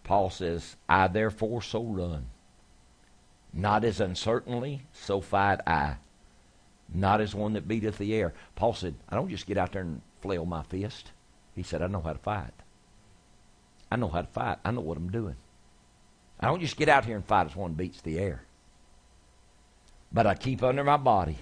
Paul 0.03 0.29
says, 0.29 0.75
I 0.87 1.07
therefore 1.07 1.63
so 1.63 1.83
run, 1.83 2.27
not 3.51 3.83
as 3.83 3.99
uncertainly, 3.99 4.83
so 4.93 5.19
fight 5.19 5.61
I, 5.65 5.95
not 6.93 7.19
as 7.19 7.33
one 7.33 7.53
that 7.53 7.67
beateth 7.67 7.97
the 7.97 8.13
air. 8.13 8.35
Paul 8.53 8.75
said, 8.75 8.93
I 9.09 9.15
don't 9.15 9.31
just 9.31 9.47
get 9.47 9.57
out 9.57 9.71
there 9.71 9.81
and 9.81 10.03
flail 10.21 10.45
my 10.45 10.61
fist. 10.61 11.09
He 11.55 11.63
said, 11.63 11.81
I 11.81 11.87
know 11.87 12.01
how 12.01 12.13
to 12.13 12.19
fight. 12.19 12.53
I 13.89 13.95
know 13.95 14.09
how 14.09 14.21
to 14.21 14.27
fight. 14.27 14.59
I 14.63 14.69
know 14.69 14.81
what 14.81 14.99
I'm 14.99 15.09
doing. 15.09 15.37
I 16.39 16.45
don't 16.45 16.61
just 16.61 16.77
get 16.77 16.87
out 16.87 17.05
here 17.05 17.15
and 17.15 17.25
fight 17.25 17.47
as 17.47 17.55
one 17.55 17.73
beats 17.73 18.01
the 18.01 18.19
air. 18.19 18.43
But 20.11 20.25
I 20.25 20.35
keep 20.35 20.63
under 20.63 20.83
my 20.83 20.97
body 20.97 21.37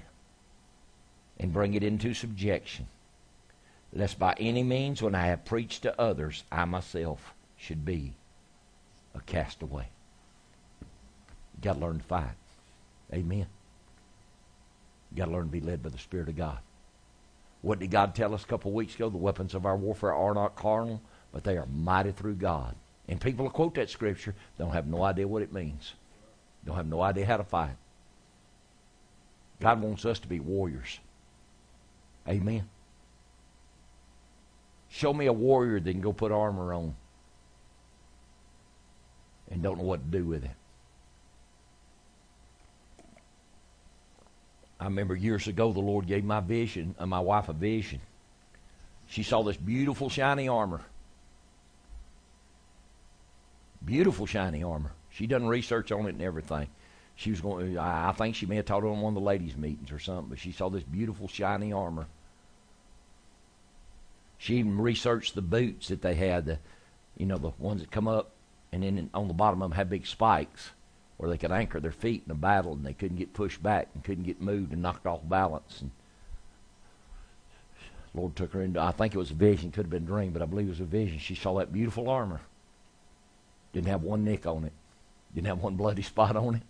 and 1.40 1.54
bring 1.54 1.74
it 1.74 1.84
into 1.84 2.14
subjection, 2.14 2.88
lest 3.94 4.18
by 4.18 4.34
any 4.40 4.64
means, 4.64 5.02
when 5.02 5.16
I 5.16 5.28
have 5.28 5.46
preached 5.46 5.84
to 5.84 6.00
others, 6.00 6.44
I 6.52 6.66
myself 6.66 7.34
should 7.58 7.86
be 7.86 8.14
a 9.14 9.22
castaway. 9.22 9.88
You 10.82 11.62
got 11.62 11.74
to 11.74 11.80
learn 11.80 12.00
to 12.00 12.04
fight. 12.04 12.36
Amen. 13.14 13.46
You 15.12 15.18
got 15.18 15.26
to 15.26 15.32
learn 15.32 15.46
to 15.46 15.52
be 15.52 15.62
led 15.62 15.84
by 15.84 15.90
the 15.90 15.98
Spirit 15.98 16.30
of 16.30 16.36
God. 16.36 16.58
What 17.62 17.80
did 17.80 17.92
God 17.92 18.14
tell 18.14 18.34
us 18.34 18.44
a 18.44 18.48
couple 18.48 18.72
of 18.72 18.76
weeks 18.76 18.96
ago? 18.96 19.10
The 19.10 19.18
weapons 19.18 19.56
of 19.56 19.66
our 19.66 19.78
warfare 19.78 20.14
are 20.14 20.34
not 20.34 20.56
carnal, 20.56 21.02
but 21.32 21.44
they 21.44 21.58
are 21.58 21.68
mighty 21.68 22.12
through 22.12 22.36
God. 22.36 22.76
And 23.08 23.22
people 23.22 23.46
will 23.46 23.52
quote 23.52 23.76
that 23.76 23.90
scripture, 23.90 24.36
don't 24.58 24.74
have 24.74 24.88
no 24.88 25.04
idea 25.04 25.28
what 25.28 25.42
it 25.42 25.54
means. 25.54 25.94
Don't 26.66 26.76
have 26.76 26.88
no 26.88 27.02
idea 27.02 27.26
how 27.26 27.38
to 27.38 27.44
fight. 27.44 27.76
God 29.60 29.82
wants 29.82 30.06
us 30.06 30.20
to 30.20 30.28
be 30.28 30.40
warriors. 30.40 31.00
Amen. 32.28 32.68
Show 34.90 35.14
me 35.14 35.26
a 35.26 35.34
warrior 35.34 35.80
that 35.80 35.92
can 35.92 36.02
go 36.02 36.14
put 36.14 36.32
armor 36.32 36.74
on 36.74 36.96
and 39.52 39.62
don't 39.62 39.78
know 39.78 39.84
what 39.84 40.00
to 40.00 40.18
do 40.18 40.26
with 40.26 40.44
it. 40.44 40.52
I 44.80 44.86
remember 44.86 45.16
years 45.16 45.48
ago 45.48 45.72
the 45.72 45.80
Lord 45.80 46.08
gave 46.08 46.24
my 46.24 46.42
vision, 46.42 46.96
uh, 47.00 47.06
my 47.06 47.20
wife 47.20 47.50
a 47.50 47.54
vision. 47.54 48.02
She 49.08 49.24
saw 49.24 49.44
this 49.44 49.58
beautiful 49.58 50.10
shiny 50.10 50.48
armor. 50.48 50.82
Beautiful 53.84 54.26
shiny 54.26 54.64
armor. 54.64 54.92
She 55.10 55.28
done 55.28 55.48
research 55.48 55.92
on 55.92 56.08
it 56.08 56.10
and 56.10 56.22
everything. 56.22 56.68
She 57.16 57.32
was 57.32 57.42
going. 57.42 57.78
I 57.78 58.12
think 58.12 58.36
she 58.36 58.46
may 58.46 58.58
have 58.58 58.66
taught 58.66 58.84
it 58.84 58.88
on 58.88 59.02
one 59.02 59.12
of 59.12 59.16
the 59.16 59.26
ladies' 59.26 59.56
meetings 59.56 59.92
or 59.92 60.00
something. 60.00 60.30
But 60.30 60.40
she 60.40 60.52
saw 60.52 60.70
this 60.70 60.84
beautiful 60.84 61.28
shiny 61.28 61.72
armor. 61.72 62.08
She 64.38 64.58
even 64.58 64.78
researched 64.78 65.34
the 65.34 65.42
boots 65.42 65.88
that 65.88 66.02
they 66.02 66.16
had, 66.16 66.46
the, 66.46 66.60
you 67.18 67.26
know, 67.26 67.38
the 67.38 67.52
ones 67.58 67.82
that 67.82 67.90
come 67.90 68.08
up 68.08 68.32
and 68.76 68.84
then 68.84 69.10
on 69.14 69.30
the 69.30 69.34
bottom 69.34 69.62
of 69.62 69.70
them 69.70 69.76
had 69.78 69.90
big 69.90 70.06
spikes 70.06 70.72
where 71.16 71.30
they 71.30 71.38
could 71.38 71.52
anchor 71.52 71.80
their 71.80 71.94
feet 71.94 72.24
in 72.26 72.32
a 72.32 72.36
battle 72.36 72.74
and 72.74 72.86
they 72.86 72.92
couldn't 72.92 73.16
get 73.16 73.34
pushed 73.34 73.64
back 73.64 73.88
and 73.94 74.04
couldn't 74.04 74.26
get 74.26 74.42
moved 74.42 74.74
and 74.74 74.82
knocked 74.82 75.08
off 75.08 75.22
balance. 75.24 75.80
And 75.80 75.92
Lord 78.14 78.36
took 78.36 78.52
her 78.52 78.62
into, 78.62 78.82
I 78.82 78.92
think 78.92 79.16
it 79.16 79.18
was 79.18 79.32
a 79.32 79.36
vision, 79.36 79.72
could 79.72 79.86
have 79.86 79.90
been 79.90 80.04
a 80.04 80.08
dream, 80.08 80.32
but 80.34 80.42
I 80.42 80.46
believe 80.46 80.68
it 80.68 80.72
was 80.72 80.82
a 80.82 80.84
vision. 80.84 81.20
She 81.20 81.36
saw 81.36 81.58
that 81.58 81.72
beautiful 81.72 82.10
armor. 82.10 82.42
Didn't 83.72 83.88
have 83.88 84.04
one 84.04 84.26
nick 84.26 84.46
on 84.46 84.66
it. 84.66 84.74
Didn't 85.34 85.48
have 85.48 85.64
one 85.64 85.78
bloody 85.78 86.02
spot 86.04 86.36
on 86.36 86.56
it. 86.56 86.64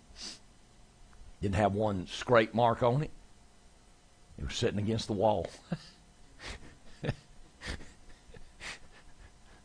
Didn't 1.40 1.56
have 1.56 1.74
one 1.74 2.06
scrape 2.06 2.54
mark 2.54 2.82
on 2.82 3.02
it. 3.02 3.10
It 4.38 4.44
was 4.44 4.54
sitting 4.54 4.78
against 4.78 5.06
the 5.06 5.12
wall. 5.12 5.48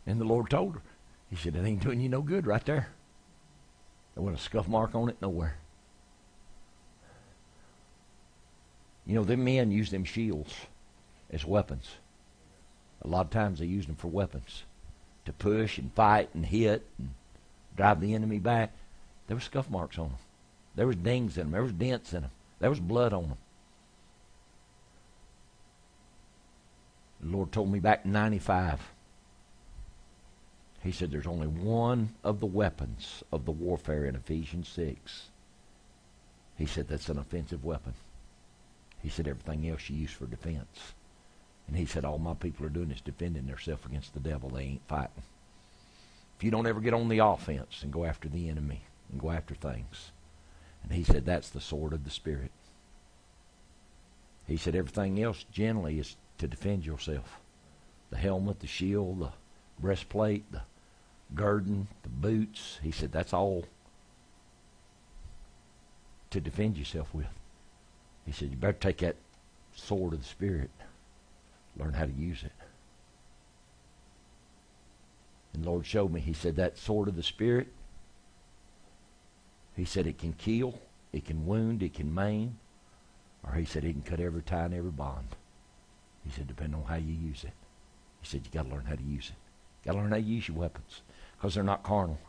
and 0.06 0.20
the 0.20 0.26
Lord 0.26 0.50
told 0.50 0.76
her, 0.76 0.82
he 1.30 1.36
said, 1.36 1.56
It 1.56 1.66
ain't 1.66 1.84
doing 1.84 2.02
you 2.02 2.10
no 2.10 2.22
good 2.22 2.46
right 2.46 2.66
there. 2.66 2.90
There 4.16 4.24
wasn't 4.24 4.40
a 4.40 4.44
scuff 4.44 4.68
mark 4.68 4.96
on 4.96 5.10
it 5.10 5.18
nowhere. 5.22 5.56
You 9.06 9.16
know, 9.16 9.24
them 9.24 9.44
men 9.44 9.72
use 9.72 9.90
them 9.92 10.04
shields 10.04 10.54
as 11.32 11.46
weapons. 11.46 11.90
A 13.02 13.08
lot 13.08 13.26
of 13.26 13.32
times 13.32 13.60
they 13.60 13.66
use 13.66 13.88
them 13.88 13.96
for 13.96 14.10
weapons 14.10 14.64
to 15.26 15.34
push 15.34 15.78
and 15.78 15.92
fight 15.94 16.30
and 16.34 16.46
hit 16.46 16.86
and 16.98 17.10
drive 17.76 18.00
the 18.00 18.14
enemy 18.14 18.40
back. 18.40 18.74
There 19.28 19.36
were 19.36 19.42
scuff 19.42 19.70
marks 19.70 19.98
on 19.98 20.10
them. 20.10 20.18
There 20.76 20.88
was 20.88 20.96
dings 20.96 21.38
in 21.38 21.46
them. 21.46 21.52
There 21.52 21.64
was 21.64 21.74
dents 21.74 22.14
in 22.14 22.22
them. 22.22 22.32
There 22.60 22.70
was 22.70 22.80
blood 22.80 23.14
on 23.14 23.24
them. 23.24 23.38
The 27.22 27.38
Lord 27.38 27.52
told 27.52 27.72
me 27.72 27.80
back 27.80 28.06
in 28.06 28.12
95 28.12 28.80
he 30.84 30.92
said 30.92 31.12
there's 31.12 31.28
only 31.28 31.48
one 31.48 32.10
of 32.24 32.40
the 32.40 32.48
weapons 32.48 33.24
of 33.32 33.46
the 33.46 33.52
warfare 33.52 34.06
in 34.06 34.16
Ephesians 34.16 34.68
6. 34.70 35.30
He 36.58 36.66
said 36.66 36.88
that's 36.88 37.10
an 37.10 37.20
offensive 37.20 37.64
weapon. 37.64 37.94
He 39.02 39.10
said 39.10 39.28
everything 39.28 39.70
else 39.70 39.90
you 39.90 39.98
use 39.98 40.12
for 40.12 40.26
defense. 40.26 40.94
And 41.68 41.78
he 41.78 41.86
said 41.86 42.04
all 42.04 42.18
my 42.18 42.34
people 42.34 42.66
are 42.66 42.70
doing 42.70 42.92
is 42.92 43.02
defending 43.02 43.46
themselves 43.46 43.86
against 43.86 44.14
the 44.14 44.20
devil. 44.20 44.50
They 44.50 44.64
ain't 44.64 44.88
fighting. 44.88 45.24
If 46.38 46.44
you 46.44 46.52
don't 46.52 46.68
ever 46.68 46.80
get 46.80 46.96
on 46.96 47.10
the 47.10 47.20
offense 47.20 47.84
and 47.84 47.94
go 47.94 48.04
after 48.04 48.28
the 48.28 48.50
enemy 48.50 48.82
and 49.12 49.22
go 49.22 49.30
after 49.30 49.54
things. 49.54 50.12
And 50.84 50.94
he 50.94 51.04
said 51.04 51.26
that's 51.26 51.50
the 51.50 51.62
sword 51.62 51.94
of 51.94 52.04
the 52.04 52.10
Spirit. 52.10 52.52
He 54.48 54.58
said 54.58 54.76
everything 54.76 55.22
else 55.22 55.46
generally 55.52 56.00
is 56.00 56.16
to 56.38 56.48
defend 56.48 56.86
yourself. 56.86 57.40
The 58.10 58.18
helmet, 58.18 58.60
the 58.60 58.68
shield, 58.68 59.20
the 59.20 59.30
breastplate, 59.80 60.52
the 60.52 60.62
girding, 61.34 61.88
the 62.04 62.10
boots. 62.10 62.80
He 62.84 62.92
said, 62.92 63.12
that's 63.12 63.34
all 63.34 63.66
to 66.32 66.42
defend 66.42 66.78
yourself 66.78 67.14
with. 67.14 67.28
He 68.26 68.32
said, 68.32 68.50
you 68.50 68.58
better 68.58 68.74
take 68.74 68.98
that 69.00 69.16
sword 69.76 70.14
of 70.14 70.20
the 70.20 70.28
Spirit, 70.28 70.70
learn 71.78 71.94
how 71.94 72.06
to 72.06 72.12
use 72.12 72.44
it. 72.44 72.52
And 75.54 75.66
Lord 75.66 75.86
showed 75.86 76.12
me, 76.12 76.22
He 76.22 76.34
said, 76.34 76.56
that 76.56 76.78
sword 76.78 77.08
of 77.08 77.16
the 77.16 77.24
Spirit, 77.24 77.68
He 79.76 79.86
said, 79.86 80.08
it 80.08 80.18
can 80.18 80.34
kill, 80.34 80.80
it 81.14 81.26
can 81.26 81.46
wound, 81.46 81.82
it 81.84 81.94
can 81.94 82.14
maim, 82.14 82.60
or 83.44 83.54
He 83.54 83.66
said, 83.66 83.84
it 83.84 83.94
can 83.94 84.02
cut 84.02 84.20
every 84.20 84.42
tie 84.42 84.66
and 84.66 84.74
every 84.74 84.92
bond. 84.92 85.36
He 86.24 86.32
said, 86.32 86.48
depending 86.48 86.80
on 86.80 86.86
how 86.86 86.96
you 86.96 87.14
use 87.14 87.44
it. 87.44 87.54
He 88.22 88.28
said, 88.28 88.42
you 88.46 88.52
got 88.52 88.70
to 88.70 88.76
learn 88.76 88.86
how 88.86 88.96
to 88.96 89.04
use 89.04 89.30
it. 89.30 89.86
Got 89.86 89.94
to 89.94 89.98
learn 90.00 90.12
how 90.12 90.18
to 90.18 90.22
use 90.22 90.48
your 90.48 90.58
weapons 90.58 91.02
because 91.36 91.56
they're 91.56 91.64
not 91.64 91.84
carnal. 91.84 92.20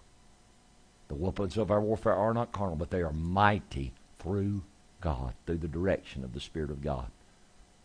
The 1.08 1.14
weapons 1.14 1.58
of 1.58 1.70
our 1.70 1.80
warfare 1.80 2.14
are 2.14 2.32
not 2.32 2.52
carnal, 2.52 2.76
but 2.76 2.90
they 2.90 3.02
are 3.02 3.12
mighty 3.12 3.92
through 4.18 4.62
God, 5.02 5.34
through 5.44 5.58
the 5.58 5.68
direction 5.68 6.24
of 6.24 6.32
the 6.32 6.40
Spirit 6.40 6.70
of 6.70 6.82
God. 6.82 7.10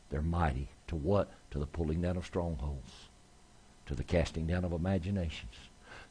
They're 0.10 0.22
mighty 0.22 0.70
to 0.88 0.96
what? 0.96 1.30
To 1.52 1.60
the 1.60 1.66
pulling 1.66 2.02
down 2.02 2.16
of 2.16 2.26
strongholds, 2.26 3.10
to 3.88 3.96
the 3.96 4.04
casting 4.04 4.48
down 4.48 4.64
of 4.64 4.72
imaginations. 4.72 5.56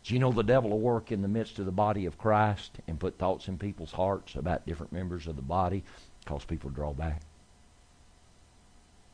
Do 0.07 0.15
you 0.15 0.21
know 0.21 0.31
the 0.31 0.45
devil 0.45 0.71
will 0.71 0.79
work 0.79 1.11
in 1.11 1.21
the 1.21 1.27
midst 1.27 1.59
of 1.59 1.67
the 1.67 1.73
body 1.73 2.07
of 2.07 2.17
Christ 2.17 2.79
and 2.87 3.01
put 3.01 3.19
thoughts 3.19 3.49
in 3.49 3.59
people's 3.59 3.91
hearts 3.91 4.37
about 4.37 4.65
different 4.65 4.93
members 4.93 5.27
of 5.27 5.35
the 5.35 5.43
body? 5.43 5.83
Cause 6.25 6.45
people 6.45 6.71
draw 6.71 6.93
back. 6.93 7.23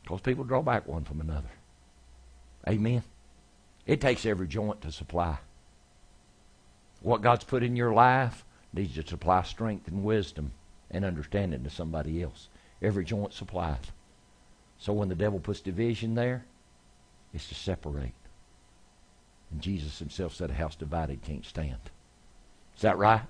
Cause 0.05 0.21
people 0.21 0.43
draw 0.43 0.61
back 0.61 0.87
one 0.87 1.03
from 1.03 1.19
another. 1.19 1.49
Amen. 2.67 3.01
It 3.87 4.01
takes 4.01 4.23
every 4.23 4.47
joint 4.47 4.81
to 4.81 4.91
supply. 4.91 5.39
What 7.01 7.23
God's 7.23 7.43
put 7.43 7.63
in 7.63 7.75
your 7.75 7.91
life 7.91 8.45
needs 8.71 8.93
to 8.93 9.07
supply 9.07 9.41
strength 9.41 9.87
and 9.87 10.03
wisdom 10.03 10.51
and 10.91 11.03
understanding 11.03 11.63
to 11.63 11.71
somebody 11.71 12.21
else. 12.21 12.49
Every 12.83 13.03
joint 13.03 13.33
supplies. 13.33 13.91
So 14.77 14.93
when 14.93 15.09
the 15.09 15.15
devil 15.15 15.39
puts 15.39 15.59
division 15.59 16.13
there, 16.13 16.45
it's 17.33 17.49
to 17.49 17.55
separate. 17.55 18.13
And 19.53 19.61
Jesus 19.61 19.99
himself 19.99 20.33
said 20.33 20.49
a 20.49 20.53
house 20.53 20.75
divided 20.75 21.21
can't 21.21 21.45
stand. 21.45 21.77
Is 22.75 22.81
that 22.81 22.97
right? 22.97 23.21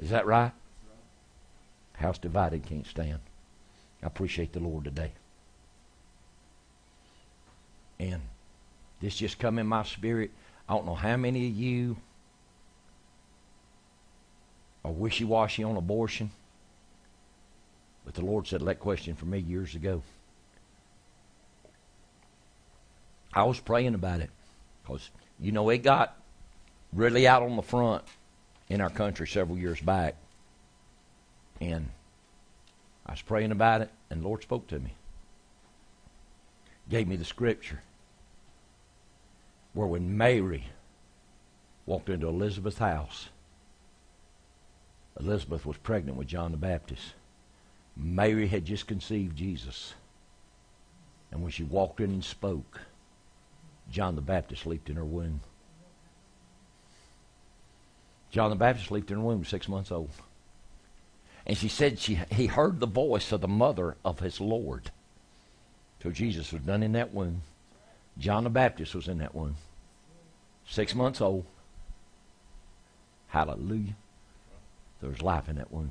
Is 0.00 0.10
that 0.10 0.26
right? 0.26 0.50
House 1.92 2.18
divided 2.18 2.64
can't 2.64 2.86
stand. 2.86 3.20
I 4.02 4.08
appreciate 4.08 4.52
the 4.52 4.58
Lord 4.58 4.82
today. 4.82 5.12
And 8.00 8.22
this 9.00 9.16
just 9.16 9.38
come 9.38 9.60
in 9.60 9.68
my 9.68 9.84
spirit. 9.84 10.32
I 10.68 10.74
don't 10.74 10.86
know 10.86 10.96
how 10.96 11.16
many 11.16 11.46
of 11.46 11.54
you 11.54 11.96
are 14.84 14.90
wishy 14.90 15.24
washy 15.24 15.62
on 15.62 15.76
abortion, 15.76 16.32
but 18.04 18.14
the 18.14 18.24
Lord 18.24 18.48
said 18.48 18.62
that 18.62 18.80
question 18.80 19.14
for 19.14 19.26
me 19.26 19.38
years 19.38 19.76
ago. 19.76 20.02
I 23.32 23.44
was 23.44 23.60
praying 23.60 23.94
about 23.94 24.18
it 24.18 24.30
because, 24.82 25.10
you 25.40 25.52
know, 25.52 25.68
it 25.70 25.78
got 25.78 26.16
really 26.92 27.26
out 27.26 27.42
on 27.42 27.56
the 27.56 27.62
front 27.62 28.04
in 28.68 28.80
our 28.80 28.90
country 28.90 29.26
several 29.26 29.58
years 29.58 29.80
back. 29.80 30.16
And 31.60 31.88
I 33.06 33.12
was 33.12 33.22
praying 33.22 33.52
about 33.52 33.80
it, 33.82 33.90
and 34.10 34.22
the 34.22 34.26
Lord 34.26 34.42
spoke 34.42 34.66
to 34.68 34.78
me. 34.78 34.94
Gave 36.88 37.08
me 37.08 37.16
the 37.16 37.24
scripture 37.24 37.80
where 39.72 39.86
when 39.86 40.16
Mary 40.16 40.66
walked 41.86 42.08
into 42.08 42.28
Elizabeth's 42.28 42.78
house, 42.78 43.28
Elizabeth 45.18 45.64
was 45.64 45.76
pregnant 45.78 46.16
with 46.16 46.26
John 46.26 46.50
the 46.50 46.56
Baptist. 46.56 47.14
Mary 47.96 48.48
had 48.48 48.64
just 48.64 48.86
conceived 48.86 49.36
Jesus. 49.36 49.94
And 51.30 51.42
when 51.42 51.50
she 51.50 51.62
walked 51.62 52.00
in 52.00 52.10
and 52.10 52.24
spoke, 52.24 52.80
John 53.90 54.14
the 54.14 54.22
Baptist 54.22 54.66
leaped 54.66 54.88
in 54.88 54.96
her 54.96 55.04
womb. 55.04 55.40
John 58.30 58.50
the 58.50 58.56
Baptist 58.56 58.90
leaped 58.90 59.10
in 59.10 59.18
her 59.18 59.22
womb 59.22 59.44
six 59.44 59.68
months 59.68 59.92
old. 59.92 60.10
And 61.46 61.56
she 61.56 61.68
said 61.68 61.98
she, 61.98 62.20
he 62.30 62.46
heard 62.46 62.80
the 62.80 62.86
voice 62.86 63.32
of 63.32 63.40
the 63.40 63.48
mother 63.48 63.96
of 64.04 64.20
his 64.20 64.40
Lord. 64.40 64.90
So 66.02 66.10
Jesus 66.10 66.52
was 66.52 66.62
done 66.62 66.82
in 66.82 66.92
that 66.92 67.12
womb. 67.12 67.42
John 68.18 68.44
the 68.44 68.50
Baptist 68.50 68.94
was 68.94 69.08
in 69.08 69.18
that 69.18 69.34
womb. 69.34 69.56
Six 70.66 70.94
months 70.94 71.20
old. 71.20 71.44
Hallelujah. 73.28 73.96
There 75.00 75.10
was 75.10 75.22
life 75.22 75.48
in 75.48 75.56
that 75.56 75.72
womb. 75.72 75.90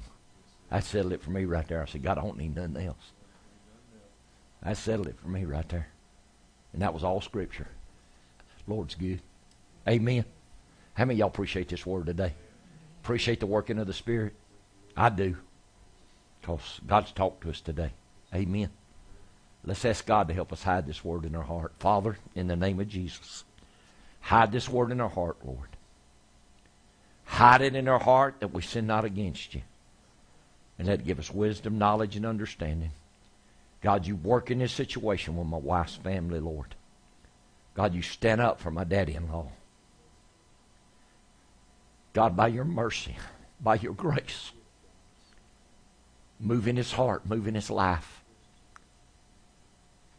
That 0.69 0.83
settled 0.83 1.13
it 1.13 1.21
for 1.21 1.31
me 1.31 1.45
right 1.45 1.67
there. 1.67 1.81
I 1.81 1.85
said, 1.85 2.03
God, 2.03 2.17
I 2.17 2.21
don't 2.21 2.37
need 2.37 2.55
nothing 2.55 2.77
else. 2.77 3.11
That 4.63 4.77
settled 4.77 5.07
it 5.07 5.19
for 5.19 5.27
me 5.27 5.43
right 5.43 5.67
there. 5.67 5.87
And 6.71 6.81
that 6.81 6.93
was 6.93 7.03
all 7.03 7.19
Scripture. 7.19 7.67
Lord's 8.67 8.95
good. 8.95 9.21
Amen. 9.87 10.25
How 10.93 11.05
many 11.05 11.19
y'all 11.19 11.27
appreciate 11.27 11.69
this 11.69 11.85
word 11.85 12.05
today? 12.05 12.33
Appreciate 13.03 13.39
the 13.39 13.45
working 13.45 13.79
of 13.79 13.87
the 13.87 13.93
Spirit? 13.93 14.33
I 14.95 15.09
do. 15.09 15.37
Because 16.39 16.79
God's 16.85 17.11
talked 17.11 17.41
to 17.43 17.49
us 17.49 17.61
today. 17.61 17.91
Amen. 18.33 18.69
Let's 19.63 19.85
ask 19.85 20.05
God 20.05 20.27
to 20.27 20.33
help 20.33 20.51
us 20.51 20.63
hide 20.63 20.87
this 20.87 21.05
word 21.05 21.25
in 21.25 21.35
our 21.35 21.43
heart. 21.43 21.73
Father, 21.79 22.17
in 22.35 22.47
the 22.47 22.55
name 22.55 22.79
of 22.79 22.89
Jesus, 22.89 23.43
hide 24.19 24.51
this 24.51 24.67
word 24.67 24.91
in 24.91 24.99
our 24.99 25.09
heart, 25.09 25.37
Lord. 25.45 25.69
Hide 27.25 27.61
it 27.61 27.75
in 27.75 27.87
our 27.87 27.99
heart 27.99 28.35
that 28.39 28.53
we 28.53 28.61
sin 28.61 28.87
not 28.87 29.05
against 29.05 29.53
you. 29.53 29.61
And 30.77 30.87
let 30.87 31.01
it 31.01 31.05
give 31.05 31.19
us 31.19 31.31
wisdom, 31.31 31.77
knowledge, 31.77 32.15
and 32.15 32.25
understanding. 32.25 32.91
God, 33.81 34.07
you 34.07 34.15
work 34.15 34.49
in 34.51 34.59
this 34.59 34.73
situation 34.73 35.35
with 35.35 35.47
my 35.47 35.57
wife's 35.57 35.95
family, 35.95 36.39
Lord. 36.39 36.75
God, 37.73 37.93
you 37.93 38.01
stand 38.01 38.41
up 38.41 38.59
for 38.59 38.71
my 38.71 38.83
daddy 38.83 39.15
in 39.15 39.31
law. 39.31 39.51
God, 42.13 42.35
by 42.35 42.47
your 42.47 42.65
mercy, 42.65 43.15
by 43.61 43.75
your 43.75 43.93
grace, 43.93 44.51
move 46.39 46.67
in 46.67 46.75
his 46.75 46.91
heart, 46.91 47.25
move 47.25 47.47
in 47.47 47.55
his 47.55 47.69
life. 47.69 48.23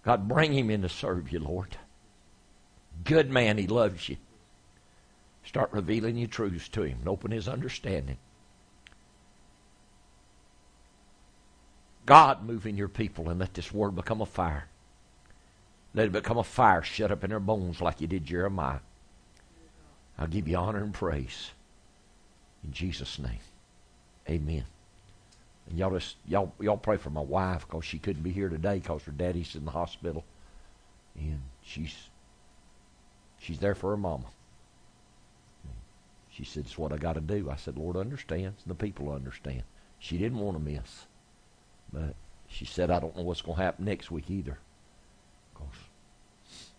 God, 0.05 0.27
bring 0.27 0.53
him 0.53 0.71
in 0.71 0.83
to 0.83 0.89
serve 0.89 1.31
you, 1.31 1.39
Lord. 1.39 1.77
Good 3.05 3.31
man, 3.31 3.59
he 3.59 3.67
loves 3.67 4.09
you. 4.09 4.17
Start 5.45 5.73
revealing 5.73 6.17
your 6.17 6.29
truths 6.29 6.69
to 6.71 6.83
him 6.83 6.99
and 7.01 7.09
open 7.09 7.31
his 7.31 7.49
understanding. 7.49 8.17
God, 12.07 12.45
move 12.45 12.67
in 12.67 12.77
your 12.77 12.89
people 12.89 13.29
and 13.29 13.39
let 13.39 13.55
this 13.55 13.73
word 13.73 13.95
become 13.95 14.21
a 14.21 14.27
fire. 14.27 14.67
Let 15.95 16.07
it 16.07 16.13
become 16.13 16.39
a 16.39 16.45
fire 16.45 16.83
shut 16.83 17.11
up 17.11 17.23
in 17.25 17.31
their 17.31 17.41
bones 17.41 17.81
like 17.81 18.01
you 18.01 18.07
did 18.07 18.25
Jeremiah. 18.25 18.81
I'll 20.19 20.27
give 20.27 20.49
you 20.49 20.57
honor 20.57 20.83
and 20.83 20.95
praise. 20.95 21.51
In 22.65 22.73
Jesus' 22.73 23.19
name. 23.19 23.41
Amen. 24.29 24.65
And 25.69 25.79
y'all 25.79 25.93
just 25.93 26.17
y'all 26.27 26.53
y'all 26.61 26.77
pray 26.77 26.97
for 26.97 27.11
my 27.11 27.21
wife 27.21 27.67
because 27.67 27.85
she 27.85 27.99
couldn't 27.99 28.23
be 28.23 28.33
here 28.33 28.49
today 28.49 28.79
because 28.79 29.03
her 29.05 29.13
daddy's 29.13 29.55
in 29.55 29.65
the 29.65 29.71
hospital. 29.71 30.25
And 31.19 31.41
she's 31.63 32.09
she's 33.39 33.59
there 33.59 33.75
for 33.75 33.91
her 33.91 33.97
mama. 33.97 34.27
She 36.33 36.45
said, 36.45 36.65
It's 36.65 36.79
what 36.79 36.93
I 36.93 36.97
got 36.97 37.15
to 37.15 37.21
do. 37.21 37.51
I 37.51 37.57
said, 37.57 37.77
Lord 37.77 37.97
understands. 37.97 38.63
and 38.65 38.71
The 38.71 38.75
people 38.75 39.13
understand. 39.13 39.65
She 39.99 40.17
didn't 40.17 40.39
want 40.39 40.57
to 40.57 40.63
miss. 40.63 41.07
But 41.93 42.15
she 42.49 42.65
said, 42.65 42.91
I 42.91 43.01
don't 43.01 43.17
know 43.17 43.23
what's 43.23 43.43
to 43.43 43.53
happen 43.53 43.85
next 43.85 44.11
week 44.11 44.31
either. 44.31 44.59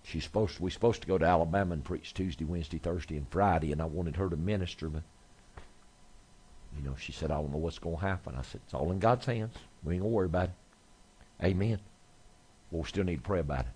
She's 0.04 0.24
supposed 0.24 0.58
to, 0.58 0.64
we're 0.64 0.70
supposed 0.70 1.02
to 1.02 1.08
go 1.08 1.18
to 1.18 1.26
Alabama 1.26 1.74
and 1.74 1.84
preach 1.84 2.14
Tuesday, 2.14 2.46
Wednesday, 2.46 2.78
Thursday, 2.78 3.18
and 3.18 3.28
Friday, 3.30 3.72
and 3.72 3.82
I 3.82 3.86
wanted 3.86 4.18
her 4.18 4.30
to 4.30 4.36
minister, 4.36 4.90
but 4.90 5.04
you 6.78 6.84
know, 6.84 6.96
she 7.00 7.12
said, 7.12 7.32
I 7.32 7.36
don't 7.36 7.52
know 7.52 7.58
what's 7.58 7.80
going 7.80 7.98
to 7.98 8.02
happen. 8.02 8.36
I 8.38 8.42
said, 8.42 8.62
it's 8.66 8.74
all 8.74 8.92
in 8.92 9.00
God's 9.00 9.26
hands. 9.26 9.56
We 9.84 9.94
ain't 9.94 10.02
going 10.02 10.12
to 10.12 10.16
worry 10.16 10.26
about 10.26 10.50
it. 10.50 11.46
Amen. 11.46 11.80
Well, 12.72 12.82
we 12.82 12.88
still 12.88 13.04
need 13.04 13.18
to 13.18 13.22
pray 13.22 13.40
about 13.40 13.62
it. 13.62 13.72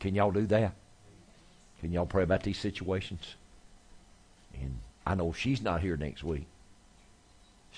Can 0.00 0.14
y'all 0.14 0.30
do 0.30 0.46
that? 0.46 0.72
Can 1.80 1.92
y'all 1.92 2.06
pray 2.06 2.22
about 2.22 2.42
these 2.42 2.58
situations? 2.58 3.34
And 4.54 4.78
I 5.06 5.14
know 5.14 5.32
she's 5.32 5.60
not 5.60 5.82
here 5.82 5.96
next 5.96 6.24
week. 6.24 6.46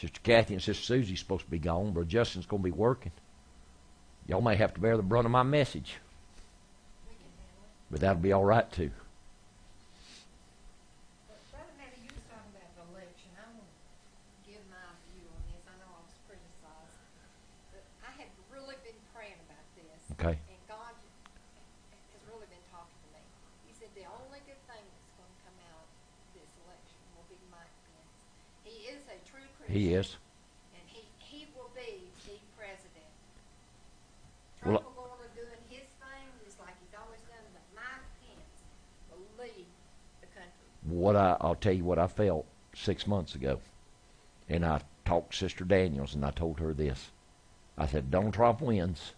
Sister 0.01 0.21
Kathy 0.23 0.55
and 0.55 0.63
Sister 0.63 0.85
Susie's 0.85 1.21
supposed 1.21 1.45
to 1.45 1.51
be 1.51 1.59
gone, 1.59 1.93
but 1.93 2.09
Justin's 2.09 2.47
going 2.47 2.63
to 2.63 2.69
be 2.69 2.73
working. 2.73 3.13
Y'all 4.27 4.41
may 4.41 4.57
have 4.57 4.75
to 4.75 4.81
bear 4.81 4.97
the 4.97 5.03
brunt 5.03 5.27
of 5.27 5.33
my 5.33 5.43
message. 5.43 5.97
But 7.95 8.03
that'll 8.03 8.19
be 8.19 8.35
all 8.35 8.43
right, 8.43 8.67
too. 8.75 8.91
But 11.31 11.39
Brother 11.55 11.71
Matty, 11.79 12.03
you 12.03 12.11
was 12.11 12.27
talking 12.27 12.51
about 12.51 12.75
the 12.75 12.83
election. 12.91 13.31
I 13.39 13.47
want 13.55 13.71
to 13.71 14.51
give 14.51 14.59
my 14.67 14.83
view 15.15 15.23
on 15.31 15.39
this. 15.55 15.63
I 15.63 15.79
know 15.79 15.87
I 15.95 16.03
was 16.03 16.19
criticized. 16.27 16.99
But 17.71 17.87
I 18.03 18.11
had 18.19 18.27
really 18.51 18.75
been 18.83 18.99
praying 19.15 19.39
about 19.47 19.63
this. 19.79 20.11
Okay. 20.19 20.35
And 20.35 20.59
God 20.67 20.91
has 20.91 22.23
really 22.27 22.51
been 22.51 22.67
talking 22.75 22.99
to 22.99 23.09
me. 23.15 23.23
He 23.71 23.79
said 23.79 23.95
the 23.95 24.11
only 24.11 24.43
good 24.43 24.59
thing 24.67 24.83
that's 24.83 25.15
going 25.15 25.31
to 25.31 25.41
come 25.47 25.59
out 25.71 25.87
of 25.87 26.35
this 26.35 26.51
election 26.67 26.99
will 27.15 27.31
be 27.31 27.39
Mike 27.47 27.71
Pence. 27.87 28.11
He 28.67 28.91
is 28.91 29.07
a 29.07 29.23
true 29.23 29.47
Christian. 29.55 29.71
He 29.71 29.95
is. 29.95 30.19
And 30.75 30.83
he, 30.91 31.07
he 31.23 31.47
will 31.55 31.71
be 31.79 32.11
the 32.27 32.43
president. 32.59 33.15
Well, 34.67 34.83
Trump 34.83 34.99
will 34.99 35.15
go 35.15 35.15
on 35.15 35.31
doing 35.39 35.63
his 35.71 35.87
thing 36.03 36.27
just 36.43 36.59
like 36.59 36.75
he's 36.83 36.97
always 36.97 37.21
done, 37.29 37.45
but 37.53 37.63
Mike 37.77 38.07
Pence 38.25 38.57
will 39.11 39.21
lead 39.37 39.67
the 40.23 40.29
country. 40.33 40.71
What 40.85 41.17
I, 41.17 41.37
I'll 41.41 41.55
tell 41.55 41.73
you 41.73 41.85
what 41.85 41.99
I 41.99 42.07
felt 42.07 42.47
six 42.75 43.07
months 43.07 43.35
ago. 43.35 43.61
And 44.49 44.65
I 44.65 44.81
talked 45.05 45.35
Sister 45.35 45.65
Daniels 45.65 46.15
and 46.15 46.25
I 46.25 46.31
told 46.31 46.61
her 46.61 46.73
this. 46.73 47.11
I 47.77 47.87
said, 47.87 48.11
Donald 48.11 48.35
Trump 48.35 48.61
wins. 48.61 49.13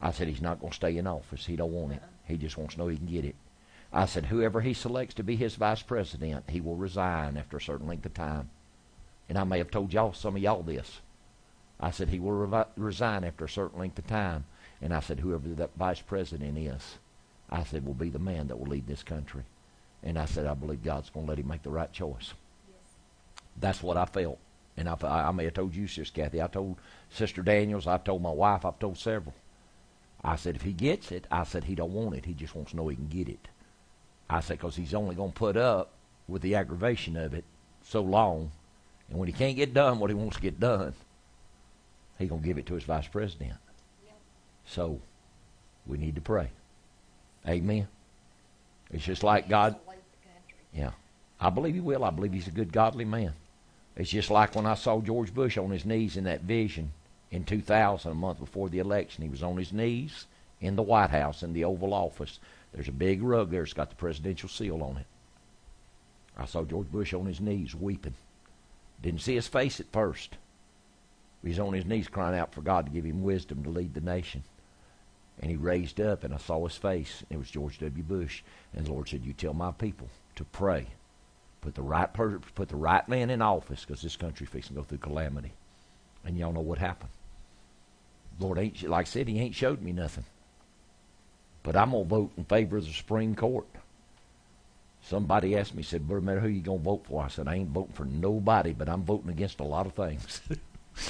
I 0.00 0.12
said, 0.12 0.28
he's 0.28 0.40
not 0.40 0.60
going 0.60 0.70
to 0.70 0.76
stay 0.76 0.96
in 0.96 1.06
office. 1.06 1.46
He 1.46 1.56
don't 1.56 1.72
want 1.72 1.92
it. 1.92 2.02
He 2.26 2.36
just 2.36 2.56
wants 2.56 2.74
to 2.74 2.80
know 2.80 2.88
he 2.88 2.96
can 2.96 3.06
get 3.06 3.24
it. 3.24 3.34
I 3.92 4.06
said, 4.06 4.26
whoever 4.26 4.60
he 4.60 4.72
selects 4.72 5.14
to 5.14 5.24
be 5.24 5.36
his 5.36 5.56
vice 5.56 5.82
president, 5.82 6.44
he 6.48 6.60
will 6.60 6.76
resign 6.76 7.36
after 7.36 7.56
a 7.56 7.60
certain 7.60 7.88
length 7.88 8.06
of 8.06 8.14
time. 8.14 8.50
And 9.28 9.36
I 9.36 9.44
may 9.44 9.58
have 9.58 9.70
told 9.70 9.92
y'all, 9.92 10.12
some 10.12 10.36
of 10.36 10.42
y'all 10.42 10.62
this. 10.62 11.00
I 11.80 11.90
said, 11.90 12.08
he 12.08 12.20
will 12.20 12.46
revi- 12.46 12.68
resign 12.76 13.24
after 13.24 13.46
a 13.46 13.48
certain 13.48 13.78
length 13.78 13.98
of 13.98 14.06
time. 14.06 14.44
And 14.80 14.94
I 14.94 15.00
said, 15.00 15.20
whoever 15.20 15.48
that 15.48 15.76
vice 15.76 16.00
president 16.00 16.56
is, 16.56 16.98
I 17.50 17.64
said, 17.64 17.84
will 17.84 17.94
be 17.94 18.10
the 18.10 18.18
man 18.18 18.48
that 18.48 18.58
will 18.58 18.66
lead 18.66 18.86
this 18.86 19.02
country. 19.02 19.42
And 20.02 20.18
I 20.18 20.24
said, 20.24 20.46
I 20.46 20.54
believe 20.54 20.82
God's 20.82 21.10
going 21.10 21.26
to 21.26 21.30
let 21.30 21.38
him 21.38 21.48
make 21.48 21.62
the 21.62 21.70
right 21.70 21.92
choice. 21.92 22.32
That's 23.58 23.82
what 23.82 23.96
I 23.96 24.06
felt. 24.06 24.38
And 24.76 24.88
I, 24.88 24.96
I 25.02 25.30
may 25.32 25.44
have 25.44 25.54
told 25.54 25.74
you, 25.74 25.86
Sister 25.86 26.22
Kathy. 26.22 26.40
I 26.40 26.46
told 26.46 26.76
Sister 27.10 27.42
Daniels. 27.42 27.86
I 27.86 27.98
told 27.98 28.22
my 28.22 28.30
wife. 28.30 28.64
I've 28.64 28.78
told 28.78 28.96
several. 28.96 29.34
I 30.24 30.36
said, 30.36 30.56
if 30.56 30.62
he 30.62 30.72
gets 30.72 31.12
it, 31.12 31.26
I 31.30 31.44
said, 31.44 31.64
he 31.64 31.74
don't 31.74 31.92
want 31.92 32.14
it. 32.14 32.24
He 32.24 32.34
just 32.34 32.54
wants 32.54 32.70
to 32.70 32.76
know 32.76 32.88
he 32.88 32.96
can 32.96 33.08
get 33.08 33.28
it. 33.28 33.48
I 34.28 34.40
said, 34.40 34.58
because 34.58 34.76
he's 34.76 34.94
only 34.94 35.14
going 35.14 35.32
to 35.32 35.38
put 35.38 35.56
up 35.56 35.90
with 36.28 36.42
the 36.42 36.54
aggravation 36.54 37.16
of 37.16 37.34
it 37.34 37.44
so 37.82 38.00
long. 38.00 38.52
And 39.08 39.18
when 39.18 39.26
he 39.28 39.32
can't 39.32 39.56
get 39.56 39.74
done 39.74 39.98
what 39.98 40.10
he 40.10 40.14
wants 40.14 40.36
to 40.36 40.42
get 40.42 40.60
done, 40.60 40.94
he's 42.18 42.28
going 42.28 42.42
to 42.42 42.46
give 42.46 42.58
it 42.58 42.66
to 42.66 42.74
his 42.74 42.84
vice 42.84 43.08
president. 43.08 43.54
Yep. 44.04 44.16
So 44.66 45.00
we 45.86 45.98
need 45.98 46.14
to 46.14 46.20
pray. 46.20 46.50
Amen. 47.48 47.88
It's 48.92 49.04
just 49.04 49.24
like 49.24 49.48
God. 49.48 49.72
He 49.72 49.78
will 49.86 49.94
lead 49.94 50.02
the 50.12 50.28
country. 50.28 50.59
Yeah. 50.72 50.90
I 51.40 51.50
believe 51.50 51.74
he 51.74 51.80
will. 51.80 52.04
I 52.04 52.10
believe 52.10 52.32
he's 52.32 52.48
a 52.48 52.52
good, 52.52 52.72
godly 52.72 53.04
man. 53.04 53.32
It's 53.96 54.10
just 54.10 54.30
like 54.30 54.54
when 54.54 54.66
I 54.66 54.74
saw 54.74 55.00
George 55.00 55.34
Bush 55.34 55.58
on 55.58 55.70
his 55.70 55.84
knees 55.84 56.16
in 56.16 56.24
that 56.24 56.42
vision 56.42 56.92
in 57.30 57.44
2000, 57.44 58.10
a 58.10 58.14
month 58.14 58.38
before 58.38 58.68
the 58.68 58.78
election. 58.78 59.24
He 59.24 59.30
was 59.30 59.42
on 59.42 59.56
his 59.56 59.72
knees 59.72 60.26
in 60.60 60.76
the 60.76 60.82
White 60.82 61.10
House 61.10 61.42
in 61.42 61.52
the 61.52 61.64
Oval 61.64 61.94
Office 61.94 62.38
There's 62.72 62.88
a 62.88 62.92
big 62.92 63.22
rug 63.22 63.50
there. 63.50 63.62
It's 63.62 63.72
got 63.72 63.90
the 63.90 63.96
presidential 63.96 64.48
seal 64.48 64.82
on 64.82 64.98
it. 64.98 65.06
I 66.36 66.44
saw 66.44 66.62
George 66.62 66.90
Bush 66.90 67.12
on 67.12 67.26
his 67.26 67.40
knees 67.40 67.74
weeping. 67.74 68.14
Didn't 69.02 69.22
see 69.22 69.34
his 69.34 69.48
face 69.48 69.80
at 69.80 69.92
first. 69.92 70.36
He's 71.42 71.58
on 71.58 71.72
his 71.72 71.86
knees 71.86 72.08
crying 72.08 72.38
out 72.38 72.54
for 72.54 72.60
God 72.60 72.86
to 72.86 72.92
give 72.92 73.04
him 73.04 73.22
wisdom 73.22 73.64
to 73.64 73.70
lead 73.70 73.94
the 73.94 74.00
nation. 74.00 74.44
And 75.40 75.50
he 75.50 75.56
raised 75.56 76.00
up, 76.00 76.22
and 76.22 76.34
I 76.34 76.36
saw 76.36 76.66
his 76.66 76.76
face. 76.76 77.24
It 77.30 77.38
was 77.38 77.50
George 77.50 77.78
W. 77.78 78.02
Bush. 78.02 78.42
And 78.74 78.86
the 78.86 78.92
Lord 78.92 79.08
said, 79.08 79.24
"You 79.24 79.32
tell 79.32 79.54
my 79.54 79.72
people 79.72 80.08
to 80.40 80.44
pray, 80.44 80.86
put 81.60 81.74
the 81.74 81.82
right 81.82 82.12
per- 82.12 82.40
put 82.54 82.68
the 82.68 82.76
right 82.76 83.06
man 83.08 83.30
in 83.30 83.40
office, 83.42 83.84
because 83.84 84.02
this 84.02 84.16
country's 84.16 84.50
fixing 84.50 84.74
to 84.74 84.82
go 84.82 84.84
through 84.84 84.98
calamity." 84.98 85.52
And 86.24 86.36
y'all 86.36 86.52
know 86.52 86.60
what 86.60 86.78
happened. 86.78 87.10
Lord 88.38 88.58
ain't 88.58 88.82
like 88.82 89.06
I 89.06 89.08
said, 89.08 89.28
He 89.28 89.38
ain't 89.38 89.54
showed 89.54 89.82
me 89.82 89.92
nothing. 89.92 90.24
But 91.62 91.76
I'm 91.76 91.90
gonna 91.92 92.04
vote 92.04 92.32
in 92.36 92.44
favor 92.44 92.78
of 92.78 92.86
the 92.86 92.92
Supreme 92.92 93.34
Court. 93.34 93.66
Somebody 95.02 95.56
asked 95.56 95.74
me, 95.74 95.82
said, 95.82 96.06
Brother 96.06 96.24
Matter, 96.24 96.40
who 96.40 96.48
you 96.48 96.60
gonna 96.60 96.78
vote 96.78 97.06
for? 97.06 97.24
I 97.24 97.28
said, 97.28 97.48
I 97.48 97.54
ain't 97.56 97.70
voting 97.70 97.92
for 97.94 98.04
nobody, 98.04 98.72
but 98.72 98.88
I'm 98.88 99.02
voting 99.02 99.30
against 99.30 99.60
a 99.60 99.64
lot 99.64 99.86
of 99.86 99.94
things. 99.94 100.40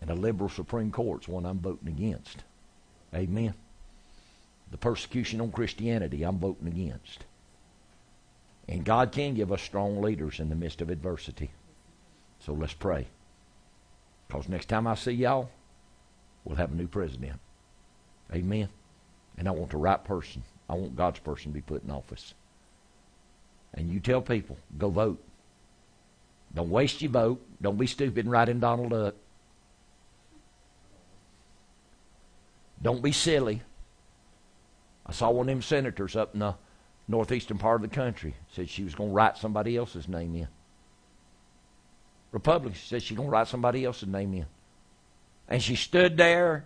and 0.00 0.10
a 0.10 0.14
liberal 0.14 0.48
Supreme 0.48 0.90
Court's 0.90 1.28
one 1.28 1.46
I'm 1.46 1.60
voting 1.60 1.88
against. 1.88 2.44
Amen. 3.14 3.54
The 4.70 4.78
persecution 4.78 5.40
on 5.40 5.50
Christianity, 5.50 6.22
I'm 6.22 6.38
voting 6.38 6.68
against. 6.68 7.24
And 8.68 8.84
God 8.84 9.10
can 9.10 9.34
give 9.34 9.50
us 9.50 9.62
strong 9.62 10.00
leaders 10.00 10.38
in 10.38 10.48
the 10.48 10.54
midst 10.54 10.80
of 10.80 10.90
adversity. 10.90 11.50
So 12.38 12.52
let's 12.52 12.72
pray. 12.72 13.08
Because 14.28 14.48
next 14.48 14.68
time 14.68 14.86
I 14.86 14.94
see 14.94 15.10
y'all, 15.10 15.50
we'll 16.44 16.56
have 16.56 16.70
a 16.70 16.76
new 16.76 16.86
president. 16.86 17.40
Amen. 18.32 18.68
And 19.36 19.48
I 19.48 19.50
want 19.50 19.70
the 19.70 19.76
right 19.76 20.02
person. 20.04 20.44
I 20.68 20.74
want 20.74 20.94
God's 20.94 21.18
person 21.18 21.50
to 21.50 21.54
be 21.54 21.62
put 21.62 21.82
in 21.82 21.90
office. 21.90 22.34
And 23.74 23.90
you 23.90 23.98
tell 23.98 24.20
people, 24.20 24.56
go 24.78 24.88
vote. 24.88 25.22
Don't 26.54 26.70
waste 26.70 27.02
your 27.02 27.10
vote. 27.10 27.44
Don't 27.60 27.78
be 27.78 27.86
stupid 27.86 28.24
and 28.24 28.30
write 28.30 28.48
in 28.48 28.60
Donald 28.60 28.90
Duck. 28.90 29.14
Don't 32.82 33.02
be 33.02 33.12
silly. 33.12 33.62
I 35.10 35.12
saw 35.12 35.28
one 35.30 35.48
of 35.48 35.52
them 35.52 35.60
senators 35.60 36.14
up 36.14 36.34
in 36.34 36.38
the 36.38 36.54
northeastern 37.08 37.58
part 37.58 37.82
of 37.82 37.90
the 37.90 37.92
country 37.92 38.36
said 38.52 38.68
she 38.68 38.84
was 38.84 38.94
going 38.94 39.10
to 39.10 39.12
write 39.12 39.36
somebody 39.36 39.76
else's 39.76 40.06
name 40.06 40.36
in. 40.36 40.46
Republican 42.30 42.78
said 42.78 43.02
she's 43.02 43.16
going 43.16 43.26
to 43.28 43.32
write 43.32 43.48
somebody 43.48 43.84
else's 43.84 44.06
name 44.06 44.32
in. 44.34 44.46
And 45.48 45.60
she 45.60 45.74
stood 45.74 46.16
there 46.16 46.64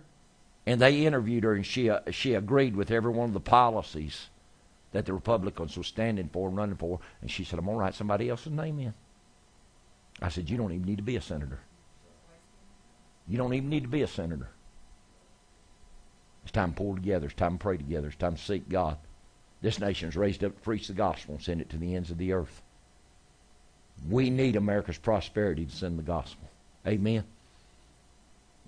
and 0.67 0.79
they 0.79 1.07
interviewed 1.07 1.43
her 1.43 1.55
and 1.55 1.65
she, 1.65 1.89
uh, 1.89 2.01
she 2.11 2.35
agreed 2.35 2.75
with 2.75 2.91
every 2.91 3.11
one 3.11 3.29
of 3.29 3.33
the 3.33 3.39
policies 3.39 4.27
that 4.91 5.07
the 5.07 5.13
Republicans 5.13 5.75
were 5.75 5.83
standing 5.83 6.29
for 6.31 6.47
and 6.47 6.55
running 6.55 6.75
for. 6.75 6.99
And 7.21 7.31
she 7.31 7.43
said, 7.43 7.57
I'm 7.57 7.65
going 7.65 7.77
to 7.77 7.81
write 7.81 7.95
somebody 7.95 8.29
else's 8.29 8.53
name 8.53 8.77
in. 8.77 8.93
I 10.21 10.29
said, 10.29 10.51
You 10.51 10.57
don't 10.57 10.71
even 10.71 10.85
need 10.85 10.97
to 10.97 11.03
be 11.03 11.15
a 11.15 11.21
senator. 11.21 11.61
You 13.27 13.39
don't 13.39 13.55
even 13.55 13.69
need 13.69 13.81
to 13.81 13.89
be 13.89 14.03
a 14.03 14.07
senator. 14.07 14.49
It's 16.45 16.51
time 16.51 16.71
to 16.73 16.77
pull 16.77 16.95
together. 16.95 17.25
It's 17.25 17.35
time 17.35 17.57
to 17.57 17.61
pray 17.61 17.75
together. 17.75 18.07
It's 18.07 18.15
time 18.15 18.35
to 18.35 18.41
seek 18.41 18.69
God. 18.69 18.97
This 19.61 19.79
nation's 19.79 20.15
raised 20.15 20.43
up 20.43 20.55
to 20.55 20.61
preach 20.61 20.87
the 20.87 20.93
gospel 20.93 21.35
and 21.35 21.43
send 21.43 21.59
it 21.59 21.71
to 21.71 21.77
the 21.77 21.95
ends 21.95 22.11
of 22.11 22.19
the 22.19 22.33
earth. 22.33 22.61
We 24.07 24.29
need 24.29 24.55
America's 24.55 24.99
prosperity 24.99 25.65
to 25.65 25.75
send 25.75 25.97
the 25.97 26.03
gospel. 26.03 26.47
Amen. 26.85 27.23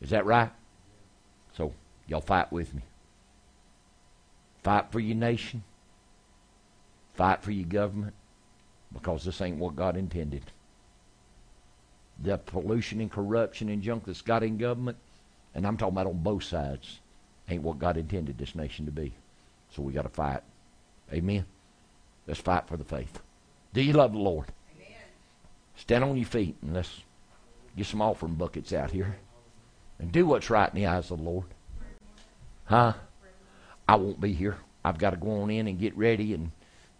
Is 0.02 0.10
that 0.10 0.26
right? 0.26 0.50
So, 1.56 1.72
y'all 2.08 2.22
fight 2.22 2.52
with 2.52 2.74
me. 2.74 2.82
Fight 4.64 4.92
for 4.92 5.00
your 5.00 5.16
nation. 5.16 5.64
Fight 7.14 7.44
for 7.44 7.52
your 7.52 7.68
government. 7.68 8.16
Because 8.92 9.24
this 9.24 9.40
ain't 9.42 9.60
what 9.60 9.76
God 9.76 9.98
intended. 9.98 10.46
The 12.20 12.40
pollution 12.40 13.02
and 13.02 13.12
corruption 13.12 13.70
and 13.70 13.84
junk 13.84 14.06
that's 14.06 14.22
got 14.22 14.42
in 14.42 14.58
government, 14.58 14.98
and 15.54 15.68
I'm 15.68 15.78
talking 15.78 15.94
about 15.94 16.08
on 16.08 16.24
both 16.24 16.44
sides, 16.44 17.00
ain't 17.50 17.64
what 17.64 17.80
God 17.80 17.98
intended 17.98 18.38
this 18.38 18.56
nation 18.56 18.86
to 18.86 18.92
be. 18.92 19.14
So 19.72 19.82
we 19.82 19.94
got 19.94 20.04
to 20.04 20.10
fight. 20.10 20.42
Amen. 21.12 21.46
Let's 22.28 22.40
fight 22.40 22.68
for 22.68 22.78
the 22.78 22.84
faith. 22.84 23.20
Do 23.74 23.82
you 23.82 23.94
love 23.94 24.14
the 24.14 24.20
Lord? 24.20 24.48
Amen. 24.76 24.98
Stand 25.76 26.04
on 26.04 26.18
your 26.18 26.26
feet 26.26 26.56
and 26.62 26.74
let's 26.74 27.02
get 27.76 27.86
some 27.86 28.02
offering 28.02 28.36
buckets 28.36 28.74
out 28.74 28.92
here. 28.92 29.18
And 30.00 30.12
do 30.12 30.26
what's 30.26 30.50
right 30.50 30.70
in 30.70 30.76
the 30.76 30.88
eyes 30.88 31.10
of 31.12 31.20
the 31.20 31.24
Lord. 31.24 31.46
Huh? 32.66 32.94
I 33.88 33.96
won't 33.96 34.20
be 34.20 34.34
here. 34.34 34.58
I've 34.84 34.98
got 34.98 35.12
to 35.12 35.18
go 35.18 35.42
on 35.42 35.50
in 35.50 35.68
and 35.68 35.80
get 35.80 35.98
ready 35.98 36.34
and 36.34 36.52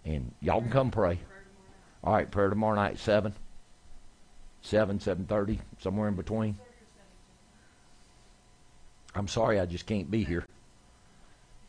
and 0.06 0.32
y'all 0.40 0.62
can 0.62 0.72
come 0.72 0.90
pray. 0.90 1.20
All 2.02 2.14
right, 2.14 2.32
prayer 2.32 2.50
tomorrow 2.50 2.76
night 2.76 2.94
at 2.94 3.00
seven. 3.00 3.34
Seven, 4.62 5.00
seven 5.00 5.26
thirty, 5.26 5.60
somewhere 5.80 6.08
in 6.08 6.16
between. 6.16 6.58
I'm 9.18 9.28
sorry 9.28 9.60
I 9.60 9.66
just 9.66 9.88
can't 9.88 10.10
be 10.12 10.24
here. 10.24 10.46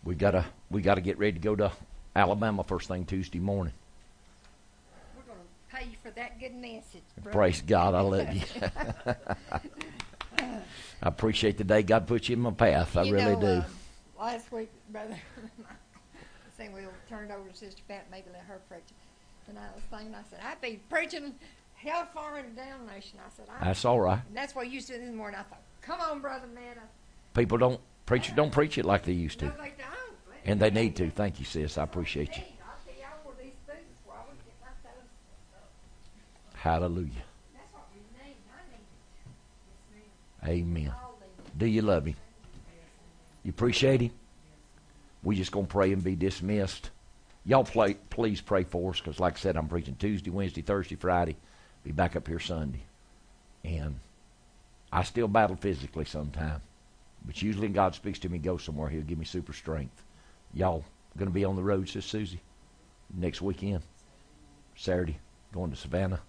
We 0.04 0.14
gotta 0.14 0.44
we 0.70 0.82
gotta 0.82 1.00
get 1.00 1.18
ready 1.18 1.32
to 1.32 1.38
go 1.38 1.56
to 1.56 1.72
Alabama 2.14 2.62
first 2.62 2.88
thing 2.88 3.06
Tuesday 3.06 3.38
morning. 3.38 3.72
We're 5.16 5.22
going 5.34 5.38
to 5.40 5.76
pay 5.76 5.84
you 5.90 5.96
for 6.02 6.10
that 6.10 6.38
good 6.38 6.54
message, 6.54 7.02
brother. 7.22 7.36
Praise 7.38 7.62
God, 7.62 7.94
I 7.94 8.00
love 8.00 8.32
you. 8.34 8.42
I 10.38 11.08
appreciate 11.08 11.56
the 11.58 11.64
day 11.64 11.82
God 11.82 12.06
put 12.06 12.28
you 12.28 12.34
in 12.36 12.42
my 12.42 12.50
path. 12.50 12.96
I 12.96 13.04
You 13.04 13.14
really 13.14 13.34
know, 13.36 13.40
do. 13.40 13.46
uh, 13.46 13.64
last 14.20 14.50
week, 14.52 14.70
brother, 14.90 15.14
I 15.68 16.50
think 16.56 16.74
we'll 16.74 16.90
turn 17.08 17.30
it 17.30 17.34
over 17.34 17.48
to 17.48 17.56
Sister 17.56 17.82
Pat, 17.88 18.06
maybe 18.10 18.26
let 18.32 18.42
her 18.42 18.60
preach. 18.68 18.82
And 19.48 19.58
I 19.58 19.62
was 19.74 19.82
thinking, 19.90 20.14
I 20.14 20.22
said, 20.28 20.40
I'd 20.44 20.60
be 20.60 20.80
preaching 20.90 21.34
hell 21.74 22.06
far 22.12 22.36
and 22.36 22.54
damnation. 22.56 23.18
I 23.24 23.30
said, 23.36 23.46
I, 23.60 23.64
That's 23.66 23.84
all 23.84 24.00
right. 24.00 24.20
and 24.26 24.36
that's 24.36 24.54
what 24.54 24.68
you 24.70 24.80
said 24.80 25.00
this 25.02 25.14
morning. 25.14 25.38
I 25.38 25.44
thought, 25.44 25.62
come 25.82 26.00
on, 26.00 26.20
brother, 26.20 26.46
man. 26.48 26.76
People 27.38 27.58
don't 27.58 27.80
preachers 28.04 28.34
don't 28.34 28.50
preach 28.50 28.78
it 28.78 28.84
like 28.84 29.04
they 29.04 29.12
used 29.12 29.38
to, 29.38 29.44
no, 29.44 29.52
they 29.62 29.72
and 30.44 30.58
they 30.58 30.70
need 30.70 30.96
to. 30.96 31.08
Thank 31.08 31.38
you, 31.38 31.44
sis. 31.44 31.78
I 31.78 31.84
appreciate 31.84 32.36
you. 32.36 32.42
I'll 32.42 32.74
tell 32.84 32.94
you, 32.94 33.04
I 33.04 33.24
wore 33.24 33.34
these 33.40 33.52
boots 33.64 33.78
before 34.02 34.16
I 34.18 34.28
would 34.28 34.38
get 34.44 34.54
my 34.60 34.66
toes. 34.82 35.08
Hallelujah. 36.54 37.22
That's 37.54 37.72
what 37.72 37.84
we 37.94 38.00
need. 38.18 38.34
I 38.50 38.62
need 38.72 38.80
it. 38.80 39.30
Yes, 39.92 40.02
ma'am. 40.42 40.50
Amen. 40.50 40.86
It. 40.86 41.58
Do 41.58 41.66
you 41.66 41.82
love 41.82 42.06
him? 42.06 42.16
You 43.44 43.50
appreciate 43.50 44.00
him? 44.00 44.10
We 45.22 45.36
just 45.36 45.52
gonna 45.52 45.68
pray 45.68 45.92
and 45.92 46.02
be 46.02 46.16
dismissed. 46.16 46.90
Y'all 47.44 47.62
play, 47.62 47.94
please 48.10 48.40
pray 48.40 48.64
for 48.64 48.90
us, 48.90 48.98
because 48.98 49.20
like 49.20 49.36
I 49.36 49.38
said, 49.38 49.56
I'm 49.56 49.68
preaching 49.68 49.94
Tuesday, 49.96 50.30
Wednesday, 50.30 50.62
Thursday, 50.62 50.96
Friday. 50.96 51.36
Be 51.84 51.92
back 51.92 52.16
up 52.16 52.26
here 52.26 52.40
Sunday, 52.40 52.82
and 53.62 54.00
I 54.92 55.04
still 55.04 55.28
battle 55.28 55.54
physically 55.54 56.04
sometimes, 56.04 56.62
but 57.24 57.42
usually 57.42 57.68
God 57.68 57.94
speaks 57.94 58.18
to 58.20 58.28
me, 58.28 58.38
go 58.38 58.56
somewhere. 58.56 58.88
He'll 58.88 59.02
give 59.02 59.18
me 59.18 59.24
super 59.24 59.52
strength. 59.52 60.02
Y'all 60.54 60.84
gonna 61.16 61.30
be 61.30 61.44
on 61.44 61.56
the 61.56 61.62
road, 61.62 61.88
says 61.88 62.04
Susie, 62.04 62.40
next 63.14 63.42
weekend, 63.42 63.82
Saturday, 64.76 65.18
going 65.52 65.70
to 65.70 65.76
Savannah. 65.76 66.20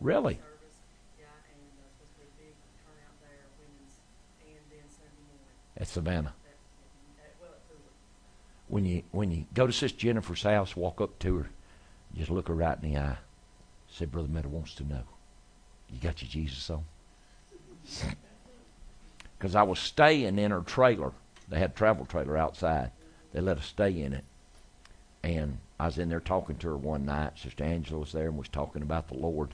Really? 0.00 0.34
To. 0.34 0.40
At 5.80 5.88
Savannah. 5.88 6.34
When 8.68 8.84
you 8.84 9.02
when 9.12 9.30
you 9.30 9.46
go 9.54 9.66
to 9.66 9.72
Sister 9.72 9.98
Jennifer's 9.98 10.42
house, 10.42 10.74
walk 10.74 11.00
up 11.00 11.18
to 11.20 11.38
her, 11.38 11.50
just 12.16 12.30
look 12.30 12.48
her 12.48 12.54
right 12.54 12.76
in 12.82 12.92
the 12.92 12.98
eye. 12.98 13.18
Say, 13.92 14.06
Brother 14.06 14.28
Meadow 14.28 14.48
wants 14.48 14.74
to 14.76 14.84
know, 14.84 15.02
you 15.92 16.00
got 16.00 16.22
your 16.22 16.30
Jesus 16.30 16.70
on? 16.70 16.84
Because 19.38 19.56
I 19.56 19.64
was 19.64 19.80
staying 19.80 20.38
in 20.38 20.52
her 20.52 20.60
trailer. 20.60 21.10
They 21.48 21.58
had 21.58 21.70
a 21.70 21.74
travel 21.74 22.06
trailer 22.06 22.36
outside. 22.36 22.92
They 23.32 23.40
let 23.40 23.58
us 23.58 23.66
stay 23.66 24.00
in 24.00 24.12
it. 24.12 24.22
And 25.24 25.58
I 25.80 25.86
was 25.86 25.98
in 25.98 26.10
there 26.10 26.20
talking 26.20 26.54
to 26.58 26.68
her 26.68 26.76
one 26.76 27.06
night. 27.06 27.36
Sister 27.36 27.64
Angela 27.64 27.98
was 27.98 28.12
there 28.12 28.28
and 28.28 28.38
was 28.38 28.46
talking 28.46 28.82
about 28.82 29.08
the 29.08 29.16
Lord. 29.16 29.48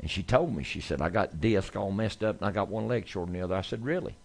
And 0.00 0.10
she 0.10 0.24
told 0.24 0.56
me, 0.56 0.64
she 0.64 0.80
said, 0.80 1.00
I 1.00 1.08
got 1.08 1.40
disc 1.40 1.76
all 1.76 1.92
messed 1.92 2.24
up 2.24 2.38
and 2.38 2.48
I 2.48 2.50
got 2.50 2.66
one 2.66 2.88
leg 2.88 3.06
shorter 3.06 3.30
than 3.30 3.38
the 3.38 3.44
other. 3.44 3.54
I 3.54 3.62
said, 3.62 3.84
Really? 3.84 4.16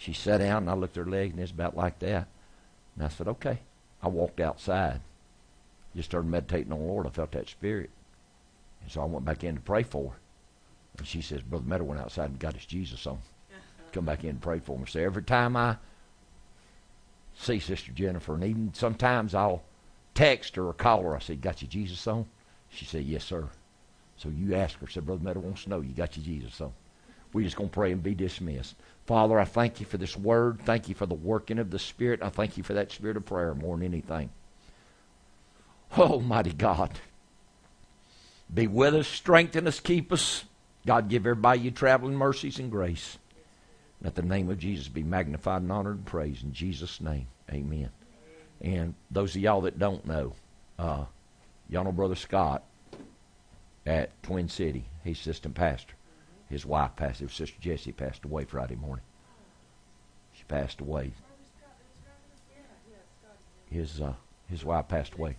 She 0.00 0.14
sat 0.14 0.38
down 0.38 0.62
and 0.62 0.70
I 0.70 0.72
looked 0.72 0.96
at 0.96 1.04
her 1.04 1.10
leg 1.10 1.32
and 1.32 1.40
it's 1.40 1.52
about 1.52 1.76
like 1.76 1.98
that. 1.98 2.26
And 2.96 3.04
I 3.04 3.08
said, 3.08 3.28
okay. 3.28 3.58
I 4.02 4.08
walked 4.08 4.40
outside. 4.40 5.02
Just 5.94 6.08
started 6.08 6.30
meditating 6.30 6.72
on 6.72 6.78
the 6.78 6.86
Lord. 6.86 7.06
I 7.06 7.10
felt 7.10 7.32
that 7.32 7.50
spirit. 7.50 7.90
So 8.90 9.00
I 9.00 9.04
went 9.04 9.24
back 9.24 9.44
in 9.44 9.54
to 9.54 9.60
pray 9.60 9.84
for 9.84 10.10
her. 10.10 10.18
And 10.98 11.06
she 11.06 11.22
says, 11.22 11.42
Brother 11.42 11.64
Meadow 11.66 11.84
went 11.84 12.00
outside 12.00 12.30
and 12.30 12.38
got 12.38 12.54
his 12.54 12.66
Jesus 12.66 13.06
on. 13.06 13.18
Come 13.92 14.04
back 14.04 14.24
in 14.24 14.30
and 14.30 14.40
pray 14.40 14.58
for 14.58 14.78
me. 14.78 14.84
So 14.88 15.00
every 15.00 15.22
time 15.22 15.56
I 15.56 15.76
see 17.34 17.60
Sister 17.60 17.92
Jennifer, 17.92 18.34
and 18.34 18.44
even 18.44 18.74
sometimes 18.74 19.34
I'll 19.34 19.62
text 20.14 20.56
her 20.56 20.66
or 20.66 20.74
call 20.74 21.02
her, 21.02 21.16
I 21.16 21.20
say, 21.20 21.36
Got 21.36 21.62
your 21.62 21.70
Jesus 21.70 22.06
on? 22.06 22.26
She 22.68 22.84
said, 22.84 23.04
Yes, 23.04 23.24
sir. 23.24 23.48
So 24.16 24.28
you 24.28 24.54
ask 24.54 24.78
her, 24.80 24.88
said, 24.88 25.06
Brother 25.06 25.24
Meadow 25.24 25.40
wants 25.40 25.64
to 25.64 25.70
know, 25.70 25.80
you 25.80 25.94
got 25.94 26.16
your 26.16 26.24
Jesus 26.24 26.60
on. 26.60 26.72
We're 27.32 27.44
just 27.44 27.56
going 27.56 27.70
to 27.70 27.74
pray 27.74 27.92
and 27.92 28.02
be 28.02 28.14
dismissed. 28.14 28.74
Father, 29.06 29.38
I 29.38 29.44
thank 29.44 29.80
you 29.80 29.86
for 29.86 29.98
this 29.98 30.16
word. 30.16 30.60
Thank 30.64 30.88
you 30.88 30.94
for 30.94 31.06
the 31.06 31.14
working 31.14 31.58
of 31.58 31.70
the 31.70 31.78
Spirit. 31.78 32.22
I 32.22 32.28
thank 32.28 32.56
you 32.56 32.62
for 32.62 32.74
that 32.74 32.90
spirit 32.90 33.16
of 33.16 33.24
prayer 33.24 33.54
more 33.54 33.76
than 33.76 33.86
anything. 33.86 34.30
Oh, 35.96 36.02
Almighty 36.02 36.52
God, 36.52 36.90
be 38.52 38.66
with 38.66 38.94
us, 38.94 39.08
strengthen 39.08 39.66
us, 39.66 39.80
keep 39.80 40.12
us. 40.12 40.44
God, 40.86 41.08
give 41.08 41.26
everybody 41.26 41.60
you 41.60 41.70
traveling 41.70 42.14
mercies 42.14 42.58
and 42.58 42.70
grace. 42.70 43.18
Let 44.02 44.14
the 44.14 44.22
name 44.22 44.48
of 44.48 44.58
Jesus 44.58 44.88
be 44.88 45.02
magnified 45.02 45.62
and 45.62 45.70
honored 45.70 45.96
and 45.96 46.06
praised. 46.06 46.42
In 46.42 46.52
Jesus' 46.52 47.00
name, 47.00 47.26
amen. 47.50 47.90
And 48.60 48.94
those 49.10 49.36
of 49.36 49.42
y'all 49.42 49.60
that 49.62 49.78
don't 49.78 50.06
know, 50.06 50.32
uh, 50.78 51.04
y'all 51.68 51.84
know 51.84 51.92
Brother 51.92 52.14
Scott 52.14 52.62
at 53.86 54.22
Twin 54.22 54.48
City. 54.48 54.84
He's 55.04 55.20
assistant 55.20 55.54
pastor. 55.54 55.94
His 56.48 56.66
wife 56.66 56.96
passed. 56.96 57.20
His 57.20 57.32
sister 57.32 57.56
Jessie 57.60 57.92
passed 57.92 58.24
away 58.24 58.44
Friday 58.44 58.76
morning. 58.76 59.04
She 60.32 60.44
passed 60.44 60.80
away. 60.80 61.12
His 63.70 64.00
uh, 64.00 64.14
his 64.48 64.64
wife 64.64 64.88
passed 64.88 65.14
away. 65.14 65.36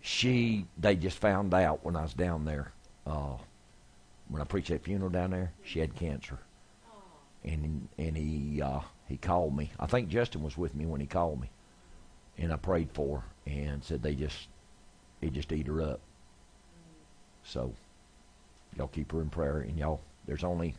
She 0.00 0.66
they 0.78 0.96
just 0.96 1.18
found 1.18 1.52
out 1.54 1.84
when 1.84 1.96
I 1.96 2.02
was 2.02 2.14
down 2.14 2.44
there. 2.44 2.72
Uh, 3.06 3.36
when 4.28 4.42
I 4.42 4.44
preached 4.44 4.68
that 4.68 4.84
funeral 4.84 5.10
down 5.10 5.30
there, 5.30 5.52
she 5.64 5.80
had 5.80 5.94
cancer. 5.94 6.38
And 7.44 7.88
and 7.98 8.16
he 8.16 8.60
uh, 8.62 8.80
he 9.08 9.16
called 9.16 9.56
me. 9.56 9.70
I 9.78 9.86
think 9.86 10.08
Justin 10.08 10.42
was 10.42 10.58
with 10.58 10.74
me 10.74 10.86
when 10.86 11.00
he 11.00 11.06
called 11.06 11.40
me, 11.40 11.50
and 12.36 12.52
I 12.52 12.56
prayed 12.56 12.90
for 12.92 13.18
her 13.18 13.52
and 13.52 13.82
said 13.82 14.02
they 14.02 14.14
just 14.14 14.48
he 15.20 15.30
just 15.30 15.52
eat 15.52 15.66
her 15.66 15.80
up. 15.80 16.00
So 17.44 17.72
y'all 18.76 18.88
keep 18.88 19.12
her 19.12 19.22
in 19.22 19.30
prayer, 19.30 19.60
and 19.60 19.78
y'all 19.78 20.00
there's 20.26 20.44
only 20.44 20.74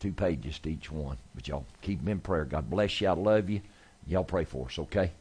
two 0.00 0.12
pages 0.12 0.58
to 0.60 0.70
each 0.70 0.90
one, 0.90 1.18
but 1.34 1.48
y'all 1.48 1.66
keep 1.82 1.98
them 2.00 2.08
in 2.08 2.20
prayer. 2.20 2.44
God 2.44 2.70
bless 2.70 3.00
you. 3.00 3.08
I 3.08 3.12
love 3.12 3.50
you. 3.50 3.60
Y'all 4.06 4.24
pray 4.24 4.44
for 4.44 4.66
us, 4.66 4.78
okay? 4.78 5.12